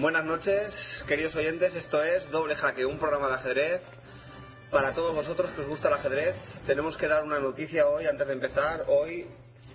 Buenas 0.00 0.24
noches, 0.24 0.72
queridos 1.08 1.34
oyentes. 1.34 1.74
Esto 1.74 2.00
es 2.04 2.30
Doble 2.30 2.54
Jaque, 2.54 2.86
un 2.86 3.00
programa 3.00 3.26
de 3.30 3.34
ajedrez. 3.34 3.80
Para 4.70 4.94
todos 4.94 5.12
vosotros 5.12 5.50
que 5.50 5.62
os 5.62 5.66
gusta 5.66 5.88
el 5.88 5.94
ajedrez, 5.94 6.36
tenemos 6.68 6.96
que 6.96 7.08
dar 7.08 7.24
una 7.24 7.40
noticia 7.40 7.88
hoy, 7.88 8.06
antes 8.06 8.28
de 8.28 8.34
empezar. 8.34 8.84
Hoy, 8.86 9.26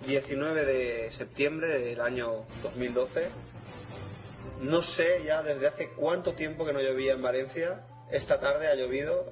19 0.06 0.64
de 0.64 1.12
septiembre 1.12 1.68
del 1.78 2.00
año 2.00 2.46
2012. 2.62 3.28
No 4.62 4.82
sé 4.82 5.24
ya 5.26 5.42
desde 5.42 5.66
hace 5.66 5.90
cuánto 5.90 6.32
tiempo 6.32 6.64
que 6.64 6.72
no 6.72 6.80
llovía 6.80 7.12
en 7.12 7.20
Valencia. 7.20 7.82
Esta 8.10 8.40
tarde 8.40 8.68
ha 8.68 8.74
llovido 8.74 9.26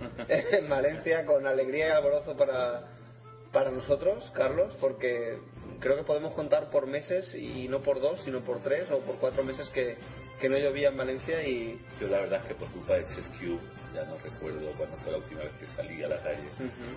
en 0.28 0.68
Valencia 0.68 1.24
con 1.26 1.46
alegría 1.46 1.86
y 1.86 1.90
alborozo 1.92 2.36
para, 2.36 2.88
para 3.52 3.70
nosotros, 3.70 4.28
Carlos, 4.34 4.74
porque 4.80 5.38
creo 5.80 5.96
que 5.96 6.02
podemos 6.02 6.32
contar 6.34 6.70
por 6.70 6.86
meses 6.86 7.34
y 7.34 7.68
no 7.68 7.80
por 7.80 8.00
dos, 8.00 8.20
sino 8.24 8.42
por 8.42 8.60
tres 8.62 8.90
o 8.90 8.98
por 9.00 9.16
cuatro 9.16 9.44
meses 9.44 9.68
que, 9.70 9.96
que 10.40 10.48
no 10.48 10.58
llovía 10.58 10.88
en 10.88 10.96
Valencia 10.96 11.46
y 11.46 11.80
Yo 12.00 12.08
la 12.08 12.20
verdad 12.20 12.40
es 12.42 12.48
que 12.48 12.54
por 12.54 12.68
culpa 12.68 12.94
de 12.94 13.06
Chess 13.06 13.28
Cube 13.38 13.60
ya 13.94 14.04
no 14.04 14.18
recuerdo 14.18 14.70
cuándo 14.76 14.96
fue 14.98 15.12
la 15.12 15.18
última 15.18 15.40
vez 15.40 15.52
que 15.58 15.66
salí 15.68 16.02
a 16.02 16.08
la 16.08 16.22
calle 16.22 16.44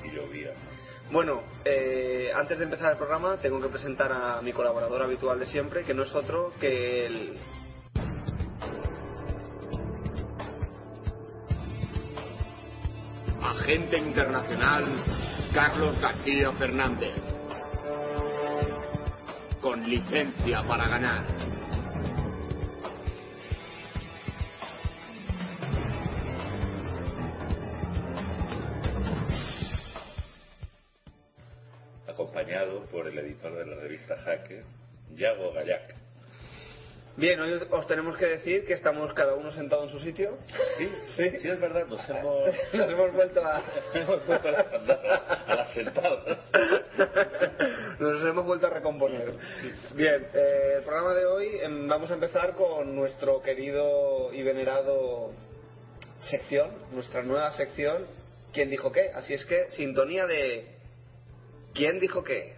y 0.03 0.11
llovía. 0.11 0.51
Bueno, 1.11 1.41
eh, 1.65 2.31
antes 2.35 2.57
de 2.57 2.65
empezar 2.65 2.91
el 2.91 2.97
programa 2.97 3.37
tengo 3.37 3.61
que 3.61 3.69
presentar 3.69 4.11
a 4.11 4.41
mi 4.41 4.53
colaborador 4.53 5.01
habitual 5.03 5.39
de 5.39 5.45
siempre, 5.45 5.83
que 5.83 5.93
no 5.93 6.03
es 6.03 6.13
otro 6.13 6.53
que 6.59 7.05
el... 7.05 7.37
Agente 13.41 13.97
internacional 13.97 14.85
Carlos 15.53 15.99
García 15.99 16.51
Fernández. 16.53 17.30
Con 19.61 19.87
licencia 19.87 20.63
para 20.67 20.87
ganar. 20.87 21.23
Acompañado 32.07 32.85
por 32.87 33.07
el 33.07 33.19
editor 33.19 33.55
de 33.55 33.65
la 33.67 33.75
revista 33.75 34.17
Jaque, 34.17 34.63
Yago 35.13 35.53
Gallac. 35.53 36.00
Bien, 37.17 37.39
hoy 37.41 37.51
os- 37.53 37.67
os 37.69 37.87
tenemos 37.87 38.15
que 38.17 38.25
decir 38.25 38.65
que 38.65 38.73
estamos 38.73 39.13
cada 39.13 39.35
uno 39.35 39.51
sentado 39.51 39.83
en 39.83 39.89
su 39.89 39.99
sitio. 39.99 40.37
Sí, 40.77 40.89
Sí. 41.15 41.29
sí, 41.41 41.49
es 41.49 41.59
verdad, 41.59 41.85
nos 41.87 41.99
hemos, 42.09 42.45
Nos 42.73 42.89
hemos 42.89 43.13
vuelto 43.13 43.45
a... 43.45 43.61
hemos 43.93 44.29
a 44.29 44.75
andadas, 44.75 45.21
a 45.47 45.55
las 45.55 45.73
sentadas. 45.73 46.37
Nos 47.99 48.21
hemos 48.29 48.45
vuelto 48.45 48.67
a 48.67 48.69
recomponer. 48.69 49.33
Bien, 49.93 50.27
eh, 50.33 50.73
el 50.77 50.83
programa 50.83 51.13
de 51.13 51.25
hoy 51.25 51.47
em, 51.61 51.87
vamos 51.87 52.09
a 52.11 52.13
empezar 52.13 52.55
con 52.55 52.95
nuestro 52.95 53.41
querido 53.41 54.33
y 54.33 54.41
venerado 54.43 55.31
sección, 56.19 56.71
nuestra 56.91 57.21
nueva 57.23 57.51
sección, 57.51 58.05
¿Quién 58.53 58.69
dijo 58.69 58.91
qué? 58.91 59.11
Así 59.15 59.33
es 59.33 59.45
que, 59.45 59.69
sintonía 59.69 60.25
de 60.27 60.65
¿Quién 61.73 61.99
dijo 61.99 62.21
qué? 62.21 62.55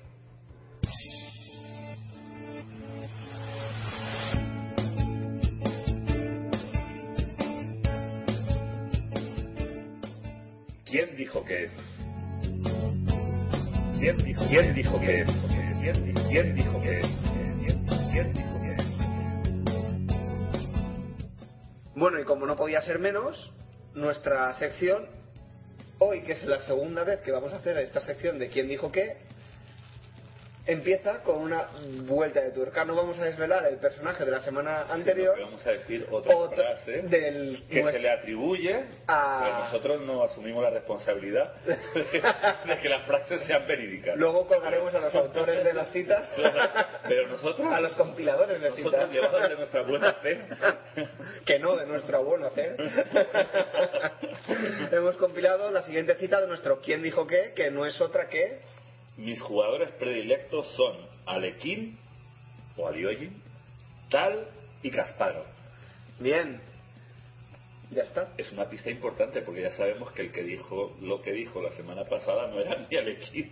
¿Quién 10.94 11.18
dijo 11.18 11.44
que? 11.44 11.72
¿Quién 14.00 14.18
dijo, 14.24 14.46
¿Quién 14.48 14.76
dijo? 14.76 15.00
¿Quién 15.00 16.56
dijo, 16.56 16.82
que? 16.84 17.02
¿Quién, 17.66 17.86
quién 18.12 18.34
dijo 18.34 18.62
que? 18.62 18.78
Bueno, 21.96 22.20
y 22.20 22.26
como 22.26 22.46
no 22.46 22.56
podía 22.56 22.80
ser 22.84 23.00
menos, 23.00 23.52
nuestra 23.96 24.54
sección, 24.54 25.08
hoy 25.98 26.22
que 26.22 26.34
es 26.34 26.46
la 26.46 26.60
segunda 26.60 27.04
vez 27.04 27.22
que 27.22 27.32
vamos 27.32 27.54
a 27.54 27.56
hacer 27.56 27.76
esta 27.80 28.00
sección 28.00 28.38
de 28.38 28.50
¿Quién 28.50 28.68
dijo 28.68 28.92
qué? 28.92 29.18
Empieza 30.66 31.22
con 31.24 31.42
una 31.42 31.68
vuelta 32.06 32.40
de 32.40 32.52
tuerca. 32.52 32.86
No 32.86 32.96
vamos 32.96 33.20
a 33.20 33.26
desvelar 33.26 33.66
el 33.66 33.76
personaje 33.80 34.24
de 34.24 34.32
la 34.32 34.40
semana 34.40 34.84
anterior. 34.84 35.38
Vamos 35.38 35.68
a 35.68 35.72
decir 35.72 36.08
otra 36.10 36.34
Otra 36.38 36.56
frase 36.78 37.02
del 37.02 37.64
que 37.70 37.82
nuestro- 37.82 37.92
se 37.92 38.00
le 38.00 38.10
atribuye, 38.10 38.86
a- 39.08 39.42
pero 39.44 39.60
nosotros 39.60 40.02
no 40.04 40.24
asumimos 40.24 40.64
la 40.64 40.70
responsabilidad 40.70 41.54
de 41.66 42.78
que 42.82 42.88
las 42.88 43.02
frases 43.06 43.42
sean 43.46 43.68
verídicas. 43.68 44.16
Luego 44.16 44.48
colgaremos 44.48 44.96
a 44.96 45.02
los 45.02 45.14
autores 45.14 45.66
de 45.66 45.74
las 45.74 45.90
citas, 45.92 46.30
Pero 47.10 47.28
nosotros, 47.28 47.68
a 47.74 47.82
los 47.82 47.94
compiladores 47.96 48.62
de 48.62 48.70
nosotros 48.70 48.94
citas, 48.94 49.12
llevados 49.12 49.50
de 49.50 49.56
nuestra 49.58 49.82
buena 49.82 50.14
fe, 50.14 50.46
que 51.46 51.60
no 51.60 51.76
de 51.76 51.88
nuestro 51.88 52.24
buen 52.24 52.42
hacer. 52.46 52.78
Hemos 54.94 55.18
compilado 55.18 55.72
la 55.72 55.82
siguiente 55.84 56.16
cita 56.16 56.40
de 56.40 56.48
nuestro 56.48 56.80
¿Quién 56.80 57.04
dijo 57.04 57.28
qué? 57.28 57.52
Que 57.54 57.70
no 57.70 57.86
es 57.86 58.00
otra 58.00 58.30
que 58.30 58.62
mis 59.18 59.42
jugadores 59.42 59.92
predilectos 59.92 60.68
son 60.76 60.98
Alekhine 61.26 61.98
o 62.78 62.88
Aliogin, 62.88 63.42
Tal 64.10 64.48
y 64.82 64.92
Kasparov. 64.92 65.46
Bien. 66.20 66.62
Ya 67.92 68.04
está. 68.04 68.30
Es 68.38 68.52
una 68.52 68.68
pista 68.70 68.90
importante 68.90 69.42
porque 69.42 69.62
ya 69.62 69.72
sabemos 69.72 70.12
que 70.12 70.24
el 70.24 70.32
que 70.32 70.44
dijo 70.44 70.96
lo 71.02 71.22
que 71.22 71.32
dijo 71.32 71.62
la 71.62 71.72
semana 71.72 72.06
pasada 72.06 72.48
no 72.48 72.60
era 72.60 72.78
ni 72.90 72.98
Alekhine 72.98 73.52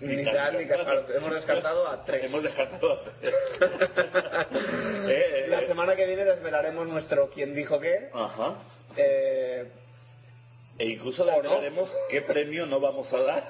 Ni 0.00 0.24
Tal 0.24 0.58
ni 0.58 0.66
Kasparov. 0.66 1.10
Hemos 1.10 1.34
descartado 1.34 1.88
a 1.88 2.04
tres. 2.04 2.24
Hemos 2.24 2.42
descartado 2.42 2.92
a 2.92 3.02
tres. 3.02 3.34
Eh, 5.06 5.44
eh, 5.44 5.48
La 5.48 5.66
semana 5.66 5.94
que 5.94 6.06
viene 6.06 6.24
desvelaremos 6.24 6.88
nuestro 6.88 7.28
¿Quién 7.28 7.54
dijo 7.54 7.78
qué? 7.78 8.08
Ajá. 8.12 8.62
Eh, 8.96 9.70
E 10.76 10.86
incluso 10.86 11.22
¿O 11.22 11.26
no? 11.26 11.32
desvelaremos 11.34 11.88
qué 12.10 12.22
premio 12.22 12.66
no 12.66 12.80
vamos 12.80 13.06
a 13.12 13.18
dar. 13.20 13.44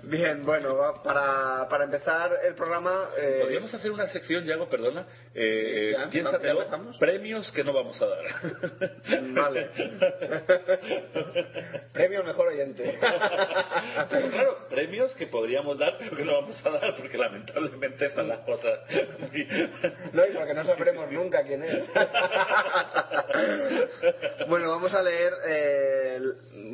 bien, 0.02 0.46
bueno, 0.46 1.02
para, 1.04 1.68
para 1.68 1.84
empezar 1.84 2.32
el 2.44 2.54
programa... 2.54 3.10
eh, 3.18 3.40
Podríamos 3.42 3.74
hacer 3.74 3.90
una 3.90 4.06
sección, 4.06 4.44
Yago, 4.46 4.66
perdona. 4.68 5.06
Eh, 5.34 5.92
Sí, 5.92 5.92
ya, 5.92 6.08
piénsatelo, 6.10 6.54
¿ya 6.60 6.64
empezamos? 6.64 6.96
premios 6.98 7.52
que 7.52 7.64
no 7.64 7.72
vamos 7.74 8.00
a 8.00 8.06
dar. 8.06 8.24
Vale. 9.34 9.70
Premio 11.92 12.24
mejor 12.24 12.48
oyente. 12.48 12.98
Pero 14.08 14.30
claro, 14.30 14.56
premios 14.70 15.14
que 15.16 15.26
podríamos 15.26 15.78
dar, 15.78 15.96
pero 15.98 16.16
que 16.16 16.24
no 16.24 16.40
vamos 16.40 16.64
a 16.64 16.70
dar, 16.70 16.94
porque 16.96 17.18
lamentablemente 17.18 18.06
están 18.06 18.26
las 18.28 18.38
cosas. 18.44 18.80
No, 20.12 20.24
y 20.24 20.30
porque 20.32 20.54
no 20.54 20.64
sabremos 20.64 21.10
nunca 21.12 21.42
quién 21.42 21.62
es. 21.64 21.90
bueno, 24.48 24.68
vamos 24.70 24.92
a 24.94 25.02
leer, 25.02 25.32
eh, 25.46 26.20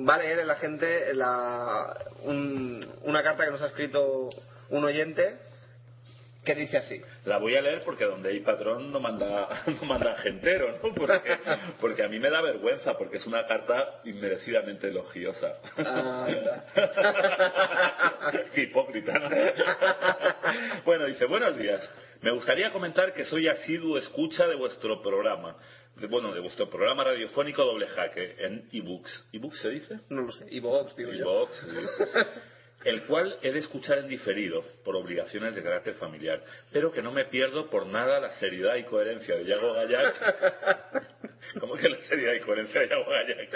va 0.09 0.15
a 0.15 0.19
leer 0.19 0.39
el 0.41 0.51
agente 0.51 1.15
la, 1.15 1.97
un- 2.23 2.85
una 3.03 3.23
carta 3.23 3.45
que 3.45 3.51
nos 3.51 3.63
ha 3.63 3.67
escrito 3.67 4.31
un 4.71 4.85
oyente 4.85 5.39
que 6.45 6.55
dice 6.55 6.77
así. 6.77 7.03
La 7.25 7.39
voy 7.39 7.57
a 7.57 7.61
leer 7.61 7.83
porque 7.85 8.05
donde 8.05 8.29
hay 8.31 8.39
patrón 8.41 8.93
no 8.93 9.01
manda, 9.01 9.49
no 9.67 9.83
manda 9.87 10.13
agentero, 10.13 10.73
¿no? 10.81 10.95
Porque, 10.95 11.39
porque 11.81 12.05
a 12.05 12.09
mí 12.09 12.21
me 12.21 12.31
da 12.31 12.41
vergüenza, 12.41 12.97
porque 12.97 13.17
es 13.17 13.27
una 13.27 13.47
carta 13.49 14.01
inmerecidamente 14.05 14.87
elogiosa. 14.89 15.57
Anda. 15.77 16.65
Qué 18.55 18.63
hipócrita, 18.63 19.19
¿no? 19.19 19.29
bueno, 20.85 21.07
dice, 21.07 21.25
buenos 21.27 21.57
días. 21.57 21.89
Me 22.23 22.31
gustaría 22.33 22.71
comentar 22.71 23.13
que 23.13 23.25
soy 23.25 23.49
asiduo 23.49 23.99
escucha 23.99 24.47
de 24.47 24.55
vuestro 24.55 25.03
programa. 25.03 25.57
De, 25.97 26.07
bueno, 26.07 26.33
de 26.33 26.41
vuestro 26.41 26.69
programa 26.69 27.05
radiofónico 27.05 27.65
Doble 27.65 27.87
Jaque 27.87 28.37
en 28.39 28.69
ebooks. 28.73 29.29
¿Ebooks 29.33 29.61
se 29.61 29.71
dice? 29.71 30.01
No 30.11 30.23
lo 30.23 30.33
sé. 30.33 30.47
Ivox, 30.51 30.97
digo 30.97 31.13
yo. 31.13 31.49
el 32.87 33.03
cual 33.03 33.37
he 33.43 33.51
de 33.51 33.59
escuchar 33.59 33.99
en 33.99 34.09
diferido 34.09 34.65
por 34.85 34.95
obligaciones 34.95 35.55
de 35.57 35.63
carácter 35.63 35.95
familiar, 35.95 36.43
pero 36.73 36.93
que 36.93 37.03
no 37.03 37.11
me 37.11 37.25
pierdo 37.25 37.69
por 37.69 37.85
nada 37.87 38.21
la 38.21 38.31
seriedad 38.39 38.77
y 38.77 38.85
coherencia 38.85 39.35
de 39.37 39.45
Yago 39.45 39.73
Gallac. 39.73 40.15
¿Cómo 41.61 41.75
que 41.75 41.89
la 41.89 42.01
seriedad 42.03 42.35
y 42.35 42.41
coherencia 42.41 42.83
de 42.83 42.89
Yago 42.89 43.07
Gallac? 43.11 43.51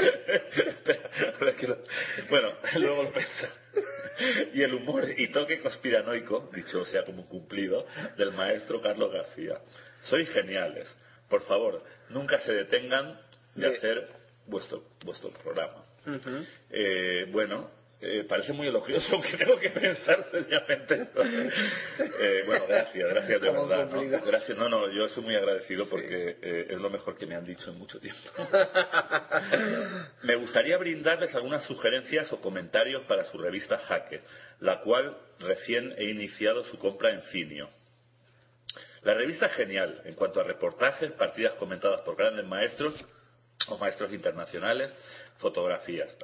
Bueno, 2.28 2.52
luego 2.76 3.04
lo 3.04 3.12
pensé. 3.12 3.48
Y 4.54 4.62
el 4.62 4.74
humor 4.74 5.08
y 5.16 5.28
toque 5.28 5.60
conspiranoico, 5.60 6.50
dicho 6.52 6.84
sea 6.84 7.04
como 7.04 7.22
un 7.22 7.28
cumplido, 7.28 7.86
del 8.16 8.32
maestro 8.32 8.80
Carlos 8.80 9.12
García. 9.12 9.60
Sois 10.02 10.28
geniales. 10.30 10.92
Por 11.30 11.42
favor, 11.42 11.82
nunca 12.10 12.38
se 12.40 12.52
detengan 12.52 13.18
de 13.54 13.68
hacer 13.68 14.08
vuestro, 14.46 14.82
vuestro 15.04 15.30
programa. 15.30 15.84
Eh, 16.70 17.26
bueno, 17.30 17.70
eh, 18.02 18.24
parece 18.26 18.54
muy 18.54 18.66
elogioso, 18.66 19.06
aunque 19.14 19.36
tengo 19.36 19.58
que 19.58 19.70
pensar 19.70 20.24
seriamente. 20.30 21.08
Eh, 22.18 22.42
bueno, 22.46 22.64
gracias, 22.66 23.10
gracias 23.10 23.40
de 23.42 23.50
verdad. 23.50 23.90
¿no? 23.90 24.26
Gracias, 24.26 24.56
no, 24.56 24.68
no, 24.68 24.90
yo 24.90 25.04
estoy 25.04 25.22
muy 25.22 25.36
agradecido 25.36 25.86
porque 25.88 26.38
eh, 26.40 26.66
es 26.70 26.80
lo 26.80 26.88
mejor 26.88 27.18
que 27.18 27.26
me 27.26 27.34
han 27.34 27.44
dicho 27.44 27.70
en 27.70 27.78
mucho 27.78 28.00
tiempo. 28.00 28.20
me 30.22 30.34
gustaría 30.36 30.78
brindarles 30.78 31.34
algunas 31.34 31.64
sugerencias 31.64 32.32
o 32.32 32.40
comentarios 32.40 33.04
para 33.04 33.24
su 33.24 33.36
revista 33.36 33.78
Jaque, 33.78 34.22
la 34.60 34.80
cual 34.80 35.16
recién 35.38 35.94
he 35.98 36.04
iniciado 36.04 36.64
su 36.64 36.78
compra 36.78 37.10
en 37.10 37.22
Cinio. 37.30 37.68
La 39.02 39.14
revista 39.14 39.46
es 39.46 39.52
genial 39.52 40.02
en 40.04 40.14
cuanto 40.14 40.40
a 40.40 40.44
reportajes, 40.44 41.12
partidas 41.12 41.54
comentadas 41.54 42.02
por 42.02 42.16
grandes 42.16 42.46
maestros 42.46 42.94
o 43.68 43.78
maestros 43.78 44.12
internacionales, 44.12 44.94
fotografías, 45.38 46.16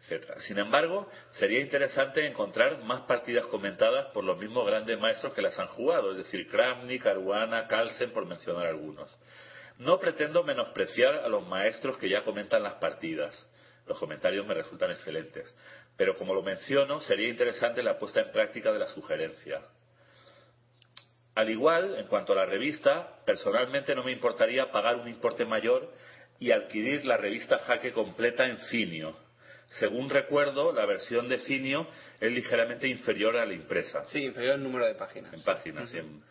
etcétera. 0.00 0.40
Sin 0.40 0.58
embargo, 0.58 1.08
sería 1.32 1.60
interesante 1.60 2.26
encontrar 2.26 2.82
más 2.84 3.02
partidas 3.02 3.46
comentadas 3.46 4.06
por 4.12 4.24
los 4.24 4.38
mismos 4.38 4.66
grandes 4.66 4.98
maestros 4.98 5.34
que 5.34 5.42
las 5.42 5.58
han 5.58 5.68
jugado, 5.68 6.12
es 6.12 6.18
decir, 6.18 6.48
Kramnik, 6.48 7.02
Caruana, 7.02 7.66
Carlsen, 7.66 8.12
por 8.12 8.24
mencionar 8.24 8.66
algunos. 8.66 9.10
No 9.78 10.00
pretendo 10.00 10.42
menospreciar 10.42 11.16
a 11.16 11.28
los 11.28 11.46
maestros 11.46 11.98
que 11.98 12.08
ya 12.08 12.22
comentan 12.22 12.62
las 12.62 12.74
partidas. 12.74 13.46
Los 13.86 13.98
comentarios 13.98 14.46
me 14.46 14.54
resultan 14.54 14.90
excelentes. 14.90 15.54
Pero 15.98 16.16
como 16.16 16.34
lo 16.34 16.42
menciono, 16.42 17.00
sería 17.02 17.28
interesante 17.28 17.82
la 17.82 17.98
puesta 17.98 18.20
en 18.20 18.32
práctica 18.32 18.72
de 18.72 18.78
la 18.78 18.88
sugerencia. 18.88 19.60
Al 21.36 21.50
igual, 21.50 21.96
en 21.98 22.06
cuanto 22.06 22.32
a 22.32 22.36
la 22.36 22.46
revista, 22.46 23.20
personalmente 23.26 23.94
no 23.94 24.02
me 24.02 24.10
importaría 24.10 24.72
pagar 24.72 24.96
un 24.96 25.06
importe 25.06 25.44
mayor 25.44 25.92
y 26.40 26.50
adquirir 26.50 27.04
la 27.06 27.18
revista 27.18 27.58
Jaque 27.58 27.92
completa 27.92 28.46
en 28.46 28.56
Cinio. 28.70 29.14
Según 29.78 30.08
recuerdo, 30.08 30.72
la 30.72 30.86
versión 30.86 31.28
de 31.28 31.38
Cinio 31.40 31.86
es 32.20 32.32
ligeramente 32.32 32.88
inferior 32.88 33.36
a 33.36 33.44
la 33.44 33.52
impresa, 33.52 34.04
Sí, 34.06 34.24
inferior 34.24 34.54
el 34.54 34.62
número 34.62 34.86
de 34.86 34.94
páginas. 34.94 35.34
en 35.34 35.42
páginas. 35.42 35.92
en- 35.92 36.22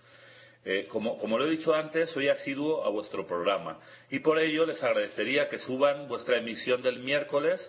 eh, 0.67 0.87
como, 0.89 1.19
como 1.19 1.37
lo 1.37 1.45
he 1.45 1.51
dicho 1.51 1.75
antes, 1.75 2.09
soy 2.09 2.27
asiduo 2.27 2.83
a 2.83 2.89
vuestro 2.89 3.27
programa 3.27 3.79
y 4.09 4.17
por 4.19 4.39
ello 4.39 4.65
les 4.65 4.81
agradecería 4.81 5.47
que 5.47 5.59
suban 5.59 6.07
vuestra 6.07 6.37
emisión 6.37 6.81
del 6.81 6.97
miércoles 6.99 7.61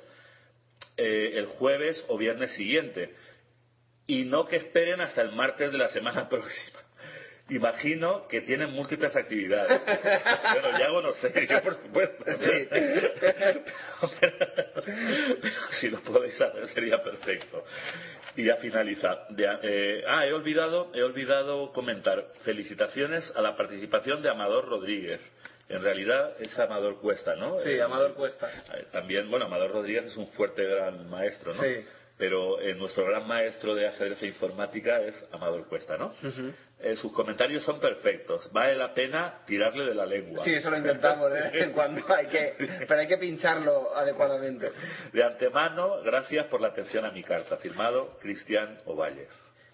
eh, 0.96 1.32
el 1.34 1.44
jueves 1.46 2.02
o 2.08 2.16
viernes 2.16 2.52
siguiente 2.52 3.12
y 4.06 4.24
no 4.24 4.46
que 4.46 4.56
esperen 4.56 5.02
hasta 5.02 5.20
el 5.20 5.32
martes 5.32 5.70
de 5.72 5.76
la 5.76 5.88
semana 5.88 6.26
próxima. 6.30 6.78
Imagino 7.48 8.26
que 8.28 8.40
tienen 8.40 8.70
múltiples 8.72 9.14
actividades. 9.14 9.80
Bueno, 10.52 10.78
Yago 10.78 11.02
no 11.02 11.12
sé, 11.14 11.46
yo 11.48 11.62
por 11.62 11.74
supuesto. 11.74 12.24
Sí. 12.38 12.68
Pero, 14.20 14.82
si 15.80 15.88
lo 15.90 16.00
podéis 16.00 16.34
saber 16.36 16.66
sería 16.68 17.02
perfecto. 17.02 17.64
Y 18.36 18.44
ya 18.44 18.56
finaliza. 18.56 19.26
De- 19.30 19.58
eh, 19.62 20.04
ah, 20.06 20.26
he 20.26 20.32
olvidado, 20.32 20.90
he 20.94 21.02
olvidado 21.02 21.72
comentar. 21.72 22.26
Felicitaciones 22.44 23.32
a 23.36 23.40
la 23.42 23.56
participación 23.56 24.22
de 24.22 24.30
Amador 24.30 24.68
Rodríguez. 24.68 25.20
En 25.68 25.82
realidad 25.82 26.34
es 26.40 26.56
Amador 26.58 27.00
Cuesta, 27.00 27.34
¿no? 27.36 27.56
Sí, 27.58 27.70
Eh, 27.70 27.82
Amador 27.82 28.14
Cuesta. 28.14 28.48
eh, 28.74 28.86
También, 28.92 29.28
bueno, 29.30 29.46
Amador 29.46 29.72
Rodríguez 29.72 30.04
es 30.06 30.16
un 30.16 30.28
fuerte 30.28 30.64
gran 30.64 31.08
maestro, 31.10 31.52
¿no? 31.54 31.62
Sí. 31.62 31.84
Pero 32.18 32.60
eh, 32.60 32.74
nuestro 32.74 33.04
gran 33.04 33.26
maestro 33.26 33.74
de 33.74 33.88
ajedrez 33.88 34.22
e 34.22 34.26
informática 34.28 35.00
es 35.00 35.14
Amador 35.32 35.66
Cuesta, 35.68 35.96
¿no? 35.98 36.14
Eh, 36.86 36.94
sus 36.94 37.12
comentarios 37.12 37.64
son 37.64 37.80
perfectos. 37.80 38.48
Vale 38.52 38.76
la 38.76 38.94
pena 38.94 39.40
tirarle 39.44 39.86
de 39.86 39.94
la 39.94 40.06
lengua. 40.06 40.44
Sí, 40.44 40.54
eso 40.54 40.70
lo 40.70 40.76
intentamos 40.76 41.32
de 41.32 41.40
vez 41.40 41.54
en 41.54 41.72
cuando, 41.72 42.00
hay 42.14 42.26
que, 42.26 42.54
pero 42.86 43.00
hay 43.00 43.08
que 43.08 43.18
pincharlo 43.18 43.92
adecuadamente. 43.96 44.70
De 45.12 45.24
antemano, 45.24 46.00
gracias 46.04 46.46
por 46.46 46.60
la 46.60 46.68
atención 46.68 47.04
a 47.04 47.10
mi 47.10 47.24
carta. 47.24 47.56
Firmado 47.56 48.16
Cristian 48.20 48.78
Ovalle. 48.84 49.26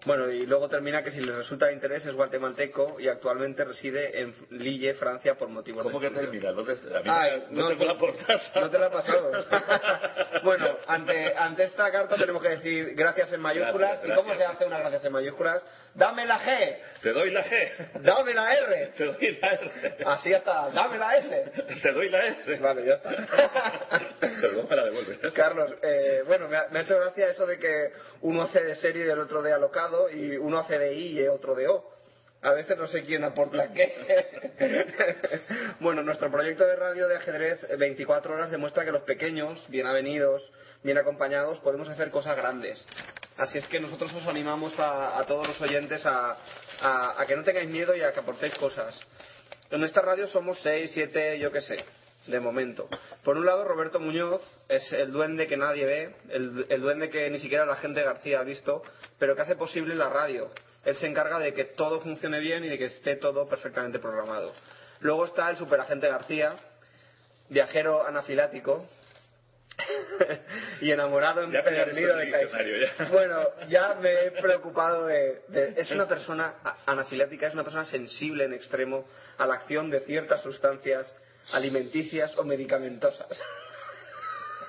Bueno, 0.05 0.29
y 0.29 0.45
luego 0.45 0.67
termina 0.67 1.01
que 1.03 1.11
si 1.11 1.21
les 1.21 1.33
resulta 1.35 1.67
de 1.67 1.73
interés 1.73 2.05
es 2.05 2.13
guatemalteco 2.13 2.99
y 2.99 3.07
actualmente 3.07 3.63
reside 3.63 4.19
en 4.19 4.33
Lille, 4.49 4.95
Francia, 4.95 5.35
por 5.35 5.47
motivos 5.49 5.83
¿Cómo 5.83 5.99
de 5.99 6.09
que 6.09 6.15
termina? 6.15 6.51
¿Dónde- 6.51 6.73
a 6.73 6.99
mí 6.99 7.09
Ay, 7.09 7.43
no, 7.51 7.69
tengo 7.69 7.85
la 7.85 7.97
portada. 7.97 8.41
No 8.55 8.69
te 8.69 8.79
la 8.79 8.87
he 8.87 8.89
pasado. 8.89 9.31
bueno, 10.43 10.77
ante, 10.87 11.33
ante 11.37 11.63
esta 11.65 11.89
carta 11.91 12.15
tenemos 12.17 12.41
que 12.41 12.49
decir 12.49 12.93
gracias 12.95 13.31
en 13.31 13.39
mayúsculas. 13.39 13.91
Gracias, 14.01 14.09
¿Y 14.11 14.15
cómo 14.15 14.29
gracias. 14.29 14.49
se 14.49 14.55
hace 14.55 14.65
una 14.65 14.79
gracias 14.79 15.05
en 15.05 15.11
mayúsculas? 15.13 15.63
¡Dame 15.95 16.25
la 16.25 16.39
G! 16.39 16.77
Te 17.01 17.11
doy 17.11 17.29
la 17.29 17.43
G. 17.43 18.01
¡Dame 18.01 18.33
la 18.33 18.53
R! 18.53 18.93
Te 18.97 19.05
doy 19.05 19.39
la 19.39 19.51
R. 19.53 19.97
Así 20.05 20.33
hasta, 20.33 20.69
¡dame 20.71 20.97
la 20.97 21.17
S! 21.17 21.51
Te 21.81 21.91
doy 21.91 22.09
la 22.09 22.25
S. 22.27 22.55
Vale, 22.57 22.85
ya 22.85 22.95
está. 22.95 23.09
Pero 24.19 24.53
luego 24.53 24.69
me 24.69 24.75
la 24.75 24.85
devuelves. 24.85 25.19
Carlos, 25.33 25.73
eh, 25.83 26.23
bueno, 26.25 26.47
me 26.47 26.57
ha, 26.57 26.67
me 26.69 26.79
ha 26.79 26.81
hecho 26.81 26.95
gracia 26.95 27.29
eso 27.29 27.45
de 27.45 27.59
que 27.59 27.91
uno 28.21 28.43
hace 28.43 28.63
de 28.63 28.75
serio 28.75 29.05
y 29.05 29.09
el 29.09 29.19
otro 29.19 29.41
de 29.43 29.53
alocado 29.53 30.09
y 30.09 30.35
uno 30.37 30.59
hace 30.59 30.79
de 30.79 30.93
I 30.93 31.19
y 31.19 31.27
otro 31.27 31.53
de 31.53 31.67
O. 31.67 31.93
A 32.43 32.51
veces 32.53 32.77
no 32.77 32.87
sé 32.87 33.03
quién 33.03 33.23
aporta 33.23 33.71
qué. 33.71 33.95
bueno, 35.79 36.03
nuestro 36.03 36.29
proyecto 36.29 36.65
de 36.65 36.75
radio 36.75 37.07
de 37.07 37.15
ajedrez 37.15 37.59
24 37.77 38.33
horas 38.33 38.51
demuestra 38.51 38.83
que 38.83 38.91
los 38.91 39.03
pequeños, 39.03 39.65
bien 39.69 39.87
avenidos, 39.87 40.51
bien 40.83 40.97
acompañados, 40.97 41.59
podemos 41.59 41.87
hacer 41.87 42.11
cosas 42.11 42.35
grandes. 42.35 42.85
Así 43.37 43.57
es 43.57 43.65
que 43.67 43.79
nosotros 43.79 44.13
os 44.13 44.27
animamos 44.27 44.73
a, 44.77 45.23
todos 45.27 45.47
los 45.47 45.61
oyentes 45.61 46.03
a, 46.05 46.37
que 47.25 47.35
no 47.35 47.43
tengáis 47.43 47.69
miedo 47.69 47.95
y 47.95 48.01
a 48.01 48.11
que 48.11 48.19
aportéis 48.19 48.53
cosas. 48.55 48.99
En 49.71 49.83
esta 49.83 50.01
radio 50.01 50.27
somos 50.27 50.59
seis, 50.61 50.91
siete, 50.93 51.39
yo 51.39 51.51
qué 51.51 51.61
sé, 51.61 51.83
de 52.27 52.39
momento. 52.39 52.87
Por 53.23 53.37
un 53.37 53.45
lado, 53.45 53.63
Roberto 53.63 53.99
Muñoz 53.99 54.41
es 54.67 54.91
el 54.93 55.11
duende 55.11 55.47
que 55.47 55.57
nadie 55.57 55.85
ve, 55.85 56.15
el, 56.29 56.67
el 56.69 56.81
duende 56.81 57.09
que 57.09 57.29
ni 57.29 57.39
siquiera 57.39 57.65
la 57.65 57.77
gente 57.77 58.03
García 58.03 58.41
ha 58.41 58.43
visto, 58.43 58.83
pero 59.17 59.35
que 59.35 59.41
hace 59.41 59.55
posible 59.55 59.95
la 59.95 60.09
radio. 60.09 60.51
Él 60.85 60.95
se 60.97 61.07
encarga 61.07 61.39
de 61.39 61.53
que 61.53 61.63
todo 61.63 62.01
funcione 62.01 62.39
bien 62.39 62.65
y 62.65 62.69
de 62.69 62.77
que 62.77 62.85
esté 62.85 63.15
todo 63.15 63.47
perfectamente 63.47 63.99
programado. 63.99 64.53
Luego 64.99 65.25
está 65.25 65.49
el 65.49 65.57
superagente 65.57 66.07
García, 66.07 66.53
viajero 67.49 68.05
anafilático 68.05 68.85
y 70.81 70.91
enamorado 70.91 71.43
empedernido 71.43 72.15
de 72.17 72.29
ya. 72.29 73.05
Bueno, 73.11 73.43
ya 73.69 73.95
me 73.95 74.11
he 74.25 74.31
preocupado 74.31 75.07
de, 75.07 75.41
de- 75.47 75.73
Es 75.77 75.91
una 75.91 76.07
persona 76.07 76.55
anafilática, 76.85 77.47
es 77.47 77.53
una 77.53 77.63
persona 77.63 77.85
sensible 77.85 78.45
en 78.45 78.53
extremo 78.53 79.05
a 79.37 79.45
la 79.45 79.55
acción 79.55 79.89
de 79.89 80.01
ciertas 80.01 80.41
sustancias 80.41 81.11
alimenticias 81.51 82.37
o 82.37 82.43
medicamentosas. 82.43 83.27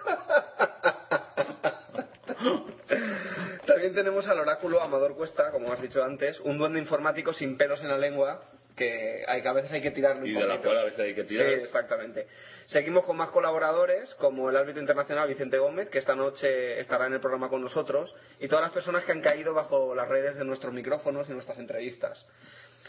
También 3.66 3.94
tenemos 3.94 4.26
al 4.28 4.38
oráculo 4.40 4.82
Amador 4.82 5.16
Cuesta, 5.16 5.50
como 5.50 5.72
has 5.72 5.80
dicho 5.80 6.02
antes, 6.04 6.38
un 6.40 6.58
duende 6.58 6.78
informático 6.78 7.32
sin 7.32 7.56
pelos 7.56 7.80
en 7.80 7.88
la 7.88 7.96
lengua 7.98 8.42
que, 8.76 9.24
hay, 9.26 9.42
que 9.42 9.48
a 9.48 9.52
veces 9.52 9.72
hay 9.72 9.82
que 9.82 9.90
tirarle 9.90 10.22
un 10.22 10.28
Y 10.28 10.34
de 10.34 10.46
la 10.46 10.60
cual 10.60 10.78
a 10.78 10.84
veces 10.84 11.00
hay 11.00 11.14
que 11.14 11.24
tirar. 11.24 11.46
Sí, 11.46 11.52
exactamente. 11.62 12.26
Seguimos 12.66 13.04
con 13.04 13.16
más 13.16 13.28
colaboradores, 13.28 14.14
como 14.14 14.50
el 14.50 14.56
árbitro 14.56 14.80
internacional 14.80 15.28
Vicente 15.28 15.58
Gómez, 15.58 15.90
que 15.90 15.98
esta 15.98 16.14
noche 16.14 16.80
estará 16.80 17.06
en 17.06 17.14
el 17.14 17.20
programa 17.20 17.48
con 17.48 17.60
nosotros, 17.60 18.14
y 18.40 18.48
todas 18.48 18.62
las 18.62 18.72
personas 18.72 19.04
que 19.04 19.12
han 19.12 19.20
caído 19.20 19.54
bajo 19.54 19.94
las 19.94 20.08
redes 20.08 20.36
de 20.36 20.44
nuestros 20.44 20.72
micrófonos 20.72 21.28
y 21.28 21.32
nuestras 21.32 21.58
entrevistas. 21.58 22.26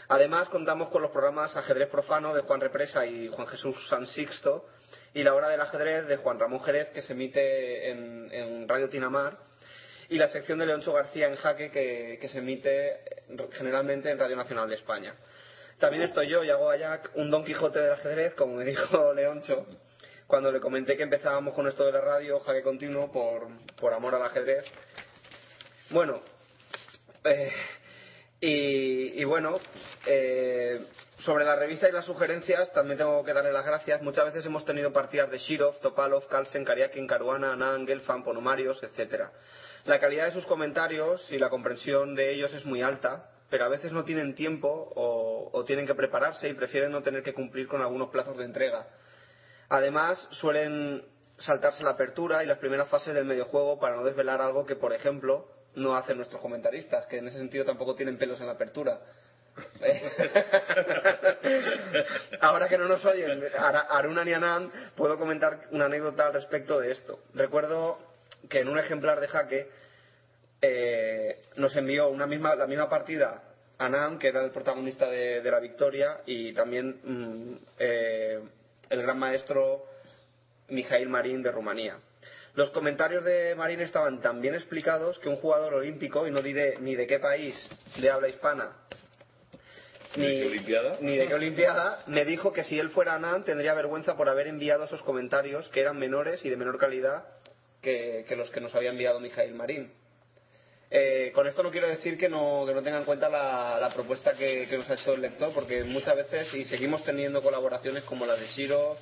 Además, 0.08 0.48
contamos 0.48 0.88
con 0.88 1.02
los 1.02 1.10
programas 1.10 1.56
Ajedrez 1.56 1.88
Profano 1.88 2.34
de 2.34 2.42
Juan 2.42 2.60
Represa 2.60 3.06
y 3.06 3.28
Juan 3.28 3.46
Jesús 3.48 3.88
San 3.88 4.06
Sixto, 4.06 4.66
y 5.12 5.22
La 5.22 5.34
Hora 5.34 5.48
del 5.48 5.60
Ajedrez 5.60 6.06
de 6.06 6.16
Juan 6.16 6.38
Ramón 6.38 6.62
Jerez, 6.62 6.88
que 6.90 7.02
se 7.02 7.12
emite 7.12 7.90
en, 7.90 8.30
en 8.32 8.68
Radio 8.68 8.88
Tinamar, 8.88 9.36
y 10.08 10.18
la 10.18 10.28
sección 10.28 10.58
de 10.58 10.66
Leoncho 10.66 10.92
García 10.92 11.26
en 11.26 11.36
Jaque, 11.36 11.70
que, 11.70 12.18
que 12.20 12.28
se 12.28 12.38
emite 12.38 13.00
generalmente 13.52 14.10
en 14.10 14.18
Radio 14.18 14.36
Nacional 14.36 14.68
de 14.68 14.76
España. 14.76 15.14
También 15.78 16.04
estoy 16.04 16.28
yo, 16.28 16.42
Yago 16.42 16.70
Ayac, 16.70 17.10
un 17.16 17.30
Don 17.30 17.44
Quijote 17.44 17.78
del 17.78 17.92
ajedrez, 17.92 18.34
como 18.34 18.54
me 18.54 18.64
dijo 18.64 19.12
Leoncho, 19.14 19.66
cuando 20.26 20.50
le 20.50 20.58
comenté 20.58 20.96
que 20.96 21.02
empezábamos 21.02 21.54
con 21.54 21.68
esto 21.68 21.84
de 21.84 21.92
la 21.92 22.00
radio, 22.00 22.40
jaque 22.40 22.62
continuo, 22.62 23.12
por, 23.12 23.48
por 23.78 23.92
amor 23.92 24.14
al 24.14 24.22
ajedrez. 24.22 24.64
Bueno, 25.90 26.22
eh, 27.24 27.52
y, 28.40 29.20
y 29.20 29.24
bueno, 29.24 29.60
eh, 30.06 30.80
sobre 31.18 31.44
la 31.44 31.56
revista 31.56 31.88
y 31.88 31.92
las 31.92 32.06
sugerencias 32.06 32.72
también 32.72 32.96
tengo 32.96 33.22
que 33.22 33.34
darle 33.34 33.52
las 33.52 33.66
gracias. 33.66 34.00
Muchas 34.00 34.24
veces 34.24 34.46
hemos 34.46 34.64
tenido 34.64 34.94
partidas 34.94 35.30
de 35.30 35.38
Shirov, 35.38 35.78
Topalov, 35.80 36.26
Kalsen, 36.26 36.64
Kariakin, 36.64 37.06
Caruana, 37.06 37.52
Anand, 37.52 37.86
Gelfand, 37.86 38.24
Ponomarios, 38.24 38.82
etcétera. 38.82 39.30
La 39.84 40.00
calidad 40.00 40.24
de 40.24 40.32
sus 40.32 40.46
comentarios 40.46 41.30
y 41.30 41.38
la 41.38 41.50
comprensión 41.50 42.14
de 42.14 42.32
ellos 42.32 42.52
es 42.54 42.64
muy 42.64 42.82
alta, 42.82 43.30
pero 43.56 43.64
a 43.64 43.70
veces 43.70 43.90
no 43.90 44.04
tienen 44.04 44.34
tiempo 44.34 44.92
o, 44.94 45.64
tienen 45.64 45.86
que 45.86 45.94
prepararse 45.94 46.46
y 46.46 46.52
prefieren 46.52 46.92
no 46.92 47.02
tener 47.02 47.22
que 47.22 47.32
cumplir 47.32 47.66
con 47.66 47.80
algunos 47.80 48.10
plazos 48.10 48.36
de 48.36 48.44
entrega. 48.44 48.86
Además, 49.70 50.28
suelen 50.32 51.02
saltarse 51.38 51.82
la 51.82 51.92
apertura 51.92 52.44
y 52.44 52.46
las 52.46 52.58
primeras 52.58 52.88
fases 52.88 53.14
del 53.14 53.24
mediojuego 53.24 53.80
para 53.80 53.96
no 53.96 54.04
desvelar 54.04 54.42
algo 54.42 54.66
que, 54.66 54.76
por 54.76 54.92
ejemplo, 54.92 55.48
no 55.74 55.96
hacen 55.96 56.18
nuestros 56.18 56.42
comentaristas, 56.42 57.06
que 57.06 57.16
en 57.16 57.28
ese 57.28 57.38
sentido 57.38 57.64
tampoco 57.64 57.94
tienen 57.94 58.18
pelos 58.18 58.38
en 58.40 58.46
la 58.46 58.52
apertura. 58.52 59.00
Ahora 62.42 62.68
que 62.68 62.76
no 62.76 62.88
nos 62.88 63.02
oyen 63.06 63.42
Aruna 63.56 64.22
ni 64.22 64.34
Anand, 64.34 64.70
puedo 64.96 65.16
comentar 65.16 65.60
una 65.70 65.86
anécdota 65.86 66.26
al 66.26 66.34
respecto 66.34 66.78
de 66.78 66.92
esto. 66.92 67.20
Recuerdo 67.32 67.98
que 68.50 68.60
en 68.60 68.68
un 68.68 68.78
ejemplar 68.78 69.18
de 69.18 69.28
jaque 69.28 69.70
eh, 70.68 71.42
nos 71.56 71.74
envió 71.76 72.08
una 72.08 72.26
misma, 72.26 72.54
la 72.54 72.66
misma 72.66 72.88
partida 72.88 73.42
Anand, 73.78 74.18
que 74.18 74.28
era 74.28 74.44
el 74.44 74.50
protagonista 74.50 75.08
de, 75.08 75.40
de 75.40 75.50
la 75.50 75.60
victoria, 75.60 76.20
y 76.26 76.52
también 76.54 77.00
mm, 77.04 77.56
eh, 77.78 78.40
el 78.88 79.02
gran 79.02 79.18
maestro 79.18 79.84
Mijail 80.68 81.08
Marín 81.08 81.42
de 81.42 81.52
Rumanía. 81.52 81.98
Los 82.54 82.70
comentarios 82.70 83.22
de 83.24 83.54
Marín 83.54 83.80
estaban 83.80 84.22
tan 84.22 84.40
bien 84.40 84.54
explicados 84.54 85.18
que 85.18 85.28
un 85.28 85.36
jugador 85.36 85.74
olímpico, 85.74 86.26
y 86.26 86.30
no 86.30 86.40
diré 86.40 86.78
ni 86.80 86.94
de 86.94 87.06
qué 87.06 87.18
país 87.18 87.54
de 88.00 88.10
habla 88.10 88.28
hispana, 88.28 88.72
¿De 90.14 90.26
qué 90.26 90.46
Olimpiada? 90.46 90.96
ni 91.02 91.16
de 91.18 91.26
qué 91.26 91.34
Olimpiada, 91.34 92.02
me 92.06 92.24
dijo 92.24 92.52
que 92.54 92.64
si 92.64 92.78
él 92.78 92.88
fuera 92.88 93.14
Anand 93.14 93.44
tendría 93.44 93.74
vergüenza 93.74 94.16
por 94.16 94.30
haber 94.30 94.46
enviado 94.46 94.84
esos 94.84 95.02
comentarios 95.02 95.68
que 95.68 95.80
eran 95.80 95.98
menores 95.98 96.42
y 96.44 96.48
de 96.48 96.56
menor 96.56 96.78
calidad 96.78 97.26
que, 97.82 98.24
que 98.26 98.36
los 98.36 98.48
que 98.50 98.62
nos 98.62 98.74
había 98.74 98.90
enviado 98.90 99.20
Mijail 99.20 99.54
Marín. 99.54 99.92
Eh, 100.88 101.32
con 101.34 101.46
esto 101.46 101.62
no 101.62 101.70
quiero 101.70 101.88
decir 101.88 102.16
que 102.16 102.28
no, 102.28 102.64
que 102.64 102.72
no 102.72 102.82
tenga 102.82 102.98
en 102.98 103.04
cuenta 103.04 103.28
la, 103.28 103.90
propuesta 103.92 104.34
que, 104.34 104.68
nos 104.70 104.88
ha 104.88 104.94
hecho 104.94 105.14
el 105.14 105.22
lector, 105.22 105.52
porque 105.52 105.82
muchas 105.84 106.14
veces, 106.16 106.52
y 106.54 106.64
seguimos 106.64 107.02
teniendo 107.04 107.42
colaboraciones 107.42 108.04
como 108.04 108.24
la 108.24 108.36
de 108.36 108.46
Shiro, 108.46 108.96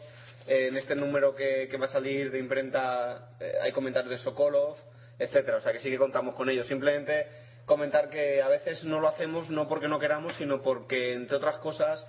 eh, 0.46 0.68
en 0.68 0.76
este 0.76 0.94
número 0.94 1.34
que, 1.34 1.68
que 1.70 1.76
va 1.76 1.86
a 1.86 1.90
salir 1.90 2.30
de 2.30 2.38
imprenta 2.38 3.30
eh, 3.38 3.54
hay 3.62 3.72
comentarios 3.72 4.10
de 4.10 4.18
Sokolov, 4.18 4.76
etcétera, 5.18 5.58
o 5.58 5.60
sea 5.60 5.72
que 5.72 5.80
sí 5.80 5.90
que 5.90 5.98
contamos 5.98 6.34
con 6.34 6.48
ellos. 6.48 6.66
Simplemente 6.66 7.26
comentar 7.66 8.08
que 8.08 8.42
a 8.42 8.48
veces 8.48 8.84
no 8.84 9.00
lo 9.00 9.08
hacemos 9.08 9.50
no 9.50 9.68
porque 9.68 9.88
no 9.88 9.98
queramos, 9.98 10.34
sino 10.36 10.62
porque, 10.62 11.12
entre 11.12 11.36
otras 11.36 11.56
cosas, 11.58 12.06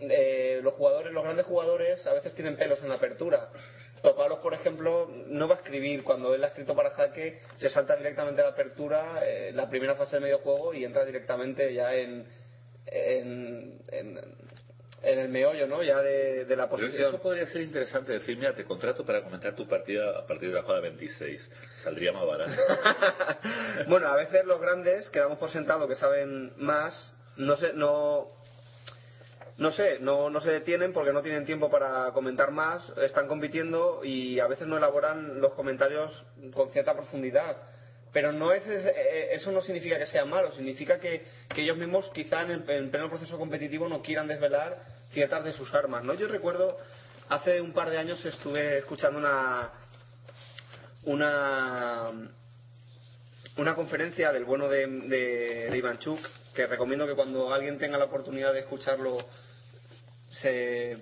eh, 0.00 0.60
los 0.62 0.74
jugadores, 0.74 1.12
los 1.12 1.22
grandes 1.22 1.44
jugadores, 1.44 2.06
a 2.06 2.14
veces 2.14 2.34
tienen 2.34 2.56
pelos 2.56 2.80
en 2.82 2.88
la 2.88 2.94
apertura. 2.94 3.50
Topalos, 4.02 4.38
por 4.40 4.54
ejemplo, 4.54 5.10
no 5.26 5.48
va 5.48 5.56
a 5.56 5.58
escribir. 5.58 6.02
Cuando 6.04 6.34
él 6.34 6.42
ha 6.44 6.48
escrito 6.48 6.74
para 6.74 6.90
jaque, 6.90 7.40
se 7.56 7.68
salta 7.70 7.96
directamente 7.96 8.40
a 8.40 8.44
la 8.44 8.50
apertura, 8.50 9.20
eh, 9.24 9.52
la 9.54 9.68
primera 9.68 9.94
fase 9.94 10.16
del 10.16 10.22
mediojuego, 10.22 10.72
y 10.74 10.84
entra 10.84 11.04
directamente 11.04 11.72
ya 11.74 11.94
en, 11.94 12.26
en, 12.86 13.80
en, 13.88 14.20
en 15.02 15.18
el 15.18 15.28
meollo, 15.28 15.66
¿no? 15.66 15.82
Ya 15.82 16.00
de, 16.02 16.44
de 16.44 16.56
la 16.56 16.68
Pero 16.68 16.82
posición. 16.82 17.08
eso 17.08 17.22
podría 17.22 17.46
ser 17.46 17.62
interesante 17.62 18.12
decir, 18.12 18.36
mira, 18.36 18.54
te 18.54 18.64
contrato 18.64 19.04
para 19.04 19.22
comentar 19.22 19.54
tu 19.54 19.66
partida 19.68 20.18
a 20.18 20.26
partir 20.26 20.48
de 20.50 20.54
la 20.56 20.62
jugada 20.62 20.80
26. 20.80 21.50
Saldría 21.82 22.12
más 22.12 22.26
barato. 22.26 22.52
bueno, 23.88 24.08
a 24.08 24.16
veces 24.16 24.44
los 24.44 24.60
grandes, 24.60 25.08
que 25.10 25.18
damos 25.18 25.38
por 25.38 25.50
sentado 25.50 25.88
que 25.88 25.94
saben 25.94 26.52
más, 26.56 27.14
no 27.36 27.56
sé, 27.56 27.72
no, 27.74 28.28
no 29.60 29.70
sé, 29.70 29.98
no, 30.00 30.30
no 30.30 30.40
se 30.40 30.50
detienen 30.50 30.94
porque 30.94 31.12
no 31.12 31.20
tienen 31.20 31.44
tiempo 31.44 31.68
para 31.68 32.10
comentar 32.12 32.50
más, 32.50 32.90
están 33.02 33.28
compitiendo 33.28 34.00
y 34.02 34.40
a 34.40 34.46
veces 34.46 34.66
no 34.66 34.78
elaboran 34.78 35.38
los 35.38 35.52
comentarios 35.52 36.24
con 36.54 36.70
cierta 36.72 36.94
profundidad. 36.94 37.58
Pero 38.10 38.32
no 38.32 38.52
es, 38.52 38.66
eh, 38.66 39.28
eso 39.32 39.52
no 39.52 39.60
significa 39.60 39.98
que 39.98 40.06
sea 40.06 40.24
malo, 40.24 40.50
significa 40.52 40.98
que, 40.98 41.26
ellos 41.54 41.76
mismos 41.76 42.10
quizá 42.14 42.40
en, 42.40 42.52
el, 42.52 42.70
en 42.70 42.90
pleno 42.90 43.10
proceso 43.10 43.36
competitivo 43.36 43.86
no 43.86 44.00
quieran 44.00 44.28
desvelar 44.28 44.80
ciertas 45.12 45.44
de 45.44 45.52
sus 45.52 45.74
armas. 45.74 46.04
¿no? 46.04 46.14
Yo 46.14 46.26
recuerdo, 46.26 46.78
hace 47.28 47.60
un 47.60 47.74
par 47.74 47.90
de 47.90 47.98
años 47.98 48.24
estuve 48.24 48.78
escuchando 48.78 49.18
una, 49.18 49.72
una 51.04 52.12
una 53.58 53.74
conferencia 53.74 54.32
del 54.32 54.46
bueno 54.46 54.70
de, 54.70 54.86
de, 54.86 55.68
de 55.70 55.76
Ivanchuk, 55.76 56.18
que 56.54 56.66
recomiendo 56.66 57.06
que 57.06 57.14
cuando 57.14 57.52
alguien 57.52 57.78
tenga 57.78 57.98
la 57.98 58.06
oportunidad 58.06 58.54
de 58.54 58.60
escucharlo, 58.60 59.18
se 60.30 60.96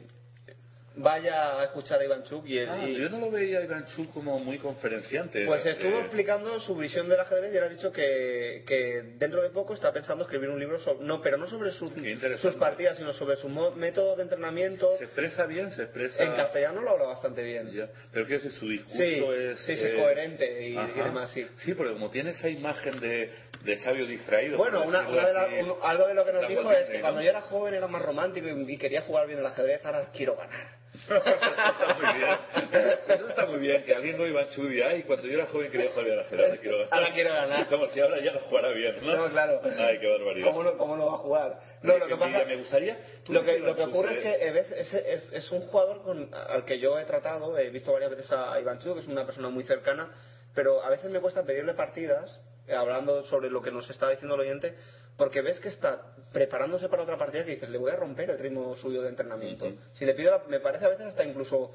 vaya 0.99 1.61
a 1.61 1.65
escuchar 1.65 2.01
a 2.01 2.05
Ivanchuk 2.05 2.47
y, 2.47 2.59
él- 2.59 2.69
Ah, 2.71 2.87
y- 2.89 2.97
yo 2.97 3.09
no 3.09 3.19
lo 3.19 3.31
veía 3.31 3.59
a 3.59 3.63
Iván 3.63 3.87
Chuk 3.95 4.13
como 4.13 4.39
muy 4.39 4.59
conferenciante. 4.59 5.47
pues 5.47 5.65
estuvo 5.65 5.97
Eh, 5.99 6.01
explicando 6.01 6.59
su 6.61 6.75
visión 6.77 7.09
del 7.09 7.21
ajedrez 7.21 7.55
y 7.55 7.57
él 7.57 7.63
ha 7.65 7.69
dicho 7.69 7.93
que, 7.93 8.65
que 8.67 9.03
dentro 9.17 9.43
de 9.43 9.51
poco 9.51 9.75
está 9.75 9.93
pensando 9.93 10.25
escribir 10.25 10.49
un 10.51 10.59
libro 10.59 10.79
sobre, 10.79 11.05
no 11.07 11.21
pero 11.23 11.37
no 11.37 11.47
sobre 11.47 11.71
interesante. 11.71 12.39
sus 12.39 12.55
partidas 12.57 12.97
sino 12.99 13.13
sobre 13.13 13.37
su 13.37 13.49
método 13.49 14.17
de 14.17 14.23
entrenamiento 14.25 14.97
Se 14.99 15.05
expresa 15.05 15.47
bien, 15.47 15.71
se 15.73 15.83
expresa... 15.85 16.23
en 16.23 16.33
castellano 16.35 16.83
lo 16.83 16.91
habla 16.91 17.07
bastante 17.07 17.43
bien 17.43 17.71
Ya. 17.73 17.89
Pero 18.13 18.27
quiero 18.27 18.43
decir, 18.43 18.59
su 18.59 18.69
discurso 18.69 18.97
Sí, 18.99 19.25
es... 19.25 19.59
sí, 19.61 19.77
sí, 19.77 19.85
es- 19.87 19.99
coherente 19.99 20.69
y- 20.69 20.77
y 20.79 21.03
demás, 21.03 21.31
sí. 21.31 21.47
Sí, 21.59 21.75
porque 21.75 21.93
como 21.93 22.11
tiene 22.11 22.31
esa 22.31 22.49
imagen 22.49 22.99
de, 23.01 23.31
de 23.65 23.79
sabio 23.79 24.07
distraído... 24.07 24.57
Bueno, 24.59 24.83
una, 24.85 25.09
una 25.09 25.27
de 25.27 25.33
las- 25.35 25.49
un- 25.65 25.77
algo 25.83 26.07
de 26.09 26.15
lo 26.15 26.25
que 26.25 26.33
nos 26.33 26.43
la 26.43 26.49
dijo 26.49 26.73
es 26.73 26.89
que 26.91 27.01
cuando 27.01 27.23
yo 27.23 27.31
era 27.31 27.43
joven 27.43 27.75
era 27.75 27.87
más 27.87 28.03
romántico 28.03 28.49
y, 28.49 28.73
y 28.73 28.77
quería 28.79 29.03
jugar 29.03 29.27
bien 29.27 29.39
al 29.39 29.47
ajedrez, 29.47 29.85
ahora 29.85 30.11
quiero 30.13 30.37
ganar. 30.37 30.79
Está 31.17 31.95
muy 31.99 32.19
bien. 32.19 32.99
Eso 33.09 33.29
está 33.29 33.47
muy 33.47 33.59
bien, 33.59 33.83
que 33.85 33.95
alguien 33.95 34.19
no 34.19 34.27
iba 34.27 34.41
a 34.41 34.45
estudiar 34.45 34.97
y 34.97 35.03
cuando 35.05 35.27
yo 35.27 35.35
era 35.35 35.47
joven 35.47 35.71
quería 35.71 35.91
jugar 35.91 36.11
a 36.11 36.15
la 36.17 36.23
Ahora 36.23 36.57
quiero 36.61 36.79
ganar. 36.79 36.89
Ahora 36.93 37.13
quiero 37.13 37.33
ganar. 37.33 37.67
Como 37.69 37.87
si 37.89 38.01
ahora 38.01 38.21
ya 38.21 38.33
no 38.33 38.41
jugara 38.41 38.69
bien, 38.71 38.97
¿no? 39.03 39.17
No, 39.17 39.29
claro. 39.31 39.61
Ay, 39.79 39.99
qué 39.99 40.07
barbaridad. 40.09 40.47
¿Cómo 40.47 40.63
no, 40.63 40.77
cómo 40.77 40.97
no 40.97 41.07
va 41.07 41.15
a 41.15 41.19
jugar? 41.19 41.61
No, 41.83 41.99
lo 41.99 42.07
que 42.07 42.17
pasa... 42.17 42.45
me 42.45 42.57
gustaría... 42.57 42.99
Lo 43.29 43.45
que, 43.45 43.59
lo 43.59 43.75
que 43.77 43.83
ocurre 43.85 44.15
es 44.15 44.21
que 44.21 44.49
Eves 44.49 44.71
es, 44.73 44.95
es- 44.95 45.33
es 45.33 45.51
un 45.53 45.63
jugador 45.69 46.03
con, 46.03 46.31
al 46.35 46.65
que 46.65 46.79
yo 46.79 46.99
he 46.99 47.05
tratado, 47.05 47.57
he 47.59 47.71
visto 47.71 47.93
varias 47.93 48.11
veces 48.11 48.31
a 48.33 48.59
Iván 48.61 48.79
Chu, 48.81 48.95
que 48.95 49.01
es 49.01 49.09
una 49.09 49.25
persona 49.25 49.49
muy 49.49 49.65
cercana, 49.65 50.11
pero 50.55 50.83
a 50.83 50.91
veces 50.91 51.11
me 51.13 51.21
cuesta 51.21 51.43
pedirle 51.45 51.75
partidas, 51.75 52.41
eh, 52.67 52.75
hablando 52.75 53.23
sobre 53.25 53.51
lo 53.51 53.63
que 53.63 53.71
nos 53.71 53.89
está 53.91 54.11
diciendo 54.11 54.35
el 54.35 54.41
oyente, 54.43 54.75
porque 55.19 55.43
ves 55.43 55.61
que 55.61 55.69
está 55.69 56.01
preparándose 56.33 56.89
para 56.89 57.03
otra 57.03 57.19
partida 57.19 57.45
que 57.45 57.51
dices, 57.57 57.69
le 57.69 57.77
voy 57.77 57.91
a 57.91 57.97
romper 57.97 58.31
el 58.31 58.39
ritmo 58.39 58.75
suyo 58.77 59.03
de 59.03 59.11
entrenamiento. 59.11 59.67
Si 59.93 60.07
le 60.07 60.15
pido, 60.15 60.31
la- 60.31 60.45
me 60.49 60.61
parece 60.61 60.87
a 60.87 60.89
veces 60.89 61.07
hasta 61.07 61.25
incluso 61.25 61.75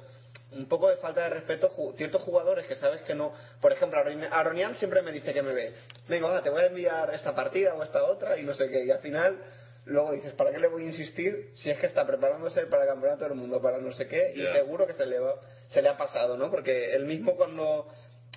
un 0.51 0.67
poco 0.67 0.89
de 0.89 0.97
falta 0.97 1.21
de 1.23 1.29
respeto 1.29 1.69
ju- 1.69 1.95
ciertos 1.95 2.21
jugadores 2.23 2.65
que 2.65 2.75
sabes 2.75 3.01
que 3.03 3.13
no. 3.13 3.33
Por 3.61 3.71
ejemplo, 3.71 3.99
Aroni- 3.99 4.27
Aronian 4.31 4.75
siempre 4.75 5.01
me 5.03 5.11
dice 5.11 5.31
que 5.33 5.43
me 5.43 5.53
ve, 5.53 5.73
venga, 6.07 6.27
va, 6.29 6.41
te 6.41 6.49
voy 6.49 6.61
a 6.63 6.65
enviar 6.67 7.13
esta 7.13 7.35
partida 7.35 7.75
o 7.75 7.83
esta 7.83 8.03
otra 8.03 8.37
y 8.39 8.43
no 8.43 8.53
sé 8.55 8.69
qué, 8.69 8.83
y 8.85 8.89
al 8.91 8.99
final. 8.99 9.37
Luego 9.85 10.13
dices, 10.13 10.31
¿para 10.31 10.49
qué 10.51 10.59
le 10.59 10.69
voy 10.69 10.83
a 10.83 10.85
insistir 10.85 11.51
si 11.55 11.69
es 11.69 11.77
que 11.77 11.87
está 11.87 12.07
preparándose 12.07 12.65
para 12.67 12.83
el 12.83 12.87
campeonato 12.89 13.25
del 13.25 13.33
mundo, 13.33 13.61
para 13.61 13.79
no 13.79 13.91
sé 13.91 14.07
qué? 14.07 14.31
Y 14.33 14.41
seguro 14.53 14.87
que 14.87 14.93
se 14.93 15.05
le, 15.05 15.19
va, 15.19 15.35
se 15.67 15.81
le 15.81 15.89
ha 15.89 15.97
pasado, 15.97 16.37
¿no? 16.37 16.49
Porque 16.49 16.95
él 16.95 17.03
mismo 17.05 17.35
cuando... 17.35 17.89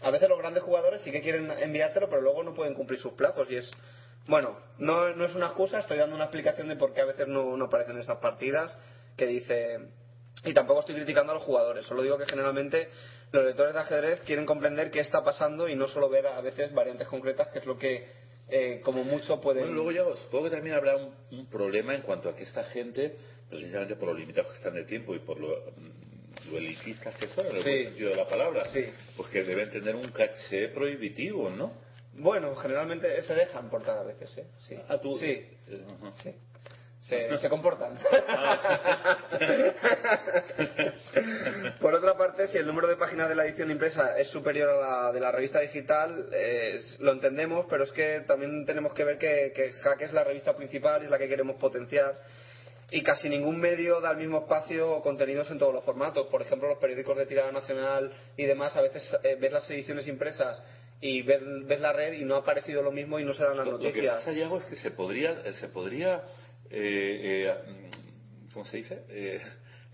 A 0.03 0.11
veces 0.11 0.29
los 0.29 0.39
grandes 0.39 0.65
jugadores 0.65 1.03
sí 1.03 1.13
que 1.13 1.21
quieren 1.23 1.49
enviártelo, 1.53 2.09
pero 2.09 2.21
luego 2.21 2.43
no 2.43 2.53
pueden 2.53 2.75
cumplir 2.75 2.99
sus 2.99 3.13
plazos. 3.13 3.47
Y 3.49 3.59
es... 3.59 3.71
Bueno, 4.29 4.57
no, 4.79 5.15
no 5.15 5.25
es 5.25 5.35
una 5.35 5.47
excusa, 5.47 5.79
estoy 5.79 5.99
dando 5.99 6.17
una 6.17 6.25
explicación 6.25 6.69
de 6.69 6.77
por 6.77 6.93
qué 6.93 7.01
a 7.03 7.07
veces 7.07 7.29
no, 7.29 7.57
no 7.57 7.67
aparecen 7.67 7.99
estas 7.99 8.19
partidas, 8.19 8.77
que 9.17 9.27
dice... 9.27 9.79
Y 10.45 10.53
tampoco 10.53 10.81
estoy 10.81 10.97
criticando 10.97 11.33
a 11.33 11.37
los 11.37 11.45
jugadores, 11.45 11.87
solo 11.87 12.03
digo 12.03 12.19
que 12.19 12.27
generalmente 12.27 12.89
los 13.33 13.43
lectores 13.45 13.73
de 13.73 13.81
ajedrez 13.81 14.23
quieren 14.25 14.45
comprender 14.45 14.91
qué 14.91 15.01
está 15.01 15.25
pasando 15.25 15.67
y 15.69 15.75
no 15.75 15.89
solo 15.89 16.11
ver 16.11 16.27
a 16.27 16.41
veces 16.43 16.75
variantes 16.75 17.09
concretas, 17.09 17.49
que 17.49 17.61
es 17.61 17.67
lo 17.67 17.79
que 17.79 18.07
eh, 18.49 18.81
como 18.85 19.03
mucho 19.03 19.41
pueden... 19.41 19.63
Bueno, 19.65 19.83
luego 19.83 19.93
ya 19.93 20.21
supongo 20.23 20.45
que 20.45 20.51
también 20.57 20.77
habrá 20.77 20.97
un, 20.97 21.15
un 21.31 21.47
problema 21.47 21.95
en 21.95 22.03
cuanto 22.03 22.29
a 22.29 22.37
que 22.37 22.43
esta 22.43 22.65
gente, 22.65 23.17
precisamente 23.49 23.97
por 23.97 24.09
los 24.11 24.19
limitados 24.19 24.53
que 24.53 24.59
están 24.59 24.75
de 24.75 24.85
tiempo 24.85 25.15
y 25.15 25.21
por 25.21 25.41
lo, 25.41 25.49
mm, 25.49 26.51
lo 26.53 26.59
elitistas 26.59 27.15
que 27.17 27.29
son, 27.29 27.47
en 27.47 27.57
el 27.57 27.63
Sí. 27.63 27.71
buen 27.71 27.85
sentido 27.85 28.11
de 28.11 28.17
la 28.17 28.29
palabra, 28.29 28.65
Sí. 28.73 28.85
pues 29.17 29.29
que 29.31 29.43
deben 29.43 29.71
tener 29.71 29.95
un 29.97 30.09
caché 30.13 30.69
prohibitivo, 30.69 31.49
¿no? 31.49 31.73
Bueno, 32.19 32.55
generalmente 32.57 33.23
se 33.23 33.35
dejan 33.35 33.69
portar 33.69 33.99
a 33.99 34.03
veces, 34.03 34.37
¿eh? 34.39 34.47
Sí. 34.59 34.77
Ah, 34.89 34.99
tú. 34.99 35.19
Sí, 35.19 35.47
sí. 36.23 36.35
Se, 37.03 37.37
se 37.39 37.49
comportan. 37.49 37.97
Por 41.81 41.95
otra 41.95 42.17
parte, 42.17 42.49
si 42.49 42.59
el 42.59 42.67
número 42.67 42.89
de 42.89 42.97
páginas 42.97 43.29
de 43.29 43.37
la 43.37 43.47
edición 43.47 43.71
impresa 43.71 44.19
es 44.19 44.27
superior 44.29 44.71
a 44.71 45.05
la 45.05 45.13
de 45.13 45.21
la 45.21 45.31
revista 45.31 45.61
digital, 45.61 46.29
eh, 46.33 46.81
lo 46.99 47.13
entendemos, 47.13 47.67
pero 47.71 47.85
es 47.85 47.93
que 47.93 48.25
también 48.27 48.67
tenemos 48.67 48.93
que 48.93 49.05
ver 49.05 49.19
que, 49.19 49.53
que 49.55 49.73
Hack 49.73 50.01
es 50.01 50.13
la 50.13 50.25
revista 50.25 50.57
principal 50.57 51.03
y 51.03 51.05
es 51.05 51.11
la 51.11 51.19
que 51.19 51.29
queremos 51.29 51.55
potenciar. 51.57 52.17
Y 52.91 53.03
casi 53.03 53.29
ningún 53.29 53.61
medio 53.61 54.01
da 54.01 54.13
el 54.13 54.17
mismo 54.17 54.39
espacio 54.39 54.91
o 54.91 55.03
contenidos 55.03 55.51
en 55.51 55.59
todos 55.59 55.75
los 55.75 55.85
formatos. 55.85 56.29
Por 56.29 56.41
ejemplo, 56.43 56.69
los 56.69 56.79
periódicos 56.79 57.19
de 57.19 57.27
tirada 57.27 57.53
nacional 57.53 58.13
y 58.37 58.47
demás, 58.47 58.75
a 58.77 58.81
veces 58.81 59.17
eh, 59.23 59.37
ves 59.41 59.53
las 59.53 59.71
ediciones 59.71 60.09
impresas 60.09 60.61
y 61.01 61.23
ves, 61.23 61.41
ves 61.67 61.81
la 61.81 61.93
red 61.93 62.15
y 62.15 62.25
no 62.25 62.37
ha 62.37 62.39
aparecido 62.39 62.83
lo 62.83 62.91
mismo 62.93 63.19
y 63.19 63.25
no 63.25 63.33
se 63.35 63.43
dan 63.43 63.57
las 63.57 63.67
Lo, 63.67 63.73
lo 63.73 63.79
que 63.79 63.85
noticias. 63.89 64.17
pasa, 64.17 64.33
Yago, 64.33 64.59
es 64.59 64.65
que 64.67 64.77
se 64.77 64.91
podría, 64.91 65.33
eh, 65.45 65.53
se 65.55 65.69
podría 65.69 66.23
eh, 66.71 67.47
eh, 67.49 67.55
mm, 67.67 68.53
¿cómo 68.53 68.65
se 68.65 68.79
dice? 68.79 69.05
Eh, 69.09 69.41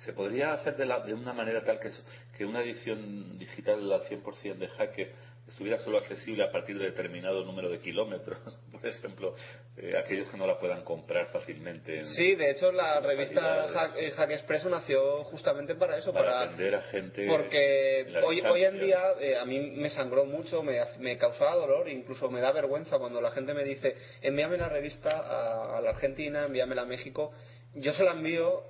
se 0.04 0.12
podría 0.12 0.54
hacer 0.54 0.76
de, 0.76 0.87
la- 0.87 1.00
de 1.00 1.14
una 1.14 1.32
manera 1.32 1.64
tal 1.64 1.78
que, 1.78 1.90
que 2.37 2.44
una 2.44 2.61
edición 2.62 3.38
digital 3.38 3.92
al 3.92 4.02
100% 4.02 4.59
de 4.59 4.68
jaque 4.68 5.12
estuviera 5.49 5.78
solo 5.78 5.99
accesible 5.99 6.42
a 6.42 6.50
partir 6.50 6.78
de 6.78 6.87
determinado 6.87 7.44
número 7.44 7.68
de 7.68 7.78
kilómetros. 7.78 8.38
Por 8.72 8.87
ejemplo, 8.87 9.34
eh, 9.76 9.96
aquellos 9.96 10.28
que 10.28 10.37
no 10.37 10.46
la 10.46 10.58
puedan 10.58 10.82
comprar 10.82 11.30
fácilmente. 11.32 11.99
en- 12.00 12.06
Sí, 12.08 12.34
de 12.34 12.50
hecho 12.50 12.72
la 12.72 13.00
revista. 13.00 13.68
Hack, 13.68 13.96
eh, 13.96 14.11
Hack 14.12 14.30
Expresso 14.30 14.68
nació 14.70 15.25
justamente 15.25 15.75
para 15.75 15.96
eso, 15.99 16.12
para, 16.12 16.26
para, 16.26 16.40
atender 16.42 16.75
a 16.75 16.82
gente. 16.82 17.26
porque 17.28 18.06
hoy, 18.25 18.40
hoy 18.40 18.64
en 18.64 18.78
día 18.80 19.02
eh, 19.20 19.37
a 19.37 19.44
mí 19.44 19.61
me 19.61 19.88
sangró 19.90 20.25
mucho, 20.25 20.62
me, 20.62 20.78
me 20.99 21.18
causaba 21.18 21.54
dolor, 21.54 21.88
incluso 21.88 22.30
me 22.30 22.40
da 22.40 22.52
vergüenza 22.52 22.99
cuando 22.99 23.20
la 23.20 23.30
gente 23.32 23.54
me 23.54 23.64
dice 23.64 23.96
envíame 24.22 24.56
la 24.56 24.68
revista 24.68 25.11
a, 25.18 25.78
a 25.78 25.80
la 25.80 25.90
Argentina, 25.90 26.46
envíamela 26.46 26.82
a 26.82 26.87
México. 26.87 27.32
Yo 27.75 27.92
se 27.94 28.04
la 28.04 28.12
envío, 28.12 28.64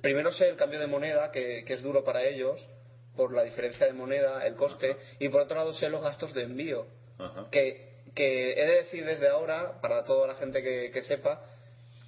primero 0.00 0.32
sé 0.32 0.48
el 0.48 0.56
cambio 0.56 0.80
de 0.80 0.86
moneda, 0.86 1.30
que, 1.30 1.64
que 1.66 1.74
es 1.74 1.82
duro 1.82 2.02
para 2.04 2.24
ellos, 2.24 2.60
por 3.16 3.32
la 3.34 3.42
diferencia 3.42 3.86
de 3.86 3.92
moneda, 3.92 4.46
el 4.46 4.56
coste, 4.56 4.96
y 5.18 5.28
por 5.28 5.42
otro 5.42 5.56
lado 5.56 5.74
sé 5.74 5.88
los 5.88 6.02
gastos 6.02 6.34
de 6.34 6.42
envío 6.42 6.86
Ajá. 7.18 7.46
que, 7.50 8.02
que 8.14 8.52
he 8.52 8.66
de 8.66 8.76
decir 8.82 9.04
desde 9.04 9.28
ahora, 9.28 9.80
para 9.80 10.04
toda 10.04 10.26
la 10.26 10.34
gente 10.34 10.62
que, 10.62 10.90
que 10.92 11.02
sepa, 11.02 11.42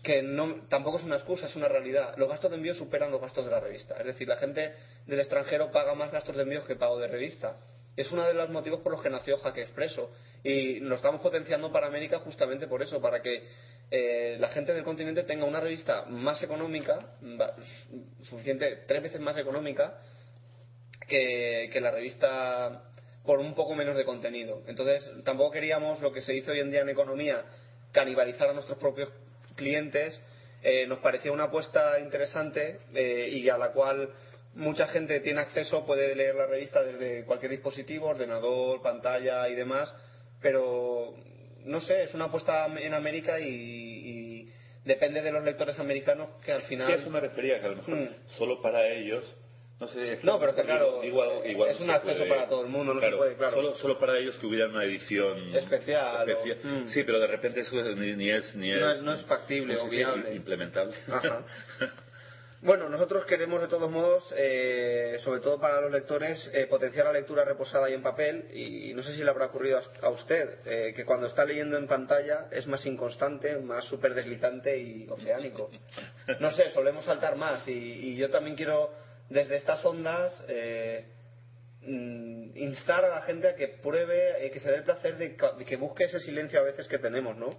que 0.07 0.23
no, 0.23 0.63
tampoco 0.69 0.99
es 0.99 1.05
una 1.05 1.17
excusa, 1.17 1.47
es 1.47 1.57
una 1.57 1.67
realidad. 1.67 2.15
Los 2.17 2.29
gastos 2.29 2.51
de 2.51 2.57
envío 2.57 2.75
superan 2.75 3.11
los 3.11 3.21
gastos 3.21 3.45
de 3.45 3.51
la 3.51 3.59
revista. 3.59 3.97
Es 3.99 4.07
decir, 4.07 4.29
la 4.29 4.37
gente 4.37 4.73
del 5.05 5.19
extranjero 5.19 5.73
paga 5.73 5.95
más 5.95 6.13
gastos 6.13 6.37
de 6.37 6.43
envío 6.43 6.65
que 6.65 6.77
pago 6.77 6.97
de 6.99 7.09
revista. 7.09 7.57
Es 7.97 8.13
uno 8.13 8.25
de 8.25 8.35
los 8.35 8.49
motivos 8.51 8.81
por 8.83 8.93
los 8.93 9.03
que 9.03 9.11
nació 9.11 9.37
Hack 9.39 9.59
Expreso. 9.59 10.13
Y 10.45 10.79
lo 10.79 10.95
estamos 10.95 11.21
potenciando 11.21 11.73
para 11.73 11.89
América 11.89 12.21
justamente 12.21 12.69
por 12.69 12.83
eso, 12.83 13.01
para 13.01 13.21
que 13.21 13.49
eh, 13.91 14.37
la 14.39 14.49
gente 14.51 14.75
del 14.75 14.85
continente 14.85 15.25
tenga 15.25 15.45
una 15.45 15.59
revista 15.59 16.05
más 16.05 16.41
económica, 16.41 16.99
suficiente, 18.23 18.85
tres 18.87 19.03
veces 19.03 19.21
más 19.21 19.37
económica, 19.39 19.99
que, 21.07 21.71
que 21.73 21.81
la 21.81 21.91
revista 21.91 22.83
por 23.25 23.41
un 23.41 23.55
poco 23.55 23.75
menos 23.75 23.97
de 23.97 24.05
contenido. 24.05 24.63
Entonces, 24.67 25.05
tampoco 25.25 25.51
queríamos 25.53 26.01
lo 26.01 26.13
que 26.13 26.23
se 26.23 26.33
dice 26.33 26.53
hoy 26.53 26.61
en 26.61 26.71
día 26.71 26.83
en 26.83 26.89
economía, 26.89 27.45
canibalizar 27.93 28.49
a 28.49 28.53
nuestros 28.53 28.79
propios 28.79 29.11
clientes. 29.57 30.21
Eh, 30.63 30.87
nos 30.87 30.99
parecía 31.01 31.33
una 31.33 31.45
apuesta 31.45 31.99
interesante 31.99 32.81
eh, 32.95 33.29
y 33.33 33.49
a 33.49 33.59
la 33.59 33.73
cual 33.73 34.11
mucha 34.55 34.87
gente 34.89 35.21
tiene 35.21 35.41
acceso, 35.41 35.85
puede 35.85 36.15
leer 36.15 36.35
la 36.35 36.47
revista 36.47 36.83
desde 36.83 37.25
cualquier 37.25 37.51
dispositivo, 37.53 38.07
ordenador, 38.09 38.81
pantalla 38.81 39.49
y 39.49 39.55
demás, 39.55 39.93
pero 40.41 41.15
no 41.65 41.81
sé, 41.81 42.05
es 42.05 42.15
una 42.15 42.27
apuesta 42.27 42.67
en 42.67 42.95
América 42.95 43.39
y, 43.41 43.47
y 43.49 44.53
depende 44.85 45.21
de 45.21 45.31
los 45.33 45.45
lectores 45.45 45.79
americanos 45.79 46.29
que 46.45 46.53
al 46.53 46.63
final... 46.63 46.87
Sí, 46.87 46.93
a 46.93 46.97
eso 46.97 47.11
me 47.11 47.21
refería, 47.21 47.61
que 47.61 47.67
a 47.67 47.71
lo 47.71 47.77
mejor 47.77 47.95
Mm. 47.97 48.09
solo 48.39 48.63
para 48.63 48.87
ellos. 48.89 49.37
No 49.79 49.87
sé, 49.89 50.13
es 50.15 50.21
que 50.21 50.27
No, 50.27 50.41
pero 50.41 50.55
que 50.55 50.63
claro, 50.63 51.01
digo 51.03 51.23
algo 51.23 51.43
que 51.43 51.51
igual 51.51 51.71
es 51.71 51.81
un 51.81 51.91
acceso 51.91 52.17
puede- 52.19 52.31
para 52.31 52.49
todo 52.49 52.63
el 52.63 52.69
mundo, 52.69 52.95
no 52.95 53.01
se 53.01 53.11
puede, 53.13 53.35
claro. 53.37 53.55
Solo, 53.57 53.75
solo 53.77 53.99
para 53.99 54.17
ellos 54.19 54.39
que 54.39 54.47
hubiera 54.47 54.69
una 54.69 54.85
edición 54.85 55.55
Especial, 55.55 56.31
o-. 56.31 56.67
Mm. 56.67 56.89
Sí, 56.89 57.03
pero 57.05 57.21
de 57.21 57.27
repente 57.27 57.61
eso 57.61 57.77
ni, 57.95 58.15
ni 58.15 58.31
es 58.31 58.55
ni 58.57 58.71
No 58.73 58.91
es, 58.91 58.97
es- 58.99 59.03
no 59.03 59.13
es 59.13 59.23
factible 59.25 59.75
no 59.75 59.85
o 59.85 59.89
viable. 59.89 60.35
implementable. 60.35 60.95
Ajá. 61.09 61.43
Bueno, 62.63 62.89
nosotros 62.89 63.27
queremos 63.27 63.61
de 63.61 63.69
todos 63.69 63.89
modos, 63.91 64.35
eh, 64.37 65.19
sobre 65.23 65.41
todo 65.41 65.61
para 65.61 65.81
los 65.83 65.93
lectores, 65.93 66.51
eh, 66.55 66.67
potenciar 66.67 67.05
la 67.07 67.13
lectura 67.13 67.45
reposada 67.45 67.89
y 67.91 67.93
en 67.93 68.03
papel. 68.03 68.47
Y 68.53 68.93
no 68.95 69.03
sé 69.03 69.15
si 69.15 69.23
le 69.23 69.29
habrá 69.31 69.47
ocurrido 69.47 69.79
a, 69.79 70.07
a 70.07 70.09
usted, 70.11 70.59
eh, 70.65 70.93
que 70.97 71.05
cuando 71.05 71.27
está 71.27 71.45
leyendo 71.45 71.77
en 71.77 71.87
pantalla 71.87 72.47
es 72.51 72.67
más 72.67 72.85
inconstante, 72.87 73.59
más 73.59 73.85
súper 73.85 74.15
deslizante 74.15 74.77
y 74.79 75.07
oceánico. 75.09 75.71
No 76.41 76.51
sé, 76.53 76.71
solemos 76.71 77.05
saltar 77.05 77.37
más. 77.37 77.69
Y, 77.69 77.73
y 77.73 78.17
yo 78.17 78.31
también 78.31 78.57
quiero, 78.57 78.91
desde 79.29 79.57
estas 79.57 79.85
ondas, 79.85 80.45
eh, 80.49 81.05
mm, 81.83 82.57
instar 82.57 83.05
a 83.05 83.09
la 83.09 83.23
gente 83.23 83.49
a 83.49 83.55
que 83.55 83.69
pruebe, 83.69 84.47
eh, 84.47 84.51
que 84.51 84.61
se 84.61 84.71
dé 84.71 84.77
el 84.77 84.85
placer 84.85 85.17
de, 85.19 85.37
de 85.59 85.65
que 85.65 85.77
busque 85.77 86.05
ese 86.05 86.21
silencio 86.21 86.61
a 86.61 86.65
veces 86.65 86.87
que 86.89 86.99
tenemos, 86.99 87.37
¿no? 87.37 87.59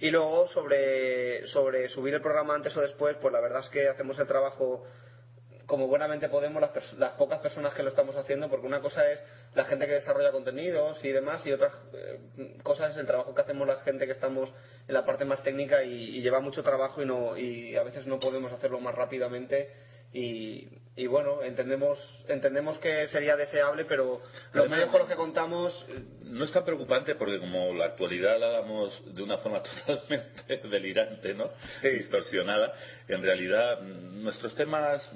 Y 0.00 0.10
luego 0.10 0.46
sobre, 0.48 1.46
sobre 1.48 1.88
subir 1.88 2.14
el 2.14 2.20
programa 2.20 2.54
antes 2.54 2.76
o 2.76 2.80
después, 2.80 3.16
pues 3.20 3.32
la 3.32 3.40
verdad 3.40 3.62
es 3.64 3.68
que 3.68 3.88
hacemos 3.88 4.18
el 4.18 4.26
trabajo 4.26 4.84
como 5.68 5.86
buenamente 5.86 6.30
podemos 6.30 6.62
las, 6.62 6.94
las 6.94 7.12
pocas 7.12 7.40
personas 7.40 7.74
que 7.74 7.82
lo 7.82 7.90
estamos 7.90 8.16
haciendo, 8.16 8.48
porque 8.48 8.66
una 8.66 8.80
cosa 8.80 9.12
es 9.12 9.22
la 9.54 9.66
gente 9.66 9.86
que 9.86 9.92
desarrolla 9.92 10.32
contenidos 10.32 11.04
y 11.04 11.12
demás, 11.12 11.44
y 11.44 11.52
otra 11.52 11.70
eh, 11.92 12.56
cosa 12.62 12.88
es 12.88 12.96
el 12.96 13.04
trabajo 13.04 13.34
que 13.34 13.42
hacemos 13.42 13.68
la 13.68 13.76
gente 13.80 14.06
que 14.06 14.12
estamos 14.12 14.50
en 14.88 14.94
la 14.94 15.04
parte 15.04 15.26
más 15.26 15.42
técnica 15.42 15.82
y, 15.84 16.16
y 16.16 16.22
lleva 16.22 16.40
mucho 16.40 16.62
trabajo 16.62 17.02
y, 17.02 17.04
no, 17.04 17.36
y 17.36 17.76
a 17.76 17.82
veces 17.82 18.06
no 18.06 18.18
podemos 18.18 18.50
hacerlo 18.50 18.80
más 18.80 18.94
rápidamente. 18.94 19.70
Y, 20.12 20.66
y 20.96 21.06
bueno, 21.06 21.42
entendemos, 21.42 21.98
entendemos 22.28 22.78
que 22.78 23.06
sería 23.08 23.36
deseable, 23.36 23.84
pero 23.84 24.20
los 24.52 24.68
medios 24.68 24.90
con 24.90 25.00
los 25.00 25.08
que 25.08 25.16
contamos 25.16 25.86
eh, 25.90 26.02
No 26.22 26.44
es 26.44 26.50
tan 26.52 26.64
preocupante 26.64 27.14
porque 27.14 27.38
como 27.38 27.74
la 27.74 27.84
actualidad 27.86 28.38
la 28.40 28.48
damos 28.48 29.14
de 29.14 29.22
una 29.22 29.38
forma 29.38 29.62
totalmente 29.86 30.56
delirante, 30.68 31.34
¿no? 31.34 31.50
Sí. 31.82 31.90
Distorsionada, 31.90 32.72
en 33.06 33.22
realidad 33.22 33.80
mm, 33.82 34.22
nuestros 34.24 34.54
temas 34.54 35.08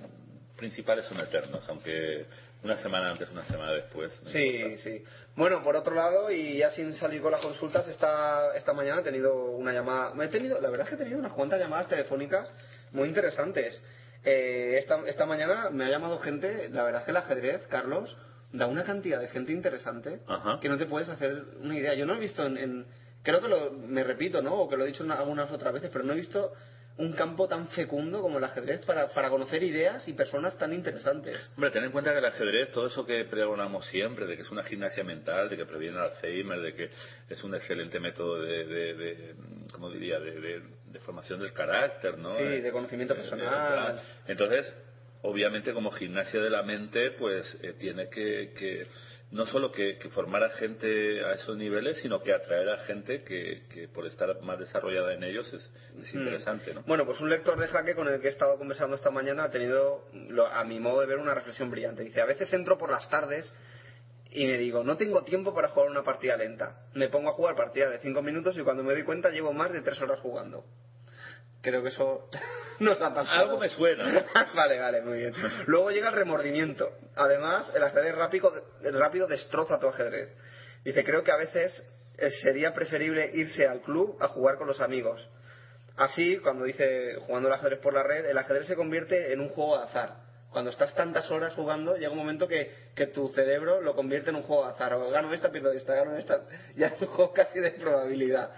principales 0.56 1.06
son 1.06 1.18
eternos, 1.20 1.68
aunque 1.68 2.26
una 2.62 2.76
semana 2.76 3.10
antes, 3.10 3.28
una 3.30 3.44
semana 3.44 3.72
después. 3.72 4.12
no 4.22 4.30
Sí, 4.30 4.56
importa. 4.56 4.82
sí. 4.84 5.04
Bueno, 5.34 5.62
por 5.64 5.74
otro 5.74 5.94
lado, 5.96 6.30
y 6.30 6.58
ya 6.58 6.70
sin 6.70 6.92
salir 6.92 7.20
con 7.22 7.32
las 7.32 7.40
consultas, 7.40 7.88
esta, 7.88 8.54
esta 8.54 8.72
mañana 8.72 9.00
he 9.00 9.04
tenido 9.04 9.34
una 9.34 9.72
llamada. 9.72 10.14
Me 10.14 10.26
he 10.26 10.28
tenido, 10.28 10.60
la 10.60 10.68
verdad 10.70 10.84
es 10.86 10.90
que 10.90 10.94
he 10.94 10.98
tenido 10.98 11.18
unas 11.18 11.32
cuantas 11.32 11.58
llamadas 11.58 11.88
telefónicas 11.88 12.52
muy 12.92 13.08
interesantes. 13.08 13.82
Eh, 14.24 14.76
esta, 14.78 15.00
esta 15.06 15.26
mañana 15.26 15.70
me 15.70 15.84
ha 15.84 15.88
llamado 15.90 16.18
gente, 16.18 16.68
la 16.70 16.84
verdad 16.84 17.00
es 17.00 17.04
que 17.06 17.10
el 17.10 17.16
ajedrez, 17.16 17.66
Carlos, 17.66 18.16
da 18.52 18.66
una 18.66 18.84
cantidad 18.84 19.18
de 19.20 19.28
gente 19.28 19.52
interesante 19.52 20.20
Ajá. 20.28 20.58
que 20.60 20.68
no 20.68 20.76
te 20.78 20.86
puedes 20.86 21.08
hacer 21.08 21.44
una 21.60 21.76
idea. 21.76 21.94
Yo 21.94 22.06
no 22.06 22.14
he 22.14 22.18
visto 22.20 22.44
en. 22.44 22.56
en- 22.58 22.86
creo 23.22 23.40
que 23.40 23.48
lo, 23.48 23.70
me 23.72 24.04
repito, 24.04 24.42
¿no? 24.42 24.54
O 24.54 24.68
que 24.68 24.76
lo 24.76 24.84
he 24.84 24.88
dicho 24.88 25.04
algunas 25.10 25.50
otras 25.50 25.72
veces, 25.72 25.90
pero 25.92 26.04
no 26.04 26.12
he 26.12 26.16
visto 26.16 26.52
un 26.98 27.12
campo 27.12 27.48
tan 27.48 27.68
fecundo 27.68 28.20
como 28.20 28.38
el 28.38 28.44
ajedrez 28.44 28.84
para, 28.84 29.08
para 29.08 29.30
conocer 29.30 29.62
ideas 29.62 30.06
y 30.08 30.12
personas 30.12 30.56
tan 30.58 30.72
interesantes. 30.74 31.38
Hombre, 31.56 31.70
ten 31.70 31.84
en 31.84 31.90
cuenta 31.90 32.12
que 32.12 32.18
el 32.18 32.24
ajedrez, 32.26 32.70
todo 32.70 32.86
eso 32.86 33.06
que 33.06 33.24
pregonamos 33.24 33.86
siempre, 33.86 34.26
de 34.26 34.36
que 34.36 34.42
es 34.42 34.50
una 34.50 34.62
gimnasia 34.62 35.02
mental, 35.02 35.48
de 35.48 35.56
que 35.56 35.64
previene 35.64 35.96
el 35.96 36.02
Alzheimer, 36.02 36.60
de 36.60 36.74
que 36.74 36.90
es 37.30 37.42
un 37.44 37.54
excelente 37.54 37.98
método 37.98 38.40
de, 38.42 38.64
de, 38.66 38.94
de 38.94 39.34
¿cómo 39.72 39.90
diría?, 39.90 40.20
de, 40.20 40.38
de- 40.40 40.62
de 40.92 41.00
formación 41.00 41.40
del 41.40 41.52
carácter, 41.54 42.18
¿no? 42.18 42.30
Sí, 42.32 42.42
de 42.60 42.70
conocimiento 42.70 43.14
eh, 43.14 43.16
personal. 43.16 43.96
eh, 43.96 44.00
Entonces, 44.26 44.74
obviamente 45.22 45.72
como 45.72 45.90
gimnasia 45.90 46.40
de 46.40 46.50
la 46.50 46.62
mente, 46.62 47.12
pues 47.12 47.56
eh, 47.62 47.72
tiene 47.78 48.08
que, 48.10 48.52
que 48.54 48.86
no 49.32 49.46
solo 49.46 49.72
que, 49.72 49.98
que 49.98 50.10
formar 50.10 50.44
a 50.44 50.50
gente 50.50 51.24
a 51.24 51.32
esos 51.32 51.56
niveles, 51.56 51.96
sino 52.02 52.22
que 52.22 52.34
atraer 52.34 52.68
a 52.68 52.78
gente 52.84 53.24
que, 53.24 53.62
que 53.72 53.88
por 53.88 54.06
estar 54.06 54.40
más 54.42 54.58
desarrollada 54.58 55.14
en 55.14 55.24
ellos 55.24 55.50
es, 55.54 55.70
es 56.02 56.14
interesante, 56.14 56.74
¿no? 56.74 56.82
Bueno, 56.82 57.06
pues 57.06 57.18
un 57.20 57.30
lector 57.30 57.58
de 57.58 57.66
jaque 57.66 57.94
con 57.94 58.08
el 58.08 58.20
que 58.20 58.28
he 58.28 58.30
estado 58.30 58.58
conversando 58.58 58.94
esta 58.94 59.10
mañana 59.10 59.44
ha 59.44 59.50
tenido, 59.50 60.06
a 60.52 60.64
mi 60.64 60.78
modo 60.78 61.00
de 61.00 61.06
ver, 61.06 61.16
una 61.16 61.34
reflexión 61.34 61.70
brillante. 61.70 62.04
Dice, 62.04 62.20
a 62.20 62.26
veces 62.26 62.52
entro 62.52 62.76
por 62.76 62.90
las 62.90 63.08
tardes 63.08 63.50
y 64.30 64.44
me 64.46 64.58
digo, 64.58 64.84
no 64.84 64.98
tengo 64.98 65.24
tiempo 65.24 65.54
para 65.54 65.68
jugar 65.68 65.88
una 65.88 66.02
partida 66.02 66.36
lenta. 66.36 66.86
Me 66.94 67.08
pongo 67.08 67.30
a 67.30 67.32
jugar 67.32 67.56
partidas 67.56 67.90
de 67.90 67.98
5 68.00 68.20
minutos 68.20 68.56
y 68.58 68.62
cuando 68.62 68.84
me 68.84 68.92
doy 68.92 69.04
cuenta 69.04 69.30
llevo 69.30 69.54
más 69.54 69.72
de 69.72 69.80
3 69.80 69.98
horas 70.02 70.20
jugando. 70.20 70.64
Creo 71.62 71.82
que 71.82 71.88
eso 71.88 72.28
nos 72.80 73.00
ha 73.00 73.14
pasado. 73.14 73.40
Algo 73.40 73.58
me 73.58 73.68
suena. 73.68 74.26
vale, 74.54 74.78
vale, 74.78 75.00
muy 75.00 75.18
bien. 75.18 75.34
Luego 75.66 75.90
llega 75.90 76.08
el 76.08 76.16
remordimiento. 76.16 76.90
Además, 77.14 77.72
el 77.74 77.82
ajedrez 77.82 78.14
rápido, 78.14 78.52
el 78.82 78.98
rápido 78.98 79.26
destroza 79.26 79.78
tu 79.80 79.86
ajedrez. 79.86 80.30
Dice, 80.84 81.04
creo 81.04 81.22
que 81.22 81.30
a 81.30 81.36
veces 81.36 81.82
eh, 82.18 82.30
sería 82.42 82.74
preferible 82.74 83.30
irse 83.32 83.66
al 83.66 83.80
club 83.80 84.16
a 84.20 84.28
jugar 84.28 84.56
con 84.56 84.66
los 84.66 84.80
amigos. 84.80 85.26
Así, 85.96 86.38
cuando 86.38 86.64
dice 86.64 87.16
jugando 87.26 87.48
el 87.48 87.54
ajedrez 87.54 87.78
por 87.78 87.94
la 87.94 88.02
red, 88.02 88.26
el 88.26 88.36
ajedrez 88.36 88.66
se 88.66 88.76
convierte 88.76 89.32
en 89.32 89.40
un 89.40 89.48
juego 89.50 89.78
de 89.78 89.84
azar. 89.84 90.16
Cuando 90.50 90.70
estás 90.70 90.94
tantas 90.94 91.30
horas 91.30 91.54
jugando, 91.54 91.96
llega 91.96 92.10
un 92.10 92.18
momento 92.18 92.46
que, 92.46 92.70
que 92.94 93.06
tu 93.06 93.28
cerebro 93.30 93.80
lo 93.80 93.94
convierte 93.94 94.30
en 94.30 94.36
un 94.36 94.42
juego 94.42 94.66
de 94.66 94.72
azar. 94.72 94.92
O 94.94 95.10
gano 95.10 95.32
esta, 95.32 95.50
pierdo 95.50 95.72
esta, 95.72 95.94
gano 95.94 96.16
esta. 96.16 96.42
Ya 96.76 96.88
es 96.88 97.00
un 97.00 97.08
juego 97.08 97.32
casi 97.32 97.58
de 97.58 97.70
probabilidad. 97.72 98.50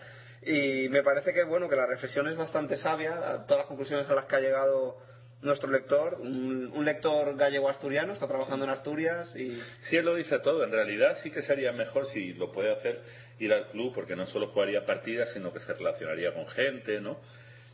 Y 0.47 0.89
me 0.91 1.03
parece 1.03 1.33
que 1.33 1.45
bueno 1.45 1.69
que 1.69 1.77
la 1.77 1.87
reflexión 1.87 2.29
es 2.29 2.37
bastante 2.37 2.77
sabia, 2.77 3.45
todas 3.47 3.59
las 3.59 3.67
conclusiones 3.67 4.09
a 4.09 4.15
las 4.15 4.27
que 4.27 4.37
ha 4.37 4.41
llegado 4.41 4.99
nuestro 5.45 5.71
lector, 5.71 6.15
un, 6.21 6.71
un 6.75 6.85
lector 6.85 7.37
gallego-asturiano, 7.37 8.13
está 8.15 8.27
trabajando 8.27 8.65
en 8.65 8.71
Asturias 8.71 9.35
y... 9.37 9.51
Sí, 9.83 9.97
él 9.97 10.07
lo 10.07 10.15
dice 10.15 10.39
todo. 10.39 10.65
En 10.65 10.71
realidad 10.71 11.19
sí 11.23 11.31
que 11.31 11.43
sería 11.43 11.73
mejor 11.73 12.07
si 12.07 12.33
lo 12.33 12.51
puede 12.51 12.73
hacer 12.73 13.03
ir 13.39 13.53
al 13.53 13.69
club, 13.69 13.93
porque 13.95 14.17
no 14.17 14.27
solo 14.27 14.49
jugaría 14.49 14.85
partidas, 14.87 15.33
sino 15.33 15.53
que 15.53 15.61
se 15.61 15.73
relacionaría 15.75 16.33
con 16.33 16.47
gente, 16.49 17.01
¿no? 17.01 17.19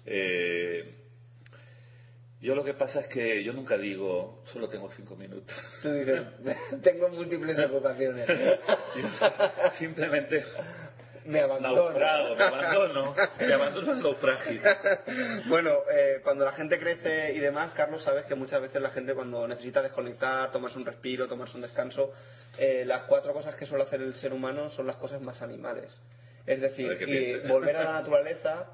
Eh, 0.07 0.95
yo 2.41 2.55
lo 2.55 2.65
que 2.65 2.73
pasa 2.75 3.01
es 3.01 3.07
que 3.07 3.45
yo 3.45 3.53
nunca 3.53 3.77
digo, 3.77 4.43
solo 4.47 4.69
tengo 4.69 4.91
cinco 4.93 5.15
minutos. 5.15 5.55
Tú 5.83 5.93
dices, 5.93 6.23
tengo 6.83 7.09
múltiples 7.11 7.59
ocupaciones. 7.71 8.27
Simplemente 9.79 10.43
Me 11.31 11.41
abandono. 11.41 11.85
Naufrago, 11.91 12.35
me 12.37 12.43
abandono. 12.45 13.15
Me 13.41 13.53
abandono 13.53 13.93
el 13.93 14.03
naufragio. 14.03 14.61
bueno, 15.49 15.79
eh, 15.93 16.21
cuando 16.23 16.45
la 16.45 16.53
gente 16.53 16.79
crece 16.79 17.33
y 17.35 17.39
demás, 17.39 17.73
Carlos, 17.75 18.03
sabes 18.03 18.27
que 18.27 18.35
muchas 18.35 18.61
veces 18.61 18.81
la 18.83 18.91
gente 18.91 19.15
cuando 19.15 19.47
necesita 19.49 19.83
desconectar, 19.83 20.51
tomarse 20.53 20.79
un 20.79 20.85
respiro, 20.87 21.29
tomarse 21.29 21.57
un 21.57 21.63
descanso, 21.63 22.13
eh, 22.59 22.85
las 22.85 23.03
cuatro 23.05 23.33
cosas 23.33 23.55
que 23.55 23.67
suele 23.67 23.85
hacer 23.85 24.01
el 24.03 24.15
ser 24.15 24.33
humano 24.33 24.69
son 24.71 24.87
las 24.87 24.97
cosas 24.97 25.21
más 25.21 25.41
animales. 25.43 26.01
Es 26.47 26.61
decir, 26.61 26.87
y 27.09 27.49
volver 27.49 27.77
a 27.77 27.85
la 27.85 27.93
naturaleza, 28.01 28.67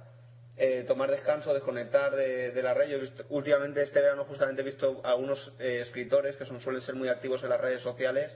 eh, 0.56 0.84
tomar 0.86 1.10
descanso, 1.10 1.52
desconectar 1.52 2.16
de, 2.16 2.50
de 2.52 2.62
la 2.62 2.72
red. 2.72 2.88
Yo 2.88 2.96
he 2.96 3.00
visto- 3.00 3.24
últimamente 3.28 3.82
este 3.82 4.00
verano 4.00 4.24
justamente 4.24 4.62
he 4.62 4.64
visto 4.64 5.00
a 5.04 5.10
algunos 5.10 5.52
eh, 5.58 5.80
escritores 5.82 6.36
que 6.36 6.46
son, 6.46 6.60
suelen 6.60 6.80
ser 6.80 6.94
muy 6.94 7.08
activos 7.10 7.42
en 7.42 7.50
las 7.50 7.60
redes 7.60 7.82
sociales 7.82 8.34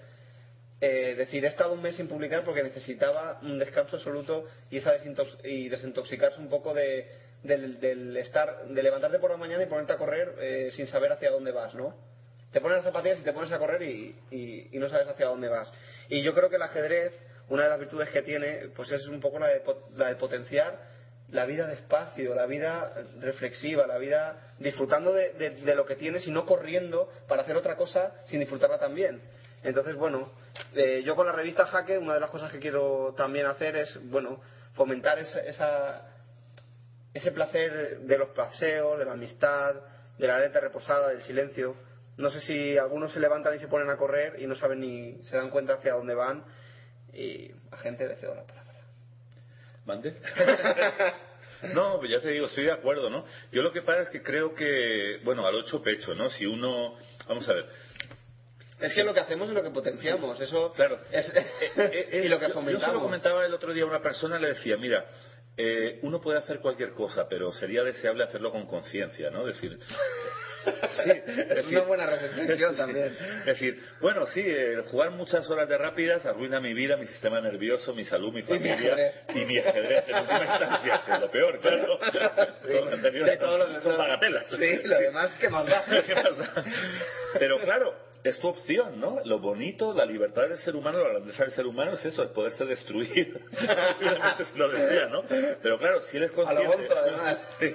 eh, 0.81 1.15
decir, 1.17 1.45
he 1.45 1.49
estado 1.49 1.73
un 1.75 1.83
mes 1.83 1.97
sin 1.97 2.09
publicar 2.09 2.43
porque 2.45 2.63
necesitaba 2.63 3.39
un 3.43 3.59
descanso 3.59 3.97
absoluto 3.97 4.47
y 4.71 4.79
esa 4.79 4.97
desintox- 4.97 5.39
y 5.45 5.69
desintoxicarse 5.69 6.41
un 6.41 6.49
poco 6.49 6.73
de, 6.73 7.07
del, 7.43 8.17
estar, 8.17 8.65
de 8.67 8.83
levantarte 8.83 9.19
por 9.19 9.31
la 9.31 9.37
mañana 9.37 9.63
y 9.63 9.67
ponerte 9.67 9.93
a 9.93 9.97
correr 9.97 10.35
eh, 10.41 10.71
sin 10.75 10.87
saber 10.87 11.13
hacia 11.13 11.31
dónde 11.31 11.53
vas, 11.53 11.75
¿no? 11.75 11.95
Te 12.51 12.61
pones 12.61 12.77
las 12.79 12.85
zapatillas 12.85 13.21
y 13.21 13.23
te 13.23 13.33
pones 13.33 13.53
a 13.53 13.59
correr 13.59 13.83
y, 13.83 14.17
y- 14.31 14.79
no 14.79 14.89
sabes 14.89 15.07
hacia 15.07 15.27
dónde 15.27 15.49
vas. 15.49 15.73
Y 16.09 16.23
yo 16.23 16.35
creo 16.35 16.49
que 16.51 16.57
el 16.57 16.63
ajedrez, 16.63 17.13
una 17.49 17.65
de 17.65 17.69
las 17.69 17.79
virtudes 17.79 18.09
que 18.11 18.23
tiene, 18.23 18.69
pues 18.75 18.91
es 18.91 19.07
un 19.07 19.21
poco 19.21 19.39
la 19.39 19.47
de, 19.49 19.63
la 19.97 20.09
de 20.09 20.17
potenciar 20.17 20.89
la 21.29 21.45
vida 21.45 21.69
despacio, 21.69 22.35
la 22.35 22.47
vida 22.47 22.93
reflexiva, 23.21 23.87
la 23.87 23.99
vida 23.99 24.55
disfrutando 24.59 25.13
de, 25.13 25.31
de- 25.35 25.51
de 25.51 25.75
lo 25.77 25.87
que 25.87 25.95
tienes 25.95 26.27
y 26.27 26.31
no 26.33 26.45
corriendo 26.45 27.09
para 27.29 27.43
hacer 27.43 27.57
otra 27.57 27.77
cosa 27.77 28.13
sin 28.27 28.41
disfrutarla 28.41 28.79
también. 28.79 29.21
Entonces, 29.63 29.95
bueno, 29.97 30.31
eh, 30.75 31.03
yo 31.05 31.15
con 31.17 31.27
la 31.27 31.33
revista 31.33 31.67
Jaque, 31.67 31.99
una 31.99 32.15
de 32.15 32.21
las 32.21 32.31
cosas 32.31 32.51
que 32.51 32.59
quiero 32.59 33.15
también 33.17 33.47
hacer 33.47 33.77
es, 33.77 33.99
bueno, 34.11 34.41
fomentar 34.75 35.19
esa, 35.19 35.41
esa- 35.41 36.07
ese 37.13 37.33
placer 37.33 38.01
de 38.01 38.19
los 38.19 38.31
paseos, 38.31 38.99
de 38.99 39.05
la 39.05 39.13
amistad, 39.13 39.75
de 40.19 40.27
la 40.27 40.39
letra 40.39 40.61
reposada, 40.61 41.09
del 41.09 41.23
silencio. 41.23 41.75
No 42.17 42.31
sé 42.31 42.41
si 42.41 42.79
algunos 42.79 43.13
se 43.13 43.21
levantan 43.21 43.55
y 43.55 43.59
se 43.59 43.69
ponen 43.69 43.91
a 43.91 43.97
correr 43.97 44.41
y 44.41 44.47
no 44.47 44.55
saben 44.55 44.81
ni 44.81 45.19
se 45.25 45.37
dan 45.37 45.51
cuenta 45.51 45.75
hacia 45.75 45.95
dónde 45.95 46.15
van. 46.15 46.45
Y 47.13 47.51
a 47.71 47.77
gente 47.79 48.07
le 48.07 48.17
cedo 48.17 48.35
la 48.35 48.45
palabra. 48.45 48.81
¿Mande? 49.87 50.15
No, 51.75 51.99
pues 51.99 52.11
ya 52.11 52.21
te 52.21 52.31
digo, 52.31 52.47
estoy 52.47 52.65
de 52.65 52.73
acuerdo, 52.73 53.11
¿no? 53.11 53.23
Yo 53.53 53.61
lo 53.61 53.71
que 53.71 53.83
pasa 53.83 54.01
es 54.01 54.09
que 54.09 54.23
creo 54.23 54.55
que, 54.55 55.21
bueno, 55.25 55.47
al 55.47 55.55
ocho 55.57 55.83
pecho, 55.83 56.15
¿no? 56.15 56.31
Si 56.31 56.47
uno, 56.47 56.95
vamos 57.29 57.47
a 57.51 57.53
ver, 57.53 57.67
Es 58.81 58.95
que 58.95 59.05
lo 59.05 59.13
que 59.15 59.21
hacemos 59.21 59.49
es 59.49 59.55
lo 59.55 59.63
que 59.63 59.71
potenciamos, 59.71 60.41
eso 60.41 60.73
Claro. 60.73 60.99
es, 61.11 61.33
Eh, 61.77 62.21
y 62.25 62.29
lo 62.29 62.39
que 62.39 62.49
yo- 62.49 62.49
Yo 62.49 62.49
se 62.49 62.49
lo 62.49 62.53
fomentamos. 62.55 63.03
comentaba 63.03 63.45
el 63.47 63.55
otro 63.55 63.73
día 63.73 63.85
a 63.85 63.87
una 63.87 64.01
persona, 64.03 64.39
le 64.39 64.49
decía, 64.49 64.77
mira, 64.77 65.05
eh, 65.57 65.99
uno 66.03 66.21
puede 66.21 66.39
hacer 66.39 66.61
cualquier 66.61 66.91
cosa, 66.93 67.27
pero 67.29 67.53
sería 67.53 67.83
deseable 67.83 68.25
hacerlo 68.25 68.51
con 68.53 68.67
conciencia, 68.67 69.31
¿no? 69.31 69.45
Decir, 69.45 69.79
sí, 71.05 71.11
es 71.51 71.67
una 71.67 71.81
buena 71.83 72.07
reflexión 72.07 72.77
también. 72.77 73.15
Es 73.41 73.45
decir, 73.47 73.83
bueno, 74.01 74.25
sí, 74.27 74.43
eh, 74.45 74.81
jugar 74.91 75.11
muchas 75.11 75.49
horas 75.51 75.69
de 75.69 75.77
rápidas 75.77 76.25
arruina 76.25 76.61
mi 76.61 76.73
vida, 76.73 76.97
mi 76.97 77.07
sistema 77.07 77.41
nervioso, 77.41 77.95
mi 77.95 78.05
salud, 78.05 78.29
mi 78.29 78.37
mi 78.37 78.43
familia 78.43 78.75
ajedrez. 78.95 79.15
y 79.35 79.45
mi 79.45 79.59
ajedrez 79.59 80.09
en 80.09 80.17
última 80.19 80.45
instancia, 80.47 81.03
que 81.05 81.13
es 81.13 81.21
lo 81.21 81.31
peor, 81.31 81.61
claro. 81.61 81.99
Sí, 82.65 82.73
Son, 82.73 82.89
anteriores- 82.93 83.31
de 83.33 83.37
todo 83.37 83.59
lo- 83.59 83.81
son 83.83 83.99
bagatelas. 83.99 84.47
Sí, 84.51 84.81
lo 84.85 84.99
demás, 84.99 85.31
¿qué 85.41 85.49
más 85.51 85.67
da? 85.67 85.85
¿Qué 86.07 86.15
más 86.15 86.39
da? 86.39 86.65
Pero 87.39 87.59
claro, 87.61 87.95
es 88.23 88.39
tu 88.39 88.49
opción, 88.49 89.01
¿no? 89.01 89.19
Lo 89.25 89.39
bonito, 89.39 89.93
la 89.95 90.05
libertad 90.05 90.43
del 90.49 90.59
ser 90.59 90.77
humano, 90.77 90.99
la 91.03 91.11
grandeza 91.11 91.45
del 91.45 91.53
ser 91.53 91.67
humano 91.67 91.93
es 91.93 92.05
eso, 92.05 92.23
es 92.23 92.31
poderse 92.31 92.65
destruir. 92.65 93.41
Se 94.53 94.59
lo 94.59 94.69
decía, 94.71 95.07
¿no? 95.07 95.23
Pero 95.63 95.79
claro, 95.79 96.03
si 96.03 96.17
A 96.17 96.21
lo 96.21 96.33
consciente... 96.33 96.95
Además. 96.95 97.47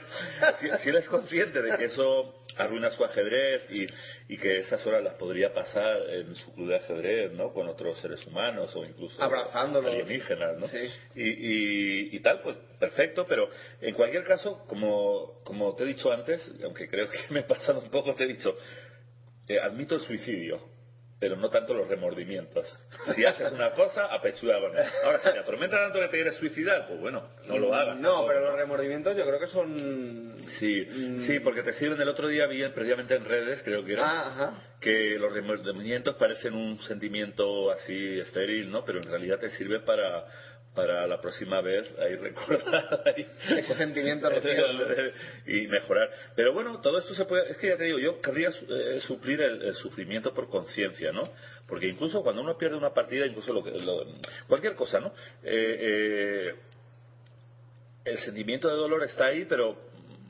Si, 0.60 0.70
si 0.84 0.90
él 0.90 0.96
es 0.98 1.08
consciente 1.08 1.62
de 1.62 1.78
que 1.78 1.86
eso 1.86 2.44
arruina 2.58 2.90
su 2.92 3.04
ajedrez 3.04 3.64
y, 3.70 3.86
y 4.34 4.38
que 4.38 4.60
esas 4.60 4.86
horas 4.86 5.04
las 5.04 5.16
podría 5.16 5.54
pasar 5.54 5.98
en 6.10 6.36
su 6.36 6.54
club 6.54 6.70
de 6.70 6.76
ajedrez, 6.78 7.32
¿no? 7.34 7.52
Con 7.54 7.68
otros 7.68 8.00
seres 8.00 8.26
humanos 8.28 8.74
o 8.76 8.86
incluso 8.86 9.22
Abrazándolos. 9.22 9.92
alienígenas, 9.92 10.58
¿no? 10.58 10.68
Sí. 10.68 10.90
Y, 11.16 11.24
y- 11.30 12.16
y 12.16 12.20
tal, 12.22 12.40
pues 12.42 12.56
perfecto, 12.80 13.26
pero 13.28 13.50
en 13.82 13.94
cualquier 13.96 14.24
caso, 14.24 14.64
como, 14.68 15.42
como 15.44 15.76
te 15.76 15.84
he 15.84 15.88
dicho 15.88 16.12
antes, 16.12 16.50
aunque 16.64 16.88
creo 16.88 17.10
que 17.10 17.18
me 17.30 17.42
he 17.42 17.44
pasado 17.44 17.80
un 17.80 17.90
poco, 17.90 18.14
te 18.16 18.24
he 18.24 18.28
dicho, 18.28 18.56
eh, 19.48 19.60
admito 19.60 19.96
el 19.96 20.02
suicidio, 20.02 20.60
pero 21.20 21.36
no 21.38 21.50
tanto 21.50 21.74
los 21.74 21.88
remordimientos. 21.88 22.66
Si 23.16 23.24
haces 23.26 23.52
una 23.54 23.72
cosa, 23.72 24.06
con 24.60 24.78
él. 24.78 24.84
Ahora, 25.06 25.20
si 25.20 25.32
te 25.32 25.40
atormenta 25.40 25.78
tanto 25.78 26.00
que 26.00 26.06
te 26.08 26.18
quieres 26.18 26.36
suicidar, 26.36 26.88
pues 26.88 27.00
bueno, 27.00 27.30
no 27.48 27.58
lo 27.58 27.74
hagas. 27.74 27.98
No, 28.00 28.10
tampoco, 28.10 28.28
pero 28.28 28.40
los 28.48 28.56
remordimientos 28.56 29.16
yo 29.16 29.26
creo 29.26 29.40
que 29.40 29.48
son... 29.48 30.36
Sí, 30.60 30.86
Mm. 30.90 31.26
sí, 31.26 31.40
porque 31.40 31.64
te 31.64 31.74
sirven. 31.74 32.00
El 32.02 32.10
otro 32.10 32.28
día 32.28 32.46
vi 32.48 32.68
previamente 32.70 33.16
en 33.16 33.26
redes, 33.26 33.62
creo 33.64 33.84
que 33.86 33.94
era, 33.94 34.04
Ah, 34.06 34.28
ajá. 34.28 34.64
que 34.80 35.18
los 35.18 35.34
remordimientos 35.34 36.16
parecen 36.16 36.54
un 36.54 36.78
sentimiento 36.80 37.72
así 37.72 38.20
estéril, 38.20 38.70
¿no? 38.70 38.84
Pero 38.86 39.00
en 39.00 39.10
realidad 39.10 39.40
te 39.40 39.50
sirve 39.52 39.80
para 39.80 40.26
para 40.76 41.08
la 41.08 41.20
próxima 41.22 41.62
vez 41.62 41.88
ahí 42.00 42.16
recordar 42.18 43.02
ahí. 43.06 43.26
Ese 43.58 43.74
y 45.48 45.68
mejorar. 45.68 46.10
Pero 46.36 46.54
bueno, 46.54 46.82
todo 46.82 46.98
esto 47.00 47.14
se 47.16 47.26
puede. 47.26 47.50
Es 47.50 47.58
que 47.58 47.70
ya 47.70 47.78
te 47.78 47.86
digo, 47.86 47.98
yo 48.00 48.20
querría 48.22 48.50
eh, 48.50 49.00
suplir 49.02 49.42
el, 49.42 49.62
el 49.64 49.74
sufrimiento 49.76 50.34
por 50.34 50.50
conciencia, 50.50 51.12
¿no? 51.12 51.24
Porque 51.68 51.88
incluso 51.88 52.22
cuando 52.22 52.42
uno 52.42 52.58
pierde 52.58 52.76
una 52.78 52.94
partida, 52.94 53.26
incluso 53.26 53.54
lo 53.54 53.64
que, 53.64 53.72
lo- 53.72 54.06
cualquier 54.48 54.76
cosa, 54.76 55.00
¿no? 55.00 55.08
Eh, 55.44 56.50
eh, 56.52 56.56
el 58.06 58.18
sentimiento 58.20 58.68
de 58.68 58.76
dolor 58.76 59.04
está 59.04 59.28
ahí, 59.28 59.46
pero 59.46 59.76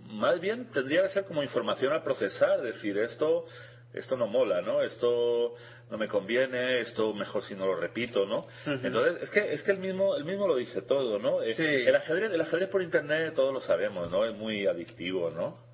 más 0.07 0.39
bien 0.39 0.71
tendría 0.71 1.01
que 1.03 1.09
ser 1.09 1.25
como 1.25 1.43
información 1.43 1.91
a 1.93 2.03
procesar, 2.03 2.61
decir 2.61 2.97
esto 2.99 3.45
esto 3.95 4.17
no 4.17 4.27
mola, 4.27 4.61
¿no? 4.61 4.81
Esto 4.81 5.55
no 5.89 5.97
me 5.97 6.07
conviene, 6.07 6.79
esto 6.81 7.13
mejor 7.13 7.41
si 7.43 7.55
no 7.55 7.65
lo 7.65 7.75
repito, 7.75 8.25
¿no? 8.25 8.41
Entonces, 8.65 9.23
es 9.23 9.29
que 9.29 9.53
es 9.53 9.63
que 9.63 9.71
el 9.71 9.79
mismo 9.79 10.15
el 10.15 10.25
mismo 10.25 10.47
lo 10.47 10.55
dice 10.55 10.81
todo, 10.81 11.19
¿no? 11.19 11.41
Eh, 11.41 11.53
Sí. 11.53 11.63
El 11.63 11.95
ajedrez 11.95 12.31
el 12.31 12.41
ajedrez 12.41 12.69
por 12.69 12.81
internet 12.81 13.33
todos 13.35 13.53
lo 13.53 13.61
sabemos, 13.61 14.11
¿no? 14.11 14.25
Es 14.25 14.35
muy 14.35 14.67
adictivo, 14.67 15.29
¿no? 15.31 15.64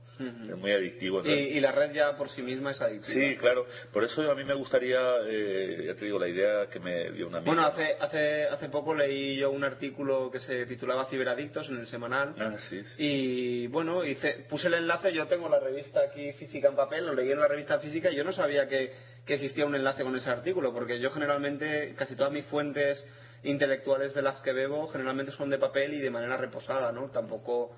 Es 0.50 0.58
muy 0.58 0.72
adictivo. 0.72 1.24
Y, 1.26 1.60
la 1.60 1.72
red 1.72 1.92
ya 1.92 2.16
por 2.16 2.30
sí 2.30 2.42
misma 2.42 2.72
es 2.72 2.82
adictiva. 2.82 3.14
Sí, 3.14 3.36
claro. 3.38 3.66
Por 3.92 4.04
eso 4.04 4.30
a 4.30 4.36
mí 4.36 4.44
me 4.44 4.54
gustaría, 4.54 5.00
eh, 5.28 5.84
ya 5.88 5.96
te 5.96 6.06
digo, 6.06 6.20
la 6.20 6.28
idea 6.28 6.68
que 6.70 6.80
me 6.80 7.12
dio 7.12 7.28
una 7.28 7.40
amiga. 7.40 7.54
Bueno, 7.54 7.68
hace, 7.68 7.96
hace, 8.00 8.46
hace 8.46 8.70
poco 8.70 8.94
leí 8.94 9.38
yo 9.38 9.52
un 9.52 9.64
artículo 9.64 10.32
que 10.32 10.40
se 10.40 10.66
titulaba 10.66 11.06
Ciberadictos 11.06 11.70
en 11.70 11.78
el 11.78 11.88
semanal. 11.88 12.36
Ah, 12.40 12.56
sí, 12.70 12.84
sí. 12.84 12.96
Y 12.98 13.68
bueno, 13.68 14.04
hice, 14.04 14.46
puse 14.50 14.68
el 14.68 14.76
enlace, 14.76 15.14
yo 15.14 15.28
tengo 15.28 15.50
la 15.50 15.60
revista 15.60 16.02
aquí 16.02 16.34
física 16.34 16.70
en 16.70 16.76
papel, 16.76 17.06
lo 17.06 17.14
leí 17.14 17.32
en 17.32 17.40
la 17.40 17.48
revista 17.48 17.80
física 17.80 18.12
y 18.12 18.16
yo 18.16 18.24
no 18.24 18.32
sabía 18.32 18.68
que, 18.68 18.94
que 19.26 19.36
existía 19.36 19.66
un 19.66 19.76
enlace 19.76 20.04
con 20.04 20.16
ese 20.16 20.30
artículo, 20.30 20.74
porque 20.74 21.00
yo 21.00 21.12
generalmente, 21.12 21.94
casi 21.98 22.16
todas 22.16 22.32
mis 22.32 22.46
fuentes 22.46 23.06
intelectuales 23.44 24.14
de 24.14 24.22
las 24.22 24.42
que 24.42 24.54
bebo, 24.54 24.88
generalmente 24.88 25.32
son 25.32 25.50
de 25.50 25.58
papel 25.58 25.94
y 25.94 26.00
de 26.00 26.10
manera 26.10 26.38
reposada, 26.38 26.92
¿no? 26.92 27.10
Tampoco 27.10 27.76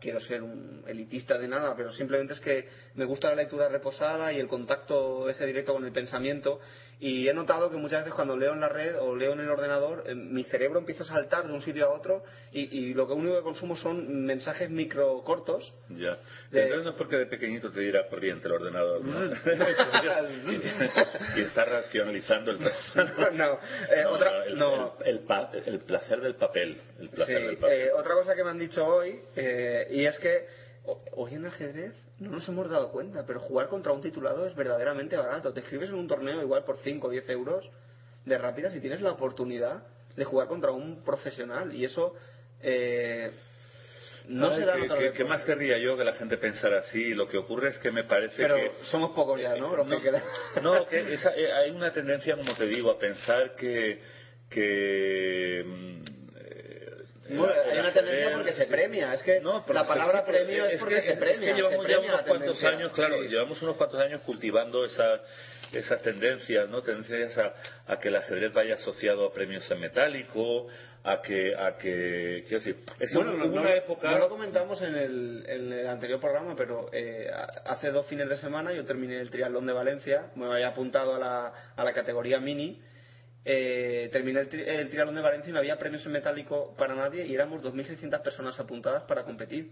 quiero 0.00 0.20
ser 0.20 0.42
un 0.42 0.82
elitista 0.86 1.38
de 1.38 1.46
nada, 1.46 1.76
pero 1.76 1.92
simplemente 1.92 2.34
es 2.34 2.40
que 2.40 2.66
me 2.94 3.04
gusta 3.04 3.28
la 3.28 3.36
lectura 3.36 3.68
reposada 3.68 4.32
y 4.32 4.38
el 4.38 4.48
contacto 4.48 5.28
ese 5.28 5.46
directo 5.46 5.72
con 5.72 5.84
el 5.84 5.92
pensamiento 5.92 6.60
y 7.00 7.26
he 7.28 7.34
notado 7.34 7.70
que 7.70 7.76
muchas 7.76 8.00
veces 8.00 8.14
cuando 8.14 8.36
leo 8.36 8.52
en 8.52 8.60
la 8.60 8.68
red 8.68 8.96
o 9.00 9.16
leo 9.16 9.32
en 9.32 9.40
el 9.40 9.48
ordenador, 9.48 10.04
eh, 10.06 10.14
mi 10.14 10.44
cerebro 10.44 10.78
empieza 10.78 11.02
a 11.02 11.06
saltar 11.06 11.46
de 11.46 11.52
un 11.54 11.62
sitio 11.62 11.86
a 11.86 11.94
otro 11.96 12.22
y, 12.52 12.78
y 12.78 12.94
lo 12.94 13.06
que 13.06 13.14
único 13.14 13.36
que 13.38 13.42
consumo 13.42 13.74
son 13.76 14.24
mensajes 14.26 14.68
micro 14.68 15.22
cortos. 15.24 15.72
Ya. 15.88 16.18
De- 16.50 16.62
Entonces 16.64 16.84
no 16.84 16.90
es 16.90 16.96
porque 16.96 17.16
de 17.16 17.26
pequeñito 17.26 17.70
te 17.72 17.80
diera 17.80 18.06
corriente 18.08 18.48
el 18.48 18.54
ordenador, 18.54 19.02
¿no? 19.04 19.18
y 21.36 21.40
está 21.40 21.64
racionalizando 21.64 22.50
el 22.50 22.58
no, 23.34 23.58
eh, 23.90 24.02
No, 24.04 24.10
otra, 24.10 24.44
el, 24.44 24.58
no. 24.58 24.96
el- 25.00 25.06
el 25.10 25.18
pa- 25.20 25.50
el 25.64 25.78
placer 25.80 26.20
del 26.20 26.34
papel. 26.34 26.78
El 27.00 27.08
placer 27.08 27.38
Sí, 27.40 27.46
del 27.46 27.56
papel. 27.56 27.80
eh, 27.80 27.92
otra 27.92 28.14
cosa 28.14 28.34
que 28.34 28.44
me 28.44 28.50
han 28.50 28.58
dicho 28.58 28.86
hoy, 28.86 29.20
eh, 29.36 29.88
y 29.90 30.04
es 30.04 30.18
que 30.18 30.46
hoy 31.12 31.34
en 31.34 31.46
ajedrez 31.46 31.94
no 32.18 32.30
nos 32.30 32.48
hemos 32.48 32.68
dado 32.68 32.90
cuenta, 32.92 33.24
pero 33.26 33.40
jugar 33.40 33.68
contra 33.68 33.92
un 33.92 34.00
titulado 34.00 34.46
es 34.46 34.54
verdaderamente 34.54 35.16
barato. 35.16 35.52
Te 35.52 35.60
escribes 35.60 35.88
en 35.90 35.96
un 35.96 36.08
torneo 36.08 36.40
igual 36.42 36.64
por 36.64 36.78
5 36.78 37.06
o 37.06 37.10
10 37.10 37.28
euros 37.30 37.68
de 38.24 38.38
rápidas 38.38 38.74
y 38.74 38.80
tienes 38.80 39.00
la 39.00 39.12
oportunidad 39.12 39.82
de 40.16 40.24
jugar 40.24 40.48
contra 40.48 40.70
un 40.70 41.02
profesional. 41.04 41.72
Y 41.74 41.84
eso 41.84 42.14
eh, 42.62 43.30
no 44.28 44.48
Ay, 44.50 44.56
se 44.60 44.64
da 44.66 44.74
en 44.74 44.80
¿qué, 44.80 44.84
otro 44.86 44.96
qué- 44.98 45.02
deporte. 45.04 45.22
qué 45.22 45.28
más 45.28 45.44
querría 45.44 45.78
yo 45.78 45.96
que 45.96 46.04
la 46.04 46.12
gente 46.12 46.36
pensara 46.36 46.80
así? 46.80 47.14
Lo 47.14 47.26
que 47.28 47.38
ocurre 47.38 47.70
es 47.70 47.78
que 47.78 47.90
me 47.90 48.04
parece 48.04 48.36
Pero 48.36 48.56
que... 48.56 48.72
somos 48.90 49.10
pocos 49.12 49.40
ya, 49.40 49.54
¿no? 49.56 49.74
Que 49.76 49.84
No, 49.84 50.00
quedan. 50.00 50.22
no, 50.62 50.86
que 50.88 51.14
esa- 51.14 51.34
eh, 51.34 51.50
hay 51.52 51.70
una 51.70 51.90
tendencia, 51.92 52.36
como 52.36 52.54
te 52.54 52.66
digo, 52.66 52.90
a 52.90 52.98
pensar 52.98 53.54
que... 53.56 54.00
que 54.50 55.64
mm, 55.66 56.02
eh, 56.04 56.19
Bueno, 57.36 57.54
hay 57.70 57.78
una 57.78 57.92
tendencia 57.92 58.32
porque 58.34 58.52
se 58.52 58.66
premia. 58.66 59.14
Es 59.14 59.22
que 59.22 59.40
No, 59.40 59.64
la 59.68 59.84
palabra 59.86 60.20
sí, 60.24 60.30
premio 60.32 60.66
es, 60.66 60.74
es 60.74 60.80
porque 60.80 60.94
que, 60.96 61.02
se 61.02 61.12
es 61.12 61.18
premia. 61.18 61.40
que 61.40 61.54
llevamos 61.54 61.86
ya 61.88 61.98
unos 62.00 62.22
cuantos 62.22 62.64
años, 62.64 62.92
claro, 62.92 63.22
Sí. 63.22 63.28
llevamos 63.28 63.62
unos 63.62 63.76
cuantos 63.76 64.00
años 64.00 64.20
cultivando 64.22 64.84
esa 64.84 65.20
esas 65.72 66.02
tendencias, 66.02 66.68
¿no? 66.68 66.82
Tendencias 66.82 67.38
a, 67.38 67.54
a 67.92 67.98
que 68.00 68.08
el 68.08 68.16
ajedrez 68.16 68.52
vaya 68.52 68.74
asociado 68.74 69.24
a 69.28 69.32
premios 69.32 69.70
en 69.70 69.78
metálico, 69.78 70.66
a 71.04 71.22
que, 71.22 71.54
a 71.56 71.76
que, 71.78 72.42
quiero 72.48 72.58
decir, 72.64 72.76
es 72.98 73.14
Bueno, 73.14 73.34
una, 73.34 73.44
no, 73.44 73.50
no- 73.54 73.60
una 73.60 73.74
época... 73.76 74.10
no 74.10 74.18
lo 74.18 74.28
comentamos 74.28 74.82
en 74.82 74.96
el, 74.96 75.44
en 75.46 75.72
el 75.72 75.86
anterior 75.86 76.18
programa, 76.18 76.56
pero 76.56 76.90
eh, 76.92 77.30
hace 77.66 77.92
dos 77.92 78.04
fines 78.06 78.28
de 78.28 78.36
semana 78.38 78.72
yo 78.72 78.84
terminé 78.84 79.20
el 79.20 79.30
triatlón 79.30 79.64
de 79.64 79.72
Valencia, 79.72 80.32
me 80.34 80.46
había 80.46 80.66
apuntado 80.68 81.14
a 81.14 81.18
la, 81.20 81.52
a 81.76 81.84
la 81.84 81.92
categoría 81.92 82.40
mini, 82.40 82.82
eh, 83.44 84.08
terminé 84.12 84.40
el, 84.40 84.48
tri- 84.50 84.66
el 84.66 84.88
triatlón 84.90 85.14
de 85.14 85.22
Valencia 85.22 85.50
y 85.50 85.52
no 85.52 85.58
había 85.58 85.78
premios 85.78 86.04
en 86.06 86.12
metálico 86.12 86.74
para 86.76 86.94
nadie 86.94 87.26
y 87.26 87.34
éramos 87.34 87.62
2.600 87.62 88.22
personas 88.22 88.58
apuntadas 88.60 89.04
para 89.04 89.24
competir. 89.24 89.70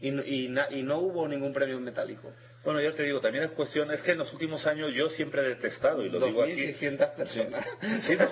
Y, 0.00 0.08
y, 0.08 0.54
y 0.70 0.82
no 0.82 0.98
hubo 0.98 1.26
ningún 1.28 1.52
premio 1.52 1.76
en 1.76 1.84
metálico. 1.84 2.32
Bueno, 2.64 2.80
ya 2.80 2.92
te 2.92 3.02
digo, 3.02 3.20
también 3.20 3.44
es 3.44 3.50
cuestión, 3.52 3.90
es 3.90 4.00
que 4.02 4.12
en 4.12 4.18
los 4.18 4.32
últimos 4.32 4.66
años 4.66 4.94
yo 4.94 5.10
siempre 5.10 5.42
he 5.42 5.48
detestado, 5.50 6.02
y 6.04 6.08
lo 6.08 6.18
digo 6.28 6.42
aquí, 6.42 6.52
2.600 6.80 7.14
personas. 7.14 7.66
Sí, 8.06 8.16
no, 8.16 8.30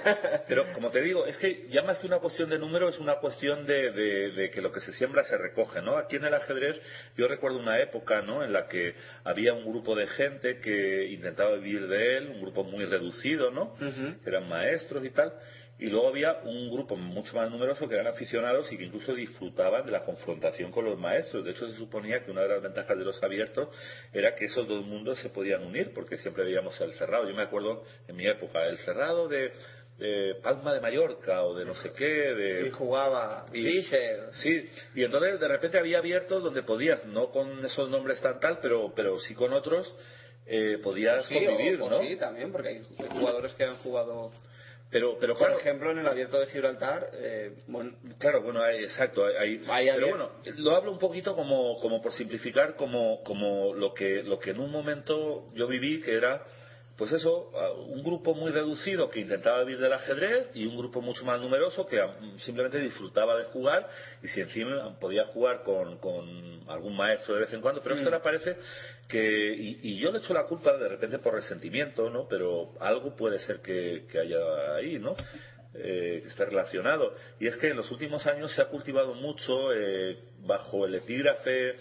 pero 0.48 0.64
como 0.72 0.90
te 0.90 1.02
digo, 1.02 1.26
es 1.26 1.36
que 1.36 1.66
ya 1.68 1.82
más 1.82 1.98
que 1.98 2.06
una 2.06 2.18
cuestión 2.18 2.48
de 2.48 2.58
número 2.58 2.88
es 2.88 2.98
una 2.98 3.16
cuestión 3.16 3.66
de, 3.66 3.92
de- 3.92 4.30
de 4.32 4.50
que 4.50 4.62
lo 4.62 4.72
que 4.72 4.80
se 4.80 4.92
siembra 4.92 5.24
se 5.24 5.36
recoge, 5.36 5.82
¿no? 5.82 5.98
Aquí 5.98 6.16
en 6.16 6.24
el 6.24 6.32
ajedrez 6.34 6.80
yo 7.16 7.28
recuerdo 7.28 7.58
una 7.58 7.78
época, 7.80 8.22
¿no? 8.22 8.42
En 8.42 8.52
la 8.52 8.68
que 8.68 8.94
había 9.24 9.52
un 9.52 9.64
grupo 9.66 9.94
de 9.94 10.06
gente 10.06 10.60
que 10.60 11.06
intentaba 11.10 11.54
vivir 11.56 11.86
de 11.88 12.16
él, 12.16 12.28
un 12.30 12.40
grupo 12.40 12.64
muy 12.64 12.84
reducido, 12.86 13.50
¿no? 13.50 13.76
Eran 14.24 14.48
maestros 14.48 15.04
y 15.04 15.10
tal. 15.10 15.32
Y 15.82 15.90
luego 15.90 16.06
había 16.08 16.34
un 16.44 16.70
grupo 16.70 16.94
mucho 16.94 17.34
más 17.34 17.50
numeroso 17.50 17.88
que 17.88 17.94
eran 17.96 18.06
aficionados 18.06 18.72
y 18.72 18.78
que 18.78 18.84
incluso 18.84 19.14
disfrutaban 19.14 19.84
de 19.84 19.90
la 19.90 20.04
confrontación 20.04 20.70
con 20.70 20.84
los 20.84 20.96
maestros. 20.96 21.44
De 21.44 21.50
hecho, 21.50 21.68
se 21.68 21.76
suponía 21.76 22.24
que 22.24 22.30
una 22.30 22.42
de 22.42 22.48
las 22.50 22.62
ventajas 22.62 22.96
de 22.96 23.04
los 23.04 23.20
abiertos 23.20 23.68
era 24.12 24.36
que 24.36 24.44
esos 24.44 24.68
dos 24.68 24.84
mundos 24.86 25.18
se 25.18 25.28
podían 25.30 25.64
unir, 25.64 25.92
porque 25.92 26.16
siempre 26.18 26.44
veíamos 26.44 26.80
el 26.80 26.92
cerrado. 26.92 27.28
Yo 27.28 27.34
me 27.34 27.42
acuerdo 27.42 27.82
en 28.06 28.14
mi 28.14 28.24
época, 28.28 28.64
el 28.68 28.78
cerrado 28.78 29.26
de, 29.26 29.50
de 29.98 30.36
Palma 30.40 30.72
de 30.72 30.80
Mallorca 30.80 31.42
o 31.42 31.56
de 31.56 31.64
no 31.64 31.74
sé 31.74 31.92
qué, 31.94 32.04
de... 32.04 32.68
Y 32.68 32.70
jugaba 32.70 33.44
Y- 33.52 33.62
Fischer. 33.62 34.28
Sí, 34.34 34.64
y 34.94 35.02
entonces 35.02 35.40
de 35.40 35.48
repente 35.48 35.78
había 35.80 35.98
abiertos 35.98 36.44
donde 36.44 36.62
podías, 36.62 37.04
no 37.06 37.30
con 37.32 37.64
esos 37.64 37.90
nombres 37.90 38.20
tan 38.20 38.38
tal, 38.38 38.60
pero, 38.62 38.92
pero 38.94 39.18
sí 39.18 39.34
con 39.34 39.52
otros, 39.52 39.92
eh, 40.46 40.78
podías 40.80 41.26
Sí, 41.26 41.34
o- 41.36 41.44
convivir, 41.44 41.80
o 41.82 41.90
¿no? 41.90 41.98
sí, 42.02 42.14
también, 42.14 42.52
porque 42.52 42.68
hay 42.68 42.82
jugadores 43.10 43.52
que 43.54 43.64
han 43.64 43.74
jugado 43.78 44.30
Pero, 44.92 45.16
pero 45.18 45.32
Por 45.32 45.46
claro, 45.46 45.58
ejemplo, 45.58 45.90
en 45.90 45.98
el 45.98 46.06
abierto 46.06 46.38
de 46.38 46.46
Gibraltar, 46.48 47.08
eh, 47.14 47.50
bueno, 47.66 47.92
Claro, 48.18 48.42
bueno, 48.42 48.62
hay- 48.62 48.84
exacto. 48.84 49.24
Hay, 49.24 49.58
hay- 49.66 49.90
pero 49.94 50.08
bueno, 50.10 50.30
lo 50.58 50.76
hablo 50.76 50.92
un 50.92 50.98
poquito 50.98 51.34
como, 51.34 51.78
como 51.78 52.02
por 52.02 52.12
simplificar, 52.12 52.76
como, 52.76 53.22
como 53.24 53.72
lo 53.72 53.94
que, 53.94 54.22
lo 54.22 54.38
que 54.38 54.50
en 54.50 54.60
un 54.60 54.70
momento 54.70 55.46
yo 55.54 55.66
viví, 55.66 56.02
que 56.02 56.12
era, 56.14 56.42
pues 57.02 57.14
eso, 57.14 57.50
a- 57.58 57.72
un 57.72 58.00
grupo 58.04 58.32
muy 58.32 58.52
reducido 58.52 59.10
que 59.10 59.18
intentaba 59.18 59.64
vivir 59.64 59.80
del 59.80 59.92
ajedrez 59.92 60.46
y 60.54 60.66
un 60.66 60.76
grupo 60.76 61.00
mucho 61.00 61.24
más 61.24 61.40
numeroso 61.40 61.84
que 61.84 62.00
mm, 62.00 62.38
simplemente 62.38 62.78
disfrutaba 62.78 63.36
de 63.38 63.42
jugar 63.46 63.88
y 64.22 64.28
si 64.28 64.40
encima 64.40 64.96
podía 65.00 65.24
jugar 65.24 65.64
con, 65.64 65.98
con 65.98 66.62
algún 66.68 66.96
maestro 66.96 67.34
de 67.34 67.40
vez 67.40 67.52
en 67.54 67.60
cuando, 67.60 67.82
pero 67.82 67.96
esto 67.96 68.04
Mm. 68.08 68.12
ahora 68.12 68.22
parece 68.22 68.56
que, 69.08 69.52
y, 69.52 69.80
y 69.82 69.98
yo 69.98 70.12
le 70.12 70.18
echo 70.18 70.32
la 70.32 70.44
culpa 70.44 70.76
de 70.76 70.86
repente 70.90 71.18
por 71.18 71.34
resentimiento, 71.34 72.08
¿no? 72.08 72.28
Pero 72.28 72.70
algo 72.78 73.16
puede 73.16 73.40
ser 73.40 73.58
que, 73.58 74.04
que 74.08 74.20
haya 74.20 74.76
ahí, 74.76 75.00
¿no? 75.00 75.16
eh, 75.74 76.20
que 76.22 76.28
esté 76.28 76.44
relacionado. 76.44 77.16
Y 77.40 77.48
es 77.48 77.56
que 77.56 77.70
en 77.70 77.78
los 77.78 77.90
últimos 77.90 78.24
años 78.28 78.52
se 78.54 78.62
ha 78.62 78.66
cultivado 78.66 79.12
mucho 79.14 79.72
eh, 79.72 80.18
bajo 80.46 80.86
el 80.86 80.94
epígrafe 80.94 81.74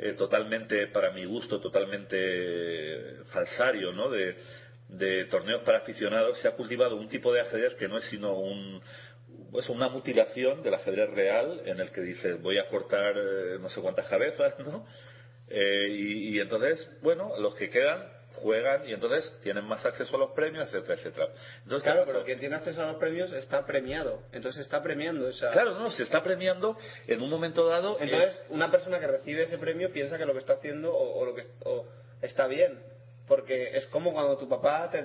eh, 0.00 0.12
totalmente, 0.12 0.86
para 0.86 1.10
mi 1.10 1.24
gusto, 1.24 1.58
totalmente 1.58 3.16
falsario, 3.32 3.90
¿no? 3.92 4.08
De, 4.08 4.36
de 4.88 5.26
torneos 5.26 5.62
para 5.62 5.78
aficionados, 5.78 6.38
se 6.38 6.48
ha 6.48 6.52
cultivado 6.52 6.96
un 6.96 7.08
tipo 7.08 7.32
de 7.32 7.40
ajedrez 7.42 7.74
que 7.74 7.88
no 7.88 7.98
es 7.98 8.04
sino 8.04 8.34
un, 8.38 8.80
pues 9.50 9.68
una 9.68 9.88
mutilación 9.88 10.62
del 10.62 10.74
ajedrez 10.74 11.10
real 11.10 11.62
en 11.66 11.80
el 11.80 11.90
que 11.90 12.00
dices 12.00 12.40
voy 12.40 12.58
a 12.58 12.66
cortar 12.68 13.14
eh, 13.16 13.58
no 13.60 13.68
sé 13.68 13.80
cuántas 13.80 14.06
cabezas, 14.08 14.58
¿no? 14.60 14.86
Eh, 15.48 15.88
y, 15.90 16.36
y 16.36 16.40
entonces, 16.40 16.88
bueno, 17.02 17.32
los 17.38 17.54
que 17.54 17.70
quedan 17.70 18.18
juegan 18.34 18.88
y 18.88 18.92
entonces 18.92 19.36
tienen 19.42 19.64
más 19.64 19.84
acceso 19.84 20.14
a 20.16 20.18
los 20.18 20.30
premios, 20.32 20.68
etcétera, 20.68 20.94
etcétera. 20.94 21.26
Entonces, 21.64 21.82
¿qué 21.82 21.90
claro, 21.90 22.02
pero 22.06 22.24
quien 22.24 22.38
tiene 22.38 22.54
acceso 22.56 22.82
a 22.82 22.86
los 22.86 22.96
premios 22.96 23.32
está 23.32 23.64
premiado. 23.66 24.22
Entonces 24.32 24.62
está 24.62 24.82
premiando 24.82 25.28
esa. 25.28 25.50
Claro, 25.50 25.74
no, 25.78 25.90
se 25.90 26.02
está 26.04 26.22
premiando 26.22 26.76
en 27.06 27.20
un 27.22 27.30
momento 27.30 27.66
dado. 27.66 27.94
eh, 27.98 28.04
Entonces, 28.04 28.40
una 28.50 28.70
persona 28.70 29.00
que 29.00 29.06
recibe 29.06 29.42
ese 29.42 29.58
premio 29.58 29.92
piensa 29.92 30.18
que 30.18 30.24
lo 30.26 30.32
que 30.34 30.38
está 30.40 30.54
haciendo 30.54 30.92
o, 30.94 31.18
o 31.20 31.24
lo 31.26 31.34
que 31.34 31.44
o 31.64 31.86
está 32.22 32.46
bien. 32.46 32.78
Porque 33.28 33.76
es 33.76 33.86
como 33.86 34.12
cuando 34.12 34.36
tu 34.36 34.48
papá 34.48 34.90
te, 34.90 35.04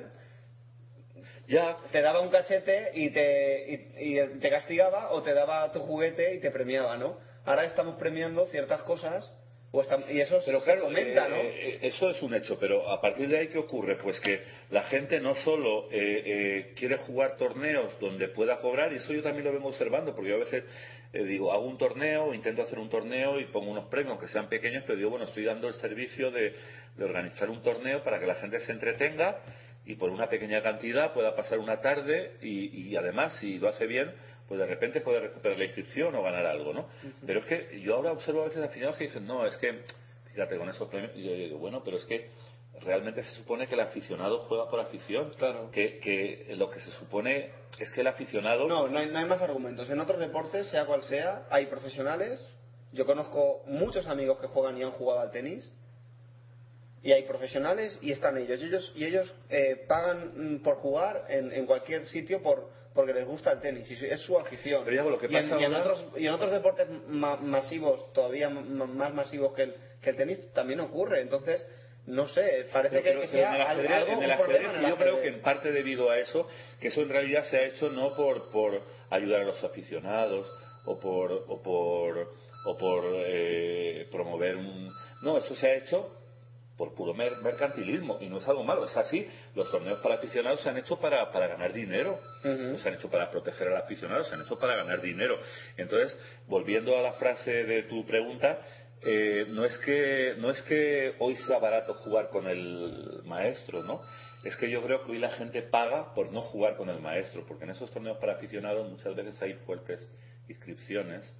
ya, 1.47 1.77
te 1.91 2.01
daba 2.01 2.21
un 2.21 2.29
cachete 2.29 2.91
y 2.95 3.09
te, 3.09 3.88
y, 3.99 4.13
y 4.15 4.39
te 4.39 4.49
castigaba 4.49 5.12
o 5.12 5.21
te 5.21 5.33
daba 5.33 5.71
tu 5.71 5.79
juguete 5.81 6.33
y 6.36 6.39
te 6.39 6.51
premiaba, 6.51 6.97
¿no? 6.97 7.17
Ahora 7.45 7.65
estamos 7.65 7.95
premiando 7.97 8.45
ciertas 8.47 8.81
cosas 8.83 9.33
o 9.71 9.81
estam- 9.81 10.05
y 10.09 10.19
eso 10.21 10.39
pero 10.45 10.62
se 10.62 10.77
comenta, 10.77 11.25
eh, 11.25 11.29
¿no? 11.29 11.36
eh, 11.38 11.79
eso 11.81 12.09
es 12.09 12.21
un 12.21 12.33
hecho, 12.36 12.57
pero 12.59 12.89
a 12.89 13.01
partir 13.01 13.27
de 13.27 13.39
ahí, 13.39 13.47
¿qué 13.49 13.57
ocurre? 13.57 13.97
Pues 14.01 14.19
que 14.21 14.39
la 14.69 14.83
gente 14.83 15.19
no 15.19 15.36
solo 15.43 15.89
eh, 15.91 16.21
eh, 16.25 16.73
quiere 16.77 16.97
jugar 16.97 17.36
torneos 17.38 17.99
donde 17.99 18.27
pueda 18.29 18.59
cobrar, 18.59 18.93
y 18.93 18.97
eso 18.97 19.12
yo 19.13 19.23
también 19.23 19.45
lo 19.45 19.51
vengo 19.51 19.69
observando, 19.69 20.13
porque 20.15 20.29
yo 20.29 20.36
a 20.36 20.39
veces 20.39 20.63
eh, 21.13 21.23
digo, 21.23 21.54
hago 21.54 21.65
un 21.65 21.78
torneo, 21.78 22.34
intento 22.34 22.63
hacer 22.63 22.80
un 22.80 22.89
torneo 22.89 23.39
y 23.39 23.45
pongo 23.45 23.71
unos 23.71 23.86
premios, 23.86 24.12
aunque 24.12 24.28
sean 24.28 24.49
pequeños, 24.49 24.84
pero 24.86 24.97
digo, 24.97 25.12
bueno, 25.12 25.26
estoy 25.26 25.45
dando 25.45 25.67
el 25.67 25.76
servicio 25.76 26.32
de, 26.32 26.56
de 26.97 27.06
organizar 27.06 27.49
un 27.49 27.62
torneo 27.62 28.04
para 28.04 28.19
que 28.19 28.26
la 28.26 28.36
gente 28.36 28.60
se 28.62 28.71
entretenga 28.71 29.38
y 29.86 29.95
por 29.95 30.10
una 30.10 30.28
pequeña 30.28 30.63
cantidad 30.63 31.13
pueda 31.13 31.36
pasar 31.36 31.60
una 31.60 31.82
tarde 31.82 32.38
y, 32.41 32.89
y 32.89 32.95
además, 32.95 33.38
si 33.39 33.60
lo 33.60 33.69
hace 33.69 33.86
bien, 33.86 34.12
pues 34.47 34.60
de 34.60 34.65
repente 34.65 35.02
puede 35.02 35.19
recuperar 35.19 35.58
la 35.58 35.65
inscripción 35.65 36.15
o 36.15 36.23
ganar 36.23 36.45
algo, 36.45 36.73
¿no? 36.73 36.89
Pero 37.26 37.39
es 37.39 37.45
que 37.45 37.80
yo 37.82 37.95
ahora 37.95 38.12
observo 38.12 38.41
a 38.41 38.45
veces 38.45 38.63
aficionados 38.63 38.97
que 38.97 39.06
dicen, 39.06 39.26
no, 39.26 39.45
es 39.45 39.56
que, 39.58 39.82
fíjate, 40.32 40.58
con 40.58 40.69
esos 40.69 40.89
premios, 40.89 41.12
y 41.15 41.23
yo 41.23 41.34
digo, 41.34 41.58
bueno, 41.60 41.82
pero 41.84 41.97
es 41.97 42.06
que 42.06 42.30
realmente 42.81 43.21
se 43.23 43.36
supone 43.36 43.67
que 43.67 43.75
el 43.75 43.81
aficionado 43.81 44.39
juega 44.47 44.69
por 44.69 44.79
afición. 44.79 45.33
Claro. 45.38 45.69
Que, 45.71 45.99
que 45.99 46.53
lo 46.55 46.69
que 46.69 46.79
se 46.79 46.91
supone 46.91 47.51
es 47.79 47.89
que 47.91 48.01
el 48.01 48.07
aficionado... 48.07 48.67
No, 48.67 48.88
no 48.88 48.99
hay, 48.99 49.09
no 49.09 49.19
hay 49.19 49.25
más 49.25 49.41
argumentos. 49.41 49.89
En 49.89 49.99
otros 49.99 50.19
deportes, 50.19 50.67
sea 50.67 50.86
cual 50.86 51.03
sea, 51.03 51.45
hay 51.49 51.67
profesionales. 51.67 52.49
Yo 52.91 53.05
conozco 53.05 53.63
muchos 53.67 54.05
amigos 54.07 54.39
que 54.39 54.47
juegan 54.47 54.77
y 54.77 54.83
han 54.83 54.91
jugado 54.91 55.21
al 55.21 55.31
tenis. 55.31 55.71
Y 57.01 57.12
hay 57.12 57.23
profesionales 57.23 57.97
y 58.01 58.12
están 58.12 58.38
ellos. 58.38 58.62
Y 58.62 58.65
ellos, 58.65 58.93
y 58.95 59.05
ellos 59.05 59.36
eh, 59.49 59.86
pagan 59.88 60.55
mm, 60.55 60.63
por 60.63 60.75
jugar 60.77 61.25
en, 61.27 61.51
en 61.51 61.65
cualquier 61.65 62.05
sitio 62.05 62.41
por, 62.41 62.69
porque 62.93 63.13
les 63.13 63.27
gusta 63.27 63.51
el 63.51 63.59
tenis. 63.59 63.89
Y 63.91 64.05
es 64.05 64.21
su 64.21 64.39
afición. 64.39 64.83
Pero 64.86 64.95
ya, 64.95 65.03
lo 65.03 65.19
que 65.19 65.27
y, 65.29 65.36
en, 65.36 65.49
pasa 65.49 65.62
y 65.62 65.65
en 65.65 65.73
otros, 65.73 66.05
y 66.15 66.27
en 66.27 66.33
otros 66.33 66.51
deportes 66.51 66.88
ma- 67.07 67.36
masivos, 67.38 68.13
todavía 68.13 68.49
más 68.49 69.13
masivos 69.13 69.53
que 69.53 69.63
el, 69.63 69.75
que 70.01 70.12
el 70.12 70.15
tenis, 70.15 70.53
también 70.53 70.79
ocurre. 70.79 71.21
Entonces, 71.21 71.67
no 72.06 72.28
sé, 72.28 72.68
parece 72.74 73.02
Pero, 73.02 73.22
que, 73.22 73.28
pero 73.28 73.28
sea 73.28 73.50
en 73.50 73.56
el 73.56 73.62
ajedrez, 73.62 73.92
algo, 73.92 74.12
en 74.13 74.24
el 74.24 74.32
ajedrez 74.32 74.62
en 74.62 74.84
el 74.86 74.89
yo 74.89 74.98
creo 74.98 75.22
que 75.22 75.28
en 75.30 75.42
parte 75.42 75.72
debido 75.72 76.10
a 76.10 76.20
eso, 76.20 76.48
que 76.82 76.89
eso 76.89 77.02
en 77.02 77.10
realidad 77.10 77.46
se 77.50 77.58
ha 77.58 77.63
hecho 77.66 77.89
no 77.89 78.13
por, 78.16 78.52
por 78.52 78.82
ayudar 79.10 79.42
a 79.42 79.46
los 79.46 79.63
aficionados 79.63 80.48
o 80.86 81.00
por, 81.00 81.32
o 81.32 81.63
por, 81.63 82.34
o 82.66 82.78
por 82.78 83.04
eh, 83.26 84.08
promover 84.12 84.58
un... 84.58 84.89
No, 85.22 85.38
eso 85.38 85.56
se 85.56 85.68
ha 85.68 85.76
hecho 85.76 86.10
por 86.78 86.96
puro 86.96 87.13
mer- 87.13 87.38
mercantilismo 87.44 88.18
y 88.20 88.28
no 88.28 88.39
es 88.39 88.48
algo 88.48 88.63
malo, 88.63 88.84
es 88.86 88.98
así. 88.98 89.30
Los 89.56 89.70
torneos 89.72 90.00
para 90.00 90.16
aficionados 90.16 90.60
se 90.62 90.70
han 90.70 90.78
hecho 90.78 91.00
para, 91.00 91.32
para 91.32 91.48
ganar 91.48 91.72
dinero, 91.72 92.20
no 92.44 92.78
se 92.80 92.89
han 92.89 92.96
hecho 92.96 93.10
para 93.10 93.30
proteger 93.30 93.68
al 93.68 93.78
aficionado, 93.78 94.24
se 94.26 94.34
han 94.34 94.42
hecho 94.42 94.58
para 94.58 94.76
ganar 94.76 95.00
dinero. 95.00 95.39
Entonces, 95.78 96.20
volviendo 96.48 96.98
a 96.98 97.02
la 97.04 97.13
frase 97.13 97.63
de 97.63 97.84
tu 97.84 98.06
pregunta, 98.08 98.60
eh, 99.06 99.46
no 99.50 99.66
es 99.66 99.78
que 99.80 100.36
no 100.38 100.50
es 100.50 100.62
que 100.63 101.16
hoy 101.20 101.36
sea 101.36 101.60
barato 101.60 101.94
jugar 101.96 102.30
con 102.30 102.48
el 102.48 103.22
maestro, 103.26 103.84
¿no? 103.84 104.02
Es 104.44 104.56
que 104.58 104.70
yo 104.70 104.82
creo 104.84 105.04
que 105.04 105.12
hoy 105.12 105.20
la 105.20 105.30
gente 105.32 105.62
paga 105.62 106.13
por 106.13 106.32
no 106.32 106.42
jugar 106.42 106.76
con 106.76 106.89
el 106.89 107.00
maestro, 107.00 107.46
porque 107.48 107.63
en 107.63 107.72
esos 107.72 107.89
torneos 107.92 108.18
para 108.18 108.34
aficionados 108.34 108.89
muchas 108.89 109.16
veces 109.16 109.42
hay 109.42 109.54
fuertes 109.54 110.08
inscripciones 110.50 111.34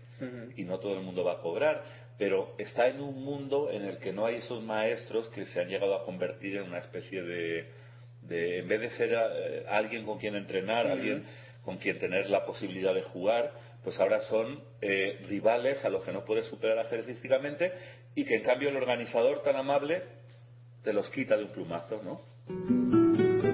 y 0.56 0.64
no 0.64 0.80
todo 0.80 0.98
el 0.98 1.04
mundo 1.04 1.26
va 1.26 1.34
a 1.34 1.40
cobrar, 1.40 1.84
pero 2.18 2.56
está 2.58 2.88
en 2.88 3.02
un 3.02 3.24
mundo 3.24 3.70
en 3.72 3.84
el 3.84 3.98
que 3.98 4.14
no 4.14 4.26
hay 4.26 4.36
esos 4.36 4.64
maestros 4.64 5.28
que 5.30 5.46
se 5.48 5.60
han 5.60 5.68
llegado 5.68 5.96
a 5.96 6.06
convertir 6.06 6.56
en 6.56 6.64
una 6.64 6.78
especie 6.80 7.22
de, 7.22 7.66
de 8.22 8.60
en 8.60 8.68
vez 8.70 8.82
de 8.82 8.90
ser 8.92 9.12
eh, 9.14 9.66
alguien 9.68 10.06
con 10.06 10.20
quien 10.20 10.36
entrenar, 10.36 10.88
alguien 10.88 11.26
con 11.64 11.78
quien 11.78 12.00
tener 12.00 12.30
la 12.30 12.46
posibilidad 12.46 12.94
de 12.94 13.02
jugar, 13.04 13.52
pues 13.84 14.00
ahora 14.00 14.22
son 14.22 14.64
eh, 14.82 15.24
rivales 15.28 15.84
a 15.84 15.90
los 15.90 16.04
que 16.04 16.12
no 16.12 16.24
puedes 16.24 16.48
superar 16.48 16.80
ajedrecísticamente 16.80 17.72
y 18.16 18.26
que 18.26 18.36
en 18.36 18.44
cambio 18.44 18.70
el 18.70 18.78
organizador 18.78 19.42
tan 19.44 19.56
amable 19.56 20.04
te 20.84 20.94
los 20.94 21.10
quita 21.10 21.38
de 21.38 21.44
un 21.46 21.52
plumazo, 21.52 22.02
¿no? 22.04 22.34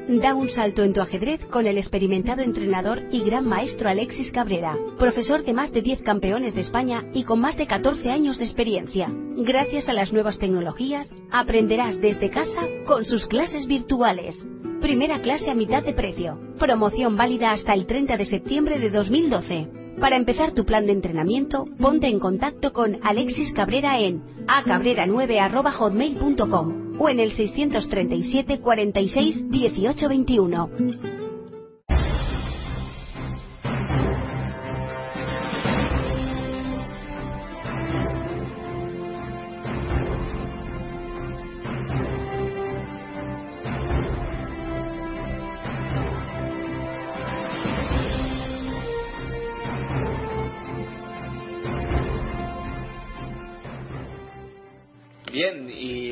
Da 0.10 0.34
un 0.34 0.50
salto 0.50 0.84
en 0.84 0.92
tu 0.92 1.02
ajedrez 1.02 1.46
con 1.46 1.68
el 1.68 1.78
experimentado 1.78 2.42
entrenador 2.42 3.04
y 3.12 3.24
gran 3.24 3.46
maestro 3.46 3.90
Alexis 3.90 4.32
Cabrera, 4.32 4.76
profesor 4.98 5.44
de 5.44 5.54
más 5.54 5.72
de 5.72 5.84
10 5.84 6.02
campeones 6.02 6.56
de 6.56 6.62
España 6.62 7.06
y 7.14 7.24
con 7.24 7.40
más 7.40 7.58
de 7.58 7.68
14 7.68 8.10
años 8.10 8.40
de 8.40 8.46
experiencia. 8.46 9.08
Gracias 9.38 9.88
a 9.88 9.94
las 9.94 10.12
nuevas 10.12 10.40
tecnologías, 10.40 11.08
aprenderás 11.32 12.02
desde 12.02 12.32
casa 12.32 12.68
con 12.88 13.06
sus 13.06 13.28
clases 13.28 13.68
virtuales. 13.68 14.36
Primera 14.82 15.22
clase 15.22 15.52
a 15.52 15.56
mitad 15.56 15.84
de 15.84 15.94
precio. 15.94 16.40
Promoción 16.58 17.16
válida 17.16 17.52
hasta 17.52 17.74
el 17.74 17.86
30 17.86 18.18
de 18.18 18.26
septiembre 18.26 18.80
de 18.80 18.90
2012. 18.90 19.79
Para 20.00 20.16
empezar 20.16 20.54
tu 20.54 20.66
plan 20.66 20.86
de 20.86 20.94
entrenamiento, 20.94 21.66
ponte 21.78 22.08
en 22.08 22.20
contacto 22.20 22.72
con 22.72 23.00
Alexis 23.04 23.52
Cabrera 23.54 24.00
en 24.00 24.24
acabrera9.hotmail.com 24.48 26.96
o 27.00 27.10
en 27.10 27.20
el 27.20 27.32
637 27.32 28.62
46 28.62 29.52
18 29.52 30.10
21. 30.10 31.19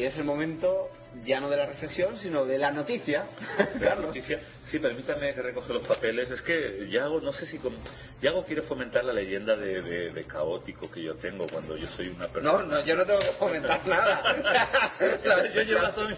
Es 0.08 0.17
el 0.17 0.24
momento 0.24 0.89
ya 1.23 1.39
no 1.39 1.49
de 1.49 1.58
la 1.58 1.65
reflexión, 1.65 2.17
sino 2.17 2.45
de 2.45 2.58
la 2.58 2.71
noticia. 2.71 3.25
La 3.80 3.95
noticia. 3.95 4.39
Sí, 4.65 4.80
permítame 4.80 5.34
que 5.34 5.41
recoja 5.41 5.71
los 5.73 5.88
papeles. 5.88 6.30
Es 6.30 6.41
que 6.41 6.88
Yago, 6.89 7.21
no 7.21 7.32
sé 7.32 7.45
si. 7.45 7.58
con- 7.58 7.77
Yago 8.21 8.43
quiere 8.45 8.63
fomentar 8.63 9.06
la 9.06 9.13
leyenda 9.13 9.56
de, 9.56 9.82
de- 9.82 10.12
de 10.12 10.23
caótico 10.25 10.91
que 10.91 11.01
yo 11.01 11.15
tengo 11.15 11.47
cuando 11.47 11.77
yo 11.77 11.88
soy 11.88 12.10
una 12.10 12.27
persona. 12.27 12.60
No, 12.60 12.65
no, 12.65 12.84
yo 12.84 12.95
no 12.95 13.06
tengo 13.06 13.19
que 13.19 13.32
comentar 13.39 13.86
nada. 13.88 14.23
La, 15.23 15.53
Yo 15.53 15.62
llevo 15.63 15.82
la- 15.82 15.93
toda 15.93 16.08
mi 16.10 16.15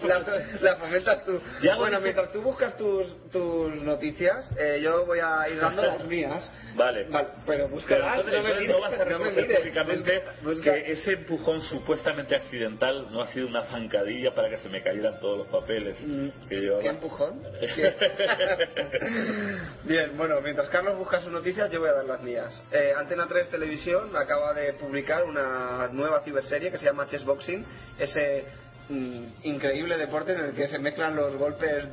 la- 0.62 0.76
fomentas 0.78 1.26
tú. 1.26 1.40
Ya, 1.62 1.76
bueno, 1.76 1.80
bueno, 1.80 2.00
mientras 2.02 2.32
tú 2.32 2.42
buscas 2.42 2.76
tus, 2.78 3.30
tus 3.32 3.76
noticias, 3.84 4.50
eh, 4.58 4.80
yo 4.82 5.06
voy 5.06 5.20
a 5.22 5.48
ir 5.50 5.60
dando 5.60 5.84
las 5.84 6.04
mías. 6.08 6.50
Vale. 6.76 7.06
Vale, 7.10 7.28
pero 7.46 7.66
Pero 7.66 7.70
búscalas, 7.70 8.20
entonces, 8.20 8.44
no 8.44 8.50
me 8.60 8.68
no 8.68 8.80
vas 8.80 8.94
a 8.94 8.98
no 8.98 9.04
reconocer 9.06 9.44
mires. 9.44 9.60
públicamente 9.60 10.24
Busca- 10.44 10.64
que 10.74 10.92
ese 10.92 11.12
empujón 11.14 11.62
supuestamente 11.64 12.36
accidental 12.36 13.12
no 13.12 13.22
ha 13.22 13.28
sido 13.28 13.48
una 13.48 13.64
zancadilla 13.64 14.34
para 14.34 14.50
que 14.50 14.58
se 14.58 14.70
me 14.70 14.82
cayeran 14.90 15.20
todos 15.20 15.40
los 15.40 15.48
papeles 15.48 15.98
Mm, 16.02 16.30
que 16.48 16.56
llevaba. 16.56 16.82
¿Qué 16.82 16.88
empujón? 16.90 17.44
¿Qué? 17.76 17.94
Bien, 19.84 20.18
bueno, 20.18 20.42
mientras 20.42 20.70
Carlos 20.70 20.98
busca 20.98 21.20
sus 21.20 21.32
noticias, 21.32 21.70
yo 21.72 21.80
voy 21.80 21.90
a 21.90 21.94
dar 21.94 22.06
las 22.06 22.22
mías. 22.22 22.64
Eh, 22.72 22.94
Antena 22.98 23.28
3 23.28 23.50
Televisión 23.50 24.16
acaba 24.16 24.54
de 24.54 24.74
publicar 24.74 25.24
una 25.24 25.90
nueva 25.92 26.22
ciberserie 26.22 26.72
que 26.72 26.78
se 26.78 26.86
llama 26.86 27.08
Chess 27.08 27.24
Boxing, 27.24 27.66
ese 28.00 28.46
mm, 28.90 29.24
increíble 29.44 29.98
deporte 29.98 30.34
en 30.34 30.40
el 30.40 30.54
que 30.54 30.68
se 30.68 30.80
mezclan 30.80 31.16
los 31.16 31.36
golpes 31.36 31.86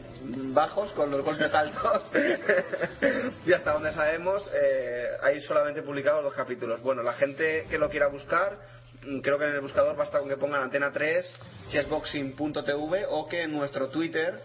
bajos 0.55 0.93
con 0.93 1.11
los 1.11 1.23
golpes 1.23 1.53
altos. 1.53 2.11
y 3.47 3.53
hasta 3.53 3.73
donde 3.73 3.93
sabemos, 3.93 4.49
eh, 4.55 5.09
hay 5.23 5.41
solamente 5.43 5.83
publicados 5.83 6.25
dos 6.25 6.35
capítulos. 6.35 6.81
Bueno, 6.83 7.03
la 7.03 7.13
gente 7.15 7.67
que 7.69 7.79
lo 7.79 7.91
quiera 7.91 8.07
buscar, 8.07 8.59
creo 9.23 9.39
que 9.39 9.45
en 9.45 9.53
el 9.53 9.61
buscador 9.61 9.97
basta 9.97 10.19
con 10.19 10.29
que 10.29 10.37
pongan 10.37 10.63
Antena 10.63 10.93
3, 10.93 11.35
chessboxing.tv 11.69 13.07
o 13.09 13.27
que 13.27 13.43
en 13.43 13.53
nuestro 13.53 13.89
Twitter, 13.89 14.41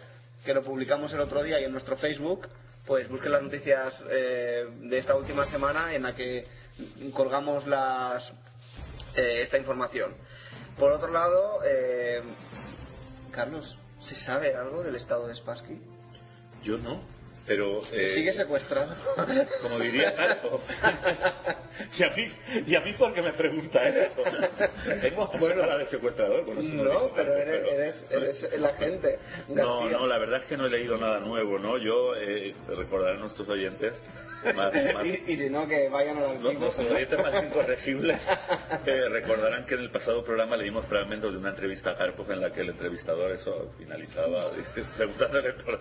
que 0.45 0.53
lo 0.53 0.63
publicamos 0.63 1.13
el 1.13 1.19
otro 1.19 1.43
día, 1.43 1.59
y 1.59 1.65
en 1.65 1.71
nuestro 1.71 1.97
Facebook, 1.97 2.47
pues 2.85 3.07
busquen 3.09 3.31
las 3.31 3.41
noticias 3.41 3.93
eh, 4.09 4.65
de 4.81 4.97
esta 4.97 5.15
última 5.15 5.45
semana 5.45 5.93
en 5.93 6.03
la 6.03 6.15
que 6.15 6.45
colgamos 7.13 7.67
las, 7.67 8.31
eh, 9.15 9.41
esta 9.41 9.57
información. 9.57 10.13
Por 10.77 10.91
otro 10.91 11.11
lado, 11.11 11.59
eh, 11.65 12.21
Carlos, 13.31 13.77
¿se 14.01 14.15
sabe 14.15 14.55
algo 14.55 14.83
del 14.83 14.95
estado 14.95 15.27
de 15.27 15.35
Spassky? 15.35 15.79
Yo 16.63 16.77
no, 16.77 17.01
pero. 17.51 17.81
eh, 17.91 18.13
¿Sigue 18.15 18.31
secuestrado? 18.31 18.95
Como 19.61 19.79
diría 19.79 20.15
Carlos. 20.15 20.61
y, 21.99 22.03
a 22.03 22.09
mí, 22.15 22.27
y 22.65 22.75
a 22.75 22.81
mí, 22.81 22.93
¿por 22.93 23.13
qué 23.13 23.21
me 23.21 23.33
pregunta 23.33 23.83
eso? 23.89 24.23
Bueno, 25.37 25.61
cara 25.61 25.77
de 25.77 25.85
secuestrador. 25.87 26.45
bueno, 26.45 26.61
no, 26.61 26.83
dijo 26.83 27.11
pero 27.13 27.35
eres, 27.35 27.67
eres, 27.73 28.07
eres 28.09 28.53
el 28.53 28.65
agente. 28.65 29.19
No, 29.49 29.81
García. 29.81 29.97
no, 29.97 30.07
la 30.07 30.17
verdad 30.17 30.39
es 30.39 30.45
que 30.45 30.55
no 30.55 30.65
he 30.67 30.69
leído 30.69 30.97
nada 30.97 31.19
nuevo, 31.19 31.59
¿no? 31.59 31.77
Yo, 31.77 32.15
eh, 32.15 32.55
recordaré 32.69 33.17
a 33.17 33.19
nuestros 33.19 33.49
oyentes, 33.49 34.01
más, 34.55 34.73
más- 34.93 35.05
y, 35.05 35.23
y 35.27 35.37
si 35.37 35.49
no, 35.49 35.67
que 35.67 35.89
vayan 35.89 36.17
a 36.17 36.21
los 36.21 36.41
los, 36.41 36.55
más 36.55 37.43
incorregibles 37.43 38.19
eh, 38.85 39.09
recordarán 39.09 39.65
que 39.65 39.75
en 39.75 39.81
el 39.81 39.91
pasado 39.91 40.23
programa 40.23 40.57
leímos 40.57 40.85
fragmentos 40.85 41.31
de 41.31 41.37
una 41.37 41.49
entrevista 41.49 41.91
a 41.91 41.95
Karpov 41.95 42.31
en 42.31 42.41
la 42.41 42.51
que 42.51 42.61
el 42.61 42.69
entrevistador 42.69 43.31
eso 43.31 43.73
finalizaba 43.77 44.51
preguntándole 44.97 45.53
por... 45.53 45.79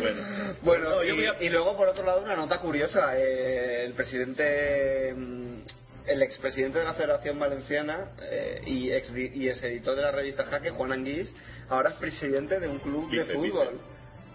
bueno, 0.00 0.22
Bueno, 0.62 0.90
No, 0.90 1.04
y, 1.04 1.10
voy 1.12 1.26
a- 1.26 1.42
y 1.42 1.48
luego 1.50 1.76
por 1.76 1.88
otro 1.88 2.04
lado 2.04 2.22
una 2.22 2.36
nota 2.36 2.58
curiosa. 2.58 3.18
eh, 3.18 3.84
el 3.84 3.92
presidente, 3.94 5.14
mm, 5.16 5.54
el 6.06 6.22
expresidente 6.22 6.78
de 6.78 6.84
la 6.84 6.94
Federación 6.94 7.38
Valenciana 7.38 8.12
eh, 8.22 8.62
y, 8.66 8.90
ex, 8.92 9.10
y 9.16 9.48
ex 9.48 9.62
editor 9.62 9.94
de 9.96 10.02
la 10.02 10.10
revista 10.10 10.44
Jaque, 10.44 10.70
Juan 10.70 10.92
Anguís, 10.92 11.34
ahora 11.68 11.90
es 11.90 11.96
presidente 11.96 12.58
de 12.60 12.68
un 12.68 12.78
club 12.78 13.10
de 13.10 13.24
fútbol, 13.26 13.80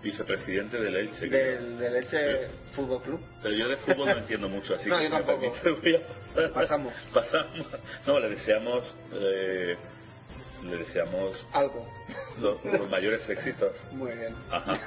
vicepresidente 0.04 0.78
del 0.80 0.96
Elche. 0.96 1.28
del, 1.28 1.78
del 1.78 1.96
Elche 1.96 2.48
Fútbol 2.74 3.02
Club. 3.02 3.22
Pero 3.42 3.56
yo 3.56 3.70
de 3.70 3.78
fútbol 3.78 4.06
no 4.08 4.18
entiendo 4.18 4.50
mucho, 4.50 4.76
así 4.76 4.90
No, 4.90 4.98
que 4.98 5.06
yo 5.06 5.10
tampoco. 5.12 5.40
voy 5.82 5.96
a 5.96 6.00
pasar. 6.02 6.52
Pasamos. 6.54 6.94
Pasamos. 7.14 7.68
No, 8.06 8.20
le 8.20 8.30
deseamos, 8.30 8.94
eh, 9.14 9.76
le 10.64 10.78
deseamos 10.78 11.46
Algo. 11.54 11.88
Los, 12.40 12.64
los 12.66 12.90
mayores 12.90 13.28
éxitos. 13.30 13.76
Muy 13.92 14.12
bien. 14.12 14.36
Ajá. 14.50 14.80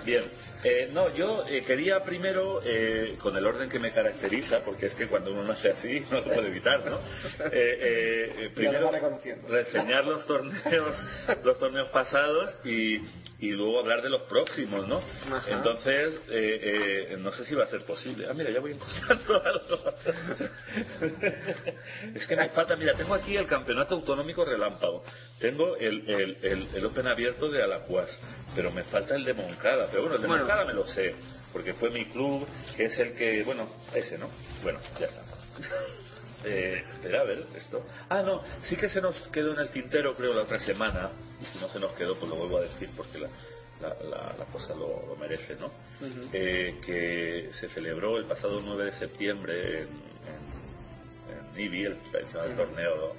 Bien. 0.04 0.24
Eh, 0.64 0.88
no, 0.92 1.14
yo 1.14 1.44
eh, 1.46 1.62
quería 1.62 2.02
primero, 2.02 2.60
eh, 2.64 3.16
con 3.20 3.36
el 3.36 3.46
orden 3.46 3.68
que 3.68 3.78
me 3.78 3.92
caracteriza, 3.92 4.64
porque 4.64 4.86
es 4.86 4.94
que 4.94 5.06
cuando 5.06 5.32
uno 5.32 5.44
nace 5.44 5.70
así 5.70 6.00
no 6.10 6.20
lo 6.20 6.24
puede 6.24 6.48
evitar, 6.48 6.84
¿no? 6.84 6.96
Eh, 6.96 7.50
eh, 7.52 8.34
eh, 8.38 8.50
primero 8.54 8.90
reseñar 9.48 10.04
los 10.04 10.26
torneos, 10.26 10.96
los 11.44 11.58
torneos 11.58 11.88
pasados 11.90 12.56
y, 12.64 12.96
y 13.38 13.50
luego 13.50 13.80
hablar 13.80 14.02
de 14.02 14.10
los 14.10 14.22
próximos, 14.22 14.88
¿no? 14.88 15.00
Ajá. 15.30 15.50
Entonces, 15.50 16.20
eh, 16.30 17.08
eh, 17.10 17.16
no 17.18 17.32
sé 17.32 17.44
si 17.44 17.54
va 17.54 17.64
a 17.64 17.68
ser 17.68 17.82
posible. 17.84 18.26
Ah, 18.28 18.34
mira, 18.34 18.50
ya 18.50 18.60
voy 18.60 18.72
encontrando 18.72 19.42
algo. 19.44 19.94
es 22.14 22.26
que 22.26 22.36
me 22.36 22.48
falta, 22.50 22.76
mira, 22.76 22.94
tengo 22.94 23.14
aquí 23.14 23.36
el 23.36 23.46
campeonato 23.46 23.94
autonómico 23.94 24.44
relámpago, 24.44 25.04
tengo 25.38 25.76
el, 25.76 26.08
el, 26.08 26.38
el, 26.42 26.55
el 26.74 26.86
Open 26.86 27.06
abierto 27.06 27.50
de 27.50 27.62
Alacuas, 27.62 28.10
pero 28.54 28.70
me 28.72 28.82
falta 28.84 29.14
el 29.14 29.24
de 29.24 29.34
Moncada. 29.34 29.86
Pero 29.90 30.02
bueno, 30.02 30.16
el 30.16 30.22
de 30.22 30.28
Bueno. 30.28 30.42
Moncada 30.44 30.64
me 30.64 30.74
lo 30.74 30.86
sé, 30.88 31.14
porque 31.52 31.74
fue 31.74 31.90
mi 31.90 32.04
club, 32.06 32.46
que 32.76 32.84
es 32.86 32.98
el 32.98 33.14
que, 33.14 33.42
bueno, 33.44 33.68
ese, 33.94 34.16
¿no? 34.18 34.28
Bueno, 34.62 34.78
ya 34.98 35.06
está. 35.06 35.22
Eh, 36.44 36.84
espera, 36.92 37.22
a 37.22 37.24
ver, 37.24 37.44
esto. 37.56 37.84
Ah, 38.08 38.22
no, 38.22 38.44
sí 38.68 38.76
que 38.76 38.88
se 38.88 39.00
nos 39.00 39.16
quedó 39.28 39.52
en 39.54 39.58
el 39.60 39.70
tintero, 39.70 40.14
creo, 40.14 40.32
la 40.32 40.42
otra 40.42 40.60
semana. 40.60 41.10
Y 41.40 41.44
si 41.46 41.58
no 41.58 41.68
se 41.68 41.80
nos 41.80 41.90
quedó, 41.92 42.14
pues 42.14 42.30
lo 42.30 42.36
vuelvo 42.36 42.58
a 42.58 42.60
decir 42.60 42.88
porque 42.96 43.18
la, 43.18 43.28
la, 43.80 43.88
la- 44.04 44.34
la 44.38 44.44
cosa 44.52 44.72
lo, 44.74 45.06
lo 45.08 45.16
merece, 45.16 45.56
¿no? 45.56 45.72
Eh, 46.32 46.78
que 46.84 47.50
se 47.52 47.68
celebró 47.70 48.18
el 48.18 48.26
pasado 48.26 48.60
9 48.64 48.84
de 48.84 48.92
septiembre 48.92 49.78
en, 49.80 49.88
en, 49.88 51.54
en 51.56 51.60
IBI, 51.60 51.84
el 51.86 51.96
tradicional 52.12 52.48
Ujú. 52.50 52.56
torneo 52.58 53.16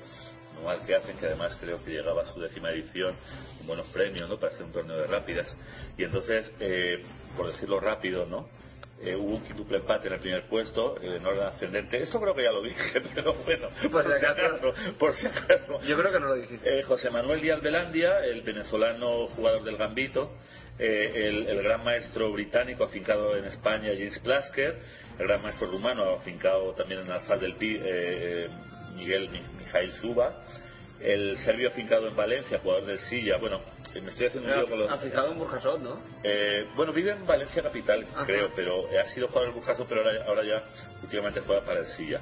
anual 0.57 0.85
que 0.85 0.95
hacen, 0.95 1.17
que 1.17 1.25
además 1.25 1.57
creo 1.59 1.83
que 1.83 1.91
llegaba 1.91 2.23
a 2.23 2.25
su 2.25 2.39
décima 2.39 2.71
edición, 2.71 3.15
con 3.57 3.67
buenos 3.67 3.87
premios, 3.87 4.27
¿no? 4.29 4.37
Para 4.39 4.53
hacer 4.53 4.65
un 4.65 4.71
torneo 4.71 4.97
de 4.97 5.07
rápidas. 5.07 5.47
Y 5.97 6.03
entonces, 6.03 6.51
eh, 6.59 7.01
por 7.35 7.51
decirlo 7.51 7.79
rápido, 7.79 8.25
¿no? 8.25 8.47
Eh, 8.99 9.15
hubo 9.15 9.35
un 9.35 9.43
quíntuple 9.43 9.77
empate 9.77 10.07
en 10.07 10.13
el 10.15 10.19
primer 10.19 10.47
puesto, 10.49 10.97
eh, 10.99 11.17
en 11.17 11.25
orden 11.25 11.43
ascendente. 11.45 12.01
Esto 12.01 12.19
creo 12.19 12.33
que 12.33 12.41
ya 12.43 12.51
lo 12.51 12.63
dije, 12.63 12.99
pero 13.13 13.33
bueno, 13.45 13.67
Por 13.91 14.03
si 14.03 14.11
acaso. 14.11 14.73
por 14.97 15.13
si 15.13 15.27
acaso. 15.27 15.79
Yo 15.83 15.97
creo 15.99 16.11
que 16.11 16.19
no 16.19 16.27
lo 16.29 16.35
dijiste. 16.35 16.79
Eh, 16.79 16.81
José 16.81 17.11
Manuel 17.11 17.39
Díaz 17.39 17.61
Belandia, 17.61 18.19
el 18.25 18.41
venezolano 18.41 19.27
jugador 19.27 19.63
del 19.63 19.77
Gambito, 19.77 20.31
eh, 20.79 21.27
el, 21.27 21.47
el 21.47 21.61
gran 21.63 21.83
maestro 21.83 22.31
británico 22.31 22.83
afincado 22.85 23.35
en 23.37 23.45
España, 23.45 23.91
James 23.95 24.17
Plasker, 24.19 24.79
el 25.19 25.27
gran 25.27 25.43
maestro 25.43 25.67
rumano 25.69 26.13
afincado 26.15 26.73
también 26.73 27.01
en 27.01 27.11
Alfaz 27.11 27.39
del 27.39 27.55
Pi, 27.55 27.79
eh, 27.79 28.47
Miguel 28.97 29.29
Mi- 29.29 29.41
Mijail 29.63 29.91
Suba, 29.93 30.33
el 30.99 31.37
serbio 31.39 31.69
afincado 31.69 32.07
en 32.07 32.15
Valencia, 32.15 32.59
jugador 32.59 32.85
del 32.85 32.99
Silla, 32.99 33.37
bueno, 33.37 33.61
eh, 33.93 34.01
me 34.01 34.09
estoy 34.09 34.27
haciendo 34.27 34.49
un 34.51 34.57
lío 34.59 34.67
con 34.69 34.79
los... 34.79 34.91
Ha 34.91 34.97
fijado 34.97 35.31
en 35.31 35.37
Burjasot, 35.39 35.79
¿no? 35.81 36.01
Eh, 36.23 36.67
bueno, 36.75 36.91
vive 36.91 37.11
en 37.11 37.25
Valencia 37.25 37.61
capital, 37.61 38.05
Ajá. 38.15 38.25
creo, 38.25 38.51
pero 38.55 38.87
ha 38.99 39.05
sido 39.13 39.27
jugador 39.27 39.49
del 39.53 39.59
Burjazo, 39.59 39.85
pero 39.87 40.01
ahora, 40.01 40.25
ahora 40.25 40.43
ya 40.43 40.63
últimamente 41.03 41.41
juega 41.41 41.61
para 41.63 41.81
el 41.81 41.85
Silla. 41.87 42.19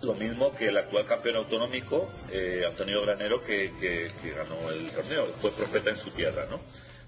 Lo 0.00 0.14
mismo 0.14 0.54
que 0.54 0.68
el 0.68 0.76
actual 0.76 1.06
campeón 1.06 1.36
autonómico, 1.36 2.10
eh, 2.30 2.64
Antonio 2.66 3.00
Granero, 3.02 3.42
que, 3.44 3.72
que- 3.80 4.10
que 4.22 4.30
ganó 4.32 4.70
el 4.70 4.90
torneo, 4.90 5.26
fue 5.40 5.50
profeta 5.52 5.90
en 5.90 5.96
su 5.98 6.10
tierra, 6.10 6.46
¿no? 6.50 6.60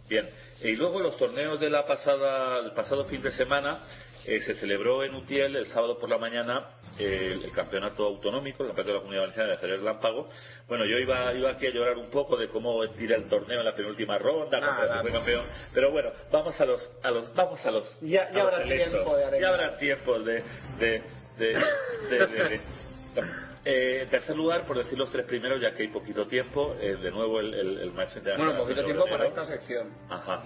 Bien, 0.08 0.28
y 0.62 0.76
luego 0.76 1.00
los 1.00 1.16
torneos 1.16 1.58
de 1.58 1.68
la 1.68 1.84
pasada, 1.84 2.60
el 2.60 2.70
pasado 2.72 3.04
fin 3.06 3.20
de 3.22 3.32
semana 3.32 3.80
eh, 4.26 4.40
se 4.40 4.54
celebró 4.56 5.02
en 5.04 5.14
Utiel 5.14 5.56
el 5.56 5.66
sábado 5.66 5.98
por 5.98 6.08
la 6.10 6.18
mañana 6.18 6.70
eh, 6.98 7.38
el 7.44 7.52
campeonato 7.52 8.04
autonómico, 8.06 8.62
el 8.62 8.68
campeonato 8.70 8.88
de 8.88 8.94
la 8.94 9.00
Comunidad 9.00 9.22
Valenciana 9.22 9.48
de 9.50 9.54
Ajedrez 9.56 9.82
Lámpago. 9.82 10.28
Bueno, 10.66 10.84
yo 10.86 10.96
iba, 10.98 11.32
iba 11.34 11.50
aquí 11.50 11.66
a 11.66 11.70
llorar 11.70 11.98
un 11.98 12.08
poco 12.10 12.36
de 12.36 12.48
cómo 12.48 12.88
tiré 12.90 13.16
el 13.16 13.28
torneo 13.28 13.58
en 13.60 13.64
la 13.66 13.74
penúltima 13.74 14.16
ronda, 14.18 14.58
Nada. 14.60 15.02
primer 15.02 15.12
campeón. 15.18 15.44
Pero 15.74 15.90
bueno, 15.92 16.10
vamos 16.32 16.58
a 16.60 16.64
los, 16.64 16.90
a 17.02 17.10
los, 17.10 17.34
vamos 17.34 17.64
a 17.66 17.70
los, 17.70 18.00
Ya- 18.00 18.30
ya 18.32 18.40
a 18.40 18.44
los 18.44 18.52
habrá 18.54 18.64
electos. 18.64 18.92
tiempo 18.92 19.16
de 19.16 19.24
arreglar. 19.24 19.40
Ya 19.40 19.48
habrá 19.66 19.78
tiempo 19.78 20.18
de, 20.20 20.42
de, 20.78 21.02
de, 21.38 21.46
de- 22.08 22.60
Eh, 23.68 24.02
en 24.02 24.10
tercer 24.10 24.36
lugar, 24.36 24.64
por 24.64 24.78
decir 24.78 24.96
los 24.96 25.10
tres 25.10 25.26
primeros, 25.26 25.60
ya 25.60 25.74
que 25.74 25.82
hay 25.82 25.88
poquito 25.88 26.24
tiempo, 26.28 26.76
eh, 26.80 26.94
de 27.02 27.10
nuevo 27.10 27.40
el, 27.40 27.52
el, 27.52 27.78
el 27.80 27.92
maestro 27.92 28.20
internacional. 28.20 28.36
Bueno, 28.58 28.62
poquito 28.62 28.84
tiempo 28.84 29.04
para 29.10 29.26
esta 29.26 29.44
sección. 29.44 29.88
Ajá. 30.08 30.44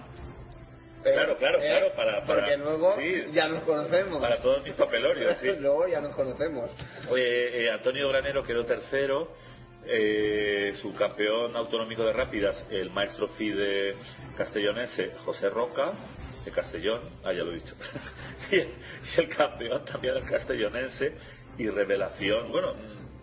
Claro, 1.03 1.35
claro, 1.37 1.59
eh, 1.61 1.67
claro, 1.67 1.95
para- 1.95 2.25
para- 2.25 2.41
Porque 2.41 2.57
luego 2.57 2.95
sí. 2.97 3.25
ya 3.31 3.47
nos 3.47 3.63
conocemos. 3.63 4.21
Para 4.21 4.37
todos 4.37 4.63
mis 4.63 4.73
papelorios, 4.73 5.37
sí. 5.41 5.47
luego 5.59 5.87
ya 5.87 6.01
nos 6.01 6.15
conocemos. 6.15 6.69
Eh, 7.15 7.63
eh, 7.65 7.69
Antonio 7.71 8.07
Granero 8.09 8.43
quedó 8.43 8.65
tercero, 8.65 9.33
eh, 9.85 10.73
su 10.81 10.93
campeón 10.95 11.55
autonómico 11.55 12.03
de 12.05 12.13
rápidas, 12.13 12.67
el 12.69 12.91
maestro 12.91 13.27
FIDE 13.29 13.95
castellonense 14.37 15.11
José 15.25 15.49
Roca, 15.49 15.91
de 16.45 16.51
Castellón, 16.51 17.01
ah, 17.23 17.33
ya 17.33 17.43
lo 17.43 17.51
he 17.51 17.55
dicho, 17.55 17.75
y, 18.51 18.55
el, 18.59 18.67
y 19.15 19.19
el 19.21 19.29
campeón 19.29 19.85
también 19.85 20.13
del 20.15 20.25
castellonense 20.25 21.13
y 21.57 21.67
revelación, 21.69 22.51
bueno, 22.51 22.73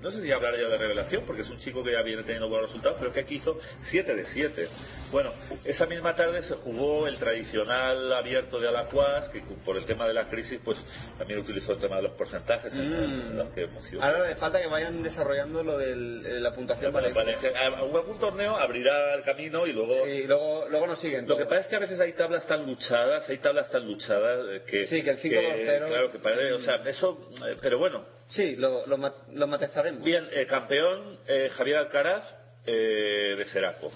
no 0.01 0.11
sé 0.11 0.23
si 0.23 0.31
hablar 0.33 0.55
ya 0.57 0.69
de 0.69 0.79
revelación, 0.79 1.25
porque 1.27 1.43
es 1.43 1.51
un 1.51 1.59
chico 1.59 1.83
que 1.83 1.93
ya 1.93 2.03
viene 2.03 2.23
teniendo 2.23 2.49
buenos 2.49 2.69
resultados, 2.71 2.99
pero 3.01 3.13
que 3.13 3.21
aquí 3.21 3.37
hizo 3.37 3.59
7 3.91 4.15
de 4.15 4.25
7. 4.25 4.69
Bueno, 5.11 5.33
esa 5.65 5.87
misma 5.87 6.15
tarde 6.15 6.43
se 6.43 6.55
jugó 6.57 7.07
el 7.09 7.17
tradicional 7.19 8.13
abierto 8.13 8.61
de 8.61 8.69
Alacuas, 8.69 9.29
que 9.31 9.43
por 9.65 9.77
el 9.77 9.85
tema 9.85 10.07
de 10.07 10.15
la 10.15 10.29
crisis, 10.29 10.61
pues 10.65 10.79
también 11.17 11.41
utilizó 11.41 11.73
el 11.73 11.81
tema 11.81 11.97
de 11.97 12.03
los 12.03 12.13
porcentajes 12.13 12.73
en, 12.75 12.81
en 12.93 13.37
los 13.39 13.49
que 13.51 13.63
hemos. 13.65 13.93
Ahora 13.95 14.25
me 14.29 14.37
falta 14.37 14.61
que 14.61 14.67
vayan 14.69 15.03
desarrollando 15.03 15.63
lo 15.63 15.79
de 15.79 15.97
la 16.41 16.53
puntuación 16.55 16.93
vale. 16.93 17.13
Ah, 17.57 17.79
Algún 17.79 18.19
torneo 18.19 18.57
abrirá 18.57 19.15
el 19.15 19.23
camino 19.23 19.67
y 19.67 19.73
luego... 19.73 19.95
Sí, 20.05 20.25
luego, 20.27 20.69
luego 20.69 20.87
nos 20.87 21.01
siguen. 21.01 21.27
Lo 21.27 21.37
que 21.37 21.45
pasa 21.45 21.61
es 21.61 21.67
que 21.69 21.77
a 21.77 21.81
veces 21.81 22.01
hay 22.01 22.13
tablas 22.13 22.47
tan 22.47 22.67
luchadas, 22.67 23.29
hay 23.29 23.39
tablas 23.39 23.71
tan 23.71 23.87
luchadas 23.87 24.47
eh, 24.51 24.63
que... 24.67 24.85
Sí, 24.87 25.03
que 25.03 25.11
el 25.11 25.19
5-2-0. 25.19 25.87
Claro, 25.89 26.13
que 26.13 26.19
parece... 26.19 26.53
O 26.53 26.59
sea, 26.59 26.77
eso... 26.87 27.31
eh, 27.47 27.57
Pero 27.61 27.79
bueno, 27.79 28.05
Sí, 28.29 28.57
lo, 28.57 28.87
lo, 28.87 28.97
lo 29.33 29.47
matizaremos. 29.47 30.03
bien, 30.05 30.29
eh, 30.33 30.47
campeón 30.47 31.19
eh, 31.27 31.49
Javier 31.57 31.79
Alcaraz 31.79 32.25
eh, 32.67 33.35
de 33.39 33.45
Seraco. 33.47 33.91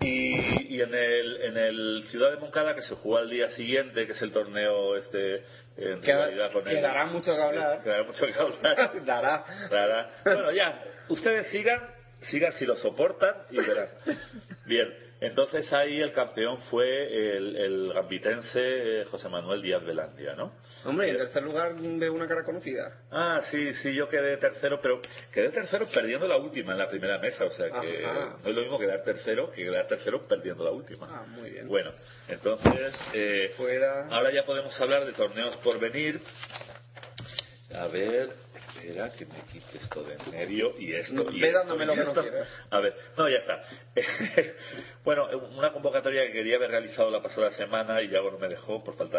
Y, 0.00 0.76
y 0.76 0.80
en, 0.82 0.94
el, 0.94 1.42
en 1.42 1.56
el 1.56 2.02
Ciudad 2.10 2.30
de 2.30 2.36
Moncada, 2.38 2.74
que 2.74 2.82
se 2.82 2.94
jugó 2.96 3.18
al 3.18 3.28
día 3.30 3.48
siguiente, 3.50 4.06
que 4.06 4.12
es 4.12 4.22
el 4.22 4.32
torneo 4.32 4.96
este... 4.96 5.44
En 5.76 6.02
rivalidad 6.02 6.52
con 6.52 6.66
el- 6.68 6.74
quedará 6.74 7.06
mucho 7.06 7.34
que 7.34 7.42
hablar. 7.42 7.78
Sí, 7.78 7.84
quedará 7.84 8.04
mucho 8.04 8.26
que 8.26 8.32
hablar. 8.34 9.04
Dará. 9.06 9.44
Rara. 9.70 10.10
Bueno, 10.24 10.52
ya, 10.52 10.82
ustedes 11.08 11.46
sigan, 11.48 11.80
sigan 12.22 12.52
si 12.52 12.66
lo 12.66 12.76
soportan 12.76 13.34
y 13.50 13.56
verán. 13.56 13.88
Bien, 14.66 14.88
entonces 15.20 15.72
ahí 15.72 16.00
el 16.00 16.12
campeón 16.12 16.58
fue 16.70 17.36
el, 17.36 17.56
el 17.56 17.92
gambitense 17.92 18.60
eh, 19.00 19.04
José 19.04 19.28
Manuel 19.28 19.60
Díaz 19.62 19.84
Velandia, 19.84 20.34
¿no? 20.34 20.52
Hombre, 20.84 21.10
en 21.10 21.16
tercer 21.18 21.42
lugar 21.42 21.74
de 21.76 22.10
una 22.10 22.26
cara 22.26 22.42
conocida. 22.44 22.92
Ah, 23.10 23.40
sí, 23.50 23.72
sí, 23.74 23.94
yo 23.94 24.08
quedé 24.08 24.36
tercero, 24.38 24.80
pero 24.80 25.00
quedé 25.32 25.50
tercero 25.50 25.86
perdiendo 25.92 26.26
la 26.26 26.36
última 26.38 26.72
en 26.72 26.78
la 26.78 26.88
primera 26.88 27.18
mesa, 27.18 27.44
o 27.44 27.50
sea 27.50 27.66
que 27.80 28.04
Ajá. 28.06 28.38
no 28.42 28.48
es 28.48 28.54
lo 28.56 28.62
mismo 28.62 28.78
quedar 28.78 29.02
tercero 29.04 29.50
que 29.52 29.64
quedar 29.64 29.86
tercero 29.86 30.26
perdiendo 30.26 30.64
la 30.64 30.70
última. 30.70 31.06
Ah, 31.10 31.24
muy 31.28 31.50
bien. 31.50 31.68
Bueno, 31.68 31.92
entonces, 32.28 32.94
eh, 33.12 33.52
Fuera. 33.56 34.06
ahora 34.08 34.30
ya 34.30 34.44
podemos 34.44 34.78
hablar 34.80 35.04
de 35.04 35.12
torneos 35.12 35.56
por 35.58 35.78
venir. 35.78 36.20
A 37.74 37.86
ver, 37.86 38.30
espera 38.88 39.10
que 39.12 39.26
me 39.26 39.40
quite 39.52 39.78
esto 39.78 40.02
de 40.04 40.14
en 40.14 40.30
medio 40.30 40.78
y 40.78 40.92
esto. 40.94 41.26
y 41.32 41.40
Ve 41.40 41.52
dándome 41.52 41.86
lo 41.86 41.94
que 41.94 42.04
no 42.04 42.14
quieras. 42.14 42.48
A 42.70 42.80
ver, 42.80 42.94
no, 43.16 43.28
ya 43.28 43.36
está. 43.38 43.62
bueno, 45.04 45.28
una 45.56 45.72
convocatoria 45.72 46.26
que 46.26 46.32
quería 46.32 46.56
haber 46.56 46.70
realizado 46.70 47.10
la 47.10 47.22
pasada 47.22 47.50
semana 47.52 48.02
y 48.02 48.08
ya 48.08 48.20
no 48.20 48.38
me 48.38 48.48
dejó 48.48 48.82
por 48.84 48.96
falta 48.96 49.18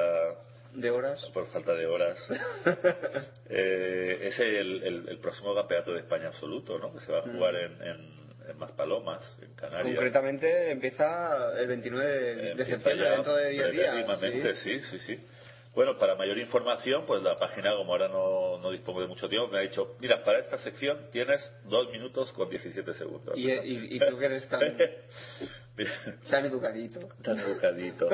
De 0.74 0.90
horas. 0.90 1.24
por 1.34 1.48
falta 1.52 1.74
de 1.74 1.86
horas. 1.88 2.20
Eh, 3.54 4.28
es 4.28 4.40
el, 4.40 4.82
el- 4.84 5.10
el 5.10 5.18
próximo 5.20 5.54
campeonato 5.54 5.92
de 5.92 6.00
España 6.00 6.28
absoluto, 6.28 6.80
¿no? 6.80 6.94
Que 6.94 7.02
se 7.02 7.12
va 7.12 7.20
a 7.20 7.22
jugar 7.24 7.54
en, 7.56 7.82
en, 7.82 8.32
en 8.50 8.58
Maspalomas, 8.58 9.38
en 9.42 9.54
Canarias. 9.56 9.94
Concretamente 9.94 10.72
empieza 10.72 11.60
el 11.60 11.68
29 11.68 12.08
de, 12.10 12.52
Eh, 12.52 12.56
de 12.56 12.66
septiembre, 12.66 13.10
dentro 13.10 13.36
de 13.36 13.50
10 13.50 13.72
días. 13.74 14.20
sí. 14.22 14.54
sí, 14.64 14.80
sí, 14.80 15.00
sí. 15.00 15.28
Bueno, 15.74 15.98
para 15.98 16.16
mayor 16.16 16.38
información, 16.38 17.06
pues 17.06 17.24
la 17.24 17.36
página, 17.38 17.74
como 17.78 17.94
ahora 17.94 18.10
no, 18.10 18.58
no 18.58 18.72
dispongo 18.72 19.02
de 19.02 19.08
mucho 19.08 19.30
tiempo, 19.30 19.48
me 19.48 19.60
ha 19.60 19.62
dicho, 19.62 19.96
mira, 20.00 20.22
para 20.24 20.40
esta 20.40 20.58
sección 20.58 21.08
tienes 21.12 21.40
2 21.64 21.92
minutos 21.92 22.32
con 22.34 22.50
17 22.50 22.94
segundos. 22.94 23.38
Y, 23.38 23.50
y- 23.52 23.96
y 23.96 24.00
tú 24.00 24.18
que 24.20 24.26
eres 24.26 24.48
tan, 24.50 24.60
tan 26.30 26.46
educadito. 26.46 27.00
tan 27.24 27.40
educadito, 27.40 28.10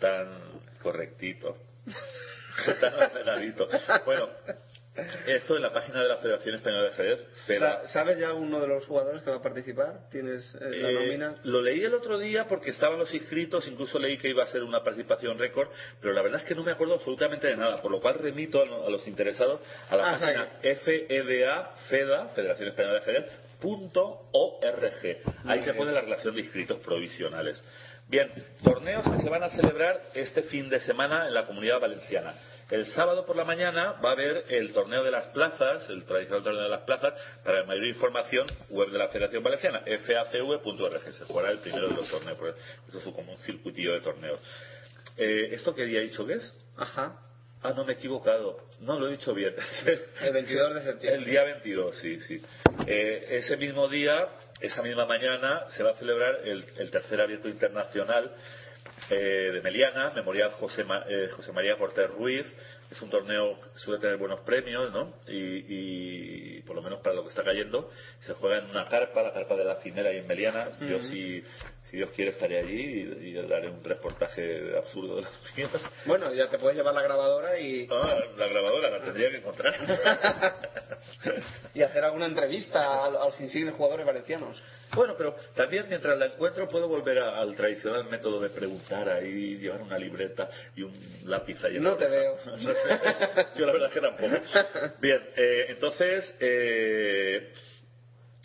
tan 0.00 0.40
correctito, 0.82 1.56
tan 2.80 2.94
ordenadito. 2.94 3.68
Bueno, 4.04 4.28
esto 5.26 5.56
en 5.56 5.62
la 5.62 5.72
página 5.72 6.02
de 6.02 6.08
la 6.08 6.16
Federación 6.18 6.54
Española 6.56 6.82
de 6.84 6.88
Ajedrez, 6.90 7.20
¿Sabes 7.92 8.18
ya 8.18 8.32
uno 8.32 8.60
de 8.60 8.68
los 8.68 8.86
jugadores 8.86 9.22
que 9.22 9.30
va 9.30 9.36
a 9.36 9.42
participar? 9.42 10.08
¿Tienes 10.10 10.54
eh, 10.54 10.58
la 10.70 10.90
Eh, 10.90 10.94
nómina? 10.94 11.34
lo 11.44 11.60
leí 11.62 11.82
el 11.84 11.94
otro 11.94 12.18
día 12.18 12.46
porque 12.48 12.70
estaban 12.70 12.98
los 12.98 13.12
inscritos, 13.14 13.66
incluso 13.68 13.98
leí 13.98 14.18
que 14.18 14.28
iba 14.28 14.42
a 14.42 14.46
ser 14.46 14.62
una 14.62 14.82
participación 14.82 15.38
récord, 15.38 15.68
pero 16.00 16.12
la 16.12 16.22
verdad 16.22 16.40
es 16.40 16.46
que 16.46 16.54
no 16.54 16.62
me 16.62 16.72
acuerdo 16.72 16.94
absolutamente 16.94 17.46
de 17.46 17.56
nada, 17.56 17.80
por 17.82 17.90
lo 17.90 18.00
cual 18.00 18.14
remito 18.18 18.62
a, 18.62 18.66
lo- 18.66 18.86
a 18.86 18.90
los 18.90 19.06
interesados 19.08 19.60
a 19.88 19.96
la 19.96 20.10
Ah, 20.14 20.18
página 20.20 20.46
FEDA, 20.60 21.74
FEDA, 21.88 22.28
Federación 22.34 22.68
Española 22.68 22.94
de 22.94 23.00
Ajedrez, 23.00 23.30
punto 23.60 24.28
.org. 24.32 25.18
Ahí 25.46 25.62
se 25.62 25.74
pone 25.74 25.92
la 25.92 26.00
relación 26.00 26.34
de 26.34 26.40
inscritos 26.40 26.78
provisionales. 26.78 27.62
Bien, 28.08 28.28
torneos 28.64 29.04
que 29.08 29.22
se 29.22 29.28
van 29.28 29.42
a 29.44 29.50
celebrar 29.50 30.00
este 30.14 30.42
fin 30.42 30.68
de 30.68 30.80
semana 30.80 31.28
en 31.28 31.34
la 31.34 31.46
comunidad 31.46 31.78
valenciana. 31.78 32.34
El 32.70 32.86
sábado 32.86 33.26
por 33.26 33.36
la 33.36 33.44
mañana 33.44 33.92
va 34.04 34.10
a 34.10 34.12
haber 34.12 34.44
el 34.48 34.72
torneo 34.72 35.02
de 35.02 35.10
las 35.10 35.26
plazas, 35.28 35.90
el 35.90 36.04
tradicional 36.04 36.44
torneo 36.44 36.62
de 36.62 36.68
las 36.68 36.82
plazas. 36.82 37.14
Para 37.44 37.64
mayor 37.64 37.84
información, 37.84 38.46
web 38.68 38.90
de 38.90 38.98
la 38.98 39.08
Federación 39.08 39.42
Valenciana, 39.42 39.80
facv.org. 39.80 41.00
Se 41.00 41.24
jugará 41.24 41.50
el 41.50 41.58
primero 41.58 41.88
de 41.88 41.94
los 41.96 42.08
torneos, 42.08 42.38
porque 42.38 42.60
eso 42.88 42.98
es 42.98 43.04
como 43.04 43.32
un 43.32 43.38
circuitillo 43.38 43.92
de 43.94 44.00
torneos. 44.00 44.38
Eh, 45.16 45.48
¿Esto 45.52 45.74
qué 45.74 45.84
día 45.84 45.98
he 45.98 46.04
dicho 46.04 46.24
que 46.24 46.34
es? 46.34 46.54
Ajá. 46.76 47.16
Ah, 47.62 47.72
no 47.76 47.84
me 47.84 47.92
he 47.92 47.96
equivocado. 47.96 48.58
No, 48.80 48.98
lo 48.98 49.08
he 49.08 49.10
dicho 49.10 49.34
bien. 49.34 49.54
El 50.22 50.32
22 50.32 50.74
de 50.76 50.82
septiembre. 50.82 51.18
El 51.18 51.24
día 51.24 51.42
22, 51.42 51.96
sí, 51.96 52.20
sí. 52.20 52.40
Eh, 52.86 53.26
ese 53.30 53.56
mismo 53.56 53.88
día, 53.88 54.28
esa 54.60 54.80
misma 54.80 55.06
mañana, 55.06 55.68
se 55.70 55.82
va 55.82 55.90
a 55.90 55.94
celebrar 55.94 56.46
el, 56.46 56.64
el 56.78 56.90
tercer 56.90 57.20
abierto 57.20 57.48
internacional 57.48 58.32
eh, 59.08 59.50
de 59.52 59.60
Meliana, 59.62 60.10
Memorial 60.10 60.50
José, 60.52 60.84
Ma- 60.84 61.04
eh, 61.08 61.28
José 61.34 61.52
María 61.52 61.76
Cortés 61.76 62.10
Ruiz. 62.10 62.46
Es 62.90 63.00
un 63.02 63.08
torneo 63.08 63.60
que 63.60 63.78
suele 63.78 64.00
tener 64.00 64.16
buenos 64.16 64.40
premios, 64.40 64.92
¿no? 64.92 65.14
Y, 65.28 66.56
y 66.58 66.62
por 66.62 66.74
lo 66.74 66.82
menos 66.82 66.98
para 67.00 67.14
lo 67.14 67.22
que 67.22 67.28
está 67.28 67.44
cayendo, 67.44 67.88
se 68.18 68.34
juega 68.34 68.58
en 68.58 68.70
una 68.70 68.88
carpa, 68.88 69.22
la 69.22 69.32
carpa 69.32 69.54
de 69.54 69.64
la 69.64 69.76
Finera 69.76 70.12
y 70.12 70.16
en 70.18 70.26
Meliana. 70.26 70.66
Yo, 70.80 70.98
si, 71.02 71.40
si 71.84 71.96
Dios 71.98 72.10
quiere, 72.16 72.32
estaré 72.32 72.58
allí 72.58 73.08
y, 73.22 73.28
y 73.28 73.32
daré 73.48 73.68
un 73.68 73.84
reportaje 73.84 74.76
absurdo 74.76 75.16
de 75.16 75.22
las 75.22 75.56
mías. 75.56 75.70
Bueno, 76.04 76.34
ya 76.34 76.50
te 76.50 76.58
puedes 76.58 76.76
llevar 76.76 76.94
la 76.94 77.02
grabadora 77.02 77.60
y, 77.60 77.86
Ah, 77.92 78.18
la 78.36 78.48
grabadora 78.48 78.90
la 78.90 79.04
tendría 79.04 79.30
que 79.30 79.36
encontrar. 79.36 79.72
y 81.74 81.82
hacer 81.82 82.04
alguna 82.04 82.26
entrevista 82.26 82.82
a, 82.84 83.06
a 83.06 83.10
los 83.10 83.40
insignes 83.40 83.74
jugadores 83.74 84.04
valencianos. 84.04 84.60
Bueno, 84.94 85.14
pero 85.16 85.36
también 85.54 85.86
mientras 85.88 86.18
la 86.18 86.26
encuentro 86.26 86.66
puedo 86.68 86.88
volver 86.88 87.18
a- 87.20 87.38
al 87.40 87.54
tradicional 87.54 88.04
método 88.06 88.40
de 88.40 88.50
preguntar 88.50 89.08
ahí, 89.08 89.56
llevar 89.58 89.82
una 89.82 89.98
libreta 89.98 90.48
y 90.74 90.82
un 90.82 90.92
lápiz 91.26 91.62
ahí. 91.64 91.78
No 91.78 91.96
te 91.96 92.06
veo. 92.08 92.38
Yo 93.56 93.66
la 93.66 93.72
verdad 93.72 93.88
es 93.88 93.92
que 93.94 94.00
tampoco. 94.00 94.36
Bien, 95.00 95.20
eh, 95.36 95.66
entonces, 95.68 96.34
eh, 96.40 97.52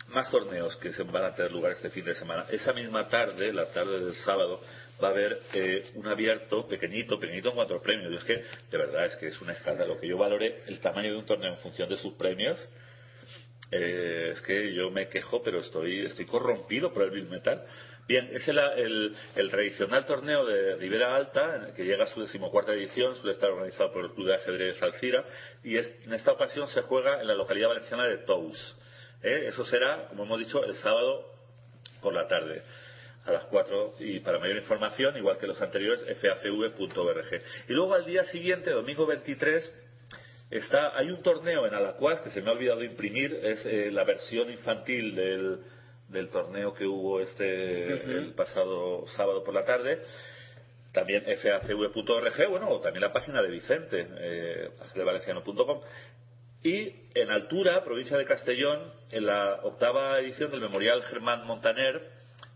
más 0.08 0.30
torneos 0.30 0.76
que 0.76 0.92
se 0.92 1.02
van 1.02 1.24
a 1.24 1.34
tener 1.34 1.50
lugar 1.50 1.72
este 1.72 1.90
fin 1.90 2.04
de 2.04 2.14
semana. 2.14 2.46
Esa 2.50 2.72
misma 2.72 3.08
tarde, 3.08 3.52
la 3.52 3.66
tarde 3.70 4.00
del 4.00 4.14
sábado, 4.14 4.60
va 5.02 5.08
a 5.08 5.10
haber 5.10 5.40
eh, 5.52 5.82
un 5.94 6.06
abierto 6.06 6.66
pequeñito, 6.68 7.18
pequeñito 7.18 7.48
en 7.50 7.54
cuanto 7.56 7.74
a 7.74 7.82
premios. 7.82 8.12
Y 8.12 8.16
es 8.16 8.24
que, 8.24 8.34
de 8.70 8.78
verdad, 8.78 9.06
es 9.06 9.16
que 9.16 9.26
es 9.26 9.40
un 9.40 9.50
escándalo 9.50 9.98
que 10.00 10.06
yo 10.08 10.16
valore 10.16 10.62
el 10.68 10.78
tamaño 10.80 11.10
de 11.10 11.18
un 11.18 11.26
torneo 11.26 11.50
en 11.50 11.58
función 11.58 11.88
de 11.88 11.96
sus 11.96 12.14
premios. 12.14 12.58
Eh, 13.70 14.30
es 14.32 14.40
que 14.42 14.72
yo 14.74 14.90
me 14.90 15.08
quejo, 15.08 15.42
pero 15.42 15.60
estoy, 15.60 16.06
estoy 16.06 16.24
corrompido 16.26 16.92
por 16.92 17.02
el 17.02 17.10
Bill 17.10 17.28
Metal. 17.28 17.64
Bien, 18.06 18.28
es 18.32 18.46
el, 18.46 18.58
el- 18.58 19.16
el 19.34 19.50
tradicional 19.50 20.06
torneo 20.06 20.44
de 20.46 20.76
Ribera 20.76 21.16
Alta, 21.16 21.72
que 21.74 21.84
llega 21.84 22.04
a 22.04 22.06
su 22.06 22.20
decimocuarta 22.20 22.72
edición, 22.72 23.16
suele 23.16 23.32
estar 23.32 23.50
organizado 23.50 23.90
por 23.92 24.04
el 24.04 24.12
Club 24.12 24.28
de 24.28 24.34
Ajedrez 24.36 24.80
Alcira, 24.80 25.24
y 25.64 25.76
es- 25.76 25.92
en 26.04 26.12
esta 26.14 26.30
ocasión 26.30 26.68
se 26.68 26.82
juega 26.82 27.20
en 27.20 27.26
la 27.26 27.34
localidad 27.34 27.68
valenciana 27.68 28.06
de 28.06 28.18
Tous. 28.18 28.76
¿eh? 29.24 29.46
Eso 29.48 29.64
será, 29.64 30.06
como 30.08 30.22
hemos 30.24 30.38
dicho, 30.38 30.64
el 30.64 30.74
sábado 30.76 31.26
por 32.00 32.14
la 32.14 32.26
tarde. 32.28 32.62
a 33.24 33.32
las 33.32 33.44
4 33.46 33.94
y 33.98 34.20
para 34.20 34.38
mayor 34.38 34.56
información, 34.58 35.16
igual 35.16 35.36
que 35.38 35.48
los 35.48 35.60
anteriores, 35.60 36.00
facv.org. 36.20 37.42
Y 37.68 37.72
luego 37.72 37.94
al 37.94 38.04
día 38.06 38.22
siguiente, 38.22 38.70
domingo 38.70 39.04
23, 39.04 39.85
está, 40.50 40.96
hay 40.96 41.10
un 41.10 41.22
torneo 41.22 41.66
en 41.66 41.74
Alacuas 41.74 42.20
que 42.20 42.30
se 42.30 42.40
me 42.40 42.50
ha 42.50 42.52
olvidado 42.52 42.82
imprimir, 42.84 43.34
es 43.42 43.64
eh, 43.66 43.90
la 43.90 44.04
versión 44.04 44.50
infantil 44.50 45.14
del, 45.14 45.60
del 46.08 46.28
torneo 46.28 46.72
que 46.74 46.86
hubo 46.86 47.20
este 47.20 47.92
el 47.92 48.34
pasado 48.34 49.06
sábado 49.08 49.42
por 49.42 49.54
la 49.54 49.64
tarde. 49.64 50.02
También 50.92 51.24
facv.org, 51.24 52.48
bueno, 52.48 52.70
o 52.70 52.80
también 52.80 53.02
la 53.02 53.12
página 53.12 53.42
de 53.42 53.50
Vicente, 53.50 54.06
eh, 54.18 54.70
de 54.94 55.04
valenciano.com. 55.04 55.80
Y 56.62 56.94
en 57.14 57.30
Altura, 57.30 57.84
provincia 57.84 58.16
de 58.16 58.24
Castellón, 58.24 58.92
en 59.10 59.26
la 59.26 59.60
octava 59.62 60.18
edición 60.20 60.50
del 60.50 60.60
Memorial 60.60 61.02
Germán 61.02 61.46
Montaner, 61.46 62.10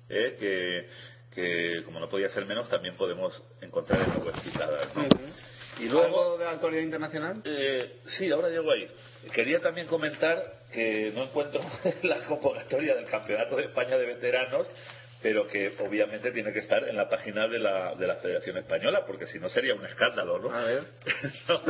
eh, 0.09 0.37
que, 0.39 0.89
que, 1.35 1.83
como 1.85 2.01
no 2.01 2.09
podía 2.09 2.31
ser 2.31 2.47
menos, 2.47 2.69
también 2.69 2.97
podemos 2.97 3.45
encontrar 3.61 4.01
en 4.03 4.09
la 4.09 4.25
web 4.25 4.35
citada. 4.43 4.79
¿no? 4.95 5.07
Y 5.81 5.89
luego, 5.89 6.05
¿Algo 6.23 6.39
de 6.39 6.47
actualidad 6.47 6.83
internacional? 6.83 7.43
eh, 7.45 8.01
sí, 8.19 8.31
ahora 8.31 8.49
llego 8.49 8.71
ahí. 8.71 8.87
Quería 9.33 9.61
también 9.61 9.87
comentar 9.87 10.61
que 10.73 11.11
no 11.15 11.25
encuentro 11.25 11.61
la 12.03 12.23
convocatoria 12.27 12.95
del 12.95 13.07
Campeonato 13.07 13.57
de 13.57 13.65
España 13.65 13.97
de 13.97 14.07
Veteranos, 14.07 14.67
pero 15.23 15.47
que 15.47 15.75
obviamente 15.79 16.31
tiene 16.33 16.53
que 16.53 16.61
estar 16.61 16.89
en 16.89 16.97
la 16.97 17.09
página 17.09 17.47
de 17.47 17.59
la, 17.59 17.95
de 17.95 18.07
la 18.07 18.17
Federación 18.17 18.57
Española, 18.57 19.05
porque 19.07 19.27
si 19.27 19.39
no 19.39 19.49
sería 19.49 19.75
un 19.75 19.85
escándalo, 19.85 20.39
¿no? 20.39 20.51
A 20.51 20.65
ver. 20.65 20.83
no, 21.49 21.61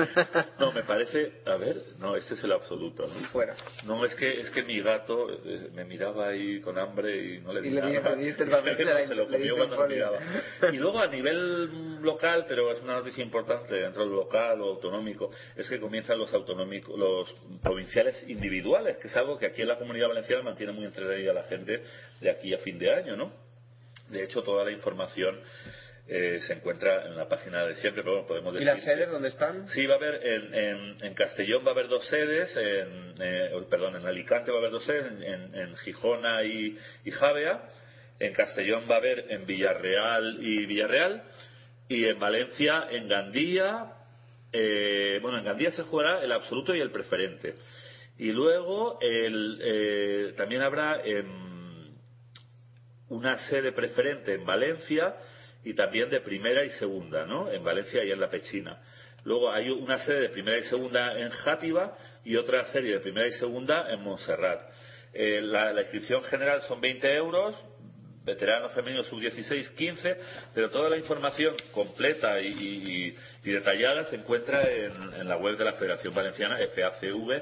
no, 0.59 0.73
me 0.73 0.83
parece. 0.85 1.41
A 1.47 1.57
ver, 1.57 1.77
no, 1.99 2.17
este 2.17 2.35
es 2.35 2.45
el 2.45 2.53
absoluto, 2.53 3.07
¿no? 3.07 3.29
Fuera. 3.29 3.57
No, 3.85 4.05
es 4.05 4.15
que 4.15 4.41
es 4.41 4.51
que 4.51 4.63
mi 4.63 4.81
gato 4.81 5.31
eh, 5.31 5.71
me 5.75 5.85
miraba 5.85 6.29
ahí 6.29 6.61
con 6.61 6.79
hambre 6.79 7.35
y 7.35 7.41
no 7.41 7.53
le 7.53 7.63
di 7.63 7.71
nada. 7.71 8.17
se 9.07 9.15
lo 9.15 9.29
comió 9.29 9.57
cuando 9.57 9.79
me 9.79 9.95
miraba. 9.95 10.19
Y 10.73 10.77
luego 10.77 11.01
a 11.01 11.09
nivel 11.09 12.01
local, 12.03 12.47
pero 12.49 12.71
es 12.71 12.81
una 12.83 12.95
noticia 12.95 13.23
importante 13.23 13.75
dentro 13.75 14.05
del 14.05 14.13
local 14.13 14.61
o 14.61 14.71
autonómico, 14.71 15.31
es 15.57 15.69
que 15.69 15.81
comienzan 15.81 16.19
los 16.19 16.33
autonómicos, 16.33 16.99
los 16.99 17.35
provinciales 17.63 18.25
individuales, 18.29 18.99
que 18.99 19.09
es 19.09 19.17
algo 19.17 19.39
que 19.39 19.47
aquí 19.47 19.63
en 19.63 19.69
la 19.69 19.79
Comunidad 19.79 20.09
Valenciana 20.09 20.43
mantiene 20.43 20.73
muy 20.73 20.85
entretenida 20.85 21.33
a 21.33 21.35
la 21.35 21.45
gente 21.45 21.83
de 22.21 22.31
aquí 22.31 22.55
a 22.55 22.59
fin 22.59 22.79
de 22.79 22.93
año, 22.93 23.17
¿no? 23.17 23.33
De 24.11 24.23
hecho, 24.23 24.43
toda 24.43 24.65
la 24.65 24.71
información 24.73 25.41
eh, 26.09 26.41
se 26.47 26.55
encuentra 26.55 27.07
en 27.07 27.17
la 27.17 27.29
página 27.29 27.65
de 27.67 27.75
siempre, 27.77 28.03
pero 28.03 28.15
bueno, 28.17 28.29
podemos 28.29 28.55
¿Y 28.55 28.59
decir 28.59 28.73
las 28.75 28.83
sedes 28.85 29.11
dónde 29.11 29.29
están? 29.29 29.69
Sí, 29.69 29.87
va 29.87 29.95
a 29.95 29.99
haber 29.99 30.27
en, 30.27 30.55
en, 30.55 30.97
en 31.05 31.15
Castellón 31.15 31.63
va 31.65 31.69
a 31.69 31.73
haber 31.73 31.89
dos 31.89 32.07
sedes, 32.09 32.57
en, 32.57 33.15
eh, 33.21 33.51
perdón, 33.71 33.97
en 33.97 34.07
Alicante 34.07 34.51
va 34.51 34.57
a 34.59 34.61
haber 34.61 34.73
dos 34.73 34.85
sedes, 34.85 35.07
en, 35.07 35.23
en- 35.23 35.55
en 35.55 35.77
Gijona 35.77 36.43
y, 36.45 36.77
y 37.05 37.11
Javea. 37.11 37.63
En 38.19 38.33
Castellón 38.35 38.85
va 38.91 38.97
a 38.97 38.99
haber 38.99 39.27
en 39.31 39.47
Villarreal 39.47 40.39
y 40.41 40.67
Villarreal. 40.67 41.23
Y 41.89 42.05
en 42.07 42.19
Valencia, 42.19 42.87
en 42.91 43.09
Gandía. 43.09 43.93
eh, 44.53 45.19
bueno, 45.23 45.39
en 45.39 45.45
Gandía 45.45 45.71
se 45.71 45.83
jugará 45.85 46.23
el 46.23 46.33
absoluto 46.33 46.75
y 46.75 46.81
el 46.81 46.91
preferente. 46.91 47.55
Y 48.19 48.33
luego 48.33 48.99
el, 49.01 49.59
eh, 49.63 50.35
también 50.37 50.61
habrá 50.63 51.01
en 51.05 51.50
una 53.11 53.37
sede 53.49 53.73
preferente 53.73 54.35
en 54.35 54.45
Valencia 54.47 55.15
y 55.65 55.75
también 55.75 56.09
de 56.09 56.21
primera 56.21 56.65
y 56.65 56.71
segunda, 56.71 57.27
¿no? 57.27 57.51
En 57.51 57.63
Valencia 57.63 58.03
y 58.05 58.11
en 58.11 58.21
La 58.21 58.31
Pechina. 58.31 58.81
Luego 59.25 59.53
hay 59.53 59.69
una 59.69 59.99
sede 59.99 60.23
de 60.23 60.29
primera 60.31 60.59
y 60.59 60.63
segunda 60.63 61.19
en 61.19 61.29
Játiva 61.31 61.95
y 62.25 62.37
otra 62.37 62.65
serie 62.73 62.95
de 62.95 63.01
primera 63.01 63.29
y 63.29 63.33
segunda 63.33 63.93
en 63.93 64.01
Montserrat. 64.03 64.63
Eh, 65.13 65.41
la, 65.43 65.79
inscripción 65.79 66.23
general 66.23 66.63
son 66.63 66.81
20 66.81 67.15
euros, 67.15 67.55
veterano 68.25 68.71
femenino 68.71 69.03
sub-16, 69.03 69.75
15, 69.75 70.17
pero 70.55 70.71
toda 70.71 70.89
la 70.89 70.97
información 70.97 71.55
completa 71.73 72.41
y 72.41 73.15
detallada 73.43 74.05
se 74.05 74.17
encuentra 74.17 74.63
en, 74.63 74.93
en 75.15 75.29
la 75.29 75.37
web 75.37 75.59
de 75.59 75.65
la 75.65 75.73
Federación 75.73 76.15
Valenciana, 76.15 76.57
facv.org. 76.75 77.41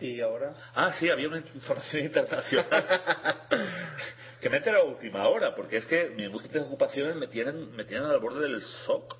¿Y 0.00 0.20
ahora? 0.20 0.54
Ah, 0.74 0.92
sí, 0.98 1.08
había 1.08 1.28
una 1.28 1.38
información 1.38 2.02
internacional 2.04 2.66
que 4.40 4.48
me 4.50 4.56
he 4.56 4.58
enterado 4.58 4.84
a 4.84 4.90
última 4.90 5.26
hora, 5.28 5.54
porque 5.54 5.78
es 5.78 5.86
que 5.86 6.10
mis 6.10 6.30
múltiples 6.30 6.64
ocupaciones 6.64 7.16
me 7.16 7.28
tienen, 7.28 7.74
me 7.74 7.84
tienen 7.84 8.06
al 8.08 8.18
borde 8.20 8.40
del 8.42 8.60
shock. 8.86 9.16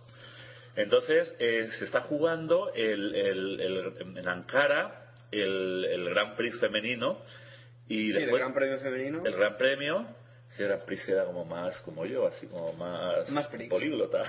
Entonces, 0.77 1.35
eh, 1.39 1.69
se 1.79 1.87
está 1.87 2.03
jugando 2.03 2.71
el, 2.75 3.15
el- 3.15 3.61
el- 3.61 4.19
en 4.19 4.29
Ankara 4.29 5.13
el, 5.33 5.85
el 5.87 6.11
Gran 6.11 6.37
Prix 6.37 6.61
femenino 6.61 7.23
y 7.89 8.13
Sí, 8.13 8.19
el 8.19 8.21
después 8.23 8.41
Gran 8.43 8.53
Premio 8.55 8.79
Femenino. 8.79 9.23
el 9.25 9.33
Gran 9.35 9.57
Premio, 9.57 10.07
que 10.57 10.63
el 10.65 10.69
Gran 10.69 10.85
Prix 10.85 11.09
era 11.09 11.25
como 11.25 11.45
más 11.47 11.81
como 11.81 12.05
yo, 12.05 12.27
así 12.27 12.47
como 12.49 12.75
más, 12.75 13.31
Más 13.31 13.49
políglota. 13.49 14.23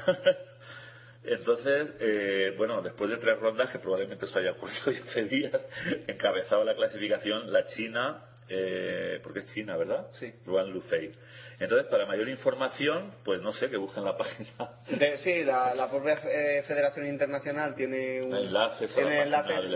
Entonces, 1.28 1.94
eh, 2.00 2.54
bueno, 2.58 2.82
después 2.82 3.10
de 3.10 3.18
tres 3.18 3.38
rondas, 3.40 3.70
que 3.72 3.80
probablemente 3.80 4.26
eso 4.26 4.40
haya 4.40 4.52
ocurrido 4.52 4.92
ya 4.92 5.04
hace 5.10 5.24
días, 5.24 5.66
encabezaba 6.08 6.64
la 6.64 6.76
clasificación 6.76 7.52
la 7.52 7.66
China, 7.66 8.24
eh, 8.50 9.20
porque 9.24 9.40
es 9.40 9.54
China, 9.54 9.76
¿verdad? 9.76 10.08
Sí. 10.14 10.32
Luan 10.46 10.72
Lufei. 10.72 11.12
Entonces, 11.60 11.88
para 11.90 12.06
mayor 12.06 12.30
información, 12.30 13.14
pues 13.26 13.42
no 13.42 13.52
sé, 13.52 13.70
que 13.70 13.76
busquen 13.78 14.06
la 14.06 14.16
página. 14.18 14.70
De- 14.88 15.18
sí, 15.18 15.44
la, 15.44 15.74
la 15.76 15.90
propia 15.90 16.20
eh, 16.24 16.64
Federación 16.66 17.08
Internacional 17.08 17.76
tiene 17.76 18.22
un, 18.22 18.34
Enlaces 18.36 18.94
tiene 18.94 19.26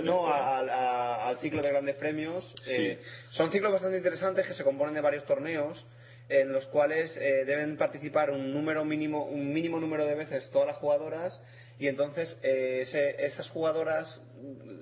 no, 0.03 0.27
a- 0.27 1.27
al 1.27 1.37
ciclo 1.39 1.61
de 1.61 1.69
grandes 1.69 1.95
premios. 1.95 2.45
Sí. 2.63 2.71
Eh, 2.71 3.01
son 3.31 3.51
ciclos 3.51 3.71
bastante 3.73 3.97
interesantes 3.97 4.45
que 4.47 4.53
se 4.53 4.63
componen 4.63 4.93
de 4.93 5.01
varios 5.01 5.25
torneos 5.25 5.85
en 6.31 6.51
los 6.53 6.65
cuales 6.67 7.15
eh, 7.17 7.43
deben 7.45 7.77
participar 7.77 8.29
un 8.31 8.53
número 8.53 8.85
mínimo 8.85 9.25
un 9.25 9.51
mínimo 9.53 9.79
número 9.79 10.05
de 10.05 10.15
veces 10.15 10.49
todas 10.51 10.67
las 10.67 10.77
jugadoras 10.77 11.39
y 11.79 11.87
entonces 11.87 12.37
eh, 12.43 12.79
ese- 12.83 13.25
esas 13.25 13.49
jugadoras 13.49 14.21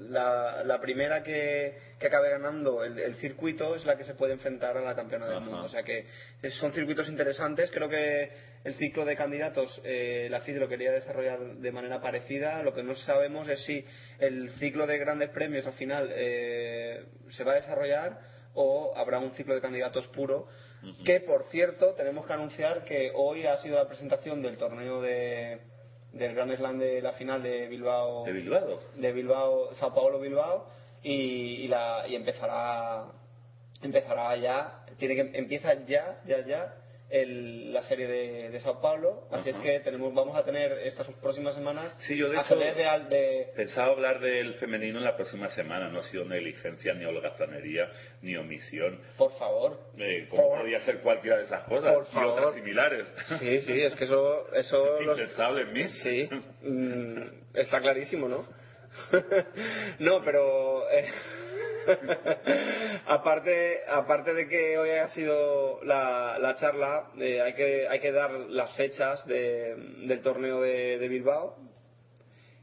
la, 0.09 0.63
la 0.63 0.81
primera 0.81 1.21
que, 1.23 1.77
que 1.99 2.07
acabe 2.07 2.29
ganando 2.31 2.83
el, 2.83 2.97
el 2.99 3.15
circuito 3.15 3.75
es 3.75 3.85
la 3.85 3.95
que 3.97 4.03
se 4.03 4.15
puede 4.15 4.33
enfrentar 4.33 4.75
a 4.77 4.81
la 4.81 4.95
campeona 4.95 5.25
del 5.27 5.37
Ajá. 5.37 5.45
mundo. 5.45 5.65
O 5.65 5.69
sea 5.69 5.83
que 5.83 6.05
eh, 6.41 6.51
son 6.51 6.73
circuitos 6.73 7.07
interesantes. 7.09 7.69
Creo 7.71 7.87
que 7.89 8.29
el 8.63 8.73
ciclo 8.75 9.05
de 9.05 9.15
candidatos 9.15 9.79
eh, 9.83 10.27
la 10.31 10.41
FID 10.41 10.57
lo 10.57 10.67
quería 10.67 10.91
desarrollar 10.91 11.39
de 11.39 11.71
manera 11.71 12.01
parecida. 12.01 12.63
Lo 12.63 12.73
que 12.73 12.81
no 12.83 12.95
sabemos 12.95 13.47
es 13.49 13.63
si 13.65 13.85
el 14.19 14.49
ciclo 14.59 14.87
de 14.87 14.97
grandes 14.97 15.29
premios 15.29 15.65
al 15.67 15.73
final 15.73 16.09
eh, 16.11 17.03
se 17.29 17.43
va 17.43 17.51
a 17.51 17.55
desarrollar 17.55 18.19
o 18.55 18.93
habrá 18.97 19.19
un 19.19 19.31
ciclo 19.35 19.53
de 19.53 19.61
candidatos 19.61 20.07
puro 20.07 20.47
que 21.05 21.19
por 21.19 21.45
cierto 21.49 21.93
tenemos 21.95 22.25
que 22.25 22.33
anunciar 22.33 22.83
que 22.83 23.11
hoy 23.13 23.45
ha 23.45 23.57
sido 23.57 23.77
la 23.77 23.87
presentación 23.87 24.41
del 24.41 24.57
torneo 24.57 25.01
de 25.01 25.59
del 26.13 26.33
Grand 26.33 26.55
Slam 26.55 26.79
de 26.79 27.01
la 27.01 27.11
final 27.13 27.43
de 27.43 27.67
Bilbao. 27.67 28.25
De 28.25 28.31
Bilbao. 28.31 28.79
de 28.95 29.11
Bilbao 29.13 29.73
Sao 29.75 29.93
Paulo 29.93 30.19
Bilbao. 30.19 30.67
Y, 31.03 31.61
y 31.63 31.67
la 31.67 32.05
y 32.07 32.15
empezará 32.15 33.05
empezará 33.81 34.35
ya. 34.37 34.85
Tiene 34.97 35.15
que 35.15 35.37
empieza 35.37 35.73
ya 35.85 36.21
ya 36.25 36.45
ya 36.45 36.78
el- 37.09 37.73
la 37.73 37.81
serie 37.83 38.07
de, 38.07 38.49
de 38.49 38.59
Sao 38.59 38.79
Paulo 38.81 39.27
así 39.31 39.49
es 39.49 39.57
que 39.57 39.79
tenemos 39.79 40.13
vamos 40.13 40.35
a 40.37 40.43
tener 40.45 40.71
estas 40.85 41.07
próximas 41.21 41.55
semanas 41.55 41.95
Sí, 42.07 42.15
yo 42.17 42.27
de 42.29 42.33
hecho- 42.35 42.41
ajedrez 42.41 42.75
de, 42.75 42.85
al- 42.85 43.09
de- 43.09 43.47
Pensaba 43.55 43.91
hablar 43.93 44.19
del 44.19 44.53
femenino 44.55 44.99
en 44.99 45.03
la 45.03 45.15
próxima 45.15 45.49
semana, 45.49 45.89
no 45.89 45.99
ha 45.99 46.03
sido 46.03 46.25
negligencia, 46.25 46.93
ni 46.93 47.05
holgazanería, 47.05 47.89
ni 48.21 48.35
omisión. 48.37 48.99
por 49.17 49.31
favor 49.33 49.79
Eh, 49.97 50.27
como 50.29 50.63
ser 50.85 50.99
cualquiera 51.01 51.37
de 51.37 51.45
esas 51.45 51.63
cosas 51.63 51.93
Por 51.95 52.03
y 52.03 52.11
favor. 52.13 52.39
otras 52.39 52.53
similares. 52.55 53.07
sí 53.39 53.59
sí 53.61 53.81
es 53.81 53.93
que 53.95 54.03
eso 54.05 54.53
eso 54.53 54.99
los- 55.01 55.19
Impensable 55.19 55.61
en 55.63 55.73
mí. 55.73 55.83
Sí, 56.03 56.29
mm, 56.61 57.17
está 57.55 57.81
clarísimo, 57.81 58.27
¿no? 58.27 58.45
no, 59.99 60.23
pero 60.23 60.89
eh, 60.89 61.05
aparte, 63.05 63.79
aparte 63.87 64.33
de 64.33 64.47
que 64.47 64.77
hoy 64.77 64.89
ha 64.91 65.09
sido 65.09 65.83
la, 65.83 66.37
la 66.39 66.55
charla, 66.57 67.11
eh, 67.19 67.41
hay, 67.41 67.53
que, 67.53 67.87
hay 67.87 67.99
que 67.99 68.11
dar 68.11 68.31
las 68.31 68.75
fechas 68.75 69.25
de- 69.27 69.75
del 70.05 70.21
torneo 70.21 70.61
de, 70.61 70.97
Bilbao 71.07 71.57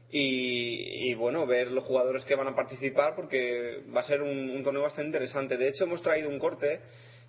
y, 0.09 1.13
bueno, 1.15 1.45
ver 1.45 1.69
los 1.71 1.83
jugadores 1.83 2.23
que 2.25 2.35
van 2.35 2.47
a 2.47 2.55
participar 2.55 3.15
porque 3.15 3.83
va 3.95 4.01
a 4.01 4.03
ser 4.03 4.21
un, 4.21 4.63
torneo 4.63 4.83
bastante 4.83 5.07
interesante. 5.07 5.57
De 5.57 5.67
hecho, 5.67 5.83
hemos 5.83 6.01
traído 6.01 6.29
un 6.29 6.39
corte 6.39 6.79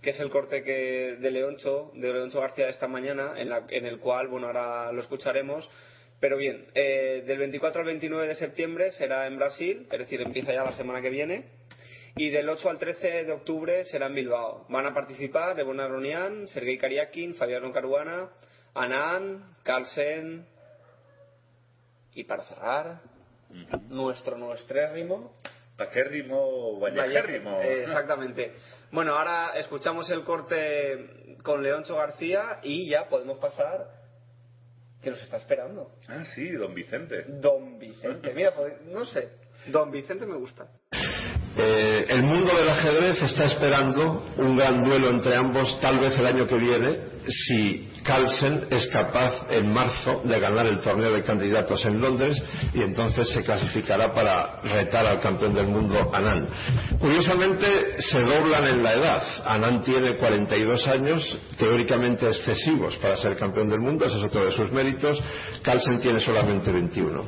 que 0.00 0.10
es 0.10 0.20
el 0.20 0.30
corte 0.30 0.62
que 0.62 1.16
de 1.18 1.30
Leoncho, 1.32 1.90
de 1.94 2.12
Leoncho 2.12 2.40
García 2.40 2.68
esta 2.68 2.86
mañana, 2.86 3.32
en, 3.36 3.48
la- 3.50 3.66
en 3.68 3.84
el 3.84 3.98
cual, 3.98 4.28
bueno, 4.28 4.46
ahora 4.46 4.92
lo 4.92 5.00
escucharemos. 5.00 5.68
Pero 6.20 6.36
bien, 6.36 6.66
eh, 6.74 7.24
del 7.26 7.38
24 7.38 7.80
al 7.80 7.86
29 7.86 8.26
de 8.28 8.34
septiembre 8.36 8.90
será 8.92 9.26
en 9.26 9.36
Brasil, 9.38 9.86
es 9.90 9.98
decir, 9.98 10.20
empieza 10.20 10.52
ya 10.52 10.64
la 10.64 10.72
semana 10.76 11.00
que 11.02 11.10
viene. 11.10 11.57
Y 12.16 12.30
del 12.30 12.48
8 12.48 12.70
al 12.70 12.78
13 12.78 13.24
de 13.24 13.32
octubre 13.32 13.84
será 13.84 14.06
en 14.06 14.14
Bilbao. 14.14 14.66
Van 14.68 14.86
a 14.86 14.94
participar 14.94 15.58
Ebona 15.58 15.86
Ronian, 15.86 16.48
Sergei 16.48 16.76
Kariakin, 16.78 17.34
Fabiano 17.34 17.72
Caruana, 17.72 18.30
Anán, 18.74 19.56
Carlsen. 19.62 20.46
Y 22.14 22.24
para 22.24 22.44
cerrar, 22.44 23.00
nuestro 23.88 24.36
nuestrérrimo 24.36 25.36
Paquérrimo 25.78 26.80
vallejérrimo. 26.80 27.60
eh, 27.62 27.82
exactamente. 27.84 28.52
Bueno, 28.90 29.14
ahora 29.14 29.52
escuchamos 29.58 30.10
el 30.10 30.24
corte 30.24 31.36
con 31.44 31.62
Leoncho 31.62 31.94
García 31.94 32.58
y 32.64 32.88
ya 32.88 33.08
podemos 33.08 33.38
pasar 33.38 33.86
que 35.00 35.10
nos 35.10 35.22
está 35.22 35.36
esperando. 35.36 35.92
Ah, 36.08 36.24
sí, 36.34 36.50
don 36.50 36.74
Vicente. 36.74 37.24
Don 37.28 37.78
Vicente. 37.78 38.34
Mira, 38.34 38.54
pues, 38.56 38.80
no 38.86 39.04
sé. 39.04 39.28
Don 39.68 39.92
Vicente 39.92 40.26
me 40.26 40.34
gusta. 40.34 40.66
Eh, 41.60 42.06
el 42.08 42.22
mundo 42.22 42.56
del 42.56 42.68
ajedrez 42.68 43.20
está 43.20 43.46
esperando 43.46 44.26
un 44.36 44.56
gran 44.56 44.80
duelo 44.80 45.10
entre 45.10 45.34
ambos, 45.34 45.80
tal 45.80 45.98
vez 45.98 46.16
el 46.16 46.26
año 46.26 46.46
que 46.46 46.56
viene, 46.56 46.98
si 47.26 47.88
Carlsen 48.04 48.68
es 48.70 48.86
capaz 48.86 49.46
en 49.50 49.72
marzo 49.72 50.22
de 50.24 50.38
ganar 50.38 50.66
el 50.66 50.80
torneo 50.80 51.12
de 51.12 51.22
candidatos 51.22 51.84
en 51.84 52.00
Londres 52.00 52.40
y 52.72 52.80
entonces 52.80 53.28
se 53.30 53.42
clasificará 53.42 54.14
para 54.14 54.60
retar 54.62 55.04
al 55.04 55.20
campeón 55.20 55.52
del 55.52 55.66
mundo 55.66 56.10
Anand. 56.14 56.48
Curiosamente 57.00 58.00
se 58.02 58.20
doblan 58.20 58.64
en 58.64 58.82
la 58.82 58.94
edad. 58.94 59.22
Anand 59.44 59.84
tiene 59.84 60.16
42 60.16 60.86
años, 60.86 61.38
teóricamente 61.58 62.28
excesivos 62.28 62.96
para 62.98 63.16
ser 63.16 63.36
campeón 63.36 63.68
del 63.68 63.80
mundo, 63.80 64.06
ese 64.06 64.16
es 64.16 64.24
otro 64.24 64.46
de 64.46 64.52
sus 64.52 64.70
méritos. 64.70 65.20
Carlsen 65.62 66.00
tiene 66.00 66.20
solamente 66.20 66.70
21. 66.70 67.24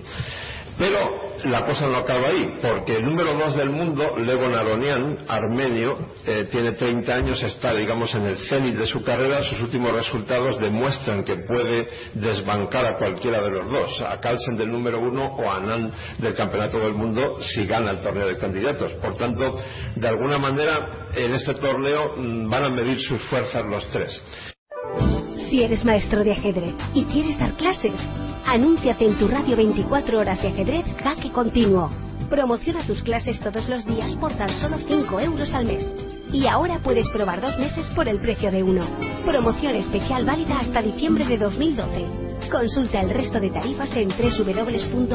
Pero 0.79 1.31
la 1.45 1.65
cosa 1.65 1.87
no 1.87 1.99
acaba 1.99 2.29
ahí, 2.29 2.59
porque 2.61 2.97
el 2.97 3.05
número 3.05 3.35
dos 3.35 3.57
del 3.57 3.71
mundo, 3.71 4.17
Levon 4.19 4.55
Aronian, 4.55 5.19
armenio, 5.29 5.99
eh, 6.27 6.49
tiene 6.51 6.73
30 6.73 7.15
años, 7.15 7.43
está, 7.43 7.75
digamos, 7.75 8.15
en 8.15 8.27
el 8.27 8.37
cenit 8.49 8.77
de 8.77 8.87
su 8.87 9.03
carrera. 9.03 9.43
Sus 9.43 9.61
últimos 9.61 9.93
resultados 9.93 10.59
demuestran 10.61 11.25
que 11.25 11.37
puede 11.37 11.89
desbancar 12.15 12.87
a 12.87 12.99
cualquiera 12.99 13.41
de 13.43 13.51
los 13.51 13.71
dos, 13.71 14.01
a 14.03 14.21
Carlsen 14.21 14.57
del 14.57 14.71
número 14.71 15.01
uno 15.01 15.25
o 15.25 15.51
a 15.51 15.57
Anand 15.57 15.93
del 16.19 16.35
campeonato 16.35 16.79
del 16.79 16.95
mundo 16.95 17.39
si 17.43 17.67
gana 17.67 17.93
el 17.93 18.01
torneo 18.01 18.27
de 18.27 18.37
candidatos. 18.37 18.93
Por 18.95 19.17
tanto, 19.17 19.57
de 19.97 20.09
alguna 20.09 20.39
manera, 20.39 21.09
en 21.15 21.35
este 21.35 21.55
torneo 21.55 22.17
mm, 22.17 22.51
van 22.51 22.65
a 22.65 22.71
medir 22.71 23.01
sus 23.01 23.21
fuerzas 23.23 23.65
los 23.65 23.87
tres. 23.91 24.50
Si 25.51 25.63
eres 25.65 25.85
maestro 25.85 26.23
de 26.23 26.33
ajedrez 26.33 26.75
y 26.95 27.05
quieres 27.07 27.37
dar 27.37 27.53
clases, 27.55 27.95
anúnciate 28.47 29.05
en 29.05 29.19
tu 29.19 29.27
radio 29.27 29.57
24 29.57 30.21
horas 30.21 30.41
de 30.41 30.49
ajedrez 30.49 30.87
Jaque 31.03 31.33
Continuo. 31.33 31.91
Promociona 32.31 32.87
tus 32.87 33.03
clases 33.03 33.41
todos 33.41 33.69
los 33.69 33.85
días 33.85 34.15
por 34.17 34.33
tan 34.35 34.49
solo 34.61 34.79
5 34.79 35.19
euros 35.19 35.53
al 35.53 35.65
mes. 35.65 35.85
Y 36.33 36.47
ahora 36.47 36.79
puedes 36.79 37.09
probar 37.09 37.41
dos 37.41 37.59
meses 37.59 37.85
por 37.97 38.07
el 38.07 38.21
precio 38.21 38.53
de 38.53 38.63
uno. 38.63 38.87
Promoción 39.27 39.75
especial 39.75 40.25
válida 40.25 40.61
hasta 40.61 40.83
diciembre 40.83 41.27
de 41.27 41.39
2012. 41.39 42.07
Consulta 42.49 43.01
el 43.01 43.11
resto 43.11 43.41
de 43.41 43.51
tarifas 43.51 43.91
en 43.97 44.09
www.jaque.tv. 44.09 45.11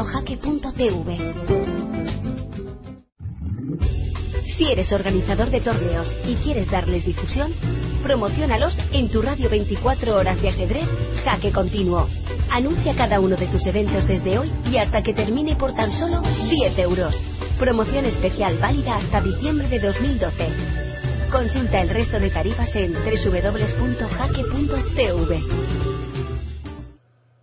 Si 4.58 4.72
eres 4.72 4.91
organizador 4.93 5.49
de 5.49 5.60
torneos 5.60 6.08
y 6.26 6.36
quieres 6.36 6.72
darles 6.72 7.06
difusión, 7.06 7.51
promocionalos 8.01 8.78
en 8.93 9.10
tu 9.10 9.22
radio 9.22 9.49
24 9.49 10.16
horas 10.16 10.41
de 10.41 10.47
ajedrez 10.47 10.88
Jaque 11.26 11.51
Continuo. 11.51 12.08
Anuncia 12.49 12.95
cada 12.95 13.20
uno 13.20 13.36
de 13.36 13.47
tus 13.47 13.66
eventos 13.66 14.08
desde 14.08 14.39
hoy 14.39 14.49
y 14.72 14.78
hasta 14.78 15.03
que 15.03 15.14
termine 15.14 15.58
por 15.58 15.74
tan 15.74 15.91
solo 15.91 16.22
10 16.22 16.80
euros. 16.80 17.14
Promoción 17.60 18.06
especial 18.06 18.58
válida 18.60 18.95
hasta 18.95 19.20
diciembre 19.20 19.68
de 19.68 19.80
2012. 19.80 20.47
Consulta 21.32 21.82
el 21.82 21.89
resto 21.89 22.18
de 22.20 22.30
tarifas 22.30 22.74
en 22.76 22.93
www.jaque.tv. 22.93 23.56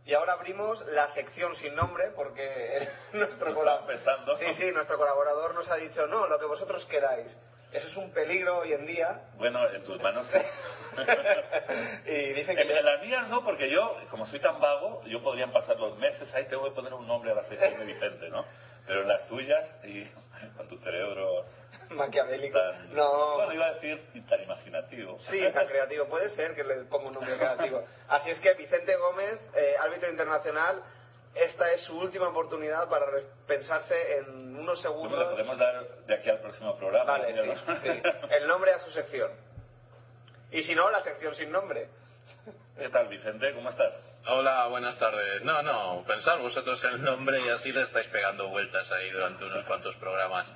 Y 0.05 0.15
ahora 0.15 0.33
abrimos 0.33 0.85
la 0.89 1.09
sección 1.15 1.55
sin 1.57 1.75
nombre 1.77 2.11
porque 2.17 2.89
nuestro, 3.13 3.51
Lo 3.51 3.57
colab- 3.61 3.73
estaba 3.75 3.87
pensando. 3.87 4.37
sí, 4.37 4.47
sí, 4.55 4.73
nuestro 4.73 4.97
colaborador 4.99 5.55
nos 5.55 5.69
ha 5.69 5.77
dicho, 5.77 6.07
no, 6.09 6.27
lo 6.27 6.39
que 6.39 6.47
vosotros 6.47 6.85
queráis. 6.87 7.37
Eso 7.73 7.89
es 7.89 7.97
un 7.97 8.13
peligro 8.13 8.59
hoy 8.59 8.73
en 8.75 8.85
día. 8.85 9.31
Bueno, 9.37 9.67
en 9.71 9.83
tus 9.85 9.99
manos 10.03 10.27
sí. 10.31 10.39
y 12.07 12.33
dice 12.35 12.55
que... 12.55 12.63
En, 12.63 12.71
en 12.71 12.85
las 12.85 13.01
mías 13.03 13.29
no, 13.29 13.43
porque 13.45 13.71
yo, 13.71 13.97
como 14.11 14.27
soy 14.27 14.41
tan 14.41 14.61
vago, 14.61 15.03
yo 15.07 15.23
podrían 15.23 15.53
pasar 15.53 15.79
los 15.79 15.97
meses, 15.99 16.33
ahí 16.35 16.45
tengo 16.49 16.65
que 16.65 16.73
poner 16.73 16.93
un 16.93 17.07
nombre 17.07 17.31
a 17.33 17.35
la 17.37 17.45
sección 17.45 17.79
de 17.79 17.85
Vicente, 17.87 18.29
¿no? 18.29 18.45
Pero 18.87 19.03
en 19.03 19.09
las 19.09 19.27
tuyas, 19.29 19.75
y 19.85 20.05
con 20.57 20.69
tu 20.69 20.77
cerebro 20.79 21.47
Maquiavélico. 21.97 22.59
tan... 22.59 22.95
No. 22.95 23.35
Bueno, 23.37 23.53
iba 23.55 23.67
a 23.67 23.73
decir 23.75 24.01
tan 24.29 24.43
imaginativo. 24.43 25.19
Sí, 25.21 25.41
tan 25.53 25.67
creativo. 25.67 26.07
Puede 26.07 26.31
ser 26.31 26.55
que 26.55 26.65
le 26.65 26.85
ponga 26.85 27.09
un 27.09 27.15
nombre 27.15 27.37
creativo. 27.37 27.85
Así 28.09 28.31
es 28.31 28.41
que 28.41 28.55
Vicente 28.55 28.95
Gómez, 28.97 29.39
eh, 29.55 29.75
árbitro 29.81 30.11
internacional, 30.11 30.83
esta 31.35 31.73
es 31.73 31.81
su 31.83 31.99
última 31.99 32.29
oportunidad 32.29 32.89
para 32.91 33.07
pensarse 33.47 34.19
en 34.19 34.55
unos 34.57 34.57
Bueno, 34.57 34.75
le 34.75 34.77
segundos. 34.83 35.31
podemos 35.31 35.59
dar 35.59 35.89
de 36.07 36.15
aquí 36.15 36.29
al 36.31 36.41
próximo 36.41 36.77
programa. 36.77 37.05
Vale, 37.13 37.35
sí, 37.35 37.47
lo- 37.47 37.77
sí. 37.77 38.03
El 38.31 38.47
nombre 38.47 38.73
a 38.73 38.79
su 38.81 38.91
sección. 38.91 39.31
Y 40.51 40.63
si 40.63 40.75
no, 40.75 40.91
la 40.91 41.03
sección 41.03 41.35
sin 41.35 41.51
nombre. 41.51 41.89
¿Qué 42.77 42.89
tal, 42.91 43.09
Vicente? 43.09 43.53
¿Cómo 43.55 43.71
estás? 43.71 43.95
Hola, 44.29 44.67
buenas 44.69 44.99
tardes. 44.99 45.43
No, 45.43 45.63
no, 45.63 46.05
pensad 46.07 46.39
vosotros 46.39 46.83
el 46.85 47.03
nombre 47.03 47.41
y 47.41 47.49
así 47.49 47.73
le 47.73 47.83
estáis 47.83 48.07
pegando 48.09 48.49
vueltas 48.49 48.91
ahí 48.93 49.11
durante 49.11 49.45
unos 49.45 49.65
cuantos 49.65 49.95
programas. 49.97 50.51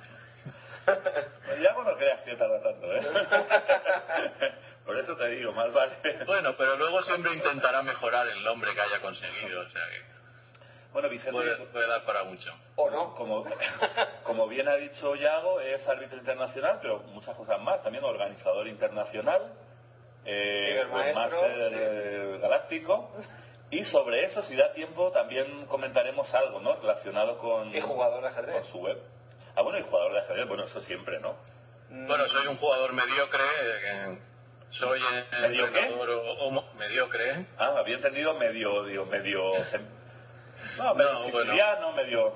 Pues 0.87 1.59
ya 1.61 1.73
no 1.73 1.95
creas 1.95 2.21
que 2.21 2.35
tarda 2.37 2.61
tanto, 2.63 2.93
¿eh? 2.93 3.01
Por 4.85 4.97
eso 4.97 5.17
te 5.17 5.27
digo, 5.29 5.51
más 5.51 5.73
vale. 5.73 5.93
Bueno, 6.25 6.55
pero 6.57 6.77
luego 6.77 7.01
siempre 7.01 7.33
intentará 7.33 7.81
mejorar 7.83 8.27
el 8.29 8.41
nombre 8.43 8.73
que 8.73 8.81
haya 8.81 9.01
conseguido, 9.01 9.61
o 9.61 9.69
sea 9.69 9.81
que 9.89 10.01
Bueno, 10.93 11.09
Vicente, 11.09 11.31
puede, 11.33 11.57
puede 11.67 11.87
dar 11.87 12.05
para 12.05 12.23
mucho. 12.23 12.51
¿O 12.77 12.89
no? 12.89 13.13
como, 13.15 13.45
como 14.23 14.47
bien 14.47 14.69
ha 14.69 14.75
dicho 14.75 15.13
Yago, 15.15 15.59
es 15.59 15.85
árbitro 15.89 16.17
internacional, 16.17 16.79
pero 16.81 16.99
muchas 16.99 17.35
cosas 17.35 17.59
más. 17.59 17.83
También 17.83 18.05
organizador 18.05 18.65
internacional, 18.67 19.51
eh, 20.23 20.67
Cibermaestro, 20.69 21.41
webmaster, 21.41 21.69
sí. 21.69 21.75
eh, 21.77 22.37
galáctico. 22.41 23.11
Y 23.71 23.83
sobre 23.83 24.23
eso, 24.23 24.41
si 24.43 24.55
da 24.55 24.71
tiempo, 24.71 25.11
también 25.11 25.65
comentaremos 25.65 26.33
algo, 26.33 26.61
¿no? 26.61 26.75
Relacionado 26.77 27.37
con, 27.39 27.75
Y 27.75 27.81
jugador 27.81 28.23
de 28.23 28.29
con 28.29 28.39
ajedrez. 28.45 28.65
su 28.67 28.77
web. 28.79 28.97
Ah, 29.57 29.61
bueno, 29.63 29.79
y 29.79 29.83
jugador 29.83 30.13
de 30.13 30.19
ajedrez, 30.19 30.47
bueno, 30.47 30.63
eso 30.65 30.79
siempre, 30.81 31.19
¿no? 31.19 31.35
Bueno, 31.89 32.27
soy 32.27 32.45
un 32.47 32.57
jugador 32.57 32.93
mediocre, 32.93 33.43
eh, 33.63 34.19
soy 34.69 35.01
¿Medio 35.41 35.71
qué? 35.71 35.79
entrenador 35.79 36.09
o- 36.11 36.31
o- 36.47 36.73
mediocre. 36.75 37.47
Ah, 37.57 37.73
había 37.77 37.95
entendido 37.95 38.33
medio, 38.35 38.83
digo, 38.85 39.05
medio... 39.07 39.41
No, 40.77 40.93
medio 40.95 41.13
No, 41.13 41.19
bueno. 41.19 41.39
siciliano, 41.41 41.91
medio, 41.93 42.33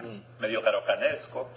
Mm, 0.00 0.20
medio 0.40 0.62
carocanesco. 0.62 1.48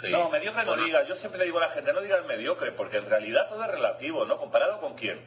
Sí. 0.00 0.10
No, 0.10 0.28
mediocre 0.30 0.62
no 0.64 0.70
Bueno, 0.72 0.84
digas. 0.84 1.08
Yo 1.08 1.14
siempre 1.16 1.38
le 1.40 1.46
digo 1.46 1.58
a 1.58 1.62
la 1.66 1.70
gente, 1.70 1.92
no 1.92 2.00
digas 2.02 2.24
mediocre, 2.26 2.72
porque 2.72 2.98
en 2.98 3.08
realidad 3.10 3.48
todo 3.48 3.62
es 3.64 3.70
relativo, 3.70 4.24
¿no? 4.26 4.36
¿Comparado 4.36 4.80
con 4.80 4.94
quién? 4.94 5.20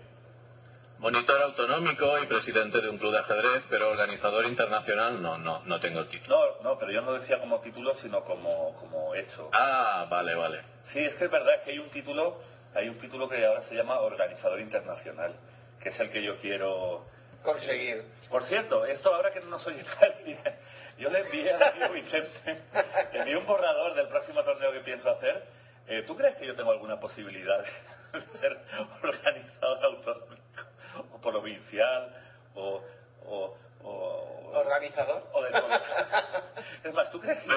Monitor 1.00 1.39
autonómico 1.43 2.18
y 2.18 2.26
presidente 2.26 2.82
de 2.82 2.89
un 2.89 2.98
club 2.98 3.12
de 3.12 3.20
ajedrez, 3.20 3.64
pero 3.70 3.89
organizador 3.89 4.45
internacional 4.45 5.22
no, 5.22 5.38
no, 5.38 5.62
no 5.64 5.80
tengo 5.80 6.04
título. 6.06 6.58
No, 6.58 6.64
no, 6.72 6.80
pero 6.80 6.91
yo 6.91 7.02
no 7.02 7.14
decía 7.14 7.39
como 7.39 7.60
título, 7.60 7.93
sino 7.95 8.24
como, 8.24 8.74
como 8.78 9.14
hecho. 9.14 9.48
Ah, 9.54 10.08
vale, 10.10 10.34
vale. 10.34 10.64
Sí, 10.86 11.00
es 11.00 11.14
que 11.16 11.26
es 11.26 11.32
verdad 11.32 11.62
que 11.64 11.72
hay 11.72 11.78
un 11.78 11.91
título, 11.91 12.41
hay 12.74 12.89
un 12.89 12.98
título 12.98 13.30
que 13.30 13.45
ahora 13.45 13.62
se 13.62 13.76
llama 13.76 14.00
organizador 14.00 14.60
internacional, 14.60 15.36
que 15.80 15.89
es 15.89 16.00
el 16.00 16.10
que 16.10 16.24
yo 16.24 16.36
quiero... 16.38 17.06
Conseguir. 17.43 18.04
Por 18.32 18.43
cierto, 18.43 18.84
esto 18.84 19.14
ahora 19.14 19.30
que 19.30 19.39
no 19.41 19.60
soy 19.60 19.76
nadie, 19.76 20.39
yo 20.98 21.12
le 21.12 21.20
envié 21.20 21.54
a 21.54 21.70
amigo 21.70 21.93
Vicente, 21.93 22.64
le 23.14 23.20
envié 23.20 23.38
un 23.38 23.45
borrador 23.45 23.93
del 23.93 24.08
próximo 24.08 24.43
torneo 24.43 24.72
que 24.72 24.80
pienso 24.80 25.12
hacer. 25.12 25.43
Eh, 25.88 26.04
¿Tú 26.08 26.18
crees 26.18 26.36
que 26.38 26.48
yo 26.48 26.56
tengo 26.56 26.72
alguna 26.72 27.00
posibilidad 27.00 27.64
de 28.14 28.39
ser 28.39 28.58
organizador 29.04 29.86
autonómico 29.86 30.66
o 31.12 31.22
provincial 31.22 32.14
o... 32.56 32.82
o, 33.26 33.58
o 33.84 34.34
¿Organizador? 34.54 35.30
o 35.34 35.43
de 35.43 35.52
todo? 35.52 35.68
Es 36.84 36.93
más, 36.93 37.12
¿tú 37.12 37.20
crees 37.20 37.38
que 37.39 37.48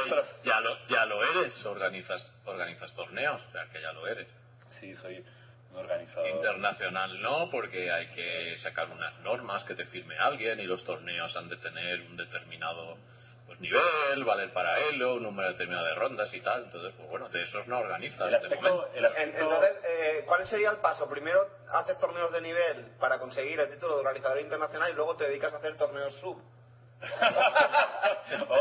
ya 0.42 0.60
lo, 0.60 0.86
ya 0.86 1.06
lo 1.06 1.24
eres, 1.24 1.64
organizas, 1.64 2.32
organizas 2.44 2.92
torneos, 2.94 3.40
o 3.48 3.52
sea 3.52 3.66
que 3.72 3.80
ya 3.80 3.92
lo 3.92 4.06
eres. 4.06 4.28
Sí, 4.70 4.94
soy 4.96 5.24
un 5.70 5.76
organizador. 5.76 6.28
Internacional 6.28 7.22
no, 7.22 7.48
porque 7.50 7.90
hay 7.90 8.08
que 8.08 8.58
sacar 8.58 8.90
unas 8.90 9.18
normas 9.20 9.64
que 9.64 9.74
te 9.74 9.86
firme 9.86 10.18
alguien 10.18 10.60
y 10.60 10.64
los 10.64 10.84
torneos 10.84 11.34
han 11.36 11.48
de 11.48 11.56
tener 11.56 12.00
un 12.02 12.16
determinado 12.16 12.98
pues, 13.50 13.60
nivel, 13.60 14.24
valer 14.24 14.52
para 14.52 14.78
elo, 14.78 15.14
un 15.14 15.24
número 15.24 15.48
determinado 15.48 15.84
de 15.86 15.94
rondas 15.96 16.32
y 16.32 16.40
tal. 16.40 16.64
Entonces, 16.66 16.94
pues 16.96 17.08
bueno, 17.10 17.28
de 17.30 17.42
esos 17.42 17.66
no 17.66 17.78
organizas 17.80 18.20
El 18.26 18.30
de 18.30 18.36
aspecto, 18.36 18.88
el 18.94 19.04
aspecto- 19.04 19.38
Entonces, 19.40 19.80
eh, 19.84 20.22
¿cuál 20.24 20.46
sería 20.46 20.70
el 20.70 20.76
paso? 20.76 21.08
Primero 21.08 21.48
haces 21.72 21.98
torneos 21.98 22.30
de 22.30 22.40
nivel 22.42 22.92
para 23.00 23.18
conseguir 23.18 23.58
el 23.58 23.68
título 23.68 23.94
de 23.94 24.00
organizador 24.02 24.38
internacional 24.38 24.88
y 24.90 24.94
luego 24.94 25.16
te 25.16 25.24
dedicas 25.24 25.52
a 25.52 25.56
hacer 25.56 25.76
torneos 25.76 26.14
sub. 26.20 26.40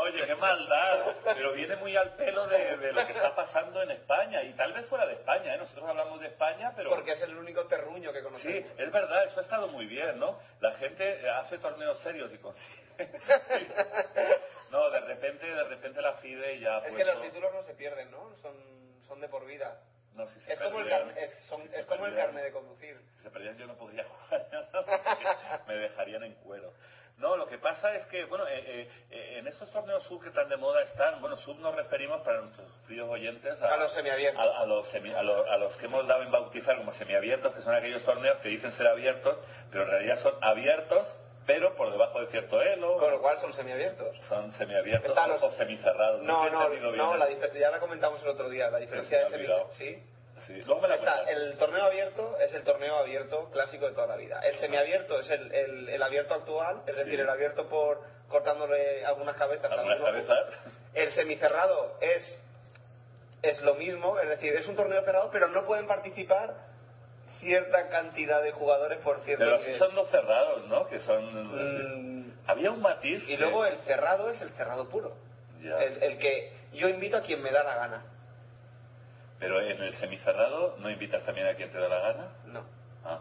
Oye, 0.01 0.25
qué 0.25 0.35
maldad. 0.35 1.13
Pero 1.23 1.53
viene 1.53 1.75
muy 1.75 1.95
al 1.95 2.15
pelo 2.15 2.47
de, 2.47 2.77
de 2.77 2.91
lo 2.93 3.05
que 3.05 3.11
está 3.11 3.35
pasando 3.35 3.81
en 3.83 3.91
España 3.91 4.41
y 4.43 4.53
tal 4.53 4.73
vez 4.73 4.85
fuera 4.87 5.05
de 5.05 5.13
España. 5.13 5.53
¿eh? 5.53 5.57
Nosotros 5.57 5.87
hablamos 5.87 6.19
de 6.19 6.27
España, 6.27 6.71
pero 6.75 6.89
Porque 6.89 7.11
es 7.11 7.21
el 7.21 7.37
único 7.37 7.65
terruño 7.67 8.11
que 8.11 8.19
sí, 8.19 8.23
conocemos. 8.23 8.71
es 8.79 8.91
verdad, 8.91 9.25
eso 9.25 9.39
ha 9.39 9.43
estado 9.43 9.67
muy 9.67 9.85
bien, 9.85 10.17
¿no? 10.19 10.39
La 10.61 10.71
gente 10.77 11.29
hace 11.29 11.59
torneos 11.59 11.99
serios 11.99 12.33
y 12.33 12.37
consigue. 12.39 12.88
No, 14.71 14.89
de 14.91 14.99
repente, 14.99 15.47
de 15.47 15.63
repente 15.63 16.01
la 16.01 16.13
FIDE 16.13 16.59
ya 16.59 16.77
Es 16.79 16.83
que 16.85 16.91
puesto- 16.91 17.13
los 17.13 17.21
títulos 17.23 17.53
no 17.53 17.63
se 17.63 17.73
pierden, 17.73 18.11
¿no? 18.11 18.35
Son, 18.37 18.53
son 19.07 19.19
de 19.19 19.27
por 19.27 19.45
vida. 19.45 19.79
No, 20.13 20.27
si 20.27 20.39
se 20.41 20.53
Es 20.53 20.59
como, 20.59 20.79
el 20.79 20.89
carne, 20.89 21.13
es, 21.23 21.33
son- 21.45 21.61
si 21.63 21.69
se 21.69 21.79
es 21.79 21.85
como 21.85 22.05
el 22.05 22.13
carne 22.15 22.43
de 22.43 22.51
conducir. 22.51 22.99
Si 23.15 23.23
se 23.23 23.31
perdían 23.31 23.57
yo 23.57 23.65
no 23.65 23.75
podría 23.77 24.03
jugar 24.05 25.63
me 25.67 25.73
dejarían 25.75 26.23
en 26.23 26.35
cuero. 26.35 26.73
No, 27.17 27.35
lo 27.35 27.47
que 27.47 27.57
pasa 27.57 27.93
es 27.95 28.05
que, 28.05 28.23
bueno, 28.25 28.47
eh, 28.47 28.59
eh, 28.65 28.89
eh, 29.09 29.39
en 29.39 29.47
estos 29.47 29.69
torneos 29.71 30.03
sub 30.03 30.23
que 30.23 30.29
tan 30.31 30.47
de 30.47 30.55
moda 30.55 30.81
están, 30.83 31.19
bueno, 31.19 31.35
sub 31.35 31.57
nos 31.59 31.75
referimos 31.75 32.21
para 32.21 32.39
nuestros 32.41 32.71
fríos 32.85 33.09
oyentes 33.09 33.61
A 33.61 33.75
los 33.75 33.91
semiabiertos. 33.93 34.41
A, 34.41 34.61
a 34.61 34.65
los 34.65 34.87
semi- 34.93 35.13
a, 35.13 35.21
lo- 35.23 35.49
a 35.51 35.57
los 35.57 35.75
que 35.77 35.85
hemos 35.87 36.07
dado 36.07 36.21
en 36.23 36.31
bautizar 36.31 36.77
como 36.77 36.91
semiabiertos, 36.93 37.53
que 37.55 37.61
son 37.61 37.75
aquellos 37.75 38.03
torneos 38.05 38.37
que 38.39 38.47
dicen 38.49 38.71
ser 38.71 38.87
abiertos, 38.87 39.37
pero 39.71 39.83
en 39.83 39.89
realidad 39.89 40.15
son 40.17 40.33
abiertos, 40.41 41.07
pero 41.49 41.75
por 41.75 41.91
debajo 41.91 42.19
de 42.21 42.27
cierto 42.27 42.61
elo. 42.61 42.95
Con 42.97 43.09
lo 43.09 43.19
cual 43.21 43.39
son 43.39 43.51
semiabiertos. 43.53 44.15
Son 44.27 44.51
semiabiertos 44.51 45.09
Están 45.09 45.31
los- 45.31 45.41
o 45.41 45.49
semicerrados. 45.51 46.21
No, 46.21 46.47
no, 46.51 46.69
bien. 46.69 46.95
no, 46.95 47.17
la 47.17 47.27
ya 47.27 47.71
la 47.71 47.79
comentamos 47.79 48.21
el 48.21 48.29
otro 48.29 48.49
día, 48.49 48.69
la 48.69 48.77
diferencia 48.77 49.17
Pero 49.17 49.29
de 49.29 49.31
se 49.31 49.37
me 49.37 49.43
ha 49.45 49.47
semi... 49.47 49.53
olvidado. 49.53 49.71
Sí. 49.75 50.03
Sí, 50.45 50.61
luego 50.61 50.79
me 50.81 50.87
la 50.87 50.95
Está, 50.95 51.23
el 51.23 51.57
torneo 51.57 51.83
abierto 51.83 52.37
es 52.39 52.53
el 52.53 52.63
torneo 52.63 52.95
abierto 52.97 53.49
clásico 53.51 53.87
de 53.87 53.93
toda 53.93 54.07
la 54.07 54.15
vida. 54.15 54.39
El 54.41 54.55
semiabierto 54.57 55.19
es 55.19 55.29
el, 55.31 55.51
el, 55.51 55.89
el 55.89 56.01
abierto 56.03 56.33
actual, 56.35 56.83
es 56.85 56.95
Sí. 56.95 57.03
decir, 57.03 57.19
el 57.19 57.29
abierto 57.29 57.67
por 57.67 57.99
cortándole 58.29 59.03
algunas 59.05 59.35
cabezas. 59.35 59.71
Algunas 59.71 59.99
cabezas. 59.99 60.45
El 60.93 61.11
semicerrado 61.11 61.97
es, 61.99 62.41
es 63.41 63.59
lo 63.63 63.73
mismo, 63.75 64.19
es 64.19 64.29
decir, 64.29 64.55
es 64.55 64.67
un 64.67 64.75
torneo 64.75 65.01
cerrado, 65.03 65.29
pero 65.31 65.47
no 65.47 65.65
pueden 65.65 65.87
participar 65.87 66.53
cierta 67.39 67.89
cantidad 67.89 68.41
de 68.43 68.51
jugadores 68.51 68.99
por 68.99 69.19
cierto 69.21 69.43
Pero 69.45 69.57
nivel. 69.59 69.75
son 69.79 69.95
los 69.95 70.09
cerrados, 70.09 70.67
¿no? 70.67 70.87
Que 70.87 70.99
son... 70.99 72.25
Mm, 72.25 72.33
Había 72.47 72.71
un 72.71 72.81
matiz. 72.81 73.23
y 73.23 73.27
que- 73.27 73.37
luego 73.37 73.65
el 73.65 73.77
cerrado 73.79 74.29
es 74.29 74.41
el 74.41 74.49
cerrado 74.51 74.89
puro. 74.89 75.15
Ya. 75.61 75.77
El, 75.83 76.01
el 76.03 76.17
que 76.17 76.53
yo 76.73 76.87
invito 76.89 77.17
a 77.17 77.21
quien 77.21 77.41
me 77.41 77.51
da 77.51 77.63
la 77.63 77.75
gana. 77.75 78.03
Pero 79.39 79.61
en 79.61 79.81
el 79.81 79.93
semicerrado, 79.93 80.75
¿no 80.79 80.89
invitas 80.89 81.23
también 81.25 81.47
a 81.47 81.53
quien 81.55 81.71
te 81.71 81.77
da 81.79 81.87
la 81.87 81.99
gana? 81.99 82.27
No. 82.45 82.65
Ah. 83.03 83.19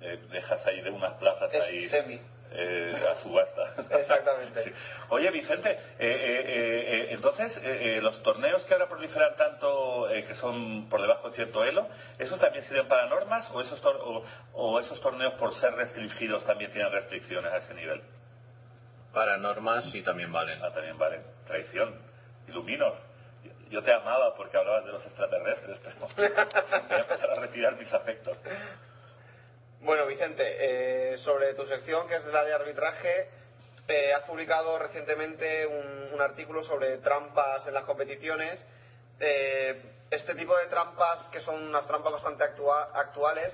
Eh, 0.00 0.18
dejas 0.30 0.64
ahí 0.66 0.80
de 0.82 0.90
unas 0.90 1.14
plazas 1.14 1.52
Es 1.54 1.62
ahí 1.64 1.88
semi. 1.88 2.20
Eh, 2.52 3.06
a 3.10 3.14
subasta. 3.16 3.74
Exactamente. 3.98 4.64
Sí. 4.64 4.72
Oye, 5.10 5.30
Vicente, 5.30 5.70
eh, 5.70 5.78
eh, 5.98 5.98
eh, 5.98 6.44
eh, 6.46 7.06
entonces, 7.10 7.56
eh, 7.58 7.96
eh, 7.98 8.00
los 8.00 8.22
torneos 8.22 8.64
que 8.66 8.74
ahora 8.74 8.88
proliferan 8.88 9.36
tanto, 9.36 10.08
eh, 10.10 10.24
que 10.24 10.34
son 10.34 10.88
por 10.88 11.00
debajo 11.02 11.28
de 11.30 11.34
cierto 11.36 11.64
elo, 11.64 11.88
¿esos 12.18 12.38
también 12.40 12.64
sirven 12.64 12.88
para 12.88 13.06
normas 13.06 13.50
o 13.52 13.60
esos, 13.60 13.80
tor- 13.82 14.00
o, 14.02 14.22
o 14.54 14.80
esos 14.80 15.00
torneos 15.00 15.34
por 15.34 15.54
ser 15.54 15.74
restringidos 15.74 16.44
también 16.44 16.70
tienen 16.70 16.92
restricciones 16.92 17.52
a 17.52 17.56
ese 17.58 17.74
nivel? 17.74 18.02
Para 19.12 19.36
normas 19.38 19.84
sí 19.92 20.02
también 20.02 20.30
valen. 20.32 20.62
Ah, 20.62 20.72
también 20.72 20.98
vale. 20.98 21.20
Traición. 21.46 21.94
Iluminos. 22.48 22.94
Yo- 23.42 23.52
Yo 23.70 23.82
te 23.82 23.92
amaba 23.92 24.34
porque 24.36 24.56
hablabas 24.56 24.84
de 24.84 24.92
los 24.92 25.04
extraterrestres, 25.06 25.80
pero 25.84 26.06
voy 26.16 26.96
a 26.96 26.98
empezar 27.00 27.30
a 27.30 27.34
retirar 27.40 27.76
mis 27.76 27.92
afectos. 27.92 28.36
Bueno, 29.80 30.06
Vicente, 30.06 30.42
eh, 31.14 31.18
sobre 31.18 31.54
tu 31.54 31.66
sección, 31.66 32.08
que 32.08 32.16
es 32.16 32.24
la 32.26 32.44
de 32.44 32.52
arbitraje, 32.54 33.28
eh, 33.88 34.12
has 34.14 34.22
publicado 34.22 34.78
recientemente 34.78 35.66
un, 35.66 35.96
artículo 36.20 36.62
sobre 36.62 36.96
trampas 36.98 37.66
en 37.66 37.74
las 37.74 37.84
competiciones. 37.84 38.58
Eh, 39.20 39.80
este 40.10 40.34
tipo 40.34 40.56
de 40.56 40.66
trampas, 40.66 41.28
que 41.28 41.42
son 41.42 41.62
unas 41.62 41.86
trampas 41.86 42.14
bastante 42.14 42.42
actua- 42.42 42.90
actuales, 42.94 43.52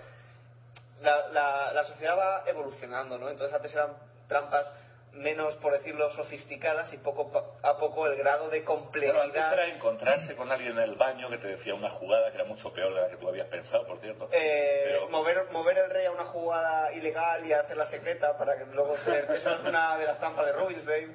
la, 1.03 1.29
la- 1.29 1.73
la 1.73 1.85
sociedad 1.85 2.17
va 2.17 2.45
evolucionando, 2.47 3.19
¿no? 3.19 3.29
Entonces 3.29 3.55
antes 3.55 3.73
eran 3.75 3.97
trampas 4.29 4.73
menos, 5.13 5.55
por 5.57 5.73
decirlo, 5.73 6.11
sofisticadas 6.11 6.93
y 6.93 6.97
poco 6.99 7.31
a 7.63 7.77
poco 7.79 8.07
el 8.07 8.17
grado 8.17 8.49
de 8.49 8.61
Pero 8.61 8.73
antes 8.73 8.85
complejidad 8.85 9.53
era 9.53 9.67
encontrarse 9.67 10.35
con 10.35 10.51
alguien 10.51 10.73
en 10.73 10.79
el 10.79 10.95
baño 10.95 11.29
que 11.29 11.39
te 11.39 11.49
decía 11.49 11.75
una 11.75 11.91
jugada 11.91 12.31
que 12.31 12.37
era 12.37 12.45
mucho 12.45 12.73
peor 12.73 12.95
de 12.95 13.01
la 13.03 13.09
que 13.09 13.17
tú 13.17 13.29
habías 13.29 13.47
pensado, 13.49 13.87
por 13.87 13.99
cierto. 13.99 14.29
Eh, 14.33 14.83
Pero- 14.85 15.09
mover, 15.11 15.45
mover 15.53 15.79
el 15.79 15.91
rey 15.91 16.07
a 16.07 16.13
una 16.13 16.25
jugada 16.25 16.93
ilegal 16.93 17.45
y 17.47 17.53
hacerla 17.53 17.87
secreta 17.87 18.37
para 18.39 18.57
que 18.57 18.65
luego 18.67 18.97
ser... 18.99 19.31
Esa 19.31 19.55
es 19.55 19.65
una 19.65 19.99
de 19.99 20.07
las 20.07 20.19
trampas 20.19 20.47
de 20.47 20.53
Rubinstein. 20.53 21.15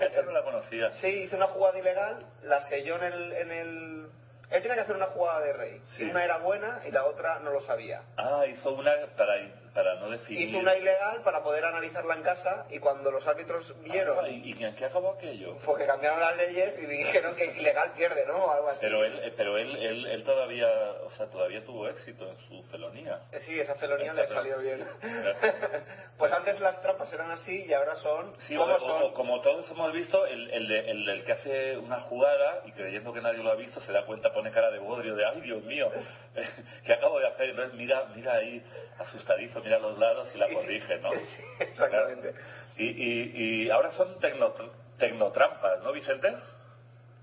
Esa 0.00 0.22
no 0.22 0.30
la 0.32 0.42
conocía. 0.44 0.92
sí, 0.94 1.24
hizo 1.24 1.36
una 1.36 1.48
jugada 1.48 1.78
ilegal, 1.78 2.24
la 2.42 2.60
selló 2.62 2.96
en 2.96 3.04
el... 3.04 3.32
En 3.32 3.50
el... 3.50 4.02
Él 4.50 4.60
tenía 4.60 4.74
que 4.74 4.82
hacer 4.82 4.96
una 4.96 5.06
jugada 5.06 5.40
de 5.40 5.52
rey. 5.54 5.80
Sí. 5.96 6.04
Una 6.04 6.22
era 6.24 6.36
buena 6.36 6.82
y 6.86 6.90
la 6.90 7.06
otra 7.06 7.38
no 7.38 7.50
lo 7.52 7.60
sabía. 7.60 8.02
Ah, 8.18 8.44
hizo 8.46 8.70
una 8.72 8.92
para, 9.16 9.34
para 9.74 9.94
no 9.96 10.10
definir. 10.10 10.48
Hizo 10.48 10.58
una 10.58 10.76
ilegal 10.76 11.22
para 11.22 11.42
poder 11.42 11.64
analizarla 11.64 12.14
en 12.16 12.22
casa 12.22 12.66
y 12.70 12.78
cuando 12.78 13.10
los 13.10 13.26
árbitros 13.26 13.74
vieron... 13.82 14.24
Ah, 14.24 14.28
¿Y, 14.28 14.52
y 14.52 14.64
en 14.64 14.74
qué 14.74 14.84
acabó 14.84 15.12
aquello? 15.12 15.56
Porque 15.64 15.86
cambiaron 15.86 16.20
las 16.20 16.36
leyes 16.36 16.78
y 16.78 16.86
dijeron 16.86 17.34
que 17.34 17.46
ilegal 17.46 17.92
pierde, 17.96 18.26
¿no? 18.26 18.36
O 18.36 18.50
algo 18.52 18.68
así. 18.68 18.80
Pero 18.82 19.04
él, 19.04 19.18
eh, 19.22 19.32
pero 19.36 19.56
él, 19.58 19.74
él, 19.76 20.06
él 20.06 20.24
todavía, 20.24 20.68
o 21.04 21.10
sea, 21.12 21.26
todavía 21.26 21.64
tuvo 21.64 21.88
éxito 21.88 22.28
en 22.28 22.38
su 22.48 22.62
felonía. 22.64 23.20
Eh, 23.32 23.40
Sí, 23.40 23.58
esa 23.58 23.74
felonía 23.76 24.12
Esa 24.12 24.22
le 24.22 24.28
salió 24.28 24.58
bien. 24.58 24.86
Pues 26.18 26.32
antes 26.32 26.60
las 26.60 26.80
trampas 26.80 27.12
eran 27.12 27.30
así 27.30 27.64
y 27.64 27.72
ahora 27.72 27.96
son... 27.96 28.32
Sí, 28.46 28.56
o, 28.56 28.60
¿Cómo 28.60 28.74
o- 28.74 28.78
son? 28.78 29.02
o 29.04 29.12
como 29.14 29.40
todos 29.40 29.68
hemos 29.70 29.92
visto, 29.92 30.24
el, 30.26 30.50
el, 30.50 30.68
de- 30.68 30.90
el 30.90 31.04
del 31.06 31.24
que 31.24 31.32
hace 31.32 31.76
una 31.78 32.00
jugada 32.02 32.62
y 32.66 32.72
creyendo 32.72 33.12
que 33.12 33.20
nadie 33.20 33.42
lo 33.42 33.50
ha 33.50 33.54
visto 33.56 33.80
se 33.80 33.92
da 33.92 34.04
cuenta, 34.06 34.32
pone 34.32 34.50
cara 34.50 34.70
de 34.70 34.78
bodrio, 34.78 35.14
de 35.16 35.24
ay 35.26 35.40
Dios 35.40 35.62
mío, 35.64 35.90
¿qué 36.86 36.92
acabo 36.92 37.18
de 37.18 37.28
hacer? 37.28 37.50
Entonces 37.50 37.74
mira, 37.74 38.04
mira 38.14 38.34
ahí 38.34 38.62
asustadizo, 38.98 39.60
mira 39.62 39.76
a 39.76 39.80
los 39.80 39.98
lados 39.98 40.28
y 40.34 40.38
la 40.38 40.48
corrige, 40.48 40.98
¿no? 40.98 41.10
sí, 41.36 41.42
exactamente. 41.60 42.34
Y, 42.78 42.84
y, 42.84 43.32
y 43.64 43.70
ahora 43.70 43.90
son 43.92 44.18
tecno, 44.18 44.54
tecnotrampas, 44.98 45.80
¿no, 45.82 45.92
Vicente? 45.92 46.34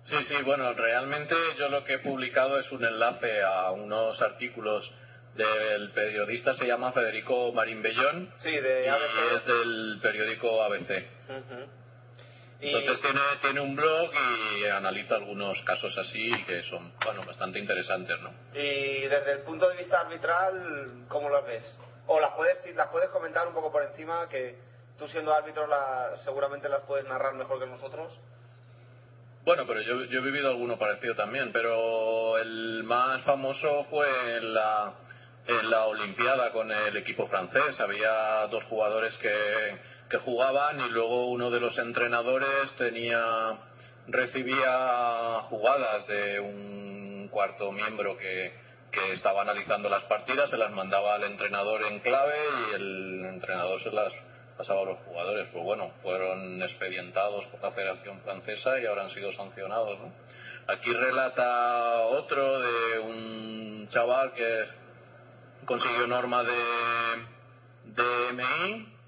Sí, 0.06 0.24
sí, 0.24 0.36
bueno, 0.44 0.74
realmente 0.74 1.36
yo 1.58 1.70
lo 1.70 1.84
que 1.84 1.94
he 1.94 2.00
publicado 2.00 2.60
es 2.60 2.72
un 2.72 2.84
enlace 2.84 3.42
a 3.44 3.70
unos 3.72 4.22
artículos 4.22 4.92
del 5.36 5.92
periodista, 5.92 6.54
se 6.56 6.66
llama 6.66 6.92
Federico 6.92 7.52
Marín 7.52 7.82
Bellón, 7.84 8.32
Sí, 8.38 8.50
y 8.50 8.60
de 8.60 8.88
es 8.88 8.92
ABC. 8.92 9.46
del 9.46 10.00
periódico 10.02 10.64
ABC. 10.64 11.04
Entonces 12.62 13.00
tiene, 13.02 13.20
tiene 13.42 13.62
un 13.62 13.76
blog 13.76 14.12
y 14.60 14.66
analiza 14.66 15.16
algunos 15.16 15.62
casos 15.64 15.98
así 15.98 16.30
que 16.46 16.62
son, 16.64 16.92
bueno, 17.06 17.22
bastante 17.26 17.58
interesantes, 17.60 18.20
¿no? 18.20 18.32
y 18.54 19.02
desde 19.08 19.32
el 19.32 19.40
punto 19.44 19.70
de 19.70 19.78
vista 19.78 20.02
arbitral, 20.02 21.06
¿cómo 21.08 21.30
las 21.30 21.46
ves? 21.46 21.78
O 22.08 22.20
las 22.20 22.32
puedes, 22.32 22.76
las 22.76 22.88
puedes 22.88 23.10
comentar 23.10 23.48
un 23.48 23.54
poco 23.54 23.72
por 23.72 23.84
encima, 23.84 24.28
que 24.28 24.58
tú 24.98 25.08
siendo 25.08 25.34
árbitro 25.34 25.68
la- 25.68 26.18
seguramente 26.18 26.68
las 26.68 26.82
puedes 26.82 27.06
narrar 27.08 27.34
mejor 27.36 27.60
que 27.60 27.66
nosotros. 27.68 28.20
Bueno, 29.46 29.66
pero 29.66 29.82
yo, 29.82 30.04
yo 30.06 30.20
he 30.20 30.22
vivido 30.24 30.50
alguno 30.50 30.78
parecido 30.78 31.16
también, 31.16 31.52
pero 31.54 32.38
el 32.38 32.84
más 32.84 33.22
famoso 33.24 33.86
fue 33.90 34.36
en 34.38 34.54
la, 34.54 34.94
en 35.48 35.70
la 35.70 35.86
Olimpiada 35.86 36.52
con 36.52 36.70
el 36.72 36.98
equipo 36.98 37.26
francés. 37.28 37.80
Había 37.80 38.48
dos 38.48 38.64
jugadores 38.66 39.18
que, 39.18 39.78
que 40.10 40.18
jugaban 40.18 40.80
y 40.80 40.90
luego 40.90 41.28
uno 41.28 41.52
de 41.52 41.60
los 41.60 41.78
entrenadores 41.78 42.74
tenía 42.78 43.58
recibía 44.08 45.42
jugadas 45.50 46.08
de 46.08 46.40
un 46.40 47.28
cuarto 47.32 47.72
miembro 47.72 48.18
que, 48.18 48.54
que 48.92 49.12
estaba 49.12 49.44
analizando 49.44 49.88
las 49.88 50.04
partidas, 50.06 50.50
se 50.50 50.58
las 50.58 50.72
mandaba 50.72 51.14
al 51.16 51.24
entrenador 51.24 51.84
en 51.84 52.00
clave 52.00 52.36
y 52.72 52.76
el 52.76 53.26
entrenador 53.26 53.80
se 53.82 53.92
las 53.92 54.12
pasaba 54.58 54.82
a 54.82 54.86
los 54.86 55.00
jugadores. 55.00 55.48
Pues 55.54 55.64
bueno, 55.64 55.92
fueron 56.02 56.62
expedientados 56.64 57.46
por 57.46 57.62
la 57.62 57.72
Federación 57.72 58.20
Francesa 58.22 58.80
y 58.80 58.88
ahora 58.88 59.04
han 59.04 59.12
sido 59.12 59.32
sancionados. 59.32 60.00
Aquí 60.68 60.92
relata 60.92 62.02
otro 62.08 62.60
de 62.60 63.00
un 63.00 63.88
chaval 63.92 64.34
que 64.34 64.66
consiguió 65.66 66.08
norma 66.08 66.44
de, 66.44 66.54
de 67.86 68.34
MI 68.34 68.99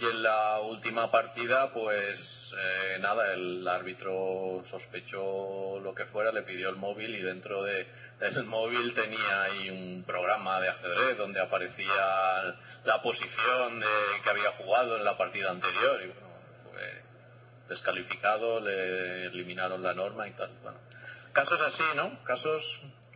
y 0.00 0.06
en 0.06 0.22
la 0.22 0.60
última 0.60 1.10
partida 1.10 1.70
pues 1.74 2.18
eh, 2.56 2.98
nada 3.00 3.34
el 3.34 3.66
árbitro 3.68 4.62
sospechó 4.70 5.78
lo 5.78 5.94
que 5.94 6.06
fuera 6.06 6.32
le 6.32 6.42
pidió 6.42 6.70
el 6.70 6.76
móvil 6.76 7.14
y 7.14 7.20
dentro 7.20 7.62
de, 7.64 7.86
del 8.18 8.44
móvil 8.46 8.94
tenía 8.94 9.42
ahí 9.42 9.68
un 9.68 10.02
programa 10.04 10.58
de 10.60 10.70
ajedrez 10.70 11.18
donde 11.18 11.40
aparecía 11.40 12.54
la 12.84 13.02
posición 13.02 13.80
de 13.80 13.86
que 14.22 14.30
había 14.30 14.52
jugado 14.52 14.96
en 14.96 15.04
la 15.04 15.18
partida 15.18 15.50
anterior 15.50 16.02
y 16.02 16.06
bueno 16.06 16.28
fue 16.70 17.02
descalificado 17.68 18.60
le 18.60 19.26
eliminaron 19.26 19.82
la 19.82 19.92
norma 19.92 20.26
y 20.26 20.32
tal. 20.32 20.50
Bueno 20.62 20.78
casos 21.32 21.60
así 21.60 21.84
no 21.94 22.24
casos 22.24 22.64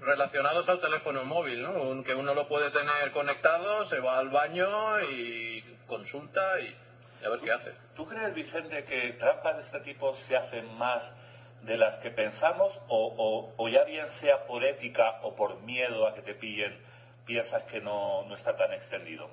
relacionados 0.05 0.69
al 0.69 0.81
teléfono 0.81 1.25
móvil, 1.25 1.63
¿no? 1.63 2.03
Que 2.05 2.15
uno 2.15 2.35
lo 2.35 2.47
puede 2.49 2.71
tener 2.71 3.11
conectado, 3.13 3.85
se 3.87 3.99
va 4.01 4.19
al 4.19 4.29
baño 4.29 5.01
y 5.03 5.63
consulta 5.87 6.61
y, 6.61 6.77
y 7.23 7.25
a 7.25 7.29
ver 7.31 7.41
qué 7.41 7.53
hace. 7.53 7.73
¿Tú 7.97 8.07
crees, 8.07 8.35
Vicente, 8.35 8.85
que 8.85 9.13
trampas 9.15 9.57
de 9.57 9.63
este 9.63 9.81
tipo 9.81 10.15
se 10.15 10.37
hacen 10.37 10.73
más 10.77 11.03
de 11.63 11.77
las 11.79 11.97
que 11.99 12.11
pensamos 12.11 12.73
o, 12.89 13.15
o- 13.17 13.55
o 13.57 13.69
ya 13.69 13.85
bien 13.85 14.07
sea 14.21 14.47
por 14.47 14.63
ética 14.65 15.21
o 15.23 15.35
por 15.35 15.61
miedo 15.63 16.07
a 16.07 16.15
que 16.15 16.23
te 16.23 16.35
pillen, 16.35 16.79
piensas 17.25 17.63
que 17.65 17.81
no, 17.81 18.25
no 18.27 18.35
está 18.35 18.55
tan 18.57 18.73
extendido? 18.75 19.31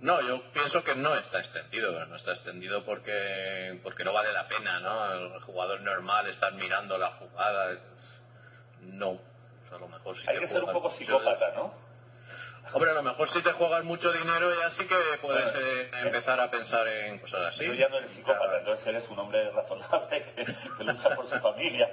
No, 0.00 0.20
yo 0.20 0.42
pienso 0.52 0.84
que 0.84 0.94
no 0.94 1.14
está 1.14 1.38
extendido, 1.38 2.04
no 2.04 2.16
está 2.16 2.32
extendido 2.32 2.84
porque 2.84 3.80
porque 3.82 4.04
no 4.04 4.12
vale 4.12 4.30
la 4.34 4.46
pena, 4.46 4.78
¿no? 4.80 5.12
El 5.12 5.40
jugador 5.40 5.80
normal 5.80 6.26
estar 6.28 6.52
mirando 6.52 6.98
la 6.98 7.12
jugada, 7.12 7.78
no. 8.82 9.18
Pues 9.68 9.80
a 9.80 9.84
lo 9.84 9.88
mejor 9.88 10.16
sí 10.16 10.24
Hay 10.28 10.38
que 10.38 10.48
ser 10.48 10.62
un 10.62 10.72
poco 10.72 10.90
psicópata, 10.90 11.50
¿no? 11.52 11.74
Hombre, 12.72 12.90
a 12.90 12.94
lo 12.94 13.02
mejor 13.02 13.28
si 13.28 13.42
te 13.42 13.52
juegas 13.52 13.84
mucho 13.84 14.12
dinero 14.12 14.52
ya 14.54 14.70
sí 14.70 14.86
que 14.86 14.96
puedes 15.20 15.52
Bueno, 15.52 15.68
eh, 15.68 15.90
empezar 16.02 16.40
a 16.40 16.50
pensar 16.50 16.86
en 16.88 17.18
cosas 17.18 17.54
así. 17.54 17.64
Tú 17.64 17.74
ya 17.74 17.88
no 17.88 17.98
eres 17.98 18.10
psicópata, 18.10 18.58
entonces 18.58 18.86
eres 18.86 19.08
un 19.08 19.18
hombre 19.18 19.50
razonable 19.50 20.22
que, 20.34 20.44
que 20.44 20.84
lucha 20.84 21.14
por 21.14 21.26
su 21.26 21.38
familia. 21.38 21.88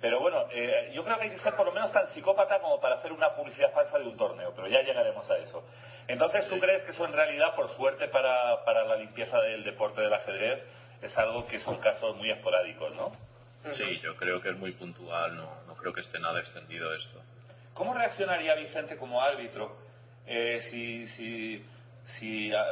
Pero 0.00 0.20
bueno, 0.20 0.46
eh, 0.52 0.92
yo 0.94 1.02
creo 1.02 1.16
que 1.16 1.24
hay 1.24 1.30
que 1.30 1.38
ser 1.38 1.54
por 1.54 1.66
lo 1.66 1.72
menos 1.72 1.90
tan 1.92 2.06
psicópata 2.08 2.60
como 2.60 2.78
para 2.78 2.96
hacer 2.96 3.10
una 3.12 3.34
publicidad 3.34 3.72
falsa 3.72 3.98
de 3.98 4.04
un 4.04 4.16
torneo, 4.16 4.52
pero 4.54 4.68
ya 4.68 4.82
llegaremos 4.82 5.28
a 5.28 5.38
eso. 5.38 5.64
Entonces, 6.06 6.46
¿tú 6.48 6.58
crees 6.60 6.84
que 6.84 6.90
eso 6.90 7.04
en 7.04 7.12
realidad, 7.12 7.56
por 7.56 7.68
suerte 7.70 8.06
para, 8.08 8.64
para 8.64 8.84
la 8.84 8.96
limpieza 8.96 9.38
del 9.40 9.64
deporte 9.64 10.00
del 10.00 10.12
ajedrez, 10.12 10.62
es 11.02 11.18
algo 11.18 11.46
que 11.46 11.58
son 11.58 11.78
casos 11.78 12.16
muy 12.16 12.30
esporádicos, 12.30 12.94
¿no? 12.96 13.12
Sí, 13.76 14.00
yo 14.02 14.16
creo 14.16 14.40
que 14.40 14.50
es 14.50 14.56
muy 14.56 14.72
puntual, 14.72 15.36
no, 15.36 15.62
no 15.66 15.74
creo 15.74 15.92
que 15.92 16.00
esté 16.00 16.18
nada 16.18 16.40
extendido 16.40 16.94
esto. 16.94 17.20
¿Cómo 17.74 17.94
reaccionaría 17.94 18.54
Vicente 18.54 18.96
como 18.96 19.20
árbitro 19.20 19.76
eh, 20.26 20.58
si, 20.70 21.06
si, 21.06 21.64
si 22.04 22.52
a, 22.52 22.62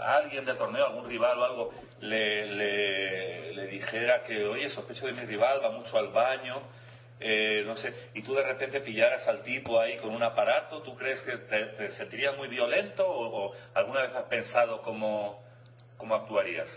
a 0.00 0.16
alguien 0.16 0.44
del 0.44 0.56
torneo, 0.56 0.86
algún 0.86 1.08
rival 1.08 1.38
o 1.38 1.44
algo, 1.44 1.74
le, 2.00 2.46
le, 2.46 3.54
le 3.54 3.66
dijera 3.66 4.22
que, 4.22 4.44
oye, 4.44 4.68
sospecho 4.68 5.06
de 5.06 5.12
mi 5.12 5.22
rival, 5.22 5.62
va 5.62 5.70
mucho 5.70 5.96
al 5.98 6.08
baño, 6.08 6.62
eh, 7.20 7.62
no 7.66 7.76
sé, 7.76 8.10
y 8.14 8.22
tú 8.22 8.34
de 8.34 8.42
repente 8.42 8.80
pillaras 8.80 9.26
al 9.26 9.42
tipo 9.42 9.80
ahí 9.80 9.96
con 9.98 10.14
un 10.14 10.22
aparato, 10.22 10.82
¿tú 10.82 10.94
crees 10.96 11.20
que 11.22 11.36
te, 11.38 11.64
te 11.66 11.90
sentirías 11.90 12.36
muy 12.36 12.48
violento 12.48 13.06
o, 13.08 13.48
o 13.48 13.54
alguna 13.74 14.02
vez 14.02 14.14
has 14.14 14.24
pensado 14.26 14.82
cómo, 14.82 15.42
cómo 15.96 16.14
actuarías? 16.14 16.68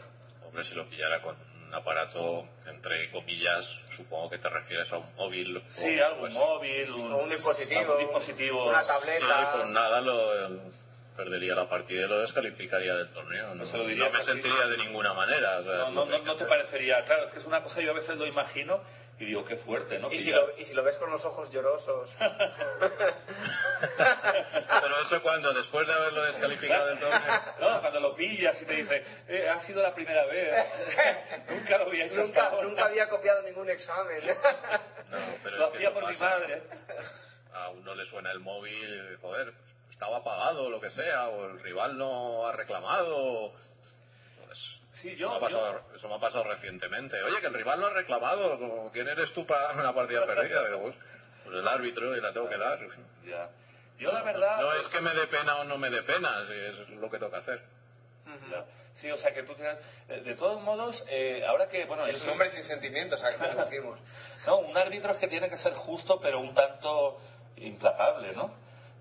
Hombre, 0.45 0.63
si 0.63 0.73
lo 0.73 0.87
pillara 0.89 1.21
con 1.21 1.35
un 1.71 1.75
aparato, 1.75 2.45
entre 2.67 3.09
comillas, 3.11 3.65
supongo 3.95 4.29
que 4.29 4.37
te 4.39 4.49
refieres 4.49 4.91
a 4.91 4.97
un 4.97 5.15
móvil. 5.15 5.63
Sí, 5.69 5.99
o- 5.99 6.05
algo, 6.05 6.23
un 6.25 6.33
móvil, 6.33 6.91
un, 6.91 7.13
O 7.13 7.17
un 7.19 7.29
dispositivo, 7.29 7.79
algún 7.79 7.97
dispositivo. 7.99 8.67
una 8.69 8.81
Sí, 8.81 8.87
tableta. 8.87 9.51
pues 9.53 9.65
nada, 9.67 10.01
lo, 10.01 10.71
perdería 11.15 11.55
la 11.55 11.69
partida 11.69 12.05
y 12.05 12.09
lo 12.09 12.19
descalificaría 12.21 12.95
del 12.95 13.09
torneo. 13.13 13.55
No, 13.55 13.65
se 13.65 13.77
lo 13.77 13.83
no 13.83 13.89
dirías 13.89 14.11
me 14.11 14.19
así, 14.19 14.27
sentiría 14.27 14.63
¿no? 14.63 14.69
de 14.69 14.77
ninguna 14.77 15.13
manera. 15.13 15.59
o 15.59 15.63
sea, 15.63 15.73
No, 15.91 16.05
no, 16.05 16.19
no 16.19 16.35
te 16.35 16.45
parecería, 16.45 17.05
claro, 17.05 17.23
es 17.23 17.31
que 17.31 17.39
es 17.39 17.45
una 17.45 17.63
cosa, 17.63 17.79
yo 17.79 17.91
a 17.91 17.95
veces 17.95 18.17
lo 18.17 18.25
imagino 18.27 18.81
y 19.21 19.25
digo, 19.25 19.45
qué 19.45 19.55
fuerte, 19.57 19.99
¿no? 19.99 20.11
Y 20.11 20.17
si, 20.17 20.31
lo, 20.31 20.57
y 20.57 20.65
si 20.65 20.73
lo 20.73 20.83
ves 20.83 20.97
con 20.97 21.11
los 21.11 21.23
ojos 21.23 21.51
llorosos. 21.51 22.09
Pero 24.81 25.01
eso 25.01 25.21
cuando, 25.21 25.53
después 25.53 25.85
de 25.85 25.93
haberlo 25.93 26.23
descalificado 26.23 26.87
del 26.87 26.99
torneo. 26.99 27.41
No, 27.59 27.81
cuando 27.81 27.99
lo 27.99 28.15
pillas 28.15 28.59
y 28.59 28.65
te 28.65 28.73
dice, 28.73 29.03
eh, 29.27 29.47
ha 29.47 29.59
sido 29.59 29.83
la 29.83 29.93
primera 29.93 30.25
vez, 30.25 30.55
nunca 31.49 31.77
lo 31.77 31.85
había 31.85 32.05
hecho 32.05 32.23
nunca, 32.25 32.85
había 32.85 33.07
copiado 33.09 33.43
ningún 33.43 33.69
examen. 33.69 34.25
No, 34.25 35.19
pero 35.43 35.57
Lo 35.57 35.65
es 35.65 35.71
que 35.71 35.77
hacía 35.77 35.93
por 35.93 36.09
mi 36.09 36.17
madre. 36.17 36.63
A 37.53 37.69
uno 37.69 37.93
le 37.93 38.05
suena 38.05 38.31
el 38.31 38.39
móvil, 38.39 39.17
joder, 39.21 39.53
estaba 39.91 40.17
apagado 40.17 40.63
o 40.63 40.69
lo 40.71 40.81
que 40.81 40.89
sea, 40.89 41.27
o 41.27 41.45
el 41.45 41.59
rival 41.61 41.95
no 41.95 42.47
ha 42.47 42.53
reclamado. 42.53 43.53
Pues, 45.01 45.03
Sí, 45.03 45.09
eso, 45.09 45.17
yo, 45.19 45.29
me 45.31 45.35
ha 45.37 45.39
pasado, 45.39 45.81
eso 45.95 46.07
me 46.07 46.15
ha 46.15 46.19
pasado 46.19 46.43
recientemente. 46.45 47.21
Oye, 47.23 47.39
que 47.41 47.47
el 47.47 47.53
rival 47.53 47.79
no 47.79 47.87
ha 47.87 47.93
reclamado, 47.93 48.57
como, 48.59 48.91
¿quién 48.91 49.07
eres 49.07 49.31
tú 49.33 49.45
para 49.45 49.73
una 49.73 49.93
partida 49.93 50.25
perdida? 50.25 50.65
Digo, 50.67 50.81
pues, 50.81 50.95
pues 51.43 51.55
el 51.57 51.67
árbitro 51.67 52.15
y 52.15 52.21
la 52.21 52.31
tengo 52.33 52.49
que 52.49 52.57
dar. 52.57 52.79
Ya. 53.25 53.49
Yo 53.97 54.11
la 54.11 54.23
verdad... 54.23 54.59
No 54.59 54.73
es 54.73 54.87
que 54.87 54.99
me 54.99 55.13
dé 55.13 55.27
pena 55.27 55.57
o 55.57 55.63
no 55.63 55.77
me 55.77 55.89
dé 55.91 56.01
pena, 56.01 56.43
si 56.47 56.53
es 56.53 56.89
lo 56.89 57.09
que 57.09 57.19
tengo 57.19 57.31
que 57.31 57.37
hacer. 57.37 57.61
Sí, 58.95 59.11
o 59.11 59.17
sea 59.17 59.31
que 59.31 59.43
tú 59.43 59.53
tienes... 59.53 59.77
eh, 60.09 60.21
De 60.21 60.35
todos 60.35 60.59
modos, 60.61 61.03
eh, 61.07 61.43
ahora 61.47 61.67
que... 61.69 61.85
Bueno, 61.85 62.07
Es 62.07 62.21
un 62.23 62.29
hombre 62.29 62.49
sin 62.51 62.63
sentimientos, 62.63 63.23
¿a 63.23 63.31
qué 63.31 63.37
nos 63.47 63.69
decimos? 63.69 63.99
No, 64.47 64.57
un 64.57 64.75
árbitro 64.75 65.11
es 65.11 65.19
que 65.19 65.27
tiene 65.27 65.49
que 65.49 65.57
ser 65.57 65.73
justo, 65.73 66.19
pero 66.19 66.39
un 66.39 66.55
tanto 66.55 67.21
implacable, 67.57 68.33
¿no? 68.33 68.51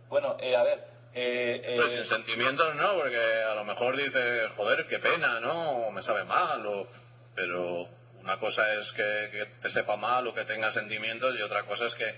Bueno, 0.08 0.36
eh, 0.38 0.54
a 0.54 0.62
ver... 0.64 0.84
Eh, 1.12 1.60
eh, 1.64 1.76
Pues 1.76 2.08
sentimientos 2.08 2.74
no, 2.76 2.94
porque 2.94 3.16
a 3.16 3.54
lo 3.54 3.64
mejor 3.64 3.96
dices, 3.96 4.50
joder, 4.56 4.86
qué 4.86 4.98
pena, 4.98 5.40
¿no? 5.40 5.86
O 5.86 5.90
me 5.90 6.02
sabe 6.02 6.24
mal, 6.24 6.64
o... 6.66 6.86
pero 7.34 7.88
una 8.20 8.38
cosa 8.38 8.74
es 8.74 8.92
que, 8.92 9.28
que 9.32 9.46
te 9.60 9.70
sepa 9.70 9.96
mal 9.96 10.26
o 10.26 10.34
que 10.34 10.44
tenga 10.44 10.70
sentimientos 10.70 11.34
y 11.38 11.42
otra 11.42 11.64
cosa 11.64 11.86
es 11.86 11.94
que 11.94 12.14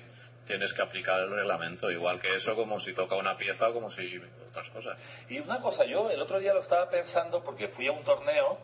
tienes 0.47 0.73
que 0.75 0.83
aplicar 0.83 1.21
el 1.21 1.31
reglamento, 1.31 1.91
igual 1.91 2.21
que 2.21 2.35
eso, 2.37 2.55
como 2.57 2.81
si 2.81 2.93
toca 2.93 3.17
una 3.17 3.37
pieza 3.37 3.69
o 3.69 3.73
como 3.73 3.91
si 3.93 4.21
otras 4.49 4.69
cosas. 4.71 4.99
Y 5.29 5.39
una 5.39 5.61
cosa, 5.61 5.85
yo 5.85 6.11
el 6.11 6.21
otro 6.21 6.39
día 6.41 6.53
lo 6.53 6.61
estaba 6.61 6.91
pensando 6.91 7.43
porque 7.43 7.69
fui 7.69 7.87
a 7.87 7.93
un 7.93 8.03
torneo 8.05 8.59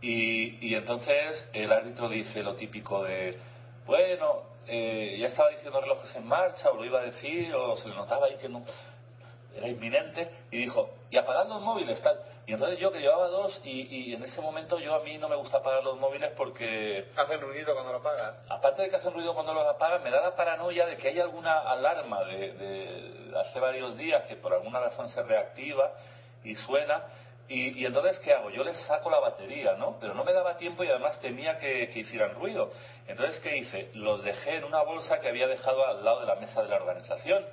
y, 0.00 0.68
y 0.68 0.74
entonces 0.74 1.48
el 1.54 1.72
árbitro 1.72 2.08
dice 2.08 2.42
lo 2.42 2.54
típico 2.54 3.02
de, 3.02 3.38
bueno, 3.86 4.42
eh, 4.66 5.16
ya 5.18 5.28
estaba 5.28 5.48
diciendo 5.50 5.80
relojes 5.80 6.14
en 6.14 6.26
marcha 6.26 6.70
o 6.70 6.76
lo 6.76 6.84
iba 6.84 7.00
a 7.00 7.04
decir 7.04 7.54
o 7.54 7.76
se 7.76 7.88
le 7.88 7.94
notaba 7.94 8.26
ahí 8.26 8.36
que 8.36 8.48
no 8.48 8.64
era 9.56 9.68
inminente 9.68 10.30
y 10.50 10.58
dijo, 10.58 10.90
y 11.10 11.16
apagad 11.16 11.48
los 11.48 11.60
móviles, 11.62 12.00
tal. 12.02 12.18
Y 12.46 12.52
entonces 12.52 12.78
yo 12.78 12.92
que 12.92 13.00
llevaba 13.00 13.26
dos 13.28 13.60
y, 13.64 14.10
y 14.10 14.14
en 14.14 14.22
ese 14.22 14.40
momento 14.40 14.78
yo 14.78 14.94
a 14.94 15.00
mí 15.00 15.18
no 15.18 15.28
me 15.28 15.34
gusta 15.36 15.58
apagar 15.58 15.82
los 15.82 15.98
móviles 15.98 16.30
porque 16.36 17.06
Hacen 17.16 17.40
ruido 17.40 17.74
cuando 17.74 17.92
lo 17.92 18.02
pagas. 18.02 18.34
aparte 18.48 18.82
de 18.82 18.90
que 18.90 18.96
hacen 18.96 19.12
ruido 19.12 19.34
cuando 19.34 19.52
los 19.52 19.66
apagan, 19.66 20.02
me 20.04 20.10
da 20.10 20.20
la 20.20 20.36
paranoia 20.36 20.86
de 20.86 20.96
que 20.96 21.08
hay 21.08 21.18
alguna 21.18 21.58
alarma 21.60 22.22
de, 22.24 22.52
de 22.52 23.38
hace 23.38 23.58
varios 23.58 23.96
días 23.96 24.24
que 24.26 24.36
por 24.36 24.52
alguna 24.52 24.78
razón 24.80 25.08
se 25.08 25.22
reactiva 25.22 25.92
y 26.44 26.54
suena. 26.54 27.02
Y, 27.48 27.80
y 27.80 27.86
entonces, 27.86 28.18
¿qué 28.20 28.32
hago? 28.32 28.50
Yo 28.50 28.64
les 28.64 28.76
saco 28.86 29.08
la 29.08 29.20
batería, 29.20 29.74
¿no? 29.74 29.98
Pero 30.00 30.14
no 30.14 30.24
me 30.24 30.32
daba 30.32 30.56
tiempo 30.56 30.82
y 30.82 30.88
además 30.88 31.20
temía 31.20 31.58
que, 31.58 31.90
que 31.90 32.00
hicieran 32.00 32.34
ruido. 32.34 32.72
Entonces, 33.06 33.38
¿qué 33.40 33.56
hice? 33.56 33.90
Los 33.94 34.24
dejé 34.24 34.56
en 34.56 34.64
una 34.64 34.82
bolsa 34.82 35.20
que 35.20 35.28
había 35.28 35.46
dejado 35.46 35.86
al 35.86 36.04
lado 36.04 36.20
de 36.20 36.26
la 36.26 36.34
mesa 36.36 36.62
de 36.62 36.68
la 36.68 36.76
organización. 36.76 37.44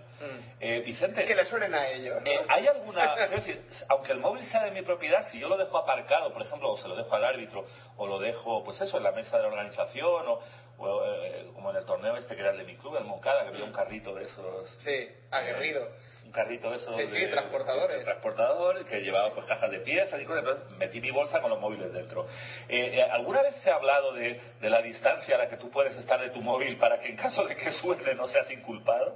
Eh, 0.60 0.82
Vicente, 0.86 1.24
Que 1.26 1.36
le 1.36 1.46
suenen 1.46 1.74
a 1.76 1.88
ellos. 1.90 2.22
¿no? 2.22 2.32
eh, 2.32 2.40
¿Hay 2.48 2.68
alguna, 2.68 3.16
quiero 3.16 3.32
decir, 3.36 3.62
aunque 3.90 4.12
el 4.14 4.20
móvil 4.20 4.44
sea 4.46 4.64
de 4.64 4.72
mi 4.72 4.82
propiedad, 4.82 5.26
si 5.30 5.40
yo 5.40 5.50
lo 5.50 5.58
dejo 5.58 5.78
aparcado, 5.78 6.32
por 6.32 6.42
ejemplo, 6.42 6.72
o 6.72 6.78
se 6.78 6.88
lo 6.88 6.96
dejo 6.96 7.14
al 7.16 7.26
árbitro, 7.26 7.66
o 7.98 8.08
lo 8.08 8.20
dejo, 8.20 8.64
pues 8.64 8.80
eso, 8.82 8.98
en 8.98 9.04
la 9.04 9.12
mesa 9.12 9.38
de 9.38 9.44
la 9.44 9.50
organización, 9.50 10.28
o, 10.28 10.40
o, 10.78 11.04
eh, 11.06 11.48
como 11.54 11.70
en 11.72 11.78
el 11.78 11.86
torneo 11.86 12.16
este 12.18 12.36
que 12.36 12.42
era 12.42 12.52
el 12.52 12.58
de 12.58 12.64
mi 12.64 12.76
club, 12.78 12.96
el 12.98 13.04
Moncada, 13.06 13.44
que 13.44 13.50
había 13.50 13.64
un 13.66 13.72
carrito 13.74 14.14
de 14.16 14.24
esos, 14.26 14.70
Sí, 14.84 15.08
aguerrido. 15.32 15.88
un 16.26 16.32
carrito 16.32 16.70
de 16.72 16.78
esos 16.78 16.96
Sí, 16.96 17.08
sí, 17.08 17.20
de- 17.20 17.28
transportadores. 17.28 17.98
de 18.00 18.04
transportador 18.06 18.86
que 18.86 19.02
llevaba 19.02 19.32
pues 19.34 19.46
cajas 19.46 19.70
de 19.70 19.80
piezas 19.80 20.20
y 20.22 20.26
cosas, 20.26 20.44
entonces 20.44 20.78
metí 20.78 21.00
mi 21.02 21.12
bolsa 21.12 21.42
con 21.42 21.50
los 21.52 21.60
móviles 21.60 21.92
dentro. 21.94 22.26
Eh, 22.70 23.00
eh, 23.00 23.04
¿Alguna 23.04 23.42
vez 23.44 23.56
se 23.58 23.70
ha 23.70 23.76
hablado 23.76 24.14
de, 24.14 24.40
de 24.60 24.70
la 24.70 24.82
distancia 24.82 25.36
a 25.36 25.40
la 25.40 25.48
que 25.50 25.58
tú 25.58 25.70
puedes 25.70 25.96
estar 25.96 26.20
de 26.20 26.30
tu 26.32 26.42
móvil 26.42 26.78
para 26.78 27.00
que 27.00 27.10
en 27.10 27.18
caso 27.18 27.44
de 27.46 27.56
que 27.56 27.70
suene 27.72 28.16
no 28.16 28.26
seas 28.28 28.50
inculpado? 28.50 29.16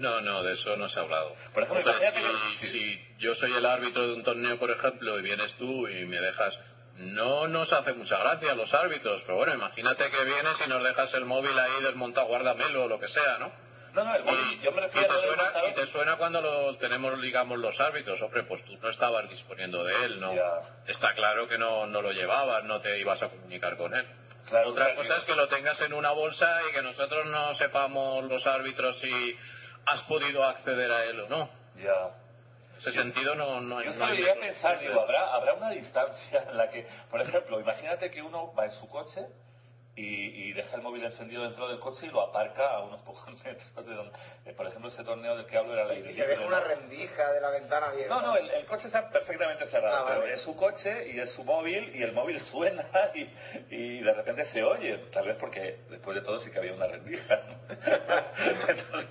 No, 0.00 0.20
no, 0.22 0.42
de 0.42 0.54
eso 0.54 0.76
no 0.76 0.88
se 0.88 0.98
ha 0.98 1.02
hablado. 1.02 1.36
Por 1.52 1.62
ejemplo, 1.62 1.92
si, 2.58 2.66
si 2.68 3.00
yo 3.18 3.34
soy 3.34 3.52
el 3.52 3.66
árbitro 3.66 4.06
de 4.06 4.14
un 4.14 4.22
torneo, 4.24 4.58
por 4.58 4.70
ejemplo, 4.70 5.18
y 5.18 5.22
vienes 5.22 5.54
tú 5.54 5.86
y 5.86 6.06
me 6.06 6.20
dejas... 6.20 6.58
No 6.96 7.46
nos 7.48 7.72
hace 7.72 7.94
mucha 7.94 8.18
gracia 8.18 8.52
a 8.52 8.54
los 8.54 8.72
árbitros, 8.74 9.22
pero 9.22 9.36
bueno, 9.36 9.54
imagínate 9.54 10.10
que 10.10 10.24
vienes 10.24 10.56
y 10.64 10.68
nos 10.68 10.82
dejas 10.84 11.12
el 11.14 11.24
móvil 11.24 11.58
ahí 11.58 11.82
desmontado, 11.82 12.26
guárdamelo 12.26 12.84
o 12.84 12.88
lo 12.88 12.98
que 12.98 13.08
sea, 13.08 13.38
¿no? 13.38 13.52
No, 13.94 14.04
no, 14.04 14.14
el 14.14 14.24
móvil, 14.24 14.52
Y, 14.52 14.60
yo 14.60 14.72
me 14.72 14.78
y 14.78 14.84
refiero 14.84 15.06
te 15.08 15.14
a 15.14 15.20
suena, 15.20 15.52
y 15.70 15.74
te 15.74 15.86
suena 15.86 16.16
cuando 16.16 16.40
lo 16.42 16.76
tenemos, 16.76 17.20
digamos, 17.20 17.58
los 17.58 17.78
árbitros. 17.80 18.20
Hombre, 18.20 18.42
pues 18.44 18.64
tú 18.64 18.76
no 18.78 18.88
estabas 18.88 19.28
disponiendo 19.28 19.82
de 19.84 20.04
él, 20.04 20.20
¿no? 20.20 20.34
Ya. 20.34 20.60
Está 20.86 21.14
claro 21.14 21.48
que 21.48 21.56
no, 21.58 21.86
no 21.86 22.02
lo 22.02 22.12
llevabas, 22.12 22.64
no 22.64 22.80
te 22.80 22.98
ibas 22.98 23.22
a 23.22 23.28
comunicar 23.28 23.76
con 23.76 23.94
él. 23.94 24.06
Claro, 24.48 24.70
Otra 24.70 24.94
cosa 24.96 25.16
es 25.16 25.24
que 25.24 25.34
lo 25.34 25.48
tengas 25.48 25.80
en 25.80 25.92
una 25.92 26.10
bolsa 26.10 26.60
y 26.68 26.72
que 26.72 26.82
nosotros 26.82 27.26
no 27.26 27.54
sepamos 27.54 28.24
los 28.24 28.46
árbitros 28.46 28.98
si 28.98 29.36
has 29.86 30.02
podido 30.02 30.42
acceder 30.44 30.90
a 30.90 31.04
él 31.04 31.20
o 31.20 31.28
no. 31.28 31.48
Ya. 31.76 32.16
Ese 32.78 32.92
sentido 32.92 33.34
no, 33.34 33.60
no 33.60 33.80
Yo 33.82 33.86
no 33.88 33.92
solo 33.92 34.06
hay 34.06 34.18
iría 34.18 34.32
a 34.32 34.34
método. 34.36 34.50
pensar, 34.52 34.80
digo, 34.80 35.00
¿habrá, 35.00 35.34
habrá 35.34 35.54
una 35.54 35.70
distancia 35.70 36.44
en 36.50 36.56
la 36.56 36.70
que, 36.70 36.86
por 37.10 37.20
ejemplo, 37.20 37.60
imagínate 37.60 38.10
que 38.10 38.22
uno 38.22 38.54
va 38.54 38.64
en 38.64 38.70
su 38.72 38.88
coche 38.88 39.26
y, 40.00 40.48
y 40.48 40.52
deja 40.52 40.76
el 40.76 40.82
móvil 40.82 41.04
encendido 41.04 41.42
dentro 41.42 41.68
del 41.68 41.78
coche 41.78 42.06
y 42.06 42.10
lo 42.10 42.22
aparca 42.22 42.70
a 42.70 42.80
unos 42.84 43.02
pocos 43.06 43.26
metros 43.44 43.86
de 43.86 43.94
donde, 43.94 44.18
eh, 44.46 44.52
por 44.54 44.66
ejemplo, 44.66 44.88
ese 44.88 45.04
torneo 45.04 45.36
del 45.36 45.46
que 45.46 45.56
hablo 45.58 45.74
era 45.74 45.84
la 45.84 45.94
Y 45.94 46.12
se 46.12 46.26
deja 46.26 46.46
una 46.46 46.60
rendija 46.60 47.32
de 47.32 47.40
la 47.40 47.50
ventana 47.50 47.86
abierta. 47.88 48.14
No, 48.14 48.22
no, 48.22 48.36
el, 48.36 48.48
el 48.50 48.64
coche 48.66 48.86
está 48.86 49.10
perfectamente 49.10 49.66
cerrado, 49.66 49.96
Ah, 49.98 50.02
vale. 50.04 50.20
pero 50.22 50.34
es 50.34 50.40
su 50.42 50.56
coche 50.56 51.08
y 51.10 51.20
es 51.20 51.30
su 51.32 51.44
móvil 51.44 51.94
y 51.94 52.02
el 52.02 52.12
móvil 52.12 52.40
suena 52.50 52.84
y, 53.14 53.28
y 53.74 54.00
de 54.00 54.12
repente 54.12 54.44
se 54.46 54.62
oye, 54.64 54.96
tal 55.12 55.26
vez 55.26 55.36
porque 55.38 55.80
después 55.90 56.14
de 56.16 56.22
todo 56.22 56.38
sí 56.40 56.50
que 56.50 56.58
había 56.58 56.72
una 56.74 56.86
rendija. 56.86 57.40
entonces, 58.68 59.10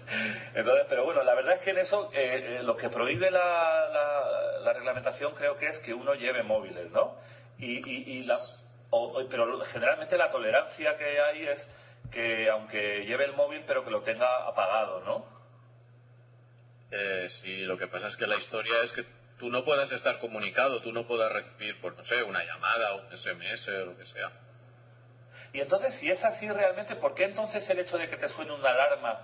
entonces, 0.56 0.86
pero 0.90 1.06
bueno, 1.06 1.24
la 1.24 1.34
verdad 1.36 1.56
es 1.56 1.62
que 1.62 1.72
en 1.72 1.78
eso 1.80 2.10
eh, 2.14 2.58
eh, 2.60 2.64
lo 2.64 2.76
que 2.76 2.90
prohíbe 2.90 3.30
la, 3.32 3.88
la, 3.90 4.60
la 4.64 4.74
reglamentación 4.74 5.34
creo 5.36 5.58
que 5.58 5.68
es 5.68 5.78
que 5.80 5.94
uno 5.94 6.14
lleve 6.16 6.44
móviles, 6.44 6.92
¿no? 6.92 7.16
Y, 7.58 7.78
y, 7.90 8.18
y 8.20 8.24
la, 8.24 8.40
o- 8.92 9.20
o- 9.20 9.30
pero 9.30 9.60
generalmente 9.66 10.18
la 10.18 10.32
tolerancia 10.32 10.98
que 10.98 11.20
hay 11.22 11.48
es 11.48 11.68
que 12.12 12.50
aunque 12.50 13.06
lleve 13.06 13.26
el 13.26 13.34
móvil 13.34 13.64
pero 13.68 13.84
que 13.84 13.92
lo 13.92 14.02
tenga 14.02 14.48
apagado, 14.48 15.02
¿no? 15.02 15.26
Eh, 16.92 17.28
sí, 17.42 17.66
lo 17.66 17.78
que 17.78 17.88
pasa 17.88 18.08
es 18.08 18.18
que 18.18 18.26
la 18.26 18.38
historia 18.38 18.82
es 18.84 18.92
que 18.94 19.06
tú 19.38 19.50
no 19.50 19.64
puedas 19.64 19.92
estar 19.92 20.20
comunicado, 20.20 20.82
tú 20.82 20.92
no 20.92 21.06
puedas 21.06 21.32
recibir, 21.32 21.80
pues 21.82 21.96
no 21.96 22.04
sé, 22.06 22.24
una 22.24 22.44
llamada, 22.44 22.94
un 22.96 23.12
SMS 23.12 23.68
o 23.68 23.86
lo 23.86 23.98
que 23.98 24.06
sea. 24.06 24.32
Y 25.54 25.62
entonces, 25.62 25.96
si 25.96 26.10
es 26.10 26.24
así 26.24 26.50
realmente, 26.50 26.96
¿por 26.96 27.14
qué 27.16 27.26
entonces 27.26 27.68
el 27.70 27.80
hecho 27.80 27.98
de 27.98 28.10
que 28.10 28.18
te 28.18 28.28
suene 28.30 28.54
una 28.54 28.70
alarma 28.70 29.20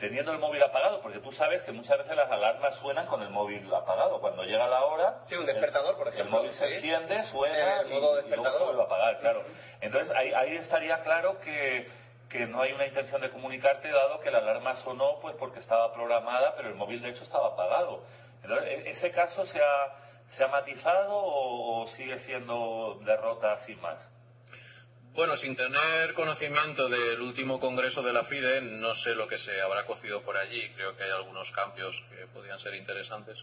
teniendo 0.00 0.32
el 0.32 0.38
móvil 0.38 0.62
apagado, 0.62 1.00
porque 1.00 1.20
tú 1.20 1.30
sabes 1.30 1.62
que 1.62 1.72
muchas 1.72 1.98
veces 1.98 2.16
las 2.16 2.30
alarmas 2.30 2.74
suenan 2.76 3.06
con 3.06 3.22
el 3.22 3.28
móvil 3.30 3.72
apagado. 3.72 4.18
Cuando 4.20 4.42
llega 4.44 4.66
la 4.66 4.82
hora, 4.84 5.18
Sí, 5.26 5.36
un 5.36 5.46
despertador, 5.46 5.92
el, 5.92 5.96
por 5.98 6.08
ejemplo, 6.08 6.24
El 6.38 6.42
móvil 6.44 6.52
se 6.52 6.74
enciende, 6.74 7.22
suena 7.24 7.82
modo 7.84 8.20
y- 8.26 8.28
luego 8.30 8.50
se 8.50 8.62
vuelve 8.64 8.80
a 8.80 8.84
apagar, 8.84 9.18
claro. 9.18 9.44
Entonces 9.80 10.10
ahí, 10.16 10.32
ahí 10.32 10.56
estaría 10.56 11.00
claro 11.02 11.38
que, 11.40 11.86
que 12.28 12.46
no 12.46 12.62
hay 12.62 12.72
una 12.72 12.86
intención 12.86 13.20
de 13.20 13.30
comunicarte 13.30 13.90
dado 13.90 14.20
que 14.20 14.30
la 14.30 14.38
alarma 14.38 14.74
sonó 14.76 15.18
pues 15.20 15.36
porque 15.36 15.58
estaba 15.58 15.92
programada, 15.92 16.54
pero 16.56 16.68
el 16.68 16.74
móvil 16.74 17.02
de 17.02 17.10
hecho 17.10 17.22
estaba 17.24 17.48
apagado. 17.48 18.02
Entonces, 18.42 18.66
¿e- 18.68 18.90
¿ese 18.90 19.10
caso 19.12 19.44
se 19.44 19.60
ha, 19.62 19.94
se 20.30 20.42
ha 20.44 20.48
matizado 20.48 21.14
o, 21.14 21.82
o 21.82 21.86
sigue 21.88 22.18
siendo 22.20 22.96
derrota 23.04 23.58
sin 23.66 23.80
más? 23.80 24.09
Bueno, 25.14 25.36
sin 25.36 25.56
tener 25.56 26.14
conocimiento 26.14 26.88
del 26.88 27.20
último 27.20 27.58
congreso 27.58 28.00
de 28.02 28.12
la 28.12 28.24
FIDE, 28.24 28.60
no 28.62 28.94
sé 28.94 29.14
lo 29.14 29.26
que 29.26 29.38
se 29.38 29.60
habrá 29.60 29.84
cocido 29.84 30.22
por 30.22 30.36
allí. 30.36 30.68
Creo 30.76 30.96
que 30.96 31.04
hay 31.04 31.10
algunos 31.10 31.50
cambios 31.50 31.94
que 32.10 32.26
podrían 32.28 32.58
ser 32.60 32.74
interesantes. 32.74 33.36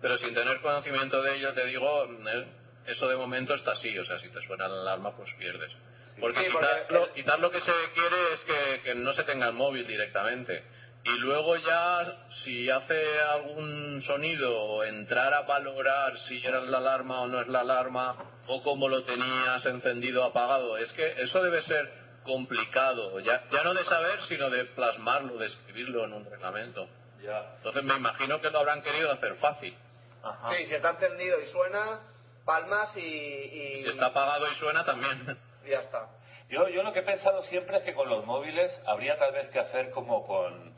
Pero 0.00 0.16
sin 0.18 0.32
tener 0.34 0.60
conocimiento 0.60 1.20
de 1.22 1.36
ello, 1.36 1.52
te 1.52 1.66
digo, 1.66 2.04
eh, 2.04 2.46
eso 2.86 3.06
de 3.06 3.16
momento 3.16 3.54
está 3.54 3.72
así. 3.72 3.96
O 3.98 4.04
sea, 4.06 4.18
si 4.18 4.28
te 4.30 4.40
suena 4.42 4.66
la 4.66 4.80
alarma, 4.80 5.14
pues 5.14 5.30
pierdes. 5.34 5.70
Porque, 6.18 6.40
Sí, 6.40 6.46
quizá- 6.46 6.58
porque 6.88 7.22
lo- 7.22 7.36
lo 7.38 7.50
que 7.50 7.60
se 7.60 7.72
quiere 7.94 8.32
es 8.34 8.40
que, 8.44 8.80
que 8.82 8.94
no 8.94 9.12
se 9.12 9.22
tenga 9.24 9.46
el 9.48 9.52
móvil 9.52 9.86
directamente. 9.86 10.64
Y 11.02 11.10
luego 11.18 11.56
ya, 11.56 12.26
si 12.44 12.68
hace 12.68 13.20
algún 13.20 14.02
sonido, 14.02 14.84
entrar 14.84 15.32
a 15.32 15.42
valorar 15.42 16.18
si 16.28 16.44
era 16.44 16.60
la 16.60 16.78
alarma 16.78 17.22
o 17.22 17.26
no 17.26 17.40
es 17.40 17.48
la 17.48 17.60
alarma, 17.60 18.16
o 18.46 18.62
cómo 18.62 18.88
lo 18.88 19.02
tenías 19.04 19.64
encendido 19.64 20.22
o 20.22 20.26
apagado. 20.26 20.76
Es 20.76 20.92
que 20.92 21.22
eso 21.22 21.42
debe 21.42 21.62
ser 21.62 21.90
complicado, 22.22 23.18
ya, 23.20 23.44
ya 23.50 23.62
no 23.64 23.72
de 23.72 23.84
saber, 23.84 24.20
sino 24.22 24.50
de 24.50 24.64
plasmarlo, 24.66 25.38
de 25.38 25.46
escribirlo 25.46 26.04
en 26.04 26.12
un 26.12 26.24
reglamento. 26.26 26.86
Ya. 27.22 27.54
Entonces 27.56 27.82
me 27.82 27.96
imagino 27.96 28.40
que 28.40 28.50
lo 28.50 28.58
habrán 28.58 28.82
querido 28.82 29.10
hacer 29.10 29.36
fácil. 29.36 29.76
Ajá. 30.22 30.50
Sí, 30.54 30.66
si 30.66 30.74
está 30.74 30.90
encendido 30.90 31.40
y 31.40 31.46
suena, 31.46 32.00
palmas 32.44 32.94
y, 32.96 33.00
y, 33.00 33.72
Y 33.78 33.82
si 33.82 33.88
está 33.88 34.06
apagado 34.06 34.50
y 34.50 34.54
suena 34.56 34.84
también. 34.84 35.38
ya 35.66 35.80
está. 35.80 36.08
Yo, 36.50 36.68
yo 36.68 36.82
lo 36.82 36.92
que 36.92 36.98
he 36.98 37.04
pensado 37.04 37.42
siempre 37.44 37.78
es 37.78 37.84
que 37.84 37.94
con 37.94 38.08
los 38.08 38.26
móviles 38.26 38.70
habría 38.86 39.16
tal 39.16 39.32
vez 39.32 39.48
que 39.50 39.60
hacer 39.60 39.90
como 39.90 40.26
con, 40.26 40.74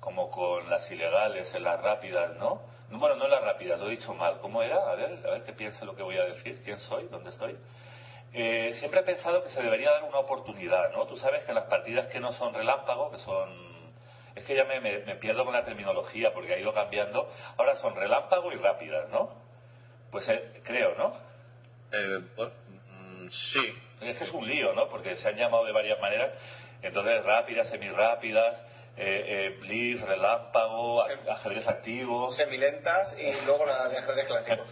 como 0.00 0.30
con 0.30 0.68
las 0.70 0.90
ilegales, 0.90 1.52
en 1.54 1.64
las 1.64 1.80
rápidas, 1.80 2.34
¿no? 2.36 2.60
No, 2.90 2.98
Bueno, 2.98 3.16
no 3.16 3.24
en 3.26 3.30
las 3.32 3.42
rápidas, 3.42 3.78
lo 3.80 3.86
he 3.88 3.90
dicho 3.90 4.14
mal. 4.14 4.38
¿Cómo 4.40 4.62
era? 4.62 4.76
A 4.90 4.94
ver, 4.94 5.18
a 5.26 5.30
ver 5.30 5.42
qué 5.44 5.52
piensa 5.52 5.84
lo 5.84 5.94
que 5.94 6.02
voy 6.02 6.16
a 6.18 6.24
decir. 6.24 6.60
¿Quién 6.64 6.78
soy? 6.78 7.06
¿Dónde 7.08 7.30
estoy? 7.30 7.56
Eh, 8.32 8.72
siempre 8.74 9.00
he 9.00 9.02
pensado 9.02 9.42
que 9.42 9.48
se 9.48 9.62
debería 9.62 9.90
dar 9.90 10.04
una 10.04 10.18
oportunidad, 10.18 10.90
¿no? 10.92 11.06
Tú 11.06 11.16
sabes 11.16 11.42
que 11.44 11.50
en 11.50 11.56
las 11.56 11.64
partidas 11.64 12.06
que 12.06 12.20
no 12.20 12.32
son 12.32 12.54
relámpago, 12.54 13.10
que 13.10 13.18
son... 13.18 13.68
Es 14.34 14.44
que 14.44 14.54
ya 14.54 14.64
me, 14.64 14.78
me- 14.80 15.00
me 15.00 15.16
pierdo 15.16 15.44
con 15.44 15.52
la 15.52 15.64
terminología 15.64 16.32
porque 16.32 16.54
ha 16.54 16.58
ido 16.58 16.72
cambiando. 16.72 17.28
Ahora 17.56 17.74
son 17.76 17.96
relámpago 17.96 18.52
y 18.52 18.56
rápidas, 18.56 19.08
¿no? 19.08 19.30
Pues 20.10 20.28
eh, 20.28 20.60
creo, 20.64 20.94
¿no? 20.94 21.12
Eh, 21.92 22.20
bueno, 22.36 22.52
mm, 22.68 23.28
sí, 23.28 23.74
Es 24.00 24.16
que 24.16 24.24
es 24.24 24.32
un 24.32 24.46
lío, 24.46 24.72
¿no? 24.74 24.88
Porque 24.88 25.16
se 25.16 25.28
han 25.28 25.36
llamado 25.36 25.64
de 25.64 25.72
varias 25.72 25.98
maneras. 26.00 26.30
Entonces, 26.82 27.24
rápidas, 27.24 27.68
semirápidas, 27.68 28.62
eh, 28.98 29.24
eh, 29.46 29.56
blitz, 29.60 30.00
relámpago, 30.02 31.02
ajedrez 31.02 31.66
activo. 31.68 32.30
Semilentas 32.32 33.14
y 33.18 33.30
luego 33.46 33.64
la 33.66 33.88
de 33.88 33.98
ajedrez 33.98 34.26
clásico. 34.26 34.64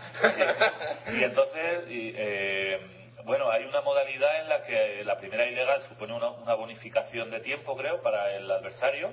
y 1.18 1.22
entonces, 1.24 1.84
y, 1.88 2.12
eh, 2.16 2.80
bueno, 3.24 3.50
hay 3.50 3.64
una 3.64 3.80
modalidad 3.80 4.40
en 4.42 4.48
la 4.48 4.62
que 4.62 5.02
la 5.04 5.16
primera 5.16 5.46
ilegal 5.46 5.82
supone 5.82 6.12
una, 6.14 6.30
una 6.30 6.54
bonificación 6.54 7.30
de 7.30 7.40
tiempo, 7.40 7.76
creo, 7.76 8.02
para 8.02 8.34
el 8.36 8.50
adversario. 8.50 9.12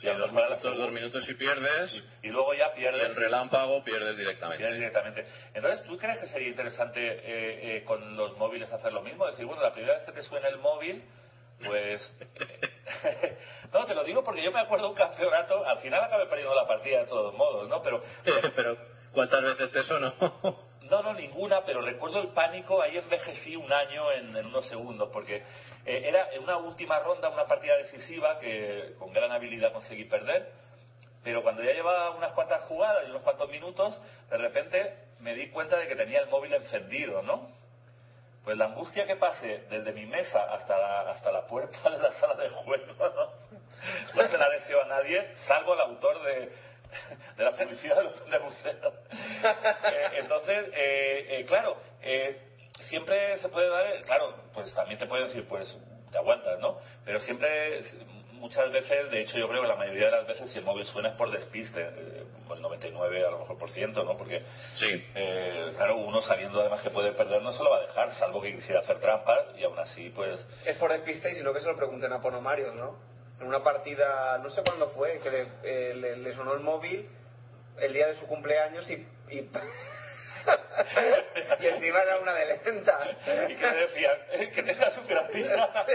Sí, 0.00 0.06
lo 0.08 0.18
dos 0.18 0.32
minutos, 0.32 0.76
dos 0.76 0.92
minutos 0.92 1.26
y 1.28 1.34
pierdes, 1.34 2.02
Y 2.22 2.28
luego 2.28 2.52
ya 2.52 2.70
y 2.74 2.80
pierdes. 2.80 3.08
el 3.08 3.16
relámpago 3.16 3.82
pierdes 3.82 4.14
Pierdes 4.14 4.18
directamente. 4.18 4.72
directamente. 4.74 5.26
Entonces, 5.54 5.86
¿tú 5.86 5.96
crees 5.96 6.18
que 6.20 6.26
sería 6.26 6.48
interesante 6.48 7.00
eh, 7.00 7.76
eh, 7.78 7.84
con 7.84 8.14
los 8.14 8.36
móviles 8.36 8.70
hacer 8.70 8.92
lo 8.92 9.00
mismo? 9.00 9.26
Decir, 9.26 9.46
bueno, 9.46 9.62
la 9.62 9.72
primera 9.72 9.94
vez 9.94 10.02
que 10.04 10.12
te 10.12 10.20
suena 10.20 10.48
el 10.48 10.58
móvil, 10.58 11.02
pues... 11.64 12.16
no, 13.72 13.84
te 13.84 13.94
lo 13.94 14.04
digo 14.04 14.22
porque 14.22 14.42
yo 14.42 14.52
me 14.52 14.60
acuerdo 14.60 14.88
un 14.88 14.94
campeonato, 14.94 15.64
al 15.64 15.78
final 15.78 16.04
acabé 16.04 16.26
perdiendo 16.26 16.54
la 16.54 16.66
partida 16.66 17.00
de 17.00 17.06
todos 17.06 17.34
modos, 17.34 17.68
¿no? 17.68 17.82
Pero... 17.82 18.02
Pero, 18.56 18.76
¿cuántas 19.12 19.42
veces 19.42 19.72
te 19.72 19.82
sonó? 19.84 20.14
No, 20.90 21.02
no, 21.02 21.14
ninguna, 21.14 21.64
pero 21.64 21.80
recuerdo 21.80 22.20
el 22.20 22.28
pánico, 22.28 22.80
ahí 22.80 22.96
envejecí 22.96 23.56
un 23.56 23.72
año 23.72 24.12
en, 24.12 24.36
en 24.36 24.46
unos 24.46 24.68
segundos, 24.68 25.08
porque 25.12 25.42
eh, 25.84 26.02
era 26.04 26.32
en 26.32 26.44
una 26.44 26.58
última 26.58 27.00
ronda, 27.00 27.28
una 27.28 27.44
partida 27.46 27.76
decisiva 27.78 28.38
que 28.38 28.94
con 28.96 29.12
gran 29.12 29.32
habilidad 29.32 29.72
conseguí 29.72 30.04
perder, 30.04 30.48
pero 31.24 31.42
cuando 31.42 31.64
ya 31.64 31.72
llevaba 31.72 32.12
unas 32.12 32.32
cuantas 32.34 32.62
jugadas 32.66 33.04
y 33.04 33.10
unos 33.10 33.22
cuantos 33.22 33.50
minutos, 33.50 34.00
de 34.30 34.38
repente 34.38 34.94
me 35.18 35.34
di 35.34 35.50
cuenta 35.50 35.76
de 35.76 35.88
que 35.88 35.96
tenía 35.96 36.20
el 36.20 36.28
móvil 36.28 36.54
encendido, 36.54 37.20
¿no? 37.22 37.50
Pues 38.46 38.56
la 38.56 38.66
angustia 38.66 39.04
que 39.08 39.16
pasé 39.16 39.64
desde 39.68 39.90
mi 39.92 40.06
mesa 40.06 40.40
hasta 40.54 40.78
la, 40.78 41.10
hasta 41.10 41.32
la 41.32 41.48
puerta 41.48 41.90
de 41.90 41.98
la 41.98 42.12
sala 42.12 42.36
de 42.36 42.48
juego, 42.50 42.94
¿no? 42.96 43.32
No 44.14 44.28
se 44.28 44.38
la 44.38 44.48
deseo 44.50 44.82
a 44.82 44.86
nadie, 44.86 45.34
salvo 45.48 45.72
al 45.72 45.80
autor 45.80 46.22
de, 46.22 46.52
de 47.36 47.44
la 47.44 47.50
publicidad 47.50 47.96
del 48.30 48.40
Museo. 48.42 48.92
Eh, 49.42 50.10
entonces, 50.18 50.68
eh, 50.74 51.26
eh, 51.28 51.44
claro, 51.44 51.76
eh, 52.00 52.40
siempre 52.82 53.36
se 53.38 53.48
puede 53.48 53.68
dar, 53.68 53.84
eh, 53.84 54.02
claro, 54.02 54.36
pues 54.54 54.72
también 54.76 55.00
te 55.00 55.06
pueden 55.06 55.26
decir, 55.26 55.48
pues 55.48 55.76
te 56.12 56.18
aguantas, 56.18 56.60
¿no? 56.60 56.78
Pero 57.04 57.18
siempre, 57.18 57.82
muchas 58.38 58.70
veces, 58.70 59.10
de 59.10 59.20
hecho 59.20 59.38
yo 59.38 59.48
creo 59.48 59.62
que 59.62 59.68
la 59.68 59.76
mayoría 59.76 60.06
de 60.06 60.10
las 60.12 60.26
veces 60.26 60.50
si 60.50 60.58
el 60.58 60.64
móvil 60.64 60.84
suena 60.86 61.10
es 61.10 61.14
por 61.16 61.30
despiste, 61.30 61.80
eh, 61.82 62.24
el 62.52 62.60
99 62.62 63.26
a 63.26 63.30
lo 63.30 63.38
mejor 63.40 63.58
por 63.58 63.70
ciento, 63.70 64.04
¿no? 64.04 64.16
Porque 64.16 64.42
Sí. 64.76 65.04
eh, 65.14 65.72
claro, 65.76 65.96
uno 65.96 66.20
sabiendo 66.22 66.60
además 66.60 66.82
que 66.82 66.90
puede 66.90 67.12
perder 67.12 67.42
no 67.42 67.52
se 67.52 67.62
lo 67.62 67.70
va 67.70 67.78
a 67.78 67.82
dejar, 67.82 68.12
salvo 68.12 68.40
que 68.40 68.54
quisiera 68.54 68.80
hacer 68.80 68.98
trampas 69.00 69.40
y 69.58 69.64
aún 69.64 69.78
así, 69.78 70.10
pues... 70.10 70.46
Es 70.64 70.76
por 70.76 70.92
despiste 70.92 71.30
y 71.30 71.34
si 71.34 71.42
no 71.42 71.52
que 71.52 71.60
se 71.60 71.66
lo 71.66 71.76
pregunten 71.76 72.12
a 72.12 72.20
Ponomarios, 72.20 72.74
¿no? 72.74 72.96
En 73.40 73.46
una 73.48 73.62
partida, 73.62 74.38
no 74.38 74.48
sé 74.50 74.62
cuándo 74.62 74.88
fue, 74.90 75.18
que 75.20 75.30
le, 75.30 75.46
eh, 75.62 75.94
le- 75.94 76.16
le 76.16 76.32
sonó 76.32 76.54
el 76.54 76.60
móvil 76.60 77.06
el 77.78 77.92
día 77.92 78.06
de 78.06 78.14
su 78.16 78.26
cumpleaños 78.26 78.88
y... 78.90 79.06
y... 79.30 79.48
y 81.60 81.66
encima 81.66 82.02
era 82.02 82.18
una 82.18 82.32
de 82.34 82.46
lentas. 82.64 83.08
¿Y 83.48 83.54
qué 83.56 83.66
le 83.70 83.76
decían? 83.76 84.16
"Eh, 84.32 84.50
Que 84.54 84.62
tengas 84.62 84.96
un 84.98 85.06
gran 85.06 85.26
pista. 85.28 85.86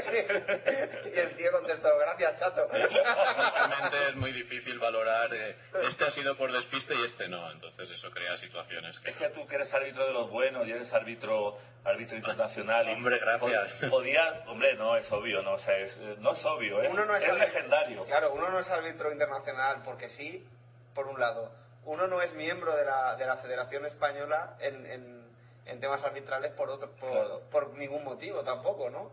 y 1.14 1.20
el 1.20 1.36
tío 1.36 1.52
contestó, 1.52 1.97
gracias, 1.97 2.39
chato. 2.39 2.68
Realmente 2.72 4.10
es 4.10 4.16
muy 4.16 4.32
difícil 4.32 4.80
valorar. 4.80 5.34
eh, 5.34 5.56
este 5.88 6.04
ha 6.06 6.12
sido 6.12 6.36
por 6.38 6.52
despiste 6.52 6.95
y 6.95 7.06
este 7.06 7.28
no. 7.28 7.52
Entonces 7.52 7.89
eso 7.91 8.10
crea 8.12 8.38
situaciones 8.38 8.99
que. 8.99 9.12
Es 9.12 9.18
que 9.18 9.30
tú 9.30 9.45
que 9.47 9.56
eres 9.56 9.74
árbitro 9.74 10.06
de 10.06 10.14
los 10.14 10.30
buenos 10.30 10.68
y 10.68 10.72
eres 10.72 10.91
árbitro 10.93 11.58
árbitro 11.84 12.18
internacional. 12.18 12.88
y 12.89 12.93
Hombre, 12.93 13.20
gracias. 13.20 13.82
pod- 13.82 13.89
Podías, 13.89 14.47
hombre, 14.47 14.76
no 14.76 14.95
es 14.97 15.12
obvio, 15.12 15.41
no, 15.41 15.54
o 15.54 15.60
sea, 15.60 15.78
es, 15.78 15.97
no 16.20 16.32
es 16.34 16.45
obvio, 16.45 16.82
es, 16.82 16.91
Uno 16.91 17.06
no 17.06 17.16
es, 17.16 17.24
es 17.24 17.34
legendario. 17.34 18.06
Claro, 18.06 18.34
uno 18.34 18.49
no 18.49 18.60
es 18.60 18.70
árbitro 18.70 19.12
internacional 19.12 19.82
porque 19.84 20.10
sí, 20.10 20.45
por 20.93 21.08
un 21.08 21.20
lado. 21.20 21.52
Uno 21.86 22.07
no 22.07 22.21
es 22.21 22.34
miembro 22.34 22.75
de 22.75 22.86
la, 22.86 23.15
de 23.15 23.25
la 23.25 23.38
Federación 23.38 23.86
Española 23.86 24.55
en, 24.59 24.86
en, 24.86 25.27
en 25.65 25.79
temas 25.79 26.03
arbitrales 26.03 26.51
por 26.53 26.69
otro 26.69 26.91
por, 26.91 27.09
Claro. 27.11 27.41
por 27.51 27.69
ningún 27.73 28.03
motivo 28.03 28.43
tampoco, 28.43 28.89
¿no? 28.89 29.11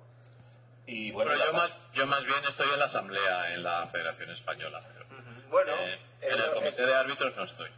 Y 0.86 1.10
bueno, 1.12 1.34
yo 1.36 1.52
más, 1.52 1.70
yo 1.94 2.06
más 2.06 2.24
bien 2.24 2.44
estoy 2.48 2.70
en 2.72 2.78
la 2.78 2.86
asamblea 2.86 3.52
en 3.54 3.62
la 3.62 3.86
Federación 3.88 4.30
Española. 4.30 4.82
pero, 4.92 5.06
Bueno, 5.50 5.72
eh, 5.74 5.98
en 6.22 6.32
eso- 6.32 6.44
el 6.46 6.54
comité 6.54 6.86
de 6.86 6.94
árbitros 6.94 7.36
no 7.36 7.44
estoy. 7.44 7.70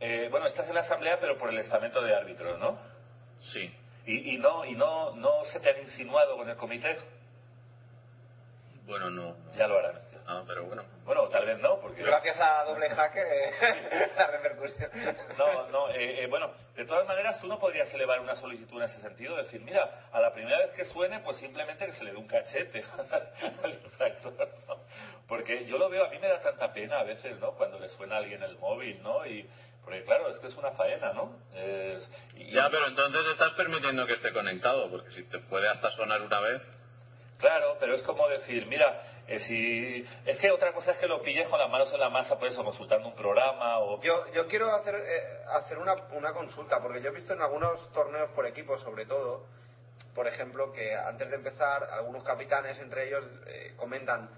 eh, 0.00 0.28
bueno, 0.30 0.46
estás 0.46 0.68
en 0.68 0.74
la 0.74 0.80
asamblea, 0.82 1.18
pero 1.20 1.38
por 1.38 1.48
el 1.50 1.58
estamento 1.58 2.00
de 2.02 2.14
árbitros, 2.14 2.58
¿no? 2.58 2.78
Sí. 3.40 3.74
Y, 4.06 4.34
y 4.34 4.38
no 4.38 4.64
y 4.64 4.72
no 4.74 5.14
no 5.16 5.44
se 5.46 5.60
te 5.60 5.70
han 5.70 5.80
insinuado 5.82 6.36
con 6.36 6.48
el 6.48 6.56
comité, 6.56 6.98
Bueno, 8.86 9.10
no. 9.10 9.34
no. 9.34 9.54
ya 9.54 9.66
lo 9.66 9.78
harán. 9.78 10.00
Ah, 10.30 10.42
pero 10.46 10.64
bueno. 10.64 10.82
Bueno, 11.06 11.26
tal 11.28 11.46
vez 11.46 11.58
no, 11.58 11.80
porque 11.80 12.02
gracias 12.02 12.38
a 12.38 12.64
doble 12.64 12.90
jaque 12.90 13.18
eh, 13.22 14.10
la 14.16 14.26
repercusión. 14.26 14.90
No, 15.38 15.68
no, 15.68 15.88
eh, 15.90 16.22
eh, 16.22 16.26
bueno, 16.26 16.52
de 16.76 16.84
todas 16.84 17.06
maneras 17.08 17.40
tú 17.40 17.46
no 17.46 17.58
podrías 17.58 17.90
elevar 17.94 18.20
una 18.20 18.36
solicitud 18.36 18.76
en 18.76 18.90
ese 18.90 19.00
sentido, 19.00 19.36
decir, 19.36 19.62
mira, 19.62 20.06
a 20.12 20.20
la 20.20 20.34
primera 20.34 20.58
vez 20.58 20.72
que 20.72 20.84
suene, 20.84 21.20
pues 21.20 21.38
simplemente 21.38 21.86
que 21.86 21.92
se 21.92 22.04
le 22.04 22.10
dé 22.12 22.18
un 22.18 22.26
cachete 22.28 22.84
al 23.64 23.70
infractor, 23.72 24.48
¿no? 24.68 24.76
Porque 25.26 25.64
yo 25.64 25.78
lo 25.78 25.88
veo, 25.88 26.04
a 26.04 26.10
mí 26.10 26.18
me 26.18 26.28
da 26.28 26.42
tanta 26.42 26.74
pena 26.74 27.00
a 27.00 27.04
veces, 27.04 27.38
¿no? 27.38 27.52
Cuando 27.52 27.78
le 27.78 27.88
suena 27.88 28.16
a 28.16 28.18
alguien 28.18 28.42
el 28.42 28.58
móvil, 28.58 29.02
¿no? 29.02 29.24
Y, 29.26 29.48
porque 29.82 30.04
claro, 30.04 30.28
es 30.28 30.38
que 30.40 30.48
es 30.48 30.56
una 30.56 30.72
faena, 30.72 31.14
¿no? 31.14 31.38
Es- 31.54 32.06
y- 32.36 32.50
Ya, 32.50 32.68
pero 32.68 32.86
entonces 32.86 33.24
estás 33.30 33.52
permitiendo 33.54 34.06
que 34.06 34.12
esté 34.12 34.30
conectado, 34.34 34.90
porque 34.90 35.10
si 35.12 35.22
te 35.22 35.38
puede 35.38 35.68
hasta 35.70 35.90
sonar 35.92 36.20
una 36.20 36.40
vez. 36.40 36.62
Claro, 37.38 37.76
pero 37.80 37.94
es 37.94 38.02
como 38.02 38.28
decir, 38.28 38.66
mira, 38.66 39.00
eh, 39.28 40.04
es 40.24 40.38
que 40.38 40.50
otra 40.50 40.72
cosa 40.72 40.92
es 40.92 40.98
que 40.98 41.06
lo 41.06 41.22
pilles 41.22 41.46
con 41.48 41.58
las 41.58 41.68
manos 41.70 41.92
en 41.92 42.00
la 42.00 42.08
masa, 42.08 42.38
por 42.38 42.48
eso, 42.48 42.64
consultando 42.64 43.08
un 43.08 43.14
programa 43.14 43.78
o... 43.80 44.00
Yo, 44.00 44.26
yo 44.32 44.46
quiero 44.48 44.70
hacer, 44.74 44.94
eh, 44.96 45.44
hacer 45.52 45.78
una, 45.78 45.94
una 46.12 46.32
consulta, 46.32 46.80
porque 46.80 47.02
yo 47.02 47.10
he 47.10 47.14
visto 47.14 47.32
en 47.34 47.42
algunos 47.42 47.92
torneos 47.92 48.30
por 48.30 48.46
equipos, 48.46 48.80
sobre 48.82 49.04
todo, 49.06 49.44
por 50.14 50.26
ejemplo, 50.26 50.72
que 50.72 50.96
antes 50.96 51.28
de 51.28 51.36
empezar, 51.36 51.84
algunos 51.92 52.24
capitanes, 52.24 52.78
entre 52.78 53.06
ellos, 53.08 53.24
eh, 53.46 53.74
comentan, 53.76 54.30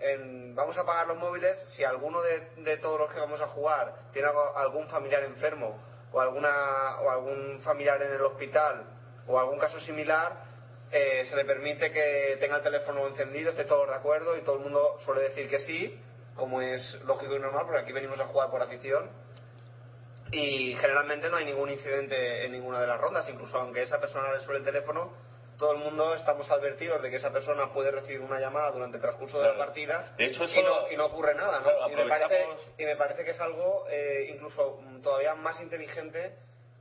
en- 0.00 0.54
vamos 0.54 0.76
a 0.76 0.82
apagar 0.82 1.06
los 1.06 1.16
móviles 1.16 1.58
si 1.76 1.84
alguno 1.84 2.20
de, 2.20 2.40
de 2.56 2.76
todos 2.78 2.98
los 3.00 3.12
que 3.12 3.20
vamos 3.20 3.40
a 3.40 3.46
jugar 3.48 3.94
tiene 4.12 4.28
algo- 4.28 4.56
algún 4.56 4.88
familiar 4.88 5.22
enfermo 5.22 5.78
o 6.12 6.20
alguna 6.20 7.00
o 7.00 7.10
algún 7.10 7.60
familiar 7.62 8.02
en 8.02 8.12
el 8.12 8.20
hospital 8.20 8.84
o 9.26 9.38
algún 9.38 9.58
caso 9.58 9.80
similar 9.80 10.32
eh, 10.96 11.24
se 11.24 11.34
le 11.34 11.44
permite 11.44 11.90
que 11.90 12.36
tenga 12.38 12.58
el 12.58 12.62
teléfono 12.62 13.08
encendido 13.08 13.50
esté 13.50 13.64
todos 13.64 13.88
de 13.88 13.94
acuerdo 13.96 14.36
y 14.38 14.42
todo 14.42 14.58
el 14.58 14.62
mundo 14.62 14.96
suele 15.04 15.22
decir 15.22 15.48
que 15.48 15.58
sí 15.58 16.00
como 16.36 16.60
es 16.60 17.00
lógico 17.04 17.34
y 17.34 17.40
normal 17.40 17.64
porque 17.66 17.80
aquí 17.80 17.92
venimos 17.92 18.20
a 18.20 18.26
jugar 18.26 18.48
por 18.48 18.62
afición 18.62 19.10
y 20.30 20.74
generalmente 20.76 21.28
no 21.28 21.36
hay 21.36 21.46
ningún 21.46 21.70
incidente 21.70 22.44
en 22.44 22.52
ninguna 22.52 22.80
de 22.80 22.86
las 22.86 23.00
rondas, 23.00 23.28
incluso 23.28 23.58
aunque 23.58 23.82
esa 23.82 24.00
persona 24.00 24.32
le 24.32 24.40
suele 24.44 24.60
el 24.60 24.64
teléfono, 24.64 25.12
todo 25.58 25.72
el 25.72 25.78
mundo 25.78 26.14
estamos 26.14 26.48
advertidos 26.50 27.02
de 27.02 27.10
que 27.10 27.16
esa 27.16 27.32
persona 27.32 27.72
puede 27.72 27.90
recibir 27.90 28.20
una 28.20 28.38
llamada 28.38 28.70
durante 28.70 28.96
el 28.96 29.02
transcurso 29.02 29.40
de 29.40 29.48
la 29.48 29.56
partida 29.56 30.14
De 30.16 30.26
hecho, 30.26 30.44
y, 30.44 30.46
eso 30.46 30.62
no, 30.62 30.90
y 30.90 30.96
no 30.96 31.06
ocurre 31.06 31.34
nada, 31.34 31.58
¿no? 31.58 31.64
Claro, 31.64 31.90
y, 31.90 31.96
me 31.96 32.08
parece, 32.08 32.46
y 32.78 32.84
me 32.84 32.96
parece 32.96 33.24
que 33.24 33.30
es 33.32 33.40
algo 33.40 33.86
eh, 33.88 34.30
incluso 34.32 34.80
todavía 35.02 35.34
más 35.34 35.60
inteligente 35.60 36.34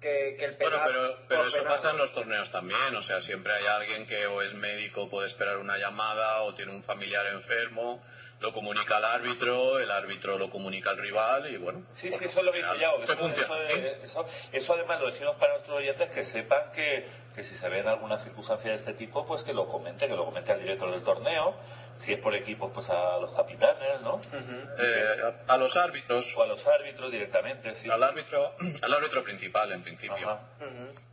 que, 0.03 0.35
que 0.37 0.45
el 0.45 0.51
Bueno, 0.57 0.77
penal. 0.77 0.87
pero, 0.87 1.17
pero 1.27 1.39
por 1.41 1.47
eso 1.47 1.57
penal, 1.57 1.73
pasa 1.75 1.89
en 1.91 1.97
los 1.97 2.11
torneos 2.11 2.51
también, 2.51 2.95
o 2.95 3.01
sea, 3.01 3.21
siempre 3.21 3.53
hay 3.53 3.65
alguien 3.65 4.05
que 4.05 4.27
o 4.27 4.41
es 4.43 4.53
médico, 4.53 5.09
puede 5.09 5.27
esperar 5.29 5.57
una 5.57 5.77
llamada, 5.77 6.41
o 6.43 6.53
tiene 6.53 6.71
un 6.73 6.83
familiar 6.83 7.25
enfermo, 7.27 8.03
lo 8.41 8.51
comunica 8.53 8.97
al 8.97 9.05
árbitro, 9.05 9.79
el 9.79 9.89
árbitro 9.89 10.37
lo 10.37 10.49
comunica 10.49 10.89
al 10.91 10.97
rival, 10.97 11.49
y 11.49 11.57
bueno. 11.57 11.83
Sí, 11.93 12.11
sí, 12.11 12.25
eso 12.25 12.39
es 12.39 12.45
lo 12.45 12.51
que 12.51 12.57
dice 12.59 12.77
Yao. 12.77 12.97
que 12.97 13.03
Eso 13.05 13.13
Eso, 13.13 13.21
funciona, 13.21 13.57
eso, 13.59 13.67
¿sí? 13.73 13.87
eso- 14.03 14.25
eso 14.51 14.73
además 14.73 14.99
lo 14.99 15.05
decimos 15.07 15.35
para 15.37 15.53
nuestros 15.53 15.77
oyentes 15.77 16.09
que 16.11 16.23
sepan 16.25 16.71
que, 16.73 17.07
que 17.33 17.43
si 17.45 17.55
se 17.57 17.69
ven 17.69 17.87
alguna 17.87 18.17
circunstancia 18.17 18.69
de 18.71 18.75
este 18.75 18.93
tipo, 18.93 19.25
pues 19.25 19.41
que 19.43 19.53
lo 19.53 19.65
comente, 19.67 20.07
que 20.07 20.15
lo 20.15 20.25
comente 20.25 20.51
al 20.51 20.59
director 20.59 20.91
del 20.91 21.03
torneo. 21.03 21.55
Si 21.99 22.11
es 22.13 22.19
por 22.19 22.35
equipos, 22.35 22.71
pues 22.73 22.89
a 22.89 23.17
los 23.17 23.31
capitanes, 23.33 24.01
¿no? 24.01 24.19
Eh, 24.77 25.33
a, 25.47 25.57
los 25.57 25.75
árbitros, 25.77 26.25
O 26.35 26.43
a 26.43 26.47
los 26.47 26.65
árbitros 26.67 27.11
directamente, 27.11 27.75
sí. 27.75 27.89
al 27.89 28.03
árbitro, 28.03 28.55
al 28.81 28.93
árbitro 28.93 29.23
principal 29.23 29.71
en 29.71 29.83
principio. 29.83 30.39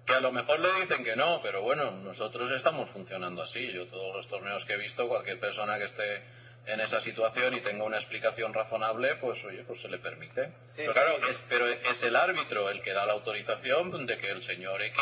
Que 0.06 0.14
a 0.14 0.20
lo 0.20 0.32
mejor 0.32 0.58
le 0.58 0.72
dicen 0.80 1.04
que 1.04 1.14
no, 1.14 1.40
pero 1.42 1.62
bueno, 1.62 1.90
nosotros 1.92 2.50
estamos 2.52 2.90
funcionando 2.90 3.42
así. 3.42 3.72
Yo 3.72 3.86
todos 3.86 4.16
los 4.16 4.28
torneos 4.28 4.64
que 4.64 4.72
he 4.72 4.78
visto, 4.78 5.06
cualquier 5.08 5.38
persona 5.38 5.78
que 5.78 5.84
esté 5.84 6.22
en 6.66 6.80
esa 6.80 7.00
situación 7.00 7.54
y 7.54 7.60
tenga 7.60 7.84
una 7.84 7.96
explicación 7.98 8.52
razonable, 8.52 9.16
pues 9.16 9.42
oye, 9.44 9.62
pues 9.64 9.80
se 9.80 9.88
le 9.88 9.98
permite. 9.98 10.46
Sí, 10.70 10.82
pero 10.82 10.92
claro, 10.92 11.16
sí. 11.18 11.30
es, 11.30 11.44
pero 11.48 11.68
es 11.68 12.02
el 12.02 12.16
árbitro 12.16 12.68
el 12.68 12.82
que 12.82 12.92
da 12.92 13.06
la 13.06 13.12
autorización 13.12 14.06
de 14.06 14.18
que 14.18 14.30
el 14.30 14.42
señor 14.44 14.82
X 14.82 14.98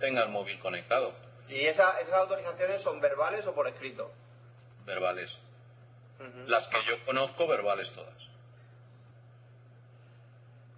tenga 0.00 0.22
el 0.22 0.30
móvil 0.30 0.58
conectado, 0.60 1.12
¿Y 1.48 1.64
esa- 1.64 1.98
esas 2.00 2.12
autorizaciones 2.14 2.82
son 2.82 3.00
verbales 3.00 3.46
o 3.46 3.54
por 3.54 3.66
escrito? 3.68 4.10
Verbales. 4.88 5.30
Las 6.46 6.66
que 6.66 6.78
yo 6.88 7.04
conozco, 7.04 7.46
verbales 7.46 7.92
todas. 7.92 8.16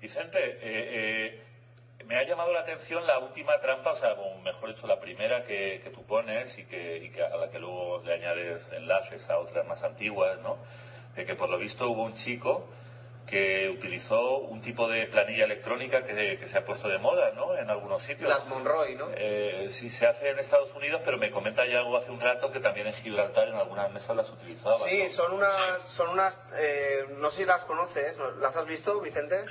Vicente, 0.01 0.39
eh, 0.39 0.59
eh, 0.63 2.05
me 2.05 2.17
ha 2.17 2.25
llamado 2.25 2.53
la 2.53 2.61
atención 2.61 3.07
la 3.07 3.19
última 3.19 3.59
trampa, 3.59 3.93
o 3.93 3.97
sea, 3.97 4.13
o 4.13 4.39
mejor 4.41 4.75
dicho, 4.75 4.87
la 4.87 5.01
primera 5.01 5.45
que, 5.45 5.81
que 5.83 5.91
tú 5.91 6.05
pones 6.05 6.59
y, 6.59 6.65
que, 6.65 6.99
y 6.99 7.11
que 7.11 7.23
a 7.23 7.37
la 7.37 7.51
que 7.51 7.59
luego 7.59 8.03
le 8.05 8.15
añades 8.15 8.71
enlaces 8.73 9.29
a 9.31 9.39
otras 9.39 9.67
más 9.67 9.83
antiguas, 9.83 10.39
¿no? 10.41 10.59
De 11.15 11.25
que 11.25 11.35
por 11.35 11.49
lo 11.49 11.59
visto 11.59 11.89
hubo 11.89 12.03
un 12.05 12.15
chico 12.17 12.69
que 13.31 13.68
utilizó 13.70 14.39
un 14.39 14.61
tipo 14.61 14.89
de 14.89 15.07
planilla 15.07 15.45
electrónica 15.45 16.03
que, 16.03 16.37
que 16.39 16.49
se 16.49 16.59
ha 16.59 16.64
puesto 16.64 16.89
de 16.89 16.99
moda, 16.99 17.31
¿no? 17.31 17.57
En 17.57 17.70
algunos 17.70 18.03
sitios. 18.03 18.28
Las 18.28 18.47
Monroy, 18.47 18.97
¿no? 18.97 19.09
Eh, 19.14 19.68
sí, 19.78 19.89
se 19.91 20.07
hace 20.07 20.28
en 20.31 20.39
Estados 20.41 20.74
Unidos, 20.74 21.01
pero 21.05 21.16
me 21.16 21.31
comenta 21.31 21.64
ya 21.66 21.78
algo 21.78 21.97
hace 21.97 22.11
un 22.11 22.20
rato 22.20 22.51
que 22.53 22.61
también 22.61 22.89
en 22.89 22.95
Gibraltar 22.95 23.49
en 23.49 23.55
algunas 23.55 23.91
mesas 23.93 24.14
las 24.16 24.28
utilizaban. 24.31 24.89
Sí, 24.89 25.03
¿no? 25.05 25.11
son 25.11 25.33
unas, 25.35 25.83
son 25.97 26.09
unas, 26.11 26.39
eh, 26.59 27.07
no 27.16 27.31
sé 27.31 27.37
si 27.39 27.45
las 27.47 27.64
conoces, 27.64 28.18
¿no? 28.18 28.33
¿las 28.33 28.55
has 28.57 28.66
visto, 28.66 29.01
Vicente? 29.01 29.45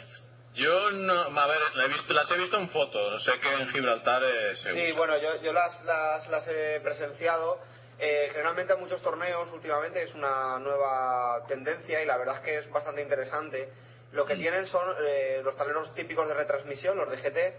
Yo, 0.56 0.92
no, 0.92 1.14
a 1.40 1.48
ver, 1.48 1.60
la 1.76 1.86
he 1.86 1.88
visto- 1.88 2.12
las 2.14 2.30
he 2.32 2.36
visto 2.38 2.58
en 2.58 2.70
fotos. 2.70 3.24
Sé 3.24 3.40
que 3.40 3.54
en 3.54 3.70
Gibraltar 3.70 4.24
eh, 4.24 4.56
se 4.58 4.74
Sí, 4.74 4.88
usa. 4.92 4.98
bueno, 4.98 5.18
yo, 5.18 5.42
yo 5.42 5.54
las, 5.54 5.82
las, 5.86 6.28
las 6.28 6.48
he 6.48 6.80
presenciado. 6.82 7.60
Eh, 8.00 8.30
generalmente 8.32 8.74
en 8.74 8.80
muchos 8.80 9.02
torneos 9.02 9.52
últimamente 9.52 10.04
es 10.04 10.16
una 10.16 10.58
nueva 10.60 11.44
tendencia 11.48 12.02
y 12.02 12.06
la 12.06 12.18
verdad 12.18 12.38
es 12.38 12.42
que 12.42 12.58
es 12.60 12.70
bastante 12.72 13.02
interesante. 13.02 13.70
Lo 14.14 14.26
que 14.26 14.36
tienen 14.36 14.66
son 14.66 14.96
eh, 15.02 15.42
los 15.44 15.56
tableros 15.56 15.94
típicos 15.94 16.28
de 16.28 16.34
retransmisión, 16.34 16.98
los 16.98 17.10
de 17.12 17.18
GT, 17.18 17.56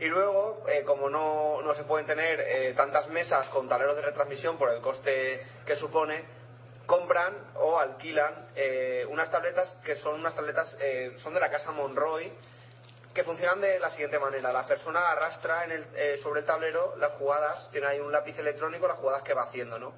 y 0.00 0.06
luego, 0.06 0.64
eh, 0.68 0.84
como 0.84 1.08
no, 1.08 1.60
no 1.62 1.74
se 1.74 1.82
pueden 1.84 2.06
tener 2.06 2.40
eh, 2.40 2.72
tantas 2.76 3.08
mesas 3.08 3.48
con 3.48 3.68
tableros 3.68 3.96
de 3.96 4.02
retransmisión 4.02 4.56
por 4.56 4.72
el 4.72 4.80
coste 4.80 5.44
que 5.66 5.74
supone, 5.74 6.22
compran 6.86 7.34
o 7.56 7.78
alquilan 7.78 8.48
eh, 8.54 9.04
unas 9.10 9.30
tabletas 9.30 9.70
que 9.84 9.96
son 9.96 10.20
unas 10.20 10.34
tabletas, 10.34 10.76
eh, 10.80 11.16
son 11.22 11.34
de 11.34 11.40
la 11.40 11.50
casa 11.50 11.72
Monroy, 11.72 12.32
que 13.18 13.24
funcionan 13.24 13.60
de 13.60 13.80
la 13.80 13.90
siguiente 13.90 14.16
manera. 14.16 14.52
La 14.52 14.64
persona 14.64 15.10
arrastra 15.10 15.64
en 15.64 15.72
el, 15.72 15.86
eh, 15.96 16.20
sobre 16.22 16.38
el 16.38 16.46
tablero 16.46 16.94
las 16.98 17.14
jugadas, 17.14 17.68
tiene 17.72 17.88
ahí 17.88 17.98
un 17.98 18.12
lápiz 18.12 18.38
electrónico, 18.38 18.86
las 18.86 18.98
jugadas 18.98 19.24
que 19.24 19.34
va 19.34 19.42
haciendo, 19.42 19.76
¿no? 19.76 19.92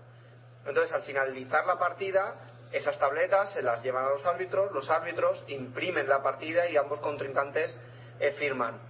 Entonces, 0.65 0.91
al 0.95 1.03
finalizar 1.03 1.67
la 1.67 1.79
partida, 1.79 2.35
esas 2.73 2.99
tabletas 2.99 3.53
se 3.53 3.61
las 3.61 3.83
llevan 3.83 4.07
a 4.07 4.09
los 4.09 4.25
árbitros, 4.25 4.73
los 4.73 4.89
árbitros 4.89 5.45
imprimen 5.49 6.09
la 6.09 6.23
partida 6.23 6.67
y 6.71 6.79
ambos 6.79 6.99
contrincantes 7.01 7.77
eh, 8.21 8.33
firman. 8.39 8.81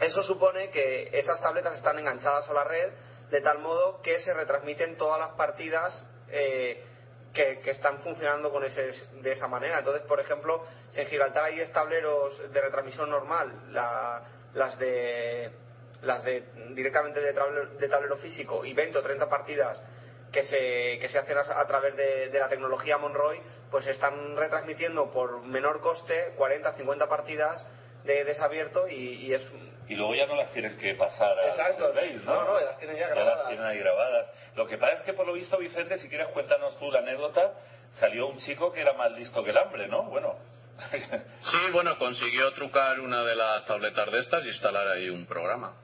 Eso 0.00 0.24
supone 0.24 0.70
que 0.70 1.16
esas 1.16 1.40
tabletas 1.40 1.76
están 1.76 2.00
enganchadas 2.00 2.48
a 2.48 2.52
la 2.54 2.64
red 2.64 2.90
de 3.30 3.40
tal 3.42 3.60
modo 3.60 4.02
que 4.02 4.18
se 4.22 4.34
retransmiten 4.34 4.96
todas 4.96 5.20
las 5.20 5.30
partidas 5.36 6.04
eh, 6.30 6.84
que, 7.62 7.70
están 7.70 8.00
funcionando 8.00 8.50
con 8.50 8.64
ese, 8.64 8.90
de 9.22 9.32
esa 9.32 9.46
manera. 9.46 9.78
Entonces, 9.78 10.02
por 10.02 10.18
ejemplo, 10.20 10.64
si 10.90 11.00
en 11.00 11.06
Gibraltar 11.06 11.44
hay 11.44 11.54
10 11.56 11.72
tableros 11.72 12.36
de 12.52 12.60
retransmisión 12.60 13.10
normal, 13.10 13.72
la- 13.72 14.22
las 14.54 14.78
de 14.78 15.50
las 16.02 16.22
de 16.22 16.44
directamente 16.74 17.20
de 17.20 17.32
tablero, 17.88 18.16
físico 18.18 18.64
y 18.64 18.72
20 18.72 18.98
o 18.98 19.02
30 19.02 19.28
partidas 19.28 19.80
que 20.32 20.44
se, 20.44 20.98
que 21.00 21.08
se 21.08 21.18
hacen 21.18 21.36
a, 21.38 21.66
través 21.66 21.96
de, 21.96 22.28
de 22.28 22.38
la 22.38 22.48
tecnología 22.48 22.98
Monroy, 22.98 23.40
pues 23.70 23.84
están 23.88 24.36
retransmitiendo 24.36 25.10
por 25.10 25.42
menor 25.42 25.80
coste 25.80 26.32
40, 26.36 26.72
50 26.74 27.08
partidas 27.08 27.64
de 28.04 28.24
desabierto 28.24 28.86
y, 28.88 28.94
y 29.26 29.34
es 29.34 29.42
Y 29.88 29.94
luego 29.96 30.14
ya 30.14 30.26
no 30.26 30.36
las 30.36 30.52
tienen 30.52 30.76
que 30.76 30.94
pasar 30.94 31.38
a 31.38 31.48
Exacto. 31.48 31.86
surveys, 31.86 32.22
¿no? 32.24 32.34
No, 32.34 32.44
no, 32.44 32.60
las 32.60 32.78
tienen 32.78 32.96
ya 32.96 33.06
las 33.06 33.16
grabadas. 33.16 33.48
tienen 33.48 33.64
ahí 33.64 33.78
grabadas. 33.78 34.26
Lo 34.54 34.66
que 34.66 34.76
pasa 34.76 34.94
es 34.94 35.02
que 35.02 35.14
por 35.14 35.26
lo 35.26 35.32
visto, 35.32 35.56
Vicente, 35.56 35.98
si 35.98 36.08
quieres 36.08 36.28
cuéntanos 36.28 36.78
tú 36.78 36.90
la 36.90 36.98
anécdota, 36.98 37.52
salió 37.92 38.26
un 38.28 38.38
chico 38.38 38.72
que 38.72 38.82
era 38.82 38.92
más 38.92 39.12
listo 39.12 39.42
que 39.42 39.50
el 39.50 39.58
hambre, 39.58 39.88
¿no? 39.88 40.04
Bueno. 40.04 40.36
Sí, 41.40 41.70
bueno, 41.72 41.98
consiguió 41.98 42.52
trucar 42.52 43.00
una 43.00 43.24
de 43.24 43.34
las 43.34 43.64
tabletas 43.66 44.12
de 44.12 44.18
estas 44.20 44.44
y 44.44 44.48
instalar 44.48 44.86
ahí 44.86 45.08
un 45.08 45.26
programa. 45.26 45.74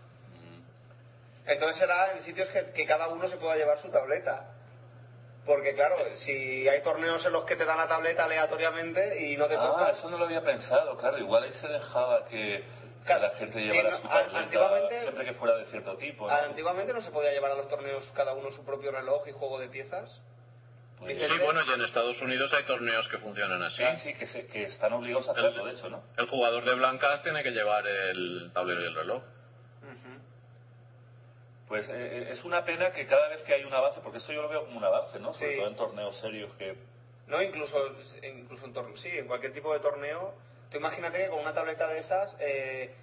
Entonces 1.47 1.79
será 1.79 2.13
en 2.13 2.23
sitios 2.23 2.49
que, 2.51 2.71
que 2.73 2.87
cada 2.87 3.09
uno 3.09 3.29
se 3.29 3.37
pueda 3.37 3.57
llevar 3.57 3.81
su 3.81 3.91
tableta. 3.91 4.55
Porque 5.45 5.75
claro, 5.75 5.97
si 6.17 6.67
hay 6.69 6.81
torneos 6.83 7.25
en 7.27 7.33
los 7.33 7.45
que 7.45 7.57
te 7.57 7.65
dan 7.65 7.77
la 7.77 7.89
tableta 7.89 8.25
aleatoriamente 8.25 9.27
y 9.27 9.37
no 9.37 9.47
te 9.47 9.57
ah, 9.57 9.67
toca... 9.67 9.91
eso 9.91 10.09
no 10.09 10.17
lo 10.17 10.25
había 10.25 10.43
pensado, 10.43 10.97
claro. 10.97 11.19
Igual 11.19 11.45
ahí 11.45 11.53
se 11.53 11.69
dejaba 11.69 12.25
que, 12.25 12.65
que 13.05 13.09
Claro, 13.13 13.23
la 13.23 13.31
gente 13.37 13.61
llevara 13.61 13.97
sí, 13.97 14.03
su 14.03 14.09
tableta 14.09 15.01
siempre 15.03 15.25
que 15.27 15.35
fuera 15.35 15.57
de 15.59 15.67
cierto 15.67 15.97
tipo, 15.99 16.27
¿no? 16.27 16.35
Antiguamente 16.35 16.93
no 16.95 17.03
se 17.03 17.11
podía 17.11 17.33
llevar 17.33 17.51
a 17.51 17.55
los 17.57 17.69
torneos 17.69 18.11
cada 18.17 18.33
uno 18.33 18.51
su 18.51 18.65
propio 18.65 18.91
reloj 18.93 19.29
y 19.29 19.33
juego 19.33 19.59
de 19.59 19.69
piezas. 19.69 20.21
Pues. 20.99 21.19
Sí, 21.19 21.39
bueno, 21.45 21.61
y 21.67 21.71
en 21.73 21.83
Estados 21.83 22.21
Unidos 22.23 22.53
hay 22.55 22.65
torneos 22.65 23.07
que 23.09 23.19
funcionan 23.19 23.63
así. 23.63 23.83
sí, 23.97 23.97
sí, 24.13 24.15
que, 24.15 24.27
se- 24.27 24.47
que 24.47 24.65
están 24.65 24.93
obligados 24.95 25.29
a 25.29 25.33
hacerlo, 25.33 25.67
de 25.67 25.73
hecho, 25.73 25.91
¿no? 25.91 26.03
El 26.17 26.27
jugador 26.29 26.65
de 26.65 26.75
blancas 26.77 27.23
tiene 27.23 27.43
que 27.43 27.51
llevar 27.51 27.87
el 27.87 28.51
tablero 28.55 28.81
y 28.83 28.87
el 28.87 28.95
reloj. 28.95 29.23
Pues 31.69 31.89
eh, 31.89 31.93
eh, 31.95 32.29
es 32.31 32.45
una 32.45 32.65
pena 32.65 32.91
que 32.93 33.07
cada 33.07 33.29
vez 33.29 33.43
que 33.43 33.55
hay 33.55 33.65
un 33.65 33.73
avance, 33.73 34.01
porque 34.03 34.19
esto 34.19 34.33
yo 34.33 34.43
lo 34.43 34.49
veo 34.49 34.65
como 34.67 34.79
un 34.79 34.85
avance, 34.85 35.19
¿no? 35.19 35.33
Sobre 35.33 35.53
Sí. 35.53 35.57
todo 35.59 35.69
en 35.69 35.77
torneos 35.77 36.17
serios 36.21 36.53
que... 36.57 36.77
No, 37.27 37.41
incluso, 37.43 37.79
incluso 38.23 38.67
en 38.67 38.97
sí, 38.99 39.09
en 39.09 39.27
cualquier 39.27 39.53
tipo 39.55 39.73
de 39.73 39.81
torneo. 39.81 40.35
Tú 40.71 40.79
imagínate 40.79 41.19
que 41.19 41.29
con 41.29 41.41
una 41.41 41.53
tableta 41.55 41.87
de 41.89 41.99
esas, 41.99 42.37
eh, 42.41 42.95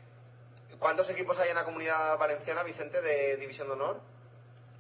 ¿cuántos 0.80 1.10
equipos 1.10 1.38
hay 1.40 1.50
en 1.50 1.56
la 1.56 1.64
comunidad 1.64 2.18
valenciana, 2.18 2.64
Vicente, 2.64 3.02
de 3.02 3.38
División 3.38 3.68
de 3.68 3.74
Honor? 3.74 4.02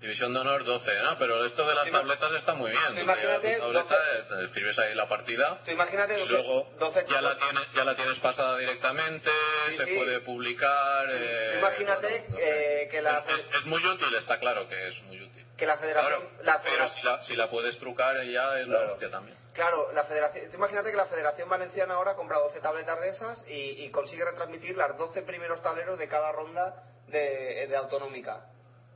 División 0.01 0.33
de 0.33 0.39
honor 0.39 0.63
12, 0.65 0.91
¿no? 1.03 1.15
Pero 1.19 1.45
esto 1.45 1.63
de 1.63 1.75
las 1.75 1.87
ima- 1.87 1.99
tabletas 1.99 2.31
está 2.33 2.55
muy 2.55 2.71
bien. 2.71 2.81
tú 2.95 3.01
imagínate 3.01 3.57
tableta, 3.59 3.95
12 3.95 3.95
eh, 4.41 4.45
escribes 4.45 4.79
ahí 4.79 4.95
la 4.95 5.07
partida 5.07 5.61
Tú 5.63 5.69
imagínate 5.69 6.15
y 6.15 6.21
12, 6.21 6.31
luego 6.33 6.69
12 6.79 7.05
ya, 7.07 7.21
la 7.21 7.37
tienes, 7.37 7.71
ya 7.75 7.83
la 7.83 7.95
tienes 7.95 8.17
pasada 8.17 8.57
directamente, 8.57 9.29
Sí, 9.69 9.77
se 9.77 9.85
sí. 9.85 9.95
puede 9.95 10.19
publicar. 10.21 11.05
eh, 11.11 11.49
Tú 11.53 11.59
imagínate, 11.59 12.07
bueno, 12.09 12.25
no 12.29 12.35
sé. 12.37 12.83
eh, 12.83 12.87
que 12.89 12.99
la- 13.03 13.19
Es, 13.19 13.39
es- 13.41 13.55
es 13.59 13.65
muy 13.67 13.85
útil, 13.85 14.15
está 14.15 14.39
claro 14.39 14.67
que 14.67 14.87
es 14.87 14.99
muy 15.03 15.21
útil. 15.21 15.40
Que 15.61 15.67
la 15.67 15.77
federación... 15.77 16.21
Claro, 16.21 16.43
la 16.43 16.59
pero 16.63 16.73
federación- 16.75 16.99
si 16.99 17.05
la, 17.05 17.23
si 17.23 17.35
la 17.35 17.49
puedes 17.51 17.77
trucar 17.77 18.15
ya 18.25 18.57
es 18.59 18.67
la 18.67 18.77
Claro. 18.79 18.93
hostia 18.93 19.11
también. 19.11 19.37
Claro, 19.53 19.91
la 19.91 20.05
federación, 20.05 20.49
tú 20.49 20.57
imagínate 20.57 20.89
que 20.89 20.97
la 20.97 21.05
Federación 21.05 21.47
Valenciana 21.49 21.93
ahora 21.93 22.15
compra 22.15 22.39
12 22.39 22.59
tabletas 22.61 22.99
de 22.99 23.09
esas 23.09 23.47
y, 23.47 23.83
y 23.85 23.91
consigue 23.91 24.25
retransmitir 24.25 24.75
las 24.75 24.97
12 24.97 25.21
primeros 25.21 25.61
tableros 25.61 25.99
de 25.99 26.07
cada 26.07 26.31
ronda 26.31 26.81
de, 27.09 27.67
de 27.69 27.75
autonómica. 27.75 28.47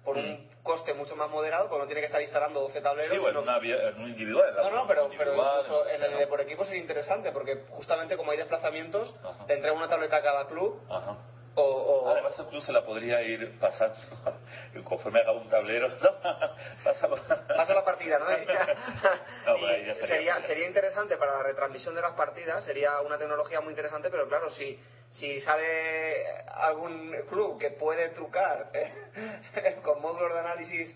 por 0.04 0.18
un 0.18 0.50
coste 0.64 0.96
mucho 0.96 1.16
más 1.16 1.30
moderado, 1.30 1.70
porque 1.70 1.82
no 1.84 1.86
tiene 1.86 2.02
que 2.02 2.08
estar 2.08 2.22
instalando 2.24 2.62
12 2.62 2.82
tableros. 2.82 3.12
Sí, 3.12 3.18
o 3.18 3.28
en, 3.30 3.36
sino- 3.36 3.80
en 3.80 4.02
un 4.02 4.10
individual. 4.10 4.56
la- 4.56 4.64
No, 4.64 4.70
no, 4.72 4.88
pero, 4.88 5.08
pero 5.16 5.34
incluso 5.36 5.88
en 5.88 6.02
el 6.02 6.18
de 6.18 6.26
por 6.26 6.42
equipo 6.42 6.66
sería 6.66 6.82
interesante, 6.82 7.32
porque 7.32 7.64
justamente 7.70 8.18
como 8.18 8.32
hay 8.32 8.38
desplazamientos, 8.38 9.14
Ajá. 9.24 9.46
le 9.48 9.54
entrega 9.54 9.76
una 9.76 9.88
tableta 9.88 10.18
a 10.18 10.22
cada 10.24 10.48
club, 10.48 10.82
Ajá. 10.90 11.18
O... 11.56 11.62
o- 11.64 12.10
Además, 12.10 12.38
el 12.40 12.46
club 12.48 12.62
se 12.62 12.72
la 12.72 12.86
podría 12.86 13.22
ir 13.22 13.58
pasando 13.60 13.96
conforme 14.84 15.20
haga 15.22 15.32
un 15.32 15.50
tablero. 15.50 15.88
Pásalo. 16.84 17.16
Pasa 17.48 17.74
la 17.74 17.84
partida, 17.84 18.20
¿no? 18.20 18.26
No, 18.26 18.36
estaría. 18.36 19.96
sería, 20.08 20.42
sería 20.42 20.68
interesante 20.68 21.18
para 21.18 21.38
la 21.38 21.44
retransmisión 21.44 21.96
de 21.96 22.02
las 22.02 22.14
partidas, 22.14 22.64
sería 22.64 23.02
una 23.02 23.18
tecnología 23.18 23.62
muy 23.62 23.72
interesante, 23.72 24.10
pero 24.10 24.28
claro, 24.28 24.50
si, 24.52 24.80
si 25.12 25.40
sale 25.42 26.26
algún 26.54 27.12
club 27.30 27.60
que 27.60 27.72
puede 27.72 28.10
trucar 28.10 28.70
eh, 28.74 29.78
con 29.84 30.02
módulos 30.02 30.34
de 30.34 30.40
análisis, 30.40 30.96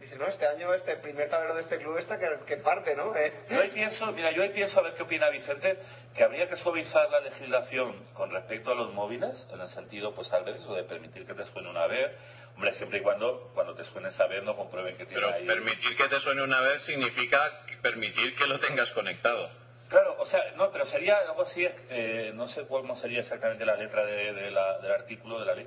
dices, 0.00 0.18
no, 0.18 0.26
este 0.26 0.46
año 0.46 0.72
este 0.74 0.96
primer 0.96 1.28
tablero 1.28 1.54
de 1.54 1.62
este 1.62 1.78
club 1.78 1.96
está 1.98 2.18
que, 2.18 2.26
que 2.46 2.56
parte, 2.58 2.94
¿no? 2.94 3.14
Eh, 3.16 3.32
Yo 3.48 3.60
ahí 3.60 3.70
pienso, 3.70 4.12
mira, 4.12 4.30
yo 4.30 4.42
ahí 4.42 4.50
pienso 4.50 4.78
a 4.78 4.82
ver 4.82 4.94
qué 4.94 5.02
opina 5.02 5.28
Vicente, 5.30 5.78
que 6.14 6.22
habría 6.22 6.46
que 6.46 6.56
suavizar 6.56 7.08
la 7.10 7.20
legislación 7.20 8.04
con 8.12 8.30
respecto 8.30 8.72
a 8.72 8.74
los 8.74 8.92
móviles, 8.92 9.46
en 9.52 9.60
el 9.60 9.68
sentido, 9.68 10.12
pues 10.14 10.28
tal 10.28 10.44
vez 10.44 10.56
eso 10.56 10.74
de 10.74 10.84
permitir 10.84 11.26
que 11.26 11.34
te 11.34 11.44
suene 11.46 11.70
una 11.70 11.86
vez, 11.86 12.10
hombre, 12.54 12.72
siempre 12.74 12.98
y 12.98 13.02
cuando 13.02 13.50
cuando 13.54 13.74
te 13.74 13.84
suene 13.84 14.10
saber 14.12 14.42
no 14.42 14.54
comprueben 14.54 14.96
que 14.96 15.06
tiene 15.06 15.22
Pero 15.22 15.34
ahí. 15.34 15.46
permitir 15.46 15.96
que 15.96 16.08
te 16.08 16.20
suene 16.20 16.42
una 16.42 16.60
vez 16.60 16.82
significa 16.82 17.64
que- 17.66 17.76
permitir 17.78 18.34
que 18.36 18.46
lo 18.46 18.58
tengas 18.60 18.90
conectado. 18.90 19.48
Claro, 19.88 20.16
o 20.18 20.26
sea, 20.26 20.42
no, 20.56 20.70
pero 20.72 20.84
sería 20.84 21.18
algo 21.18 21.42
así, 21.42 21.64
eh, 21.88 22.32
no 22.34 22.48
sé 22.48 22.66
cómo 22.66 22.96
sería 22.96 23.20
exactamente 23.20 23.64
la 23.64 23.76
letra 23.76 24.04
de, 24.04 24.32
de 24.32 24.50
la- 24.50 24.78
del 24.78 24.90
artículo 24.92 25.38
de 25.38 25.46
la 25.46 25.54
ley, 25.54 25.66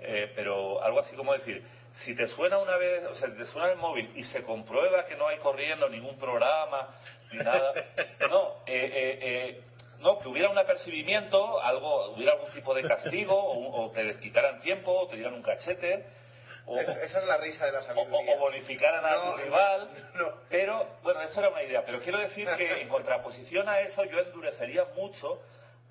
eh, 0.00 0.32
pero 0.34 0.82
algo 0.82 1.00
así 1.00 1.14
como 1.16 1.34
decir, 1.34 1.62
si 2.04 2.14
te 2.14 2.26
suena 2.28 2.58
una 2.58 2.76
vez, 2.76 3.06
o 3.06 3.14
sea, 3.14 3.28
te 3.34 3.44
suena 3.46 3.70
el 3.72 3.76
móvil 3.78 4.10
y 4.14 4.22
se 4.24 4.42
comprueba 4.44 5.04
que 5.06 5.16
no 5.16 5.26
hay 5.28 5.38
corriendo 5.38 5.88
ningún 5.88 6.18
programa 6.18 6.88
ni 7.32 7.38
nada, 7.38 7.72
no, 8.30 8.54
eh, 8.66 8.90
eh, 8.92 9.18
eh, 9.20 9.62
no, 10.00 10.18
que 10.20 10.28
hubiera 10.28 10.48
un 10.48 10.58
apercibimiento, 10.58 11.60
algo, 11.60 12.10
hubiera 12.12 12.32
algún 12.34 12.50
tipo 12.52 12.72
de 12.74 12.82
castigo, 12.84 13.34
o, 13.34 13.84
o 13.86 13.90
te 13.90 14.18
quitaran 14.20 14.60
tiempo, 14.60 14.92
o 14.92 15.08
te 15.08 15.16
dieran 15.16 15.34
un 15.34 15.42
cachete, 15.42 16.04
o, 16.66 16.78
es- 16.78 16.88
esa 16.88 17.18
es 17.18 17.24
la 17.26 17.36
risa 17.38 17.66
de 17.66 17.72
la 17.72 17.82
sabiduría. 17.82 18.34
o 18.36 18.38
bonificaran 18.38 19.04
a 19.04 19.22
tu 19.24 19.36
rival. 19.38 19.88
no. 20.14 20.32
Pero, 20.48 20.86
bueno, 21.02 21.20
eso 21.22 21.40
era 21.40 21.48
una 21.48 21.62
idea. 21.64 21.82
Pero 21.84 21.98
quiero 22.00 22.18
decir 22.18 22.46
que 22.56 22.80
en 22.82 22.88
contraposición 22.88 23.68
a 23.68 23.80
eso, 23.80 24.04
yo 24.04 24.20
endurecería 24.20 24.84
mucho 24.94 25.40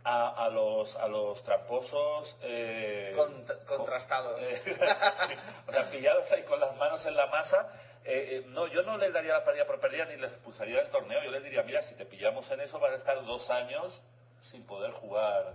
a, 0.10 0.46
a 0.46 0.50
los, 0.50 0.96
a 0.96 1.08
los 1.08 1.44
tramposos. 1.44 2.38
Eh, 2.42 3.14
Cont- 3.16 3.66
contrastados. 3.66 4.40
eh, 4.42 4.62
o 5.68 5.72
sea, 5.72 5.90
pillados 5.90 6.32
ahí 6.32 6.44
con 6.44 6.60
las 6.60 6.76
manos 6.78 7.06
en 7.06 7.16
la 7.16 7.26
masa. 7.28 7.68
Eh, 8.06 8.38
eh, 8.38 8.44
no, 8.48 8.68
yo 8.68 8.84
no 8.84 8.98
les 8.98 9.12
daría 9.12 9.34
la 9.34 9.44
pérdida 9.44 9.66
por 9.68 9.80
pérdida 9.82 10.06
ni 10.06 10.16
les 10.16 10.32
expulsaría 10.32 10.78
del 10.78 10.90
torneo. 10.92 11.22
Yo 11.24 11.32
les 11.32 11.44
diría, 11.44 11.64
mira, 11.64 11.82
si 11.82 11.96
te 11.96 12.06
pillamos 12.06 12.50
en 12.52 12.62
eso, 12.62 12.80
vas 12.80 12.94
a 12.94 12.96
estar 12.96 13.24
dos 13.26 13.50
años 13.50 14.02
sin 14.44 14.66
poder 14.66 14.92
jugar. 14.94 15.54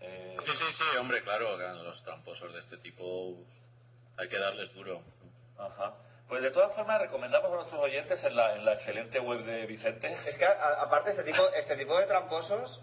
Eh, 0.00 0.36
Sí, 0.44 0.52
sí, 0.52 0.64
sí, 0.78 0.96
hombre, 0.98 1.22
claro, 1.22 1.56
los 1.56 2.02
tramposos 2.04 2.52
de 2.54 2.60
este 2.60 2.76
tipo 2.78 3.34
hay 4.16 4.28
que 4.28 4.38
darles 4.38 4.72
duro. 4.74 5.02
Ajá. 5.58 5.94
Pues 6.28 6.42
de 6.42 6.50
todas 6.52 6.72
formas 6.76 7.00
recomendamos 7.00 7.50
a 7.50 7.54
nuestros 7.56 7.80
oyentes 7.80 8.22
en 8.22 8.36
la, 8.36 8.54
en 8.54 8.64
la 8.64 8.74
excelente 8.74 9.18
web 9.18 9.40
de 9.44 9.66
Vicente. 9.66 10.16
Es 10.26 10.38
que 10.38 10.44
a- 10.46 10.80
aparte 10.82 11.10
este 11.10 11.24
tipo, 11.24 11.42
este 11.48 11.76
tipo 11.76 11.98
de 11.98 12.06
tramposos, 12.06 12.80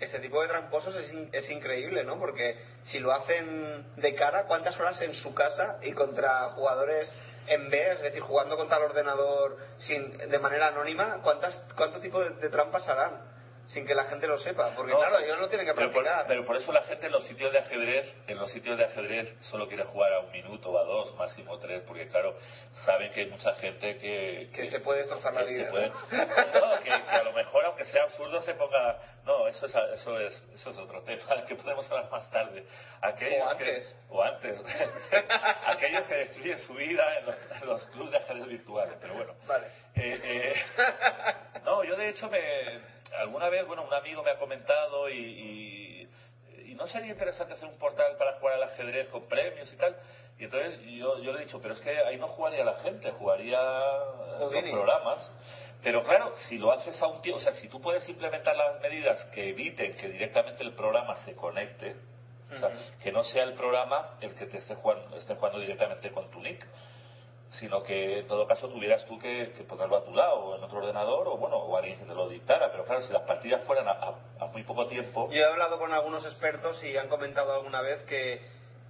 este 0.00 0.18
tipo 0.20 0.42
de 0.42 0.48
tramposos 0.48 0.94
es, 0.96 1.12
in- 1.12 1.28
es 1.32 1.48
increíble, 1.50 2.04
¿no? 2.04 2.18
Porque 2.18 2.58
si 2.84 2.98
lo 2.98 3.12
hacen 3.12 3.84
de 3.96 4.14
cara, 4.14 4.44
¿cuántas 4.44 4.78
horas 4.78 5.00
en 5.02 5.14
su 5.14 5.34
casa 5.34 5.78
y 5.82 5.92
contra 5.92 6.50
jugadores 6.50 7.12
en 7.46 7.70
B, 7.70 7.92
es 7.92 8.02
decir, 8.02 8.20
jugando 8.20 8.56
contra 8.56 8.78
el 8.78 8.84
ordenador 8.84 9.56
sin, 9.78 10.16
de 10.18 10.38
manera 10.38 10.68
anónima, 10.68 11.20
¿cuántas, 11.22 11.56
cuánto 11.76 12.00
tipo 12.00 12.20
de, 12.20 12.30
de 12.30 12.48
trampas 12.50 12.86
harán? 12.88 13.35
Sin 13.68 13.84
que 13.84 13.94
la 13.96 14.04
gente 14.04 14.28
lo 14.28 14.38
sepa, 14.38 14.70
porque 14.76 14.92
No, 14.92 14.98
claro, 14.98 15.18
ellos 15.18 15.40
no 15.40 15.48
tienen 15.48 15.66
que 15.66 15.74
por, 15.74 15.90
practicar. 15.90 16.24
pero 16.28 16.44
por 16.44 16.54
eso 16.56 16.72
la 16.72 16.82
gente 16.82 17.06
en 17.06 17.12
los 17.12 17.26
sitios 17.26 17.52
de 17.52 17.58
ajedrez, 17.58 18.14
en 18.28 18.38
los 18.38 18.50
sitios 18.52 18.78
de 18.78 18.84
ajedrez 18.84 19.34
solo 19.40 19.66
quiere 19.66 19.82
jugar 19.84 20.12
a 20.12 20.20
un 20.20 20.30
minuto 20.30 20.70
o 20.70 20.78
a 20.78 20.84
dos, 20.84 21.14
máximo 21.16 21.58
tres, 21.58 21.82
porque 21.86 22.06
claro, 22.06 22.36
saben 22.84 23.10
que 23.12 23.20
hay 23.22 23.26
mucha 23.30 23.52
gente 23.54 23.98
que, 23.98 24.50
que 24.54 24.66
se 24.66 24.78
puede 24.80 25.00
destrozar 25.00 25.34
la 25.34 25.44
que 25.44 25.52
vida. 25.52 25.68
puede- 25.70 25.88
no, 25.90 26.78
que, 26.78 26.84
que 26.84 27.16
a 27.16 27.22
lo 27.24 27.32
mejor 27.32 27.64
aunque 27.64 27.84
sea 27.86 28.04
absurdo 28.04 28.40
se 28.40 28.54
ponga 28.54 28.98
no 29.24 29.48
eso 29.48 29.66
es 29.66 29.74
eso 29.94 30.20
es 30.20 30.32
eso 30.54 30.70
es 30.70 30.78
otro 30.78 31.02
tema 31.02 31.22
que 31.48 31.56
podemos 31.56 31.90
hablar 31.90 32.08
más 32.10 32.30
tarde 32.30 32.64
aquellos 33.02 33.40
O 33.44 33.48
antes. 33.50 33.86
que 33.86 33.94
o 34.10 34.22
antes 34.22 34.60
aquellos 35.66 36.06
que 36.06 36.14
destruyen 36.14 36.58
su 36.60 36.74
vida 36.74 37.18
en 37.18 37.26
los, 37.26 37.34
en 37.62 37.66
los 37.68 37.86
clubes 37.88 38.12
de 38.12 38.16
ajedrez 38.18 38.46
virtuales 38.46 38.94
pero 39.00 39.14
bueno 39.14 39.34
Vale. 39.46 39.66
eh, 39.96 40.20
eh, 40.22 40.54
no, 41.64 41.82
yo 41.84 41.96
de 41.96 42.08
hecho 42.10 42.28
me 42.30 42.94
alguna 43.18 43.48
vez, 43.48 43.66
bueno, 43.66 43.84
un 43.84 43.94
amigo 43.94 44.22
me 44.22 44.30
ha 44.30 44.36
comentado 44.36 45.08
y, 45.08 45.18
y, 45.18 46.08
y 46.70 46.74
no 46.74 46.86
sería 46.86 47.12
interesante 47.12 47.54
hacer 47.54 47.68
un 47.68 47.78
portal 47.78 48.16
para 48.18 48.34
jugar 48.34 48.54
al 48.54 48.64
ajedrez 48.64 49.08
con 49.08 49.26
premios 49.28 49.72
y 49.72 49.76
tal. 49.76 49.96
Y 50.38 50.44
entonces 50.44 50.78
yo, 50.82 51.18
yo 51.18 51.32
le 51.32 51.40
he 51.40 51.44
dicho, 51.44 51.60
pero 51.60 51.74
es 51.74 51.80
que 51.80 51.98
ahí 51.98 52.18
no 52.18 52.28
jugaría 52.28 52.64
la 52.64 52.74
gente, 52.80 53.10
jugaría 53.12 53.58
los 54.38 54.52
programas. 54.70 55.30
Pero 55.82 56.02
claro, 56.02 56.34
si 56.48 56.58
lo 56.58 56.72
haces 56.72 57.00
a 57.00 57.06
un 57.06 57.22
tiempo, 57.22 57.38
o 57.38 57.42
sea, 57.42 57.52
si 57.52 57.68
tú 57.68 57.80
puedes 57.80 58.08
implementar 58.08 58.56
las 58.56 58.80
medidas 58.80 59.24
que 59.26 59.50
eviten 59.50 59.96
que 59.96 60.08
directamente 60.08 60.62
el 60.62 60.72
programa 60.72 61.16
se 61.24 61.34
conecte, 61.34 61.96
o 62.54 62.58
sea, 62.58 62.70
que 63.02 63.12
no 63.12 63.24
sea 63.24 63.44
el 63.44 63.54
programa 63.54 64.16
el 64.20 64.34
que 64.34 64.46
te 64.46 64.58
esté 64.58 64.74
jugando, 64.74 65.16
esté 65.16 65.34
jugando 65.34 65.58
directamente 65.58 66.10
con 66.12 66.30
tu 66.30 66.40
nick, 66.40 66.66
sino 67.50 67.82
que 67.82 68.20
en 68.20 68.26
todo 68.26 68.46
caso 68.46 68.68
tuvieras 68.68 69.04
tú 69.06 69.18
que, 69.18 69.52
que 69.56 69.64
ponerlo 69.64 69.96
a 69.96 70.04
tu 70.04 70.14
lado 70.14 70.36
o 70.36 70.56
en 70.56 70.64
otro 70.64 70.78
ordenador 70.78 71.28
o 71.28 71.36
bueno 71.36 71.56
o 71.56 71.76
alguien 71.76 71.98
que 71.98 72.04
te 72.04 72.14
lo 72.14 72.28
dictara. 72.28 72.70
Pero 72.70 72.84
claro 72.84 73.02
si 73.02 73.12
las 73.12 73.22
partidas 73.22 73.64
fueran 73.64 73.86
a, 73.88 74.46
muy 74.52 74.62
poco 74.64 74.86
tiempo. 74.86 75.28
Yo 75.30 75.40
he 75.40 75.44
hablado 75.44 75.78
con 75.78 75.92
algunos 75.92 76.24
expertos 76.24 76.82
y 76.84 76.96
han 76.96 77.08
comentado 77.08 77.54
alguna 77.54 77.80
vez 77.80 78.02
que, 78.04 78.40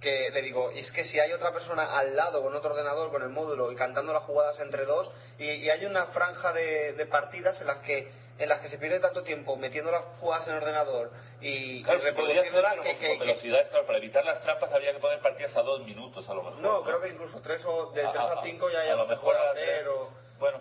que 0.01 0.29
le 0.31 0.41
digo, 0.41 0.71
es 0.71 0.91
que 0.91 1.03
si 1.05 1.19
hay 1.19 1.31
otra 1.31 1.51
persona 1.51 1.97
al 1.97 2.15
lado 2.15 2.41
con 2.41 2.55
otro 2.55 2.71
ordenador, 2.71 3.11
con 3.11 3.21
el 3.21 3.29
módulo 3.29 3.71
y 3.71 3.75
cantando 3.75 4.13
las 4.13 4.23
jugadas 4.23 4.59
entre 4.59 4.85
dos, 4.85 5.09
y, 5.37 5.45
y 5.45 5.69
hay 5.69 5.85
una 5.85 6.07
franja 6.07 6.51
de, 6.53 6.93
de 6.93 7.05
partidas 7.05 7.59
en 7.61 7.67
las 7.67 7.79
que 7.79 8.11
en 8.39 8.49
las 8.49 8.59
que 8.59 8.69
se 8.69 8.77
pierde 8.77 8.99
tanto 8.99 9.23
tiempo 9.23 9.55
metiendo 9.57 9.91
las 9.91 10.03
jugadas 10.19 10.47
en 10.47 10.55
el 10.55 10.61
ordenador 10.63 11.11
y, 11.41 11.81
claro 11.83 11.99
se 11.99 12.13
podría 12.13 12.41
hacer 12.41 12.53
que, 12.53 12.61
con, 12.61 12.83
que- 12.83 12.91
con 12.91 12.99
que- 12.99 13.25
velocidades 13.25 13.69
claro 13.69 13.85
para 13.85 13.97
evitar 13.97 14.23
las 14.25 14.41
trampas 14.41 14.71
habría 14.71 14.93
que 14.93 14.99
poner 14.99 15.19
partidas 15.21 15.55
a 15.57 15.61
dos 15.61 15.81
minutos 15.83 16.27
a 16.29 16.33
lo 16.33 16.43
mejor 16.43 16.59
no, 16.59 16.83
creo 16.83 17.01
que 17.01 17.09
incluso 17.09 17.39
tres 17.41 17.63
o 17.65 17.91
de 17.91 18.05
A- 18.05 18.11
3 18.11 18.23
a 18.23 18.33
a- 18.39 18.43
5 18.43 18.69
ya, 18.69 18.79
a 18.81 18.85
ya 18.85 18.95
lo 18.95 19.07
mejor 19.07 19.35
a 19.35 19.51
hacer 19.51 19.63
tres. 19.83 19.87
o... 19.87 20.09
bueno 20.39 20.59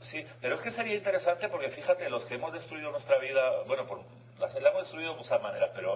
sí 0.00 0.26
pero 0.40 0.54
es 0.56 0.60
que 0.62 0.70
sería 0.70 0.94
interesante 0.94 1.48
porque 1.48 1.70
fíjate 1.70 2.08
los 2.10 2.24
que 2.26 2.34
hemos 2.34 2.52
destruido 2.52 2.90
nuestra 2.90 3.18
vida 3.18 3.62
bueno 3.66 3.86
por 3.86 4.00
las, 4.38 4.54
la 4.54 4.70
hemos 4.70 4.82
destruido 4.82 5.12
de 5.12 5.16
muchas 5.18 5.40
maneras 5.42 5.70
pero 5.74 5.94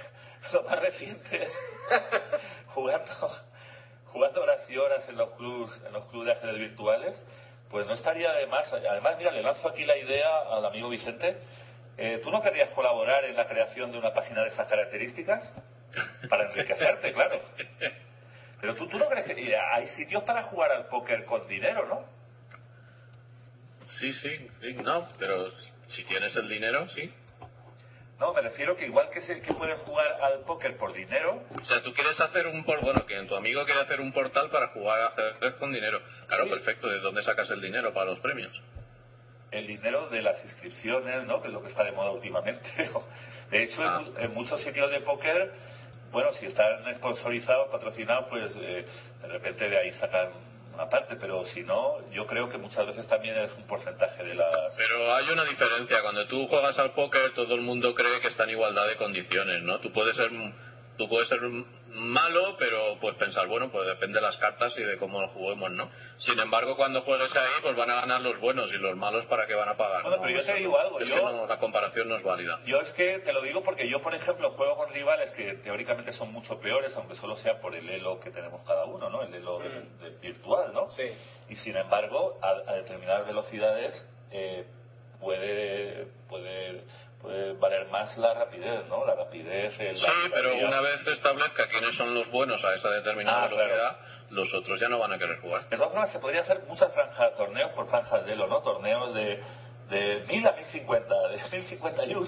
lo 0.52 0.62
más 0.62 0.78
reciente 0.80 1.44
es 1.44 1.52
jugando 2.74 3.12
jugando 4.06 4.42
horas 4.42 4.68
y 4.70 4.76
horas 4.76 5.08
en 5.08 5.16
los 5.16 5.30
clubs 5.32 5.72
en 5.86 5.92
los 5.92 6.06
clubes 6.06 6.26
de 6.26 6.32
ajedrez 6.32 6.58
virtuales 6.58 7.22
pues 7.70 7.86
no 7.86 7.94
estaría 7.94 8.32
de 8.32 8.46
más 8.46 8.72
además 8.72 9.16
mira 9.18 9.30
le 9.30 9.42
lanzo 9.42 9.68
aquí 9.68 9.84
la 9.84 9.96
idea 9.96 10.40
al 10.50 10.64
amigo 10.64 10.88
Vicente 10.88 11.36
Eh, 11.96 12.20
¿tú 12.24 12.30
no 12.32 12.42
querrías 12.42 12.70
colaborar 12.70 13.24
en 13.24 13.36
la 13.36 13.46
creación 13.46 13.92
de 13.92 13.98
una 13.98 14.12
página 14.12 14.42
de 14.42 14.48
esas 14.48 14.66
características? 14.68 15.54
Para 16.28 16.48
enriquecerte, 16.48 17.12
claro. 17.12 17.40
Pero 18.60 18.74
tú, 18.74 18.88
tú 18.88 18.98
no 18.98 19.08
crees 19.08 19.26
que 19.26 19.56
hay 19.56 19.86
sitios 19.88 20.24
para 20.24 20.42
jugar 20.44 20.72
al 20.72 20.86
póker 20.86 21.24
con 21.24 21.46
dinero, 21.46 21.86
¿no? 21.86 22.04
Sí, 23.84 24.12
sí, 24.14 24.50
sí, 24.60 24.72
no, 24.82 25.06
pero 25.20 25.52
si 25.84 26.02
tienes 26.04 26.34
el 26.34 26.48
dinero, 26.48 26.88
sí. 26.88 27.12
No, 28.20 28.32
me 28.32 28.40
refiero 28.42 28.76
que 28.76 28.86
igual 28.86 29.10
que, 29.10 29.20
se, 29.22 29.40
que 29.42 29.52
puedes 29.54 29.76
jugar 29.80 30.16
al 30.22 30.40
póker 30.44 30.76
por 30.76 30.92
dinero, 30.92 31.42
O 31.60 31.64
sea, 31.64 31.82
tú 31.82 31.92
quieres 31.92 32.18
hacer 32.20 32.46
un 32.46 32.64
por 32.64 32.80
bueno, 32.80 33.04
que 33.06 33.20
tu 33.24 33.34
amigo 33.34 33.64
quiere 33.64 33.80
hacer 33.80 34.00
un 34.00 34.12
portal 34.12 34.50
para 34.50 34.68
jugar 34.68 35.00
a 35.00 35.06
ajedrez 35.08 35.54
con 35.54 35.72
dinero. 35.72 36.00
Claro, 36.28 36.44
Sí. 36.44 36.50
perfecto. 36.50 36.88
¿De 36.88 37.00
dónde 37.00 37.22
sacas 37.22 37.50
el 37.50 37.60
dinero 37.60 37.92
para 37.92 38.06
los 38.10 38.20
premios? 38.20 38.52
el 39.50 39.68
dinero 39.68 40.08
de 40.08 40.20
las 40.20 40.42
inscripciones, 40.44 41.24
¿no? 41.28 41.40
Que 41.40 41.46
es 41.46 41.54
lo 41.54 41.62
que 41.62 41.68
está 41.68 41.84
de 41.84 41.92
moda 41.92 42.10
últimamente. 42.10 42.68
De 43.50 43.62
hecho, 43.62 43.82
en 43.82 43.88
Ah. 43.88 44.02
en, 44.18 44.34
muchos 44.34 44.60
sitios 44.64 44.90
de 44.90 45.00
póker, 45.02 45.52
bueno, 46.10 46.32
si 46.32 46.46
están 46.46 46.92
sponsorizados, 46.96 47.68
patrocinados, 47.70 48.26
pues 48.30 48.52
eh, 48.56 48.84
de 49.22 49.28
repente 49.28 49.68
de 49.68 49.78
ahí 49.78 49.92
sacan 49.92 50.30
una 50.74 50.88
parte, 50.88 51.16
pero 51.16 51.44
si 51.44 51.62
no, 51.62 52.08
yo 52.10 52.26
creo 52.26 52.48
que 52.48 52.58
muchas 52.58 52.86
veces 52.86 53.06
también 53.06 53.38
es 53.38 53.52
un 53.56 53.66
porcentaje 53.66 54.24
de 54.24 54.34
las... 54.34 54.76
Pero 54.76 55.14
hay 55.14 55.28
una 55.30 55.44
diferencia. 55.44 56.02
Cuando 56.02 56.26
tú 56.26 56.46
juegas 56.48 56.78
al 56.78 56.92
póker, 56.92 57.32
todo 57.32 57.54
el 57.54 57.60
mundo 57.62 57.94
cree 57.94 58.20
que 58.20 58.28
está 58.28 58.44
en 58.44 58.50
igualdad 58.50 58.86
de 58.86 58.96
condiciones, 58.96 59.62
¿no? 59.62 59.78
Tú 59.78 59.92
puedes 59.92 60.16
ser, 60.16 60.30
tú 60.96 61.08
puedes 61.08 61.28
ser 61.28 61.40
malo, 61.88 62.56
pero 62.58 62.98
pues 63.00 63.14
pensar, 63.16 63.46
bueno, 63.46 63.70
pues 63.70 63.86
depende 63.86 64.16
de 64.18 64.22
las 64.22 64.36
cartas 64.38 64.76
y 64.76 64.82
de 64.82 64.96
cómo 64.96 65.20
lo 65.20 65.28
juguemos, 65.28 65.70
¿no? 65.70 65.90
Sin 66.18 66.38
embargo, 66.38 66.76
cuando 66.76 67.02
juegues 67.02 67.34
ahí, 67.36 67.50
pues 67.62 67.76
van 67.76 67.90
a 67.90 67.96
ganar 67.96 68.20
los 68.20 68.38
buenos 68.40 68.70
y 68.72 68.76
los 68.78 68.96
malos 68.96 69.24
para 69.26 69.46
que 69.46 69.54
van 69.54 69.68
a 69.68 69.76
pagar. 69.76 70.02
Bueno, 70.02 70.16
¿no? 70.16 70.22
pero 70.22 70.38
yo 70.40 70.44
te 70.46 70.54
digo 70.54 70.72
no- 70.72 70.78
algo, 70.78 71.00
Es 71.00 71.08
yo- 71.08 71.14
que 71.16 71.20
no, 71.22 71.46
la 71.46 71.58
comparación 71.58 72.08
no 72.08 72.16
es 72.16 72.22
válida. 72.22 72.60
Yo 72.66 72.80
es 72.80 72.92
que 72.94 73.18
te 73.20 73.32
lo 73.32 73.42
digo 73.42 73.62
porque 73.62 73.88
yo, 73.88 74.00
por 74.02 74.14
ejemplo, 74.14 74.50
juego 74.52 74.76
con 74.76 74.90
rivales 74.92 75.30
que 75.32 75.54
teóricamente 75.54 76.12
son 76.12 76.32
mucho 76.32 76.58
peores, 76.60 76.96
aunque 76.96 77.14
solo 77.16 77.36
sea 77.36 77.60
por 77.60 77.74
el 77.74 77.88
elo 77.88 78.18
que 78.20 78.30
tenemos 78.30 78.62
cada 78.66 78.84
uno, 78.84 79.08
¿no? 79.10 79.22
El 79.22 79.34
elo 79.34 79.58
del 79.60 80.18
virtual, 80.20 80.72
¿no? 80.74 80.90
Sí. 80.90 81.04
Y 81.48 81.56
sin 81.56 81.76
embargo, 81.76 82.38
a, 82.42 82.70
a 82.70 82.74
determinadas 82.74 83.26
velocidades 83.26 83.94
eh, 84.30 84.64
puede, 85.20 86.06
puede, 86.28 86.82
puede 87.24 87.54
valer 87.54 87.86
más 87.88 88.16
la 88.18 88.34
rapidez, 88.34 88.86
¿no? 88.86 89.04
La 89.06 89.14
rapidez. 89.14 89.74
el- 89.80 89.96
Sí, 89.96 90.04
la- 90.06 90.30
pero 90.34 90.54
la- 90.54 90.68
una 90.68 90.80
vez 90.82 91.00
se 91.04 91.12
establezca 91.12 91.66
quiénes 91.68 91.96
son 91.96 92.14
los 92.14 92.30
buenos 92.30 92.62
a 92.62 92.74
esa 92.74 92.90
determinada 92.90 93.44
Ah, 93.44 93.48
claro. 93.48 93.64
velocidad, 93.64 93.96
los 94.30 94.52
otros 94.52 94.78
ya 94.78 94.88
no 94.90 94.98
van 94.98 95.12
a 95.14 95.18
querer 95.18 95.40
jugar. 95.40 95.62
De 95.70 95.76
todas 95.76 95.90
formas, 95.92 96.12
se 96.12 96.18
podría 96.18 96.42
hacer 96.42 96.60
muchas 96.68 96.92
franjas, 96.92 97.34
torneos 97.34 97.70
por 97.72 97.88
franjas 97.88 98.26
de 98.26 98.32
elo, 98.34 98.46
¿no? 98.46 98.60
Torneos 98.60 99.14
de, 99.14 99.42
de 99.88 100.24
1000 100.28 100.46
a 100.46 100.52
1050, 100.52 101.28
de 101.28 101.36
1051 101.50 102.26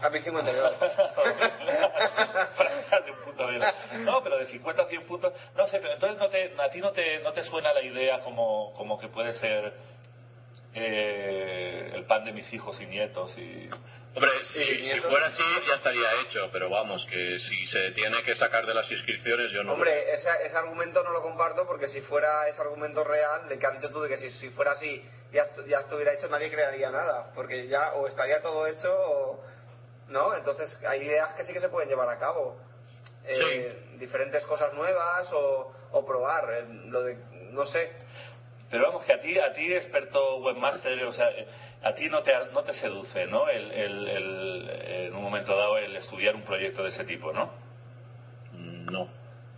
A 0.00 0.08
1052. 0.10 0.76
franjas 2.56 3.04
de 3.04 3.10
un 3.12 3.18
punto 3.24 3.46
de. 3.46 3.58
No, 4.00 4.22
pero 4.22 4.38
de 4.38 4.46
50 4.46 4.82
a 4.82 4.86
100 4.86 5.06
puntos. 5.06 5.32
No 5.56 5.66
sé, 5.68 5.78
pero 5.78 5.94
entonces 5.94 6.18
no 6.18 6.28
te, 6.28 6.54
a 6.60 6.68
ti 6.70 6.80
no 6.80 6.90
te, 6.92 7.20
no 7.20 7.32
te 7.32 7.42
suena 7.44 7.72
la 7.72 7.82
idea 7.82 8.18
como, 8.20 8.72
como 8.74 8.98
que 8.98 9.08
puede 9.08 9.32
ser 9.34 9.72
eh, 10.74 11.92
el 11.94 12.04
pan 12.04 12.24
de 12.24 12.32
mis 12.32 12.52
hijos 12.52 12.80
y 12.80 12.86
nietos 12.86 13.36
y... 13.38 13.68
Hombre, 14.18 14.44
si, 14.44 14.58
Sí, 14.64 14.84
si 14.84 14.90
eso- 14.98 15.08
fuera 15.08 15.26
así 15.26 15.42
ya 15.66 15.74
estaría 15.74 16.20
hecho, 16.22 16.48
pero 16.52 16.68
vamos, 16.70 17.04
que 17.06 17.38
si 17.38 17.66
se 17.66 17.92
tiene 17.92 18.22
que 18.24 18.34
sacar 18.34 18.66
de 18.66 18.74
las 18.74 18.90
inscripciones 18.90 19.52
yo 19.52 19.62
no... 19.62 19.74
Hombre, 19.74 20.12
ese, 20.12 20.28
ese 20.44 20.56
argumento 20.56 21.02
no 21.04 21.10
lo 21.12 21.22
comparto 21.22 21.66
porque 21.66 21.88
si 21.88 22.00
fuera 22.02 22.48
ese 22.48 22.60
argumento 22.60 23.04
real, 23.04 23.48
de 23.48 23.58
que 23.58 23.66
has 23.66 23.74
dicho 23.80 23.90
tú 23.90 24.00
de 24.02 24.08
que 24.08 24.16
si, 24.18 24.30
si 24.32 24.50
fuera 24.50 24.72
así 24.72 25.04
ya, 25.32 25.44
estu- 25.44 25.66
ya 25.66 25.78
estuviera 25.80 26.12
hecho, 26.14 26.28
nadie 26.28 26.50
crearía 26.50 26.90
nada. 26.90 27.30
Porque 27.34 27.68
ya 27.68 27.92
o 27.94 28.06
estaría 28.08 28.40
todo 28.40 28.66
hecho 28.66 28.92
o. 28.92 29.44
¿No? 30.08 30.34
Entonces 30.34 30.76
hay 30.86 31.02
ideas 31.02 31.34
que 31.34 31.44
sí 31.44 31.52
que 31.52 31.60
se 31.60 31.68
pueden 31.68 31.88
llevar 31.88 32.08
a 32.08 32.18
cabo. 32.18 32.56
Eh, 33.24 33.84
Diferentes 33.98 34.42
cosas 34.46 34.72
nuevas 34.72 35.30
o, 35.32 35.72
o 35.92 36.06
probar. 36.06 36.50
eh, 36.54 36.64
Lo 36.86 37.02
de. 37.02 37.14
No 37.52 37.66
sé. 37.66 37.92
Pero 38.70 38.84
vamos, 38.86 39.04
que 39.04 39.12
a 39.12 39.20
ti, 39.20 39.38
a 39.38 39.52
ti 39.52 39.72
experto 39.74 40.36
webmaster, 40.38 41.02
o 41.04 41.12
sea, 41.12 41.30
eh, 41.30 41.46
a 41.82 41.92
ti 41.94 42.08
no 42.08 42.22
te, 42.22 42.32
no 42.52 42.62
te 42.62 42.72
seduce, 42.74 43.26
¿no? 43.26 43.48
El, 43.48 43.70
el, 43.72 44.08
el- 44.08 44.70
en 45.08 45.14
un 45.14 45.22
momento 45.22 45.56
dado 45.56 45.78
el 45.78 45.94
estudiar 45.96 46.34
un 46.34 46.42
proyecto 46.42 46.82
de 46.82 46.88
ese 46.90 47.04
tipo, 47.04 47.32
¿no? 47.32 47.52
No. 48.52 49.08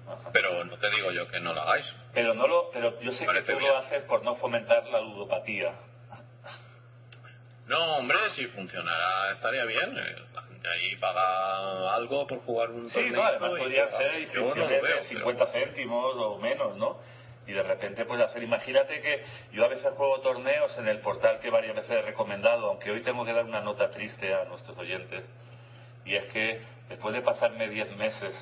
Ajá. 0.09 0.30
Pero 0.32 0.64
no 0.64 0.76
te 0.76 0.90
digo 0.90 1.12
yo 1.12 1.26
que 1.28 1.40
no 1.40 1.52
lo 1.55 1.60
hagáis. 1.62 1.86
Pero 2.12 2.34
no 2.34 2.47
lo, 2.47 2.70
pero 2.70 2.98
yo 3.01 3.12
sé 3.12 3.26
que 3.26 3.42
tú 3.42 3.59
bien. 3.59 3.70
lo 3.70 3.76
haces 3.78 4.02
por 4.05 4.22
no 4.24 4.34
fomentar 4.34 4.84
la 4.86 5.01
ludopatía. 5.01 5.72
No, 7.66 7.98
hombre, 7.98 8.18
si 8.34 8.47
funcionara 8.48 9.30
estaría 9.32 9.64
bien. 9.64 9.97
eh, 9.97 10.16
La 10.34 10.42
gente 10.42 10.68
ahí 10.68 10.97
paga 10.97 11.94
algo 11.94 12.26
por 12.26 12.40
jugar 12.40 12.70
un 12.70 12.88
Sí, 12.88 13.09
no, 13.10 13.22
además 13.22 13.52
ya. 13.70 13.88
ser 13.88 14.12
no 14.12 14.18
inscripciones 14.18 14.82
veo, 14.82 14.97
de 14.97 15.05
50 15.05 15.47
céntimos 15.47 16.14
o 16.16 16.38
menos, 16.38 16.76
¿no? 16.76 16.98
Y 17.47 17.53
de 17.53 17.62
repente 17.62 18.05
pues 18.05 18.21
hacer, 18.21 18.43
imagínate 18.43 19.01
que 19.01 19.25
yo 19.51 19.65
a 19.65 19.69
veces 19.69 19.93
juego 19.97 20.21
torneos 20.21 20.77
en 20.79 20.87
el 20.89 21.01
portal 21.01 21.41
que 21.41 21.51
varias 21.51 21.75
veces 21.75 21.91
he 21.91 22.03
recomendado, 22.03 22.69
aunque 22.69 22.91
hoy 22.91 23.03
tengo 23.03 23.25
que 23.25 23.33
dar 23.33 23.45
una 23.45 23.61
nota 23.61 23.91
triste 23.91 24.33
a 24.35 24.45
nuestros 24.45 24.77
oyentes, 24.79 25.25
y 26.05 26.15
es 26.17 26.27
que 26.27 26.61
después 26.89 27.15
de 27.15 27.23
pasarme 27.23 27.69
10 27.69 27.91
meses 27.97 28.35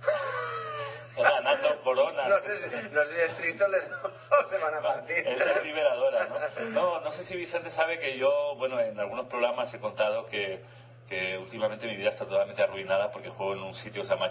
ganando 1.16 1.80
coronas, 1.82 2.28
No 2.28 2.40
sé, 2.40 2.68
si- 2.70 2.88
no 2.94 3.04
sé 3.04 3.14
si 3.14 3.20
es 3.20 3.34
triste 3.36 3.64
o 3.64 3.68
les- 3.68 3.90
o 4.44 4.48
se 4.48 4.58
van 4.58 4.74
a 4.74 4.80
partir. 4.82 5.26
es 5.26 5.62
liberadora, 5.64 6.26
¿no? 6.26 6.64
No, 6.70 7.00
no 7.00 7.12
sé 7.12 7.24
si 7.24 7.36
Vicente 7.36 7.70
sabe 7.70 7.98
que 7.98 8.16
yo, 8.16 8.54
bueno, 8.56 8.80
en 8.80 8.98
algunos 8.98 9.26
programas 9.26 9.72
he 9.74 9.78
contado 9.80 10.26
que, 10.26 10.62
que 11.08 11.38
últimamente 11.38 11.86
mi 11.86 11.96
vida 11.96 12.10
está 12.10 12.26
totalmente 12.26 12.62
arruinada 12.62 13.10
porque 13.10 13.30
juego 13.30 13.54
en 13.54 13.62
un 13.62 13.74
sitio 13.74 14.02
que 14.02 14.08
se 14.08 14.14
llama 14.14 14.28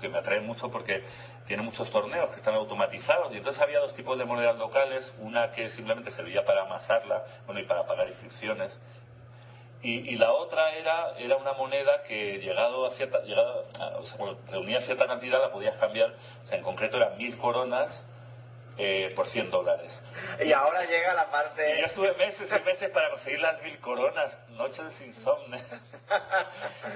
que 0.00 0.08
me 0.08 0.18
atrae 0.18 0.40
mucho 0.40 0.70
porque 0.70 1.02
tiene 1.46 1.62
muchos 1.62 1.88
torneos 1.90 2.30
que 2.30 2.36
están 2.36 2.54
automatizados 2.54 3.32
y 3.32 3.36
entonces 3.36 3.62
había 3.62 3.78
dos 3.78 3.94
tipos 3.94 4.18
de 4.18 4.24
monedas 4.24 4.58
locales, 4.58 5.14
una 5.18 5.52
que 5.52 5.68
simplemente 5.70 6.10
servía 6.10 6.44
para 6.44 6.62
amasarla, 6.62 7.24
bueno, 7.46 7.60
y 7.60 7.64
para 7.64 7.86
pagar 7.86 8.08
inscripciones. 8.08 8.76
Y, 9.82 10.10
y 10.10 10.16
la 10.16 10.32
otra 10.32 10.70
era, 10.72 11.10
era 11.18 11.36
una 11.36 11.52
moneda 11.52 12.02
que 12.02 12.38
llegado 12.38 12.86
a 12.86 12.90
cierta, 12.92 13.20
llegado 13.22 13.66
a- 13.78 13.98
o 13.98 14.04
sea, 14.04 14.16
cuando 14.16 14.40
reunía 14.50 14.80
cierta 14.80 15.06
cantidad 15.06 15.40
la 15.40 15.52
podías 15.52 15.76
cambiar, 15.76 16.10
o 16.44 16.48
sea, 16.48 16.58
en 16.58 16.64
concreto 16.64 16.96
eran 16.96 17.16
mil 17.18 17.36
coronas 17.36 18.02
eh, 18.78 19.12
por 19.14 19.26
100 19.28 19.50
dólares. 19.50 19.92
Y 20.44 20.52
ahora 20.52 20.84
llega 20.84 21.14
la 21.14 21.26
Y 21.28 21.30
parte. 21.30 21.78
yo 21.78 21.86
estuve 21.86 22.12
meses 22.14 22.50
y 22.50 22.62
meses 22.64 22.90
para 22.90 23.10
conseguir 23.10 23.40
las 23.40 23.62
mil 23.62 23.78
coronas, 23.78 24.36
noches 24.50 24.92
sin 24.94 25.08
insomnio. 25.08 25.60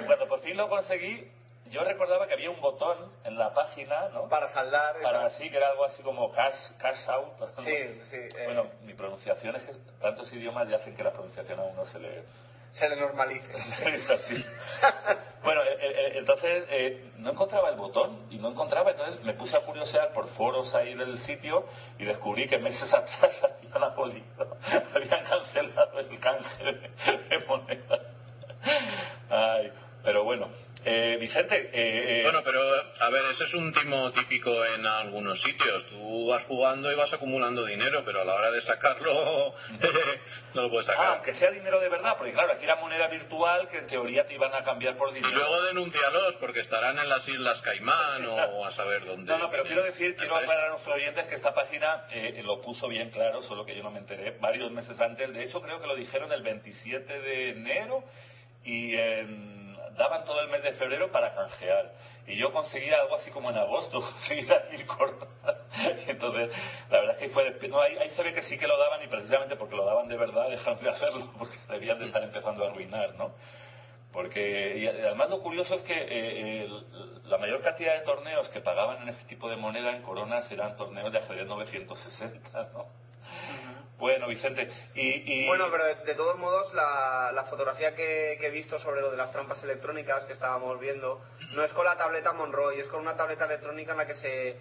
Y 0.00 0.04
cuando 0.06 0.28
por 0.28 0.40
fin 0.40 0.56
lo 0.56 0.68
conseguí, 0.68 1.30
yo 1.70 1.84
recordaba 1.84 2.26
que 2.26 2.34
había 2.34 2.50
un 2.50 2.60
botón 2.60 3.12
en 3.24 3.38
la 3.38 3.54
página, 3.54 4.08
¿no? 4.08 4.28
Para 4.28 4.48
saldar. 4.48 4.96
Para 5.02 5.26
así, 5.26 5.48
que 5.50 5.56
era 5.56 5.68
algo 5.70 5.84
así 5.84 6.02
como 6.02 6.30
cash, 6.32 6.54
cash 6.78 7.08
out. 7.08 7.38
¿no? 7.38 7.62
Sí, 7.62 8.00
sí. 8.10 8.16
eh, 8.16 8.42
Bueno, 8.44 8.66
mi 8.82 8.94
pronunciación 8.94 9.54
es 9.56 9.64
que 9.64 9.72
tantos 10.00 10.32
idiomas 10.32 10.68
ya 10.68 10.76
hacen 10.76 10.96
que 10.96 11.04
la 11.04 11.12
pronunciación 11.12 11.60
a 11.60 11.62
uno 11.62 11.84
se 11.86 12.00
le, 12.00 12.24
se 12.72 12.88
le 12.88 12.96
normalice. 12.96 13.52
es 13.86 14.10
así. 14.10 14.44
Bueno, 15.44 15.62
eh, 15.62 15.76
eh, 15.80 16.12
entonces 16.16 16.64
eh, 16.70 17.12
no 17.18 17.30
encontraba 17.30 17.68
el 17.70 17.76
botón 17.76 18.26
y 18.30 18.36
no 18.38 18.48
encontraba, 18.50 18.90
entonces 18.90 19.22
me 19.22 19.34
puse 19.34 19.56
a 19.56 19.60
curiosear 19.60 20.12
por 20.12 20.28
foros 20.30 20.74
ahí 20.74 20.94
del 20.94 21.18
sitio 21.20 21.64
y 21.98 22.04
descubrí 22.04 22.48
que 22.48 22.58
meses 22.58 22.92
atrás 22.94 23.32
habían 23.44 23.82
abolido, 23.84 24.56
habían 24.94 25.24
cancelado 25.24 26.00
el 26.00 26.18
canje 26.18 26.64
de, 26.64 26.72
de 27.28 27.46
monedas. 27.46 28.00
Ay, 29.30 29.72
pero 30.02 30.24
bueno, 30.24 30.50
eh, 30.82 31.18
Vicente, 31.20 31.56
eh, 31.74 32.20
eh, 32.20 32.22
Bueno, 32.22 32.40
pero 32.42 32.62
a 33.00 33.10
ver, 33.10 33.26
ese 33.32 33.44
es 33.44 33.52
un 33.52 33.70
timo 33.70 34.10
típico 34.12 34.64
en 34.64 34.86
algunos 34.86 35.40
sitios. 35.42 35.86
Tú 35.90 36.28
vas 36.28 36.42
jugando 36.44 36.90
y 36.90 36.94
vas 36.94 37.12
acumulando 37.12 37.66
dinero, 37.66 38.02
pero 38.04 38.22
a 38.22 38.24
la 38.24 38.34
hora 38.34 38.50
de 38.50 38.62
sacarlo 38.62 39.54
no 40.54 40.62
lo 40.62 40.70
puedes 40.70 40.88
ah, 40.88 40.94
sacar. 40.94 41.22
que 41.22 41.34
sea 41.34 41.50
dinero 41.50 41.80
de 41.80 41.90
verdad, 41.90 42.16
porque 42.16 42.32
claro, 42.32 42.52
aquí 42.52 42.64
era 42.64 42.76
moneda 42.76 43.08
virtual 43.08 43.68
que 43.68 43.78
en 43.78 43.86
teoría 43.88 44.24
te 44.24 44.34
iban 44.34 44.54
a 44.54 44.64
cambiar 44.64 44.96
por 44.96 45.10
Y 45.10 45.16
dinero. 45.16 45.34
luego 45.36 45.62
denúncialos 45.64 46.36
porque 46.36 46.60
estarán 46.60 46.98
en 46.98 47.08
las 47.10 47.28
Islas 47.28 47.60
Caimán 47.60 48.24
o 48.26 48.64
a 48.64 48.70
saber 48.70 49.04
dónde. 49.04 49.30
No, 49.30 49.38
no, 49.38 49.50
pero 49.50 49.64
quiero 49.64 49.82
decir, 49.82 50.16
quiero 50.16 50.36
aclarar 50.36 50.68
a 50.68 50.70
nuestros 50.70 50.96
oyentes 50.96 51.26
que 51.26 51.34
esta 51.34 51.52
página 51.52 52.06
eh, 52.10 52.40
lo 52.42 52.62
puso 52.62 52.88
bien 52.88 53.10
claro, 53.10 53.42
solo 53.42 53.66
que 53.66 53.76
yo 53.76 53.82
no 53.82 53.90
me 53.90 53.98
enteré 53.98 54.30
varios 54.40 54.70
meses 54.70 54.98
antes. 54.98 55.30
De 55.34 55.42
hecho, 55.42 55.60
creo 55.60 55.78
que 55.78 55.86
lo 55.86 55.94
dijeron 55.94 56.32
el 56.32 56.42
27 56.42 57.20
de 57.20 57.50
enero 57.50 58.04
y 58.64 58.94
en- 58.96 59.76
daban 59.96 60.24
todo 60.24 60.40
el 60.40 60.48
mes 60.48 60.62
de 60.62 60.72
febrero 60.72 61.10
para 61.10 61.34
canjear. 61.34 61.92
Y 62.26 62.36
yo 62.36 62.52
conseguí 62.52 62.90
algo 62.90 63.16
así 63.16 63.30
como 63.30 63.50
en 63.50 63.56
agosto, 63.58 64.00
conseguí 64.12 64.42
las 64.42 64.70
mil 64.70 64.86
coronas. 64.86 65.28
Y 66.06 66.10
entonces, 66.10 66.50
la 66.90 67.00
verdad 67.00 67.16
es 67.16 67.16
que 67.18 67.28
fue... 67.30 67.58
No, 67.68 67.80
ahí, 67.80 67.96
ahí 67.98 68.10
se 68.10 68.22
ve 68.22 68.32
que 68.32 68.42
sí 68.42 68.56
que 68.58 68.66
lo 68.66 68.78
daban 68.78 69.02
y 69.02 69.08
precisamente 69.08 69.56
porque 69.56 69.76
lo 69.76 69.84
daban 69.84 70.08
de 70.08 70.16
verdad 70.16 70.48
dejaron 70.48 70.82
de 70.82 70.88
hacerlo 70.90 71.30
porque 71.38 71.56
debían 71.68 71.98
de 71.98 72.06
estar 72.06 72.22
empezando 72.22 72.64
a 72.64 72.70
arruinar, 72.70 73.14
¿no? 73.16 73.32
Porque 74.12 74.76
y 74.78 74.86
además 74.88 75.30
lo 75.30 75.40
curioso 75.40 75.74
es 75.74 75.82
que 75.82 75.94
eh, 75.96 76.68
la 77.26 77.38
mayor 77.38 77.62
cantidad 77.62 77.94
de 77.94 78.00
torneos 78.04 78.48
que 78.48 78.60
pagaban 78.60 79.02
en 79.02 79.08
este 79.08 79.24
tipo 79.24 79.48
de 79.48 79.56
moneda 79.56 79.94
en 79.94 80.02
coronas 80.02 80.50
eran 80.50 80.76
torneos 80.76 81.12
de 81.12 81.18
ajedrez 81.18 81.46
960, 81.46 82.70
¿no? 82.72 82.86
Bueno, 84.00 84.28
Vicente, 84.28 84.70
y... 84.94 85.46
Bueno, 85.46 85.66
pero 85.70 85.84
de, 85.84 86.14
todos 86.14 86.38
modos, 86.38 86.72
la, 86.72 87.30
la 87.34 87.44
fotografía 87.44 87.94
que, 87.94 88.38
que 88.40 88.46
he 88.46 88.50
visto 88.50 88.78
sobre 88.78 89.02
lo 89.02 89.10
de 89.10 89.18
las 89.18 89.30
trampas 89.30 89.62
electrónicas 89.62 90.24
que 90.24 90.32
estábamos 90.32 90.80
viendo, 90.80 91.20
no 91.54 91.62
es 91.62 91.72
con 91.74 91.84
la 91.84 91.98
tableta 91.98 92.32
Monroy, 92.32 92.80
es 92.80 92.86
con 92.86 93.00
una 93.00 93.14
tableta 93.14 93.44
electrónica 93.44 93.92
en 93.92 93.98
la 93.98 94.06
que 94.06 94.14
se, 94.14 94.56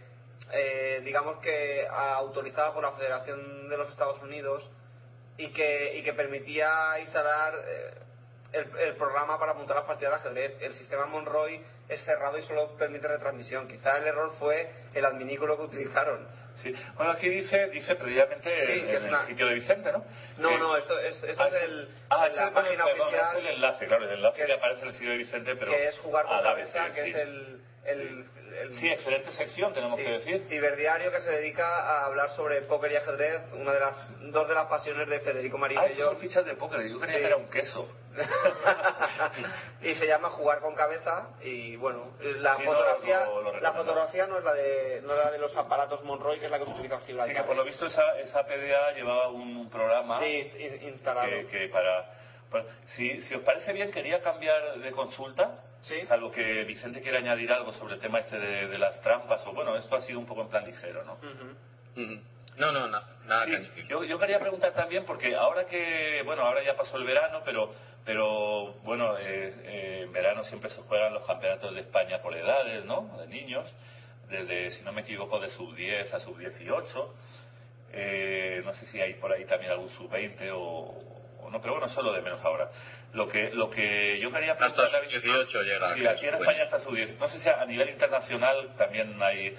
eh, 0.52 1.02
digamos 1.06 1.40
que 1.40 1.88
autorizada 1.90 2.74
por 2.74 2.84
la 2.84 2.92
Federación 2.92 3.70
de 3.70 3.78
los 3.78 3.88
Estados 3.88 4.22
Unidos 4.22 4.70
y 5.38 5.48
que, 5.54 5.98
y 5.98 6.04
que 6.04 6.12
permitía 6.12 7.00
instalar 7.00 7.54
eh, 7.66 7.94
el, 8.52 8.78
el 8.78 8.96
programa 8.98 9.40
para 9.40 9.54
apuntar 9.54 9.78
las 9.78 9.86
partidas 9.86 10.22
de 10.22 10.30
ajedrez. 10.30 10.62
El 10.62 10.74
sistema 10.74 11.06
Monroy 11.06 11.62
es 11.88 12.04
cerrado 12.04 12.38
y 12.38 12.42
solo 12.42 12.76
permite 12.76 13.08
retransmisión. 13.08 13.70
Quizá 13.70 14.00
el 14.00 14.08
error 14.08 14.34
fue 14.38 14.70
el 14.94 15.06
adminículo 15.06 15.56
que 15.56 15.64
utilizaron. 15.64 16.28
Sí. 16.62 16.74
Bueno, 16.96 17.12
aquí 17.12 17.30
dice, 17.30 17.68
dice 17.70 17.96
previamente 17.96 18.50
Sí, 18.66 18.86
en, 18.90 19.04
una- 19.06 19.22
el 19.22 19.28
sitio 19.28 19.48
de 19.48 19.54
Vicente, 19.56 19.92
¿no? 19.92 20.04
No, 20.38 20.50
Que- 20.50 20.58
no, 20.58 20.78
esto, 20.78 21.00
es, 21.00 21.24
esto 21.24 21.44
Ah, 21.44 21.48
es 21.48 21.54
el, 21.64 21.90
Ah, 22.10 22.28
es 22.28 22.36
la 22.36 22.48
el- 22.48 22.54
página 22.54 22.84
perdón, 22.86 23.08
oficial. 23.08 23.28
es 23.32 23.36
el 23.40 23.48
enlace, 23.48 23.88
claro, 23.88 24.04
el 24.06 24.12
enlace 24.18 24.42
que 24.42 24.46
que, 24.48 24.54
aparece 24.54 24.82
en 24.82 24.88
el 24.88 24.94
sitio 24.94 25.10
de 25.12 25.18
Vicente, 25.18 25.56
pero... 25.56 25.72
que 25.72 25.88
es 25.88 25.98
jugar 26.00 26.26
con 26.26 26.38
la 26.38 26.44
cabeza, 26.44 26.88
que 26.88 27.04
sí. 27.04 27.10
es 27.10 27.16
el, 27.16 27.62
el, 27.86 28.26
el- 28.62 28.74
Sí, 28.76 28.88
excelente 28.90 29.32
sección, 29.32 29.74
tenemos 29.74 29.98
Sí, 30.00 30.06
que 30.06 30.12
decir. 30.12 30.46
Ciberdiario 30.48 31.12
que 31.12 31.22
se 31.22 31.32
dedica 31.32 31.66
a 31.68 32.06
hablar 32.06 32.30
sobre 32.32 32.62
póker 32.64 32.92
y 32.92 32.96
ajedrez, 32.98 33.42
una 33.54 33.74
de 33.74 33.80
las 33.80 34.32
dos 34.32 34.48
de 34.48 34.54
las 34.56 34.66
pasiones 34.66 35.08
de 35.10 35.20
Federico 35.22 35.58
Marín 35.58 35.78
Ah, 35.80 35.88
y 35.88 35.96
yo. 35.96 36.06
son 36.08 36.18
fichas 36.18 36.46
de 36.46 36.56
póker. 36.56 36.82
Yo 36.88 37.00
creía 37.00 37.16
Sí. 37.16 37.22
que 37.22 37.28
era 37.28 37.38
un 37.38 37.50
queso. 37.50 37.88
y 39.82 39.96
se 39.96 40.06
llama 40.08 40.30
Jugar 40.32 40.60
con 40.60 40.76
cabeza 40.76 41.30
y 41.42 41.76
bueno, 41.78 42.12
la 42.20 42.56
Sí, 42.58 42.64
no, 42.64 42.72
fotografía 42.72 43.26
lo- 43.26 43.42
lo 43.44 43.60
la 43.60 43.72
fotografía 43.74 44.28
no 44.28 44.38
es 44.40 44.44
la 44.44 44.54
de 44.54 45.02
no 45.04 45.14
es 45.14 45.20
la 45.20 45.32
de 45.32 45.38
los 45.38 45.56
aparatos 45.56 46.04
Monroy, 46.04 46.40
que 46.40 46.46
es 46.46 46.52
la 46.52 46.60
que 46.60 46.66
se 46.66 46.72
utiliza 46.72 46.96
en 46.96 47.02
Así 47.02 47.08
Gibraltar. 47.12 47.36
que 47.44 47.44
por 47.48 47.56
lo 47.56 47.64
visto 47.64 47.86
esa, 47.86 48.20
esa 48.20 48.44
PDA 48.46 48.92
llevaba 48.94 49.30
un 49.30 49.70
programa 49.70 50.20
Sí, 50.20 50.52
in- 50.58 50.88
instalado. 50.90 51.28
que, 51.30 51.48
que 51.48 51.68
para... 51.70 52.06
para- 52.52 52.66
si, 52.96 53.22
si 53.22 53.36
os 53.36 53.42
parece 53.44 53.72
bien, 53.74 53.92
quería 53.92 54.20
cambiar 54.22 54.80
de 54.80 54.92
consulta. 54.92 55.64
Sí. 55.82 55.96
Salvo 56.08 56.32
que 56.32 56.64
Vicente 56.66 57.02
quiere 57.02 57.18
añadir 57.20 57.52
algo 57.52 57.72
sobre 57.74 57.96
el 57.96 58.00
tema 58.02 58.20
este 58.20 58.38
de, 58.38 58.68
de 58.68 58.78
las 58.78 59.00
trampas. 59.02 59.46
O 59.48 59.54
bueno, 59.54 59.76
esto 59.76 59.96
ha 59.96 60.02
sido 60.02 60.20
un 60.20 60.26
poco 60.26 60.42
en 60.42 60.50
plan 60.50 60.66
ligero, 60.66 61.04
¿no? 61.04 61.18
No, 62.58 62.72
no, 62.74 62.88
na- 62.88 63.04
nada 63.26 63.46
Sí, 63.46 63.52
que 63.76 63.88
yo, 63.88 64.04
yo 64.04 64.20
quería 64.20 64.38
preguntar 64.40 64.74
también, 64.74 65.06
porque 65.06 65.34
ahora 65.36 65.66
que, 65.66 66.22
bueno, 66.26 66.42
ahora 66.44 66.62
ya 66.62 66.76
pasó 66.76 66.98
el 66.98 67.06
verano, 67.06 67.42
pero, 67.46 67.74
pero 68.04 68.74
bueno, 68.84 69.18
eh, 69.18 69.54
eh, 69.64 70.02
en 70.04 70.12
verano 70.12 70.44
siempre 70.44 70.70
se 70.70 70.82
juegan 70.82 71.14
los 71.14 71.26
campeonatos 71.26 71.74
de 71.74 71.80
España 71.82 72.22
por 72.22 72.36
edades, 72.36 72.84
¿no? 72.84 73.18
De 73.18 73.28
niños, 73.28 73.74
desde, 74.30 74.72
si 74.72 74.84
no 74.84 74.92
me 74.92 75.02
equivoco, 75.02 75.40
de 75.40 75.48
sub 75.50 75.74
10 75.74 76.14
a 76.14 76.20
sub 76.20 76.38
18. 76.38 77.16
Eh, 77.92 78.62
no 78.66 78.74
sé 78.74 78.86
si 78.88 79.00
hay 79.02 79.14
por 79.16 79.32
ahí 79.32 79.46
también 79.46 79.72
algún 79.72 79.90
sub 79.90 80.10
20 80.10 80.52
o, 80.52 80.60
o 81.42 81.50
no, 81.50 81.62
pero 81.62 81.74
bueno, 81.74 81.88
eso 81.88 82.02
es 82.02 82.06
lo 82.06 82.14
de 82.14 82.22
menos 82.22 82.44
ahora. 82.44 82.70
Lo 83.14 83.28
que, 83.28 83.50
lo 83.52 83.70
que 83.70 84.20
yo 84.20 84.30
quería 84.32 84.52
Hasta 84.54 84.68
preguntar 84.68 85.02
sub 85.02 85.10
18 85.10 85.62
llega. 85.64 85.96
Sí, 85.96 86.06
aquí 86.06 86.28
en 86.28 86.36
es 86.36 86.42
España 86.42 86.64
está 86.64 86.80
sub 86.80 86.94
10. 86.96 87.20
No 87.20 87.28
sé 87.28 87.40
si 87.40 87.50
a 87.50 87.66
nivel 87.66 87.90
internacional 87.90 88.76
también 88.78 89.22
hay. 89.22 89.56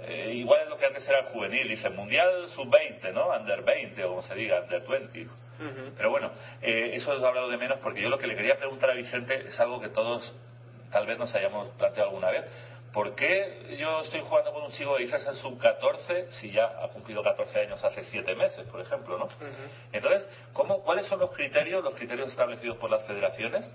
eh, 0.00 0.32
igual 0.34 0.62
es 0.64 0.68
lo 0.68 0.76
que 0.76 0.86
antes 0.86 1.08
era 1.08 1.20
el 1.20 1.26
juvenil, 1.26 1.68
dice 1.68 1.88
mundial 1.90 2.48
sub 2.48 2.68
20, 2.68 3.12
¿no? 3.12 3.28
Under 3.28 3.62
20 3.62 4.04
o 4.04 4.08
como 4.08 4.22
se 4.22 4.34
diga, 4.34 4.60
under 4.62 4.82
20. 4.86 5.22
Ujú. 5.22 5.92
Pero 5.96 6.10
bueno, 6.10 6.32
eh, 6.62 6.90
eso 6.94 7.12
os 7.12 7.22
he 7.22 7.26
hablado 7.26 7.48
de 7.48 7.58
menos 7.58 7.78
porque 7.78 8.00
yo 8.00 8.08
lo 8.08 8.18
que 8.18 8.26
le 8.26 8.34
quería 8.34 8.56
preguntar 8.58 8.90
a 8.90 8.94
Vicente 8.94 9.46
es 9.46 9.60
algo 9.60 9.80
que 9.80 9.88
todos 9.88 10.34
tal 10.90 11.06
vez 11.06 11.18
nos 11.18 11.32
hayamos 11.34 11.68
planteado 11.76 12.08
alguna 12.08 12.30
vez. 12.30 12.44
¿Por 12.92 13.14
qué 13.14 13.76
yo 13.78 14.00
estoy 14.00 14.20
jugando 14.20 14.52
con 14.52 14.64
un 14.64 14.72
chico 14.72 14.96
que 14.96 15.04
dices 15.04 15.24
en 15.26 15.34
sub 15.36 15.58
14 15.60 16.32
si 16.32 16.50
ya 16.50 16.64
ha 16.82 16.88
cumplido 16.88 17.22
14 17.22 17.60
años 17.60 17.82
hace 17.84 18.02
7 18.02 18.34
meses, 18.34 18.66
por 18.66 18.80
ejemplo, 18.80 19.16
¿no? 19.16 19.28
Entonces, 19.92 20.28
¿cómo, 20.52 20.82
¿cuáles 20.82 21.06
son 21.06 21.20
los 21.20 21.30
criterios, 21.30 21.84
los 21.84 21.94
criterios 21.94 22.28
establecidos 22.30 22.78
por 22.78 22.90
las 22.90 23.06
federaciones 23.06 23.68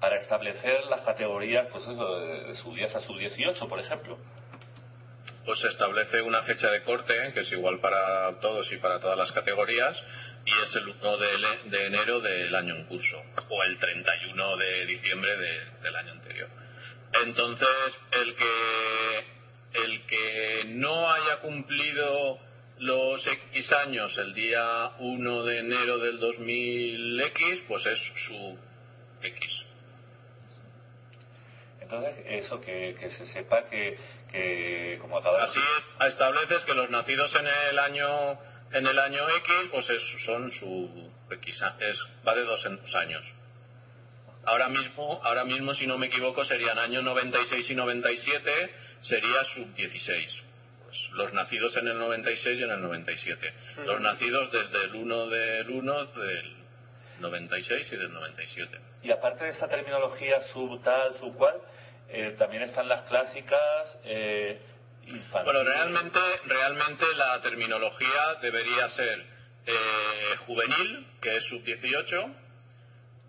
para 0.00 0.16
establecer 0.16 0.84
las 0.86 1.02
categorías, 1.02 1.66
pues 1.70 1.82
eso, 1.86 2.18
de, 2.20 2.44
de 2.44 2.54
sub 2.54 2.74
10 2.74 2.94
a 2.94 3.00
sub 3.00 3.18
18, 3.18 3.68
por 3.68 3.78
ejemplo? 3.80 4.16
Pues 5.44 5.60
se 5.60 5.68
establece 5.68 6.22
una 6.22 6.42
fecha 6.42 6.70
de 6.70 6.82
corte, 6.84 7.32
que 7.34 7.40
es 7.40 7.52
igual 7.52 7.78
para 7.80 8.38
todos 8.40 8.70
y 8.72 8.76
para 8.78 9.00
todas 9.00 9.18
las 9.18 9.32
categorías, 9.32 10.02
y 10.46 10.50
es 10.62 10.76
el 10.76 10.88
1 10.88 11.16
de, 11.18 11.86
enero 11.86 12.20
del 12.20 12.54
año 12.54 12.74
en 12.74 12.84
curso, 12.86 13.18
o 13.50 13.62
el 13.64 13.78
31 13.78 14.56
de 14.56 14.86
diciembre 14.86 15.36
de- 15.36 15.64
del 15.82 15.96
año 15.96 16.12
anterior. 16.12 16.48
Entonces, 17.12 17.68
el 18.12 18.34
que, 18.36 19.24
el 19.74 20.06
que 20.06 20.64
no 20.66 21.10
haya 21.10 21.40
cumplido 21.40 22.38
los 22.78 23.26
X 23.26 23.72
años 23.72 24.16
el 24.18 24.34
día 24.34 24.92
1 24.98 25.44
de 25.44 25.58
enero 25.58 25.98
del 25.98 26.20
2000X, 26.20 27.64
pues 27.66 27.86
es 27.86 27.98
su 28.26 28.58
X. 29.22 29.62
Entonces, 31.80 32.24
eso 32.26 32.60
que, 32.60 32.94
que 33.00 33.10
se 33.10 33.26
sepa 33.26 33.64
que, 33.68 33.96
que 34.30 34.98
como 35.00 35.18
acaba 35.18 35.42
Así 35.44 35.58
es, 35.58 36.06
estableces 36.12 36.64
que 36.64 36.74
los 36.74 36.90
nacidos 36.90 37.34
en 37.34 37.46
el 37.46 37.78
año 37.78 38.38
en 38.70 38.86
el 38.86 38.98
año 38.98 39.26
X, 39.30 39.54
pues 39.70 39.88
es- 39.88 40.24
son 40.26 40.52
su 40.52 41.10
X, 41.30 41.62
es, 41.80 41.98
va 42.26 42.34
de 42.34 42.44
dos 42.44 42.64
en 42.66 42.76
dos 42.76 42.94
años. 42.94 43.24
Ahora 44.44 44.68
mismo, 44.68 45.20
ahora 45.24 45.44
mismo, 45.44 45.74
si 45.74 45.86
no 45.86 45.98
me 45.98 46.06
equivoco, 46.06 46.44
serían 46.44 46.78
año 46.78 47.02
96 47.02 47.70
y 47.70 47.74
97, 47.74 48.70
sería 49.02 49.44
sub 49.54 49.74
16. 49.74 50.32
Pues 50.84 51.10
los 51.12 51.32
nacidos 51.34 51.76
en 51.76 51.88
el 51.88 51.98
96 51.98 52.60
y 52.60 52.62
en 52.62 52.70
el 52.70 52.80
97. 52.80 53.52
Los 53.84 54.00
nacidos 54.00 54.50
desde 54.50 54.84
el 54.84 54.94
1 54.94 55.26
del 55.28 55.70
1 55.70 56.04
del 56.06 56.56
96 57.20 57.92
y 57.92 57.96
del 57.96 58.12
97. 58.12 58.78
Y 59.02 59.10
aparte 59.10 59.44
de 59.44 59.50
esta 59.50 59.68
terminología 59.68 60.40
sub 60.52 60.82
tal, 60.82 61.12
sub 61.14 61.36
cual, 61.36 61.56
eh, 62.08 62.34
también 62.38 62.62
están 62.62 62.88
las 62.88 63.02
clásicas 63.02 64.00
eh. 64.04 64.58
Bueno, 65.44 65.64
realmente, 65.64 66.20
realmente 66.44 67.06
la 67.14 67.40
terminología 67.40 68.34
debería 68.42 68.88
ser 68.90 69.24
eh, 69.66 70.36
juvenil, 70.46 71.06
que 71.20 71.36
es 71.36 71.44
sub 71.44 71.62
18, 71.62 72.30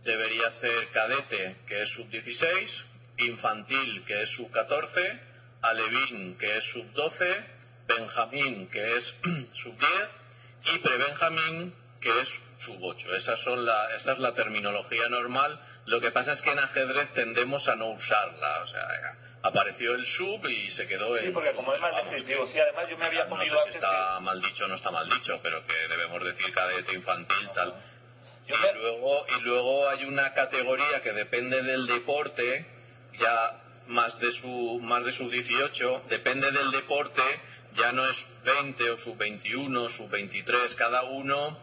debería 0.04 0.50
ser 0.52 0.90
cadete, 0.92 1.58
que 1.68 1.82
es 1.84 1.90
sub 1.90 2.10
16, 2.10 2.86
infantil, 3.18 4.04
que 4.06 4.24
es 4.24 4.30
sub 4.32 4.50
14, 4.52 5.20
alevín, 5.62 6.38
que 6.38 6.58
es 6.58 6.64
sub 6.72 6.92
12, 6.94 7.46
benjamín, 7.88 8.68
que 8.70 8.98
es 8.98 9.16
sub 9.62 9.78
10 9.78 10.74
y 10.76 10.80
prebenjamín, 10.80 11.76
que 12.02 12.10
es 12.22 12.30
sub 12.60 12.82
8. 12.82 13.16
Esas 13.16 13.40
son 13.42 13.66
la, 13.66 13.94
esa 13.96 14.14
es 14.14 14.20
la 14.20 14.34
terminología 14.34 15.10
normal. 15.10 15.60
Lo 15.86 16.00
que 16.00 16.12
pasa 16.12 16.34
es 16.34 16.42
que 16.42 16.52
en 16.52 16.60
ajedrez 16.60 17.12
tendemos 17.14 17.68
a 17.68 17.76
no 17.76 17.90
usarla. 17.90 18.62
O 18.62 18.68
sea, 18.68 19.18
apareció 19.42 19.96
el 19.96 20.06
sub 20.06 20.46
y 20.48 20.70
se 20.72 20.86
quedó 20.88 21.18
Sí, 21.18 21.26
en 21.26 21.34
porque 21.34 21.50
sub. 21.50 21.56
como 21.58 21.74
es 21.74 21.82
más 21.82 21.92
que- 22.10 22.24
Sí, 22.24 22.60
además 22.60 22.88
yo 22.90 22.98
me 22.98 23.06
había 23.06 23.24
no 23.24 23.30
comido 23.32 23.56
sé 23.58 23.62
si 23.64 23.68
antes... 23.78 23.84
está 23.84 24.20
mal 24.20 24.42
dicho 24.42 24.66
o 24.66 24.68
no 24.68 24.76
está 24.76 24.92
mal 24.92 25.10
dicho, 25.10 25.40
pero 25.42 25.66
que 25.66 25.74
debemos 25.90 26.24
decir 26.24 26.54
cadete, 26.54 26.94
infantil, 26.94 27.50
tal. 27.54 27.74
Y 28.50 28.78
luego 28.78 29.26
y 29.28 29.42
luego 29.42 29.90
hay 29.90 30.06
una 30.06 30.34
categoría 30.34 31.04
que 31.04 31.14
depende 31.14 31.62
del 31.62 31.86
deporte, 31.86 32.66
ya 33.20 33.62
más 33.88 34.20
de 34.20 34.32
su 34.34 34.80
más 34.82 35.06
de 35.06 35.12
su 35.12 35.30
18, 35.30 36.04
depende 36.10 36.52
del 36.52 36.72
deporte, 36.72 37.22
ya 37.76 37.92
no 37.92 38.10
es 38.10 38.18
20 38.44 38.90
o 38.90 38.98
sub 38.98 39.18
21, 39.18 39.90
sub 39.90 40.10
23, 40.10 40.74
cada 40.76 41.04
uno 41.04 41.60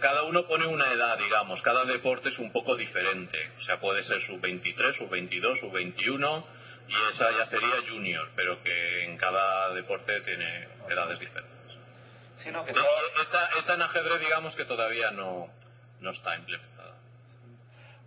cada 0.00 0.22
uno 0.22 0.46
pone 0.46 0.66
una 0.66 0.90
edad, 0.92 1.18
digamos, 1.18 1.60
cada 1.60 1.84
deporte 1.84 2.30
es 2.30 2.38
un 2.38 2.50
poco 2.52 2.74
diferente, 2.74 3.52
o 3.58 3.60
sea, 3.60 3.78
puede 3.78 4.02
ser 4.02 4.22
sub 4.22 4.40
23, 4.40 4.96
sub 4.96 5.10
22, 5.10 5.60
sub 5.60 5.72
21 5.72 6.46
y 6.88 6.94
esa 7.12 7.30
ya 7.32 7.44
sería 7.46 7.82
junior, 7.86 8.30
pero 8.34 8.62
que 8.62 9.04
en 9.04 9.18
cada 9.18 9.74
deporte 9.74 10.20
tiene 10.22 10.68
edades 10.88 11.18
diferentes. 11.18 11.54
Sí, 12.36 12.50
no, 12.50 12.64
que 12.64 12.72
Esa, 12.72 13.58
esa 13.58 13.74
en 13.74 13.82
ajedrez 13.82 14.20
digamos 14.20 14.56
que 14.56 14.64
todavía 14.64 15.10
no, 15.10 15.50
no 16.04 16.12
está 16.12 16.36
implementada. 16.36 16.94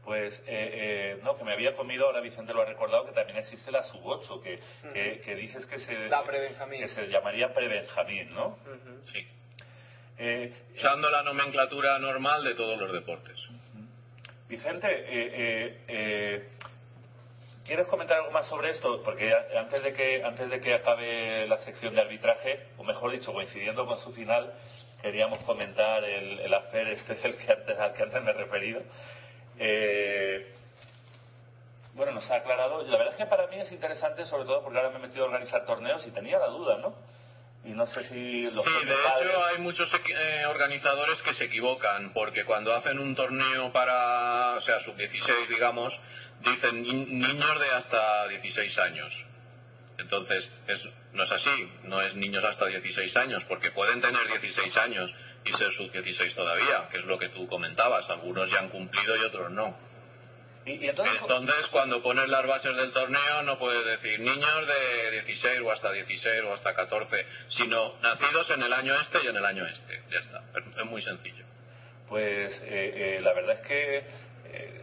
Pues, 0.06 0.42
eh, 0.48 1.18
eh, 1.18 1.20
no, 1.24 1.38
que 1.38 1.44
me 1.44 1.52
había 1.52 1.76
comido, 1.76 2.06
ahora 2.06 2.22
Vicente 2.22 2.54
lo 2.54 2.62
ha 2.62 2.66
recordado, 2.66 3.06
que 3.06 3.12
también 3.12 3.40
existe 3.40 3.72
la 3.72 3.84
sub 3.84 4.00
8, 4.06 4.42
que, 4.42 4.62
que, 4.94 5.20
que 5.20 5.36
dices 5.36 5.66
que 5.66 5.80
se, 5.80 6.08
La 6.08 6.24
que 6.24 6.88
se 6.88 7.08
llamaría 7.08 7.54
prebenjamín, 7.54 8.34
¿no? 8.34 8.58
Sí. 9.12 9.28
Eh, 10.18 10.54
Usando 10.76 11.10
la 11.10 11.24
nomenclatura 11.24 12.00
normal 12.00 12.44
de 12.46 12.56
todos 12.56 12.80
los 12.80 12.94
deportes. 12.94 13.38
Vicente, 14.48 14.88
eh, 14.88 15.06
eh, 15.10 15.82
eh, 15.90 16.50
¿quieres 17.66 17.86
comentar 17.88 18.18
algo 18.18 18.32
más 18.32 18.48
sobre 18.48 18.70
esto? 18.70 19.04
Porque 19.04 19.34
antes 19.58 19.84
de 19.84 19.92
que 19.92 20.24
antes 20.24 20.50
de 20.50 20.62
que 20.62 20.74
acabe 20.74 21.46
la 21.48 21.58
sección 21.58 21.94
de 21.94 22.02
arbitraje, 22.02 22.68
o 22.78 22.84
mejor 22.84 23.12
dicho, 23.12 23.34
coincidiendo 23.34 23.86
con 23.86 24.00
su 24.00 24.14
final, 24.14 24.54
queríamos 25.08 25.40
comentar 25.46 26.04
el, 26.04 26.40
el 26.42 26.54
este 26.92 27.16
del 27.16 27.38
que 27.38 27.50
antes, 27.54 27.80
al 27.80 27.94
que 27.94 28.04
antes 28.04 28.22
me 28.24 28.32
he 28.32 28.34
referido. 28.34 28.82
Eh, 29.58 30.46
bueno, 31.94 32.12
nos 32.12 32.30
ha 32.30 32.36
aclarado. 32.36 32.84
La 32.84 32.98
verdad 32.98 33.14
es 33.14 33.18
que 33.18 33.26
para 33.26 33.48
mí 33.48 33.58
es 33.58 33.72
interesante, 33.72 34.26
sobre 34.26 34.44
todo 34.44 34.62
porque 34.64 34.78
ahora 34.78 34.90
me 34.90 34.98
he 34.98 35.08
metido 35.08 35.24
a 35.24 35.28
organizar 35.30 35.66
torneos 35.66 36.06
y 36.06 36.12
tenía 36.12 36.38
la 36.40 36.48
duda, 36.48 36.78
¿no? 36.78 36.94
Y 37.64 37.70
no 37.70 37.88
sé 37.88 38.04
si 38.04 38.44
los 38.44 38.64
Sí, 38.66 38.86
de 38.86 38.94
padres- 38.96 39.30
hecho 39.30 39.46
hay 39.46 39.58
muchos 39.60 39.90
eh, 40.10 40.46
organizadores 40.46 41.22
que 41.22 41.34
se 41.34 41.46
equivocan, 41.46 42.12
porque 42.14 42.44
cuando 42.44 42.74
hacen 42.76 43.00
un 43.00 43.16
torneo 43.16 43.72
para, 43.72 44.56
o 44.58 44.62
sea, 44.62 44.80
sub-16, 44.82 45.48
digamos, 45.48 45.98
dicen 46.42 46.84
ni- 46.84 47.06
niños 47.06 47.60
de 47.62 47.70
hasta 47.72 48.28
16 48.28 48.78
años. 48.80 49.26
Entonces, 49.98 50.48
es- 50.68 50.88
no 51.14 51.24
es 51.24 51.32
así, 51.32 51.72
no 51.84 52.02
es 52.02 52.14
niños 52.16 52.44
hasta 52.44 52.68
16 52.68 53.16
años, 53.18 53.44
porque 53.48 53.72
pueden 53.72 54.00
tener 54.02 54.28
16 54.28 54.76
años 54.78 55.12
y 55.44 55.54
ser 55.54 55.72
sub-16 55.74 56.36
todavía, 56.36 56.88
que 56.92 56.98
es 57.00 57.06
lo 57.06 57.18
que 57.18 57.30
tú 57.30 57.48
comentabas, 57.48 58.10
algunos 58.10 58.50
ya 58.52 58.60
han 58.60 58.70
cumplido 58.70 59.16
y 59.16 59.24
otros 59.24 59.52
no. 59.52 59.76
Y, 60.66 60.72
y 60.84 60.90
entonces, 60.90 61.18
Entonces, 61.22 61.68
cuando 61.68 62.04
pones 62.04 62.28
las 62.28 62.46
bases 62.46 62.76
del 62.76 62.92
torneo, 62.92 63.42
no 63.44 63.58
puedes 63.58 63.86
decir 63.86 64.20
niños 64.20 64.68
de 64.68 65.12
16 65.12 65.62
o 65.62 65.72
hasta 65.72 65.92
16 65.94 66.44
o 66.44 66.54
hasta 66.54 66.76
14, 66.76 67.26
sino 67.50 67.98
nacidos 68.02 68.50
en 68.52 68.62
el 68.64 68.74
año 68.74 68.94
este 69.00 69.20
y 69.24 69.28
en 69.28 69.38
el 69.38 69.46
año 69.46 69.66
este. 69.66 70.04
Ya 70.12 70.20
está. 70.20 70.44
Es, 70.56 70.78
es 70.78 70.86
muy 70.86 71.02
sencillo. 71.02 71.46
Pues 72.10 72.52
eh, 72.66 73.18
eh, 73.18 73.20
la 73.22 73.34
verdad 73.34 73.56
es 73.62 73.68
que 73.68 73.98
eh, 74.50 74.77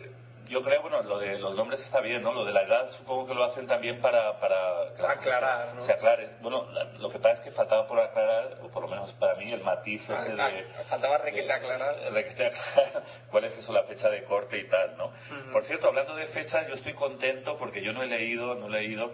yo 0.54 0.62
creo, 0.62 0.82
bueno, 0.82 1.02
lo 1.02 1.18
de 1.18 1.36
los 1.38 1.54
nombres 1.56 1.80
está 1.80 2.00
bien, 2.00 2.22
¿no? 2.22 2.32
Lo 2.32 2.44
de 2.44 2.52
la 2.52 2.62
edad 2.62 2.88
supongo 2.92 3.26
que 3.26 3.34
lo 3.34 3.44
hacen 3.44 3.66
también 3.66 4.00
para... 4.00 4.38
para 4.38 4.82
Aclarar, 5.10 5.74
¿no? 5.74 5.84
Se 5.84 5.92
aclare. 5.92 6.30
Bueno, 6.40 6.70
la- 6.70 6.84
lo 6.84 7.10
que 7.10 7.18
pasa 7.18 7.34
es 7.34 7.40
que 7.40 7.50
faltaba 7.50 7.86
por 7.88 7.98
aclarar, 7.98 8.58
o 8.62 8.68
por 8.68 8.82
lo 8.84 8.88
menos 8.88 9.12
para 9.14 9.34
mí, 9.34 9.52
el 9.52 9.62
matiz 9.64 10.02
ese 10.08 10.12
Ah, 10.14 10.48
de... 10.48 10.66
ah, 10.78 10.84
faltaba 10.88 11.18
requete 11.18 11.52
aclarar. 11.52 11.96
requete 12.12 12.46
aclarar 12.46 13.02
cuál 13.30 13.44
es 13.44 13.58
eso, 13.58 13.72
la 13.72 13.82
fecha 13.82 14.08
de 14.08 14.22
corte 14.24 14.56
y 14.58 14.68
tal, 14.68 14.96
¿no? 14.96 15.12
Por 15.52 15.64
cierto, 15.64 15.88
hablando 15.88 16.14
de 16.14 16.26
fechas, 16.28 16.68
yo 16.68 16.74
estoy 16.74 16.94
contento 16.94 17.56
porque 17.58 17.82
yo 17.82 17.92
no 17.92 18.02
he 18.02 18.06
leído, 18.06 18.54
no 18.54 18.68
he 18.68 18.70
leído, 18.70 19.10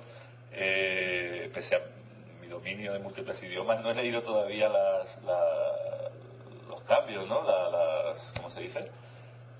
eh, 0.52 1.50
pese 1.54 1.74
a 1.76 1.80
mi 2.40 2.48
dominio 2.48 2.92
de 2.92 2.98
múltiples 2.98 3.42
idiomas, 3.42 3.80
no 3.82 3.90
he 3.90 3.94
leído 3.94 4.20
todavía 4.22 4.68
las, 4.68 5.22
la- 5.24 6.10
los 6.68 6.82
cambios, 6.82 7.26
¿no? 7.26 7.42
La- 7.42 7.68
las, 7.70 8.32
¿Cómo 8.36 8.50
se 8.50 8.60
dice? 8.60 8.90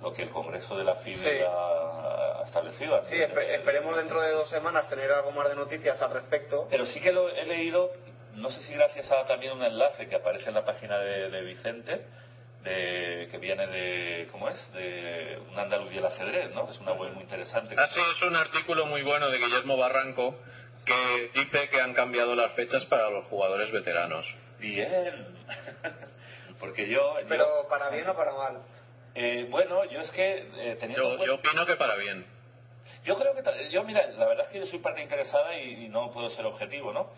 Lo 0.03 0.13
que 0.15 0.23
el 0.23 0.31
Congreso 0.31 0.77
de 0.79 0.85
la 0.85 0.95
FIDE 0.97 1.17
Sí. 1.39 1.45
ha, 1.47 2.41
ha 2.41 2.45
establecido. 2.45 3.05
Sí, 3.05 3.17
espe- 3.17 3.51
esperemos 3.55 3.97
dentro 3.97 4.21
de 4.23 4.33
dos 4.33 4.49
semanas 4.49 4.89
tener 4.89 5.11
algo 5.13 5.31
más 5.33 5.49
de 5.51 5.57
noticias 5.57 6.01
al 6.01 6.13
respecto. 6.13 6.67
Pero 6.71 6.87
sí 6.87 7.01
que 7.01 7.13
lo 7.13 7.29
he 7.29 7.45
leído, 7.45 7.91
no 8.35 8.49
sé 8.51 8.61
si 8.63 8.73
gracias 8.75 9.11
a 9.13 9.27
también 9.27 9.53
un 9.53 9.63
enlace 9.63 10.09
que 10.09 10.15
aparece 10.17 10.49
en 10.49 10.55
la 10.55 10.65
página 10.65 10.99
de, 10.99 11.29
de 11.29 11.41
Vicente, 11.43 12.07
de, 12.63 13.29
que 13.31 13.39
viene 13.39 13.67
de, 13.67 14.29
¿cómo 14.31 14.49
es? 14.49 14.73
De 14.73 15.39
un 15.51 15.59
andaluz 15.59 15.93
y 15.93 15.99
el 15.99 16.07
ajedrez, 16.07 16.51
¿no? 16.55 16.71
Es 16.71 16.79
una 16.79 16.93
web 16.93 17.13
muy 17.13 17.23
interesante. 17.25 17.75
Ah, 17.79 17.87
sí, 17.87 18.01
es 18.17 18.23
un 18.23 18.37
artículo 18.37 18.87
muy 18.87 19.03
bueno 19.03 19.31
de 19.31 19.39
Guillermo 19.39 19.77
Barranco 19.77 20.35
que 20.87 21.31
dice 21.35 21.69
que 21.69 21.79
han 21.81 21.93
cambiado 21.93 22.35
las 22.35 22.53
fechas 22.53 22.85
para 22.87 23.11
los 23.11 23.27
jugadores 23.27 23.71
veteranos. 23.71 24.27
Bien. 24.59 25.27
Porque 26.59 26.89
yo... 26.89 27.21
yo- 27.21 27.27
Pero 27.29 27.67
para 27.69 27.91
bien 27.91 28.09
o 28.09 28.15
para 28.15 28.33
mal. 28.33 28.63
Eh, 29.15 29.47
bueno, 29.51 29.85
yo 29.85 30.01
es 30.01 30.11
que 30.13 30.39
eh, 30.57 30.77
teniendo 30.81 31.13
en 31.15 31.19
Yo, 31.21 31.27
yo 31.27 31.35
opino 31.37 31.67
que 31.67 31.77
para 31.77 31.97
bien. 31.97 32.25
Yo 33.05 33.17
creo 33.19 33.35
que, 33.35 33.71
yo 33.71 33.83
mira, 33.85 34.07
la 34.09 34.27
verdad 34.27 34.47
es 34.47 34.53
que 34.53 34.59
yo 34.61 34.67
soy 34.67 34.79
parte 34.81 35.01
interesada 35.03 35.55
y, 35.57 35.87
y 35.87 35.89
no 35.89 36.11
puedo 36.13 36.29
ser 36.31 36.45
objetivo, 36.45 36.93
¿no? 36.93 37.09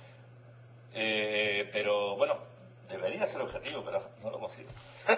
Eh, 0.95 1.69
pero 1.73 2.17
bueno, 2.17 2.39
debería 2.89 3.27
ser 3.27 3.41
objetivo, 3.41 3.83
pero 3.85 4.01
no 4.23 4.31
lo 4.31 4.39
consigo. 4.39 4.71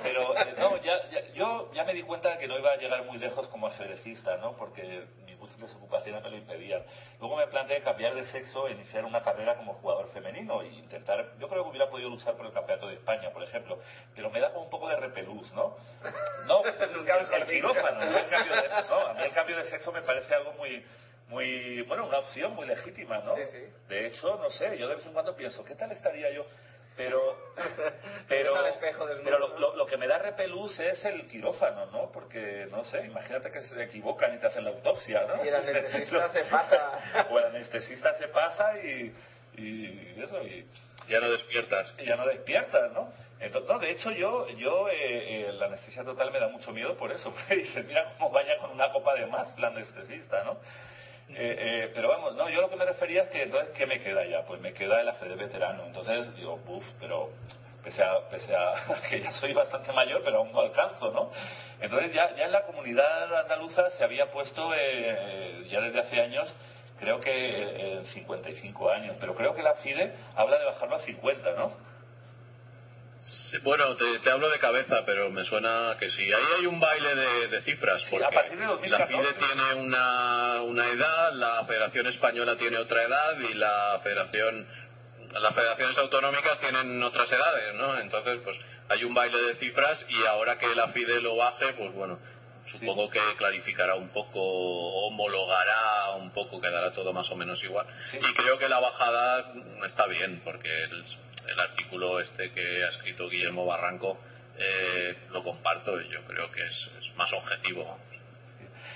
Pero 0.03 0.37
eh, 0.39 0.55
no, 0.57 0.77
ya, 0.79 1.09
ya- 1.11 1.27
yo 1.35 1.71
ya 1.75 1.85
me 1.85 1.93
di 1.93 2.03
cuenta 2.03 2.39
que 2.39 2.47
no 2.49 2.59
iba 2.59 2.73
a 2.73 2.77
llegar 2.77 3.05
muy 3.05 3.19
lejos 3.19 3.49
como 3.49 3.67
ajedrecista, 3.67 4.37
¿no? 4.39 4.57
Porque 4.57 5.05
mis 5.55 5.71
múltiples 5.71 5.75
ocupaciones 5.75 6.23
me 6.23 6.31
lo 6.31 6.37
impedían. 6.37 6.83
Luego 7.21 7.37
me 7.37 7.47
planteé 7.47 7.81
cambiar 7.81 8.15
de 8.15 8.25
sexo 8.25 8.69
e 8.69 8.73
iniciar 8.73 9.05
una 9.05 9.23
carrera 9.23 9.57
como 9.57 9.75
jugador 9.75 10.09
femenino 10.11 10.63
e 10.63 10.69
intentar, 10.69 11.33
yo 11.39 11.49
creo 11.49 11.65
que 11.65 11.71
hubiera 11.71 11.91
podido 11.91 12.11
luchar 12.11 12.35
por 12.37 12.47
el 12.47 12.53
campeonato 12.53 12.89
de 12.89 12.95
España, 12.95 13.31
por 13.31 13.43
ejemplo, 13.43 13.79
pero 14.15 14.31
me 14.31 14.41
da 14.41 14.53
como 14.53 14.65
un 14.65 14.71
poco 14.71 14.89
de 14.89 14.97
repelús, 14.97 15.53
¿no? 15.53 15.77
No, 16.47 16.65
el, 16.65 17.43
el 17.43 17.47
quirófano, 17.47 18.05
¿no? 18.05 18.19
El 18.19 18.29
cambio 18.29 18.55
de, 18.57 18.69
no, 18.89 19.07
a 19.07 19.15
mí 19.15 19.23
el 19.23 19.33
cambio 19.33 19.57
de 19.57 19.65
sexo 19.65 19.93
me 19.93 20.03
parece 20.03 20.35
algo 20.35 20.53
muy, 20.55 20.85
muy, 21.29 21.83
bueno, 21.83 22.07
una 22.07 22.19
opción 22.19 22.55
muy 22.55 22.67
legítima, 22.67 23.19
¿no? 23.19 23.35
Sí, 23.35 23.45
sí. 23.47 23.65
De 23.89 24.07
hecho, 24.07 24.37
no 24.37 24.51
sé, 24.51 24.77
yo 24.79 24.89
de 24.89 24.97
vez 24.97 25.07
en 25.07 25.13
cuando 25.13 25.35
pienso, 25.37 25.65
¿qué 25.65 25.75
tal 25.75 25.91
estaría 25.93 26.31
yo? 26.31 26.45
Pero, 26.97 27.37
pero, 28.29 28.55
pero 29.25 29.39
lo, 29.39 29.59
lo- 29.59 29.75
lo 29.77 29.87
que 29.87 29.97
me 29.97 30.07
da 30.07 30.19
repelús 30.19 30.79
es 30.79 31.05
el 31.05 31.27
quirófano, 31.27 31.87
¿no? 31.87 32.11
Porque, 32.13 32.69
no 32.71 32.85
sé, 32.85 33.05
imagínate 33.07 33.51
que 33.51 33.63
se 33.63 33.83
equivocan 33.83 34.35
y 34.35 34.39
te 34.39 34.47
hacen 34.47 34.65
la 34.65 34.71
autopsia, 34.71 35.25
¿no? 35.27 35.45
Y 35.45 35.49
el 35.49 35.55
anestesista 35.57 36.29
se 36.33 36.45
pasa. 36.45 37.27
O 37.31 37.39
el 37.39 37.47
anestesista 37.47 38.15
se 38.15 38.29
pasa 38.29 38.79
y, 38.79 39.13
y 39.57 40.15
eso, 40.23 40.41
y, 40.45 40.65
Ya 41.09 41.19
no 41.21 41.31
despiertas. 41.31 41.93
y 41.99 42.05
ya 42.07 42.17
no 42.17 42.27
despiertas, 42.27 42.93
¿no? 42.93 43.13
Entonces, 43.41 43.69
no, 43.69 43.79
de 43.81 43.91
hecho 43.91 44.11
yo, 44.13 44.49
yo 44.51 44.89
eh, 44.89 45.49
eh, 45.49 45.53
la 45.53 45.67
anestesia 45.67 46.05
total 46.05 46.31
me 46.31 46.39
da 46.39 46.47
mucho 46.49 46.71
miedo 46.73 46.97
por 46.97 47.11
eso, 47.11 47.33
porque 47.33 47.57
dices, 47.57 47.85
mira 47.87 48.05
cómo 48.17 48.31
vaya 48.31 48.57
con 48.59 48.71
una 48.71 48.91
copa 48.93 49.15
de 49.15 49.27
más 49.27 49.59
la 49.59 49.67
anestesista, 49.69 50.45
¿no? 50.45 50.59
Eh, 51.31 51.35
eh, 51.37 51.91
pero 51.95 52.09
vamos, 52.09 52.35
no, 52.37 52.49
yo 52.49 52.61
lo 52.61 52.69
que 52.69 52.77
me 52.77 52.85
refería 52.85 53.23
es 53.23 53.29
que 53.31 53.43
entonces, 53.43 53.71
¿qué 53.77 53.87
me 53.87 54.01
queda 54.01 54.25
ya? 54.27 54.45
Pues 54.45 54.61
me 54.61 54.73
queda 54.73 55.01
el 55.01 55.09
ajedrez 55.09 55.39
veterano. 55.39 55.85
Entonces 55.87 56.35
digo, 56.37 56.61
uff, 56.67 56.85
pero 57.01 57.31
pese 57.83 58.03
a, 58.03 58.29
pese 58.31 58.55
a 58.55 58.75
que 59.09 59.21
ya 59.21 59.33
soy 59.33 59.53
bastante 59.53 59.93
mayor, 59.93 60.23
pero 60.25 60.39
aún 60.39 60.53
no 60.53 60.61
alcanzo, 60.61 61.11
¿no? 61.11 61.31
Entonces 61.81 62.13
ya, 62.13 62.35
ya 62.35 62.45
en 62.47 62.53
la 62.53 62.63
comunidad 62.63 63.35
andaluza 63.37 63.91
se 63.91 64.05
había 64.05 64.31
puesto, 64.31 64.73
eh, 64.75 65.67
ya 65.69 65.81
desde 65.81 66.01
hace 66.01 66.21
años, 66.21 66.55
creo 66.99 67.21
que 67.21 67.31
eh, 67.31 67.93
en 67.99 68.07
55 68.07 68.91
años, 68.91 69.17
pero 69.21 69.35
creo 69.35 69.55
que 69.55 69.63
la 69.63 69.75
FIDE 69.75 70.15
habla 70.37 70.59
de 70.59 70.65
bajarlo 70.65 70.97
a 70.97 71.01
50, 71.01 71.53
¿no? 71.53 71.94
Sí, 73.25 73.59
bueno, 73.63 73.97
te, 73.97 74.19
te 74.19 74.31
hablo 74.31 74.51
de 74.51 74.59
cabeza, 74.59 75.05
pero 75.07 75.31
me 75.31 75.45
suena 75.45 75.97
que 75.99 76.11
sí. 76.11 76.23
Ahí 76.23 76.45
hay 76.59 76.67
un 76.67 76.79
baile 76.79 77.15
de, 77.15 77.49
de 77.49 77.61
cifras, 77.63 78.03
porque 78.11 78.57
la 78.57 78.67
2014. 78.67 79.13
FIDE 79.13 79.33
tiene 79.35 79.75
una, 79.75 80.63
una 80.63 80.89
edad, 80.89 81.33
la 81.33 81.65
Federación 81.65 82.07
Española 82.09 82.57
tiene 82.57 82.77
otra 82.77 83.03
edad 83.03 83.39
y 83.41 83.55
la 83.55 84.01
Federación 84.03 84.67
las 85.41 85.55
federaciones 85.55 85.99
autonómicas 85.99 86.61
tienen 86.61 87.03
otras 87.03 87.31
edades, 87.33 87.75
¿no? 87.75 87.99
Entonces, 87.99 88.41
pues 88.45 88.57
hay 88.89 89.05
un 89.05 89.15
baile 89.15 89.41
de 89.43 89.55
cifras 89.57 90.05
y 90.09 90.25
ahora 90.27 90.59
que 90.59 90.73
la 90.75 90.89
FIDE 90.89 91.21
lo 91.21 91.37
baje, 91.37 91.73
pues 91.75 91.93
bueno, 91.93 92.19
supongo 92.67 93.11
que 93.11 93.21
clarificará 93.37 93.95
un 93.95 94.11
poco, 94.11 94.41
homologará 94.41 96.13
un 96.17 96.33
poco, 96.33 96.61
quedará 96.61 96.93
todo 96.93 97.13
más 97.13 97.29
o 97.31 97.37
menos 97.37 97.63
igual. 97.63 97.87
Sí. 98.11 98.19
Y 98.19 98.35
creo 98.35 98.59
que 98.59 98.69
la 98.69 98.79
bajada 98.79 99.53
está 99.87 100.07
bien, 100.07 100.41
porque 100.45 100.85
el, 100.85 101.05
el 101.49 101.61
artículo 101.61 102.21
este 102.21 102.51
que 102.53 102.85
ha 102.85 102.89
escrito 102.89 103.29
Guillermo 103.29 103.67
Barranco 103.67 104.19
eh, 104.57 105.17
lo 105.31 105.43
comparto 105.43 106.01
y 106.01 106.09
yo 106.09 106.23
creo 106.25 106.51
que 106.51 106.65
es, 106.65 106.91
más 107.17 107.33
objetivo. 107.33 107.99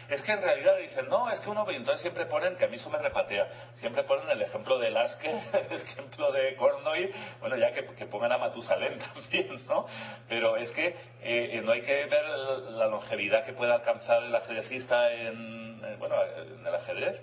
Es 0.09 0.23
que 0.23 0.33
en 0.33 0.41
realidad 0.41 0.77
dicen, 0.79 1.07
no, 1.09 1.31
es 1.31 1.39
que 1.41 1.51
uno, 1.51 1.67
entonces 1.71 2.01
siempre 2.01 2.25
ponen, 2.27 2.57
que 2.57 2.65
a 2.65 2.69
mí 2.69 2.77
eso 2.77 2.89
me 2.89 2.99
repatea, 2.99 3.47
siempre 3.77 4.05
ponen 4.05 4.31
el 4.31 4.41
ejemplo 4.41 4.79
de 4.79 4.91
Lasker, 4.91 5.35
el 5.71 5.77
ejemplo 5.77 6.33
de 6.33 6.57
Kornoy, 6.57 7.13
bueno, 7.41 7.57
ya 7.57 7.73
que, 7.73 7.85
que 7.95 8.07
pongan 8.07 8.33
a 8.33 8.39
Matusalén 8.39 8.99
también, 9.15 9.67
¿no? 9.67 9.87
Pero 10.29 10.57
es 10.57 10.71
que 10.71 10.97
eh, 11.21 11.61
no 11.63 11.73
hay 11.73 11.83
que 11.83 12.07
ver 12.07 12.25
la 12.25 12.87
longevidad 12.87 13.45
que 13.45 13.53
puede 13.53 13.73
alcanzar 13.73 14.23
el 14.23 14.35
ajedrecista 14.35 15.13
en, 15.13 15.81
eh, 15.85 15.97
bueno, 15.99 16.17
en 16.25 16.67
el 16.67 16.75
ajedrez, 16.75 17.21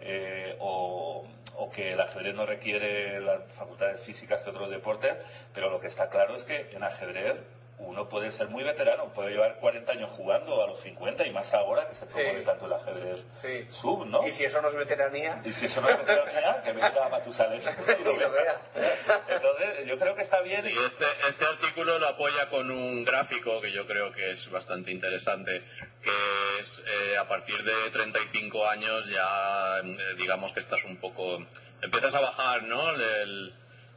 eh, 0.00 0.56
o, 0.60 1.26
o 1.58 1.70
que 1.70 1.92
el 1.92 2.00
ajedrez 2.00 2.34
no 2.34 2.46
requiere 2.46 3.20
las 3.20 3.54
facultades 3.54 4.00
físicas 4.02 4.42
que 4.42 4.50
otros 4.50 4.70
deportes, 4.70 5.16
pero 5.54 5.70
lo 5.70 5.80
que 5.80 5.88
está 5.88 6.08
claro 6.08 6.36
es 6.36 6.44
que 6.44 6.70
en 6.72 6.82
ajedrez 6.82 7.36
uno 7.78 8.08
puede 8.08 8.30
ser 8.32 8.48
muy 8.48 8.64
veterano, 8.64 9.12
puede 9.12 9.30
llevar 9.32 9.56
40 9.60 9.92
años 9.92 10.10
jugando 10.16 10.62
a 10.62 10.66
los 10.66 10.80
50 10.80 11.26
y 11.26 11.30
más 11.30 11.52
ahora 11.52 11.86
que 11.88 11.94
se 11.94 12.06
promueve 12.06 12.40
Sí. 12.40 12.44
tanto 12.46 12.66
el 12.66 12.72
ajedrez 12.72 13.20
Sí. 13.42 13.66
sub, 13.82 14.06
¿no? 14.06 14.26
Y 14.26 14.32
si 14.32 14.44
eso 14.44 14.62
no 14.62 14.68
es 14.68 14.74
veteranía, 14.74 15.42
Y 15.44 15.52
si 15.52 15.66
eso 15.66 15.80
no 15.82 15.88
es 15.90 15.98
veteranía, 15.98 16.62
que 16.62 16.72
venga 16.72 17.04
a 17.04 17.08
Matusalén. 17.10 17.60
Entonces, 19.28 19.86
yo 19.86 19.96
creo 19.98 20.14
que 20.14 20.22
está 20.22 20.40
bien. 20.40 20.62
Sí, 20.62 20.70
y- 20.72 20.84
este, 20.84 21.04
este 21.28 21.44
artículo 21.44 21.98
lo 21.98 22.08
apoya 22.08 22.48
con 22.48 22.70
un 22.70 23.04
gráfico 23.04 23.60
que 23.60 23.70
yo 23.72 23.86
creo 23.86 24.12
que 24.12 24.30
es 24.32 24.50
bastante 24.50 24.90
interesante, 24.90 25.62
que 26.02 26.58
es 26.60 26.82
eh, 26.86 27.18
a 27.18 27.28
partir 27.28 27.62
de 27.62 27.90
35 27.90 28.66
años 28.68 29.06
ya 29.08 29.80
eh, 29.80 30.14
digamos 30.16 30.52
que 30.52 30.60
estás 30.60 30.82
un 30.84 30.96
poco, 30.98 31.38
empiezas 31.82 32.14
a 32.14 32.20
bajar, 32.20 32.62
¿no? 32.64 32.90
El- 32.90 33.54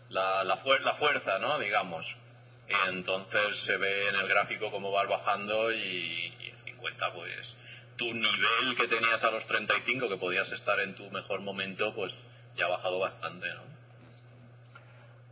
la, 0.10 0.44
la, 0.44 0.58
fuer- 0.58 0.82
la 0.82 0.96
fuerza, 0.96 1.38
¿no? 1.40 1.60
Digamos. 1.60 2.06
Y 2.70 2.90
entonces 2.90 3.58
se 3.66 3.78
ve 3.78 4.10
en 4.10 4.16
el 4.16 4.28
gráfico 4.28 4.70
cómo 4.72 4.92
vas 4.92 5.08
bajando 5.08 5.72
y, 5.72 6.34
y 6.40 6.50
en 6.50 6.58
50 6.58 7.14
pues 7.14 7.56
tu 7.98 8.14
nivel 8.14 8.76
que 8.78 8.88
tenías 8.88 9.22
a 9.24 9.32
los 9.32 9.46
35, 9.46 10.08
que 10.08 10.18
podías 10.18 10.50
estar 10.54 10.80
en 10.80 10.96
tu 10.96 11.10
mejor 11.12 11.42
momento, 11.42 11.94
pues 11.94 12.14
ya 12.56 12.66
ha 12.66 12.70
bajado 12.70 13.00
bastante, 13.00 13.48
¿no? 13.50 13.64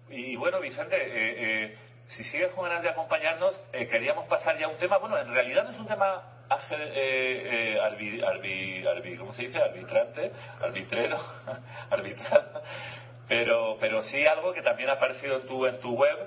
Y 0.09 0.35
bueno, 0.35 0.59
Vicente, 0.59 0.95
eh, 0.97 1.63
eh, 1.65 1.77
si 2.07 2.23
sigues 2.25 2.51
con 2.51 2.65
ganas 2.65 2.83
de 2.83 2.89
acompañarnos, 2.89 3.61
eh, 3.73 3.87
queríamos 3.87 4.27
pasar 4.27 4.57
ya 4.57 4.65
a 4.65 4.69
un 4.69 4.77
tema, 4.77 4.97
bueno, 4.97 5.17
en 5.17 5.33
realidad 5.33 5.63
no 5.63 5.71
es 5.71 5.79
un 5.79 5.87
tema 5.87 6.23
eh, 6.71 7.75
eh, 7.75 7.79
arbi- 7.81 9.17
¿cómo 9.17 9.33
se 9.33 9.43
dice? 9.43 9.61
Arbitrante, 9.61 10.31
arbitrero, 10.61 11.17
arbitral, 11.89 12.61
pero, 13.27 13.77
pero 13.79 14.01
sí 14.03 14.25
algo 14.25 14.53
que 14.53 14.61
también 14.61 14.89
ha 14.89 14.93
aparecido 14.93 15.41
en 15.41 15.47
tu, 15.47 15.65
en 15.65 15.79
tu 15.79 15.93
web 15.93 16.17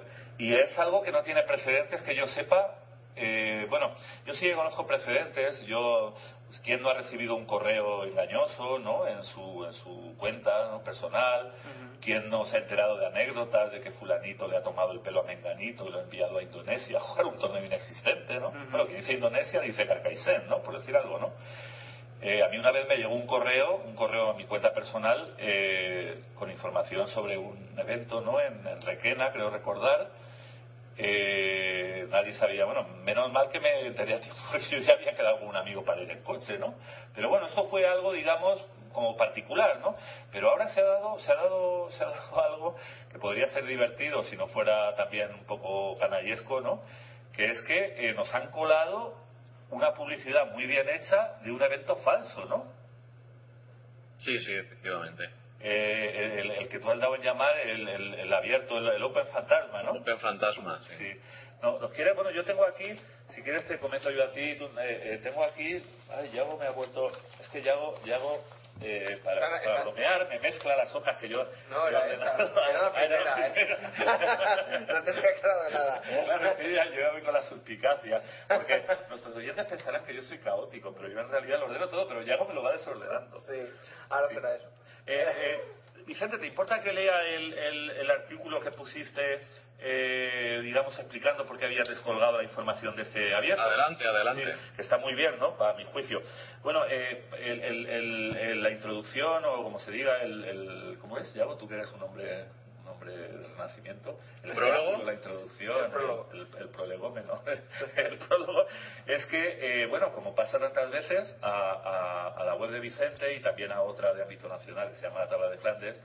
y 0.40 0.54
es 0.54 0.76
algo 0.78 1.02
que 1.02 1.12
no 1.12 1.22
tiene 1.22 1.42
precedentes 1.42 2.00
que 2.00 2.16
yo 2.16 2.26
sepa. 2.28 2.74
Eh, 3.14 3.66
bueno, 3.68 3.92
yo 4.24 4.32
sí 4.32 4.46
que 4.46 4.54
conozco 4.54 4.86
precedentes, 4.86 5.66
yo, 5.66 6.14
pues, 6.46 6.58
¿quién 6.60 6.80
no 6.80 6.88
ha 6.88 6.94
recibido 6.94 7.34
un 7.34 7.44
correo 7.44 8.04
engañoso, 8.04 8.78
¿no? 8.78 9.06
En 9.06 9.22
su, 9.22 9.66
en 9.66 9.74
su 9.74 10.14
cuenta 10.16 10.70
¿no? 10.70 10.82
personal, 10.82 11.52
¿quién 12.00 12.30
no 12.30 12.46
se 12.46 12.56
ha 12.56 12.60
enterado 12.60 12.96
de 12.96 13.06
anécdotas 13.08 13.70
de 13.70 13.82
que 13.82 13.90
fulanito 13.90 14.48
le 14.48 14.56
ha 14.56 14.62
tomado 14.62 14.92
el 14.92 15.00
pelo 15.00 15.20
a 15.20 15.24
menganito 15.24 15.86
y 15.86 15.90
lo 15.90 15.98
ha 15.98 16.02
enviado 16.04 16.38
a 16.38 16.42
Indonesia 16.42 16.96
a 16.96 17.00
jugar 17.00 17.26
un 17.26 17.38
torneo 17.38 17.62
inexistente, 17.62 18.40
¿no? 18.40 18.50
Bueno, 18.70 18.86
que 18.86 18.94
dice 18.94 19.12
Indonesia 19.12 19.60
dice 19.60 19.84
Carcaissén, 19.84 20.48
¿no? 20.48 20.62
Por 20.62 20.78
decir 20.78 20.96
algo, 20.96 21.18
¿no? 21.18 21.32
Eh, 22.22 22.42
a 22.42 22.48
mí 22.48 22.56
una 22.56 22.70
vez 22.70 22.88
me 22.88 22.96
llegó 22.96 23.14
un 23.14 23.26
correo, 23.26 23.76
un 23.84 23.94
correo 23.94 24.30
a 24.30 24.34
mi 24.34 24.44
cuenta 24.44 24.72
personal, 24.72 25.34
eh, 25.36 26.22
con 26.34 26.50
información 26.50 27.08
sobre 27.08 27.36
un 27.36 27.78
evento, 27.78 28.22
¿no? 28.22 28.40
En, 28.40 28.66
en 28.66 28.80
Requena, 28.80 29.32
creo 29.32 29.50
recordar. 29.50 30.19
Eh, 31.02 32.06
nadie 32.10 32.34
sabía, 32.34 32.66
bueno, 32.66 32.86
menos 33.04 33.32
mal 33.32 33.48
que 33.48 33.58
me 33.58 33.86
enteré 33.86 34.14
a 34.16 34.20
tiempo, 34.20 34.38
porque 34.50 34.66
yo 34.66 34.78
ya 34.80 34.92
había 34.92 35.14
quedado 35.14 35.40
amigo 35.56 35.82
para 35.82 36.02
ir 36.02 36.10
en 36.10 36.22
coche, 36.22 36.58
¿no? 36.58 36.74
Pero 37.14 37.30
bueno, 37.30 37.46
esto 37.46 37.64
fue 37.64 37.86
algo, 37.86 38.12
digamos, 38.12 38.62
como 38.92 39.16
particular, 39.16 39.78
¿no? 39.80 39.96
Pero 40.30 40.50
ahora 40.50 40.68
se 40.68 40.80
ha 40.80 40.84
dado, 40.84 41.18
se 41.18 41.32
ha 41.32 41.36
dado, 41.36 41.90
se 41.90 42.04
ha 42.04 42.08
dado 42.08 42.44
algo 42.44 42.76
que 43.10 43.18
podría 43.18 43.48
ser 43.48 43.64
divertido 43.64 44.22
si 44.24 44.36
no 44.36 44.46
fuera 44.48 44.94
también 44.96 45.32
un 45.32 45.44
poco 45.44 45.96
canallesco, 45.98 46.60
¿no? 46.60 46.82
Que 47.32 47.50
es 47.50 47.62
que 47.62 48.10
eh, 48.10 48.12
nos 48.12 48.32
han 48.34 48.50
colado 48.50 49.16
una 49.70 49.94
publicidad 49.94 50.52
muy 50.52 50.66
bien 50.66 50.86
hecha 50.88 51.38
de 51.42 51.50
un 51.50 51.62
evento 51.62 51.96
falso, 51.96 52.44
¿no? 52.44 52.66
Sí, 54.18 54.38
sí, 54.40 54.52
efectivamente. 54.52 55.39
Eh, 55.62 56.40
el, 56.40 56.50
el 56.52 56.68
que 56.68 56.78
tú 56.78 56.90
has 56.90 56.98
dado 56.98 57.14
en 57.16 57.22
llamar 57.22 57.56
el, 57.58 57.86
el- 57.88 58.14
el 58.14 58.32
abierto, 58.32 58.78
el, 58.78 58.88
el 58.88 59.02
Open 59.02 59.26
Fantasma, 59.26 59.82
¿no? 59.82 59.92
Open 59.92 60.18
Fantasma, 60.18 60.80
sí. 60.82 60.94
Sí. 60.96 61.20
No, 61.62 61.78
los 61.78 61.92
quiere, 61.92 62.12
bueno, 62.14 62.30
yo 62.30 62.42
tengo 62.44 62.64
aquí, 62.64 62.98
si 63.28 63.42
quieres 63.42 63.66
te 63.68 63.78
comento 63.78 64.10
yo 64.10 64.24
a 64.24 64.32
ti, 64.32 64.54
tú, 64.56 64.64
eh, 64.80 65.00
eh, 65.14 65.20
tengo 65.22 65.44
aquí, 65.44 65.82
ay, 66.10 66.30
Yago 66.32 66.56
me 66.56 66.66
ha 66.66 66.70
vuelto, 66.70 67.10
es 67.38 67.48
que 67.50 67.60
Yago, 67.60 67.94
Yago 68.04 68.42
eh, 68.80 69.20
para, 69.22 69.34
Está- 69.36 69.48
para 69.50 69.58
está- 69.58 69.82
bromear, 69.82 70.28
me 70.30 70.40
mezcla 70.40 70.74
las 70.76 70.94
hojas 70.94 71.18
que 71.18 71.28
yo... 71.28 71.44
No, 71.68 71.90
yo 71.90 71.98
era 71.98 72.06
esta. 72.14 72.32
ordenado. 72.32 72.62
Era 72.70 72.80
la 72.80 72.92
Ah, 72.94 73.04
era 73.04 73.18
primera, 73.18 73.46
¿eh? 73.46 73.50
primera. 73.52 74.78
No 74.88 75.02
te 75.02 75.10
había 75.10 75.30
aclarado 75.30 75.70
nada. 75.70 76.02
Claro, 76.24 76.56
sí, 76.56 76.72
ya, 76.72 76.84
yo 76.86 77.12
voy 77.12 77.20
con 77.22 77.34
la 77.34 77.42
suspicacia. 77.42 78.22
Porque 78.48 78.82
nuestros 79.10 79.36
oyentes 79.36 79.66
pensarán 79.66 80.06
que 80.06 80.14
yo 80.14 80.22
soy 80.22 80.38
caótico, 80.38 80.94
pero 80.94 81.08
yo 81.08 81.20
en 81.20 81.30
realidad 81.30 81.58
lo 81.58 81.66
ordeno 81.66 81.88
todo, 81.88 82.08
pero 82.08 82.22
Yago 82.22 82.46
me 82.46 82.54
lo 82.54 82.62
va 82.62 82.72
desordenando. 82.72 83.38
Sí, 83.40 83.68
ahora 84.08 84.28
será 84.28 84.54
eso. 84.54 84.70
Eh, 85.06 85.24
eh, 85.36 85.60
Vicente, 86.06 86.38
¿te 86.38 86.46
importa 86.46 86.80
que 86.80 86.92
lea 86.92 87.22
el, 87.26 87.52
el- 87.52 87.90
el 87.90 88.10
artículo 88.10 88.60
que 88.60 88.70
pusiste, 88.72 89.40
eh, 89.78 90.60
digamos, 90.62 90.98
explicando 90.98 91.46
por 91.46 91.56
qué 91.58 91.66
habías 91.66 91.88
descolgado 91.88 92.38
la 92.38 92.42
información 92.44 92.96
de 92.96 93.02
este 93.02 93.34
abierto? 93.34 93.62
Adelante, 93.62 94.04
adelante. 94.06 94.44
Sí, 94.44 94.50
que 94.76 94.82
está 94.82 94.98
muy 94.98 95.14
bien, 95.14 95.38
¿no? 95.38 95.56
Para 95.56 95.74
mi 95.74 95.84
juicio. 95.84 96.22
Bueno, 96.62 96.84
eh, 96.88 97.22
el- 97.38 97.60
el- 97.62 97.86
el- 97.86 98.36
el- 98.36 98.62
la 98.62 98.70
introducción, 98.70 99.44
o 99.44 99.62
como 99.62 99.78
se 99.78 99.90
diga, 99.92 100.20
el, 100.22 100.98
¿cómo 101.00 101.16
es, 101.18 101.32
Yago? 101.34 101.56
Tú 101.56 101.68
que 101.68 101.74
eres 101.74 101.90
un 101.92 102.02
hombre, 102.02 102.46
hombre 103.00 103.16
del 103.16 103.44
Renacimiento. 103.44 104.18
El 104.42 104.52
¿Prólogo? 104.54 105.02
La 105.04 105.14
introducción, 105.14 105.84
El 105.86 105.90
prólogo. 105.90 106.28
el, 106.32 106.48
el 106.58 106.68
prolegómeno. 106.68 107.42
el 107.96 108.18
prólogo 108.18 108.64
es 109.06 109.24
que, 109.26 109.82
eh, 109.82 109.86
bueno, 109.86 110.12
como 110.12 110.34
pasa 110.34 110.58
tantas 110.58 110.90
veces, 110.90 111.34
a, 111.42 111.48
a- 111.50 112.28
a 112.40 112.44
la 112.44 112.54
web 112.56 112.70
de 112.70 112.80
Vicente 112.80 113.34
y 113.34 113.40
también 113.40 113.72
a 113.72 113.82
otra 113.82 114.12
de 114.14 114.22
ámbito 114.22 114.48
nacional 114.48 114.90
que 114.90 114.96
se 114.96 115.02
llama 115.06 115.20
La 115.20 115.28
Tabla 115.28 115.48
de 115.50 115.58
Flandes, 115.58 116.00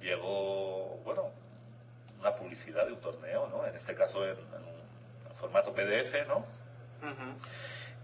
llegó, 0.00 0.96
bueno, 1.04 1.30
una 2.18 2.34
publicidad 2.34 2.86
de 2.86 2.92
un 2.92 3.00
torneo, 3.00 3.46
¿no? 3.48 3.66
En 3.66 3.74
este 3.76 3.94
caso 3.94 4.24
en, 4.24 4.32
en 4.38 4.64
un 4.64 5.34
formato 5.38 5.72
PDF, 5.74 6.26
¿no? 6.26 6.44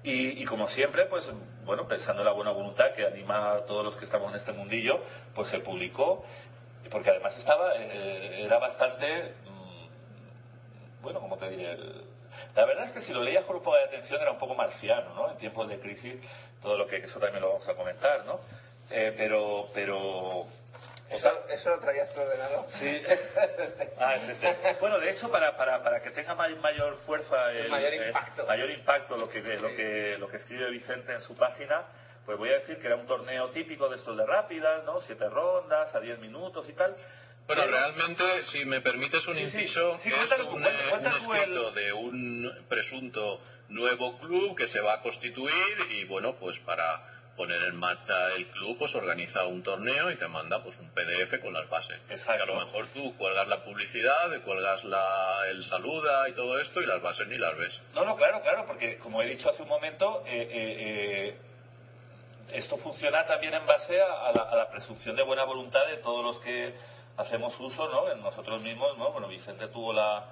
Y, 0.03 0.43
y 0.43 0.45
como 0.45 0.69
siempre, 0.69 1.07
pues 1.07 1.29
bueno, 1.65 1.87
pensando 1.89 2.23
en 2.23 2.27
la 2.27 2.33
buena 2.33 2.51
voluntad 2.53 2.93
que 2.95 3.05
anima 3.05 3.53
a 3.55 3.65
todos 3.67 3.85
los 3.85 3.97
que 3.97 4.05
estamos 4.05 4.31
en 4.31 4.37
este 4.39 4.53
mundillo, 4.53 5.01
pues 5.35 5.49
se 5.49 5.59
publicó, 5.61 6.25
porque 6.91 7.11
además 7.11 7.37
estaba, 7.39 7.75
eh, 7.77 8.45
era 8.45 8.59
bastante, 8.59 9.35
mm, 9.45 11.03
bueno, 11.03 11.21
como 11.21 11.37
te 11.37 11.49
diré, 11.51 11.77
la 12.55 12.65
verdad 12.65 12.85
es 12.87 12.93
que 12.93 13.01
si 13.03 13.13
lo 13.13 13.23
leías 13.23 13.45
con 13.45 13.57
un 13.57 13.63
poco 13.63 13.77
de 13.77 13.85
atención 13.85 14.21
era 14.21 14.31
un 14.33 14.39
poco 14.39 14.55
marciano, 14.55 15.15
¿no? 15.15 15.31
En 15.31 15.37
tiempos 15.39 15.69
de 15.69 15.79
crisis, 15.81 16.15
todo 16.63 16.77
lo 16.77 16.87
que, 16.87 16.97
eso 16.97 17.19
también 17.19 17.43
lo 17.43 17.53
vamos 17.55 17.69
a 17.69 17.75
comentar, 17.75 18.25
¿no? 18.25 18.41
Eh, 18.91 19.15
pero, 19.17 19.69
pero... 19.75 20.47
O 21.09 21.19
sea, 21.21 21.31
Eso, 21.31 21.49
eso 21.51 21.71
lo 21.71 21.79
traías 21.79 22.13
tú 22.13 22.21
ordenado. 22.21 22.67
Sí. 22.81 23.01
Ah, 23.97 24.17
es 24.17 24.29
este. 24.29 24.57
Bueno, 24.81 24.99
de 24.99 25.11
hecho, 25.11 25.31
para, 25.31 25.57
para, 25.57 25.81
para 25.81 26.03
que 26.03 26.11
tenga 26.11 26.35
may- 26.35 26.57
mayor 26.57 26.97
fuerza, 27.07 27.53
el, 27.53 27.71
Mayor 27.71 27.93
eh, 27.93 28.07
impacto. 28.09 28.45
mayor 28.45 28.71
impacto 28.71 29.17
lo 29.17 29.29
que, 29.29 29.41
lo, 29.41 29.69
que, 29.69 30.17
lo 30.19 30.27
que 30.29 30.39
escribe 30.39 30.69
Vicente 30.71 31.13
en 31.13 31.23
su 31.23 31.37
página, 31.37 31.85
pues 32.27 32.37
voy 32.39 32.51
a 32.51 32.55
decir 32.59 32.77
que 32.79 32.89
era 32.89 32.97
un 32.97 33.07
torneo 33.07 33.49
típico 33.51 33.89
de 33.89 33.97
estos 33.97 34.17
de 34.17 34.27
rápidas, 34.27 34.85
¿no? 34.85 35.01
Siete 35.01 35.29
rondas, 35.31 35.95
a 35.95 36.01
diez 36.01 36.19
minutos 36.19 36.69
y 36.69 36.73
tal. 36.75 36.91
Bueno, 37.47 37.63
Pero- 37.63 37.71
realmente, 37.77 38.25
si 38.47 38.65
me 38.65 38.81
permites 38.81 39.25
un 39.29 39.35
Sí, 39.35 39.47
sí. 39.47 39.59
inciso, 39.61 39.97
Sí, 39.99 40.09
es 40.09 40.17
cuéntalo 40.17 40.49
tú, 40.49 40.57
un, 40.57 40.63
cuenta- 40.63 40.91
cuenta 40.91 41.15
un 41.15 41.23
tú 41.25 41.33
el- 41.33 41.39
escrito 41.41 41.71
de 41.73 41.93
un 41.93 42.67
presunto 42.69 43.41
nuevo 43.69 44.19
club 44.19 44.57
que 44.57 44.67
se 44.67 44.81
va 44.81 44.95
a 44.95 45.01
constituir 45.03 45.79
y, 45.91 46.05
bueno, 46.05 46.35
pues 46.41 46.59
para 46.61 47.13
poner 47.37 47.63
en 47.65 47.77
marcha 47.77 48.33
el 48.33 48.47
club, 48.49 48.79
pues 48.79 48.95
organiza 48.95 49.45
un 49.45 49.63
torneo 49.63 50.11
y 50.11 50.17
te 50.17 50.27
manda 50.27 50.63
pues 50.63 50.77
un 50.79 50.89
PDF 50.95 51.39
con 51.43 51.53
las 51.53 51.69
bases. 51.69 52.01
Exacto. 52.09 52.45
Que 52.45 52.51
a 52.51 52.55
lo 52.55 52.65
mejor 52.65 52.87
tú 52.95 53.15
cuelgas 53.19 53.47
la 53.47 53.63
publicidad, 53.63 54.41
cuelgas 54.43 54.83
la, 54.85 55.43
el 55.49 55.63
saluda 55.65 56.29
y 56.29 56.33
todo 56.33 56.59
esto 56.59 56.81
y 56.81 56.87
las 56.87 57.01
bases 57.03 57.29
ni 57.29 57.37
las 57.37 57.57
ves. 57.59 57.79
No, 57.95 58.05
no, 58.07 58.17
claro, 58.17 58.41
claro, 58.41 58.65
porque 58.67 58.97
como 58.99 59.21
he 59.23 59.27
dicho 59.27 59.51
hace 59.51 59.63
un 59.63 59.69
momento, 59.69 60.25
eh, 60.27 60.49
eh, 60.51 60.77
eh, 61.31 61.39
esto 62.53 62.77
funciona 62.79 63.25
también 63.27 63.55
en 63.55 63.67
base 63.67 64.01
a, 64.01 64.29
a 64.29 64.33
la, 64.33 64.43
a 64.43 64.57
la 64.57 64.71
presunción 64.71 65.17
de 65.17 65.23
buena 65.23 65.45
voluntad 65.45 65.87
de 65.87 65.99
todos 65.99 66.25
los 66.25 66.39
que 66.41 66.75
hacemos 67.17 67.59
uso, 67.61 67.89
¿no? 67.89 68.11
En 68.11 68.21
nosotros 68.23 68.63
mismos, 68.63 68.97
¿no? 68.99 69.11
Bueno, 69.13 69.29
Vicente 69.29 69.69
tuvo 69.69 69.93
la, 69.93 70.25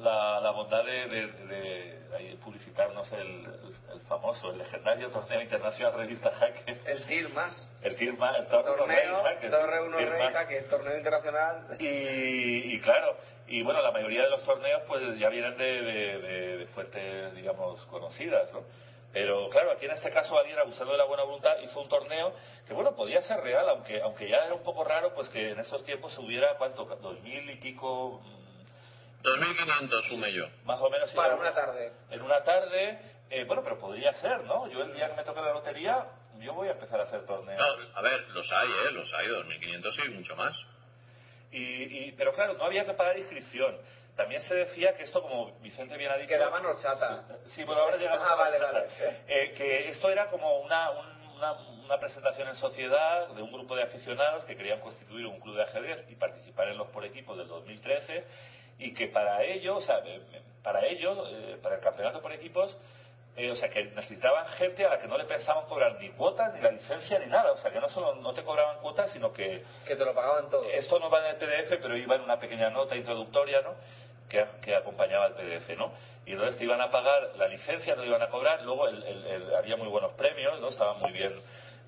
la, 0.00 0.40
la 0.40 0.50
bondad 0.50 0.84
de, 0.84 1.06
de- 1.08 2.00
publicitarnos 2.44 3.10
el, 3.12 3.20
el- 3.20 3.74
el 3.92 4.00
famoso, 4.08 4.50
el 4.50 4.58
legendario 4.58 5.08
torneo 5.10 5.40
internacional 5.42 5.94
revista 5.94 6.30
Jaque. 6.32 6.78
El 6.86 7.04
TIR 7.06 7.28
más. 7.30 7.68
El 7.82 7.94
TIRMA, 7.96 8.36
el 8.36 8.46
Torneo, 8.46 8.76
Torneo, 8.76 8.96
Rey 8.96 9.22
Jaque, 9.22 9.48
Torre 9.50 9.82
1 9.82 9.96
TIRMA. 9.98 10.16
Rey 10.16 10.32
Jaque, 10.32 10.60
torneo 10.62 10.96
internacional. 10.96 11.76
Y, 11.78 12.74
y 12.74 12.80
claro, 12.80 13.16
y 13.46 13.62
bueno, 13.62 13.80
la 13.82 13.90
mayoría 13.92 14.22
de 14.22 14.30
los 14.30 14.42
torneos 14.44 14.82
pues 14.88 15.18
ya 15.18 15.28
vienen 15.28 15.56
de, 15.56 15.82
de- 15.82 16.18
de- 16.18 16.56
de 16.58 16.66
fuentes, 16.68 17.34
digamos, 17.34 17.84
conocidas, 17.86 18.52
¿no? 18.52 18.60
Pero 19.12 19.48
claro, 19.50 19.72
aquí 19.72 19.86
en 19.86 19.90
este 19.92 20.10
caso 20.10 20.38
alguien 20.38 20.58
abusando 20.58 20.92
de 20.92 20.98
la 20.98 21.04
buena 21.04 21.24
voluntad 21.24 21.58
hizo 21.62 21.80
un 21.80 21.88
torneo 21.88 22.32
que 22.66 22.72
bueno, 22.74 22.94
podía 22.94 23.20
ser 23.22 23.40
real, 23.40 23.68
aunque 23.68 24.00
aunque 24.00 24.28
ya 24.28 24.44
era 24.44 24.54
un 24.54 24.62
poco 24.62 24.84
raro 24.84 25.12
pues 25.14 25.28
que 25.30 25.50
en 25.50 25.58
esos 25.58 25.82
tiempos 25.84 26.16
hubiera, 26.18 26.56
¿cuánto? 26.58 26.84
Dos 26.84 27.20
mil 27.20 27.50
y 27.50 27.56
pico, 27.56 28.20
mm, 28.22 29.22
2.500 29.22 30.02
sume 30.08 30.32
yo. 30.32 30.46
más 30.64 30.80
o 30.80 30.88
menos. 30.90 31.10
Para 31.12 31.34
una 31.34 31.52
tarde. 31.52 31.92
En 32.10 32.22
una 32.22 32.42
tarde, 32.44 32.98
eh, 33.30 33.44
bueno, 33.44 33.62
pero 33.64 33.78
podría 33.78 34.12
ser, 34.14 34.44
¿no? 34.44 34.68
Yo 34.68 34.82
el 34.82 34.94
día 34.94 35.08
que 35.10 35.16
me 35.16 35.24
toque 35.24 35.40
la 35.40 35.52
lotería, 35.52 36.06
yo 36.38 36.54
voy 36.54 36.68
a 36.68 36.72
empezar 36.72 37.00
a 37.00 37.04
hacer 37.04 37.26
torneos. 37.26 37.60
No, 37.60 37.98
a 37.98 38.02
ver, 38.02 38.28
los 38.30 38.50
hay, 38.52 38.68
¿eh? 38.68 38.90
Los 38.92 39.12
hay, 39.12 39.26
2.500 39.26 40.06
y 40.06 40.08
mucho 40.10 40.36
más. 40.36 40.56
Y, 41.52 41.58
y- 42.08 42.12
pero 42.12 42.32
claro, 42.32 42.54
no 42.54 42.64
había 42.64 42.84
que 42.84 42.94
pagar 42.94 43.18
inscripción. 43.18 43.76
También 44.20 44.42
se 44.42 44.54
decía 44.54 44.94
que 44.94 45.04
esto, 45.04 45.22
como 45.22 45.50
Vicente 45.60 45.96
bien 45.96 46.10
ha 46.12 46.16
dicho... 46.16 46.28
Que 46.28 46.36
daban 46.36 46.64
horchata. 46.66 47.24
Sí, 47.54 47.64
bueno, 47.64 47.80
ahora 47.80 47.96
llegamos 47.96 48.28
Ah, 48.28 48.32
a 48.32 48.34
vale, 48.34 48.58
vale. 48.58 48.86
Eh, 49.26 49.54
que 49.56 49.88
esto 49.88 50.10
era 50.10 50.26
como 50.26 50.58
una, 50.60 50.90
un- 50.90 51.20
una, 51.36 51.52
una 51.86 51.98
presentación 51.98 52.48
en 52.48 52.54
sociedad 52.56 53.28
de 53.28 53.40
un 53.40 53.50
grupo 53.50 53.74
de 53.74 53.82
aficionados 53.84 54.44
que 54.44 54.56
querían 54.58 54.80
constituir 54.80 55.24
un 55.26 55.40
club 55.40 55.56
de 55.56 55.62
ajedrez 55.62 56.04
y 56.10 56.16
participar 56.16 56.68
en 56.68 56.76
los 56.76 56.88
por 56.88 57.02
equipos 57.06 57.38
del 57.38 57.48
2013 57.48 58.24
y 58.78 58.92
que 58.92 59.08
para 59.08 59.42
ello, 59.42 59.76
o 59.76 59.80
sea, 59.80 60.02
para 60.62 60.84
ello, 60.84 61.26
eh, 61.28 61.58
para 61.62 61.76
el 61.76 61.80
campeonato 61.80 62.20
por 62.20 62.32
equipos, 62.32 62.76
eh, 63.36 63.48
o 63.50 63.54
sea, 63.54 63.70
que 63.70 63.84
necesitaban 63.84 64.44
gente 64.58 64.84
a 64.84 64.90
la 64.90 64.98
que 64.98 65.06
no 65.06 65.16
le 65.16 65.24
pensaban 65.24 65.64
cobrar 65.66 65.94
ni 66.00 66.10
cuotas, 66.10 66.52
ni 66.52 66.60
la 66.60 66.72
licencia, 66.72 67.16
ni 67.20 67.26
nada. 67.26 67.52
O 67.52 67.56
sea, 67.58 67.70
que 67.70 67.78
no 67.80 67.88
solo 67.88 68.16
no 68.16 68.34
te 68.34 68.42
cobraban 68.42 68.78
cuotas, 68.80 69.12
sino 69.12 69.32
que 69.32 69.62
Que 69.86 69.94
te 69.96 70.04
lo 70.04 70.12
pagaban 70.14 70.50
todo. 70.50 70.64
esto 70.68 70.98
no 70.98 71.08
va 71.08 71.20
en 71.20 71.26
el 71.26 71.36
PDF, 71.36 71.78
pero 71.80 71.96
iba 71.96 72.16
en 72.16 72.22
una 72.22 72.38
pequeña 72.40 72.70
nota 72.70 72.96
introductoria, 72.96 73.62
¿no? 73.62 73.76
Que, 74.30 74.46
que 74.62 74.76
acompañaba 74.76 75.26
el 75.26 75.32
PDF, 75.34 75.76
¿no? 75.76 75.92
Y 76.24 76.32
entonces 76.32 76.56
te 76.56 76.64
iban 76.64 76.80
a 76.80 76.90
pagar 76.90 77.32
la 77.36 77.48
licencia, 77.48 77.96
no 77.96 78.04
iban 78.04 78.22
a 78.22 78.28
cobrar, 78.28 78.62
luego 78.62 78.86
el- 78.88 79.02
el- 79.02 79.26
el- 79.26 79.54
había 79.56 79.76
muy 79.76 79.88
buenos 79.88 80.12
premios, 80.12 80.60
¿no? 80.60 80.68
Estaban 80.68 80.98
muy 81.00 81.10
bien. 81.10 81.32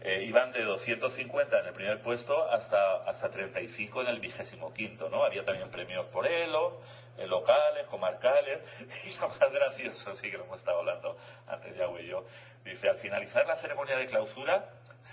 Eh, 0.03 0.25
iban 0.27 0.51
de 0.51 0.65
250 0.65 1.61
en 1.61 1.67
el 1.67 1.73
primer 1.73 2.03
puesto 2.03 2.51
hasta, 2.51 2.97
hasta 3.09 3.31
35 3.31 4.03
en 4.03 4.09
el 4.09 4.19
vigésimo 4.19 4.75
quinto, 4.75 5.09
¿no? 5.09 5.23
Había 5.25 5.45
también 5.45 5.71
premios 5.71 6.05
por 6.07 6.27
ELO, 6.27 6.81
eh, 7.19 7.27
locales, 7.29 7.87
comarcales, 7.87 8.59
y 9.05 9.15
lo 9.21 9.29
más 9.29 9.53
gracioso, 9.53 10.15
sí 10.17 10.29
que 10.29 10.37
lo 10.37 10.45
hemos 10.45 10.59
estado 10.59 10.79
hablando 10.81 11.17
antes 11.47 11.77
ya 11.77 11.87
y 12.01 12.07
yo, 12.09 12.25
dice, 12.65 12.89
al 12.89 12.97
finalizar 12.97 13.47
la 13.47 13.55
ceremonia 13.57 13.97
de 13.97 14.07
clausura 14.07 14.65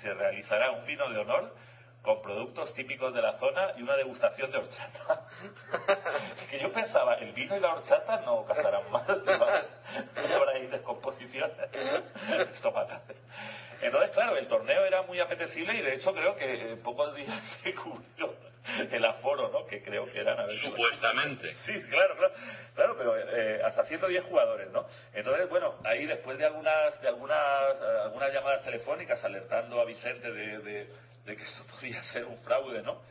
se 0.01 0.11
realizará 0.15 0.71
un 0.71 0.85
vino 0.87 1.07
de 1.09 1.19
honor 1.19 1.53
con 2.01 2.21
productos 2.21 2.73
típicos 2.73 3.13
de 3.13 3.21
la 3.21 3.33
zona 3.39 3.73
y 3.77 3.81
una 3.81 3.95
degustación 3.97 4.49
de 4.51 4.57
horchata. 4.57 5.27
que 6.49 6.59
yo 6.59 6.71
pensaba, 6.71 7.15
el 7.15 7.33
vino 7.33 7.57
y 7.57 7.59
la 7.59 7.73
horchata 7.73 8.21
no 8.21 8.45
casarán 8.45 8.89
mal. 8.91 9.23
No 10.15 10.35
habrá 10.35 10.51
ahí 10.51 10.67
descomposición 10.67 11.51
estomacal. 12.53 13.01
Entonces, 13.81 14.11
claro, 14.11 14.37
el 14.37 14.47
torneo 14.47 14.85
era 14.85 15.01
muy 15.03 15.19
apetecible 15.19 15.73
y 15.73 15.81
de 15.81 15.93
hecho 15.95 16.13
creo 16.13 16.35
que 16.35 16.71
en 16.73 16.83
pocos 16.83 17.15
días 17.15 17.59
se 17.63 17.73
cubrió 17.73 18.35
el 18.91 19.05
aforo, 19.05 19.49
¿no? 19.49 19.65
Que 19.65 19.81
creo 19.81 20.05
que 20.05 20.19
eran... 20.19 20.39
a 20.39 20.43
ver, 20.45 20.51
Supuestamente. 20.57 21.55
Sí, 21.55 21.79
sí, 21.79 21.89
claro, 21.89 22.15
claro, 22.17 22.33
claro, 22.75 22.95
pero 22.97 23.17
eh, 23.17 23.63
hasta 23.63 23.85
110 23.85 24.25
jugadores, 24.25 24.69
¿no? 24.71 24.85
Entonces, 25.13 25.49
bueno, 25.49 25.75
ahí 25.85 26.05
después 26.05 26.37
de 26.37 26.45
algunas 26.45 27.01
de 27.01 27.07
algunas 27.07 27.75
eh, 27.81 27.99
algunas 28.03 28.31
llamadas 28.33 28.63
telefónicas 28.63 29.23
alertando 29.23 29.79
a 29.81 29.85
Vicente 29.85 30.31
de, 30.31 30.59
de- 30.59 31.08
de 31.29 31.37
que 31.37 31.43
esto 31.43 31.63
podía 31.79 32.01
ser 32.03 32.25
un 32.25 32.37
fraude, 32.39 32.81
¿no? 32.81 33.01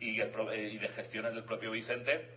Y, 0.00 0.20
el 0.20 0.32
eh, 0.52 0.70
y 0.72 0.78
de 0.78 0.88
gestiones 0.88 1.34
del 1.34 1.44
propio 1.44 1.70
Vicente, 1.70 2.28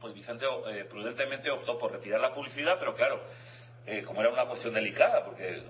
pues 0.00 0.14
Vicente 0.14 0.46
eh, 0.70 0.84
prudentemente 0.88 1.50
optó 1.50 1.78
por 1.78 1.92
retirar 1.92 2.20
la 2.20 2.34
publicidad, 2.34 2.76
pero 2.78 2.94
claro, 2.94 3.20
eh, 3.86 4.02
como 4.02 4.20
era 4.20 4.30
una 4.30 4.44
cuestión 4.46 4.74
delicada, 4.74 5.24
porque 5.24 5.48
eh, 5.48 5.62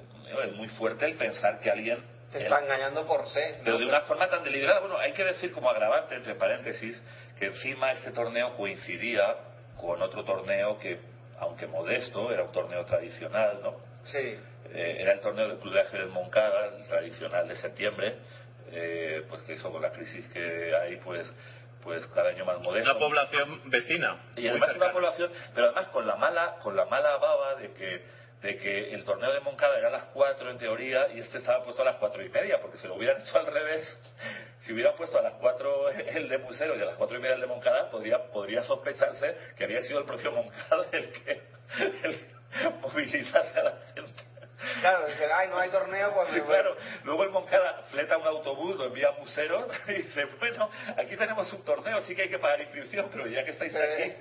es 0.47 0.53
muy 0.55 0.69
fuerte 0.69 1.07
el 1.07 1.15
pensar 1.15 1.61
que 1.61 1.71
alguien... 1.71 2.03
Te 2.33 2.39
está 2.39 2.61
engañando 2.61 3.07
por 3.07 3.27
ser. 3.29 3.61
Pero 3.65 3.79
de 3.79 3.87
una 3.87 4.03
forma 4.03 4.29
tan 4.29 4.45
deliberada, 4.45 4.81
bueno, 4.81 4.99
hay 4.99 5.13
que 5.13 5.25
decir 5.25 5.51
como 5.53 5.71
agravante, 5.71 6.15
entre 6.15 6.35
paréntesis, 6.35 7.01
que 7.39 7.47
encima 7.47 7.93
este 7.93 8.11
torneo 8.11 8.55
coincidía 8.55 9.37
con 9.79 10.03
otro 10.03 10.25
torneo 10.25 10.79
que, 10.79 11.01
aunque 11.39 11.67
modesto, 11.67 12.31
era 12.31 12.43
un 12.43 12.53
torneo 12.53 12.85
tradicional, 12.85 13.61
¿no? 13.63 13.77
Sí. 14.03 14.37
Eh, 14.75 14.97
era 14.99 15.13
el 15.13 15.21
torneo 15.21 15.49
del 15.49 15.59
Club 15.59 15.73
de 15.73 15.81
Ajedrez 15.81 16.11
Moncada, 16.11 16.67
el 16.77 16.87
tradicional 16.87 17.49
de 17.49 17.57
septiembre, 17.57 18.17
eh, 18.73 19.25
pues 19.29 19.43
que 19.43 19.55
eso 19.55 19.71
con 19.71 19.83
la 19.83 19.93
crisis 19.93 20.27
que 20.29 20.75
hay, 20.75 20.97
pues 20.97 21.33
pues 21.83 22.05
cada 22.09 22.31
año 22.31 22.45
más 22.45 22.59
modesto. 22.61 22.91
Una 22.91 22.99
población 22.99 23.71
vecina. 23.71 24.33
Y 24.37 24.49
además 24.49 24.75
una 24.77 24.93
población, 24.93 25.31
pero 25.55 25.67
además 25.69 25.87
con 25.89 26.07
la 26.07 26.17
mala, 26.17 26.57
con 26.61 26.77
la 26.77 26.85
mala 26.87 27.17
baba 27.17 27.55
de 27.55 27.73
que 27.73 28.03
de 28.43 28.57
que 28.57 28.95
el 28.95 29.05
torneo 29.05 29.33
de 29.33 29.41
Moncada 29.41 29.79
era 29.79 29.89
a 29.89 29.91
las 29.91 30.05
4 30.15 30.51
en 30.51 30.59
teoría 30.59 31.09
y 31.13 31.19
este 31.21 31.39
estaba 31.39 31.65
puesto 31.65 31.83
a 31.83 31.87
las 31.87 31.97
cuatro 31.97 32.25
y 32.25 32.29
media, 32.29 32.61
porque 32.61 32.79
si 32.79 32.87
lo 32.87 32.95
hubieran 32.95 33.21
hecho 33.23 33.39
al 33.39 33.47
revés, 33.47 33.99
si 34.61 34.73
hubieran 34.73 34.95
puesto 34.97 35.19
a 35.19 35.23
las 35.23 35.35
4 35.35 35.91
el 35.91 36.29
de 36.29 36.39
Musero 36.39 36.77
y 36.77 36.83
a 36.83 36.85
las 36.85 36.97
cuatro 36.97 37.17
y 37.17 37.21
media 37.21 37.35
el 37.35 37.41
de 37.41 37.47
Moncada, 37.47 37.91
podría, 37.91 38.31
podría 38.31 38.63
sospecharse 38.63 39.37
que 39.57 39.65
había 39.65 39.83
sido 39.83 40.01
el 40.01 40.05
propio 40.05 40.33
Moncada 40.33 40.87
el 40.93 41.11
que, 41.13 41.43
el 42.05 42.17
que 42.17 42.71
movilizase 42.81 43.59
a 43.59 43.63
la 43.65 43.75
gente. 43.95 44.18
Claro, 44.81 45.07
es 45.07 45.17
que 45.17 45.25
ay, 45.27 45.49
no 45.49 45.59
hay 45.59 45.71
torneo 45.71 46.13
cuando... 46.13 46.37
Y 46.39 46.41
claro, 46.43 46.77
luego 47.05 47.25
el 47.25 47.31
Moncada 47.31 47.83
fleta 47.91 48.17
un 48.17 48.27
autobús, 48.27 48.77
lo 48.77 48.87
envía 48.87 49.09
a 49.09 49.13
Museros 49.13 49.67
y 49.89 49.93
dice, 49.95 50.25
bueno, 50.39 50.71
aquí 50.97 51.17
tenemos 51.17 51.53
un 51.53 51.65
torneo, 51.65 52.01
sí 52.03 52.15
que 52.15 52.23
hay 52.23 52.29
que 52.29 52.39
pagar 52.39 52.61
inscripción, 52.61 53.09
pero 53.11 53.27
ya 53.27 53.45
que 53.45 53.51
estáis 53.51 53.75
aquí... 53.75 54.15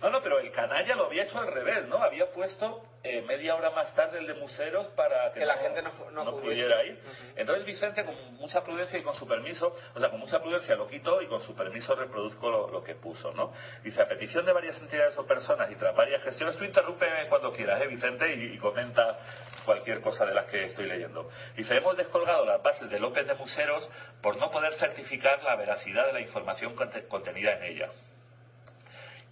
No, 0.00 0.10
no, 0.10 0.22
pero 0.22 0.38
el 0.38 0.50
canalla 0.52 0.94
lo 0.94 1.06
había 1.06 1.24
hecho 1.24 1.38
al 1.38 1.48
revés, 1.48 1.86
¿no? 1.86 2.02
Había 2.02 2.30
puesto 2.30 2.84
eh, 3.02 3.22
media 3.22 3.54
hora 3.56 3.70
más 3.70 3.94
tarde 3.94 4.18
el 4.18 4.26
de 4.26 4.34
Museros 4.34 4.86
para 4.88 5.32
que, 5.32 5.40
Que 5.40 5.46
la 5.46 5.56
gente 5.56 5.80
no 5.82 5.90
no 6.10 6.30
pudiese. 6.32 6.64
pudiera 6.64 6.84
ir. 6.84 7.00
Entonces 7.36 7.64
Vicente, 7.64 8.04
con 8.04 8.34
mucha 8.34 8.62
prudencia 8.62 8.98
y 8.98 9.02
con 9.02 9.14
su 9.14 9.26
permiso, 9.26 9.74
o 9.94 10.00
sea, 10.00 10.10
con 10.10 10.20
mucha 10.20 10.38
prudencia 10.40 10.74
lo 10.76 10.86
quito 10.86 11.22
y 11.22 11.26
con 11.26 11.40
su 11.40 11.54
permiso 11.54 11.94
reproduzco 11.94 12.50
lo, 12.50 12.68
lo 12.68 12.82
que 12.84 12.94
puso, 12.96 13.32
¿no? 13.32 13.52
Dice, 13.82 14.02
a 14.02 14.06
petición 14.06 14.44
de 14.44 14.52
varias 14.52 14.78
entidades 14.80 15.16
o 15.16 15.26
personas 15.26 15.70
y 15.70 15.76
tras 15.76 15.94
varias 15.96 16.22
gestiones, 16.22 16.56
tú 16.56 16.64
interrúpeme 16.64 17.26
cuando 17.28 17.52
quieras, 17.52 17.80
¿eh, 17.80 17.86
Vicente? 17.86 18.34
Y, 18.34 18.54
y 18.54 18.58
comenta 18.58 19.18
cualquier 19.64 19.79
cosa 20.02 20.24
de 20.26 20.34
las 20.34 20.46
que 20.46 20.64
estoy 20.66 20.86
leyendo. 20.86 21.28
Dice, 21.56 21.76
hemos 21.76 21.96
descolgado 21.96 22.44
las 22.44 22.62
bases 22.62 22.88
de 22.90 22.98
López 23.00 23.26
de 23.26 23.34
Museros 23.34 23.88
por 24.22 24.36
no 24.36 24.50
poder 24.50 24.74
certificar 24.74 25.42
la 25.42 25.56
veracidad 25.56 26.06
de 26.06 26.12
la 26.12 26.20
información 26.20 26.74
conte- 26.76 27.06
contenida 27.08 27.56
en 27.56 27.64
ella. 27.64 27.90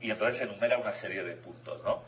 Y 0.00 0.10
entonces 0.10 0.40
enumera 0.42 0.78
una 0.78 0.92
serie 0.94 1.22
de 1.24 1.34
puntos, 1.36 1.82
¿no? 1.82 2.04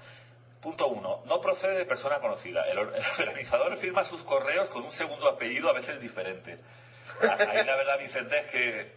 Punto 0.62 0.88
uno, 0.88 1.22
no 1.26 1.40
procede 1.40 1.78
de 1.78 1.86
persona 1.86 2.18
conocida. 2.18 2.64
El 2.70 2.78
organizador 3.18 3.76
firma 3.78 4.04
sus 4.04 4.22
correos 4.24 4.68
con 4.70 4.82
un 4.84 4.92
segundo 4.92 5.28
apellido 5.28 5.70
a 5.70 5.72
veces 5.72 6.00
diferente. 6.00 6.58
Ahí 7.20 7.64
la 7.64 7.76
verdad, 7.76 7.98
Vicente, 7.98 8.38
es 8.38 8.46
que 8.50 8.92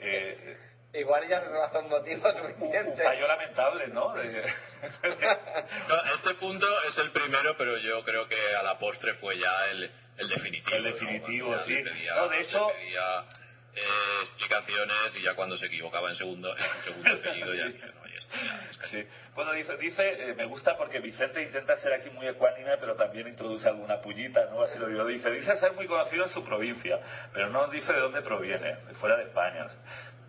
eh, 0.00 0.56
Igual 0.94 1.28
ya 1.28 1.40
se 1.42 1.48
razón 1.50 1.88
motivo 1.90 2.28
un 2.28 2.34
suficiente. 2.34 3.02
fallo 3.02 3.28
lamentable, 3.28 3.88
¿no? 3.88 4.14
De- 4.14 4.42
No, 5.88 6.14
este 6.14 6.34
punto 6.34 6.66
es 6.88 6.96
el 6.98 7.10
primero, 7.12 7.56
pero 7.56 7.76
yo 7.76 8.02
creo 8.04 8.26
que 8.26 8.56
a 8.56 8.62
la 8.62 8.78
postre 8.78 9.14
fue 9.14 9.38
ya 9.38 9.66
el, 9.70 9.90
el 10.16 10.28
definitivo. 10.28 10.76
El 10.76 10.84
definitivo, 10.84 11.54
¿no? 11.54 11.60
Sí. 11.64 11.74
pedía- 11.76 12.14
No, 12.14 12.28
de 12.28 12.40
hecho- 12.40 12.68
pedía, 12.68 13.20
eh, 13.74 14.20
explicaciones 14.22 15.14
y 15.16 15.22
ya 15.22 15.34
cuando 15.34 15.56
se 15.58 15.66
equivocaba 15.66 16.08
en 16.10 16.16
segundo, 16.16 16.56
en 16.56 16.82
segundo 16.84 17.10
apellido 17.12 17.54
ya 17.54 17.66
Sí. 17.66 17.72
dije, 17.72 17.86
no, 17.86 18.06
ya 18.08 18.18
está, 18.18 18.36
ya, 18.42 18.66
es 18.70 18.78
casi- 18.78 19.02
Sí. 19.02 19.08
Bueno, 19.34 19.52
dice, 19.52 19.76
dice 19.76 20.30
eh, 20.30 20.34
me 20.34 20.46
gusta 20.46 20.76
porque 20.76 20.98
Vicente 20.98 21.40
intenta 21.42 21.76
ser 21.76 21.92
aquí 21.92 22.10
muy 22.10 22.26
ecuánime, 22.26 22.76
pero 22.78 22.96
también 22.96 23.28
introduce 23.28 23.68
alguna 23.68 24.00
pullita, 24.00 24.46
¿no? 24.46 24.62
Así 24.62 24.78
lo 24.80 24.88
digo. 24.88 25.04
Dice, 25.04 25.30
dice 25.30 25.54
ser 25.58 25.74
muy 25.74 25.86
conocido 25.86 26.24
en 26.24 26.30
su 26.30 26.42
provincia, 26.44 26.98
pero 27.32 27.48
no 27.50 27.68
dice 27.68 27.92
de 27.92 28.00
dónde 28.00 28.22
proviene, 28.22 28.74
de 28.74 28.94
fuera 28.94 29.16
de 29.16 29.24
España. 29.24 29.68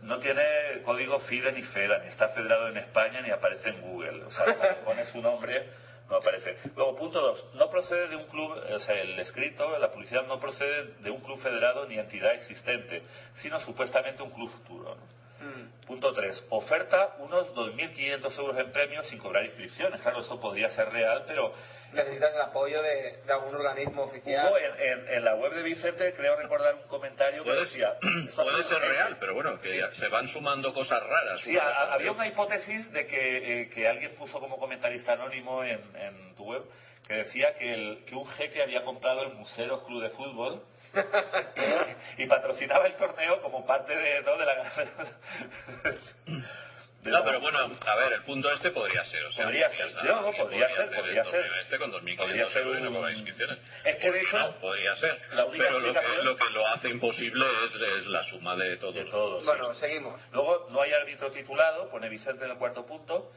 No 0.03 0.19
tiene 0.19 0.43
código 0.85 1.19
FIDE 1.19 1.51
ni 1.51 1.63
FEDA, 1.63 1.99
ni 1.99 2.07
está 2.07 2.29
federado 2.29 2.69
en 2.69 2.77
España, 2.77 3.21
ni 3.21 3.31
aparece 3.31 3.69
en 3.69 3.81
Google. 3.81 4.23
O 4.23 4.31
sea, 4.31 4.55
cuando 4.55 4.79
pone 4.85 5.05
su 5.05 5.21
nombre, 5.21 5.69
no 6.09 6.17
aparece. 6.17 6.57
Luego, 6.75 6.95
punto 6.95 7.21
dos, 7.21 7.45
no 7.55 7.69
procede 7.69 8.07
de 8.07 8.15
un 8.15 8.27
club, 8.27 8.51
o 8.51 8.79
sea, 8.79 8.99
el 9.01 9.19
escrito, 9.19 9.77
la 9.77 9.91
publicidad 9.91 10.25
no 10.25 10.39
procede 10.39 10.93
de 11.01 11.11
un 11.11 11.21
club 11.21 11.39
federado 11.39 11.85
ni 11.85 11.97
entidad 11.97 12.33
existente, 12.33 13.03
sino 13.35 13.59
supuestamente 13.59 14.23
un 14.23 14.31
club 14.31 14.49
futuro, 14.49 14.95
¿no? 14.95 15.19
Mm. 15.39 15.85
Punto 15.87 16.13
3. 16.13 16.47
Oferta 16.49 17.15
unos 17.19 17.53
2.500 17.55 18.37
euros 18.39 18.57
en 18.57 18.71
premios 18.71 19.07
sin 19.07 19.19
cobrar 19.19 19.45
inscripciones. 19.45 20.01
Claro, 20.01 20.19
esto 20.19 20.39
podría 20.39 20.69
ser 20.69 20.89
real, 20.89 21.23
pero 21.27 21.53
Necesitas 21.93 22.33
el 22.35 22.41
apoyo 22.41 22.81
de, 22.83 23.17
de 23.25 23.33
algún 23.33 23.55
organismo 23.55 24.03
oficial. 24.03 24.47
hubo 24.49 24.57
en, 24.57 24.79
en- 24.79 25.07
en 25.15 25.25
la 25.25 25.35
web 25.35 25.53
de 25.53 25.63
Vicente, 25.63 26.13
creo 26.13 26.35
recordar 26.35 26.75
un 26.75 26.87
comentario 26.87 27.43
que 27.43 27.49
Puede, 27.49 27.61
decía... 27.61 27.93
puede 28.35 28.63
ser 28.63 28.79
real, 28.79 29.17
pero 29.19 29.33
bueno, 29.33 29.59
que 29.59 29.69
Sí. 29.69 29.79
se 29.99 30.07
van 30.07 30.27
sumando 30.27 30.73
cosas 30.73 31.01
raras. 31.01 31.41
Sí, 31.41 31.57
a- 31.57 31.93
había 31.93 32.11
una 32.11 32.27
hipótesis 32.27 32.91
de 32.91 33.07
que, 33.07 33.61
eh, 33.61 33.69
que 33.69 33.87
alguien 33.87 34.13
puso 34.15 34.39
como 34.39 34.57
comentarista 34.59 35.13
anónimo 35.13 35.63
en, 35.63 35.81
en 35.95 36.35
tu 36.35 36.45
web 36.45 36.63
que 37.07 37.15
decía 37.15 37.55
que, 37.55 37.73
el, 37.73 38.05
que 38.05 38.13
un 38.13 38.27
jeque 38.27 38.61
había 38.61 38.83
comprado 38.83 39.23
el 39.23 39.33
Museo 39.33 39.83
Club 39.83 40.03
de 40.03 40.09
Fútbol 40.11 40.61
y 42.17 42.27
patrocinaba 42.27 42.85
el 42.85 42.93
torneo 42.97 43.41
como 43.41 43.65
parte 43.65 43.95
de, 43.95 44.21
¿no? 44.21 44.37
de 44.37 44.45
la... 44.45 44.53
No, 47.09 47.23
pero 47.23 47.39
bueno, 47.39 47.59
a 47.85 47.95
ver, 47.95 48.13
el 48.13 48.23
punto 48.23 48.51
este 48.51 48.71
podría 48.71 49.03
ser. 49.05 49.25
O 49.25 49.31
sea, 49.31 49.45
Podría 49.45 49.69
ser, 49.69 49.87
no, 50.05 50.21
no, 50.21 50.31
que 50.31 50.37
podría 50.37 50.69
ser, 50.69 50.89
el 50.89 50.95
podría 50.95 51.23
ser. 51.25 51.45
Este 51.61 51.77
con 51.77 51.91
2.500 51.91 52.17
Podría 52.17 52.47
ser 52.47 52.67
un- 52.67 52.93
cobrar 52.93 53.13
inscripciones. 53.13 53.57
Es 53.83 53.97
que 53.97 54.11
de 54.11 54.11
¿Por 54.11 54.19
qué 54.19 54.25
hecho, 54.25 54.39
no? 54.39 54.51
podría 54.59 54.95
ser. 54.95 55.21
la 55.33 55.45
única 55.45 55.65
pero 55.65 55.79
lo 55.79 55.93
que, 55.93 56.23
lo 56.23 56.35
que 56.35 56.49
lo 56.51 56.67
hace 56.67 56.89
imposible 56.89 57.45
es, 57.65 57.75
es 57.75 58.07
la 58.07 58.23
suma 58.23 58.55
de 58.55 58.77
todos. 58.77 58.95
de 58.95 59.05
todos. 59.05 59.45
Bueno, 59.45 59.73
sí. 59.73 59.79
seguimos. 59.81 60.21
Luego 60.31 60.67
no 60.71 60.81
hay 60.81 60.93
árbitro 60.93 61.31
titulado, 61.31 61.89
pone 61.89 62.09
Vicente 62.09 62.45
en 62.45 62.51
el 62.51 62.57
cuarto 62.57 62.85
punto, 62.85 63.31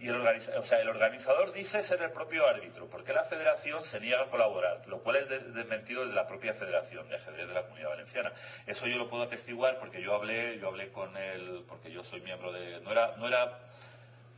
y 0.00 0.08
el, 0.08 0.14
organiza- 0.16 0.58
o 0.58 0.62
sea, 0.62 0.80
el 0.80 0.88
organizador 0.88 1.52
dice 1.52 1.82
ser 1.82 2.00
el 2.00 2.10
propio 2.12 2.46
árbitro, 2.46 2.88
porque 2.88 3.12
la 3.12 3.24
federación 3.24 3.84
se 3.84 4.00
niega 4.00 4.22
a 4.22 4.30
colaborar, 4.30 4.86
lo 4.88 5.02
cual 5.02 5.16
es 5.16 5.28
de- 5.28 5.40
desmentido 5.52 6.06
de 6.06 6.14
la 6.14 6.26
propia 6.26 6.54
federación 6.54 7.06
de 7.08 7.16
ajedrez 7.16 7.46
de 7.48 7.52
la 7.54 7.62
Comunidad 7.64 7.90
Valenciana. 7.90 8.32
Eso 8.66 8.86
yo 8.86 8.96
lo 8.96 9.10
puedo 9.10 9.24
atestiguar 9.24 9.78
porque 9.78 10.00
yo 10.02 10.14
hablé, 10.14 10.58
yo 10.58 10.68
hablé 10.68 10.90
con 10.90 11.14
él, 11.16 11.64
porque 11.68 11.92
yo 11.92 12.02
soy 12.04 12.22
miembro 12.22 12.50
de, 12.50 12.80
no 12.80 12.92
era, 12.92 13.14
no 13.18 13.28
era, 13.28 13.58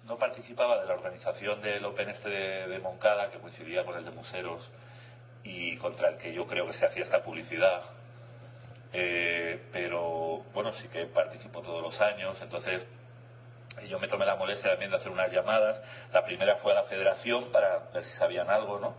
no 0.05 0.18
participaba 0.18 0.80
de 0.80 0.86
la 0.89 0.94
organización 0.94 1.62
del 1.62 1.84
Open 1.84 2.09
este 2.09 2.28
de, 2.28 2.78
Moncada, 2.80 3.30
que 3.30 3.39
coincidía 3.39 3.84
con 3.84 3.97
el 3.97 4.05
de 4.05 4.10
Museros, 4.10 4.68
y 5.44 5.76
contra 5.76 6.09
el 6.09 6.18
que 6.18 6.32
yo 6.32 6.44
creo 6.47 6.66
que 6.66 6.72
se 6.72 6.86
hacía 6.86 7.05
esta 7.05 7.22
publicidad. 7.22 7.82
Eh, 8.93 9.60
pero 9.72 10.43
bueno, 10.52 10.72
sí 10.72 10.89
que 10.89 11.06
participo 11.06 11.62
todos 11.62 11.82
los 11.82 12.01
años, 12.01 12.36
entonces 12.43 12.84
yo 13.89 13.99
me 13.99 14.09
tomé 14.09 14.24
la 14.27 14.35
molestia 14.36 14.70
también 14.70 14.90
de 14.90 14.97
hacer 14.99 15.11
unas 15.11 15.31
llamadas. 15.32 15.81
La 16.12 16.24
primera 16.24 16.57
fue 16.57 16.73
a 16.73 16.77
la 16.77 16.85
federación 16.85 17.51
para 17.51 17.78
ver 17.93 18.05
si 18.05 18.12
sabían 18.16 18.51
algo, 18.51 18.78
¿no? 18.78 18.94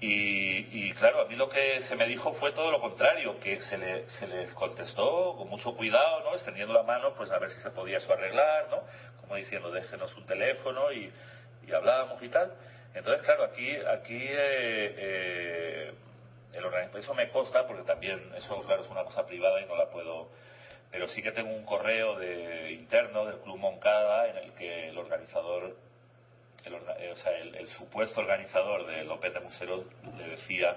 Y, 0.00 0.66
y, 0.88 0.92
claro, 0.92 1.20
a 1.20 1.24
mí 1.24 1.34
lo 1.36 1.48
que 1.48 1.80
se 1.82 1.96
me 1.96 2.06
dijo 2.06 2.32
fue 2.34 2.52
todo 2.52 2.70
lo 2.70 2.80
contrario, 2.80 3.38
que 3.40 3.60
se, 3.60 3.78
le- 3.78 4.08
se 4.10 4.26
les 4.26 4.52
contestó 4.54 5.34
con 5.36 5.48
mucho 5.48 5.74
cuidado, 5.74 6.20
¿no? 6.20 6.34
Extendiendo 6.34 6.74
la 6.74 6.82
mano, 6.82 7.14
pues 7.14 7.30
a 7.30 7.38
ver 7.38 7.50
si 7.50 7.60
se 7.60 7.70
podía 7.70 7.98
eso 7.98 8.12
arreglar, 8.12 8.68
¿no? 8.68 8.82
Como 9.20 9.36
diciendo, 9.36 9.70
déjenos 9.70 10.14
un 10.16 10.26
teléfono 10.26 10.92
y, 10.92 11.10
y 11.66 11.72
hablábamos 11.72 12.22
y 12.22 12.28
tal. 12.28 12.52
Entonces, 12.94 13.22
claro, 13.22 13.44
aquí, 13.44 13.76
aquí 13.76 14.18
eh, 14.28 14.94
eh, 14.98 15.94
el 16.54 16.64
organi- 16.64 16.94
eso 16.96 17.14
me 17.14 17.28
consta 17.30 17.66
porque 17.66 17.84
también 17.84 18.32
eso, 18.36 18.60
claro, 18.62 18.82
es 18.82 18.90
una 18.90 19.04
cosa 19.04 19.24
privada 19.24 19.60
y 19.60 19.64
no 19.66 19.76
la 19.76 19.86
puedo 19.86 20.28
pero 20.94 21.08
sí 21.08 21.22
que 21.22 21.32
tengo 21.32 21.52
un 21.52 21.64
correo 21.64 22.16
de 22.20 22.70
interno 22.70 23.26
del 23.26 23.40
Club 23.40 23.58
Moncada 23.58 24.28
en 24.28 24.36
el 24.36 24.52
que 24.52 24.90
el 24.90 24.96
organizador, 24.96 25.76
el, 26.64 26.72
eh, 26.72 27.10
o 27.10 27.16
sea, 27.16 27.36
el, 27.36 27.66
supuesto 27.66 28.20
organizador 28.20 28.86
del 28.86 29.10
Open 29.10 29.34
de 29.34 29.40
Museros 29.40 29.86
le 30.16 30.28
decía 30.28 30.76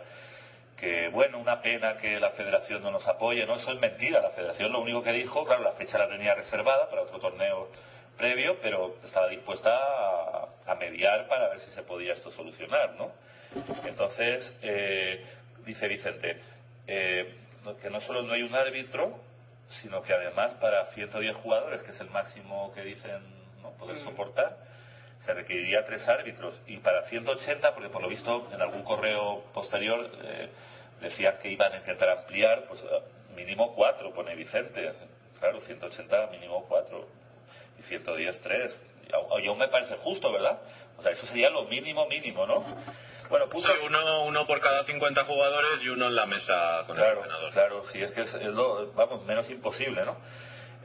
que, 0.76 1.10
bueno, 1.10 1.38
una 1.38 1.61
pena 1.61 1.98
que 1.98 2.19
la 2.19 2.31
federación 2.31 2.81
no 2.81 2.89
nos 2.89 3.07
apoye. 3.07 3.45
No, 3.45 3.57
eso 3.57 3.72
es 3.72 3.80
mentira. 3.80 4.19
La 4.19 4.31
federación 4.31 4.72
lo 4.72 4.81
único 4.81 5.03
que 5.03 5.11
dijo, 5.11 5.45
claro, 5.45 5.61
la 5.61 5.73
fecha 5.73 5.99
la 5.99 6.10
tenía 6.10 6.34
reservada 6.34 6.89
para 6.89 7.03
otro 7.03 7.19
torneo 7.19 7.69
previo, 8.18 8.57
pero 8.60 8.95
estaba 9.03 9.27
dispuesta 9.27 9.69
a, 9.69 10.48
a 10.65 10.76
mediar 10.76 11.27
para 11.27 11.49
ver 11.49 11.60
si 11.60 11.69
se 11.69 11.84
podía 11.84 12.14
esto 12.14 12.31
solucionar, 12.31 12.95
¿no? 12.95 13.11
Entonces, 13.85 14.52
eh, 14.64 15.23
dice 15.64 15.88
Vicente, 15.88 16.41
eh, 16.88 17.35
que 17.80 17.89
no 17.91 18.02
solo 18.02 18.23
no 18.23 18.34
hay 18.34 18.41
un 18.41 18.56
árbitro, 18.56 19.27
sino 19.81 20.02
que 20.02 20.14
además 20.14 20.53
para 20.56 20.88
110 20.88 21.35
jugadores, 21.38 21.84
que 21.84 21.91
es 21.91 21.99
el 21.99 22.10
máximo 22.10 22.72
que 22.73 22.81
dicen 22.81 23.22
¿no? 23.61 23.72
poder 23.72 23.98
soportar, 23.99 24.57
se 25.26 25.34
requeriría 25.34 25.84
tres 25.85 26.07
árbitros. 26.07 26.60
Y 26.68 26.77
para 26.77 27.03
180, 27.03 27.73
porque 27.73 27.89
por 27.89 28.02
lo 28.02 28.10
visto 28.10 28.49
en 28.53 28.61
algún 28.61 28.84
correo 28.84 29.44
posterior 29.53 30.10
eh, 30.23 30.49
decían 31.02 31.38
que 31.41 31.49
iban 31.49 31.73
a 31.73 31.77
intentar 31.77 32.10
ampliar, 32.10 32.65
pues 32.68 32.81
eh, 32.81 33.02
mínimo 33.35 33.73
cuatro, 33.76 34.14
pone 34.14 34.35
Vicente. 34.35 34.91
Claro, 35.39 35.61
180 35.61 36.27
mínimo 36.27 36.65
cuatro. 36.68 37.07
Y 37.80 37.84
110 37.84 38.41
tres. 38.41 38.76
y 39.07 39.48
aún 39.48 39.57
me 39.57 39.68
parece 39.68 39.95
justo, 39.98 40.31
¿verdad? 40.31 40.60
O 40.98 41.02
sea, 41.02 41.11
eso 41.11 41.26
sería 41.27 41.49
lo 41.49 41.65
mínimo 41.65 42.07
mínimo, 42.07 42.45
¿no? 42.45 42.64
Bueno, 43.30 43.49
puso... 43.49 43.70
uno, 43.86 44.26
uno 44.26 44.48
por 44.48 44.60
cada 44.62 44.84
50 44.84 45.26
jugadores 45.26 45.84
y 45.84 45.90
uno 45.90 46.08
en 46.08 46.16
la 46.16 46.26
mesa 46.26 46.84
con 46.86 46.95
claro, 46.95 47.12
el 47.12 47.18
ordenador. 47.20 47.52
Claro, 47.54 47.84
sí, 47.91 48.02
es 48.02 48.12
que 48.12 48.22
es, 48.22 48.34
lo, 48.44 48.91
vamos, 48.94 49.24
menos 49.26 49.49
imposible, 49.49 50.06
¿no? 50.06 50.18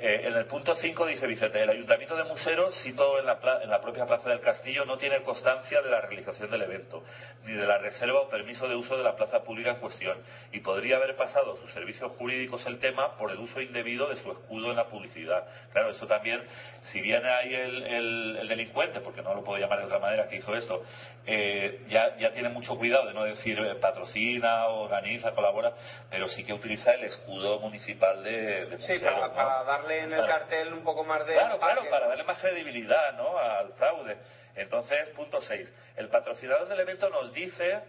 Eh, 0.04 0.26
en 0.26 0.36
el 0.36 0.46
punto 0.46 0.74
5 0.74 1.06
dice 1.06 1.28
Vicente, 1.28 1.62
el 1.62 1.70
Ayuntamiento 1.70 2.16
de 2.16 2.24
Museros, 2.24 2.74
sito 2.82 3.20
en 3.20 3.26
la, 3.26 3.38
en 3.62 3.70
la 3.70 3.80
propia 3.80 4.04
Plaza 4.04 4.30
del 4.30 4.40
Castillo, 4.40 4.84
no 4.84 4.96
tiene 4.96 5.22
constancia 5.22 5.80
de 5.80 5.88
la 5.88 6.00
realización 6.00 6.50
del 6.50 6.62
evento, 6.62 7.04
ni 7.44 7.52
de 7.52 7.64
la 7.64 7.78
reserva 7.78 8.22
o 8.22 8.28
permiso 8.28 8.66
de 8.66 8.74
uso 8.74 8.96
de 8.96 9.04
la 9.04 9.14
plaza 9.14 9.44
pública 9.44 9.70
en 9.70 9.76
cuestión, 9.76 10.18
y 10.50 10.58
podría 10.58 10.96
haber 10.96 11.14
pasado 11.14 11.56
sus 11.56 11.72
servicios 11.72 12.10
jurídicos 12.18 12.66
el 12.66 12.80
tema 12.80 13.16
por 13.16 13.30
el 13.30 13.38
uso 13.38 13.60
indebido 13.60 14.08
de 14.08 14.16
su 14.16 14.32
escudo 14.32 14.70
en 14.70 14.76
la 14.76 14.86
publicidad. 14.86 15.46
Claro, 15.70 15.90
eso 15.90 16.04
también, 16.04 16.42
si 16.90 17.00
viene 17.00 17.30
ahí 17.30 17.54
el, 17.54 18.48
delincuente, 18.48 18.98
porque 18.98 19.22
no 19.22 19.32
lo 19.34 19.44
puedo 19.44 19.60
llamar 19.60 19.78
de 19.78 19.84
otra 19.84 20.00
manera 20.00 20.26
que 20.26 20.34
hizo 20.34 20.52
esto, 20.56 20.82
eh, 21.26 21.84
ya, 21.86 22.16
ya 22.16 22.32
tiene 22.32 22.48
mucho 22.48 22.76
cuidado 22.76 23.06
de 23.06 23.14
no 23.14 23.22
decir 23.22 23.56
eh, 23.56 23.76
patrocina, 23.76 24.66
organiza, 24.66 25.30
colabora, 25.30 25.72
pero 26.10 26.26
sí 26.26 26.42
que 26.42 26.52
utiliza 26.52 26.92
el 26.92 27.04
escudo 27.04 27.60
municipal 27.60 28.24
de, 28.24 28.66
de 28.66 28.78
Sí, 28.82 28.98
para 28.98 29.62
darle 29.62 29.91
en 29.98 30.12
el 30.12 30.27
cartel 30.27 30.73
un 30.73 30.85
poco 30.85 31.05
más 31.05 31.27
de... 31.27 31.35
Claro, 31.35 31.59
claro, 31.59 31.82
para 31.90 32.09
darle 32.09 32.24
más 32.24 32.39
credibilidad 32.40 33.14
¿no? 33.14 33.39
al 33.39 33.73
fraude. 33.74 34.16
Entonces, 34.55 35.09
punto 35.10 35.40
6. 35.40 35.73
El 35.97 36.09
patrocinador 36.09 36.69
del 36.69 36.81
evento 36.81 37.09
nos 37.09 37.32
dice, 37.32 37.81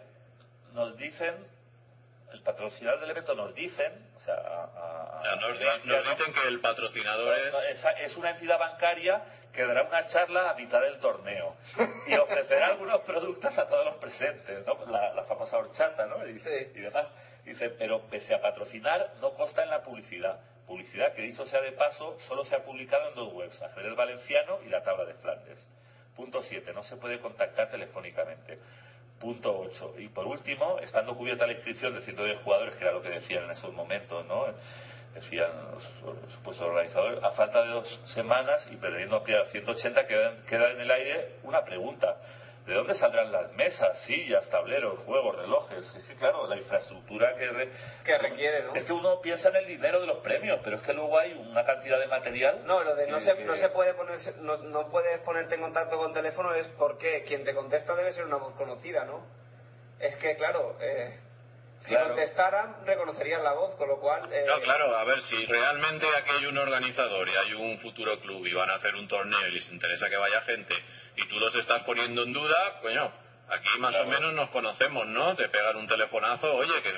nos 0.73 0.95
dicen, 0.97 1.35
el 2.31 2.41
patrocinador 2.41 3.01
del 3.01 3.11
evento 3.11 3.35
nos 3.35 3.53
dicen, 3.53 3.91
o 4.15 4.19
sea, 4.21 4.35
o 4.35 5.21
sea 5.21 5.35
nos, 5.35 5.59
dicen 5.59 6.33
que 6.33 6.47
el 6.47 6.61
patrocinador 6.61 7.37
es... 7.69 7.85
es... 8.01 8.17
una 8.17 8.31
entidad 8.31 8.57
bancaria 8.57 9.21
que 9.53 9.63
dará 9.65 9.83
una 9.83 10.05
charla 10.05 10.49
a 10.49 10.53
mitad 10.55 10.81
del 10.81 10.99
torneo 10.99 11.55
y 12.07 12.15
ofrecerá 12.15 12.67
algunos 12.67 13.01
productos 13.01 13.55
a 13.57 13.67
todos 13.67 13.85
los 13.85 13.95
presentes, 13.97 14.65
¿no? 14.65 14.85
La, 14.87 15.23
famosa 15.25 15.57
horchata, 15.57 16.07
¿no? 16.07 16.25
Y, 16.27 16.41
y 16.75 16.81
demás. 16.81 17.07
Dice, 17.43 17.69
pero 17.71 18.01
pese 18.07 18.33
a 18.33 18.41
patrocinar, 18.41 19.15
no 19.19 19.33
consta 19.33 19.63
en 19.63 19.69
la 19.69 19.83
publicidad 19.83 20.39
publicidad 20.73 21.13
que 21.13 21.21
dicho 21.21 21.45
sea 21.45 21.61
de 21.61 21.71
paso 21.73 22.17
solo 22.27 22.43
se 22.45 22.55
ha 22.55 22.63
publicado 22.63 23.09
en 23.09 23.15
dos 23.15 23.31
webs, 23.31 23.61
Ajedrez 23.61 23.95
Valenciano 23.95 24.57
y 24.65 24.69
la 24.69 24.81
Tabla 24.81 25.05
de 25.05 25.13
Flandes. 25.13 25.59
Punto 26.15 26.41
7. 26.41 26.73
No 26.73 26.83
se 26.83 26.97
puede 26.97 27.19
contactar 27.19 27.69
telefónicamente. 27.69 28.57
Punto 29.19 29.55
8. 29.55 29.95
Y 29.99 30.07
por 30.07 30.25
último, 30.25 30.79
estando 30.79 31.15
cubierta 31.15 31.45
la 31.45 31.53
inscripción 31.53 31.93
de 31.93 32.01
110 32.01 32.41
jugadores, 32.41 32.75
que 32.75 32.83
era 32.83 32.91
lo 32.91 33.03
que 33.03 33.09
decían 33.09 33.43
en 33.43 33.51
esos 33.51 33.71
momentos, 33.71 34.25
¿no? 34.25 34.47
Decían 35.13 35.51
los, 35.71 35.83
supuestos 36.33 36.67
organizadores, 36.67 37.23
a 37.23 37.31
falta 37.31 37.61
de 37.61 37.69
dos 37.69 38.01
semanas 38.15 38.67
y 38.71 38.75
perdiendo 38.77 39.17
a 39.17 39.45
180, 39.45 40.07
queda, 40.07 40.43
queda 40.49 40.71
en 40.71 40.81
el 40.81 40.89
aire 40.89 41.35
una 41.43 41.63
pregunta 41.63 42.17
¿De 42.65 42.73
dónde 42.73 42.95
saldrán 42.95 43.29
las 43.29 43.51
mesas, 43.53 43.99
sillas, 44.05 44.49
tableros, 44.49 44.99
juegos, 44.99 45.35
relojes? 45.35 45.85
Es 45.95 46.03
que, 46.05 46.15
claro, 46.15 46.47
la 46.47 46.55
infraestructura 46.55 47.35
que, 47.35 47.69
que 48.05 48.17
requiere, 48.17 48.63
¿no? 48.63 48.73
Es 48.73 48.85
que 48.85 48.93
uno 48.93 49.19
piensa 49.19 49.49
en 49.49 49.57
el 49.57 49.67
dinero 49.67 49.99
de 49.99 50.07
los 50.07 50.19
premios, 50.19 50.61
pero 50.63 50.77
es 50.77 50.81
que 50.81 50.93
luego 50.93 51.19
hay 51.19 51.33
una 51.33 51.65
cantidad 51.65 51.99
de 51.99 52.07
material. 52.07 52.61
No, 52.65 52.81
lo 52.81 52.95
de 52.95 53.07
no, 53.07 53.19
se, 53.19 53.35
no 53.43 53.55
se 53.55 53.67
puede 53.67 53.93
ponerse, 53.95 54.35
no, 54.39 54.57
no, 54.57 54.87
puedes 54.87 55.19
ponerte 55.21 55.55
en 55.55 55.61
contacto 55.61 55.97
con 55.97 56.13
teléfono 56.13 56.53
es 56.53 56.67
porque 56.77 57.23
quien 57.27 57.43
te 57.43 57.53
contesta 57.53 57.95
debe 57.95 58.13
ser 58.13 58.25
una 58.25 58.37
voz 58.37 58.53
conocida, 58.55 59.03
¿no? 59.03 59.25
Es 59.99 60.15
que, 60.15 60.37
claro, 60.37 60.77
eh, 60.79 61.19
si 61.83 61.95
contestaran, 61.95 62.85
reconocerían 62.85 63.43
la 63.43 63.53
voz, 63.53 63.75
con 63.75 63.89
lo 63.89 63.99
cual... 63.99 64.21
Eh... 64.31 64.45
No, 64.47 64.61
claro, 64.61 64.95
a 64.97 65.03
ver, 65.03 65.21
si 65.23 65.45
realmente 65.45 66.05
aquí 66.15 66.29
hay 66.39 66.45
un 66.45 66.57
organizador 66.57 67.27
y 67.27 67.35
hay 67.35 67.53
un 67.53 67.77
futuro 67.79 68.19
club 68.21 68.45
y 68.45 68.53
van 68.53 68.69
a 68.69 68.75
hacer 68.75 68.95
un 68.95 69.07
torneo 69.07 69.47
y 69.47 69.51
les 69.51 69.69
interesa 69.71 70.09
que 70.09 70.15
vaya 70.15 70.41
gente 70.41 70.73
y 71.17 71.27
tú 71.27 71.39
los 71.39 71.53
estás 71.55 71.83
poniendo 71.83 72.23
en 72.23 72.31
duda, 72.31 72.79
coño, 72.81 73.11
aquí 73.49 73.67
más 73.79 73.95
o 73.95 74.05
menos 74.05 74.33
nos 74.33 74.49
conocemos, 74.49 75.05
¿no? 75.07 75.35
Te 75.35 75.49
pegan 75.49 75.75
un 75.75 75.87
telefonazo, 75.87 76.55
oye, 76.55 76.81
que, 76.81 76.91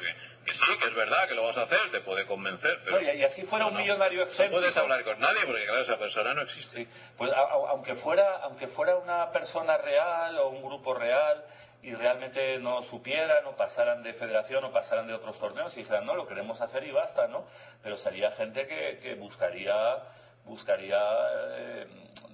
que, 0.45 0.53
sí, 0.53 0.77
que 0.79 0.87
es 0.87 0.95
verdad, 0.95 1.27
que 1.27 1.35
lo 1.35 1.43
vas 1.43 1.57
a 1.57 1.63
hacer, 1.63 1.91
te 1.91 2.01
puede 2.01 2.25
convencer. 2.25 2.79
Pero 2.85 3.01
y 3.01 3.23
así 3.23 3.43
fuera 3.43 3.65
un 3.65 3.75
millonario 3.75 4.23
excéntrico. 4.23 4.55
No 4.55 4.61
puedes 4.61 4.77
hablar 4.77 5.03
con 5.03 5.19
nadie 5.19 5.45
porque, 5.45 5.65
claro, 5.65 5.81
esa 5.81 5.97
persona 5.97 6.33
no 6.33 6.43
existe. 6.43 6.87
Pues 7.17 7.31
aunque 7.33 7.95
fuera, 7.95 8.37
aunque 8.43 8.67
fuera 8.67 8.95
una 8.97 9.31
persona 9.31 9.77
real 9.77 10.37
o 10.37 10.49
un 10.49 10.61
grupo 10.63 10.93
real 10.93 11.43
y 11.85 11.93
realmente 11.93 12.57
no 12.59 12.81
supieran 12.83 13.45
o 13.45 13.55
pasaran 13.55 14.01
de 14.01 14.13
federación 14.13 14.63
o 14.63 14.71
pasaran 14.71 15.07
de 15.07 15.13
otros 15.13 15.37
torneos 15.39 15.75
y 15.77 15.81
dijeran, 15.81 16.05
no, 16.05 16.15
lo 16.15 16.27
queremos 16.27 16.59
hacer 16.59 16.83
y 16.83 16.91
basta, 16.91 17.27
¿no? 17.27 17.45
Pero 17.83 17.95
sería 17.97 18.31
gente 18.31 18.65
que, 18.65 18.99
que 19.01 19.13
buscaría, 19.15 19.99
buscaría, 20.45 20.99
eh, 21.51 21.87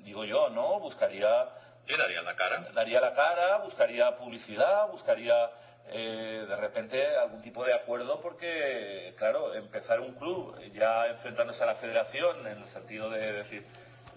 digo 0.04 0.24
yo, 0.24 0.50
¿no? 0.50 0.80
Buscaría 0.80 1.50
Sí, 1.86 1.98
daría 1.98 2.22
la 2.22 2.36
cara. 2.36 2.68
Daría 2.74 3.02
la 3.02 3.14
cara, 3.14 3.58
buscaría 3.58 4.16
publicidad, 4.18 4.88
buscaría 4.88 5.50
eh, 5.88 6.46
de 6.48 6.56
repente 6.56 7.18
algún 7.18 7.42
tipo 7.42 7.66
de 7.66 7.74
acuerdo 7.74 8.22
porque, 8.22 9.14
claro, 9.18 9.54
empezar 9.56 10.00
un 10.00 10.14
club 10.14 10.58
ya 10.74 11.08
enfrentándose 11.08 11.64
a 11.64 11.66
la 11.66 11.76
federación 11.76 12.48
en 12.48 12.60
el 12.60 12.68
sentido 12.68 13.10
de 13.10 13.34
decir, 13.34 13.66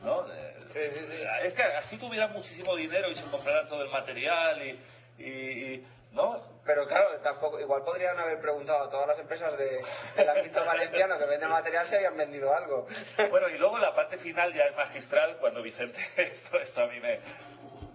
¿no? 0.02 0.27
sí, 0.69 0.81
sí, 0.90 1.06
sí. 1.06 1.23
Es 1.43 1.55
que 1.55 1.62
así 1.62 1.98
tuvieran 1.98 2.32
muchísimo 2.32 2.77
dinero 2.77 3.11
y 3.11 3.15
se 3.15 3.24
compraran 3.31 3.66
todo 3.69 3.82
el 3.82 3.90
material 3.90 4.62
y, 4.62 4.78
y, 5.18 5.84
¿no? 6.12 6.42
Pero 6.64 6.86
claro, 6.86 7.18
tampoco, 7.22 7.60
igual 7.60 7.82
podrían 7.82 8.18
haber 8.18 8.40
preguntado 8.40 8.84
a 8.84 8.88
todas 8.88 9.08
las 9.08 9.18
empresas 9.18 9.56
de, 9.58 9.80
del 10.16 10.28
ámbito 10.28 10.64
valenciano 10.64 11.18
que 11.18 11.26
venden 11.26 11.50
material 11.50 11.86
si 11.86 11.96
habían 11.96 12.16
vendido 12.16 12.54
algo. 12.54 12.86
Bueno, 13.30 13.48
y 13.48 13.58
luego 13.58 13.78
la 13.78 13.94
parte 13.94 14.16
final 14.18 14.54
ya 14.54 14.64
es 14.64 14.76
magistral 14.76 15.36
cuando 15.38 15.62
Vicente, 15.62 16.00
esto, 16.16 16.58
esto 16.58 16.82
a 16.82 16.86
mí 16.86 17.00
me, 17.00 17.20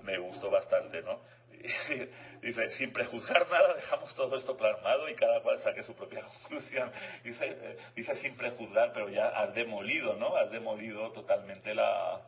me 0.03 0.17
gustó 0.19 0.51
bastante, 0.51 1.01
¿no? 1.01 1.19
Dice, 2.41 2.69
sin 2.71 2.93
prejuzgar 2.93 3.49
nada, 3.49 3.73
dejamos 3.73 4.15
todo 4.15 4.37
esto 4.37 4.55
plasmado 4.55 5.09
y 5.09 5.15
cada 5.15 5.41
cual 5.41 5.59
saque 5.59 5.83
su 5.83 5.93
propia 5.93 6.21
conclusión. 6.41 6.91
Dice, 7.23 7.45
eh, 7.45 7.77
dice 7.95 8.15
sin 8.15 8.37
prejuzgar, 8.37 8.93
pero 8.93 9.09
ya 9.09 9.27
has 9.27 9.53
demolido, 9.53 10.13
¿no? 10.13 10.35
Has 10.37 10.49
demolido 10.51 11.11
totalmente 11.11 11.73
la, 11.75 12.21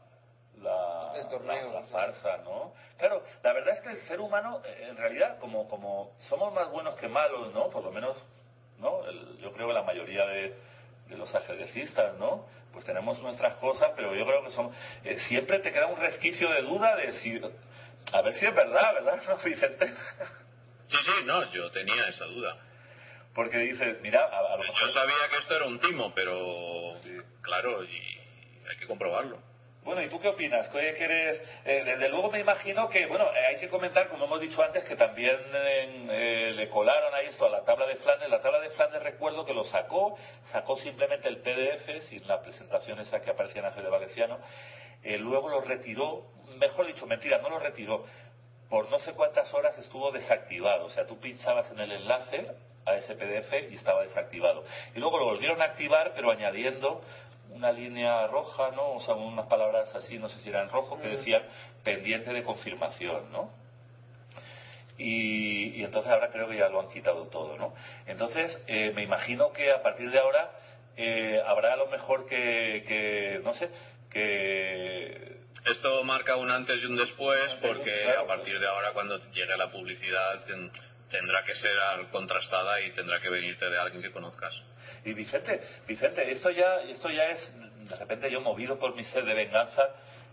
la, 0.61 1.13
la, 1.13 1.83
farsa, 1.91 2.37
¿no? 2.43 2.73
Claro, 2.97 3.23
la 3.43 3.53
verdad 3.53 3.75
es 3.75 3.81
que 3.81 3.89
el 3.89 3.97
ser 4.07 4.19
humano, 4.19 4.61
eh, 4.65 4.87
en 4.89 4.97
realidad, 4.97 5.39
como, 5.39 5.67
como 5.67 6.15
somos 6.29 6.53
más 6.53 6.69
buenos 6.69 6.95
que 6.95 7.07
malos, 7.07 7.53
¿no? 7.53 7.69
Por 7.69 7.83
lo 7.83 7.91
menos, 7.91 8.17
¿no? 8.77 9.09
yo 9.37 9.51
creo 9.53 9.67
que 9.67 9.73
la 9.73 9.83
mayoría 9.83 10.25
de, 10.25 10.55
de 11.07 11.17
los 11.17 11.33
ajedrecistas, 11.33 12.15
¿no? 12.17 12.45
Pues 12.73 12.85
tenemos 12.85 13.21
nuestras 13.21 13.55
cosas, 13.55 13.91
pero 13.95 14.15
yo 14.15 14.25
creo 14.25 14.43
que 14.43 14.51
son... 14.51 14.71
Eh, 15.03 15.17
siempre 15.27 15.59
te 15.59 15.71
queda 15.71 15.87
un 15.87 15.97
resquicio 15.97 16.49
de 16.49 16.61
duda 16.61 16.95
de 16.95 17.11
si 17.13 17.41
a 18.13 18.21
ver 18.21 18.33
si 18.33 18.45
es 18.45 18.55
verdad, 18.55 18.93
¿verdad, 18.93 19.21
no, 19.27 19.37
Vicente? 19.37 19.87
Sí, 19.87 20.97
sí, 21.03 21.11
no, 21.25 21.49
yo 21.51 21.71
tenía 21.71 22.07
esa 22.07 22.25
duda. 22.25 22.57
Porque 23.33 23.57
dice, 23.59 23.99
mira, 24.01 24.25
a, 24.25 24.57
lo 24.57 24.63
mejor... 24.63 24.81
Yo 24.81 24.89
sabía 24.89 25.29
que 25.29 25.37
esto 25.37 25.55
era 25.55 25.65
un 25.65 25.79
timo, 25.79 26.13
pero 26.13 26.93
claro, 27.41 27.83
y 27.83 28.19
hay 28.69 28.77
que 28.77 28.87
comprobarlo. 28.87 29.50
Bueno, 29.83 30.03
¿y 30.03 30.09
tú 30.09 30.19
qué 30.19 30.27
opinas? 30.27 30.69
¿Qué 30.69 30.89
eres? 30.89 31.41
Eh, 31.65 31.81
desde 31.83 32.07
luego 32.09 32.29
me 32.29 32.39
imagino 32.39 32.87
que, 32.87 33.07
bueno, 33.07 33.25
eh, 33.33 33.47
hay 33.47 33.55
que 33.57 33.67
comentar, 33.67 34.09
como 34.09 34.25
hemos 34.25 34.39
dicho 34.39 34.61
antes, 34.61 34.83
que 34.83 34.95
también 34.95 35.39
eh, 35.53 36.53
le 36.55 36.69
colaron 36.69 37.11
ahí 37.15 37.25
esto 37.25 37.47
a 37.47 37.49
la 37.49 37.63
tabla 37.63 37.87
de 37.87 37.95
Flandes. 37.95 38.29
La 38.29 38.39
tabla 38.41 38.59
de 38.59 38.69
Flandes 38.69 39.01
recuerdo 39.01 39.43
que 39.43 39.55
lo 39.55 39.63
sacó, 39.63 40.19
sacó 40.51 40.77
simplemente 40.77 41.27
el 41.29 41.37
PDF, 41.37 42.03
sin 42.03 42.27
la 42.27 42.39
presentación 42.41 42.99
esa 42.99 43.21
que 43.21 43.31
aparecía 43.31 43.61
en 43.61 43.67
Afe 43.69 43.81
de 43.81 43.89
Valenciano, 43.89 44.37
luego 45.19 45.49
lo 45.49 45.61
retiró, 45.61 46.27
mejor 46.57 46.85
dicho, 46.85 47.07
mentira, 47.07 47.39
no 47.39 47.49
lo 47.49 47.57
retiró, 47.57 48.05
por 48.69 48.87
no 48.91 48.99
sé 48.99 49.13
cuántas 49.13 49.51
horas 49.51 49.75
estuvo 49.79 50.11
desactivado. 50.11 50.85
O 50.85 50.89
sea, 50.89 51.07
tú 51.07 51.19
pinchabas 51.19 51.71
en 51.71 51.79
el 51.79 51.91
enlace 51.91 52.45
a 52.85 52.95
ese 52.97 53.15
PDF 53.15 53.71
y 53.71 53.75
estaba 53.75 54.03
desactivado. 54.03 54.63
Y 54.95 54.99
luego 54.99 55.17
lo 55.17 55.25
volvieron 55.25 55.59
a 55.59 55.65
activar, 55.65 56.13
pero 56.15 56.29
añadiendo 56.29 57.01
una 57.51 57.71
línea 57.71 58.27
roja, 58.27 58.71
¿no? 58.71 58.93
O 58.93 58.99
sea, 59.01 59.15
unas 59.15 59.47
palabras 59.47 59.93
así, 59.95 60.17
no 60.17 60.29
sé 60.29 60.39
si 60.39 60.49
eran 60.49 60.69
rojo, 60.69 60.99
que 60.99 61.07
decían 61.07 61.43
pendiente 61.83 62.33
de 62.33 62.43
confirmación, 62.43 63.31
¿no? 63.31 63.51
Y, 64.97 65.83
entonces 65.83 66.11
ahora 66.11 66.29
creo 66.31 66.47
que 66.47 66.57
ya 66.57 66.69
lo 66.69 66.81
han 66.81 66.89
quitado 66.89 67.27
todo, 67.27 67.57
¿no? 67.57 67.73
Entonces, 68.05 68.61
eh, 68.67 68.91
me 68.93 69.03
imagino 69.03 69.51
que 69.51 69.71
a 69.71 69.81
partir 69.81 70.11
de 70.11 70.19
ahora 70.19 70.51
eh, 70.95 71.41
habrá 71.45 71.73
a 71.73 71.77
lo 71.77 71.87
mejor 71.87 72.27
que, 72.27 72.83
que, 72.87 73.41
no 73.43 73.53
sé, 73.53 73.69
que 74.11 75.41
esto 75.65 76.03
marca 76.03 76.35
un 76.35 76.51
antes 76.51 76.81
y 76.81 76.85
un 76.85 76.97
después 76.97 77.53
porque 77.61 78.09
a 78.09 78.25
partir 78.25 78.59
de 78.59 78.67
ahora 78.67 78.93
cuando 78.93 79.17
llegue 79.31 79.55
la 79.57 79.71
publicidad 79.71 80.43
tendrá 81.09 81.43
que 81.43 81.53
ser 81.55 81.77
contrastada 82.11 82.81
y 82.81 82.91
tendrá 82.91 83.19
que 83.19 83.29
venirte 83.29 83.69
de 83.69 83.77
alguien 83.79 84.01
que 84.01 84.11
conozcas. 84.11 84.53
Y 85.03 85.13
Vicente, 85.13 85.61
Vicente, 85.87 86.29
esto 86.31 86.49
ya, 86.51 86.81
esto 86.81 87.09
ya 87.09 87.25
es, 87.29 87.51
de 87.89 87.95
repente 87.95 88.29
yo 88.29 88.41
movido 88.41 88.77
por 88.77 88.95
mi 88.95 89.03
sed 89.03 89.25
de 89.25 89.33
venganza, 89.33 89.89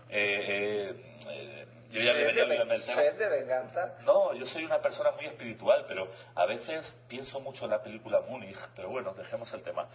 eh, 0.09 0.93
eh, 1.29 1.65
yo 1.91 1.99
ya 2.01 2.13
¿Sed, 2.13 2.35
de, 2.35 2.77
¿Sed 2.77 3.13
de 3.15 3.29
venganza? 3.29 3.95
No, 4.05 4.33
yo 4.35 4.45
soy 4.45 4.63
una 4.63 4.79
persona 4.79 5.11
muy 5.11 5.25
espiritual, 5.25 5.85
pero 5.87 6.07
a 6.35 6.45
veces 6.45 6.85
pienso 7.07 7.39
mucho 7.39 7.65
en 7.65 7.71
la 7.71 7.81
película 7.81 8.21
Múnich, 8.21 8.57
pero 8.75 8.89
bueno, 8.89 9.13
dejemos 9.15 9.51
el 9.53 9.63
tema. 9.63 9.87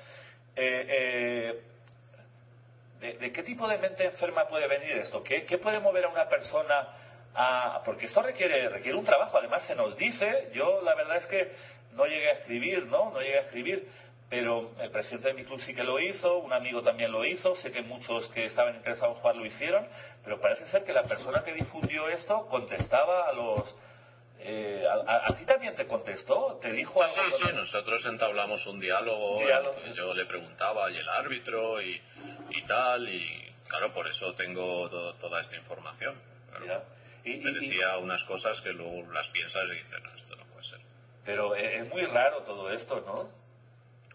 Eh, 0.57 1.63
¿De, 3.01 3.13
de 3.19 3.33
qué 3.33 3.43
tipo 3.45 3.69
de 3.69 3.79
mente 3.79 4.05
enferma 4.05 4.49
puede 4.49 4.67
venir 4.67 4.93
esto? 4.99 5.23
¿Qué, 5.23 5.45
qué 5.45 5.59
puede 5.59 5.79
mover 5.79 6.07
a 6.07 6.09
una 6.09 6.29
persona 6.29 6.89
a...? 7.35 7.83
Porque 7.85 8.07
esto 8.07 8.23
requiere, 8.23 8.69
requiere 8.69 8.99
un 8.99 9.05
trabajo, 9.05 9.39
además 9.39 9.63
se 9.67 9.77
nos 9.77 9.97
dice, 9.97 10.51
yo 10.53 10.81
la 10.83 10.97
verdad 10.97 11.19
es 11.19 11.27
que 11.27 11.53
no 11.93 12.07
llegué 12.07 12.31
a 12.31 12.33
escribir, 12.33 12.87
¿no? 12.87 13.11
No 13.11 13.21
llegué 13.21 13.37
a 13.37 13.43
escribir, 13.43 13.89
pero 14.35 14.73
el 14.81 14.91
presidente 14.91 15.29
de 15.29 15.35
mi 15.35 15.45
club 15.45 15.61
sí 15.61 15.73
que 15.77 15.85
lo 15.85 16.01
hizo, 16.01 16.39
un 16.39 16.53
amigo 16.53 16.83
también 16.83 17.13
lo 17.13 17.25
hizo, 17.25 17.55
sé 17.55 17.71
que 17.71 17.83
muchos 17.83 18.27
que 18.31 18.47
estaban 18.47 18.75
interesados 18.75 19.15
en 19.15 19.21
jugar 19.21 19.37
lo 19.37 19.47
hicieron, 19.47 19.87
pero 20.25 20.41
parece 20.41 20.67
ser 20.67 20.83
que 20.83 20.93
la 20.93 21.05
persona 21.05 21.45
que 21.45 21.53
difundió 21.53 22.09
esto 22.09 22.45
contestaba 22.49 23.29
a 23.29 23.33
los... 23.33 23.77
eh, 24.41 24.85
a, 24.91 24.95
a- 25.13 25.27
a 25.29 25.37
ti 25.37 25.47
también 25.47 25.77
te 25.77 25.87
contestó? 25.87 26.59
¿Te 26.61 26.73
dijo 26.73 27.01
algo? 27.01 27.15
Sí, 27.15 27.45
sí, 27.47 27.53
nosotros 27.55 28.05
entablamos 28.07 28.67
un 28.67 28.81
diálogo, 28.81 29.39
Diálogo. 29.39 29.77
yo 29.95 30.13
le 30.15 30.27
preguntaba 30.27 30.91
y 30.91 30.97
el 30.97 31.09
árbitro 31.09 31.81
y, 31.81 32.03
y 32.51 32.63
tal, 32.67 33.09
y 33.09 33.55
claro, 33.69 33.95
por 33.95 34.09
eso 34.09 34.35
tengo 34.35 34.91
to- 34.91 35.15
toda 35.21 35.43
esta 35.43 35.55
información. 35.57 36.21
Claro. 36.51 36.83
Y- 37.25 37.37
Me 37.37 37.51
y- 37.53 37.55
decía 37.55 37.99
unas 37.99 38.25
cosas 38.25 38.61
que 38.63 38.71
luego 38.73 39.13
las 39.13 39.29
piensas 39.29 39.63
y 39.69 39.75
dices, 39.77 40.03
no, 40.03 40.11
esto 40.17 40.35
no 40.35 40.45
puede 40.47 40.65
ser. 40.67 40.81
Pero 41.25 41.55
eh, 41.55 41.77
es 41.77 41.89
muy 41.89 42.03
raro 42.07 42.43
todo 42.43 42.69
esto, 42.73 43.01
¿no? 43.07 43.44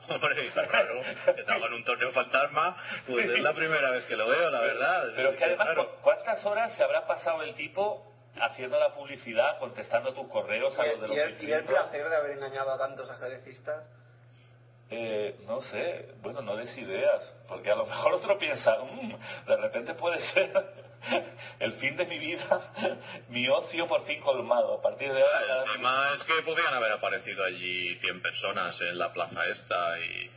Que 1.36 1.44
te 1.44 1.52
hagan 1.52 1.74
un 1.74 1.84
torneo 1.84 2.12
fantasma, 2.12 2.76
pues 3.08 3.30
es 3.30 3.40
la 3.42 3.54
primera 3.54 3.92
vez 3.92 4.06
que 4.06 4.16
lo 4.16 4.28
veo, 4.28 4.50
la 4.50 4.60
verdad. 4.62 5.04
Pero 5.16 5.30
es 5.30 5.38
que 5.38 5.46
además, 5.46 5.68
Claro. 5.68 5.90
¿cu- 5.96 6.02
¿cuántas 6.02 6.46
horas 6.46 6.74
se 6.76 6.84
habrá 6.84 7.06
pasado 7.06 7.44
el 7.44 7.54
tipo 7.56 8.06
haciendo 8.40 8.80
la 8.80 8.94
publicidad, 8.94 9.60
contestando 9.60 10.14
tus 10.14 10.28
correos 10.30 10.78
a 10.80 10.86
los 10.86 11.02
de 11.02 11.06
Y, 11.08 11.10
los 11.10 11.18
y 11.18 11.20
el, 11.20 11.44
y 11.44 11.52
el 11.52 11.64
placer 11.66 12.08
de 12.10 12.16
haber 12.16 12.32
engañado 12.32 12.72
a 12.74 12.78
tantos 12.78 13.10
ajedrecistas. 13.10 13.84
Eh, 14.92 15.36
no 15.46 15.62
sé, 15.62 16.14
bueno, 16.22 16.42
no 16.42 16.56
des 16.56 16.76
ideas, 16.78 17.32
porque 17.48 17.70
a 17.70 17.76
lo 17.76 17.86
mejor 17.86 18.14
otro 18.14 18.38
piensa, 18.40 18.76
"Mm, 18.80 19.14
de 19.48 19.56
repente 19.58 19.94
puede 19.94 20.20
ser 20.34 20.52
el 21.60 21.74
fin 21.74 21.96
de 21.96 22.06
mi 22.06 22.20
vida, 22.20 22.72
mi 23.30 23.48
ocio 23.50 23.88
por 23.88 24.06
fin 24.06 24.20
colmado. 24.22 24.80
A 24.80 24.82
partir 24.82 25.12
de 25.12 25.22
ahora, 25.22 25.64
El 25.66 25.72
tema 25.74 26.12
es 26.16 26.24
que 26.24 26.42
podrían 26.44 26.74
haber 26.74 26.92
aparecido 26.92 27.44
allí 27.44 27.96
100 28.00 28.22
personas 28.22 28.80
en 28.82 28.98
la 28.98 29.12
plaza 29.14 29.46
esta 29.48 30.00
y, 30.00 30.32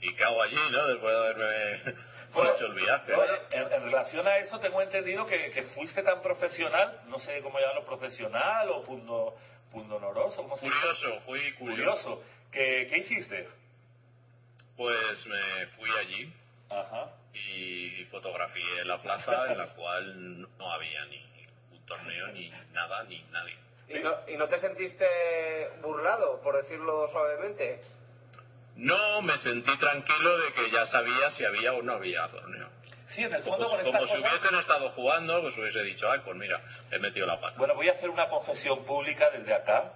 y 0.00 0.14
¿qué 0.14 0.24
hago 0.24 0.42
allí, 0.42 0.56
no? 0.70 0.86
Después 0.86 1.14
de 1.14 1.18
haberme 1.20 1.94
Bueno, 2.34 2.54
hecho 2.54 2.66
el 2.66 2.74
viaje. 2.74 3.12
no, 3.12 3.24
en, 3.24 3.72
en 3.72 3.82
relación 3.84 4.28
a 4.28 4.36
eso 4.36 4.58
tengo 4.60 4.82
entendido 4.82 5.26
que, 5.26 5.50
que 5.50 5.62
fuiste 5.62 6.02
tan 6.02 6.20
profesional, 6.20 7.00
no 7.06 7.18
sé 7.20 7.40
cómo 7.42 7.58
llamarlo, 7.58 7.86
profesional 7.86 8.68
o 8.70 8.82
pundo, 8.84 9.34
pundonoroso, 9.72 10.42
¿cómo 10.42 10.56
se 10.58 10.66
llama? 10.68 10.78
Curioso, 10.78 11.20
fui 11.24 11.52
curioso. 11.54 12.02
Curioso. 12.02 12.22
¿Qué, 12.52 12.86
¿Qué 12.90 12.98
hiciste? 12.98 13.48
Pues 14.76 15.26
me 15.26 15.66
fui 15.76 15.90
allí 15.98 16.32
Ajá. 16.70 17.12
Y 17.34 18.04
fotografié 18.10 18.84
la 18.84 19.00
plaza 19.02 19.52
en 19.52 19.58
la 19.58 19.68
cual 19.74 20.40
no 20.58 20.72
había 20.72 21.04
ni 21.06 21.24
un 21.72 21.86
torneo, 21.86 22.28
ni 22.28 22.50
nada, 22.72 23.02
ni 23.04 23.22
nadie. 23.30 23.56
¿Y 23.88 24.00
no, 24.00 24.14
¿Y 24.28 24.36
no 24.36 24.48
te 24.48 24.58
sentiste 24.58 25.06
burlado, 25.82 26.40
por 26.42 26.62
decirlo 26.62 27.08
suavemente? 27.08 27.80
No 28.76 29.22
me 29.22 29.36
sentí 29.38 29.76
tranquilo 29.78 30.38
de 30.38 30.52
que 30.52 30.70
ya 30.70 30.86
sabía 30.86 31.30
si 31.30 31.44
había 31.44 31.72
o 31.72 31.82
no 31.82 31.94
había 31.94 32.28
torneo. 32.28 32.68
Sí, 33.08 33.24
en 33.24 33.34
el 33.34 33.42
Como, 33.42 33.56
fondo 33.56 33.70
con 33.70 33.80
como 33.80 34.04
estas 34.04 34.10
si 34.10 34.18
hubiesen 34.22 34.58
estado 34.58 34.90
jugando, 34.90 35.40
pues 35.40 35.56
hubiese 35.56 35.82
dicho, 35.82 36.10
ay, 36.10 36.20
pues 36.24 36.36
mira, 36.36 36.60
he 36.90 36.98
metido 36.98 37.26
la 37.26 37.40
pata. 37.40 37.56
Bueno, 37.58 37.74
voy 37.74 37.88
a 37.88 37.92
hacer 37.92 38.10
una 38.10 38.28
confesión 38.28 38.84
pública 38.84 39.30
desde 39.30 39.54
acá. 39.54 39.92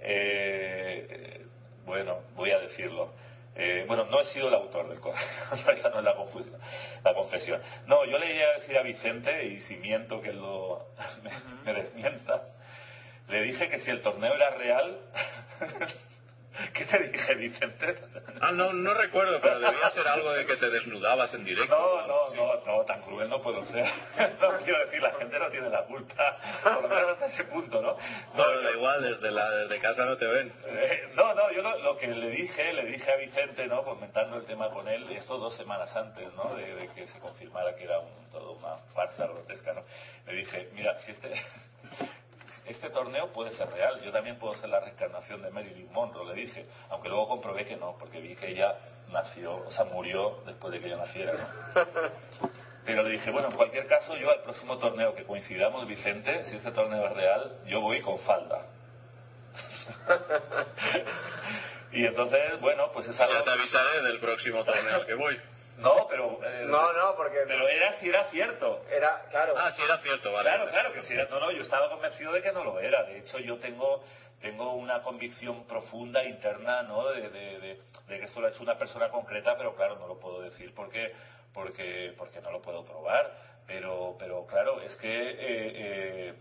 Eh, 0.00 1.06
eh, 1.08 1.46
bueno, 1.84 2.22
voy 2.34 2.50
a 2.50 2.58
decirlo. 2.58 3.12
Eh, 3.60 3.84
bueno, 3.88 4.04
no 4.04 4.20
he 4.20 4.24
sido 4.26 4.48
el 4.48 4.54
autor 4.54 4.88
del 4.88 5.00
correo. 5.00 5.20
No, 5.50 5.72
esa 5.72 5.90
no 5.90 5.98
es 5.98 6.04
la, 6.04 6.14
confusión, 6.14 6.60
la 7.04 7.12
confesión. 7.12 7.60
No, 7.86 8.04
yo 8.04 8.16
le 8.16 8.36
iba 8.36 8.46
a 8.46 8.60
decir 8.60 8.78
a 8.78 8.82
Vicente, 8.82 9.46
y 9.46 9.60
si 9.60 9.76
miento 9.76 10.22
que 10.22 10.30
él 10.30 10.38
lo, 10.38 10.86
me, 11.22 11.30
me 11.64 11.80
desmienta, 11.80 12.44
le 13.28 13.42
dije 13.42 13.68
que 13.68 13.80
si 13.80 13.90
el 13.90 14.00
torneo 14.00 14.32
era 14.34 14.50
real... 14.50 14.98
¿Qué 16.74 16.84
te 16.86 16.98
dije, 16.98 17.34
Vicente? 17.34 17.96
Ah, 18.40 18.50
no, 18.52 18.72
no 18.72 18.94
recuerdo, 18.94 19.40
pero 19.40 19.60
debía 19.60 19.90
ser 19.90 20.08
algo 20.08 20.32
de 20.32 20.44
que 20.44 20.56
te 20.56 20.70
desnudabas 20.70 21.32
en 21.34 21.44
directo. 21.44 21.76
No, 21.76 22.06
no, 22.06 22.34
no, 22.34 22.64
no, 22.64 22.84
tan 22.84 23.00
cruel 23.02 23.28
no 23.28 23.40
puedo 23.42 23.64
ser. 23.66 23.84
No 24.40 24.56
quiero 24.58 24.84
decir, 24.84 25.02
la 25.02 25.12
gente 25.14 25.38
no 25.38 25.48
tiene 25.50 25.68
la 25.70 25.84
culpa, 25.84 26.36
por 26.62 26.82
lo 26.82 26.88
menos 26.88 27.10
hasta 27.10 27.26
ese 27.26 27.44
punto, 27.44 27.80
¿no? 27.80 27.96
Pero 28.36 28.62
da 28.62 28.70
igual, 28.72 29.02
desde, 29.02 29.30
la, 29.30 29.50
desde 29.50 29.78
casa 29.78 30.04
no 30.04 30.16
te 30.16 30.26
ven. 30.26 30.52
Eh, 30.66 31.12
no, 31.14 31.34
no, 31.34 31.50
yo 31.52 31.62
lo, 31.62 31.78
lo 31.78 31.96
que 31.96 32.06
le 32.08 32.30
dije, 32.30 32.72
le 32.72 32.86
dije 32.86 33.12
a 33.12 33.16
Vicente, 33.16 33.66
¿no? 33.66 33.82
Comentando 33.84 34.36
el 34.36 34.46
tema 34.46 34.70
con 34.70 34.88
él, 34.88 35.10
esto 35.12 35.38
dos 35.38 35.54
semanas 35.56 35.94
antes, 35.96 36.32
¿no? 36.34 36.54
De, 36.54 36.74
de 36.74 36.88
que 36.94 37.06
se 37.08 37.18
confirmara 37.20 37.74
que 37.76 37.84
era 37.84 37.98
un, 38.00 38.30
todo 38.30 38.52
una 38.52 38.76
farsa 38.94 39.26
grotesca, 39.26 39.72
¿no? 39.72 39.84
Le 40.26 40.32
dije, 40.34 40.68
mira, 40.74 40.98
si 41.00 41.12
este, 41.12 41.32
este 42.66 42.90
torneo 42.90 43.32
puede 43.32 43.52
ser 43.52 43.68
real, 43.70 44.00
yo 44.02 44.10
también 44.10 44.38
puedo 44.38 44.54
ser 44.54 44.68
la 44.68 44.80
reencarnación 44.80 45.42
de 45.42 45.50
Marilyn 45.50 45.92
Monroe, 45.92 46.34
le 46.34 46.42
dije, 46.42 46.66
aunque 46.90 47.08
luego 47.08 47.28
comprobé 47.28 47.64
que 47.64 47.76
no, 47.76 47.96
porque 47.98 48.20
vi 48.20 48.34
que 48.34 48.50
ella 48.50 48.74
nació, 49.10 49.56
o 49.56 49.70
sea, 49.70 49.84
murió 49.84 50.42
después 50.46 50.72
de 50.72 50.80
que 50.80 50.90
yo 50.90 50.96
naciera, 50.96 51.32
¿no? 51.32 52.48
Pero 52.84 53.02
le 53.02 53.10
dije, 53.10 53.30
bueno, 53.30 53.48
en 53.48 53.54
cualquier 53.54 53.86
caso, 53.86 54.16
yo 54.16 54.30
al 54.30 54.40
próximo 54.40 54.78
torneo 54.78 55.14
que 55.14 55.24
coincidamos, 55.24 55.86
Vicente, 55.86 56.44
si 56.46 56.56
este 56.56 56.72
torneo 56.72 57.06
es 57.06 57.12
real, 57.12 57.58
yo 57.66 57.82
voy 57.82 58.00
con 58.00 58.18
falda. 58.20 58.64
y 61.92 62.06
entonces, 62.06 62.58
bueno, 62.60 62.90
pues 62.92 63.06
es 63.08 63.20
algo... 63.20 63.34
Ya 63.34 63.44
te 63.44 63.50
avisaré 63.50 64.02
del 64.02 64.18
próximo 64.20 64.64
torneo 64.64 65.04
que 65.04 65.12
voy. 65.12 65.38
No, 65.78 66.06
pero... 66.08 66.38
eh, 66.44 66.64
No, 66.66 66.92
no, 66.92 67.14
porque... 67.16 67.38
Pero 67.46 67.68
era 67.68 67.92
si 67.94 68.08
era 68.08 68.24
cierto. 68.30 68.82
Era, 68.90 69.24
claro. 69.30 69.54
Ah, 69.56 69.70
sí, 69.72 69.82
era 69.82 69.98
cierto, 69.98 70.32
vale. 70.32 70.48
Claro, 70.50 70.70
claro 70.70 70.92
que 70.92 71.02
sí. 71.02 71.14
era- 71.14 71.26
No, 71.30 71.40
no, 71.40 71.50
yo 71.52 71.62
estaba 71.62 71.88
convencido 71.88 72.32
de 72.32 72.42
que 72.42 72.52
no 72.52 72.64
lo 72.64 72.80
era. 72.80 73.04
De 73.04 73.18
hecho, 73.18 73.38
yo 73.38 73.58
tengo 73.58 74.02
tengo 74.40 74.74
una 74.74 75.02
convicción 75.02 75.66
profunda 75.66 76.22
interna, 76.24 76.82
¿no? 76.82 77.08
De, 77.08 77.28
de- 77.28 77.58
de- 77.58 77.80
de 78.06 78.18
que 78.18 78.24
esto 78.24 78.40
lo 78.40 78.46
ha 78.46 78.50
hecho 78.50 78.62
una 78.62 78.78
persona 78.78 79.08
concreta, 79.08 79.56
pero 79.56 79.74
claro, 79.74 79.96
no 79.96 80.06
lo 80.06 80.18
puedo 80.20 80.40
decir 80.42 80.72
porque 80.74 81.12
porque 81.52 82.14
porque 82.16 82.40
no 82.40 82.50
lo 82.52 82.60
puedo 82.62 82.84
probar. 82.84 83.32
Pero 83.66 84.14
pero 84.18 84.46
claro, 84.46 84.80
es 84.82 84.94
que 84.96 85.08
eh, 85.30 85.36
eh, 85.40 86.34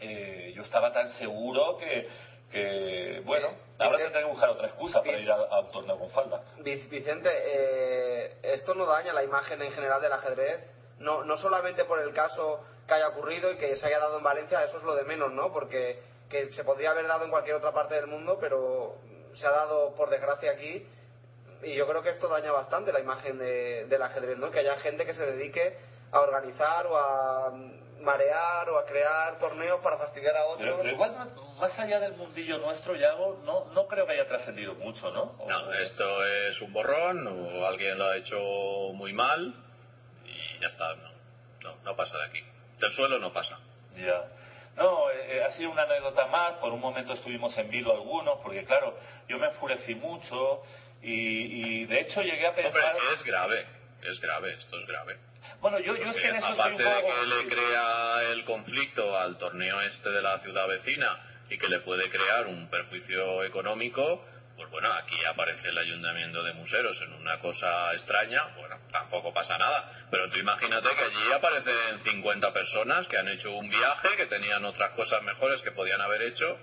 eh, 0.00 0.52
yo 0.54 0.62
estaba 0.62 0.92
tan 0.92 1.10
seguro 1.14 1.76
que 1.78 2.08
que 2.50 3.22
bueno, 3.24 3.48
ahora 3.78 3.98
tendré 3.98 4.20
que 4.22 4.28
buscar 4.28 4.50
otra 4.50 4.66
excusa 4.68 5.00
para 5.02 5.18
ir 5.18 5.30
a, 5.30 5.34
a 5.36 5.60
un 5.60 5.70
torneo 5.70 5.98
con 5.98 6.10
falda. 6.10 6.42
Vic- 6.58 6.88
Vicente, 6.88 7.30
eh, 7.32 8.36
esto 8.42 8.74
no 8.74 8.86
daña 8.86 9.12
la 9.12 9.22
imagen 9.22 9.62
en 9.62 9.72
general 9.72 10.00
del 10.02 10.12
ajedrez, 10.12 10.66
no, 10.98 11.24
no 11.24 11.36
solamente 11.36 11.84
por 11.84 12.00
el 12.00 12.12
caso 12.12 12.64
que 12.86 12.94
haya 12.94 13.08
ocurrido 13.08 13.52
y 13.52 13.56
que 13.56 13.76
se 13.76 13.86
haya 13.86 14.00
dado 14.00 14.18
en 14.18 14.24
Valencia, 14.24 14.64
eso 14.64 14.78
es 14.78 14.82
lo 14.82 14.94
de 14.96 15.04
menos, 15.04 15.32
¿no? 15.32 15.52
Porque 15.52 16.00
que 16.28 16.52
se 16.52 16.64
podría 16.64 16.90
haber 16.90 17.06
dado 17.06 17.24
en 17.24 17.30
cualquier 17.30 17.56
otra 17.56 17.72
parte 17.72 17.94
del 17.94 18.06
mundo, 18.06 18.38
pero 18.40 18.96
se 19.34 19.46
ha 19.46 19.50
dado 19.50 19.94
por 19.94 20.10
desgracia 20.10 20.50
aquí 20.52 20.86
y 21.62 21.74
yo 21.74 21.86
creo 21.86 22.02
que 22.02 22.10
esto 22.10 22.28
daña 22.28 22.52
bastante 22.52 22.92
la 22.92 23.00
imagen 23.00 23.38
de- 23.38 23.84
del 23.86 24.02
ajedrez, 24.02 24.38
¿no? 24.38 24.50
Que 24.50 24.60
haya 24.60 24.76
gente 24.78 25.04
que 25.06 25.14
se 25.14 25.26
dedique 25.26 25.76
a 26.12 26.20
organizar 26.20 26.86
o 26.86 26.96
a 26.96 27.52
marear 28.00 28.68
o 28.70 28.78
a 28.78 28.84
crear 28.86 29.38
torneos 29.38 29.80
para 29.80 29.96
fastidiar 29.98 30.36
a 30.36 30.44
otros. 30.46 30.60
Pero, 30.62 30.76
pero 30.78 30.90
igual 30.90 31.16
más, 31.16 31.34
más 31.58 31.78
allá 31.78 32.00
del 32.00 32.14
mundillo 32.14 32.58
nuestro, 32.58 32.94
Yago, 32.96 33.40
no, 33.44 33.66
no 33.72 33.86
creo 33.86 34.06
que 34.06 34.12
haya 34.12 34.26
trascendido 34.28 34.74
mucho, 34.74 35.10
¿no? 35.10 35.22
O- 35.38 35.46
No, 35.48 35.72
esto 35.74 36.24
es 36.24 36.60
un 36.60 36.72
borrón 36.72 37.26
o 37.26 37.66
alguien 37.66 37.98
lo 37.98 38.06
ha 38.06 38.16
hecho 38.16 38.38
muy 38.94 39.12
mal 39.12 39.54
y 40.24 40.60
ya 40.60 40.68
está. 40.68 40.94
No, 40.96 41.10
no, 41.62 41.76
no 41.84 41.96
pasa 41.96 42.16
de 42.18 42.24
aquí. 42.24 42.42
Del 42.78 42.92
suelo 42.92 43.18
no 43.18 43.32
pasa. 43.32 43.58
Ya. 43.96 44.24
No, 44.76 45.10
eh, 45.10 45.36
eh, 45.38 45.44
ha 45.44 45.50
sido 45.50 45.70
una 45.70 45.82
anécdota 45.82 46.26
más. 46.26 46.52
Por 46.54 46.72
un 46.72 46.80
momento 46.80 47.12
estuvimos 47.12 47.56
en 47.58 47.70
vilo 47.70 47.92
algunos, 47.92 48.38
porque 48.40 48.64
claro, 48.64 48.96
yo 49.28 49.38
me 49.38 49.48
enfurecí 49.48 49.94
mucho 49.94 50.62
y, 51.02 51.82
y 51.82 51.86
de 51.86 52.00
hecho 52.00 52.22
llegué 52.22 52.46
a 52.46 52.54
pensar. 52.54 52.94
Hombre, 52.96 53.12
es 53.12 53.22
grave, 53.24 53.66
es 54.02 54.20
grave, 54.20 54.54
esto 54.54 54.78
es 54.78 54.86
grave. 54.86 55.18
Bueno, 55.60 55.78
yo, 55.78 55.94
yo 55.94 56.10
es 56.10 56.16
que 56.16 56.28
en 56.28 56.36
eso 56.36 56.46
Aparte 56.46 56.84
un 56.84 56.90
de 56.90 57.02
que 57.02 57.26
le 57.26 57.46
crea 57.48 58.22
el 58.32 58.44
conflicto 58.44 59.18
al 59.18 59.36
torneo 59.36 59.80
este 59.82 60.10
de 60.10 60.22
la 60.22 60.38
ciudad 60.38 60.66
vecina 60.66 61.18
y 61.50 61.58
que 61.58 61.68
le 61.68 61.80
puede 61.80 62.08
crear 62.08 62.46
un 62.46 62.70
perjuicio 62.70 63.44
económico, 63.44 64.24
pues 64.56 64.70
bueno, 64.70 64.92
aquí 64.92 65.16
aparece 65.24 65.68
el 65.68 65.78
ayuntamiento 65.78 66.42
de 66.42 66.54
Museros 66.54 66.98
en 67.02 67.12
una 67.12 67.38
cosa 67.40 67.92
extraña, 67.92 68.54
bueno, 68.56 68.76
tampoco 68.90 69.34
pasa 69.34 69.58
nada. 69.58 70.06
Pero 70.10 70.30
tú 70.30 70.38
imagínate 70.38 70.88
que 70.96 71.04
allí 71.04 71.32
aparecen 71.32 72.00
50 72.04 72.52
personas 72.52 73.06
que 73.08 73.18
han 73.18 73.28
hecho 73.28 73.52
un 73.52 73.68
viaje, 73.68 74.16
que 74.16 74.26
tenían 74.26 74.64
otras 74.64 74.92
cosas 74.92 75.22
mejores 75.22 75.60
que 75.62 75.72
podían 75.72 76.00
haber 76.00 76.22
hecho, 76.22 76.58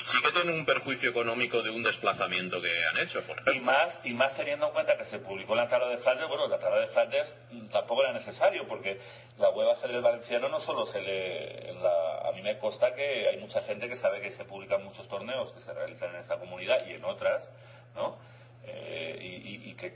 y 0.00 0.04
sí 0.04 0.22
que 0.22 0.32
tienen 0.32 0.54
un 0.54 0.64
perjuicio 0.64 1.10
económico 1.10 1.62
de 1.62 1.70
un 1.70 1.82
desplazamiento 1.82 2.60
que 2.60 2.86
han 2.86 2.98
hecho, 2.98 3.22
Y 3.54 3.60
más, 3.60 3.98
y 4.04 4.14
más 4.14 4.34
teniendo 4.36 4.66
en 4.66 4.72
cuenta 4.72 4.96
que 4.96 5.04
se 5.04 5.18
publicó 5.18 5.54
la 5.54 5.68
tabla 5.68 5.88
de 5.88 5.98
Flandes, 5.98 6.28
bueno, 6.28 6.48
la 6.48 6.58
tabla 6.58 6.80
de 6.80 6.88
Flandes 6.88 7.34
mm, 7.50 7.68
tampoco 7.68 8.02
era 8.02 8.12
necesario, 8.12 8.66
porque 8.66 9.00
la 9.38 9.50
web 9.50 9.70
ajedrez 9.70 10.02
valenciano 10.02 10.48
no 10.48 10.60
solo 10.60 10.86
se 10.86 10.98
en 10.98 11.82
la, 11.82 12.28
a 12.28 12.32
mí 12.32 12.42
me 12.42 12.58
consta 12.58 12.94
que 12.94 13.28
hay 13.28 13.38
mucha 13.38 13.62
gente 13.62 13.88
que 13.88 13.96
sabe 13.96 14.20
que 14.20 14.30
se 14.30 14.44
publican 14.44 14.82
muchos 14.84 15.06
torneos 15.08 15.52
que 15.52 15.60
se 15.60 15.72
realizan 15.72 16.10
en 16.10 16.20
esta 16.20 16.38
comunidad 16.38 16.86
y 16.86 16.92
en 16.92 17.04
otras, 17.04 17.48
¿no? 17.94 18.18
Eh, 18.66 19.18
y, 19.20 19.70
y, 19.70 19.74
que 19.74 19.88
eh, 19.88 19.92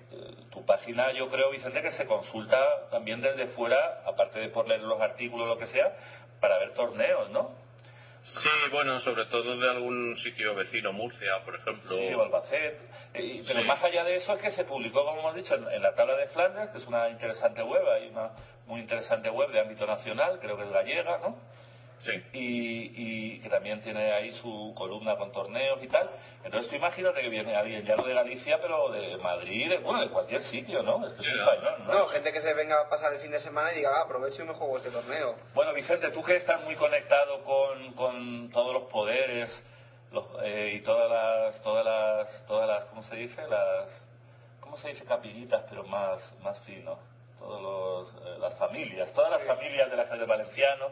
tu 0.50 0.64
página, 0.66 1.12
yo 1.12 1.28
creo, 1.28 1.50
Vicente, 1.50 1.80
que 1.80 1.90
se 1.92 2.06
consulta 2.06 2.88
también 2.90 3.22
desde 3.22 3.46
fuera, 3.48 4.02
aparte 4.04 4.38
de 4.40 4.48
por 4.50 4.68
leer 4.68 4.82
los 4.82 5.00
artículos 5.00 5.46
o 5.46 5.48
lo 5.48 5.58
que 5.58 5.66
sea, 5.68 5.96
para 6.38 6.58
ver 6.58 6.74
torneos, 6.74 7.30
¿no? 7.30 7.50
Sí, 8.22 8.48
bueno, 8.70 8.98
sobre 9.00 9.24
todo 9.26 9.56
de 9.56 9.70
algún 9.70 10.16
sitio 10.18 10.54
vecino, 10.54 10.92
Murcia, 10.92 11.42
por 11.44 11.54
ejemplo. 11.54 11.96
Sí, 11.96 12.14
o 12.14 12.22
Albacete. 12.22 12.80
Pero 13.12 13.64
más 13.64 13.82
allá 13.82 14.04
de 14.04 14.16
eso 14.16 14.34
es 14.34 14.40
que 14.40 14.50
se 14.50 14.64
publicó, 14.64 15.04
como 15.04 15.20
hemos 15.20 15.34
dicho, 15.34 15.54
en, 15.54 15.82
la 15.82 15.94
tabla 15.94 16.16
de 16.16 16.26
Flandes, 16.26 16.70
que 16.70 16.78
es 16.78 16.86
una 16.86 17.08
interesante 17.08 17.62
web, 17.62 17.88
hay 17.88 18.08
una 18.08 18.30
muy 18.66 18.80
interesante 18.80 19.30
web 19.30 19.50
de 19.50 19.60
ámbito 19.60 19.86
nacional, 19.86 20.38
creo 20.40 20.56
que 20.56 20.64
es 20.64 20.70
gallega, 20.70 21.18
¿no? 21.18 21.36
Sí. 22.00 22.12
Y, 22.32 23.40
que 23.40 23.48
también 23.48 23.80
tiene 23.80 24.12
ahí 24.12 24.32
su 24.34 24.72
columna 24.76 25.16
con 25.16 25.32
torneos 25.32 25.82
y 25.82 25.88
tal. 25.88 26.08
Entonces 26.44 26.70
tú 26.70 26.76
imagínate 26.76 27.20
que 27.20 27.28
viene 27.28 27.54
alguien 27.54 27.82
ya 27.84 27.96
no 27.96 28.04
de 28.04 28.14
Galicia, 28.14 28.58
pero 28.60 28.90
de 28.90 29.16
Madrid, 29.18 29.68
de, 29.68 29.78
bueno, 29.78 30.00
de 30.00 30.08
cualquier 30.08 30.42
sitio, 30.42 30.82
¿no? 30.82 31.06
es 31.06 31.12
español, 31.14 31.84
¿no? 31.86 32.06
gente 32.08 32.32
que 32.32 32.40
se 32.40 32.54
venga 32.54 32.80
a 32.80 32.88
pasar 32.88 33.12
el 33.12 33.20
fin 33.20 33.30
de 33.30 33.40
semana 33.40 33.72
y 33.72 33.76
diga, 33.76 33.90
ah, 33.96 34.02
aprovecho 34.02 34.42
y 34.42 34.46
me 34.46 34.54
juego 34.54 34.78
este 34.78 34.90
torneo. 34.90 35.36
Bueno, 35.54 35.72
Vicente, 35.74 36.10
tú 36.10 36.22
que 36.22 36.36
estás 36.36 36.62
muy 36.62 36.76
conectado 36.76 37.42
con, 37.44 37.92
con 37.94 38.50
todos 38.50 38.72
los 38.72 38.84
poderes 38.84 39.50
los, 40.12 40.24
eh, 40.42 40.74
y 40.76 40.80
todas 40.82 41.10
las, 41.10 41.62
todas 41.62 41.84
las, 41.84 42.46
todas 42.46 42.68
las, 42.68 42.84
¿cómo 42.86 43.02
se 43.02 43.16
dice? 43.16 43.46
Las, 43.46 44.06
¿cómo 44.60 44.76
se 44.78 44.88
dice? 44.88 45.04
Capillitas, 45.04 45.64
pero 45.68 45.84
más, 45.84 46.20
más 46.42 46.58
fino. 46.60 46.98
Todas 47.38 48.08
eh, 48.24 48.36
las 48.40 48.56
familias, 48.56 49.12
todas 49.12 49.30
las 49.30 49.42
familias 49.46 49.90
de 49.90 49.96
la 49.96 50.04
de 50.04 50.24
valenciano, 50.24 50.86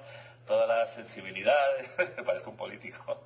todas 0.46 0.68
las 0.68 0.94
sensibilidades, 0.94 1.90
me 2.16 2.22
parece 2.22 2.48
un 2.48 2.56
político. 2.56 3.20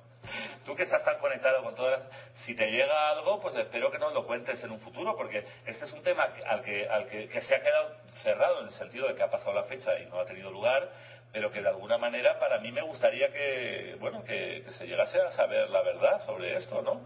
Tú 0.65 0.75
que 0.75 0.83
estás 0.83 1.03
tan 1.03 1.17
conectado 1.19 1.63
con 1.63 1.73
todas, 1.73 2.01
si 2.45 2.55
te 2.55 2.69
llega 2.69 3.09
algo, 3.09 3.41
pues 3.41 3.55
espero 3.55 3.91
que 3.91 3.97
nos 3.97 4.13
lo 4.13 4.25
cuentes 4.25 4.63
en 4.63 4.71
un 4.71 4.79
futuro, 4.79 5.15
porque 5.15 5.45
este 5.65 5.85
es 5.85 5.93
un 5.93 6.03
tema 6.03 6.27
al 6.47 6.61
que, 6.61 6.87
al 6.87 7.07
que, 7.07 7.41
se 7.41 7.55
ha 7.55 7.61
quedado 7.61 7.95
cerrado 8.21 8.59
en 8.61 8.67
el 8.67 8.71
sentido 8.73 9.07
de 9.07 9.15
que 9.15 9.23
ha 9.23 9.31
pasado 9.31 9.53
la 9.53 9.63
fecha 9.63 9.97
y 9.99 10.05
no 10.05 10.19
ha 10.19 10.25
tenido 10.25 10.51
lugar, 10.51 10.89
pero 11.31 11.51
que 11.51 11.61
de 11.61 11.69
alguna 11.69 11.97
manera 11.97 12.37
para 12.37 12.59
mí 12.59 12.71
me 12.71 12.81
gustaría 12.81 13.31
que, 13.31 13.95
bueno, 13.99 14.23
que, 14.23 14.63
que 14.63 14.71
se 14.73 14.85
llegase 14.85 15.19
a 15.19 15.31
saber 15.31 15.69
la 15.69 15.81
verdad 15.81 16.23
sobre 16.25 16.55
esto, 16.55 16.81
¿no? 16.81 17.01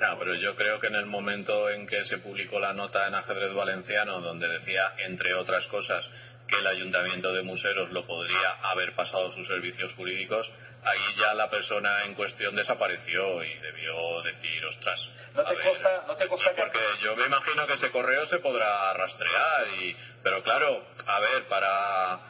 No, 0.00 0.18
pero 0.18 0.34
yo 0.34 0.56
creo 0.56 0.80
que 0.80 0.86
en 0.86 0.94
el 0.94 1.04
momento 1.04 1.68
en 1.68 1.86
que 1.86 2.04
se 2.04 2.16
publicó 2.18 2.58
la 2.58 2.72
nota 2.72 3.06
en 3.06 3.14
ajedrez 3.14 3.52
valenciano, 3.52 4.22
donde 4.22 4.48
decía, 4.48 4.94
entre 4.96 5.34
otras 5.34 5.66
cosas, 5.66 6.08
que 6.50 6.58
el 6.58 6.66
ayuntamiento 6.66 7.32
de 7.32 7.42
Museros 7.42 7.90
lo 7.90 8.06
podría 8.06 8.50
haber 8.62 8.94
pasado 8.94 9.30
sus 9.32 9.46
servicios 9.46 9.94
jurídicos, 9.94 10.50
ahí 10.82 11.14
ya 11.16 11.34
la 11.34 11.48
persona 11.48 12.04
en 12.04 12.14
cuestión 12.14 12.56
desapareció 12.56 13.42
y 13.44 13.54
debió 13.58 14.22
decir, 14.22 14.64
ostras. 14.66 15.08
No 15.34 15.44
te 15.44 15.54
costa, 15.60 16.04
no 16.06 16.16
te 16.16 16.26
costa 16.26 16.50
Porque 16.56 16.78
yo 17.02 17.14
me 17.16 17.26
imagino 17.26 17.66
que 17.66 17.74
ese 17.74 17.90
correo 17.90 18.26
se 18.26 18.38
podrá 18.38 18.92
rastrear, 18.94 19.68
y, 19.80 19.96
pero 20.22 20.42
claro, 20.42 20.84
a 21.06 21.20
ver, 21.20 21.44
para 21.48 22.20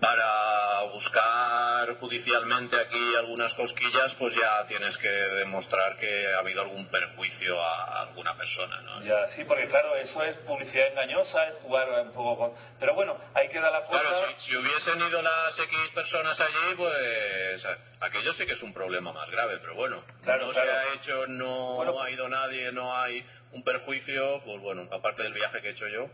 para 0.00 0.82
buscar 0.92 1.98
judicialmente 1.98 2.74
aquí 2.76 3.14
algunas 3.16 3.52
cosquillas, 3.54 4.14
pues 4.18 4.34
ya 4.34 4.64
tienes 4.66 4.96
que 4.98 5.08
demostrar 5.08 5.96
que 5.98 6.32
ha 6.32 6.38
habido 6.38 6.62
algún 6.62 6.86
perjuicio 6.88 7.62
a 7.62 8.02
alguna 8.02 8.34
persona, 8.36 8.80
¿no? 8.80 9.02
Ya, 9.02 9.28
sí, 9.28 9.44
porque 9.44 9.66
claro, 9.66 9.94
eso 9.96 10.22
es 10.22 10.38
publicidad 10.38 10.88
engañosa, 10.88 11.48
es 11.48 11.56
jugar 11.58 11.88
un 12.02 12.12
poco 12.12 12.38
con... 12.38 12.52
Pero 12.78 12.94
bueno, 12.94 13.18
ahí 13.34 13.48
queda 13.48 13.70
la 13.70 13.82
cosa... 13.82 14.00
Claro, 14.00 14.26
si, 14.38 14.56
hubiesen 14.56 15.00
ido 15.02 15.20
las 15.20 15.58
X 15.58 15.78
personas 15.94 16.40
allí, 16.40 16.74
pues 16.76 17.66
aquello 18.00 18.32
sí 18.32 18.46
que 18.46 18.52
es 18.52 18.62
un 18.62 18.72
problema 18.72 19.12
más 19.12 19.30
grave, 19.30 19.58
pero 19.58 19.74
bueno, 19.74 20.02
claro, 20.24 20.46
no 20.46 20.52
se 20.54 20.60
ha 20.60 20.94
hecho, 20.94 21.26
no 21.26 22.02
ha 22.02 22.10
ido 22.10 22.28
nadie, 22.28 22.72
no 22.72 22.96
hay 22.96 23.24
un 23.52 23.62
perjuicio, 23.62 24.40
pues 24.44 24.60
bueno, 24.60 24.88
aparte 24.92 25.22
del 25.22 25.34
viaje 25.34 25.60
que 25.60 25.68
he 25.68 25.72
hecho 25.72 25.88
yo, 25.88 26.08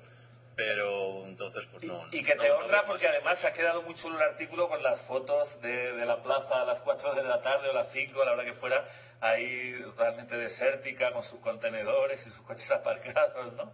pero 0.57 1.27
entonces 1.27 1.65
pues 1.70 1.85
no. 1.85 2.07
Y, 2.11 2.24
que 2.24 2.35
te 2.35 2.51
honra 2.51 2.85
porque 2.87 3.07
además 3.07 3.39
se 3.39 3.47
ha 3.47 3.53
quedado 3.53 3.83
muy 3.83 3.95
chulo 3.95 4.16
el 4.16 4.23
artículo 4.23 4.69
con 4.69 4.83
las 4.83 5.01
fotos 5.03 5.61
de, 5.61 5.93
de, 5.93 6.07
la 6.07 6.23
plaza 6.23 6.62
a 6.62 6.65
las 6.65 6.81
4 6.81 7.15
de 7.15 7.23
la 7.23 7.43
tarde 7.43 7.69
o 7.69 7.74
las 7.74 7.93
5, 7.93 8.23
a 8.23 8.24
la 8.24 8.33
hora 8.33 8.45
que 8.45 8.55
fuera, 8.55 8.89
ahí 9.20 9.74
realmente 9.97 10.37
desértica 10.37 11.12
con 11.12 11.23
sus 11.24 11.39
contenedores 11.41 12.27
y 12.27 12.31
sus 12.31 12.45
coches 12.47 12.70
aparcados, 12.73 13.53
¿no? 13.53 13.73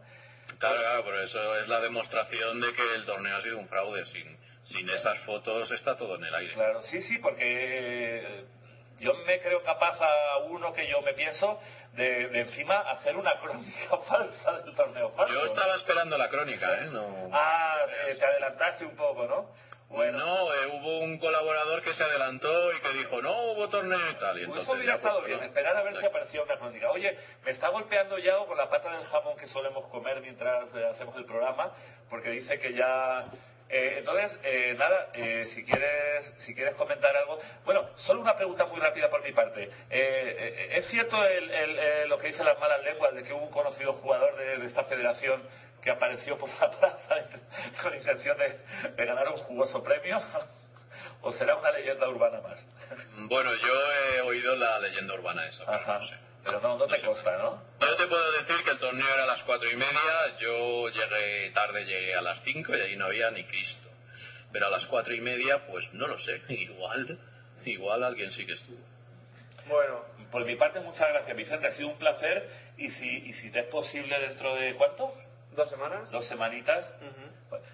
Claro, 0.58 0.80
claro, 0.80 1.04
pero 1.04 1.22
eso 1.22 1.58
es 1.58 1.68
la 1.68 1.80
demostración 1.80 2.60
de 2.60 2.72
que 2.72 2.94
el 2.96 3.06
torneo 3.06 3.36
ha 3.36 3.42
sido 3.42 3.58
un 3.58 3.68
fraude. 3.68 4.04
Sin, 4.06 4.36
sin 4.64 4.90
esas 4.90 5.18
fotos 5.20 5.70
está 5.70 5.96
todo 5.96 6.16
en 6.16 6.24
el 6.24 6.34
aire. 6.34 6.54
Claro, 6.54 6.82
sí, 6.82 7.00
sí, 7.02 7.18
porque 7.18 8.44
yo 9.02 9.14
me 9.26 9.40
creo 9.40 9.62
capaz 9.62 10.00
a 10.00 10.38
uno 10.48 10.72
que 10.72 10.86
yo 10.86 11.02
me 11.02 11.12
pienso 11.14 11.60
de, 11.94 12.40
encima 12.40 12.78
hacer 12.90 13.16
una 13.16 13.38
crónica 13.40 13.98
falsa 14.08 14.60
del 14.60 14.74
torneo 14.74 15.10
falso. 15.10 15.34
Yo 15.34 15.44
estaba 15.46 15.74
esperando 15.74 16.16
la 16.16 16.28
crónica, 16.28 16.82
¿eh? 16.82 16.86
No, 16.86 17.28
ah, 17.32 17.78
eh, 18.08 18.14
te 18.14 18.24
adelantaste 18.24 18.84
un 18.86 18.96
poco, 18.96 19.26
¿no? 19.26 19.50
Bueno, 19.88 20.18
no, 20.18 20.54
eh, 20.54 20.66
hubo 20.72 21.00
un 21.00 21.18
colaborador 21.18 21.82
que 21.82 21.92
se 21.92 22.02
adelantó 22.02 22.72
y 22.72 22.80
que 22.80 22.92
dijo, 22.94 23.20
no 23.20 23.52
hubo 23.52 23.68
torneo 23.68 24.10
y 24.10 24.14
tal. 24.14 24.40
Y 24.40 24.46
pues 24.46 24.62
eso 24.62 24.72
hubiera 24.72 24.94
estado 24.94 25.20
bien, 25.20 25.42
esperar 25.42 25.76
a 25.76 25.82
ver 25.82 25.96
si 25.98 26.06
aparecía 26.06 26.42
una 26.42 26.56
crónica. 26.56 26.90
Oye, 26.92 27.18
me 27.44 27.50
está 27.50 27.68
golpeando 27.68 28.16
ya 28.18 28.38
con 28.46 28.56
la 28.56 28.70
pata 28.70 28.90
del 28.90 29.04
jamón 29.04 29.36
que 29.36 29.46
solemos 29.48 29.86
comer 29.88 30.22
mientras 30.22 30.74
eh, 30.74 30.86
hacemos 30.86 31.14
el 31.16 31.26
programa, 31.26 31.72
porque 32.08 32.30
dice 32.30 32.58
que 32.58 32.72
ya 32.72 33.26
eh, 33.74 33.94
entonces, 34.00 34.38
eh, 34.44 34.74
nada, 34.78 35.08
eh, 35.14 35.46
si, 35.54 35.64
quieres, 35.64 36.30
si 36.44 36.54
quieres 36.54 36.74
comentar 36.74 37.16
algo. 37.16 37.40
Bueno, 37.64 37.88
solo 37.96 38.20
una 38.20 38.36
pregunta 38.36 38.66
muy 38.66 38.78
rápida 38.78 39.08
por 39.08 39.22
mi 39.24 39.32
parte. 39.32 39.70
¿Es 39.88 40.86
cierto 40.88 41.16
lo 42.06 42.18
que 42.18 42.26
dicen 42.26 42.44
las 42.44 42.58
malas 42.58 42.84
lenguas 42.84 43.14
de 43.14 43.24
que 43.24 43.32
hubo 43.32 43.44
un 43.44 43.50
conocido 43.50 43.94
jugador 43.94 44.36
de, 44.36 44.66
esta 44.66 44.84
federación 44.84 45.42
que 45.82 45.90
apareció 45.90 46.36
por 46.36 46.50
la 46.60 46.70
plaza 46.70 47.14
con 47.82 47.94
intención 47.94 48.36
de, 48.36 49.06
ganar 49.06 49.30
un 49.30 49.38
jugoso 49.38 49.82
premio? 49.82 50.20
¿O 51.22 51.32
será 51.32 51.56
una 51.56 51.70
leyenda 51.70 52.06
urbana 52.08 52.42
más? 52.42 52.62
Bueno, 53.26 53.54
yo 53.54 53.92
he 53.92 54.20
oído 54.20 54.54
la 54.54 54.80
leyenda 54.80 55.14
urbana 55.14 55.46
esa. 55.46 55.62
Ajá. 55.74 56.00
Pero 56.44 56.60
no, 56.60 56.76
no 56.76 56.86
te 56.86 57.00
consta, 57.00 57.38
¿no? 57.38 57.62
Yo 57.80 57.96
te 57.96 58.06
puedo 58.06 58.32
decir 58.32 58.64
que 58.64 58.70
el 58.70 58.78
torneo 58.78 59.06
era 59.14 59.24
a 59.24 59.26
las 59.26 59.42
cuatro 59.44 59.70
y 59.70 59.76
media, 59.76 60.38
yo 60.40 60.88
llegué 60.88 61.50
tarde, 61.50 61.84
llegué 61.84 62.14
a 62.14 62.22
las 62.22 62.42
cinco 62.42 62.76
y 62.76 62.80
ahí 62.80 62.96
no 62.96 63.06
había 63.06 63.30
ni 63.30 63.44
Cristo. 63.44 63.88
Pero 64.52 64.66
a 64.66 64.70
las 64.70 64.86
cuatro 64.86 65.14
y 65.14 65.20
media, 65.20 65.66
pues 65.66 65.92
no 65.94 66.06
lo 66.08 66.18
sé, 66.18 66.42
igual, 66.48 67.18
igual 67.64 68.02
alguien 68.02 68.32
sí 68.32 68.44
que 68.44 68.54
estuvo. 68.54 68.78
Bueno, 69.66 70.04
por 70.30 70.44
mi 70.44 70.56
parte 70.56 70.80
muchas 70.80 71.08
gracias 71.08 71.36
Vicente, 71.36 71.66
ha 71.68 71.70
sido 71.70 71.88
un 71.88 71.98
placer 71.98 72.48
y 72.76 72.90
si, 72.90 73.08
y 73.08 73.32
si 73.34 73.52
te 73.52 73.60
es 73.60 73.66
posible 73.66 74.18
dentro 74.18 74.54
de 74.56 74.74
cuánto? 74.74 75.14
¿Dos 75.52 75.70
semanas? 75.70 76.10
Dos 76.10 76.26
semanitas. 76.26 76.90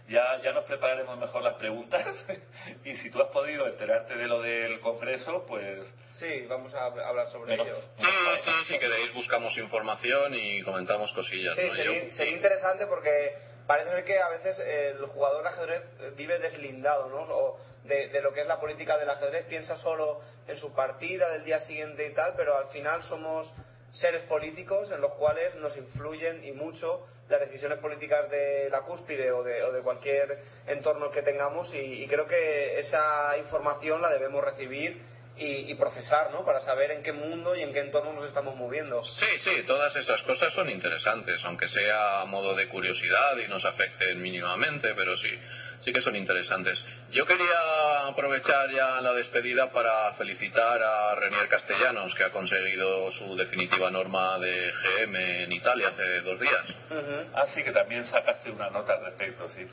Ya, 0.08 0.40
ya 0.42 0.52
nos 0.52 0.64
prepararemos 0.64 1.18
mejor 1.18 1.42
las 1.42 1.56
preguntas. 1.56 2.06
y 2.84 2.94
si 2.96 3.10
tú 3.10 3.20
has 3.22 3.28
podido 3.28 3.66
enterarte 3.66 4.14
de 4.16 4.26
lo 4.26 4.40
del 4.40 4.80
Congreso, 4.80 5.44
pues... 5.46 5.86
Sí, 6.14 6.46
vamos 6.48 6.74
a 6.74 6.86
hablar 6.86 7.28
sobre 7.28 7.54
ello. 7.54 7.76
Sí, 7.96 8.06
sí, 8.44 8.50
si 8.66 8.78
queréis 8.78 9.12
buscamos 9.14 9.56
información 9.56 10.34
y 10.34 10.62
comentamos 10.62 11.12
cosillas. 11.12 11.54
Sí, 11.56 11.70
sería, 11.70 12.30
interesante 12.30 12.86
porque 12.86 13.36
parece 13.66 13.90
ser 13.90 14.04
que 14.04 14.18
a 14.18 14.28
veces 14.28 14.58
el 14.58 15.06
jugador 15.06 15.42
de 15.42 15.48
ajedrez 15.48 16.16
vive 16.16 16.38
deslindado, 16.38 17.08
¿no? 17.08 17.22
O 17.22 17.60
de, 17.84 18.08
de, 18.08 18.20
lo 18.20 18.32
que 18.32 18.40
es 18.40 18.46
la 18.46 18.58
política 18.60 18.98
del 18.98 19.08
ajedrez, 19.08 19.46
piensa 19.46 19.76
solo 19.76 20.20
en 20.46 20.56
su 20.56 20.74
partida 20.74 21.30
del 21.30 21.44
día 21.44 21.60
siguiente 21.60 22.06
y 22.06 22.12
tal, 22.12 22.34
pero 22.36 22.56
al 22.56 22.68
final 22.68 23.02
somos 23.04 23.52
seres 23.92 24.22
políticos 24.22 24.90
en 24.90 25.00
los 25.00 25.12
cuales 25.14 25.54
nos 25.56 25.76
influyen 25.76 26.44
y 26.44 26.52
mucho 26.52 27.06
las 27.28 27.40
decisiones 27.40 27.78
políticas 27.78 28.30
de 28.30 28.68
la 28.70 28.82
cúspide 28.82 29.30
o 29.32 29.42
de, 29.42 29.62
o 29.62 29.72
de 29.72 29.82
cualquier 29.82 30.38
entorno 30.66 31.10
que 31.10 31.22
tengamos 31.22 31.72
y, 31.74 32.06
creo 32.08 32.26
que 32.26 32.78
esa 32.78 33.36
información 33.38 34.00
la 34.00 34.10
debemos 34.10 34.42
recibir 34.42 35.02
y, 35.40 35.72
procesar, 35.76 36.32
¿no? 36.32 36.44
Para 36.44 36.60
saber 36.60 36.90
en 36.90 37.02
qué 37.02 37.12
mundo 37.12 37.54
y 37.54 37.62
en 37.62 37.72
qué 37.72 37.78
entorno 37.78 38.12
nos 38.12 38.24
estamos 38.24 38.56
moviendo. 38.56 39.04
Sí, 39.04 39.38
sí, 39.38 39.62
todas 39.68 39.94
esas 39.94 40.20
cosas 40.22 40.52
son 40.52 40.68
interesantes, 40.68 41.40
aunque 41.44 41.68
sea 41.68 42.22
a 42.22 42.24
modo 42.24 42.56
de 42.56 42.66
curiosidad 42.68 43.36
y 43.36 43.46
nos 43.46 43.64
afecten 43.64 44.20
mínimamente, 44.20 44.92
pero 44.96 45.16
sí, 45.16 45.30
sí 45.80 45.92
que 45.92 46.00
son 46.00 46.16
interesantes. 46.16 46.82
Yo 47.10 47.26
quería 47.26 48.06
aprovechar 48.06 48.70
ya 48.70 49.00
la 49.00 49.12
despedida 49.12 49.70
para 49.70 50.12
felicitar 50.14 50.82
a 50.82 51.14
Renier 51.14 51.48
Castellanos, 51.48 52.14
que 52.14 52.24
ha 52.24 52.30
conseguido 52.30 53.10
su 53.12 53.36
definitiva 53.36 53.90
norma 53.90 54.38
de 54.38 54.72
GM 54.72 55.16
en 55.44 55.52
Italia 55.52 55.88
hace 55.88 56.20
dos 56.22 56.40
días. 56.40 56.64
Así 57.34 57.60
ah, 57.60 57.64
que 57.64 57.72
también 57.72 58.04
sacaste 58.04 58.50
una 58.50 58.70
nota 58.70 58.94
al 58.94 59.04
respecto, 59.06 59.48
sí. 59.50 59.66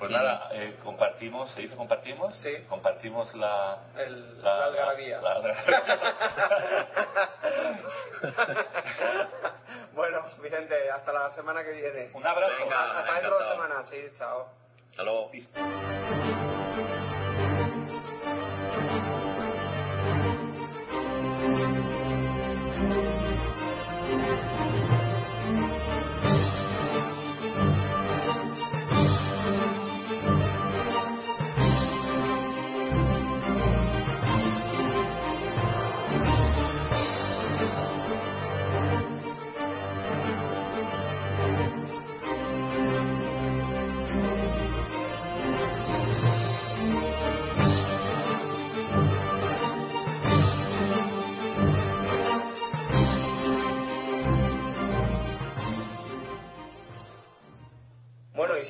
Pues 0.00 0.10
nada, 0.10 0.48
eh, 0.52 0.76
compartimos, 0.82 1.52
¿se 1.52 1.60
dice 1.60 1.76
compartimos? 1.76 2.34
Sí. 2.40 2.50
Compartimos 2.70 3.34
la... 3.34 3.80
El, 3.98 4.42
la, 4.42 4.64
algarabía. 4.64 5.20
bueno, 9.92 10.24
Vicente, 10.42 10.90
hasta 10.90 11.12
la 11.12 11.28
semana 11.32 11.62
que 11.62 11.72
viene. 11.72 12.08
Un 12.14 12.26
abrazo. 12.26 12.54
hasta 12.70 13.12
dentro 13.12 13.30
de 13.30 13.44
dos 13.44 13.52
semanas, 13.52 13.90
sí, 13.90 13.98
chao. 14.16 14.48
Hasta 14.96 16.49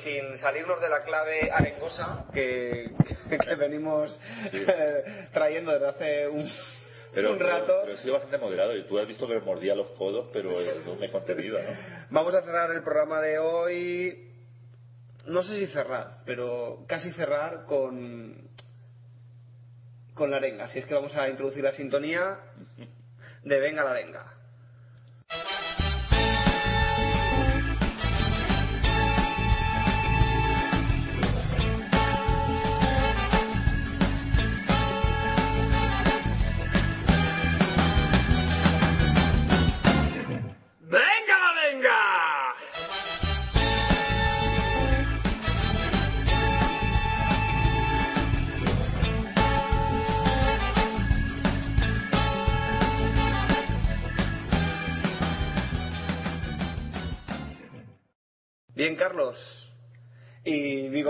sin 0.03 0.37
salirnos 0.37 0.79
de 0.81 0.89
la 0.89 1.03
clave 1.03 1.51
arengosa 1.51 2.25
que, 2.33 2.91
que 3.29 3.55
venimos 3.55 4.17
eh, 4.51 5.27
trayendo 5.31 5.71
desde 5.71 5.87
hace 5.87 6.27
un, 6.27 6.45
Pero, 7.13 7.31
un 7.33 7.37
pero- 7.37 7.49
rato. 7.49 7.73
pero 7.83 7.93
he 7.93 7.97
sido 7.97 8.13
bastante 8.13 8.37
moderado 8.37 8.75
y 8.75 8.85
tú 8.87 8.99
has 8.99 9.07
visto 9.07 9.27
que 9.27 9.35
me 9.35 9.41
mordía 9.41 9.75
los 9.75 9.89
codos, 9.91 10.29
pero 10.33 10.51
eh, 10.51 10.81
no 10.85 10.95
me 10.95 11.05
he 11.07 11.11
contenido, 11.11 11.59
¿no? 11.61 11.69
Vamos 12.09 12.33
a 12.33 12.41
cerrar 12.41 12.71
el 12.71 12.83
programa 12.83 13.19
de 13.21 13.39
hoy. 13.39 14.27
No 15.27 15.43
sé 15.43 15.57
si 15.59 15.67
cerrar, 15.67 16.15
pero 16.25 16.83
casi 16.87 17.11
cerrar 17.11 17.65
con. 17.65 18.49
con 20.15 20.31
la 20.31 20.37
arenga. 20.37 20.67
Si 20.69 20.79
es 20.79 20.85
que 20.85 20.93
vamos 20.95 21.15
a 21.15 21.29
introducir 21.29 21.63
la 21.63 21.71
sintonía 21.73 22.39
de 23.43 23.59
Venga 23.59 23.83
la 23.83 23.91
arenga. 23.91 24.33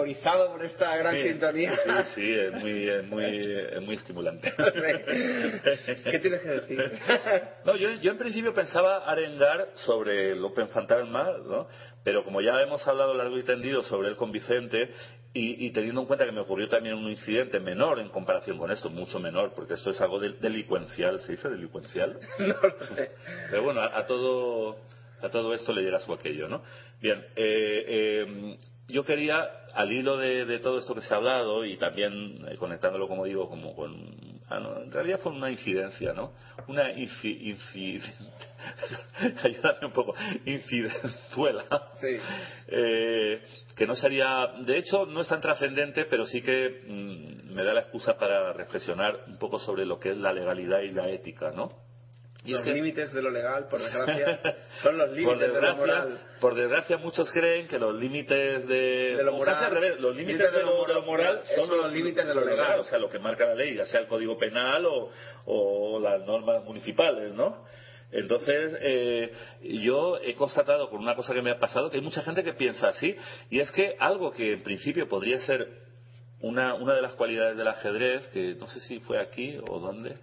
Y 0.02 0.10
vigorizado 0.14 0.52
por 0.52 0.66
esta 0.66 0.96
gran 0.98 1.16
Sí, 1.16 1.24
sintonía. 1.24 1.74
Sí, 1.76 1.92
sí, 2.16 2.34
es 2.34 2.54
muy, 2.54 2.90
es 2.90 3.04
muy, 3.06 3.26
es 3.26 3.82
muy 3.82 3.96
estimulante. 3.96 4.52
¿Qué 4.56 6.20
tienes 6.20 6.42
que 6.42 6.50
decir? 6.50 6.92
No, 7.66 7.76
yo, 7.76 7.92
yo 8.02 8.12
en 8.12 8.18
principio 8.18 8.54
pensaba 8.54 9.06
arengar 9.10 9.70
sobre 9.86 10.32
el 10.32 10.44
Open 10.44 10.68
Fantasma, 10.70 11.32
¿no? 11.46 11.68
Pero 12.04 12.24
como 12.24 12.42
ya 12.42 12.60
hemos 12.62 12.86
hablado 12.88 13.14
largo 13.14 13.38
y 13.38 13.44
tendido 13.44 13.84
sobre 13.84 14.10
él 14.10 14.16
con 14.16 14.32
Vicente, 14.32 14.90
y, 15.34 15.66
y 15.68 15.72
teniendo 15.72 16.02
en 16.02 16.08
cuenta 16.08 16.26
que 16.26 16.32
me 16.34 16.42
ocurrió 16.42 16.68
también 16.68 16.96
un 16.96 17.10
incidente 17.10 17.60
menor 17.60 18.00
en 18.00 18.10
comparación 18.10 18.58
con 18.58 18.70
esto, 18.72 18.90
mucho 18.90 19.20
menor, 19.20 19.54
porque 19.56 19.76
esto 19.76 19.92
es 19.92 20.02
algo 20.02 20.20
del- 20.20 20.40
delincuencial, 20.42 21.20
¿se 21.22 21.34
dice 21.34 21.48
delincuencial? 21.50 22.20
no 22.40 22.56
lo 22.62 22.86
sé. 22.86 23.12
Pero 23.50 23.64
bueno, 23.64 23.82
a, 23.82 23.98
a 23.98 24.06
todo 24.06 24.78
a 25.22 25.30
todo 25.30 25.54
esto 25.54 25.72
le 25.72 25.84
llega 25.84 26.00
su 26.00 26.12
aquello, 26.12 26.48
¿no? 26.50 26.64
Bien, 27.00 27.20
eh, 27.36 27.86
eh, 27.88 28.58
yo 28.92 29.04
quería, 29.06 29.50
al 29.74 29.92
hilo 29.92 30.18
de, 30.18 30.46
de 30.46 30.60
todo 30.60 30.78
esto 30.80 30.94
que 30.94 31.02
se 31.02 31.14
ha 31.14 31.18
hablado 31.18 31.66
y 31.66 31.78
también 31.78 32.46
eh, 32.50 32.58
conectándolo, 32.58 33.08
como 33.08 33.26
digo, 33.26 33.50
como 33.50 33.76
con... 33.76 34.42
ah, 34.50 34.60
no, 34.60 34.82
en 34.82 34.92
realidad 34.92 35.20
fue 35.22 35.32
una 35.32 35.50
incidencia, 35.52 36.14
¿no? 36.14 36.34
Una 36.68 36.92
inci, 36.92 37.54
inci- 37.54 38.02
ayúdame 39.44 39.88
un 39.88 39.94
poco, 39.94 40.14
incidenzuela. 40.46 41.64
Sí. 42.00 42.18
Eh, 42.68 43.42
que 43.76 43.88
no 43.88 43.96
sería, 43.96 44.48
de 44.66 44.78
hecho, 44.78 45.06
no 45.06 45.22
es 45.22 45.28
tan 45.28 45.42
trascendente, 45.42 46.06
pero 46.06 46.26
sí 46.26 46.42
que 46.42 46.84
mm, 46.88 47.54
me 47.54 47.64
da 47.64 47.74
la 47.74 47.82
excusa 47.82 48.18
para 48.18 48.54
reflexionar 48.54 49.24
un 49.28 49.38
poco 49.38 49.60
sobre 49.60 49.86
lo 49.86 50.00
que 50.00 50.12
es 50.12 50.18
la 50.18 50.34
legalidad 50.34 50.82
y 50.82 50.92
la 50.92 51.10
ética, 51.10 51.52
¿no? 51.52 51.72
Y 52.44 52.52
es 52.54 52.58
los 52.58 52.62
que- 52.64 52.74
límites 52.74 53.14
de 53.14 53.22
lo 53.22 53.30
legal, 53.30 53.68
por 53.70 53.80
desgracia, 53.80 54.40
son 54.82 54.98
los 54.98 55.12
límites 55.12 55.40
de 55.54 55.62
lo 55.62 55.76
moral. 55.76 56.18
por 56.40 56.56
desgracia, 56.56 56.98
muchos 56.98 57.32
creen 57.32 57.68
que 57.68 57.78
los 57.78 57.94
límites 57.96 58.68
de, 58.68 59.16
De 59.16 59.24
lo 59.24 59.34
moral. 59.34 59.54
casi 59.54 59.66
al 59.66 59.72
revés, 59.72 60.00
los 60.00 60.16
límites 60.16 60.52
de 60.52 60.64
lo, 60.64 60.86
de 60.86 60.94
lo 60.96 61.02
moral 61.04 61.42
Son 61.56 61.70
los 61.70 61.92
límites 61.94 62.26
de 62.28 62.34
lo 62.34 62.44
legal. 62.44 62.80
o 62.80 62.84
sea, 62.84 62.98
lo 62.98 63.10
que 63.10 63.20
marca 63.20 63.46
la 63.46 63.54
ley, 63.56 63.76
ya 63.76 63.86
sea 63.86 64.00
el 64.00 64.08
código 64.08 64.38
penal 64.40 64.86
o, 64.88 65.12
o 65.46 66.00
las 66.00 66.22
normas 66.26 66.64
municipales, 66.64 67.32
¿no? 67.34 67.64
Entonces, 68.12 68.76
eh, 68.82 69.32
yo 69.62 70.18
he 70.18 70.34
constatado 70.36 70.90
con 70.90 71.00
una 71.00 71.16
cosa 71.16 71.34
que 71.34 71.42
me 71.42 71.52
ha 71.52 71.60
pasado 71.60 71.90
que 71.90 71.98
hay 71.98 72.04
mucha 72.04 72.22
gente 72.24 72.44
que 72.44 72.54
piensa 72.54 72.90
así, 72.90 73.16
y 73.52 73.60
es 73.60 73.72
que 73.72 73.96
algo 74.00 74.32
que 74.32 74.54
en 74.54 74.64
principio 74.64 75.08
podría 75.08 75.40
ser 75.42 75.68
una, 76.42 76.74
una 76.74 76.94
de 76.96 77.04
las 77.04 77.14
cualidades 77.14 77.56
del 77.56 77.68
ajedrez, 77.68 78.28
que 78.30 78.56
no 78.56 78.68
sé 78.68 78.80
si 78.82 79.00
fue 79.00 79.20
aquí 79.22 79.58
o 79.70 79.80
dónde, 79.80 80.18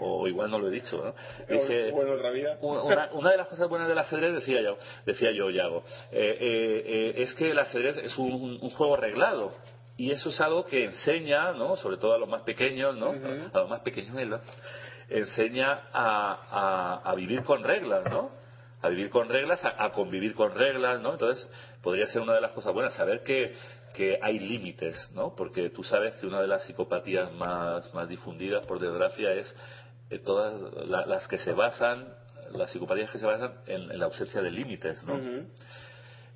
o 0.00 0.26
igual 0.28 0.50
no 0.50 0.58
lo 0.58 0.68
he 0.68 0.70
dicho, 0.70 1.02
¿no? 1.04 1.14
Dije, 1.48 1.92
O 1.92 2.02
en 2.02 2.08
otra 2.10 2.30
vida. 2.30 2.58
una, 2.62 3.08
una 3.12 3.30
de 3.30 3.36
las 3.36 3.48
cosas 3.48 3.68
buenas 3.68 3.88
del 3.88 3.98
ajedrez, 3.98 4.34
decía 4.34 4.60
yo, 4.62 4.76
decía 5.06 5.30
yo, 5.32 5.50
Yago, 5.50 5.84
eh, 6.12 6.36
eh, 6.40 6.82
eh, 6.86 7.22
es 7.22 7.34
que 7.34 7.50
el 7.50 7.58
ajedrez 7.58 7.96
es 7.98 8.16
un, 8.18 8.58
un 8.60 8.70
juego 8.70 8.96
reglado. 8.96 9.52
Y 9.96 10.12
eso 10.12 10.30
es 10.30 10.40
algo 10.40 10.64
que 10.64 10.84
enseña, 10.86 11.52
¿no? 11.52 11.76
sobre 11.76 11.98
todo 11.98 12.14
a 12.14 12.18
los 12.18 12.28
más 12.28 12.42
pequeños, 12.42 12.96
¿no? 12.96 13.10
a 13.52 13.58
los 13.58 13.68
más 13.68 13.80
pequeñuelos, 13.80 14.40
enseña 15.10 15.88
a, 15.92 17.00
a- 17.02 17.10
a 17.10 17.14
vivir 17.14 17.42
con 17.42 17.62
reglas, 17.62 18.04
¿no? 18.10 18.30
A 18.82 18.88
vivir 18.88 19.10
con 19.10 19.28
reglas, 19.28 19.62
a, 19.64 19.84
a 19.84 19.92
convivir 19.92 20.34
con 20.34 20.54
reglas, 20.54 21.00
¿no? 21.00 21.12
Entonces, 21.12 21.46
podría 21.82 22.06
ser 22.06 22.22
una 22.22 22.34
de 22.34 22.40
las 22.40 22.52
cosas 22.52 22.72
buenas, 22.72 22.94
saber 22.94 23.22
que, 23.22 23.52
que 23.94 24.18
hay 24.22 24.38
límites, 24.38 25.10
¿no? 25.12 25.34
Porque 25.36 25.68
tú 25.68 25.82
sabes 25.82 26.14
que 26.16 26.26
una 26.26 26.40
de 26.40 26.46
las 26.46 26.62
psicopatías 26.64 27.30
más, 27.32 27.92
más 27.92 28.08
difundidas, 28.08 28.64
por 28.64 28.78
desgracia, 28.78 29.32
es 29.34 29.54
todas 30.18 30.60
la- 30.88 31.06
las 31.06 31.28
que 31.28 31.38
se 31.38 31.52
basan, 31.52 32.12
las 32.50 32.70
psicopatías 32.70 33.10
que 33.10 33.18
se 33.18 33.26
basan 33.26 33.54
en, 33.66 33.90
en 33.92 33.98
la 33.98 34.06
ausencia 34.06 34.42
de 34.42 34.50
límites, 34.50 35.02
¿no? 35.04 35.20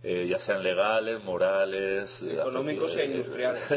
Eh, 0.07 0.27
ya 0.29 0.39
sean 0.41 0.63
legales, 0.63 1.23
morales, 1.25 2.11
eh, 2.23 2.35
Económicos 2.39 2.95
e 2.95 3.03
eh, 3.03 3.07
industriales. 3.07 3.63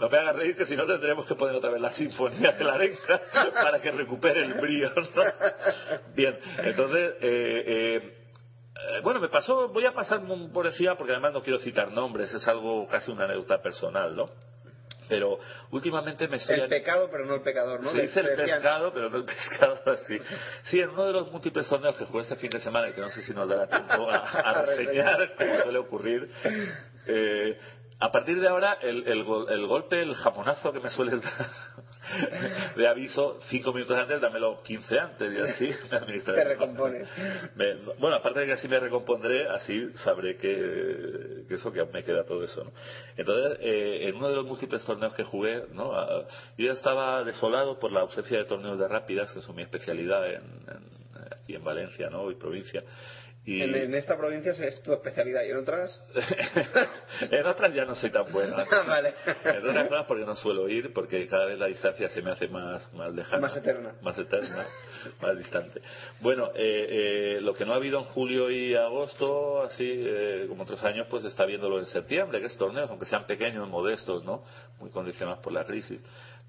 No 0.00 0.08
me 0.08 0.18
hagas 0.18 0.36
reír 0.36 0.56
que 0.56 0.64
si 0.66 0.76
no 0.76 0.84
tendremos 0.86 1.26
que 1.26 1.34
poner 1.34 1.56
otra 1.56 1.70
vez 1.70 1.80
la 1.80 1.92
sinfonía 1.92 2.52
de 2.52 2.64
la 2.64 2.74
arenga 2.74 3.20
para 3.54 3.80
que 3.80 3.90
recupere 3.90 4.40
el 4.42 4.54
brío. 4.54 4.90
¿no? 4.94 5.22
Bien, 6.14 6.38
entonces, 6.58 7.14
eh, 7.20 7.64
eh, 7.66 8.14
eh, 8.88 9.00
bueno, 9.02 9.20
me 9.20 9.28
pasó, 9.28 9.68
voy 9.68 9.86
a 9.86 9.92
pasar 9.92 10.22
por 10.52 10.66
encima 10.66 10.96
porque 10.96 11.12
además 11.12 11.32
no 11.32 11.42
quiero 11.42 11.58
citar 11.58 11.90
nombres, 11.92 12.32
es 12.32 12.46
algo 12.48 12.86
casi 12.86 13.10
una 13.10 13.24
anécdota 13.24 13.60
personal, 13.60 14.14
¿no? 14.14 14.30
Pero 15.08 15.38
últimamente 15.70 16.26
me 16.26 16.38
estoy... 16.38 16.58
El 16.58 16.68
pecado, 16.68 17.08
pero 17.10 17.26
no 17.26 17.34
el 17.34 17.42
pecador, 17.42 17.82
¿no? 17.82 17.90
Se 17.90 18.02
dice 18.02 18.20
el 18.20 18.34
pescado, 18.34 18.92
pero 18.92 19.10
no 19.10 19.18
el 19.18 19.24
pescado 19.24 19.78
así. 19.92 20.18
Sí, 20.62 20.80
en 20.80 20.90
uno 20.90 21.04
de 21.06 21.12
los 21.12 21.30
múltiples 21.30 21.68
torneos 21.68 21.96
que 21.96 22.06
jugué 22.06 22.22
este 22.22 22.36
fin 22.36 22.50
de 22.50 22.60
semana, 22.60 22.88
y 22.88 22.92
que 22.92 23.00
no 23.00 23.10
sé 23.10 23.22
si 23.22 23.34
nos 23.34 23.48
dará 23.48 23.66
tiempo 23.66 24.10
a, 24.10 24.16
a 24.16 24.62
reseñar. 24.66 25.34
como 25.36 25.62
suele 25.62 25.78
ocurrir, 25.78 26.30
eh, 27.06 27.58
a 28.04 28.10
partir 28.12 28.40
de 28.40 28.48
ahora, 28.48 28.78
el, 28.82 29.06
el 29.06 29.24
el 29.48 29.66
golpe, 29.66 30.02
el 30.02 30.14
jamonazo 30.14 30.72
que 30.72 30.80
me 30.80 30.90
sueles 30.90 31.20
dar 31.22 31.50
de 32.76 32.88
aviso 32.88 33.38
cinco 33.48 33.72
minutos 33.72 33.96
antes, 33.96 34.20
dámelo 34.20 34.60
15 34.62 34.98
antes, 34.98 35.32
y 35.32 35.38
así 35.38 35.70
me 35.90 35.96
administraré. 35.96 36.42
Te 36.42 36.48
recompones. 36.48 37.08
Me- 37.54 37.74
bueno, 37.98 38.16
aparte 38.16 38.40
de 38.40 38.46
que 38.46 38.52
así 38.54 38.66
me 38.68 38.80
recompondré, 38.80 39.48
así 39.48 39.90
sabré 40.04 40.36
que, 40.36 41.44
que 41.48 41.54
eso 41.54 41.72
que 41.72 41.84
me 41.84 42.02
queda 42.02 42.24
todo 42.24 42.42
eso. 42.44 42.64
¿no? 42.64 42.72
Entonces, 43.16 43.58
eh, 43.60 44.08
en 44.08 44.16
uno 44.16 44.28
de 44.30 44.34
los 44.36 44.46
múltiples 44.46 44.84
torneos 44.84 45.14
que 45.14 45.24
jugué, 45.24 45.62
¿no? 45.72 45.92
Ah, 45.94 46.24
yo 46.58 46.66
ya 46.66 46.72
estaba 46.72 47.22
desolado 47.24 47.78
por 47.78 47.92
la 47.92 48.00
ausencia 48.00 48.36
de 48.38 48.44
torneos 48.46 48.78
de 48.78 48.88
rápidas, 48.88 49.30
que 49.32 49.40
son 49.42 49.54
mi 49.54 49.62
especialidad 49.62 50.26
en, 50.26 50.42
en- 50.42 51.02
aquí 51.40 51.54
en 51.54 51.62
Valencia 51.64 52.10
¿no? 52.10 52.30
y 52.30 52.34
provincia. 52.34 52.82
Y 53.44 53.60
En, 53.60 53.74
en 53.74 53.94
esta 53.96 54.16
provincia 54.16 54.52
es 54.52 54.82
tu 54.82 54.92
especialidad 54.92 55.42
y 55.42 55.50
en 55.50 55.56
otras. 55.56 56.00
en 57.20 57.44
otras 57.44 57.74
ya 57.74 57.84
no 57.84 57.96
soy 57.96 58.10
tan 58.10 58.30
bueno. 58.32 58.56
Ah, 58.72 58.84
vale. 58.86 59.14
En 59.44 59.68
otras 59.68 59.88
cosas 59.88 60.06
porque 60.06 60.24
no 60.24 60.34
suelo 60.36 60.68
ir, 60.68 60.92
porque 60.92 61.26
cada 61.26 61.46
vez 61.46 61.58
la 61.58 61.66
distancia 61.66 62.08
se 62.08 62.22
me 62.22 62.30
hace 62.30 62.46
más, 62.48 62.92
más 62.94 63.12
lejana. 63.12 63.40
Más 63.40 63.56
eterna. 63.56 63.94
Más 64.00 64.18
eterna, 64.18 64.66
más 65.20 65.36
distante. 65.36 65.82
Bueno, 66.20 66.50
eh, 66.54 67.36
eh, 67.36 67.40
lo 67.40 67.54
que 67.54 67.64
no 67.64 67.72
ha 67.72 67.76
habido 67.76 67.98
en 67.98 68.04
julio 68.06 68.50
y 68.50 68.74
agosto, 68.74 69.62
así 69.62 69.84
eh, 69.88 70.46
como 70.48 70.62
otros 70.62 70.82
años, 70.84 71.06
pues 71.10 71.24
está 71.24 71.44
viéndolo 71.44 71.80
en 71.80 71.86
septiembre, 71.86 72.40
que 72.40 72.46
es 72.46 72.56
torneos, 72.56 72.88
aunque 72.90 73.06
sean 73.06 73.26
pequeños, 73.26 73.68
modestos, 73.68 74.24
¿no? 74.24 74.44
Muy 74.78 74.90
condicionados 74.90 75.40
por 75.42 75.52
la 75.52 75.64
crisis. 75.64 76.00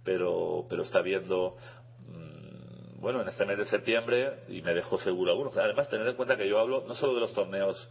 Pero, 0.03 0.65
pero 0.69 0.83
está 0.83 1.01
viendo 1.01 1.57
bueno, 3.03 3.21
en 3.21 3.27
este 3.27 3.45
mes 3.45 3.57
de 3.57 3.65
septiembre, 3.65 4.45
y 4.47 4.61
me 4.61 4.73
dejo 4.73 4.97
seguro 4.97 5.31
algunos. 5.31 5.57
Además, 5.57 5.89
tener 5.89 6.07
en 6.07 6.15
cuenta 6.15 6.37
que 6.37 6.47
yo 6.47 6.57
hablo 6.57 6.85
no 6.87 6.95
solo 6.95 7.15
de 7.15 7.19
los 7.19 7.33
torneos, 7.33 7.89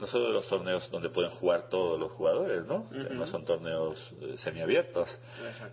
no 0.00 0.06
solo 0.06 0.28
de 0.28 0.32
los 0.32 0.48
torneos 0.48 0.90
donde 0.90 1.10
pueden 1.10 1.30
jugar 1.32 1.68
todos 1.68 2.00
los 2.00 2.10
jugadores, 2.12 2.64
¿no? 2.64 2.88
Que 2.88 3.14
no 3.14 3.26
son 3.26 3.44
torneos 3.44 3.98
eh, 4.22 4.36
semiabiertos, 4.38 5.06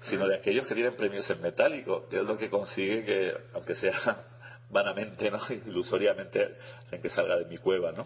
sino 0.02 0.27
de 0.27 0.35
aquellos 0.35 0.68
que 0.68 0.76
tienen 0.76 0.93
premios 0.97 1.30
en 1.30 1.41
metálico, 1.41 2.06
que 2.10 2.18
es 2.18 2.23
lo 2.26 2.38
que 2.38 2.49
consigue 2.49 3.06
que, 3.06 3.34
aunque 3.53 3.76
sea 3.76 4.26
vanamente, 4.69 5.31
¿no? 5.31 5.39
Ilusoriamente, 5.68 6.57
en 6.91 7.02
que 7.02 7.07
salga 7.07 7.38
de 7.38 7.45
mi 7.45 7.56
cueva, 7.57 7.93
¿no? 7.93 8.06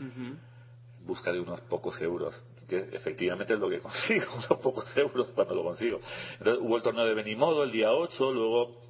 en 0.00 0.38
busca 1.06 1.32
de 1.32 1.40
unos 1.40 1.62
pocos 1.62 1.98
euros, 2.02 2.44
que 2.68 2.76
efectivamente 2.92 3.54
es 3.54 3.58
lo 3.58 3.70
que 3.70 3.78
consigo, 3.80 4.34
unos 4.34 4.60
pocos 4.60 4.94
euros 4.98 5.28
cuando 5.34 5.54
lo 5.54 5.62
consigo. 5.62 5.98
Entonces 6.38 6.62
hubo 6.62 6.76
el 6.76 6.82
torneo 6.82 7.06
de 7.06 7.14
Benimodo 7.14 7.64
el 7.64 7.72
día 7.72 7.90
8, 7.90 8.32
luego 8.32 8.84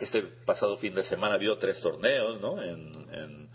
este 0.00 0.22
pasado 0.44 0.76
fin 0.78 0.94
de 0.94 1.02
semana 1.04 1.34
habido 1.34 1.58
tres 1.58 1.80
torneos, 1.80 2.40
¿no? 2.40 2.62
En, 2.62 3.08
en- 3.12 3.50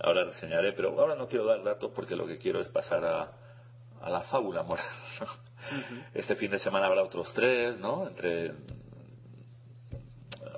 ahora 0.00 0.24
reseñaré, 0.24 0.72
pero 0.72 0.98
ahora 0.98 1.14
no 1.14 1.28
quiero 1.28 1.44
dar 1.44 1.62
datos 1.62 1.92
porque 1.94 2.16
lo 2.16 2.26
que 2.26 2.38
quiero 2.38 2.60
es 2.60 2.68
pasar 2.68 3.04
a, 3.04 3.32
a 4.00 4.10
la 4.10 4.22
fábula 4.22 4.62
moral. 4.62 4.84
¿no? 5.20 5.26
Este 6.14 6.34
fin 6.36 6.50
de 6.50 6.58
semana 6.58 6.86
habrá 6.86 7.02
otros 7.02 7.32
tres, 7.34 7.78
¿no? 7.78 8.08
Entre 8.08 8.52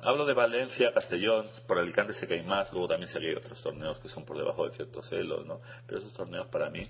Hablo 0.03 0.27
de 0.27 0.35
Valencia, 0.35 0.93
Castellón, 0.93 1.49
por 1.67 1.79
Alicante 1.79 2.13
sé 2.13 2.27
que 2.27 2.35
hay 2.35 2.43
más, 2.43 2.71
luego 2.73 2.89
también 2.89 3.11
sé 3.11 3.19
que 3.21 3.29
hay 3.29 3.35
otros 3.35 3.61
torneos 3.63 3.99
que 3.99 4.09
son 4.09 4.25
por 4.27 4.37
debajo 4.37 4.69
de 4.69 4.75
ciertos 4.77 5.09
celos, 5.09 5.47
¿no? 5.47 5.61
Pero 5.87 6.01
esos 6.01 6.13
torneos 6.13 6.47
para 6.49 6.69
mí, 6.69 6.87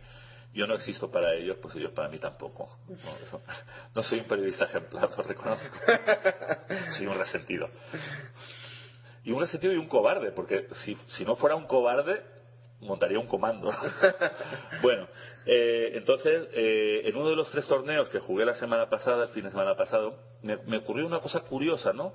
yo 0.54 0.66
no 0.66 0.74
existo 0.74 1.10
para 1.10 1.34
ellos, 1.34 1.56
pues 1.60 1.74
ellos 1.76 1.92
para 1.92 2.08
mí 2.08 2.18
tampoco. 2.18 2.78
No, 2.88 2.94
Eso- 2.94 3.42
no 3.94 4.02
soy 4.02 4.20
un 4.20 4.26
periodista 4.26 4.64
ejemplar, 4.64 5.10
lo 5.10 5.22
reconozco. 5.22 5.76
Soy 6.96 7.06
un 7.06 7.18
resentido. 7.18 7.68
Y 9.24 9.32
un 9.32 9.40
resentido 9.40 9.72
y 9.72 9.76
un 9.76 9.88
cobarde, 9.88 10.30
porque 10.32 10.66
si, 10.84 10.94
si 11.08 11.24
no 11.24 11.34
fuera 11.36 11.56
un 11.56 11.66
cobarde, 11.66 12.22
montaría 12.80 13.18
un 13.18 13.26
comando. 13.26 13.72
bueno, 14.82 15.08
eh, 15.46 15.92
entonces, 15.94 16.48
eh, 16.52 17.02
en 17.04 17.16
uno 17.16 17.30
de 17.30 17.36
los 17.36 17.50
tres 17.50 17.66
torneos 17.66 18.08
que 18.10 18.18
jugué 18.20 18.44
la 18.44 18.54
semana 18.54 18.88
pasada, 18.88 19.24
el 19.24 19.28
fin 19.30 19.44
de 19.44 19.50
semana 19.50 19.74
pasado, 19.74 20.18
me, 20.42 20.56
me 20.66 20.76
ocurrió 20.78 21.06
una 21.06 21.20
cosa 21.20 21.40
curiosa, 21.40 21.92
¿no? 21.92 22.14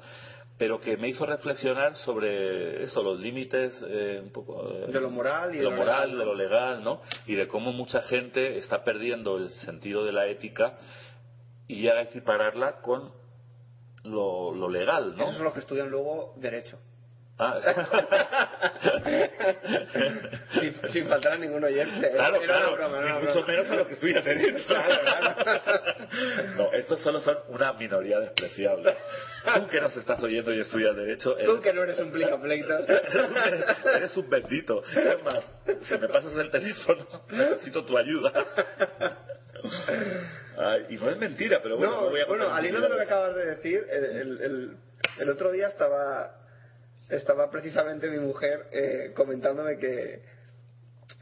Pero 0.59 0.79
que 0.79 0.97
me 0.97 1.07
hizo 1.07 1.25
reflexionar 1.25 1.95
sobre 1.95 2.83
eso, 2.83 3.01
los 3.01 3.19
límites 3.19 3.73
eh, 3.87 4.19
un 4.21 4.31
poco 4.31 4.71
eh, 4.71 4.91
De 4.91 4.99
lo 4.99 5.09
moral 5.09 5.55
y 5.55 5.57
de 5.57 5.59
de 5.59 5.63
lo 5.63 5.71
lo 5.71 5.77
moral, 5.77 6.11
legal, 6.11 6.19
de 6.19 6.25
¿no? 6.25 6.25
lo 6.25 6.35
legal, 6.35 6.83
¿no? 6.83 7.01
Y 7.25 7.35
de 7.35 7.47
cómo 7.47 7.71
mucha 7.71 8.01
gente 8.03 8.57
está 8.57 8.83
perdiendo 8.83 9.37
el 9.37 9.49
sentido 9.49 10.03
de 10.03 10.11
la 10.11 10.27
ética 10.27 10.77
y 11.67 11.81
llega 11.81 11.99
a 11.99 12.03
equipararla 12.03 12.81
con 12.81 13.11
lo, 14.03 14.53
lo 14.53 14.69
legal, 14.69 15.15
¿no? 15.15 15.23
Esos 15.23 15.35
son 15.35 15.45
los 15.45 15.53
que 15.53 15.61
estudian 15.61 15.89
luego 15.89 16.33
Derecho. 16.37 16.77
Ah, 17.41 17.57
sin, 20.59 20.73
sin 20.91 21.07
faltar 21.07 21.33
a 21.33 21.37
ningún 21.37 21.63
oyente. 21.63 22.11
Claro, 22.11 22.35
Era 22.35 22.45
claro, 22.45 22.75
broma, 22.75 23.01
mucho 23.19 23.31
broma. 23.31 23.47
menos 23.47 23.69
a 23.69 23.75
los 23.75 23.87
que 23.87 23.93
estudian 23.93 24.23
derecho. 24.23 24.75
No, 26.57 26.71
estos 26.73 26.99
solo 27.01 27.19
son 27.21 27.37
una 27.49 27.71
minoría 27.73 28.19
despreciable. 28.19 28.95
Tú 29.55 29.67
que 29.67 29.79
nos 29.79 29.95
estás 29.95 30.21
oyendo 30.21 30.53
y 30.53 30.59
estudias 30.59 30.95
derecho, 30.95 31.35
Tú 31.45 31.61
que 31.61 31.71
no 31.71 31.83
eres 31.83 31.99
un 31.99 32.11
pleitos. 32.11 32.85
eres 33.95 34.17
un 34.17 34.29
bendito. 34.29 34.83
Es 34.93 35.23
más, 35.23 35.47
si 35.83 35.97
me 35.97 36.09
pasas 36.09 36.35
el 36.35 36.51
teléfono, 36.51 37.05
necesito 37.29 37.85
tu 37.85 37.97
ayuda. 37.97 38.33
Ay, 40.57 40.85
y 40.89 40.97
no 40.97 41.09
es 41.09 41.17
mentira, 41.17 41.59
pero 41.63 41.77
bueno, 41.77 41.93
no, 41.95 42.01
no 42.01 42.09
voy 42.09 42.19
a 42.21 42.25
bueno, 42.25 42.53
al 42.53 42.65
hilo 42.65 42.81
de 42.81 42.89
lo 42.89 42.95
que 42.97 43.03
acabas 43.03 43.35
de 43.35 43.45
decir, 43.55 43.85
el, 43.89 44.03
el- 44.03 44.41
el- 44.41 44.77
el 45.19 45.29
otro 45.29 45.51
día 45.51 45.67
estaba 45.67 46.35
estaba 47.09 47.49
precisamente 47.49 48.09
mi 48.09 48.19
mujer 48.19 48.67
eh, 48.71 49.11
comentándome 49.15 49.77
que, 49.77 50.21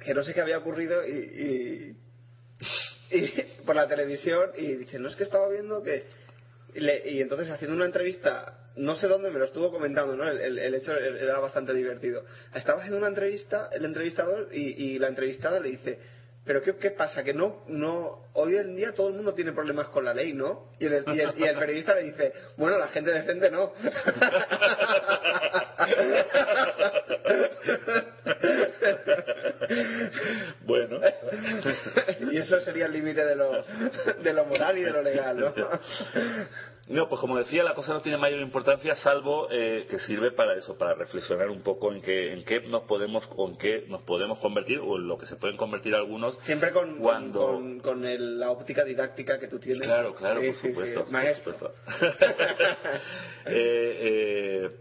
que 0.03 0.13
no 0.13 0.23
sé 0.23 0.33
qué 0.33 0.41
había 0.41 0.57
ocurrido 0.57 1.05
y, 1.07 1.95
y, 3.11 3.25
por 3.65 3.75
la 3.75 3.87
televisión 3.87 4.51
y 4.57 4.75
dice, 4.75 4.99
no 4.99 5.07
es 5.07 5.15
que 5.15 5.23
estaba 5.23 5.47
viendo 5.49 5.81
que... 5.83 6.03
Y, 6.73 6.79
le- 6.81 7.09
y 7.09 7.21
entonces 7.21 7.49
haciendo 7.49 7.75
una 7.75 7.85
entrevista, 7.85 8.71
no 8.75 8.95
sé 8.95 9.07
dónde 9.07 9.31
me 9.31 9.39
lo 9.39 9.45
estuvo 9.45 9.71
comentando, 9.71 10.15
¿no? 10.15 10.27
El, 10.29 10.39
el- 10.39 10.59
el 10.59 10.75
hecho 10.75 10.95
era 10.95 11.39
bastante 11.39 11.73
divertido. 11.73 12.25
Estaba 12.53 12.79
haciendo 12.79 12.97
una 12.99 13.07
entrevista, 13.07 13.69
el 13.71 13.85
entrevistador, 13.85 14.49
y, 14.51 14.73
y 14.95 14.99
la 14.99 15.07
entrevistada 15.07 15.59
le 15.59 15.69
dice, 15.69 15.99
pero 16.47 16.61
¿qué, 16.63 16.75
qué 16.77 16.91
pasa? 16.91 17.23
Que 17.23 17.33
no, 17.33 17.63
no, 17.67 18.23
hoy 18.33 18.55
en 18.55 18.75
día 18.75 18.93
todo 18.93 19.09
el 19.09 19.15
mundo 19.15 19.33
tiene 19.33 19.51
problemas 19.51 19.89
con 19.89 20.05
la 20.05 20.13
ley, 20.13 20.33
¿no? 20.33 20.71
Y 20.79 20.85
el, 20.85 21.03
y 21.07 21.19
el- 21.19 21.33
y 21.37 21.43
el 21.43 21.57
periodista 21.59 21.93
le 21.95 22.03
dice, 22.03 22.33
bueno, 22.55 22.77
la 22.77 22.87
gente 22.87 23.11
decente 23.11 23.51
no. 23.51 23.73
Bueno. 30.65 30.99
y 32.31 32.37
eso 32.37 32.59
sería 32.61 32.85
el 32.85 32.93
límite 32.93 33.23
de 33.25 33.35
lo, 33.35 33.63
de 34.23 34.33
lo 34.33 34.45
moral 34.45 34.77
y 34.77 34.83
de 34.83 34.91
lo 34.91 35.01
legal, 35.01 35.37
¿no? 35.39 35.53
No, 36.89 37.09
pues 37.09 37.19
como 37.19 37.37
decía, 37.37 37.63
la 37.63 37.73
cosa 37.75 37.91
no 37.93 38.01
tiene 38.01 38.17
mayor 38.17 38.39
importancia, 38.39 38.95
salvo 38.95 39.49
eh, 39.51 39.85
que 39.89 39.99
sirve 39.99 40.31
para 40.31 40.55
eso, 40.55 40.77
para 40.77 40.93
reflexionar 40.93 41.49
un 41.49 41.61
poco 41.61 41.91
en 41.91 42.01
qué, 42.01 42.31
en 42.31 42.45
qué 42.45 42.61
nos 42.61 42.83
podemos, 42.83 43.27
con 43.27 43.57
qué 43.57 43.83
nos 43.89 44.03
podemos 44.03 44.39
convertir 44.39 44.79
o 44.79 44.95
en 44.95 45.05
lo 45.05 45.17
que 45.17 45.25
se 45.25 45.35
pueden 45.35 45.57
convertir 45.57 45.93
algunos. 45.95 46.37
Siempre 46.45 46.71
con, 46.71 46.97
Cuando- 46.99 47.45
con, 47.47 47.79
con 47.81 48.05
el- 48.05 48.39
la 48.39 48.51
óptica 48.51 48.85
didáctica 48.85 49.37
que 49.37 49.47
tú 49.49 49.59
tienes. 49.59 49.81
Claro, 49.81 50.15
claro, 50.15 50.39
Sí, 50.39 50.47
por 50.47 50.55
sí, 50.55 50.61
sí, 50.61 50.69
supuesto. 50.73 51.03
por 51.03 51.11
maestro. 51.11 51.53
supuesto. 51.53 51.77
Eh, 53.49 53.97
eh, 54.01 54.71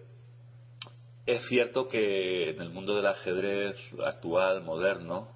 es 1.26 1.46
cierto 1.48 1.88
que 1.88 2.50
en 2.50 2.60
el 2.62 2.70
mundo 2.70 2.96
del 2.96 3.06
ajedrez 3.06 3.76
actual, 4.04 4.62
moderno, 4.62 5.28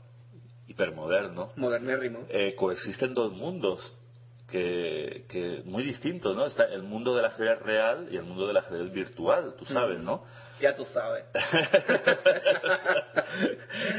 hipermoderno, 0.68 1.50
Modernérrimo. 1.56 2.26
eh, 2.28 2.54
coexisten 2.56 3.14
dos 3.14 3.32
mundos 3.32 3.96
que, 4.50 5.24
que 5.28 5.62
muy 5.64 5.84
distintos, 5.84 6.36
¿no? 6.36 6.46
Está 6.46 6.64
el 6.64 6.82
mundo 6.82 7.14
del 7.14 7.24
ajedrez 7.24 7.60
real 7.60 8.08
y 8.10 8.16
el 8.16 8.24
mundo 8.24 8.46
del 8.46 8.56
ajedrez 8.56 8.92
virtual, 8.92 9.54
tú 9.58 9.64
sabes, 9.64 10.00
¿no? 10.00 10.24
Ya 10.60 10.74
tú 10.74 10.84
sabes. 10.86 11.24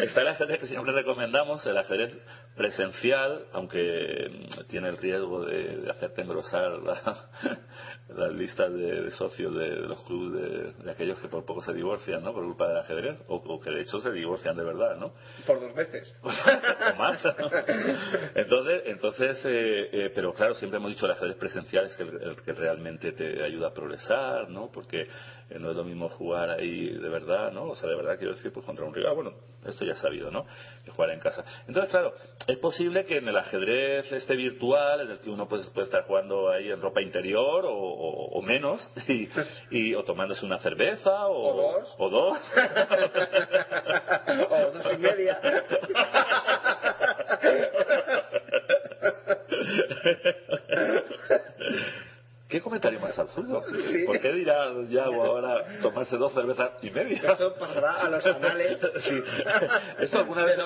Está 0.04 0.22
el 0.22 0.28
ajedrez 0.28 0.60
que 0.60 0.68
siempre 0.68 0.92
recomendamos, 0.94 1.66
el 1.66 1.78
ajedrez 1.78 2.14
presencial, 2.56 3.46
aunque 3.54 4.30
mm, 4.30 4.68
tiene 4.68 4.90
el 4.90 4.98
riesgo 4.98 5.46
de, 5.46 5.78
de 5.78 5.90
hacerte 5.90 6.22
engrosar 6.22 6.72
la- 6.80 7.30
las 8.16 8.32
listas 8.34 8.72
de, 8.74 9.02
de 9.04 9.12
socios 9.12 9.56
de, 9.56 9.70
de 9.82 9.88
los 9.88 10.02
clubes 10.04 10.78
de, 10.84 10.92
aquellos 10.92 11.20
que 11.20 11.28
por 11.30 11.46
poco 11.46 11.62
se 11.62 11.74
divorcian, 11.74 12.24
¿no? 12.24 12.34
Por 12.34 12.44
culpa 12.44 12.68
del 12.68 12.78
ajedrez, 12.78 13.18
o, 13.28 13.36
o 13.38 13.60
que 13.60 13.72
de 13.72 13.82
hecho 13.82 14.00
se 14.00 14.12
divorcian 14.12 14.56
de 14.58 14.64
verdad, 14.64 14.98
¿no? 14.98 15.14
Por 15.48 15.60
dos 15.62 15.74
veces. 15.74 16.14
o 16.22 16.28
más. 16.98 17.24
Entonces, 18.36 18.84
entonces 18.86 19.42
eh, 19.46 19.90
eh, 19.92 20.12
pero 20.14 20.34
claro, 20.34 20.54
siempre 20.56 20.78
hemos 20.78 20.92
dicho 20.92 21.06
el 21.06 21.14
ajedrez 21.14 21.38
presencial 21.38 21.86
es 21.86 22.00
el, 22.00 22.22
el 22.22 22.36
que 22.44 22.54
realmente 22.54 23.14
te 23.14 23.44
ayuda 23.44 23.70
a 23.70 23.74
progresar, 23.74 24.50
¿no? 24.50 24.70
Porque 24.72 25.08
eh, 25.52 25.60
no 25.60 25.70
es 25.72 25.76
lo 25.76 25.84
mismo 25.84 26.10
jugar 26.10 26.50
ahí 26.52 26.90
de 26.90 27.10
verdad, 27.10 27.52
¿no? 27.52 27.64
O 27.66 27.76
sea, 27.76 27.90
de 27.90 27.96
verdad 27.96 28.18
quiero 28.18 28.34
decir, 28.36 28.52
pues 28.52 28.66
contra 28.66 28.86
un 28.86 28.94
rival, 28.94 29.16
bueno, 29.16 29.34
esto 29.66 29.86
ya 29.86 29.94
es 29.94 30.00
sabido, 30.00 30.32
¿no? 30.32 30.46
Que 30.86 30.92
jugar 30.92 31.12
en 31.12 31.20
casa. 31.20 31.44
Entonces, 31.68 31.92
claro, 31.92 32.14
es 32.48 32.58
posible 32.58 33.06
que 33.06 33.18
en 33.18 33.28
el 33.28 33.38
ajedrez 33.38 34.12
este 34.12 34.36
virtual, 34.36 35.02
en 35.02 35.12
el 35.12 35.20
que 35.20 35.30
uno 35.30 35.48
pues, 35.48 35.70
puede 35.70 35.86
estar 35.86 36.04
jugando 36.04 36.50
ahí 36.50 36.72
en 36.72 36.82
ropa 36.82 37.02
interior 37.02 37.66
o, 37.66 37.74
o- 37.74 38.40
o 38.40 38.42
menos, 38.42 38.88
y, 39.08 39.30
y- 39.70 39.94
o 39.96 40.04
tomándose 40.04 40.46
una 40.46 40.58
cerveza 40.60 41.28
o, 41.28 41.50
O 41.50 41.54
dos. 41.74 41.96
o 41.98 42.10
dos. 42.10 42.38
o 44.50 44.72
dos 44.72 44.94
y 44.94 44.98
media. 44.98 45.40
¿Qué 52.52 52.60
comentario 52.60 53.00
más 53.00 53.18
absurdo? 53.18 53.64
Sí. 53.90 54.04
¿Por 54.06 54.20
qué 54.20 54.34
dirá 54.34 54.74
Yago 54.86 55.24
ahora 55.24 55.80
tomarse 55.82 56.18
dos 56.18 56.34
cervezas 56.34 56.72
y 56.82 56.90
media? 56.90 57.32
Esto 57.32 57.56
pasará 57.58 58.02
a 58.02 58.10
los 58.10 58.26
anales 58.26 58.82
Sí. 59.00 59.24
Eso 60.00 60.20
alguna 60.20 60.44
vez, 60.44 60.60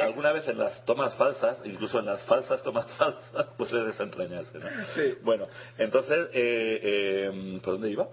alguna 0.00 0.32
vez 0.32 0.48
en 0.48 0.56
las 0.56 0.82
tomas 0.86 1.14
falsas, 1.16 1.60
incluso 1.64 1.98
en 1.98 2.06
las 2.06 2.24
falsas 2.24 2.62
tomas 2.62 2.86
falsas, 2.98 3.48
pues 3.58 3.70
puede 3.70 3.84
desentrañarse, 3.84 4.58
¿no? 4.58 4.66
Sí. 4.94 5.18
Bueno, 5.22 5.46
entonces, 5.76 6.28
eh, 6.32 6.80
eh, 6.82 7.60
¿por 7.62 7.74
dónde 7.74 7.90
iba? 7.90 8.08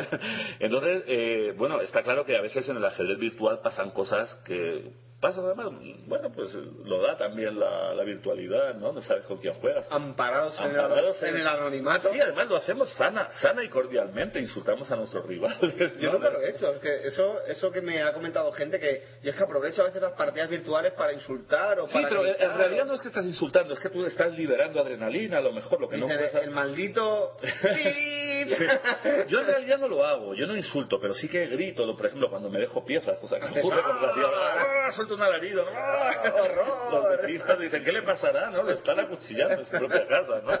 entonces, 0.60 1.02
eh, 1.08 1.54
bueno, 1.56 1.80
está 1.80 2.02
claro 2.02 2.24
que 2.24 2.36
a 2.36 2.40
veces 2.40 2.68
en 2.68 2.76
el 2.76 2.84
ajedrez 2.84 3.18
virtual 3.18 3.60
pasan 3.62 3.90
cosas 3.90 4.32
que 4.44 4.92
pasan 5.20 5.44
además, 5.44 5.68
bueno, 6.06 6.30
pues 6.34 6.54
lo 6.54 7.02
da 7.02 7.16
también 7.18 7.58
la, 7.60 7.94
la 7.94 8.02
virtualidad, 8.04 8.74
¿no? 8.74 8.92
No 8.92 9.02
sabes 9.02 9.24
con 9.26 9.38
quién 9.38 9.54
juegas. 9.54 9.86
Amparados, 9.90 10.58
en, 10.58 10.70
el, 10.70 11.34
en 11.34 11.36
el 11.40 11.46
anonimato. 11.46 12.10
Sí, 12.10 12.20
además 12.20 12.48
lo 12.48 12.56
hacemos 12.56 12.88
sana, 12.94 13.30
sana 13.40 13.62
y 13.62 13.68
cordialmente, 13.68 14.38
insultamos 14.40 14.90
a 14.90 14.96
nuestros 14.96 15.26
rivales. 15.26 15.98
Yo 16.00 16.12
nunca 16.12 16.30
lo 16.30 16.40
he 16.40 16.50
hecho, 16.50 16.72
es 16.72 16.80
que 16.80 17.06
eso, 17.06 17.40
eso 17.46 17.70
que 17.70 17.82
me 17.82 18.02
ha 18.02 18.12
comentado 18.12 18.50
gente 18.52 18.78
que 18.80 19.02
yo 19.22 19.30
es 19.30 19.36
que 19.36 19.42
aprovecho 19.44 19.82
a 19.82 19.86
veces 19.86 20.00
las 20.00 20.12
partidas 20.12 20.48
virtuales 20.48 20.92
para 20.94 21.12
insultar 21.12 21.78
o 21.80 21.86
Sí, 21.86 21.92
para 21.94 22.08
pero 22.08 22.20
en 22.24 22.32
gritar, 22.32 22.50
en 22.52 22.58
realidad 22.58 22.82
o- 22.84 22.88
no 22.88 22.94
es 22.94 23.00
que 23.02 23.08
estás 23.08 23.24
insultando, 23.26 23.74
es 23.74 23.80
que 23.80 23.90
tú 23.90 24.04
estás 24.06 24.32
liberando 24.32 24.80
adrenalina, 24.80 25.38
a 25.38 25.42
lo 25.42 25.52
mejor 25.52 25.80
lo 25.80 25.88
que 25.88 25.98
no 25.98 26.06
puedes 26.06 26.34
el 26.34 26.50
maldito 26.50 27.32
Yo 29.28 29.40
en 29.40 29.46
realidad 29.46 29.78
no 29.78 29.88
lo 29.88 30.04
hago, 30.04 30.34
yo 30.34 30.46
no 30.46 30.56
insulto, 30.56 30.98
pero 31.00 31.14
sí 31.14 31.28
que 31.28 31.46
grito, 31.46 31.84
por 31.96 32.06
ejemplo, 32.06 32.30
cuando 32.30 32.48
me 32.48 32.58
dejo 32.58 32.84
piezas, 32.84 33.22
o 33.22 33.28
sea, 33.28 33.38
que 33.38 33.58
ocurre 33.60 33.82
con 33.82 34.02
la 34.02 34.14
tía, 34.14 34.24
¡ah! 34.32 34.86
Suelta 35.10 35.14
un 35.14 35.22
alarido. 35.22 35.64
¿no? 35.64 36.90
Los 36.90 37.20
vecinos 37.20 37.58
dicen, 37.60 37.84
¿qué 37.84 37.92
le 37.92 38.02
pasará? 38.02 38.50
¿no? 38.50 38.62
Le 38.62 38.74
están 38.74 38.98
acuchillando 39.00 39.54
en 39.60 39.64
su 39.64 39.70
propia 39.72 40.06
casa, 40.06 40.40
¿no? 40.44 40.52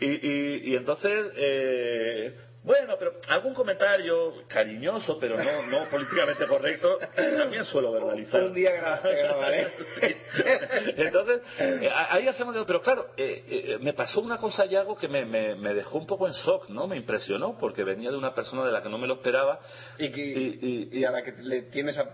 Y, 0.00 0.06
y, 0.06 0.72
y 0.72 0.76
entonces, 0.76 1.32
eh, 1.36 2.34
bueno, 2.64 2.96
pero 2.98 3.12
algún 3.28 3.54
comentario 3.54 4.34
cariñoso, 4.48 5.18
pero 5.18 5.36
no, 5.36 5.62
no 5.66 5.88
políticamente 5.90 6.46
correcto, 6.46 6.98
también 7.38 7.64
suelo 7.64 7.92
verbalizar. 7.92 8.42
Un 8.42 8.54
día 8.54 8.72
grabaré. 8.72 9.68
Entonces, 10.96 11.40
eh, 11.58 11.88
ahí 12.10 12.26
hacemos 12.28 12.54
de... 12.54 12.64
Pero 12.64 12.82
claro, 12.82 13.06
eh, 13.16 13.44
eh, 13.48 13.78
me 13.80 13.92
pasó 13.94 14.20
una 14.20 14.36
cosa, 14.38 14.66
Yago, 14.66 14.96
que 14.96 15.08
me, 15.08 15.24
me, 15.24 15.54
me 15.54 15.72
dejó 15.72 15.98
un 15.98 16.06
poco 16.06 16.26
en 16.26 16.32
shock, 16.34 16.68
¿no? 16.68 16.86
Me 16.86 16.96
impresionó, 16.96 17.56
porque 17.58 17.84
venía 17.84 18.10
de 18.10 18.16
una 18.16 18.34
persona 18.34 18.64
de 18.66 18.72
la 18.72 18.82
que 18.82 18.88
no 18.88 18.98
me 18.98 19.06
lo 19.06 19.14
esperaba. 19.14 19.60
Y, 19.98 20.10
que- 20.10 20.20
Y- 20.20 20.58
y- 20.92 20.98
y 20.98 21.04
a 21.04 21.10
la 21.10 21.22
que 21.22 21.32
le 21.40 21.62
tienes 21.62 21.96
a, 21.96 22.04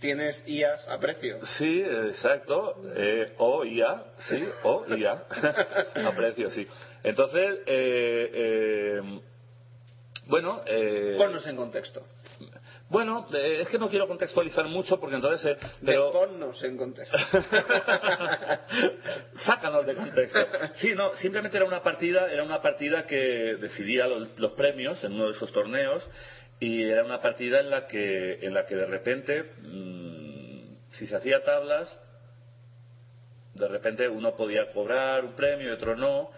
tienes 0.00 0.42
IAS 0.46 0.86
a 0.88 0.98
precio. 0.98 1.38
Sí, 1.58 1.82
exacto. 1.82 2.76
Eh, 2.96 3.34
o 3.38 3.64
IA, 3.64 4.04
sí, 4.28 4.44
o 4.62 4.84
IA. 4.94 5.24
Aprecio, 6.06 6.50
sí. 6.50 6.66
Entonces, 7.02 7.60
eh, 7.66 8.30
eh, 8.34 9.20
bueno, 10.26 10.62
eh, 10.66 11.14
Ponnos 11.16 11.46
en 11.46 11.56
contexto. 11.56 12.02
bueno, 12.90 13.26
eh, 13.32 13.58
es 13.62 13.68
que 13.68 13.78
no 13.78 13.88
quiero 13.88 14.06
contextualizar 14.06 14.66
mucho 14.66 15.00
porque 15.00 15.16
entonces, 15.16 15.52
eh, 15.52 15.56
pero 15.84 16.12
Ponnos 16.12 16.62
en 16.64 16.76
contexto. 16.76 17.16
sácanos 19.46 19.86
de 19.86 19.94
contexto. 19.94 20.38
Sí, 20.74 20.92
no, 20.94 21.14
simplemente 21.16 21.56
era 21.56 21.66
una 21.66 21.82
partida, 21.82 22.30
era 22.30 22.42
una 22.42 22.60
partida 22.60 23.06
que 23.06 23.56
decidía 23.60 24.06
los, 24.06 24.38
los 24.38 24.52
premios 24.52 25.02
en 25.04 25.12
uno 25.14 25.26
de 25.26 25.30
esos 25.32 25.50
torneos 25.52 26.06
y 26.60 26.82
era 26.82 27.04
una 27.04 27.20
partida 27.20 27.60
en 27.60 27.70
la 27.70 27.86
que, 27.86 28.38
en 28.40 28.54
la 28.54 28.66
que 28.66 28.74
de 28.74 28.86
repente, 28.86 29.44
mm, 29.62 30.92
si 30.92 31.06
se 31.06 31.16
hacía 31.16 31.42
tablas, 31.42 31.96
de 33.54 33.68
repente 33.68 34.08
uno 34.08 34.34
podía 34.34 34.70
cobrar 34.72 35.24
un 35.24 35.34
premio 35.34 35.68
y 35.68 35.72
otro 35.72 35.94
no. 35.96 36.30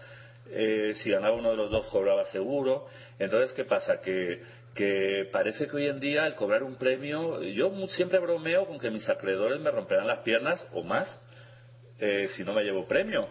Eh, 0.52 0.94
si 0.96 1.10
ganaba 1.10 1.36
uno 1.36 1.50
de 1.50 1.56
los 1.56 1.70
dos 1.70 1.86
cobraba 1.88 2.24
seguro. 2.26 2.86
Entonces, 3.18 3.52
¿qué 3.52 3.64
pasa? 3.64 4.00
Que, 4.00 4.40
que 4.74 5.28
parece 5.30 5.68
que 5.68 5.76
hoy 5.76 5.86
en 5.86 6.00
día 6.00 6.26
el 6.26 6.34
cobrar 6.34 6.62
un 6.62 6.76
premio, 6.76 7.42
yo 7.42 7.70
siempre 7.88 8.18
bromeo 8.18 8.66
con 8.66 8.78
que 8.78 8.90
mis 8.90 9.08
acreedores 9.08 9.60
me 9.60 9.70
romperán 9.70 10.06
las 10.06 10.20
piernas 10.20 10.66
o 10.72 10.82
más 10.82 11.20
eh, 11.98 12.28
si 12.34 12.44
no 12.44 12.52
me 12.52 12.64
llevo 12.64 12.86
premio. 12.86 13.28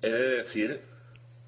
He 0.00 0.08
de 0.08 0.28
decir, 0.38 0.80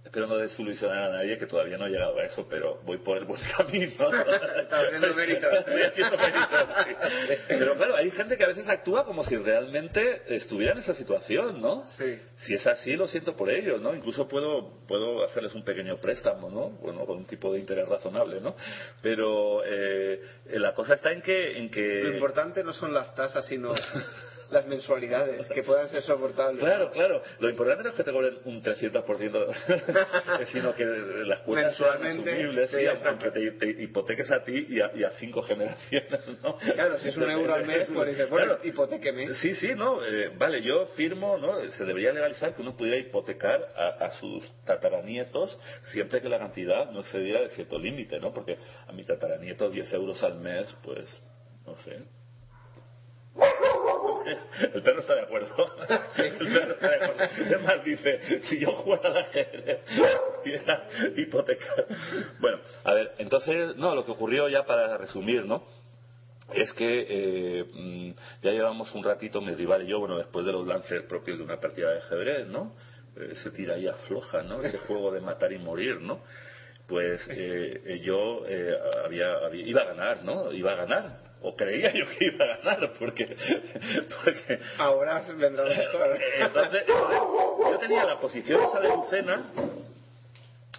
espero 0.05 0.27
no 0.27 0.37
desilusionar 0.37 1.05
a 1.05 1.09
nadie 1.11 1.39
que 1.39 1.47
todavía 1.47 1.79
no 1.79 1.87
he 1.87 1.91
llegado 1.91 2.19
a 2.19 2.25
eso, 2.25 2.47
pero 2.49 2.79
voy 2.85 2.99
por 2.99 3.17
el 3.17 3.25
buen 3.25 3.41
camino. 3.57 4.11
Haciendo 4.71 5.15
méritos. 5.15 5.53
Estoy 5.59 5.83
haciendo 5.83 6.17
méritos, 6.19 6.69
sí. 6.85 7.35
Pero 7.49 7.75
claro, 7.75 7.97
hay 7.97 8.11
gente 8.11 8.37
que 8.37 8.45
a 8.45 8.49
veces 8.49 8.69
actúa 8.69 9.05
como 9.05 9.25
si 9.25 9.37
realmente 9.37 10.23
estuviera 10.37 10.73
en 10.73 10.79
esa 10.79 10.95
situación, 10.95 11.61
¿no? 11.61 11.87
Sí. 11.99 12.19
Si 12.37 12.55
es 12.55 12.67
así, 12.67 12.97
lo 12.97 13.09
siento 13.09 13.35
por 13.35 13.51
ellos, 13.51 13.81
¿no? 13.81 13.95
Incluso 13.95 14.29
puedo, 14.29 14.85
puedo 14.87 15.25
hacerles 15.25 15.55
un 15.55 15.65
pequeño 15.65 15.97
préstamo, 15.97 16.51
¿no? 16.51 16.71
Bueno, 16.71 17.07
con 17.07 17.19
un 17.19 17.25
tipo 17.25 17.53
de 17.53 17.61
interés 17.61 17.89
razonable, 17.89 18.41
¿no? 18.41 18.55
Pero 19.03 19.63
eh, 19.65 20.21
la 20.47 20.75
cosa 20.75 20.95
está 20.95 21.13
en 21.13 21.23
que... 21.23 21.59
En 21.59 21.71
que... 21.71 22.03
Lo 22.05 22.15
importante 22.15 22.63
no 22.63 22.73
son 22.73 22.93
las 22.93 23.15
tasas, 23.15 23.47
sino 23.47 23.75
las 24.51 24.67
mensualidades, 24.67 25.49
que 25.49 25.63
puedan 25.63 25.89
ser 25.89 26.03
soportables. 26.03 26.63
Claro, 26.63 26.91
claro. 26.91 27.23
Lo 27.41 27.49
importante 27.49 27.85
no 27.85 27.91
es 27.91 27.95
que 27.97 28.05
te 28.05 28.13
cobren 28.13 28.39
un 28.45 28.63
300%, 28.63 30.47
sino 30.53 30.75
que 30.75 30.85
las 30.85 31.41
cuotas 31.41 31.77
sean 31.77 32.05
asumibles, 32.07 32.71
sí, 32.71 32.87
aunque 33.07 33.31
te, 33.31 33.51
te 33.53 33.83
hipoteques 33.83 34.31
a 34.31 34.43
ti 34.43 34.67
y 34.69 34.81
a, 34.81 34.91
y 34.95 35.05
a 35.05 35.11
cinco 35.13 35.43
generaciones, 35.43 36.21
¿no? 36.43 36.57
Claro, 36.59 36.99
si 36.99 37.09
es 37.09 37.17
un 37.17 37.31
euro 37.31 37.55
al 37.55 37.67
mes, 37.67 37.89
pues 37.93 38.09
dices, 38.11 38.29
bueno, 38.31 38.47
Claro. 38.57 38.61
hipotéqueme. 38.69 39.35
Sí, 39.35 39.55
sí, 39.55 39.75
no, 39.75 40.05
eh, 40.05 40.31
vale, 40.37 40.63
yo 40.63 40.87
firmo, 40.97 41.39
¿no? 41.39 41.67
Se 41.71 41.85
debería 41.85 42.13
legalizar 42.13 42.55
que 42.55 42.63
uno 42.63 42.77
pudiera 42.77 42.97
hipotecar 42.99 43.69
a, 43.77 44.05
a 44.05 44.11
sus 44.19 44.45
tataranietos 44.65 45.59
siempre 45.93 46.21
que 46.21 46.29
la 46.29 46.39
cantidad 46.39 46.91
no 46.91 47.01
excediera 47.01 47.41
de 47.41 47.51
cierto 47.51 47.79
límite, 47.79 48.19
¿no? 48.21 48.33
Porque 48.33 48.59
a 48.87 48.93
mi 48.93 49.05
tataranieto 49.05 49.71
10 49.71 49.93
euros 49.95 50.23
al 50.23 50.37
mes, 50.37 50.75
pues, 50.83 51.09
no 51.67 51.77
sé. 51.83 51.99
El 54.75 54.83
perro 54.83 55.01
está 55.01 55.15
de 55.15 55.21
acuerdo. 55.23 55.55
El 56.19 56.53
perro 56.53 56.73
está 56.75 56.89
de 56.91 57.05
acuerdo. 57.05 57.25
Es 57.57 57.63
más, 57.63 57.85
dice, 57.85 58.41
si 58.49 58.59
yo 58.61 58.73
jugara 58.73 59.09
al 59.11 59.17
ajedrez, 59.19 59.81
pudiera 60.43 60.89
hipotecar. 61.17 61.87
Bueno, 62.41 62.59
a 62.85 62.95
ver, 62.95 63.13
entonces, 63.19 63.77
no, 63.77 63.95
lo 63.95 64.05
que 64.05 64.13
ocurrió 64.13 64.49
ya 64.49 64.65
para 64.67 64.97
resumir, 64.99 65.45
¿no? 65.45 65.65
es 66.53 66.71
que 66.75 67.07
eh, 67.09 67.65
mm, 67.73 68.11
ya 68.43 68.51
llevamos 68.51 68.95
un 68.95 69.03
ratito 69.03 69.41
mi 69.41 69.55
rival 69.55 69.83
y 69.85 69.87
yo, 69.87 69.99
bueno, 69.99 70.19
después 70.19 70.45
de 70.45 70.53
los 70.53 70.67
lances 70.67 71.03
propios 71.05 71.39
de 71.39 71.45
una 71.45 71.59
partida 71.59 71.91
de 71.91 71.99
ajedrez, 72.01 72.47
¿no? 72.49 72.75
Eh, 73.17 73.33
se 73.43 73.51
tira 73.51 73.79
y 73.79 73.87
afloja, 73.89 74.43
¿no? 74.43 74.61
Ese 74.61 74.77
juego 74.79 75.11
de 75.11 75.21
matar 75.23 75.53
y 75.53 75.59
morir, 75.59 76.01
¿no? 76.03 76.21
Pues 76.87 77.23
eh, 77.31 77.81
eh, 77.87 78.01
yo 78.05 78.45
eh, 78.47 78.77
había, 79.07 79.33
había- 79.39 79.67
iba 79.67 79.81
a 79.81 79.85
ganar, 79.87 80.23
¿no? 80.23 80.53
Iba 80.53 80.73
a 80.73 80.77
ganar. 80.77 81.19
O 81.47 81.55
creía 81.55 81.93
yo 81.93 82.07
que 82.09 82.25
iba 82.25 82.43
a 82.43 82.57
ganar, 82.57 82.93
porque, 82.99 83.27
porque 84.25 84.59
Ahora 84.79 85.23
vendrá 85.37 85.65
mejor. 85.65 86.19
entonces, 86.41 86.83
yo 86.87 87.79
tenía 87.79 88.05
la 88.05 88.19
posición 88.19 88.63
esa 88.63 88.81
de 88.81 88.89
Lucena, 88.89 89.51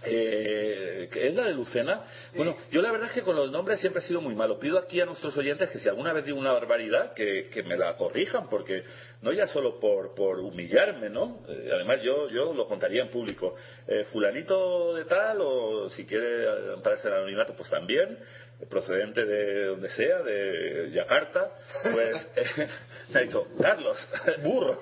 eh, 0.08 1.08
que 1.12 1.28
es 1.28 1.36
la 1.36 1.44
de 1.44 1.54
Lucena. 1.54 2.04
Bueno, 2.36 2.56
yo 2.72 2.82
la 2.82 2.92
verdad 2.92 3.10
es 3.10 3.14
que 3.14 3.22
con 3.22 3.36
los 3.36 3.52
nombres 3.52 3.80
siempre 3.80 4.02
he 4.02 4.06
sido 4.06 4.22
muy 4.22 4.34
malo. 4.34 4.58
Pido 4.58 4.78
aquí 4.80 5.00
a 5.02 5.06
nuestros 5.06 5.38
oyentes 5.38 5.70
que 5.70 5.78
si 5.78 5.88
alguna 5.88 6.14
vez 6.14 6.26
digo 6.26 6.38
una 6.40 6.52
barbaridad, 6.52 7.14
que, 7.14 7.50
que 7.54 7.62
me 7.64 7.78
la 7.78 7.96
corrijan, 7.96 8.50
porque 8.50 8.84
no 9.22 9.32
ya 9.32 9.48
solo 9.48 9.80
por, 9.80 10.16
por 10.16 10.40
humillarme, 10.40 11.10
¿no? 11.10 11.42
Eh, 11.48 11.70
además, 11.74 12.02
yo, 12.02 12.28
yo 12.30 12.54
lo 12.54 12.68
contaría 12.68 13.04
en 13.04 13.10
público. 13.10 13.56
Eh, 13.88 14.06
fulanito 14.12 14.96
de 14.96 15.06
tal, 15.06 15.38
o 15.42 15.90
si 15.90 16.06
quiere 16.06 16.74
ampararse 16.74 17.08
el 17.08 17.14
anonimato, 17.14 17.54
pues 17.56 17.70
también 17.70 18.18
procedente 18.70 19.26
de 19.26 19.66
donde 19.66 19.90
sea, 19.90 20.22
de 20.24 20.90
Yakarta, 20.92 21.52
pues 21.84 22.28
eh, 22.36 22.68
me 23.14 23.20
ha 23.20 23.24
dicho, 23.24 23.48
Carlos, 23.62 23.98
burro. 24.44 24.82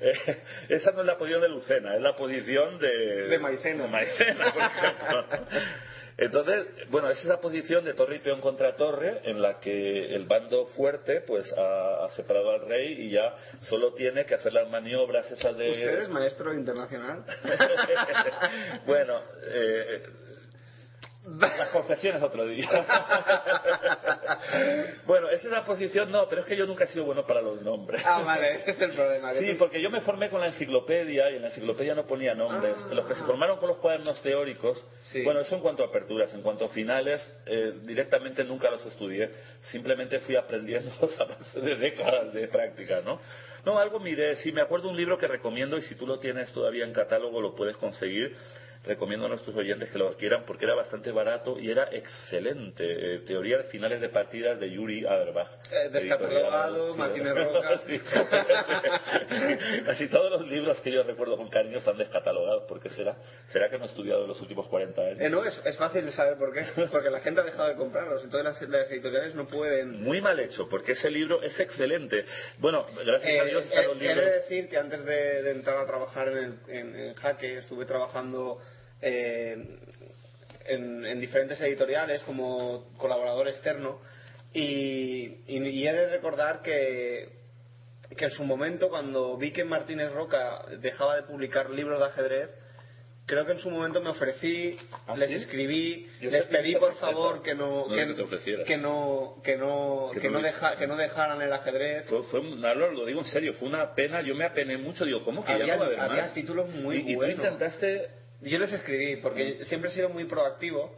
Eh, 0.00 0.42
esa 0.68 0.92
no 0.92 1.00
es 1.00 1.06
la 1.06 1.16
posición 1.16 1.42
de 1.42 1.48
Lucena, 1.48 1.96
es 1.96 2.02
la 2.02 2.16
posición 2.16 2.78
de... 2.78 3.28
De 3.28 3.38
Maicena. 3.38 3.84
de 3.84 3.88
Maicena, 3.88 4.52
por 4.52 4.62
ejemplo. 4.62 5.46
Entonces, 6.18 6.66
bueno, 6.88 7.10
es 7.10 7.22
esa 7.22 7.40
posición 7.42 7.84
de 7.84 7.92
torre 7.92 8.16
y 8.16 8.18
peón 8.20 8.40
contra 8.40 8.74
torre 8.74 9.20
en 9.24 9.42
la 9.42 9.60
que 9.60 10.14
el 10.14 10.24
bando 10.24 10.66
fuerte 10.68 11.20
pues 11.20 11.52
ha, 11.52 12.06
ha 12.06 12.08
separado 12.10 12.52
al 12.52 12.66
rey 12.66 13.02
y 13.02 13.10
ya 13.10 13.34
solo 13.60 13.92
tiene 13.92 14.24
que 14.24 14.34
hacer 14.34 14.54
las 14.54 14.68
maniobras 14.70 15.30
esas 15.30 15.54
de... 15.58 15.72
¿Usted 15.72 15.98
es 15.98 16.08
maestro 16.08 16.54
internacional? 16.54 17.22
bueno, 18.86 19.20
eh, 19.42 20.06
las 21.26 21.68
confesiones 21.70 22.22
otro 22.22 22.46
día. 22.46 22.68
bueno, 25.06 25.28
esa 25.28 25.46
es 25.46 25.52
la 25.52 25.64
posición, 25.64 26.10
no, 26.10 26.28
pero 26.28 26.42
es 26.42 26.46
que 26.46 26.56
yo 26.56 26.66
nunca 26.66 26.84
he 26.84 26.86
sido 26.86 27.04
bueno 27.04 27.26
para 27.26 27.40
los 27.42 27.62
nombres. 27.62 28.02
Ah, 28.04 28.22
vale, 28.24 28.56
ese 28.56 28.70
es 28.72 28.80
el 28.80 28.92
problema. 28.92 29.32
Sí, 29.34 29.52
tú- 29.52 29.58
porque 29.58 29.80
yo 29.80 29.90
me 29.90 30.00
formé 30.02 30.30
con 30.30 30.40
la 30.40 30.46
enciclopedia 30.48 31.30
y 31.30 31.36
en 31.36 31.42
la 31.42 31.48
enciclopedia 31.48 31.94
no 31.94 32.06
ponía 32.06 32.34
nombres. 32.34 32.76
Ah. 32.78 32.94
Los 32.94 33.06
que 33.06 33.14
se 33.14 33.22
formaron 33.24 33.58
con 33.58 33.68
los 33.68 33.78
cuadernos 33.78 34.20
teóricos, 34.22 34.82
Sí. 35.12 35.22
bueno, 35.22 35.40
eso 35.40 35.54
en 35.56 35.60
cuanto 35.62 35.82
a 35.82 35.86
aperturas, 35.86 36.32
en 36.34 36.42
cuanto 36.42 36.66
a 36.66 36.68
finales, 36.68 37.20
eh, 37.46 37.72
directamente 37.82 38.44
nunca 38.44 38.70
los 38.70 38.84
estudié. 38.86 39.30
Simplemente 39.72 40.20
fui 40.20 40.36
aprendiendo 40.36 40.90
a 41.18 41.24
base 41.24 41.60
de 41.60 41.76
décadas 41.76 42.32
de 42.32 42.48
práctica, 42.48 43.00
¿no? 43.04 43.20
No, 43.64 43.78
algo 43.78 43.98
miré, 43.98 44.36
sí, 44.36 44.52
me 44.52 44.60
acuerdo 44.60 44.88
un 44.88 44.96
libro 44.96 45.18
que 45.18 45.26
recomiendo 45.26 45.76
y 45.76 45.82
si 45.82 45.96
tú 45.96 46.06
lo 46.06 46.20
tienes 46.20 46.52
todavía 46.52 46.84
en 46.84 46.92
catálogo 46.92 47.40
lo 47.40 47.54
puedes 47.56 47.76
conseguir. 47.76 48.36
Recomiendo 48.86 49.26
a 49.26 49.28
nuestros 49.28 49.54
oyentes 49.56 49.90
que 49.90 49.98
lo 49.98 50.08
adquieran 50.08 50.44
porque 50.46 50.64
era 50.64 50.74
bastante 50.74 51.10
barato 51.10 51.58
y 51.58 51.70
era 51.70 51.88
excelente. 51.92 52.84
Eh, 52.86 53.18
teoría 53.26 53.58
de 53.58 53.64
finales 53.64 54.00
de 54.00 54.08
partidas 54.08 54.60
de 54.60 54.70
Yuri 54.70 55.04
Aberbach. 55.04 55.48
Eh, 55.72 55.88
descatalogado, 55.90 56.86
Editorial, 56.86 56.98
Martínez 56.98 57.34
Roca. 57.34 57.78
Sí. 57.86 58.00
Casi 59.84 60.08
todos 60.08 60.30
los 60.30 60.48
libros 60.48 60.80
que 60.80 60.92
yo 60.92 61.02
recuerdo 61.02 61.36
con 61.36 61.48
cariño 61.48 61.78
están 61.78 61.96
descatalogados. 61.98 62.64
¿Por 62.64 62.80
qué 62.80 62.88
será? 62.90 63.16
¿Será 63.48 63.68
que 63.68 63.78
no 63.78 63.84
he 63.84 63.88
estudiado 63.88 64.22
en 64.22 64.28
los 64.28 64.40
últimos 64.40 64.66
40 64.68 65.00
años? 65.02 65.20
Eh, 65.20 65.28
no, 65.28 65.44
es, 65.44 65.60
es 65.64 65.76
fácil 65.76 66.04
de 66.06 66.12
saber 66.12 66.36
por 66.38 66.52
qué. 66.52 66.64
Porque 66.90 67.10
la 67.10 67.20
gente 67.20 67.40
ha 67.40 67.44
dejado 67.44 67.68
de 67.68 67.74
comprarlos. 67.76 68.22
Entonces 68.22 68.44
las, 68.44 68.68
las 68.70 68.90
editoriales 68.90 69.34
no 69.34 69.46
pueden... 69.46 70.02
Muy 70.02 70.20
mal 70.20 70.38
hecho, 70.40 70.68
porque 70.68 70.92
ese 70.92 71.10
libro 71.10 71.42
es 71.42 71.58
excelente. 71.58 72.24
Bueno, 72.58 72.86
gracias 73.04 73.24
a 73.40 73.44
Eh, 73.44 73.50
Dios 73.50 73.62
están 73.64 73.84
eh, 73.84 73.86
los 73.88 73.96
he 73.96 74.00
libros. 74.00 74.24
de 74.24 74.30
decir 74.32 74.68
que 74.68 74.76
antes 74.78 75.04
de, 75.04 75.42
de 75.42 75.50
entrar 75.50 75.76
a 75.78 75.86
trabajar 75.86 76.28
en, 76.28 76.36
el, 76.38 76.54
en, 76.68 76.96
en 76.96 77.14
Jaque 77.14 77.58
estuve 77.58 77.84
trabajando 77.84 78.60
eh, 79.02 79.78
en, 80.66 81.04
en 81.06 81.20
diferentes 81.20 81.60
editoriales 81.60 82.22
como 82.22 82.88
colaborador 82.98 83.48
externo 83.48 84.00
y, 84.52 85.38
y- 85.46 85.68
y 85.68 85.86
he 85.86 85.92
de 85.92 86.08
recordar 86.08 86.62
que, 86.62 87.28
que 88.16 88.24
en 88.24 88.30
su 88.32 88.44
momento 88.44 88.88
cuando 88.88 89.36
vi 89.36 89.50
que 89.52 89.64
Martínez 89.64 90.12
Roca 90.12 90.64
dejaba 90.80 91.16
de 91.16 91.22
publicar 91.22 91.70
libros 91.70 91.98
de 92.00 92.06
ajedrez 92.06 92.50
Creo 93.28 93.44
que 93.44 93.50
en 93.54 93.58
su 93.58 93.70
momento 93.70 94.00
me 94.00 94.10
ofrecí, 94.10 94.76
¿Ah, 95.08 95.16
les 95.16 95.28
sí? 95.30 95.34
escribí, 95.34 96.08
Yo 96.20 96.30
les 96.30 96.44
pedí 96.44 96.76
por 96.76 96.94
favor 96.94 97.42
que 97.42 97.56
no, 97.56 97.88
No 97.88 97.92
que, 97.92 98.06
que 98.06 98.14
te 98.14 98.22
ofrecieras. 98.22 98.64
que 98.68 98.76
no, 98.76 99.40
que 99.42 99.56
no, 99.56 100.10
Que 100.14 100.20
que 100.20 100.30
no 100.30 100.40
deja- 100.40 100.76
que 100.78 100.86
dejaran 100.86 101.42
el 101.42 101.52
ajedrez. 101.52 102.06
Fue, 102.06 102.22
fue 102.22 102.38
un- 102.38 102.60
no, 102.60 102.72
lo, 102.76 103.04
digo 103.04 103.18
en 103.22 103.26
serio, 103.26 103.52
fue 103.54 103.66
una 103.66 103.96
pena, 103.96 104.20
yo 104.22 104.36
me 104.36 104.44
apené 104.44 104.78
mucho, 104.78 105.04
digo, 105.04 105.24
¿cómo 105.24 105.44
que 105.44 105.50
Había- 105.50 105.66
ya 105.66 105.74
no 105.74 105.80
va 105.80 105.86
a 105.86 105.88
haber 105.88 106.00
había 106.02 106.22
más? 106.22 106.34
títulos 106.34 106.68
muy 106.68 106.98
y, 106.98 107.10
y 107.10 107.14
buenos. 107.16 107.34
tú 107.34 107.42
intentaste... 107.42 108.10
Yo 108.42 108.58
les 108.58 108.72
escribí, 108.72 109.16
porque 109.16 109.64
siempre 109.64 109.90
he 109.90 109.94
sido 109.94 110.08
muy 110.08 110.24
proactivo. 110.24 110.96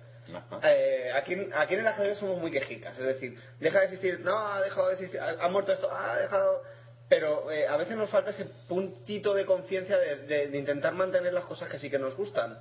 Eh, 0.63 1.11
aquí, 1.15 1.35
aquí 1.55 1.75
en 1.75 1.81
el 1.81 1.87
ajedrez 1.87 2.19
somos 2.19 2.39
muy 2.39 2.51
quejicas, 2.51 2.99
es 2.99 3.05
decir, 3.05 3.39
deja 3.61 3.79
de 3.81 3.85
existir, 3.87 4.21
no, 4.21 4.37
ha 4.39 4.61
dejado 4.61 4.89
de 4.89 4.95
existir, 4.95 5.19
ha, 5.21 5.31
ha 5.43 5.49
muerto 5.49 5.73
esto, 5.73 5.91
ha 5.91 6.19
dejado... 6.19 6.63
Pero 7.09 7.51
eh, 7.51 7.67
a 7.67 7.79
veces 7.79 7.97
nos 7.97 8.11
falta 8.11 8.33
ese 8.33 8.45
puntito 8.69 9.33
de 9.33 9.47
conciencia 9.47 9.97
de, 9.97 10.17
de- 10.27 10.49
de 10.49 10.59
intentar 10.59 10.93
mantener 10.93 11.33
las 11.33 11.47
cosas 11.47 11.71
que 11.71 11.79
sí 11.79 11.89
que 11.89 11.99
nos 11.99 12.15
gustan. 12.15 12.59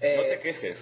Eh, 0.00 0.16
No 0.16 0.22
te 0.22 0.38
quejes, 0.38 0.78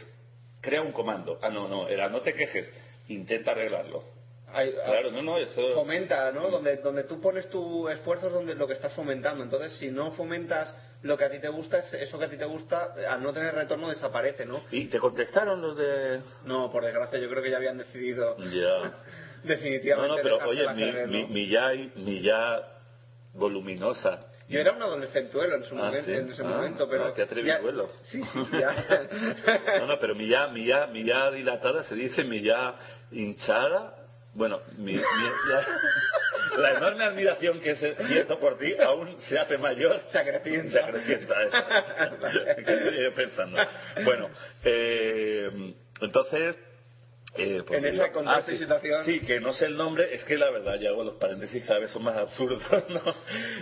crea 0.60 0.80
un 0.80 0.92
comando. 0.92 1.40
Ah, 1.42 1.48
no, 1.50 1.66
no, 1.66 1.88
era 1.88 2.08
no 2.08 2.20
te 2.20 2.32
quejes, 2.32 2.70
intenta 3.08 3.50
arreglarlo. 3.50 4.04
hay- 4.52 4.72
Claro, 4.72 5.10
no, 5.10 5.20
no, 5.20 5.38
eso... 5.38 5.74
fomenta, 5.74 6.30
¿no? 6.30 6.48
Donde, 6.48 6.76
donde 6.76 7.02
tú 7.02 7.20
pones 7.20 7.50
tu 7.50 7.88
esfuerzo 7.88 8.28
es 8.28 8.32
donde 8.34 8.54
lo 8.54 8.68
que 8.68 8.74
estás 8.74 8.92
fomentando. 8.92 9.42
Entonces, 9.42 9.72
si 9.78 9.90
no 9.90 10.12
fomentas 10.12 10.72
lo 11.02 11.16
que 11.16 11.24
a 11.24 11.30
ti 11.30 11.38
te 11.38 11.48
gusta, 11.48 11.78
es- 11.78 11.92
eso 11.94 12.18
que 12.18 12.26
a 12.26 12.28
ti 12.28 12.36
te 12.36 12.44
gusta, 12.44 12.94
al 13.08 13.22
no 13.22 13.32
tener 13.32 13.54
retorno, 13.54 13.88
desaparece, 13.88 14.44
¿no? 14.44 14.62
¿Y 14.70 14.84
te 14.86 14.98
contestaron 14.98 15.60
los 15.62 15.76
de...? 15.76 16.20
No, 16.44 16.70
por 16.70 16.84
desgracia, 16.84 17.18
yo 17.18 17.28
creo 17.30 17.42
que 17.42 17.50
ya 17.50 17.56
habían 17.56 17.78
decidido 17.78 18.36
Ya. 18.38 18.92
No, 19.42 19.48
definitivamente 19.48 20.08
no, 20.16 20.22
pero 20.22 20.34
dejarse 20.36 20.82
oye, 20.84 21.06
mi, 21.06 21.22
¿no? 21.22 21.28
mi 21.28 21.46
ya, 21.48 21.70
mi 21.94 22.20
ya 22.20 22.60
voluminosa. 23.32 24.20
Yo 24.48 24.58
era 24.58 24.72
un 24.72 24.82
adolescentuelo 24.82 25.54
en, 25.56 25.64
su 25.64 25.76
Ah, 25.78 25.90
momen- 25.92 26.02
¿sí? 26.04 26.12
en 26.12 26.28
ese 26.28 26.42
Ah, 26.42 26.46
momento, 26.48 26.88
pero... 26.90 27.06
ah, 27.06 27.12
qué 27.14 27.22
atreviduelo. 27.22 27.86
ya- 27.86 28.04
Sí, 28.04 28.20
sí, 28.22 28.38
ya. 28.58 29.78
No, 29.78 29.86
no, 29.86 29.98
pero 30.00 30.14
mi 30.14 30.26
ya, 30.28 30.48
mi 30.48 30.66
ya, 30.66 30.86
mi 30.88 31.04
ya 31.04 31.30
dilatada 31.30 31.84
se 31.84 31.94
dice 31.94 32.24
mi 32.24 32.40
ya 32.42 32.74
hinchada. 33.12 33.94
Bueno, 34.34 34.60
mi, 34.78 34.94
la 34.96 36.72
enorme 36.76 37.04
admiración 37.04 37.60
que 37.60 37.74
siento 37.74 38.38
por 38.38 38.58
ti 38.58 38.74
aún 38.80 39.20
se 39.22 39.38
hace 39.38 39.58
mayor. 39.58 40.00
Se 40.06 40.18
acrecienta. 40.18 40.70
Se 40.70 40.80
acrecienta, 40.80 41.42
eso. 41.42 41.56
¿Qué 42.64 42.72
estoy 42.72 43.10
pensando? 43.14 43.58
Bueno, 44.04 44.30
eh, 44.64 45.74
entonces... 46.00 46.56
eh, 47.36 47.62
En 47.70 47.84
ese 47.84 48.10
contexto 48.12 48.52
y 48.52 48.56
sí, 48.56 48.62
situación- 48.64 49.04
Sí, 49.04 49.20
que 49.20 49.40
no 49.40 49.52
sé 49.52 49.66
el 49.66 49.76
nombre, 49.76 50.12
es 50.14 50.24
que 50.24 50.36
la 50.36 50.50
verdad, 50.50 50.76
ya 50.80 50.90
hago 50.90 51.04
los 51.04 51.14
paréntesis 51.16 51.64
cada 51.64 51.80
vez 51.80 51.90
son 51.90 52.02
más 52.04 52.16
absurdos, 52.16 52.62
¿no? 52.88 53.00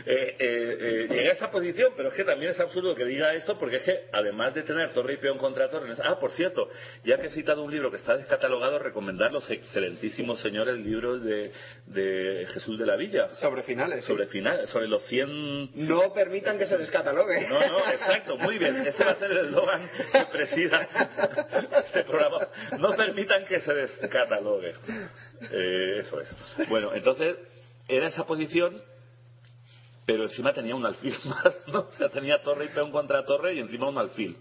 Eh, 0.06 0.36
eh, 0.38 0.76
eh, 0.80 1.06
llegué 1.08 1.28
a 1.30 1.32
esa 1.32 1.50
posición, 1.50 1.92
pero 1.96 2.08
es 2.08 2.14
que 2.14 2.24
también 2.24 2.52
es 2.52 2.60
absurdo 2.60 2.94
que 2.94 3.04
diga 3.04 3.34
esto, 3.34 3.58
porque 3.58 3.76
es 3.76 3.82
que 3.82 4.00
además 4.12 4.54
de 4.54 4.62
tener 4.62 4.90
torre 4.90 5.14
y 5.14 5.16
peón 5.18 5.38
contra 5.38 5.68
torre, 5.70 5.92
ah, 6.04 6.18
por 6.18 6.32
cierto, 6.32 6.68
ya 7.04 7.18
que 7.18 7.26
he 7.26 7.30
citado 7.30 7.62
un 7.62 7.70
libro 7.70 7.90
que 7.90 7.96
está 7.98 8.16
descatalogado, 8.16 8.78
recomendar 8.78 9.32
los 9.32 9.48
excelentísimos 9.50 10.40
señores 10.40 10.76
libros 10.78 11.22
de, 11.24 11.52
de 11.86 12.46
Jesús 12.52 12.78
de 12.78 12.86
la 12.86 12.96
Villa. 12.96 13.34
Sobre 13.36 13.62
finales, 13.62 14.04
sí. 14.04 14.08
Sobre 14.12 14.26
finales, 14.26 14.68
sobre 14.70 14.88
los 14.88 15.02
100 15.06 15.86
No 15.88 16.12
permitan 16.12 16.58
que 16.58 16.66
se 16.66 16.76
descatalogue. 16.76 17.46
no, 17.48 17.58
no, 17.60 17.78
exacto, 17.90 18.36
muy 18.38 18.58
bien. 18.58 18.86
Ese 18.86 19.04
va 19.04 19.12
a 19.12 19.16
ser 19.16 19.30
el 19.30 19.46
eslogan 19.46 19.88
que 20.12 20.24
presida 20.32 20.88
este 21.86 22.04
programa. 22.04 22.48
No 22.78 22.94
permitan 22.96 23.44
que 23.44 23.57
se 23.60 23.72
descatalogue. 23.74 24.74
Eh, 25.50 25.98
eso 26.00 26.20
es. 26.20 26.34
Bueno, 26.68 26.92
entonces, 26.94 27.36
era 27.86 28.08
esa 28.08 28.26
posición, 28.26 28.80
pero 30.06 30.24
encima 30.24 30.52
tenía 30.52 30.74
un 30.74 30.84
alfil 30.86 31.14
más, 31.24 31.56
¿no? 31.68 31.80
O 31.80 31.90
sea, 31.92 32.08
tenía 32.08 32.42
torre 32.42 32.66
y 32.66 32.68
peón 32.68 32.90
contra 32.90 33.24
torre 33.24 33.54
y 33.54 33.60
encima 33.60 33.88
un 33.88 33.98
alfil. 33.98 34.36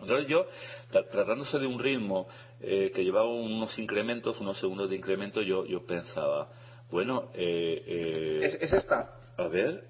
Entonces 0.00 0.26
yo, 0.28 0.46
tra- 0.90 1.08
tratándose 1.08 1.58
de 1.58 1.66
un 1.66 1.78
ritmo 1.78 2.26
eh, 2.60 2.90
que 2.94 3.04
llevaba 3.04 3.28
unos 3.28 3.78
incrementos, 3.78 4.40
unos 4.40 4.58
segundos 4.58 4.90
de 4.90 4.96
incremento, 4.96 5.42
yo, 5.42 5.64
yo 5.66 5.84
pensaba, 5.86 6.48
bueno, 6.90 7.30
eh, 7.34 7.82
eh, 7.86 8.40
Es, 8.42 8.54
es 8.60 8.72
esta. 8.72 9.14
a 9.36 9.46
ver. 9.48 9.84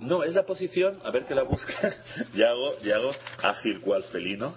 No, 0.00 0.24
es 0.24 0.34
la 0.34 0.44
posición, 0.44 1.00
a 1.04 1.10
ver 1.10 1.24
que 1.24 1.34
la 1.34 1.42
busca. 1.44 1.72
Yago, 2.34 2.78
Yago, 2.82 3.12
ágil 3.42 3.80
cual 3.80 4.02
felino, 4.04 4.54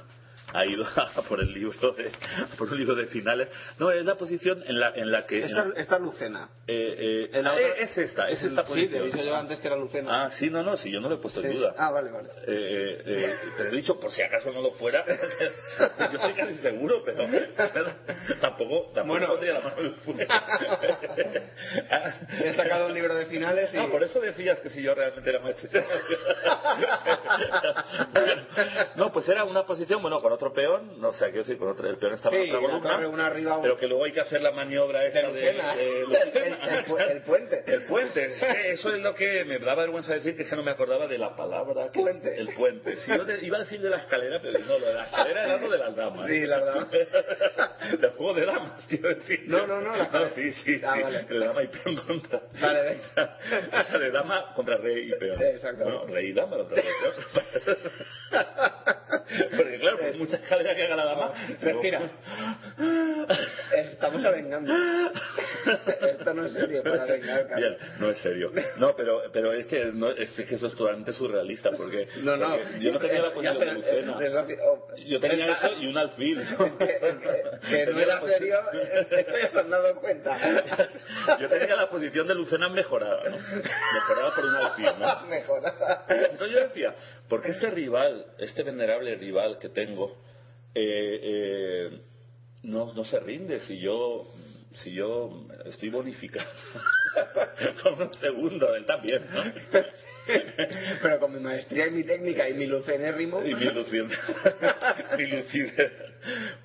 ha 0.53 0.65
ido 0.65 0.86
a 0.95 1.22
por 1.24 1.40
el 1.41 1.53
libro 1.53 1.91
de, 1.94 2.10
por 2.57 2.69
un 2.72 2.78
libro 2.78 2.95
de 2.95 3.07
finales. 3.07 3.49
No, 3.80 3.91
es 3.91 4.06
la 4.06 4.15
posición 4.15 4.64
en 4.65 4.80
la, 4.80 4.90
en 4.95 5.11
la 5.11 5.26
que. 5.26 5.38
en 5.40 5.44
Esta, 5.45 5.65
la- 5.65 5.74
esta 5.80 5.99
Lucena. 5.99 6.49
eh, 6.68 7.30
eh, 7.32 7.40
En 7.40 7.48
ah, 7.48 7.53
otra- 7.53 7.68
es 7.78 7.98
esta, 7.98 8.30
es 8.30 8.41
esta 8.44 8.61
Sí, 8.64 8.68
posición. 8.68 8.91
te 8.91 8.98
he 8.98 9.11
dicho 9.11 9.24
yo 9.24 9.36
antes 9.36 9.60
que 9.60 9.68
era 9.68 9.76
Lucena. 9.76 10.26
Ah, 10.26 10.32
sí, 10.32 10.49
no, 10.49 10.64
no, 10.64 10.78
sí, 10.78 10.90
yo 10.91 10.99
no 11.02 11.10
lo 11.10 11.15
he 11.15 11.18
puesto 11.19 11.41
en 11.41 11.52
Sí, 11.52 11.57
duda. 11.57 11.72
sí. 11.72 11.76
Ah, 11.80 11.91
vale, 11.91 12.11
vale. 12.11 12.30
Eh, 12.30 12.44
eh, 12.48 13.03
eh, 13.06 13.36
te 13.57 13.64
he 13.68 13.72
dicho 13.72 13.99
por 13.99 14.11
si 14.11 14.22
acaso 14.22 14.52
no 14.52 14.61
lo 14.61 14.72
fuera. 14.72 15.03
Yo 16.11 16.18
estoy 16.18 16.34
casi 16.34 16.57
seguro, 16.60 17.02
pero 17.06 17.26
tampoco, 18.40 18.91
tampoco 18.94 19.06
Bueno. 19.06 19.28
pondría 19.28 19.53
la 19.53 19.60
mano 19.61 19.78
en 19.80 19.86
el 19.88 19.95
fuego. 19.95 20.19
He 22.44 22.53
sacado 22.53 22.88
un 22.88 22.94
libro 22.94 23.14
de 23.15 23.26
finales 23.26 23.74
y... 23.74 23.78
Ah, 23.78 23.88
por 23.91 24.03
eso 24.03 24.19
decías 24.22 24.60
que 24.61 24.69
si 24.69 24.82
yo 24.82 24.94
realmente 24.95 25.30
era 25.30 25.40
maestro. 25.40 25.82
No, 28.95 29.11
pues 29.11 29.28
era 29.30 29.44
una 29.44 29.65
posición, 29.65 30.02
bueno, 30.02 30.19
con 30.22 30.32
otro 30.38 30.53
peón, 30.53 30.99
no, 31.01 31.09
o 31.09 31.14
sea, 31.14 31.27
quiero 31.27 31.43
decir, 31.43 31.57
con 31.57 31.68
otro, 31.69 31.88
el 31.89 31.97
peón 31.97 32.14
estaba 32.14 32.35
Sí, 32.38 32.49
en 32.49 32.55
otra 32.55 32.69
columna, 32.80 33.07
una 33.09 33.26
arriba, 33.27 33.59
pero 33.61 33.76
que 33.77 33.88
luego 33.88 34.05
hay 34.05 34.11
que 34.14 34.22
hacer 34.22 34.41
la 34.41 34.51
maniobra 34.51 35.03
esa 35.05 35.23
de, 35.27 35.31
de 35.34 35.49
El- 35.49 35.57
el- 35.57 36.53
el 36.77 36.85
pu- 36.85 37.09
el 37.11 37.22
puente. 37.23 37.64
El 37.68 37.84
puente, 37.84 38.72
eso 38.72 38.93
es 38.93 39.01
lo 39.01 39.14
que 39.15 39.43
me 39.45 39.59
da 39.59 39.76
vergüenza 39.76 40.14
decir, 40.14 40.35
que 40.35 40.43
es 40.43 40.49
que 40.49 40.55
no 40.55 40.64
me 40.64 40.72
acordaba 40.72 41.07
de 41.07 41.18
la 41.18 41.35
palabra. 41.35 41.91
que- 41.91 41.99
Puente. 41.99 42.35
El 42.39 42.49
puente. 42.53 42.95
Si 42.97 43.11
yo 43.18 43.26
de- 43.26 43.39
iba 43.45 43.57
a 43.57 43.61
decir 43.61 43.81
de 43.81 43.89
la 43.89 43.97
escalera, 43.97 44.39
pero 44.41 44.59
no, 44.59 44.80
lo 44.80 44.85
de 44.88 44.93
la 44.93 45.03
escalera 45.05 45.43
era 45.45 45.57
lo 45.57 45.69
de 45.69 45.77
las 45.77 45.95
damas. 45.95 46.27
Sí, 46.27 46.45
las 46.45 46.65
damas. 46.65 46.88
Del 47.99 48.09
juego 48.11 48.34
de 48.34 48.45
damas, 48.45 48.85
quiero 48.88 49.09
decir. 49.09 49.43
No, 49.47 49.65
no, 49.68 49.81
no, 49.81 49.95
la- 49.95 50.05
No, 50.09 50.30
sí, 50.30 50.51
sí, 50.51 50.81
Ah, 50.85 50.93
sí. 50.95 51.01
vale. 51.03 51.23
De 51.23 51.39
dama 51.39 51.64
y 51.64 51.68
peón 51.68 51.95
contra. 51.97 52.41
Vale, 52.61 52.81
venga. 52.84 53.38
O 53.80 53.84
sea, 53.84 53.99
de 53.99 54.11
dama 54.11 54.53
contra 54.55 54.77
rey 54.77 55.09
y 55.11 55.15
peón. 55.18 55.41
Exacto. 55.41 55.84
Bueno, 55.84 56.05
rey 56.07 56.27
y 56.27 56.34
dama 56.34 56.57
contra 56.57 56.76
rey 56.76 56.85
y 56.85 57.01
peón. 57.03 57.15
Porque 59.57 59.80
claro, 59.80 59.97
por 59.97 60.15
mucha 60.28 60.38
escalera 60.44 60.76
que 60.76 60.84
haga 60.84 60.95
la 60.95 61.06
dama, 61.06 61.32
Respira. 61.62 62.02
Estamos 63.76 64.24
avengando. 64.26 64.74
Esto 66.02 66.34
no 66.34 66.45
es 66.45 66.54
serio 66.54 66.84
para 66.84 67.06
vengar, 67.06 67.44
cara. 67.48 67.56
Bien, 67.58 67.78
no 67.99 68.10
es 68.10 68.18
serio. 68.20 68.52
No, 68.78 68.95
pero, 68.95 69.22
pero 69.32 69.54
es, 69.54 69.66
que, 69.68 69.86
no, 69.86 70.10
es 70.10 70.32
que 70.34 70.56
eso 70.56 70.68
es 70.68 70.76
totalmente 70.76 71.14
surrealista, 71.14 71.72
porque, 71.72 72.08
No, 72.24 72.36
no. 72.38 72.49
porque 72.58 72.80
yo 72.80 72.91
no 72.94 72.99
tenía 72.99 73.22
la 73.22 73.28
Es- 73.28 73.34
ya 73.34 73.34
posición 73.34 73.60
de 73.68 73.74
Lucena. 73.74 74.18
es 74.26 74.32
rápido. 74.34 74.64
Oh, 74.66 74.95
Yo 74.98 75.20
tenía 75.20 75.52
es- 75.52 75.64
eso 75.64 75.74
y 75.80 75.88
un 75.88 75.98
alfil. 75.98 76.40
Es 76.41 76.48
que, 76.58 76.99
es 77.02 77.18
que- 77.18 77.86
que 77.86 77.86
no 77.91 77.99
era 77.99 78.16
la 78.16 78.22
serio, 78.22 78.56
eso 78.72 79.38
ya 79.38 79.49
se 79.49 79.60
han 79.60 79.70
dado 79.70 79.95
cuenta. 79.99 80.38
Yo 81.40 81.48
tenía 81.49 81.76
la 81.76 81.90
posición 81.90 82.28
de 82.28 82.36
Lucena 82.36 82.70
mejorada, 82.70 83.24
¿no? 83.30 83.38
Mejorada 83.38 84.36
por 84.36 84.45
un 84.45 84.56
alfil, 84.56 84.90
¿no? 84.99 85.22
Mejorada. 85.28 86.06
Entonces 86.10 86.49
yo 86.56 86.60
decía, 86.64 86.95
¿por 87.30 87.41
qué 87.41 87.52
este 87.52 87.70
rival, 87.70 88.26
este 88.40 88.64
venerable 88.64 89.16
rival 89.16 89.58
que 89.60 89.70
tengo, 89.70 90.18
eh, 90.74 91.20
eh, 91.24 92.02
no, 92.64 92.94
no 92.94 93.04
se 93.04 93.20
rinde 93.20 93.60
si 93.62 93.80
yo, 93.80 94.28
si 94.74 94.94
yo 94.94 95.48
estoy 95.66 95.90
bonificado 95.90 96.49
con 97.84 98.02
un 98.02 98.14
segundo, 98.14 98.76
él 98.76 98.86
también, 98.86 99.26
¿no? 99.32 99.44
Pero 101.02 101.20
con 101.20 101.34
mi 101.34 101.40
maestría 101.40 101.88
y 101.88 101.91
mi 101.91 102.04
técnica 102.04 102.48
y 102.49 102.54
mi 102.54 102.66
lucenérrimo. 102.66 103.44
Y 103.44 103.56
mi 103.56 103.66
lucidez. 103.66 104.12
mi 105.18 105.28
lucidez. 105.28 105.91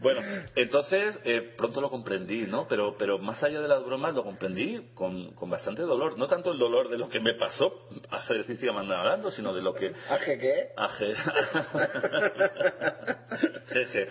Bueno, 0.00 0.22
entonces 0.56 1.20
eh, 1.24 1.54
pronto 1.56 1.80
lo 1.80 1.88
comprendí, 1.88 2.46
¿no? 2.46 2.66
Pero, 2.66 2.96
pero 2.98 3.18
más 3.18 3.42
allá 3.42 3.60
de 3.60 3.68
las 3.68 3.84
bromas 3.84 4.14
lo 4.14 4.24
comprendí 4.24 4.90
con, 4.94 5.32
con 5.34 5.50
bastante 5.50 5.82
dolor. 5.82 6.18
No 6.18 6.26
tanto 6.26 6.52
el 6.52 6.58
dolor 6.58 6.88
de 6.88 6.98
lo 6.98 7.08
que 7.08 7.20
me 7.20 7.34
pasó, 7.34 7.88
ajedrecísticamente 8.10 8.94
hablando, 8.94 9.30
sino 9.30 9.54
de 9.54 9.62
lo 9.62 9.74
que 9.74 9.92
¿Aje 10.10 10.38
qué? 10.38 10.68
Aje. 10.76 11.14
Jeje. 13.66 14.06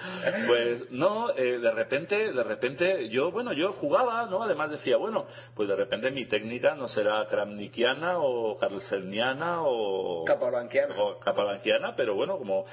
Pues 0.48 0.92
no, 0.92 1.32
eh, 1.36 1.60
de 1.60 1.72
repente, 1.72 2.32
de 2.32 2.44
repente, 2.44 3.10
yo, 3.10 3.32
bueno, 3.32 3.54
yo 3.54 3.74
jugaba, 3.74 4.26
¿no? 4.28 4.44
Además 4.44 4.72
decía, 4.72 4.98
bueno, 4.98 5.26
pues 5.56 5.68
de 5.68 5.76
repente 5.76 6.12
mi 6.12 6.26
técnica 6.26 6.76
no 6.76 6.88
será 6.88 7.26
kramnikiana 7.28 8.20
o 8.20 8.58
carlseniana 8.58 9.41
o 9.64 10.24
Capablanquiana. 10.26 10.96
o 11.02 11.20
capablanquiana, 11.20 11.96
pero 11.96 12.16
bueno, 12.16 12.38
como 12.38 12.66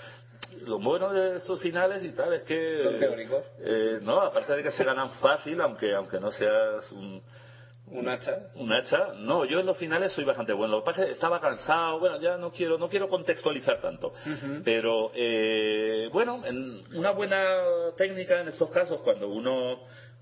lo 0.67 0.79
bueno 0.79 1.13
de 1.13 1.39
estos 1.39 1.61
finales 1.61 2.05
y 2.05 2.11
tal 2.13 2.33
es 2.33 2.43
que 2.43 2.81
Son 2.83 2.99
teóricos. 2.99 3.43
eh, 3.61 3.99
no, 4.03 4.21
aparte 4.21 4.55
de 4.57 4.63
que 4.63 4.71
se 4.71 4.85
ganan 4.85 5.11
fácil, 5.21 5.61
aunque 5.61 5.95
aunque 5.95 6.21
no 6.21 6.31
seas 6.31 6.91
un 6.93 7.23
Un 7.91 8.09
hacha. 8.09 8.51
un 8.55 8.73
hacha. 8.73 9.15
No, 9.17 9.45
yo 9.47 9.61
en 9.61 9.67
los 9.67 9.77
finales 9.79 10.13
soy 10.13 10.25
bastante 10.25 10.53
bueno. 10.53 10.75
Lo 10.77 10.83
que 10.83 10.87
pasa 10.87 11.03
es 11.03 11.07
que 11.09 11.13
estaba 11.15 11.41
cansado, 11.41 11.99
bueno, 11.99 12.21
ya 12.21 12.37
no 12.37 12.51
quiero, 12.53 12.77
no 12.79 12.89
quiero 12.89 13.09
contextualizar 13.09 13.79
tanto. 13.81 14.13
Pero, 14.65 15.11
eh, 15.15 16.09
bueno, 16.13 16.43
en 16.45 16.83
una 16.95 17.11
buena 17.13 17.47
técnica 17.97 18.41
en 18.41 18.49
estos 18.49 18.71
casos, 18.71 19.01
cuando 19.01 19.29
uno, 19.29 19.81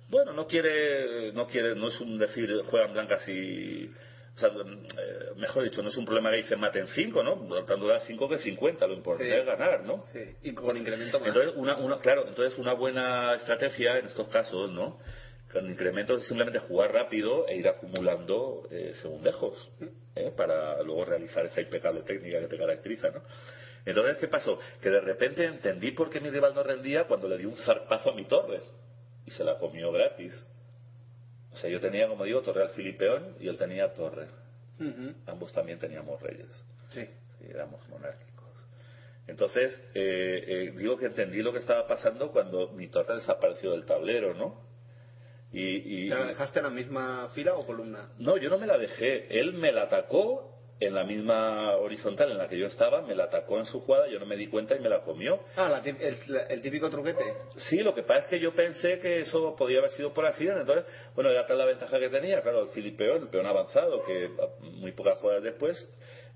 bueno, 0.08 0.32
no 0.32 0.46
quiere, 0.46 1.32
no 1.32 1.46
quiere, 1.48 1.74
no 1.74 1.88
es 1.88 2.00
un 2.00 2.18
decir 2.18 2.48
juegan 2.70 2.92
blancas 2.92 3.28
y 3.28 3.90
o 4.36 4.38
sea, 4.38 4.50
eh, 4.50 5.32
mejor 5.36 5.64
dicho, 5.64 5.82
no 5.82 5.88
es 5.88 5.96
un 5.96 6.04
problema 6.04 6.30
que 6.30 6.36
dice 6.36 6.56
maten 6.56 6.86
5, 6.88 7.22
¿no? 7.22 7.64
Tanto 7.64 7.86
da 7.86 8.00
5 8.00 8.28
que 8.28 8.36
50, 8.38 8.86
lo 8.86 8.92
importante 8.92 9.32
Sí. 9.32 9.38
es 9.40 9.46
ganar, 9.46 9.82
¿no? 9.82 10.04
Sí, 10.12 10.20
y 10.42 10.52
con 10.52 10.76
incremento 10.76 11.18
más. 11.18 11.28
Entonces, 11.28 11.52
una, 11.56 11.76
una, 11.78 11.96
claro, 11.98 12.26
entonces 12.28 12.58
una 12.58 12.74
buena 12.74 13.34
estrategia 13.34 13.98
en 13.98 14.04
estos 14.06 14.28
casos, 14.28 14.70
¿no? 14.70 14.98
Con 15.50 15.70
incremento 15.70 16.16
es 16.16 16.24
simplemente 16.26 16.58
jugar 16.58 16.92
rápido 16.92 17.46
e 17.48 17.56
ir 17.56 17.66
acumulando 17.66 18.68
eh, 18.70 18.92
segundejos, 19.00 19.70
¿eh? 20.14 20.30
Para 20.36 20.82
luego 20.82 21.06
realizar 21.06 21.46
esa 21.46 21.62
impecable 21.62 22.02
técnica 22.02 22.38
que 22.40 22.48
te 22.48 22.58
caracteriza, 22.58 23.08
¿no? 23.08 23.22
Entonces, 23.86 24.18
¿qué 24.18 24.28
pasó? 24.28 24.58
Que 24.82 24.90
de 24.90 25.00
repente 25.00 25.44
entendí 25.46 25.92
por 25.92 26.10
qué 26.10 26.20
mi 26.20 26.28
rival 26.28 26.52
no 26.54 26.62
rendía 26.62 27.04
cuando 27.04 27.26
le 27.26 27.38
di 27.38 27.46
un 27.46 27.56
zarpazo 27.56 28.10
a 28.10 28.14
mi 28.14 28.26
torre 28.26 28.60
y 29.24 29.30
se 29.30 29.44
la 29.44 29.56
comió 29.56 29.90
gratis. 29.92 30.34
O 31.56 31.58
sea, 31.58 31.70
yo 31.70 31.80
tenía, 31.80 32.06
como 32.06 32.24
digo, 32.24 32.42
torre 32.42 32.62
al 32.64 32.68
filipeón 32.70 33.34
y 33.40 33.48
él 33.48 33.56
tenía 33.56 33.94
torre. 33.94 34.26
Ujú. 34.78 35.14
Ambos 35.26 35.50
también 35.54 35.78
teníamos 35.78 36.20
reyes. 36.20 36.46
Sí. 36.90 37.02
Sí, 37.38 37.46
éramos 37.48 37.80
monárquicos. 37.88 38.44
Entonces, 39.26 39.74
eh, 39.94 40.44
eh, 40.46 40.74
digo 40.76 40.98
que 40.98 41.06
entendí 41.06 41.40
lo 41.40 41.52
que 41.54 41.58
estaba 41.60 41.86
pasando 41.86 42.30
cuando 42.30 42.68
mi 42.68 42.88
torre 42.88 43.14
desapareció 43.14 43.72
del 43.72 43.86
tablero, 43.86 44.34
¿no? 44.34 44.60
Y, 45.50 46.04
y- 46.06 46.08
¿Te 46.10 46.14
la 46.18 46.26
dejaste 46.26 46.58
en 46.58 46.64
la 46.64 46.70
misma 46.70 47.30
fila 47.30 47.54
o 47.54 47.64
columna? 47.64 48.10
no, 48.18 48.36
yo 48.36 48.50
no 48.50 48.58
me 48.58 48.66
la 48.66 48.76
dejé. 48.76 49.38
Él 49.40 49.54
me 49.54 49.72
la 49.72 49.84
atacó 49.84 50.55
en 50.78 50.94
la 50.94 51.04
misma 51.04 51.76
horizontal 51.76 52.30
en 52.30 52.38
la 52.38 52.48
que 52.48 52.58
yo 52.58 52.66
estaba, 52.66 53.00
me 53.02 53.14
la 53.14 53.24
atacó 53.24 53.58
en 53.58 53.64
su 53.64 53.80
jugada, 53.80 54.08
yo 54.08 54.18
no 54.18 54.26
me 54.26 54.36
di 54.36 54.48
cuenta 54.48 54.76
y 54.76 54.80
me 54.80 54.88
la 54.88 55.00
comió. 55.00 55.40
Ah, 55.56 55.68
la 55.68 55.78
el, 55.78 56.16
el 56.50 56.62
típico 56.62 56.90
truquete. 56.90 57.24
Sí, 57.70 57.78
lo 57.78 57.94
que 57.94 58.02
pasa 58.02 58.20
es 58.20 58.26
que 58.28 58.40
yo 58.40 58.54
pensé 58.54 58.98
que 58.98 59.20
eso 59.20 59.56
podía 59.56 59.78
haber 59.78 59.90
sido 59.92 60.12
por 60.12 60.26
accidente. 60.26 60.60
Entonces, 60.60 60.84
bueno, 61.14 61.30
era 61.30 61.46
tal 61.46 61.58
la 61.58 61.64
ventaja 61.64 61.98
que 61.98 62.10
tenía, 62.10 62.42
claro, 62.42 62.64
el 62.64 62.68
filipeón, 62.68 63.22
el 63.22 63.28
peón 63.28 63.46
avanzado, 63.46 64.04
que 64.04 64.30
muy 64.60 64.92
pocas 64.92 65.18
jugadas 65.18 65.42
después, 65.42 65.88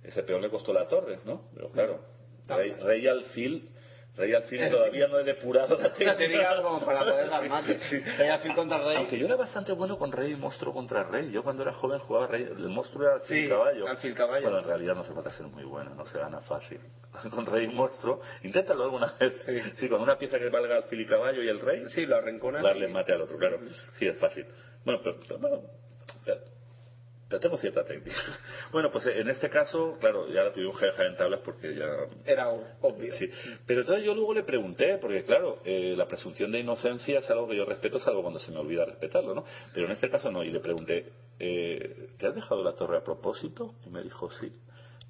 ese 0.03 0.23
peón 0.23 0.41
le 0.41 0.49
costó 0.49 0.73
la 0.73 0.89
torre, 0.89 1.19
¿no? 1.27 1.51
Pero 1.55 1.71
claro, 1.71 2.01
rey, 2.49 2.73
rey 2.81 3.07
alfil, 3.07 3.69
rey 4.16 4.35
alfil 4.35 4.69
todavía 4.70 5.07
no 5.09 5.19
he 5.19 5.24
depurado 5.24 5.77
la 5.78 5.89
técnica. 5.95 6.16
técnica 6.16 6.62
como 6.62 6.85
para 6.85 7.01
poder 7.05 7.28
dar 7.31 7.49
mate. 7.49 7.78
Sí. 7.81 8.01
Rey 8.01 8.28
alfil 8.28 8.55
contra 8.55 8.78
rey. 8.78 8.97
Aunque 8.97 9.19
yo 9.19 9.27
era 9.27 9.37
bastante 9.37 9.73
bueno 9.73 9.99
con 9.99 10.12
rey 10.12 10.32
y 10.32 10.37
monstruo 10.37 10.73
contra 10.74 11.05
rey. 11.05 11.31
Yo 11.31 11.43
cuando 11.43 11.62
era 11.62 11.73
joven 11.73 11.99
jugaba 12.01 12.27
rey, 12.27 12.43
el 12.43 12.69
monstruo 12.69 13.05
era 13.07 13.15
alfil 13.16 13.45
Sí, 13.45 13.49
caballo. 13.49 13.89
alfil 13.89 14.15
caballo. 14.15 14.43
Bueno, 14.43 14.59
en 14.59 14.65
realidad 14.65 14.95
no 14.95 15.05
se 15.05 15.12
falta 15.12 15.31
ser 15.31 15.47
muy 15.47 15.65
bueno, 15.65 15.95
no 15.95 16.05
se 16.07 16.19
gana 16.19 16.41
fácil. 16.41 16.81
Con 17.35 17.47
rey 17.47 17.65
y 17.65 17.69
monstruo, 17.69 18.20
inténtalo 18.43 18.85
alguna 18.85 19.12
vez. 19.19 19.35
Sí. 19.77 19.89
con 19.89 20.01
una 20.01 20.16
pieza 20.19 20.39
que 20.39 20.49
valga 20.49 20.77
alfil 20.77 21.01
y 21.01 21.07
caballo 21.07 21.43
y 21.43 21.49
el 21.49 21.59
rey, 21.61 21.85
Sí, 21.89 22.07
lo 22.07 22.16
arrinconas. 22.16 22.62
darle 22.62 22.89
y- 22.89 22.93
mate 22.93 23.12
al 23.12 23.23
otro, 23.23 23.37
claro. 23.39 23.59
Sí, 23.99 24.07
es 24.07 24.19
fácil. 24.19 24.47
Bueno, 24.85 25.01
pero, 25.03 25.16
pero, 25.27 25.39
bueno, 25.41 25.62
pero- 26.24 26.41
pero 27.31 27.40
tengo 27.40 27.57
cierta 27.57 27.85
técnica. 27.85 28.16
Bueno, 28.73 28.90
pues 28.90 29.07
en 29.07 29.28
este 29.28 29.48
caso, 29.48 29.97
claro, 29.98 30.28
ya 30.28 30.44
la 30.44 30.52
tuvimos 30.52 30.78
que 30.78 30.86
dejar 30.86 31.07
en 31.07 31.16
tablas 31.16 31.40
porque 31.44 31.74
ya 31.74 31.86
Era 32.24 32.51
obvio. 32.51 33.12
Sí, 33.15 33.28
pero 33.66 33.81
entonces 33.81 34.05
yo 34.05 34.15
luego 34.15 34.35
le 34.35 34.44
pregunté, 34.44 34.98
porque 34.98 35.24
claro, 35.24 35.61
eh, 35.65 35.94
la 35.97 36.07
presunción 36.07 36.52
de 36.52 36.61
inocencia 36.61 37.19
es 37.19 37.31
algo 37.31 37.48
que 37.48 37.57
yo 37.57 37.65
respeto, 37.65 37.98
salvo 37.98 38.23
cuando 38.23 38.39
se 38.39 38.52
me 38.52 38.59
olvida 38.59 38.85
respetarlo, 38.85 39.35
¿no? 39.35 39.44
Pero 39.73 39.86
en 39.86 39.93
este 39.93 40.09
caso 40.09 40.31
no, 40.31 40.44
y 40.44 40.51
le 40.51 40.61
pregunté, 40.61 41.12
eh, 41.39 42.11
¿te 42.19 42.27
has 42.27 42.35
dejado 42.35 42.62
la 42.62 42.74
torre 42.74 42.98
a 42.98 43.02
propósito? 43.02 43.74
Y 43.86 43.90
me 43.90 44.02
dijo 44.02 44.31
sí. 44.31 44.52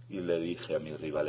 Y 0.08 0.20
le 0.20 0.38
dije 0.38 0.74
a 0.74 0.78
mi 0.78 0.94
rival 0.96 1.28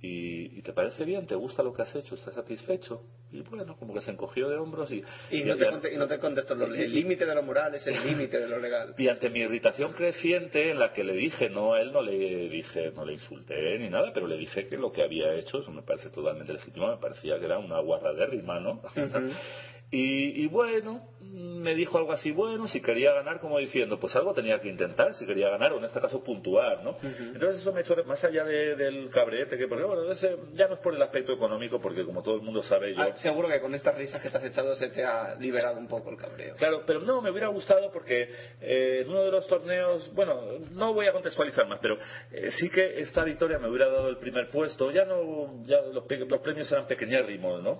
¿y, 0.00 0.58
¿y 0.58 0.62
te 0.62 0.72
parece 0.72 1.04
bien? 1.04 1.26
¿Te 1.26 1.34
gusta 1.34 1.62
lo 1.62 1.72
que 1.72 1.82
has 1.82 1.94
hecho? 1.94 2.14
¿Estás 2.14 2.34
satisfecho? 2.34 3.02
Y 3.30 3.42
bueno, 3.42 3.76
como 3.76 3.92
que 3.92 4.00
se 4.00 4.10
encogió 4.10 4.48
de 4.48 4.56
hombros 4.56 4.90
y... 4.90 5.02
Y 5.30 5.44
no, 5.44 5.56
te, 5.56 5.66
conte- 5.68 5.92
y 5.92 5.96
no 5.98 6.06
te 6.06 6.18
contestó, 6.18 6.54
lo- 6.54 6.64
el 6.66 6.92
límite 6.92 7.26
de 7.26 7.34
lo 7.34 7.42
moral 7.42 7.74
es 7.74 7.86
el 7.86 8.02
límite 8.02 8.38
de 8.38 8.48
lo 8.48 8.58
legal. 8.58 8.94
Y 8.96 9.06
ante 9.08 9.28
mi 9.28 9.40
irritación 9.40 9.92
creciente, 9.92 10.70
en 10.70 10.78
la 10.78 10.92
que 10.94 11.04
le 11.04 11.12
dije, 11.12 11.50
no, 11.50 11.74
a 11.74 11.80
él 11.82 11.92
no 11.92 12.00
le 12.00 12.48
dije, 12.48 12.90
no 12.96 13.04
le 13.04 13.12
insulté 13.12 13.78
ni 13.78 13.90
nada, 13.90 14.12
pero 14.14 14.26
le 14.26 14.38
dije 14.38 14.66
que 14.66 14.78
lo 14.78 14.90
que 14.92 15.02
había 15.02 15.34
hecho, 15.34 15.60
eso 15.60 15.70
me 15.70 15.82
parece 15.82 16.08
totalmente 16.08 16.52
legítimo, 16.54 16.88
me 16.88 16.96
parecía 16.96 17.38
que 17.38 17.44
era 17.44 17.58
una 17.58 17.78
guarradérrima, 17.80 18.60
¿no? 18.60 18.80
y, 19.90 20.42
y 20.44 20.46
bueno, 20.48 21.02
me 21.20 21.74
dijo 21.74 21.98
algo 21.98 22.12
así, 22.12 22.30
bueno, 22.30 22.66
si 22.68 22.80
quería 22.80 23.12
ganar, 23.12 23.38
como 23.40 23.58
diciendo, 23.58 23.98
pues 23.98 24.14
algo 24.16 24.32
tenía 24.34 24.60
que 24.60 24.68
intentar, 24.68 25.14
si 25.14 25.26
quería 25.26 25.48
ganar, 25.50 25.72
o 25.72 25.78
en 25.78 25.84
este 25.84 26.00
caso 26.00 26.22
puntuar, 26.22 26.82
¿no? 26.82 26.96
Entonces 27.02 27.60
eso 27.60 27.72
me 27.72 27.80
echó, 27.80 27.94
más 28.04 28.22
allá 28.24 28.44
de- 28.44 28.76
del 28.76 29.10
cabrete, 29.10 29.56
que 29.58 29.66
porque, 29.66 29.84
bueno, 29.84 30.10
ese 30.10 30.36
ya 30.52 30.68
no 30.68 30.74
es 30.74 30.80
por 30.80 30.94
el 30.94 31.02
aspecto 31.02 31.32
económico, 31.32 31.80
porque 31.80 32.04
como 32.04 32.22
todo 32.22 32.36
el 32.36 32.42
mundo 32.42 32.62
sabe, 32.62 32.94
yo... 32.94 33.02
Ah, 33.02 33.12
seguro 33.16 33.48
que 33.48 33.60
con 33.60 33.74
estas 33.74 33.96
risas 33.96 34.22
que 34.22 34.30
te 34.30 34.36
has 34.38 34.44
echado 34.44 34.74
se 34.76 34.88
te 34.88 35.04
ha 35.04 35.34
liberado 35.36 35.78
un 35.78 35.88
poco 35.88 36.10
el 36.10 36.16
cabreo. 36.16 36.54
Claro, 36.56 36.82
pero 36.86 37.00
no, 37.00 37.20
me 37.20 37.30
hubiera 37.30 37.48
gustado 37.48 37.90
porque 37.92 38.28
eh, 38.60 39.00
en 39.02 39.08
uno 39.10 39.22
de 39.24 39.30
los 39.30 39.46
torneos, 39.46 40.10
bueno, 40.14 40.40
no 40.72 40.94
voy 40.94 41.06
a 41.06 41.12
contextualizar 41.12 41.66
más, 41.66 41.78
pero 41.82 41.98
eh, 42.30 42.50
sí 42.58 42.68
que 42.70 43.00
esta 43.00 43.24
victoria 43.24 43.58
me 43.58 43.68
hubiera 43.68 43.88
dado 43.88 44.08
el 44.08 44.18
primer 44.18 44.50
puesto. 44.50 44.90
Ya 44.90 45.04
no, 45.04 45.64
ya 45.66 45.80
los, 45.80 46.04
premios 46.42 46.70
eran 46.72 46.86
pequeñérrimos, 46.86 47.62
¿no? 47.62 47.78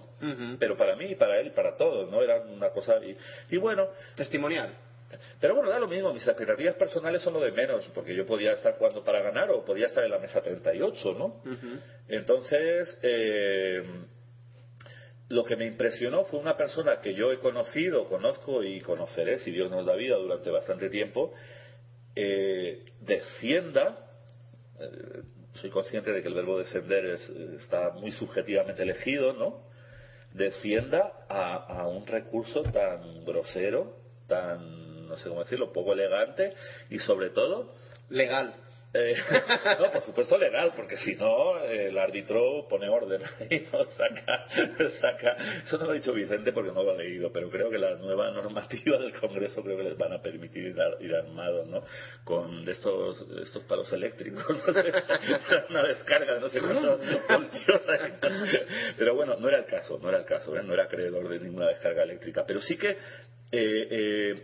Pero 0.58 0.76
para 0.76 0.96
mí, 0.96 1.14
para 1.14 1.38
él 1.40 1.52
para 1.52 1.76
todos, 1.76 1.97
¿no? 2.06 2.22
Era 2.22 2.40
una 2.40 2.70
cosa. 2.70 2.96
Y, 3.04 3.16
y 3.50 3.56
bueno. 3.58 3.88
Testimonial. 4.16 4.74
Pero 5.40 5.54
bueno, 5.54 5.70
da 5.70 5.78
lo 5.78 5.88
mismo, 5.88 6.12
mis 6.12 6.26
expectativas 6.28 6.74
personales 6.74 7.22
son 7.22 7.32
lo 7.32 7.40
de 7.40 7.50
menos, 7.50 7.82
porque 7.94 8.14
yo 8.14 8.26
podía 8.26 8.52
estar 8.52 8.74
jugando 8.76 9.02
para 9.02 9.22
ganar 9.22 9.50
o 9.50 9.64
podía 9.64 9.86
estar 9.86 10.04
en 10.04 10.10
la 10.10 10.18
mesa 10.18 10.42
38, 10.42 11.14
¿no? 11.14 11.40
Entonces, 12.08 12.98
eh, 13.02 13.82
lo 15.30 15.44
que 15.44 15.56
me 15.56 15.64
impresionó 15.66 16.24
fue 16.26 16.38
una 16.40 16.56
persona 16.58 17.00
que 17.00 17.14
yo 17.14 17.32
he 17.32 17.38
conocido, 17.38 18.04
conozco 18.06 18.62
y 18.62 18.80
conoceré, 18.82 19.38
si 19.38 19.50
Dios 19.50 19.70
nos 19.70 19.86
da 19.86 19.94
vida, 19.94 20.16
durante 20.16 20.50
bastante 20.50 20.90
tiempo, 20.90 21.32
eh, 22.14 22.84
defienda, 23.00 24.10
eh, 24.78 25.22
soy 25.54 25.70
consciente 25.70 26.12
de 26.12 26.20
que 26.22 26.28
el 26.28 26.34
verbo 26.34 26.58
descender 26.58 27.04
es- 27.06 27.28
está 27.30 27.90
muy 27.90 28.10
subjetivamente 28.12 28.82
elegido, 28.82 29.32
¿no? 29.32 29.67
Defienda 30.32 31.24
a, 31.28 31.54
a 31.54 31.88
un 31.88 32.06
recurso 32.06 32.62
tan 32.62 33.24
grosero, 33.24 33.96
tan, 34.26 35.08
no 35.08 35.16
sé 35.16 35.28
cómo 35.28 35.42
decirlo, 35.42 35.72
poco 35.72 35.92
elegante 35.92 36.54
y 36.90 36.98
sobre 36.98 37.30
todo 37.30 37.72
Legal. 38.10 38.54
Eh, 38.94 39.14
no, 39.80 39.90
por 39.90 40.00
supuesto 40.02 40.38
legal, 40.38 40.72
porque 40.74 40.96
si 40.96 41.14
no, 41.16 41.58
el 41.62 41.96
árbitro 41.98 42.66
pone 42.68 42.88
orden 42.88 43.20
y 43.50 43.60
no 43.70 43.84
saca, 43.86 44.46
saca. 45.00 45.36
Eso 45.64 45.76
no 45.78 45.84
lo 45.86 45.90
ha 45.90 45.94
dicho 45.94 46.12
Vicente 46.14 46.52
porque 46.52 46.72
no 46.72 46.82
lo 46.82 46.92
ha 46.92 46.96
leído, 46.96 47.30
pero 47.32 47.50
creo 47.50 47.70
que 47.70 47.78
la 47.78 47.96
nueva 47.96 48.30
normativa 48.32 48.96
del 48.98 49.12
Congreso 49.12 49.62
creo 49.62 49.76
que 49.76 49.82
les 49.84 49.98
van 49.98 50.12
a 50.14 50.22
permitir 50.22 50.64
ir, 50.64 50.80
ar- 50.80 50.96
ir 51.00 51.14
armados, 51.14 51.66
¿no? 51.68 51.82
Con 52.24 52.66
estos, 52.68 53.26
estos 53.42 53.62
palos 53.64 53.92
eléctricos, 53.92 54.44
no 54.48 54.72
una 55.70 55.82
descarga 55.88 56.34
de 56.34 56.40
no 56.40 56.48
sé 56.48 56.60
cuántos. 56.60 57.00
Pero 58.96 59.14
bueno, 59.14 59.36
no 59.38 59.48
era 59.48 59.58
el 59.58 59.66
caso, 59.66 59.98
no 60.00 60.08
era 60.08 60.18
el 60.18 60.24
caso, 60.24 60.56
¿eh? 60.56 60.62
no 60.62 60.74
era 60.74 60.84
acreedor 60.84 61.28
de 61.28 61.40
ninguna 61.40 61.68
descarga 61.68 62.02
eléctrica, 62.04 62.44
pero 62.46 62.60
sí 62.60 62.76
que. 62.76 62.90
eh, 62.90 62.96
eh, 63.52 64.42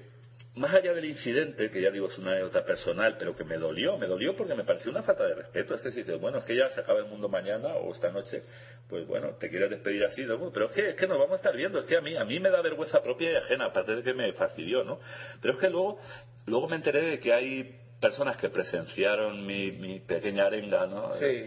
más 0.57 0.73
allá 0.73 0.94
del 0.94 1.07
incidente, 1.07 1.68
que 1.68 1.83
ya 1.83 1.91
digo 1.91 2.07
es 2.07 2.16
una 2.18 2.31
anécdota 2.31 2.65
personal, 2.65 3.16
pero 3.18 3.34
que 3.34 3.42
me 3.42 3.57
dolió, 3.58 3.99
me 3.99 4.07
dolió 4.07 4.36
porque 4.36 4.55
me 4.55 4.62
pareció 4.62 4.92
una 4.92 5.02
falta 5.02 5.24
de 5.24 5.34
respeto. 5.34 5.74
Es 5.74 5.83
que 5.83 5.91
si 5.91 5.99
dices, 6.00 6.20
bueno, 6.20 6.39
es 6.39 6.44
que 6.44 6.55
ya 6.55 6.68
se 6.68 6.81
acaba 6.81 7.00
el 7.00 7.07
mundo 7.07 7.28
mañana 7.28 7.74
o 7.74 7.92
esta 7.92 8.12
noche, 8.12 8.42
pues 8.89 9.05
bueno, 9.07 9.34
te 9.41 9.50
quieres 9.50 9.70
despedir 9.70 10.05
así, 10.05 10.23
¿no? 10.23 10.52
pero 10.52 10.66
es 10.66 10.73
que, 10.73 10.89
es 10.91 10.94
que 10.94 11.08
nos 11.08 11.18
vamos 11.18 11.33
a 11.33 11.36
estar 11.36 11.57
viendo, 11.57 11.81
es 11.81 11.86
que 11.86 11.97
a 11.97 12.00
mí, 12.00 12.16
a 12.16 12.24
mí 12.24 12.39
me 12.39 12.50
da 12.50 12.62
vergüenza 12.62 13.02
propia 13.02 13.33
y 13.33 13.34
ajena, 13.34 13.66
aparte 13.66 13.97
de 13.97 14.02
que 14.02 14.15
me 14.15 14.33
fastidió, 14.34 14.84
¿no? 14.84 15.00
Pero 15.41 15.55
es 15.55 15.60
que 15.60 15.70
luego, 15.70 15.99
luego 16.47 16.68
me 16.68 16.76
enteré 16.76 17.02
de 17.02 17.18
que 17.18 17.33
hay 17.33 17.81
personas 18.00 18.36
que 18.36 18.49
presenciaron 18.49 19.44
mi, 19.44 19.73
mi 19.73 19.99
pequeña 20.00 20.47
arenga, 20.47 20.86
¿no? 20.86 21.15
Sí. 21.15 21.47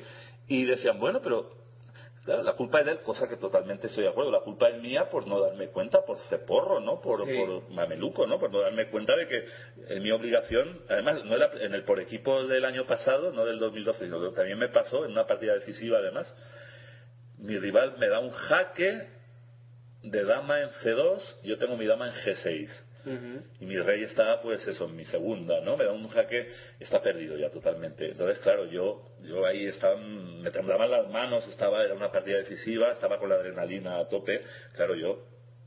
Y 0.50 0.66
decían, 0.66 1.00
bueno, 1.00 1.22
pero 1.22 1.50
Claro, 2.28 2.44
la 2.44 2.58
culpa 2.58 2.80
es 2.82 2.86
de 2.86 2.92
él, 2.92 3.00
cosa 3.04 3.30
que 3.30 3.38
totalmente 3.38 3.88
estoy 3.88 4.04
de 4.04 4.10
acuerdo. 4.10 4.32
La 4.32 4.42
culpa 4.42 4.68
es 4.68 4.82
mía 4.82 5.10
por 5.10 5.26
no 5.28 5.40
darme 5.40 5.70
cuenta, 5.70 6.04
por 6.04 6.18
ceporro, 6.28 6.82
¿no? 6.82 7.00
Por, 7.00 7.26
Sí. 7.26 7.34
por 7.38 7.70
mameluco, 7.70 8.28
¿no? 8.28 8.38
Por 8.38 8.52
no 8.52 8.60
darme 8.60 8.90
cuenta 8.90 9.16
de 9.16 9.30
que 9.30 9.46
es 9.88 10.02
mi 10.02 10.12
obligación. 10.12 10.82
Además, 10.90 11.24
no 11.24 11.34
era 11.34 11.52
en 11.62 11.74
el 11.74 11.84
por 11.84 12.02
equipo 12.02 12.44
del 12.44 12.66
año 12.66 12.86
pasado, 12.86 13.32
no 13.32 13.46
del 13.46 13.60
2012, 13.60 14.08
sino 14.08 14.20
que 14.20 14.36
también 14.36 14.60
me 14.60 14.68
pasó 14.68 15.06
en 15.06 15.12
una 15.12 15.26
partida 15.26 15.54
decisiva, 15.54 16.00
además. 16.00 16.36
Mi 17.38 17.58
rival 17.58 17.96
me 17.98 18.10
da 18.10 18.20
un 18.20 18.32
jaque 18.32 19.08
de 20.04 20.24
dama 20.26 20.60
en 20.64 20.70
C2, 20.84 21.44
yo 21.44 21.58
tengo 21.58 21.78
mi 21.78 21.86
dama 21.86 22.08
en 22.10 22.14
G6. 22.14 22.87
Y 23.60 23.66
mi 23.66 23.78
rey 23.80 24.04
está, 24.04 24.42
pues 24.42 24.68
eso, 24.68 24.86
en 24.86 24.96
mi 24.96 25.06
segunda, 25.06 25.62
¿no? 25.62 25.78
Me 25.78 25.86
da 25.86 25.92
un 25.92 26.08
jaque, 26.10 26.48
está 26.80 27.02
perdido 27.02 27.38
ya 27.38 27.50
totalmente. 27.50 28.12
Entonces, 28.12 28.40
claro, 28.40 28.66
yo, 28.66 29.02
yo 29.22 29.46
ahí 29.46 29.68
estaba, 29.68 29.96
me 29.98 30.52
temblaban 30.52 30.92
las 30.92 31.10
manos, 31.10 31.48
estaba, 31.48 31.84
era 31.84 31.94
una 31.94 32.12
partida 32.12 32.38
decisiva, 32.38 32.92
estaba 32.92 33.18
con 33.18 33.30
la 33.30 33.36
adrenalina 33.36 33.98
a 33.98 34.08
tope. 34.08 34.44
Claro, 34.76 34.96
yo 34.96 35.24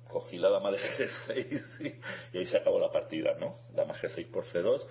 cogí 0.09 0.39
la 0.39 0.51
dama 0.51 0.71
de 0.71 0.79
G6 0.79 1.93
y, 2.35 2.39
ahí 2.39 2.47
se 2.47 2.59
acabó 2.59 2.79
la 2.79 2.91
partida, 2.91 3.37
¿no? 3.39 3.61
Dama 3.75 3.95
G6 3.95 4.31
por 4.31 4.45
C2. 4.45 4.87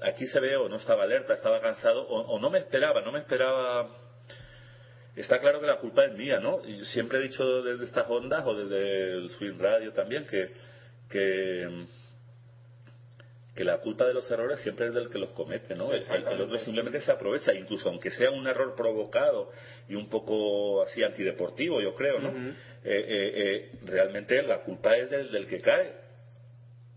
Aquí 0.00 0.26
se 0.26 0.40
ve 0.40 0.56
o 0.56 0.68
no 0.68 0.76
estaba 0.76 1.04
alerta, 1.04 1.34
estaba 1.34 1.60
cansado, 1.60 2.06
o, 2.08 2.20
o 2.20 2.38
no 2.38 2.50
me 2.50 2.58
esperaba, 2.58 3.00
no 3.02 3.12
me 3.12 3.20
esperaba 3.20 4.04
Está 5.16 5.38
claro 5.38 5.60
que 5.60 5.66
la 5.66 5.76
culpa 5.76 6.04
es 6.04 6.12
mía, 6.14 6.40
¿no? 6.40 6.64
Yo 6.64 6.84
siempre 6.86 7.18
he 7.18 7.22
dicho 7.22 7.62
desde 7.62 7.84
estas 7.84 8.10
ondas 8.10 8.44
o 8.44 8.54
desde 8.54 9.12
el 9.12 9.28
Swing 9.30 9.58
Radio 9.60 9.92
también 9.92 10.26
que, 10.26 10.50
que, 11.14 11.86
que 13.54 13.62
la 13.62 13.78
culpa 13.78 14.04
de 14.04 14.14
los 14.14 14.28
errores 14.32 14.58
siempre 14.60 14.88
es 14.88 14.94
del 14.94 15.08
que 15.08 15.18
los 15.18 15.30
comete, 15.30 15.76
¿no? 15.76 15.92
El, 15.92 16.02
el 16.02 16.40
otro 16.40 16.58
simplemente 16.58 17.00
se 17.00 17.12
aprovecha, 17.12 17.54
incluso 17.54 17.88
aunque 17.88 18.10
sea 18.10 18.30
un 18.32 18.44
error 18.48 18.74
provocado 18.74 19.50
y 19.88 19.94
un 19.94 20.08
poco 20.08 20.82
así 20.82 21.04
antideportivo, 21.04 21.80
yo 21.80 21.94
creo, 21.94 22.18
¿no? 22.18 22.30
Ujú. 22.30 22.38
Eh, 22.38 22.52
eh, 22.84 23.32
eh, 23.36 23.70
realmente 23.84 24.42
la 24.42 24.58
culpa 24.62 24.96
es 24.96 25.08
del, 25.08 25.30
del 25.30 25.46
que 25.46 25.60
cae. 25.60 26.02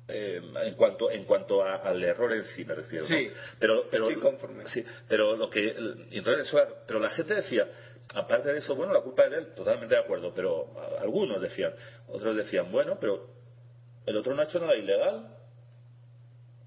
Eh, 0.09 0.41
en 0.63 0.73
cuanto 0.75 1.11
en 1.11 1.25
cuanto 1.25 1.61
a- 1.61 1.75
al 1.75 2.01
error 2.01 2.31
en 2.31 2.45
sí 2.45 2.63
me 2.63 2.73
refiero 2.75 3.03
¿no? 3.03 3.09
Sí, 3.09 3.29
pero 3.59 3.87
pero 3.91 4.07
estoy 4.07 4.21
conforme. 4.21 4.65
sí 4.69 4.81
pero 5.05 5.35
lo 5.35 5.49
que 5.49 5.75
entonces 6.11 6.49
pero 6.87 7.01
la 7.01 7.09
gente 7.09 7.33
decía 7.33 7.67
aparte 8.13 8.53
de 8.53 8.59
eso 8.59 8.73
bueno 8.73 8.93
la 8.93 9.01
culpa 9.01 9.25
es 9.25 9.31
de 9.31 9.37
él 9.39 9.47
totalmente 9.53 9.95
de 9.95 9.99
acuerdo 9.99 10.31
pero 10.33 10.67
algunos 10.97 11.41
decían 11.41 11.73
otros 12.07 12.37
decían 12.37 12.71
bueno 12.71 12.97
pero 13.01 13.36
el 14.07 14.17
otro 14.17 14.33
no 14.33 14.41
ha 14.41 14.45
hecho 14.45 14.59
nada 14.59 14.75
ilegal 14.75 15.35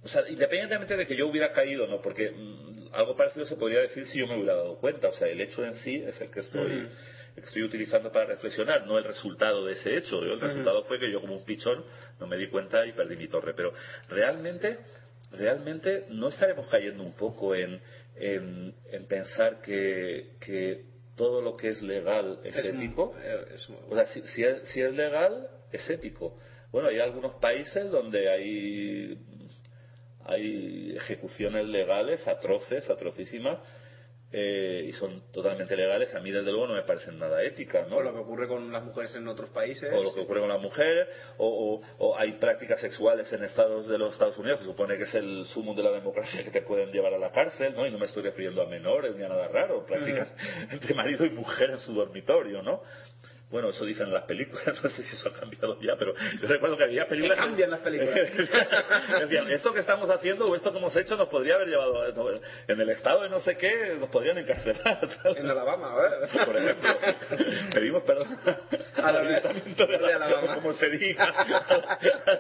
o 0.03 0.09
sea, 0.09 0.27
independientemente 0.29 0.97
de 0.97 1.07
que 1.07 1.15
yo 1.15 1.27
hubiera 1.27 1.53
caído, 1.53 1.87
¿no? 1.87 2.01
Porque 2.01 2.31
mm, 2.31 2.89
algo 2.93 3.15
parecido 3.17 3.45
se 3.45 3.57
podría 3.57 3.81
decir 3.81 4.07
si 4.07 4.19
yo 4.19 4.27
me 4.27 4.35
hubiera 4.37 4.55
dado 4.55 4.77
cuenta. 4.79 5.09
O 5.09 5.13
sea, 5.13 5.29
el 5.29 5.39
hecho 5.41 5.63
en 5.65 5.75
sí 5.75 5.97
es 5.97 6.19
el 6.23 6.31
que 6.31 6.41
estoy, 6.41 6.73
el 6.73 7.35
que 7.35 7.41
estoy 7.47 7.63
utilizando 7.63 8.11
para 8.11 8.25
reflexionar, 8.25 8.87
no 8.87 8.97
el 8.97 9.05
resultado 9.05 9.67
de 9.67 9.75
ese 9.75 9.95
hecho. 9.99 10.25
Yo, 10.25 10.33
el 10.33 10.41
resultado 10.41 10.85
fue 10.85 10.99
que 10.99 11.11
yo 11.11 11.21
como 11.21 11.37
un 11.37 11.45
pichón 11.45 11.85
no 12.19 12.27
me 12.27 12.39
di 12.39 12.47
cuenta 12.47 12.87
y 12.87 12.93
perdí 12.93 13.15
mi 13.17 13.29
torre. 13.29 13.53
Pero 13.53 13.75
realmente, 14.09 14.79
realmente 15.33 16.07
no 16.09 16.29
estaremos 16.29 16.67
cayendo 16.69 17.03
un 17.03 17.13
poco 17.13 17.55
en, 17.55 17.79
en, 18.17 18.75
en 18.91 19.07
pensar 19.07 19.61
que, 19.61 20.31
que 20.41 20.83
todo 21.15 21.43
lo 21.43 21.59
que 21.59 21.69
es 21.69 21.83
legal 21.83 22.39
es, 22.43 22.57
Es 22.57 22.65
ético. 22.65 23.13
muy- 23.13 23.55
es 23.55 23.69
muy 23.69 23.79
O 23.91 23.95
sea, 23.97 24.07
si, 24.07 24.23
si 24.29 24.45
es, 24.45 24.67
si 24.71 24.81
es 24.81 24.95
legal, 24.95 25.47
es 25.73 25.91
ético. 25.91 26.39
Bueno, 26.73 26.89
hay 26.89 27.01
algunos 27.01 27.35
países 27.35 27.91
donde 27.91 28.31
hay 28.31 29.19
hay 30.25 30.93
ejecuciones 30.97 31.67
legales 31.67 32.27
atroces, 32.29 32.89
atrocísimas, 32.91 33.59
eh, 34.33 34.85
y 34.87 34.93
son 34.93 35.25
totalmente 35.33 35.75
legales. 35.75 36.15
A 36.15 36.21
mí, 36.21 36.31
desde 36.31 36.53
luego, 36.53 36.69
no 36.69 36.75
me 36.75 36.83
parecen 36.83 37.19
nada 37.19 37.43
éticas, 37.43 37.89
¿no? 37.89 37.97
O 37.97 38.03
lo 38.03 38.13
que 38.13 38.19
ocurre 38.21 38.47
con 38.47 38.71
las 38.71 38.85
mujeres 38.85 39.13
en 39.17 39.27
otros 39.27 39.51
países. 39.51 39.93
o 39.93 40.03
lo 40.05 40.15
que 40.15 40.21
ocurre 40.21 40.39
con 40.41 40.49
las 40.51 40.61
mujeres, 40.61 41.09
o, 41.39 41.49
o- 41.49 42.07
o 42.07 42.17
hay 42.17 42.33
prácticas 42.35 42.79
sexuales 42.81 43.33
en 43.33 43.43
estados 43.43 43.89
de 43.89 43.99
los 43.99 44.13
Estados 44.13 44.39
Unidos, 44.39 44.61
que 44.61 44.67
supone 44.67 44.97
que 44.97 45.03
es 45.03 45.15
el 45.15 45.47
sumo 45.47 45.75
de 45.75 45.83
la 45.83 45.91
democracia 45.91 46.45
que 46.45 46.51
te 46.53 46.61
pueden 46.61 46.93
llevar 46.93 47.13
a 47.15 47.19
la 47.19 47.33
cárcel, 47.33 47.75
¿no? 47.75 47.85
Y 47.87 47.91
no 47.91 47.99
me 47.99 48.07
estoy 48.07 48.23
refiriendo 48.23 48.63
a 48.63 48.67
menores 48.67 49.17
ni 49.17 49.25
a 49.25 49.29
nada 49.29 49.49
raro, 49.49 49.85
prácticas 49.85 50.33
entre 50.71 50.95
marido 50.95 51.25
y 51.27 51.31
mujer 51.31 51.71
en 51.71 51.79
su 51.81 51.93
dormitorio, 51.93 52.63
¿no? 52.63 52.83
Bueno, 53.51 53.71
eso 53.71 53.85
dicen 53.85 54.07
en 54.07 54.15
las 54.15 54.25
películas, 54.25 54.65
no 54.83 54.89
sé 54.91 55.03
si 55.03 55.17
eso 55.17 55.29
ha 55.29 55.33
cambiado 55.33 55.77
ya, 55.81 55.97
pero 55.99 56.15
yo 56.41 56.47
recuerdo 56.49 56.77
que 56.77 56.85
había 56.85 57.09
películas... 57.09 57.37
Que 57.37 57.45
cambian 57.45 57.71
las 57.71 57.81
películas. 57.81 58.15
Decían, 59.21 59.51
esto 59.51 59.73
que 59.75 59.81
estamos 59.81 60.09
haciendo 60.09 60.47
o 60.47 60.55
esto 60.55 60.71
que 60.71 60.79
hemos 60.79 60.95
hecho 60.95 61.17
nos 61.17 61.29
podría 61.29 61.57
haber 61.57 61.67
llevado 61.69 62.07
en 62.69 62.81
el 62.81 62.91
estado 62.91 63.23
de 63.23 63.29
no 63.29 63.41
sé 63.41 63.57
qué, 63.57 63.97
nos 63.99 64.09
podrían 64.11 64.39
encarcelar. 64.39 65.01
tal. 65.23 65.37
En 65.41 65.51
Alabama, 65.51 65.95
¿eh? 66.01 66.29
Por 66.47 66.57
ejemplo, 66.57 66.91
pedimos 67.75 68.03
perdón 68.05 68.29
A 69.03 69.13
la- 69.13 69.19
al 69.21 69.27
Ayuntamiento 69.27 69.87
de, 69.87 69.99
de 69.99 70.13
Alabama. 70.15 70.55
como 70.55 70.73
se 70.75 70.89
diga. 70.91 71.35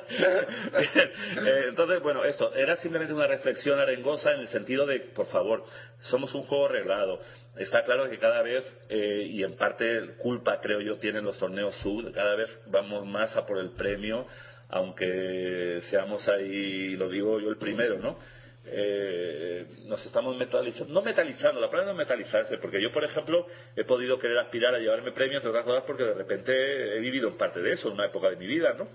Bien, 0.09 1.47
eh, 1.47 1.65
entonces, 1.71 2.01
bueno, 2.03 2.25
esto 2.25 2.55
era 2.55 2.77
simplemente 2.77 3.13
una 3.13 3.27
reflexión 3.27 3.79
arengosa 3.81 4.33
en 4.33 4.41
el 4.41 4.49
sentido 4.49 4.87
de, 4.87 5.01
por 5.01 5.27
favor, 5.27 5.65
somos 6.01 6.33
un 6.35 6.45
juego 6.45 6.67
arreglado. 6.67 7.21
Está 7.57 7.83
claro 7.83 8.09
que 8.09 8.19
cada 8.19 8.43
vez, 8.43 8.65
eh, 8.89 9.27
y 9.29 9.43
en 9.43 9.57
parte 9.57 10.17
culpa, 10.19 10.61
creo 10.61 10.81
yo, 10.81 10.99
tienen 10.99 11.25
los 11.25 11.39
torneos 11.39 11.75
sub, 11.77 12.13
cada 12.13 12.37
vez 12.37 12.49
vamos 12.67 13.07
más 13.07 13.37
a 13.37 13.45
por 13.45 13.59
el 13.59 13.71
premio, 13.71 14.27
aunque 14.69 15.81
seamos 15.91 16.27
ahí, 16.29 16.97
lo 16.97 17.09
digo 17.09 17.41
yo 17.41 17.51
el 17.51 17.59
primero, 17.59 17.99
¿no? 17.99 18.19
eh, 18.67 19.67
nos 19.87 20.05
estamos 20.05 20.37
metalizando, 20.37 20.93
no 20.93 21.03
metalizando, 21.03 21.61
la 21.61 21.71
palabra 21.71 21.93
no 21.93 22.01
es 22.01 22.09
metalizarse, 22.09 22.59
porque 22.59 22.81
yo, 22.81 22.93
por 22.93 23.05
ejemplo, 23.05 23.47
he 23.77 23.85
podido 23.85 24.19
querer 24.19 24.39
aspirar 24.39 24.75
a 24.75 24.79
llevarme 24.79 25.13
premio, 25.13 25.37
entre 25.37 25.51
otras 25.51 25.65
cosas, 25.65 25.85
porque 25.87 26.05
de 26.05 26.15
repente 26.15 26.53
he 26.97 27.01
vivido 27.01 27.29
en 27.29 27.37
parte 27.37 27.61
de 27.61 27.73
eso, 27.73 27.89
en 27.89 27.95
una 27.95 28.07
época 28.07 28.31
de 28.31 28.37
mi 28.37 28.47
vida, 28.47 28.75
¿no? 28.75 28.89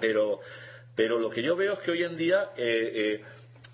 Pero, 0.00 0.40
pero 0.96 1.18
lo 1.18 1.30
que 1.30 1.42
yo 1.42 1.54
veo 1.56 1.74
es 1.74 1.78
que 1.80 1.90
hoy 1.90 2.02
en 2.02 2.16
día, 2.16 2.50
eh, 2.56 3.20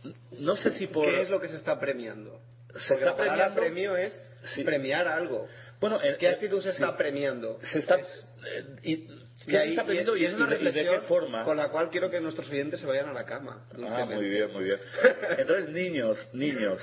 eh, 0.02 0.12
no 0.40 0.56
sé 0.56 0.72
si 0.72 0.88
por... 0.88 1.04
¿Qué 1.04 1.22
es 1.22 1.30
lo 1.30 1.40
que 1.40 1.48
se 1.48 1.56
está 1.56 1.78
premiando? 1.78 2.40
Se 2.76 2.94
está 2.94 3.06
la 3.06 3.16
palabra 3.16 3.54
premiando- 3.54 3.60
premio 3.60 3.96
es 3.96 4.22
Sí. 4.54 4.64
premiar 4.64 5.08
algo. 5.08 5.48
Bueno, 5.80 6.00
en- 6.02 6.16
¿Qué 6.16 6.26
eh, 6.26 6.30
actitud 6.30 6.62
se 6.62 6.70
está 6.70 6.88
sí. 6.90 6.94
premiando? 6.96 7.58
Se 7.62 7.78
está... 7.80 7.96
Es- 7.96 8.26
eh, 8.46 8.64
y- 8.82 9.06
¿Qué 9.46 9.58
ahí- 9.58 9.64
se 9.66 9.70
está 9.72 9.84
premiando 9.84 10.16
y- 10.16 10.20
y, 10.20 10.22
y 10.22 10.26
es 10.26 10.34
una 10.34 10.46
de- 10.46 10.52
de 10.58 10.64
reflexión 10.64 11.00
qué 11.00 11.06
forma? 11.06 11.44
con 11.44 11.56
la 11.56 11.68
cual 11.68 11.90
quiero 11.90 12.10
que 12.10 12.20
nuestros 12.20 12.48
oyentes 12.50 12.80
se 12.80 12.86
vayan 12.86 13.08
a 13.08 13.12
la 13.12 13.24
cama. 13.24 13.66
Ah, 13.88 14.04
muy 14.06 14.28
bien, 14.28 14.52
muy 14.52 14.64
bien. 14.64 14.78
Entonces, 15.38 15.68
niños, 15.70 16.18
niños... 16.32 16.80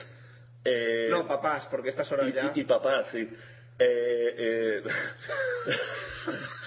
eh, 0.65 1.07
No, 1.09 1.27
papás, 1.27 1.67
porque 1.71 1.89
estas 1.89 2.11
horas 2.11 2.27
y, 2.29 2.31
ya... 2.33 2.51
y- 2.55 2.59
y 2.61 2.63
papá, 2.65 3.05
sí. 3.11 3.27
Eh, 3.79 4.35
eh, 4.37 4.83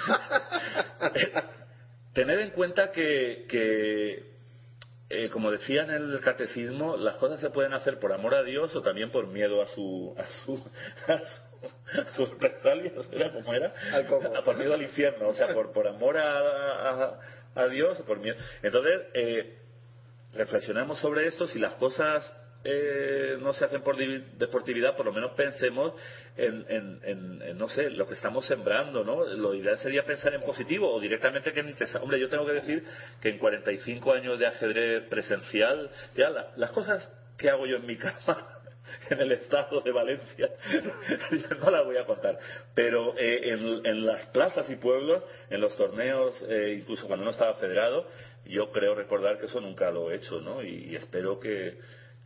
Tened 2.14 2.38
en 2.40 2.50
cuenta 2.50 2.90
que, 2.92 3.44
que, 3.48 4.33
eh, 5.14 5.30
como 5.30 5.50
decía 5.50 5.82
en 5.82 5.90
el 5.90 6.20
catecismo, 6.20 6.96
las 6.96 7.16
cosas 7.16 7.40
se 7.40 7.50
pueden 7.50 7.72
hacer 7.72 7.98
por 7.98 8.12
amor 8.12 8.34
a 8.34 8.42
Dios 8.42 8.74
o 8.74 8.82
también 8.82 9.10
por 9.10 9.26
miedo 9.26 9.62
a 9.62 9.66
su 9.66 10.14
a 10.18 10.26
su 10.44 10.54
a 11.08 11.18
su, 11.18 12.00
a 12.00 12.12
sus 12.12 12.30
represalias, 12.30 13.08
¿era 13.12 13.32
como 13.32 13.52
era? 13.54 13.72
Al. 13.92 14.06
Por 14.06 14.56
miedo 14.56 14.74
al 14.74 14.82
infierno, 14.82 15.28
o 15.28 15.34
sea, 15.34 15.52
por, 15.54 15.72
por 15.72 15.86
amor 15.86 16.16
a, 16.16 16.88
a, 16.88 17.20
a 17.54 17.66
Dios 17.68 18.00
o 18.00 18.04
por 18.04 18.18
miedo. 18.18 18.36
Entonces, 18.62 19.02
eh, 19.14 19.58
reflexionemos 20.34 20.98
sobre 20.98 21.26
esto, 21.26 21.46
si 21.46 21.58
las 21.58 21.74
cosas 21.74 22.24
eh, 22.64 23.36
no 23.40 23.52
se 23.52 23.64
hacen 23.64 23.82
por 23.82 23.96
deportividad, 23.96 24.96
por 24.96 25.06
lo 25.06 25.12
menos 25.12 25.32
pensemos 25.32 25.92
en, 26.36 26.64
en- 26.68 27.00
en- 27.04 27.58
no 27.58 27.68
sé, 27.68 27.90
lo 27.90 28.06
que 28.08 28.14
estamos 28.14 28.46
sembrando, 28.46 29.04
¿no? 29.04 29.24
Lo 29.24 29.54
ideal 29.54 29.78
sería 29.78 30.04
pensar 30.04 30.34
en 30.34 30.40
positivo 30.42 30.90
o 30.92 30.98
directamente 31.00 31.52
que 31.52 31.62
ni 31.62 31.72
te 31.74 31.84
Hombre, 32.00 32.18
yo 32.18 32.28
tengo 32.28 32.46
que 32.46 32.52
decir 32.52 32.82
que 33.20 33.28
en 33.28 33.38
45 33.38 34.12
años 34.12 34.38
de 34.38 34.46
ajedrez 34.46 35.04
presencial, 35.08 35.90
ya 36.16 36.30
la- 36.30 36.52
las 36.56 36.70
cosas 36.70 37.08
que 37.36 37.50
hago 37.50 37.66
yo 37.66 37.76
en 37.76 37.86
mi 37.86 37.96
cama 37.98 38.48
en 39.10 39.20
el 39.20 39.32
estado 39.32 39.80
de 39.80 39.90
Valencia, 39.90 40.50
no 41.58 41.70
las 41.70 41.84
voy 41.84 41.96
a 41.96 42.04
contar, 42.04 42.38
pero 42.74 43.14
eh, 43.16 43.50
en, 43.84 44.06
las 44.06 44.26
plazas 44.26 44.68
y 44.70 44.76
pueblos, 44.76 45.22
en 45.50 45.60
los 45.60 45.74
torneos, 45.76 46.42
eh, 46.48 46.76
incluso 46.80 47.06
cuando 47.06 47.24
no 47.24 47.30
estaba 47.30 47.54
federado, 47.54 48.06
yo 48.44 48.70
creo 48.70 48.94
recordar 48.94 49.38
que 49.38 49.46
eso 49.46 49.60
nunca 49.60 49.90
lo 49.90 50.10
he 50.10 50.16
hecho, 50.16 50.40
¿no? 50.40 50.62
Y 50.62 50.94
espero 50.96 51.40
que, 51.40 51.78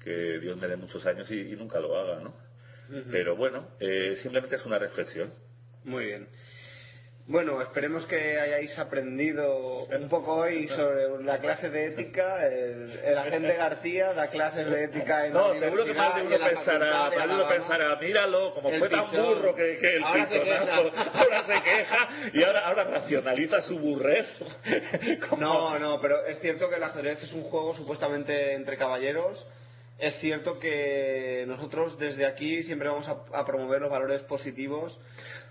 que 0.09 0.39
Dios 0.39 0.57
me 0.57 0.67
dé 0.69 0.77
muchos 0.77 1.05
años 1.07 1.31
y, 1.31 1.41
y 1.53 1.57
nunca 1.57 1.79
lo 1.81 1.97
haga, 1.99 2.21
¿no? 2.21 2.31
Ujú. 2.91 3.11
Pero 3.11 3.37
bueno, 3.37 3.69
eh, 3.81 4.17
simplemente 4.23 4.57
es 4.57 4.65
una 4.65 4.79
reflexión. 4.79 5.33
Muy 5.85 6.05
bien. 6.07 6.29
Bueno, 7.27 7.61
esperemos 7.61 8.07
que 8.07 8.41
hayáis 8.41 8.79
aprendido 8.79 9.81
un 9.85 10.09
poco 10.09 10.37
hoy 10.37 10.67
sobre 10.69 11.23
la 11.23 11.39
clase 11.41 11.69
de 11.69 11.89
ética. 11.89 12.47
El, 12.47 12.91
el 13.05 13.19
agente 13.19 13.53
García 13.55 14.15
da 14.15 14.29
clases 14.29 14.67
de 14.67 14.85
ética 14.85 15.27
en 15.27 15.35
No, 15.35 15.53
la 15.53 15.61
seguro 15.61 15.85
que 15.85 15.93
más 15.93 16.15
de 16.17 16.23
uno 16.23 16.39
pensará, 16.39 17.11
más 17.11 17.29
de 17.29 17.35
uno 17.35 17.47
pensará, 17.47 17.97
míralo, 17.97 18.55
como 18.55 18.71
El 18.71 18.79
fue 18.79 18.89
tan 18.89 19.05
pichón. 19.05 19.27
burro 19.27 19.55
que, 19.55 19.77
que 19.77 19.97
el 19.97 20.05
Ahora 20.05 20.27
se 20.27 20.39
pichonazo, 20.41 20.91
queja. 20.91 21.03
ahora 21.13 21.47
se 21.47 21.63
queja 21.63 22.09
y 22.33 22.43
ahora, 22.45 22.61
ahora 22.67 22.85
racionaliza 22.85 23.61
su 23.61 23.79
burrez. 23.79 24.27
Como- 25.29 25.43
No, 25.43 25.79
no, 25.79 26.01
pero 26.01 26.25
es 26.25 26.39
cierto 26.41 26.71
que 26.71 26.77
el 26.77 26.83
ajedrez 26.83 27.23
es 27.25 27.33
un 27.35 27.43
juego 27.43 27.75
supuestamente 27.75 28.55
entre 28.55 28.79
caballeros. 28.79 29.47
Es 29.99 30.15
cierto 30.21 30.61
que 30.61 31.45
nosotros 31.49 31.99
desde 31.99 32.25
aquí 32.25 32.63
siempre 32.63 32.89
vamos 32.89 33.09
a, 33.09 33.45
promover 33.45 33.81
los 33.81 33.91
valores 33.91 34.23
positivos 34.23 34.97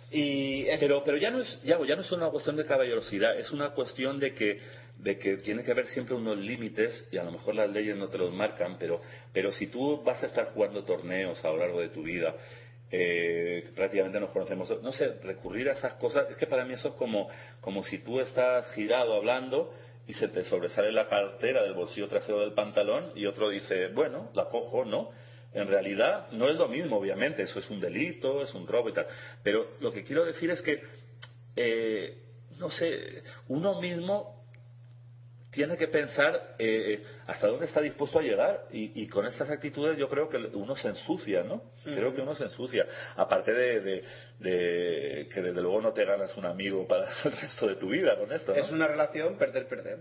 y 0.09 0.63
Pero, 0.79 1.03
pero 1.03 1.17
ya 1.17 1.29
no 1.29 1.41
es, 1.41 1.61
ya, 1.63 1.77
ya 1.85 1.95
no 1.95 2.01
es 2.01 2.11
una 2.13 2.29
cuestión 2.29 2.55
de 2.55 2.63
caballerosidad, 2.63 3.37
es 3.37 3.51
una 3.51 3.71
cuestión 3.71 4.21
de 4.21 4.33
que, 4.33 4.61
de 4.99 5.19
que 5.19 5.35
tiene 5.37 5.65
que 5.65 5.71
haber 5.71 5.87
siempre 5.87 6.15
unos 6.15 6.37
límites 6.37 7.09
y 7.11 7.17
a 7.17 7.25
lo 7.25 7.31
mejor 7.31 7.55
las 7.55 7.69
leyes 7.69 7.97
no 7.97 8.07
te 8.07 8.17
los 8.17 8.31
marcan, 8.31 8.77
pero, 8.79 9.01
pero 9.33 9.51
si 9.51 9.67
tú 9.67 10.01
vas 10.01 10.23
a 10.23 10.27
estar 10.27 10.53
jugando 10.53 10.85
torneos 10.85 11.43
a 11.43 11.49
lo 11.49 11.57
largo 11.57 11.81
de 11.81 11.89
tu 11.89 12.03
vida, 12.03 12.33
eh, 12.89 13.69
prácticamente 13.75 14.17
nos 14.17 14.31
conocemos, 14.31 14.81
no 14.81 14.93
sé, 14.93 15.15
recurrir 15.23 15.67
a 15.67 15.73
esas 15.73 15.95
cosas, 15.95 16.29
es 16.29 16.37
que 16.37 16.47
para 16.47 16.63
mí 16.63 16.73
eso 16.73 16.87
es 16.87 16.93
como, 16.93 17.27
como 17.59 17.83
si 17.83 17.97
tú 17.97 18.21
estás 18.21 18.71
girado 18.75 19.13
hablando 19.13 19.73
y 20.07 20.13
se 20.13 20.29
te 20.29 20.43
sobresale 20.45 20.91
la 20.91 21.07
cartera 21.07 21.63
del 21.63 21.73
bolsillo 21.73 22.07
trasero 22.07 22.39
del 22.39 22.53
pantalón 22.53 23.11
y 23.15 23.25
otro 23.25 23.49
dice, 23.49 23.87
bueno, 23.89 24.31
la 24.33 24.45
cojo, 24.45 24.85
¿no? 24.85 25.11
En 25.53 25.67
realidad 25.67 26.31
no 26.31 26.49
es 26.49 26.57
lo 26.57 26.67
mismo, 26.67 26.97
obviamente, 26.97 27.43
eso 27.43 27.59
es 27.59 27.69
un 27.69 27.79
delito, 27.79 28.41
es 28.41 28.53
un 28.53 28.67
robo 28.67 28.89
y 28.89 28.93
tal. 28.93 29.07
Pero 29.43 29.71
lo 29.79 29.91
que 29.91 30.03
quiero 30.03 30.25
decir 30.25 30.49
es 30.49 30.61
que, 30.61 30.81
eh, 31.55 32.17
no 32.57 32.69
sé, 32.69 33.23
uno 33.47 33.81
mismo 33.81 34.36
tiene 35.57 35.75
que 35.75 35.87
pensar 35.87 36.53
eh, 36.59 37.03
hasta 37.25 37.47
dónde 37.47 37.65
está 37.65 37.81
dispuesto 37.81 38.19
a 38.19 38.21
llegar 38.21 38.65
y, 38.71 39.01
y 39.01 39.07
con 39.07 39.25
estas 39.25 39.49
actitudes 39.49 39.97
yo 39.97 40.07
creo 40.07 40.29
que 40.29 40.37
uno 40.37 40.75
se 40.75 40.87
ensucia, 40.89 41.43
¿no? 41.43 41.63
Creo 41.83 42.13
que 42.13 42.21
uno 42.21 42.35
se 42.35 42.43
ensucia. 42.43 42.85
Aparte 43.15 43.51
de, 43.53 43.79
de- 43.81 44.03
de 44.39 45.27
que 45.33 45.41
desde 45.41 45.59
luego 45.61 45.81
no 45.81 45.93
te 45.93 46.05
ganas 46.05 46.37
un 46.37 46.45
amigo 46.45 46.87
para 46.87 47.09
el 47.25 47.31
resto 47.31 47.67
de 47.67 47.75
tu 47.75 47.89
vida 47.89 48.15
con 48.17 48.31
esto, 48.31 48.53
¿no? 48.53 48.59
es 48.59 48.71
una 48.71 48.87
relación 48.87 49.37
perder-perder. 49.37 49.99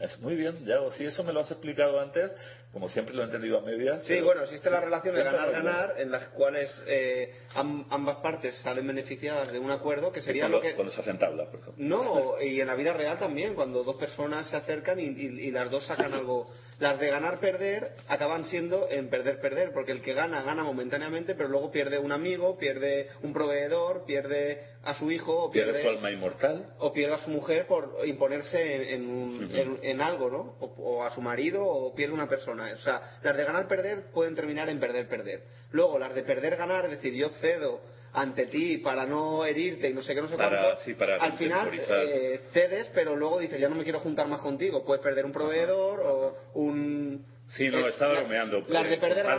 Es 0.00 0.18
muy 0.20 0.34
bien, 0.34 0.64
ya, 0.64 0.78
si 0.96 1.04
eso 1.04 1.22
me 1.24 1.32
lo 1.32 1.40
has 1.40 1.50
explicado 1.50 2.00
antes, 2.00 2.30
como 2.72 2.88
siempre 2.88 3.14
lo 3.14 3.22
he 3.22 3.26
entendido 3.26 3.58
a 3.58 3.60
medias. 3.62 4.02
Sí, 4.04 4.20
bueno, 4.20 4.42
existe 4.42 4.70
la 4.70 4.80
relación 4.80 5.14
de 5.14 5.22
ganar-ganar 5.22 5.94
en 5.98 6.10
las 6.10 6.28
cuales 6.28 6.70
eh, 6.86 7.34
am- 7.54 7.86
ambas 7.90 8.16
partes 8.16 8.54
salen 8.62 8.86
beneficiadas 8.86 9.52
de 9.52 9.58
un 9.58 9.70
acuerdo 9.70 10.10
que 10.12 10.22
sería 10.22 10.44
cuando, 10.44 10.56
lo 10.58 10.62
que... 10.62 10.74
cuando 10.74 10.92
se 10.92 11.00
hacen 11.00 11.18
tablas, 11.18 11.48
por 11.48 11.60
ejemplo. 11.60 11.84
No, 11.84 12.40
y 12.40 12.60
en 12.60 12.66
la 12.66 12.74
vida 12.74 12.92
real 12.94 13.18
también, 13.18 13.54
cuando 13.54 13.84
dos 13.84 13.96
personas 13.96 14.48
se 14.48 14.56
acercan 14.56 14.98
y, 15.00 15.04
y- 15.04 15.40
y 15.48 15.50
las 15.50 15.70
dos 15.70 15.84
sacan 15.84 16.14
algo. 16.14 16.48
Las 16.80 16.98
de 16.98 17.08
ganar-perder 17.10 17.90
acaban 18.08 18.44
siendo 18.46 18.88
en 18.90 19.10
perder-perder, 19.10 19.72
porque 19.72 19.92
el 19.92 20.00
que 20.00 20.14
gana, 20.14 20.42
gana 20.42 20.64
momentáneamente, 20.64 21.34
pero 21.34 21.48
luego 21.50 21.70
pierde 21.70 21.98
un 21.98 22.10
amigo, 22.10 22.56
pierde 22.58 23.08
un 23.22 23.34
proveedor, 23.34 24.04
pierde 24.06 24.62
a 24.82 24.94
su 24.94 25.10
hijo, 25.10 25.44
o 25.44 25.50
Pierde 25.50 25.72
pierde, 25.72 25.82
su 25.86 25.90
alma 25.96 26.10
inmortal. 26.10 26.72
o 26.78 26.90
pierde 26.92 27.14
a 27.14 27.18
su 27.18 27.28
mujer 27.30 27.66
por 27.66 27.98
imponerse 28.06 28.74
en, 28.76 28.82
en 29.02 29.10
un- 29.10 29.50
en- 29.54 29.78
en 29.82 30.00
algo, 30.00 30.30
¿no? 30.30 30.56
O, 30.60 30.72
o 30.78 31.04
a 31.04 31.10
su 31.14 31.20
marido, 31.20 31.66
o 31.66 31.94
pierde 31.94 32.14
una 32.14 32.28
persona. 32.30 32.72
O 32.72 32.78
sea, 32.78 33.18
las 33.22 33.36
de 33.36 33.44
ganar-perder 33.44 34.04
pueden 34.14 34.34
terminar 34.34 34.70
en 34.70 34.80
perder-perder. 34.80 35.42
Luego, 35.72 35.98
las 35.98 36.14
de 36.14 36.22
perder-ganar, 36.22 36.86
es 36.86 36.92
decir, 36.92 37.12
yo 37.12 37.28
cedo 37.42 37.82
ante 38.12 38.46
ti 38.46 38.78
para 38.78 39.06
no 39.06 39.44
herirte 39.44 39.88
y 39.88 39.94
no 39.94 40.02
sé 40.02 40.14
qué, 40.14 40.22
no 40.22 40.28
sé 40.28 40.36
Para- 40.36 40.60
cuánto. 40.62 40.80
sí, 40.84 40.94
para 40.94 41.16
al 41.16 41.32
final 41.34 41.70
eh, 41.78 42.40
cedes, 42.52 42.90
pero 42.94 43.14
luego 43.16 43.38
dices, 43.38 43.60
ya 43.60 43.68
no 43.68 43.76
me 43.76 43.84
quiero 43.84 44.00
juntar 44.00 44.26
más 44.26 44.40
contigo. 44.40 44.84
Puedes 44.84 45.02
perder 45.02 45.24
un 45.24 45.32
proveedor 45.32 46.00
o 46.00 46.36
un... 46.54 47.24
Sí, 47.50 47.68
no, 47.68 47.78
eh, 47.78 47.90
estaba 47.90 48.14
la- 48.14 48.20
bromeando. 48.20 48.64
Las 48.68 48.88
de 48.88 48.96
perder 48.98 49.26
a- 49.26 49.34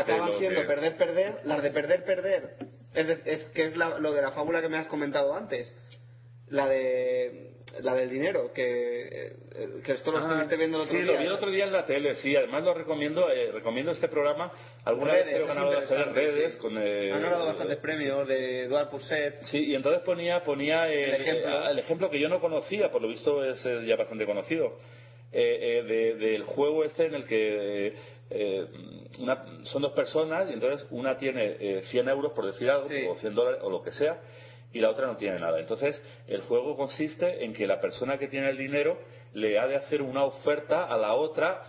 acaban 0.00 0.32
siendo 0.38 0.60
que- 0.62 0.66
perder 0.66 0.96
perder. 0.96 1.40
Las 1.44 1.62
de 1.62 1.70
perder 1.70 2.04
perder 2.04 2.56
es, 2.94 3.06
de- 3.06 3.20
es 3.24 3.44
que 3.54 3.64
es 3.64 3.76
la- 3.76 3.98
lo 3.98 4.12
de 4.12 4.22
la 4.22 4.32
fábula 4.32 4.60
que 4.62 4.68
me 4.68 4.78
has 4.78 4.86
comentado 4.86 5.34
antes. 5.34 5.74
La 6.48 6.66
de 6.66 7.57
la 7.82 7.94
del 7.94 8.08
dinero, 8.10 8.52
que, 8.52 8.62
eh, 9.28 9.32
que 9.84 9.92
esto 9.92 10.10
lo 10.12 10.18
Ah, 10.18 10.20
estuviste 10.22 10.56
viendo 10.56 10.78
el 10.78 10.82
otro 10.84 10.96
sí, 10.98 11.02
día. 11.02 11.12
lo 11.12 11.18
vi 11.20 11.26
el 11.26 11.32
otro 11.32 11.50
día 11.50 11.64
en 11.64 11.72
la 11.72 11.84
tele, 11.84 12.14
sí. 12.16 12.34
Además 12.36 12.64
lo 12.64 12.74
recomiendo, 12.74 13.30
eh, 13.30 13.50
recomiendo 13.52 13.92
este 13.92 14.08
programa. 14.08 14.52
Alguna 14.84 15.12
Redes, 15.12 15.26
vez 15.26 15.42
he 15.42 15.46
ganado 15.46 15.72
las 15.72 16.12
redes 16.14 16.54
sí. 16.54 16.58
con... 16.60 16.76
eh, 16.78 17.12
Han 17.12 17.22
ganado 17.22 17.46
bastantes 17.46 17.78
premios 17.78 18.26
de 18.28 18.64
Eduard 18.64 18.90
Pousset. 18.90 19.42
Sí, 19.42 19.66
y 19.66 19.74
entonces 19.74 20.02
ponía, 20.02 20.42
ponía 20.44 20.88
eh, 20.88 21.04
El 21.04 21.14
ejemplo. 21.20 21.48
eh, 21.66 21.70
el 21.70 21.78
ejemplo 21.78 22.10
que 22.10 22.18
yo 22.20 22.28
no 22.28 22.40
conocía, 22.40 22.90
por 22.90 23.02
lo 23.02 23.08
visto 23.08 23.44
es 23.44 23.62
ya 23.86 23.96
bastante 23.96 24.26
conocido, 24.26 24.78
eh, 25.32 25.80
eh, 25.80 25.82
de- 25.82 26.14
del 26.14 26.42
juego 26.44 26.84
este 26.84 27.04
en 27.06 27.14
el 27.14 27.24
que 27.26 27.88
eh, 27.88 27.94
eh, 28.30 28.66
una- 29.20 29.44
son 29.64 29.82
dos 29.82 29.92
personas 29.92 30.48
y 30.50 30.54
entonces 30.54 30.86
una 30.90 31.16
tiene 31.16 31.56
eh, 31.60 31.82
100 31.90 32.08
euros, 32.08 32.32
por 32.32 32.46
decir 32.46 32.70
algo, 32.70 32.88
Sí. 32.88 33.04
o 33.08 33.14
100 33.14 33.34
dólares, 33.34 33.60
o 33.62 33.70
lo 33.70 33.82
que 33.82 33.90
sea, 33.90 34.20
y 34.72 34.80
la 34.80 34.90
otra 34.90 35.06
no 35.06 35.16
tiene 35.16 35.38
nada. 35.38 35.58
Entonces, 35.60 36.00
el 36.26 36.42
juego 36.42 36.76
consiste 36.76 37.44
en 37.44 37.52
que 37.54 37.66
la 37.66 37.80
persona 37.80 38.18
que 38.18 38.28
tiene 38.28 38.50
el 38.50 38.58
dinero 38.58 38.98
le 39.34 39.58
ha 39.58 39.66
de 39.66 39.76
hacer 39.76 40.00
una 40.02 40.24
oferta 40.24 40.84
a 40.84 40.96
la 40.96 41.12
otra 41.14 41.62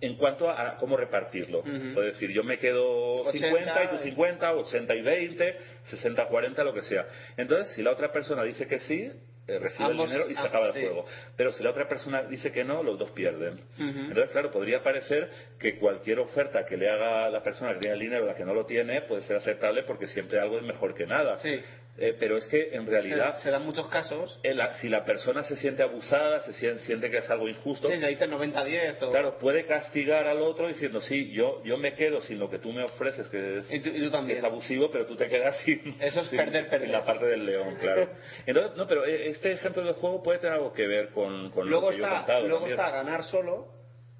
en 0.00 0.16
cuanto 0.16 0.48
a, 0.50 0.68
a 0.70 0.76
cómo 0.76 0.96
repartirlo. 0.96 1.60
Ujú. 1.60 2.00
Es 2.00 2.12
decir, 2.14 2.30
yo 2.30 2.44
me 2.44 2.58
quedo 2.58 3.22
80, 3.24 3.38
50 3.48 3.84
y 3.84 3.88
tú 3.88 3.96
50, 4.02 4.52
80 4.54 4.94
y 4.94 5.02
20, 5.02 5.56
60, 5.84 6.26
40, 6.28 6.64
lo 6.64 6.74
que 6.74 6.82
sea. 6.82 7.06
Entonces, 7.36 7.74
si 7.74 7.82
la 7.82 7.92
otra 7.92 8.12
persona 8.12 8.42
dice 8.42 8.66
que 8.66 8.78
sí, 8.80 9.10
eh, 9.48 9.58
recibe 9.60 9.84
Ambos- 9.90 10.10
el 10.10 10.16
dinero 10.16 10.30
y 10.30 10.34
se 10.34 10.40
ah, 10.40 10.46
acaba 10.46 10.66
el 10.66 10.72
sí. 10.72 10.80
juego. 10.80 11.06
Pero 11.36 11.52
si 11.52 11.62
la 11.62 11.70
otra 11.70 11.86
persona 11.88 12.22
dice 12.24 12.50
que 12.52 12.64
no, 12.64 12.82
los 12.82 12.98
dos 12.98 13.12
pierden. 13.12 13.60
Entonces, 13.78 14.30
claro, 14.32 14.50
podría 14.50 14.82
parecer 14.82 15.30
que 15.58 15.78
cualquier 15.78 16.18
oferta 16.18 16.64
que 16.66 16.76
le 16.76 16.90
haga 16.90 17.30
la 17.30 17.42
persona 17.42 17.72
que 17.74 17.78
tiene 17.80 17.94
el 17.94 18.00
dinero 18.00 18.24
a 18.24 18.26
la 18.28 18.34
que 18.34 18.44
no 18.44 18.52
lo 18.54 18.66
tiene 18.66 19.02
puede 19.02 19.22
ser 19.22 19.36
aceptable 19.36 19.84
porque 19.84 20.06
siempre 20.08 20.38
algo 20.40 20.58
es 20.58 20.64
mejor 20.64 20.94
que 20.94 21.06
nada. 21.06 21.36
Sí. 21.36 21.60
Eh, 21.98 22.14
pero 22.20 22.36
es 22.36 22.46
que 22.48 22.74
en 22.74 22.86
realidad, 22.86 23.36
se, 23.36 23.44
se 23.44 23.50
dan 23.50 23.64
muchos 23.64 23.88
casos. 23.88 24.38
eh, 24.42 24.52
la- 24.52 24.74
si 24.74 24.88
la 24.90 25.04
persona 25.06 25.42
se 25.44 25.56
siente 25.56 25.82
abusada, 25.82 26.42
se 26.42 26.52
siente, 26.52 26.82
siente 26.84 27.10
que 27.10 27.18
es 27.18 27.30
algo 27.30 27.48
injusto, 27.48 27.88
Sí, 27.90 27.98
se 27.98 28.06
dice 28.08 28.28
90-10 28.28 29.00
o... 29.02 29.10
Claro, 29.10 29.38
puede 29.38 29.64
castigar 29.64 30.26
al 30.26 30.42
otro 30.42 30.68
diciendo, 30.68 31.00
sí, 31.00 31.30
yo, 31.32 31.62
yo 31.64 31.78
me 31.78 31.94
quedo 31.94 32.20
sin 32.20 32.38
lo 32.38 32.50
que 32.50 32.58
tú 32.58 32.70
me 32.70 32.84
ofreces, 32.84 33.28
que 33.28 33.60
es, 33.60 33.70
Y 33.72 33.80
tú- 33.80 33.88
y 33.88 34.00
tú 34.00 34.10
también. 34.10 34.38
es 34.38 34.44
abusivo, 34.44 34.90
pero 34.90 35.06
tú 35.06 35.16
te 35.16 35.26
quedas 35.26 35.56
sin, 35.64 35.96
Eso 35.98 36.20
es 36.20 36.26
sin- 36.26 36.36
perder, 36.36 36.64
perder. 36.64 36.80
sin 36.82 36.92
la 36.92 37.02
parte 37.04 37.24
del 37.24 37.46
león, 37.46 37.76
claro. 37.80 38.10
Entonces, 38.46 38.76
no, 38.76 38.86
pero 38.86 39.06
eh, 39.06 39.28
este 39.30 39.52
ejemplo 39.52 39.82
del 39.82 39.94
juego 39.94 40.22
puede 40.22 40.38
tener 40.38 40.54
algo 40.56 40.74
que 40.74 40.86
ver 40.86 41.08
con, 41.10 41.50
con 41.50 41.66
luego 41.66 41.86
lo 41.86 41.92
que 41.92 41.98
yo 41.98 42.04
he 42.04 42.06
está, 42.08 42.18
contado. 42.18 42.40
luego 42.42 42.66
también. 42.66 42.78
está 42.80 42.90
ganar 42.90 43.24
solo, 43.24 43.68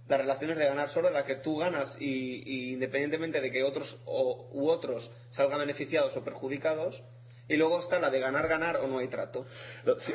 las 0.09 0.19
relaciones 0.21 0.57
de 0.57 0.65
ganar 0.65 0.89
solo, 0.89 1.09
en 1.09 1.15
las 1.15 1.25
que 1.25 1.37
tú 1.37 1.59
ganas 1.59 1.95
y, 2.01 2.43
y 2.47 2.73
independientemente 2.73 3.41
de 3.43 3.51
que 3.51 3.63
otros 3.65 4.01
o, 4.07 4.49
u 4.53 4.69
otros 4.71 5.11
salgan 5.33 5.59
beneficiados 5.59 6.17
o 6.17 6.25
perjudicados. 6.25 7.03
Y 7.49 7.57
luego 7.57 7.79
está 7.79 8.01
la 8.01 8.11
de 8.11 8.19
ganar, 8.19 8.49
ganar 8.49 8.79
o 8.79 8.89
no 8.89 8.99
hay 8.99 9.07
trato. 9.09 9.47
Sí. 9.99 10.13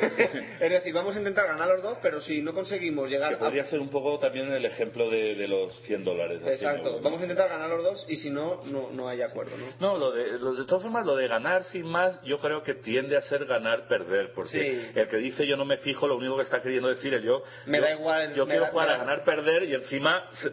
Es 0.59 0.69
decir, 0.69 0.93
vamos 0.93 1.15
a 1.15 1.19
intentar 1.19 1.47
ganar 1.47 1.67
los 1.69 1.81
dos, 1.81 1.97
pero 2.01 2.19
si 2.19 2.41
no 2.41 2.53
conseguimos 2.53 3.09
llegar 3.09 3.29
que 3.29 3.35
a... 3.35 3.39
podría 3.39 3.63
ser 3.65 3.79
un 3.79 3.89
poco 3.89 4.19
también 4.19 4.51
el 4.51 4.65
ejemplo 4.65 5.09
de, 5.09 5.35
de 5.35 5.47
los 5.47 5.73
100 5.83 6.03
dólares. 6.03 6.41
de 6.43 6.57
100 6.57 6.69
Exacto, 6.71 6.99
vamos 7.01 7.19
a 7.19 7.23
intentar 7.23 7.47
ganar 7.49 7.69
los 7.69 7.83
dos 7.83 8.05
y 8.09 8.17
si 8.17 8.29
no, 8.29 8.63
no, 8.65 8.89
no 8.91 9.07
hay 9.07 9.21
acuerdo, 9.21 9.51
¿no? 9.57 9.65
No, 9.79 9.97
lo 9.97 10.11
de, 10.11 10.37
lo- 10.39 10.53
de 10.55 10.65
todas 10.65 10.83
formas, 10.83 11.05
lo 11.05 11.15
de 11.15 11.27
ganar 11.29 11.63
sin 11.65 11.85
más, 11.85 12.21
yo 12.23 12.37
creo 12.39 12.63
que 12.63 12.75
tiende 12.75 13.15
a 13.15 13.21
ser 13.21 13.45
ganar-perder, 13.45 14.33
porque 14.33 14.49
Sí. 14.91 14.99
el 14.99 15.07
que 15.07 15.17
dice 15.17 15.47
yo 15.47 15.55
no 15.55 15.63
me 15.65 15.77
fijo, 15.77 16.07
lo 16.07 16.17
único 16.17 16.35
que 16.35 16.43
está 16.43 16.61
queriendo 16.61 16.89
decir 16.89 17.13
es 17.13 17.23
yo. 17.23 17.43
Me 17.65 17.77
yo- 17.77 17.83
da 17.85 17.91
igual, 17.93 18.33
Yo 18.35 18.45
quiero 18.45 18.63
da- 18.65 18.71
jugar 18.71 18.87
me 18.89 18.93
a 18.93 18.97
da- 18.97 19.03
ganar-perder 19.05 19.63
y 19.63 19.73
encima 19.75 20.29
se- 20.33 20.49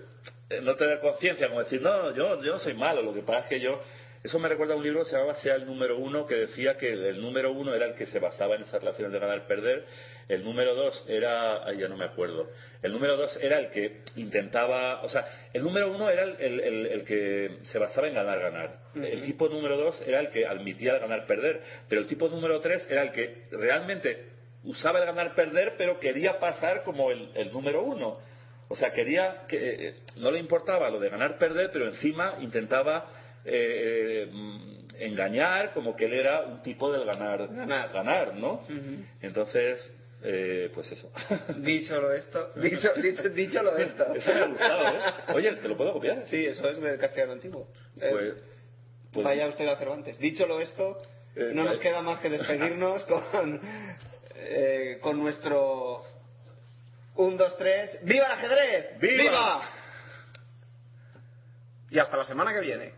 eh, 0.57 0.61
no 0.63 0.77
te 0.77 0.87
da 0.87 1.01
conciencia, 1.01 1.49
como 1.49 1.61
decir, 1.61 1.83
no, 1.83 2.15
yo, 2.15 2.41
yo 2.43 2.53
no 2.53 2.59
soy 2.61 2.75
malo, 2.75 3.03
lo 3.03 3.13
que 3.13 3.23
pasa 3.23 3.41
es 3.41 3.47
que 3.47 3.61
yo. 3.61 3.81
Eso 4.23 4.39
me 4.39 4.49
recuerda 4.49 4.75
a 4.75 4.77
un 4.77 4.83
libro 4.83 5.01
que 5.01 5.07
se 5.11 5.13
llamaba 5.17 5.35
Sea 5.37 5.55
el 5.55 5.65
número 5.67 5.97
uno, 5.97 6.27
que 6.27 6.35
decía 6.35 6.77
que 6.77 6.89
el 6.93 7.21
número 7.21 7.53
uno 7.53 7.75
era 7.75 7.87
el 7.87 7.95
que 7.95 8.07
se 8.07 8.19
basaba 8.19 8.57
en 8.57 8.63
esas 8.63 8.81
relaciones 8.81 9.13
de 9.13 9.19
ganar-perder, 9.21 9.85
el 10.29 10.45
número 10.45 10.75
dos 10.75 11.05
era, 11.09 11.65
ay, 11.65 11.79
ya 11.79 11.89
no 11.89 11.97
me 11.97 12.05
acuerdo, 12.05 12.51
el 12.83 12.93
número 12.93 13.17
dos 13.17 13.37
era 13.41 13.59
el 13.59 13.71
que 13.71 14.03
intentaba, 14.17 15.03
o 15.03 15.09
sea, 15.09 15.25
el 15.53 15.63
número 15.63 15.91
uno 15.91 16.11
era 16.11 16.25
el, 16.25 16.37
el- 16.41 16.61
el- 16.61 16.87
el 16.87 17.05
que 17.05 17.59
se 17.63 17.79
basaba 17.79 18.09
en 18.09 18.15
ganar-ganar, 18.15 18.79
el 18.97 19.23
tipo 19.23 19.49
número 19.49 19.77
dos 19.77 20.03
era 20.07 20.21
el 20.21 20.29
que 20.31 20.47
admitía 20.47 20.95
el 20.95 21.01
ganar-perder, 21.01 21.61
pero 21.89 22.01
el 22.01 22.07
tipo 22.09 22.29
número 22.29 22.61
tres 22.61 22.87
era 22.91 23.03
el 23.03 23.13
que 23.13 23.45
realmente 23.53 24.27
usaba 24.65 24.99
el 24.99 25.07
ganar-perder, 25.07 25.75
pero 25.79 25.99
quería 26.01 26.39
pasar 26.41 26.83
como 26.83 27.11
el, 27.13 27.31
el 27.35 27.53
número 27.53 27.83
uno. 27.83 28.19
O 28.71 28.77
sea, 28.77 28.93
quería 28.93 29.45
que 29.49 29.89
eh, 29.89 29.95
no 30.17 30.31
le 30.31 30.41
importaba 30.41 30.91
lo 30.91 30.99
de 31.01 31.09
ganar-perder, 31.09 31.71
pero 31.73 31.87
encima 31.87 32.37
intentaba 32.41 33.09
eh, 33.45 34.29
mm, 34.33 34.79
engañar 35.01 35.73
como 35.73 35.95
que 35.97 36.07
él 36.07 36.15
era 36.15 36.43
un 36.43 36.63
tipo 36.63 36.91
del 36.93 37.05
ganar, 37.05 37.49
Ganar. 37.49 37.93
ganar 37.93 38.35
¿no? 38.35 38.63
Entonces, 39.21 39.91
eh, 40.23 40.71
pues 40.75 40.91
eso. 40.93 41.13
Dicho 41.59 42.01
lo 42.01 42.13
esto, 42.13 42.53
dicho, 42.57 42.93
dicho, 42.95 43.29
dicho 43.31 43.63
lo 43.63 43.77
esto. 43.77 44.15
Eso 44.15 44.33
me 44.35 44.41
ha 44.41 44.47
gustado, 44.47 44.89
¿eh? 44.89 45.01
Oye, 45.35 45.53
¿te 45.57 45.69
lo 45.69 45.77
puedo 45.77 45.93
copiar? 45.93 46.25
Sí, 46.27 46.45
eso 46.47 46.69
es 46.69 46.81
del 46.81 46.99
castellano 46.99 47.33
antiguo. 47.35 47.69
Eh, 48.01 48.09
Pues, 48.11 48.35
pues- 49.13 49.25
Vaya 49.25 49.49
usted 49.49 49.67
a 49.69 49.77
Cervantes. 49.77 50.19
Dicho 50.19 50.47
lo 50.47 50.61
esto, 50.61 50.99
Eh, 51.37 51.53
no 51.55 51.63
nos 51.65 51.79
queda 51.79 52.03
más 52.03 52.19
que 52.19 52.31
despedirnos 52.31 53.05
con, 53.33 53.61
eh, 54.35 54.99
con 55.01 55.19
nuestro 55.19 56.03
1, 57.15 57.37
2, 57.37 57.57
3. 57.57 57.99
¡Viva 58.03 58.27
el 58.27 58.33
ajedrez! 58.33 58.99
¡Viva! 59.01 59.61
Y 61.91 61.99
hasta 61.99 62.17
la 62.17 62.25
semana 62.25 62.53
que 62.53 62.61
viene. 62.61 62.93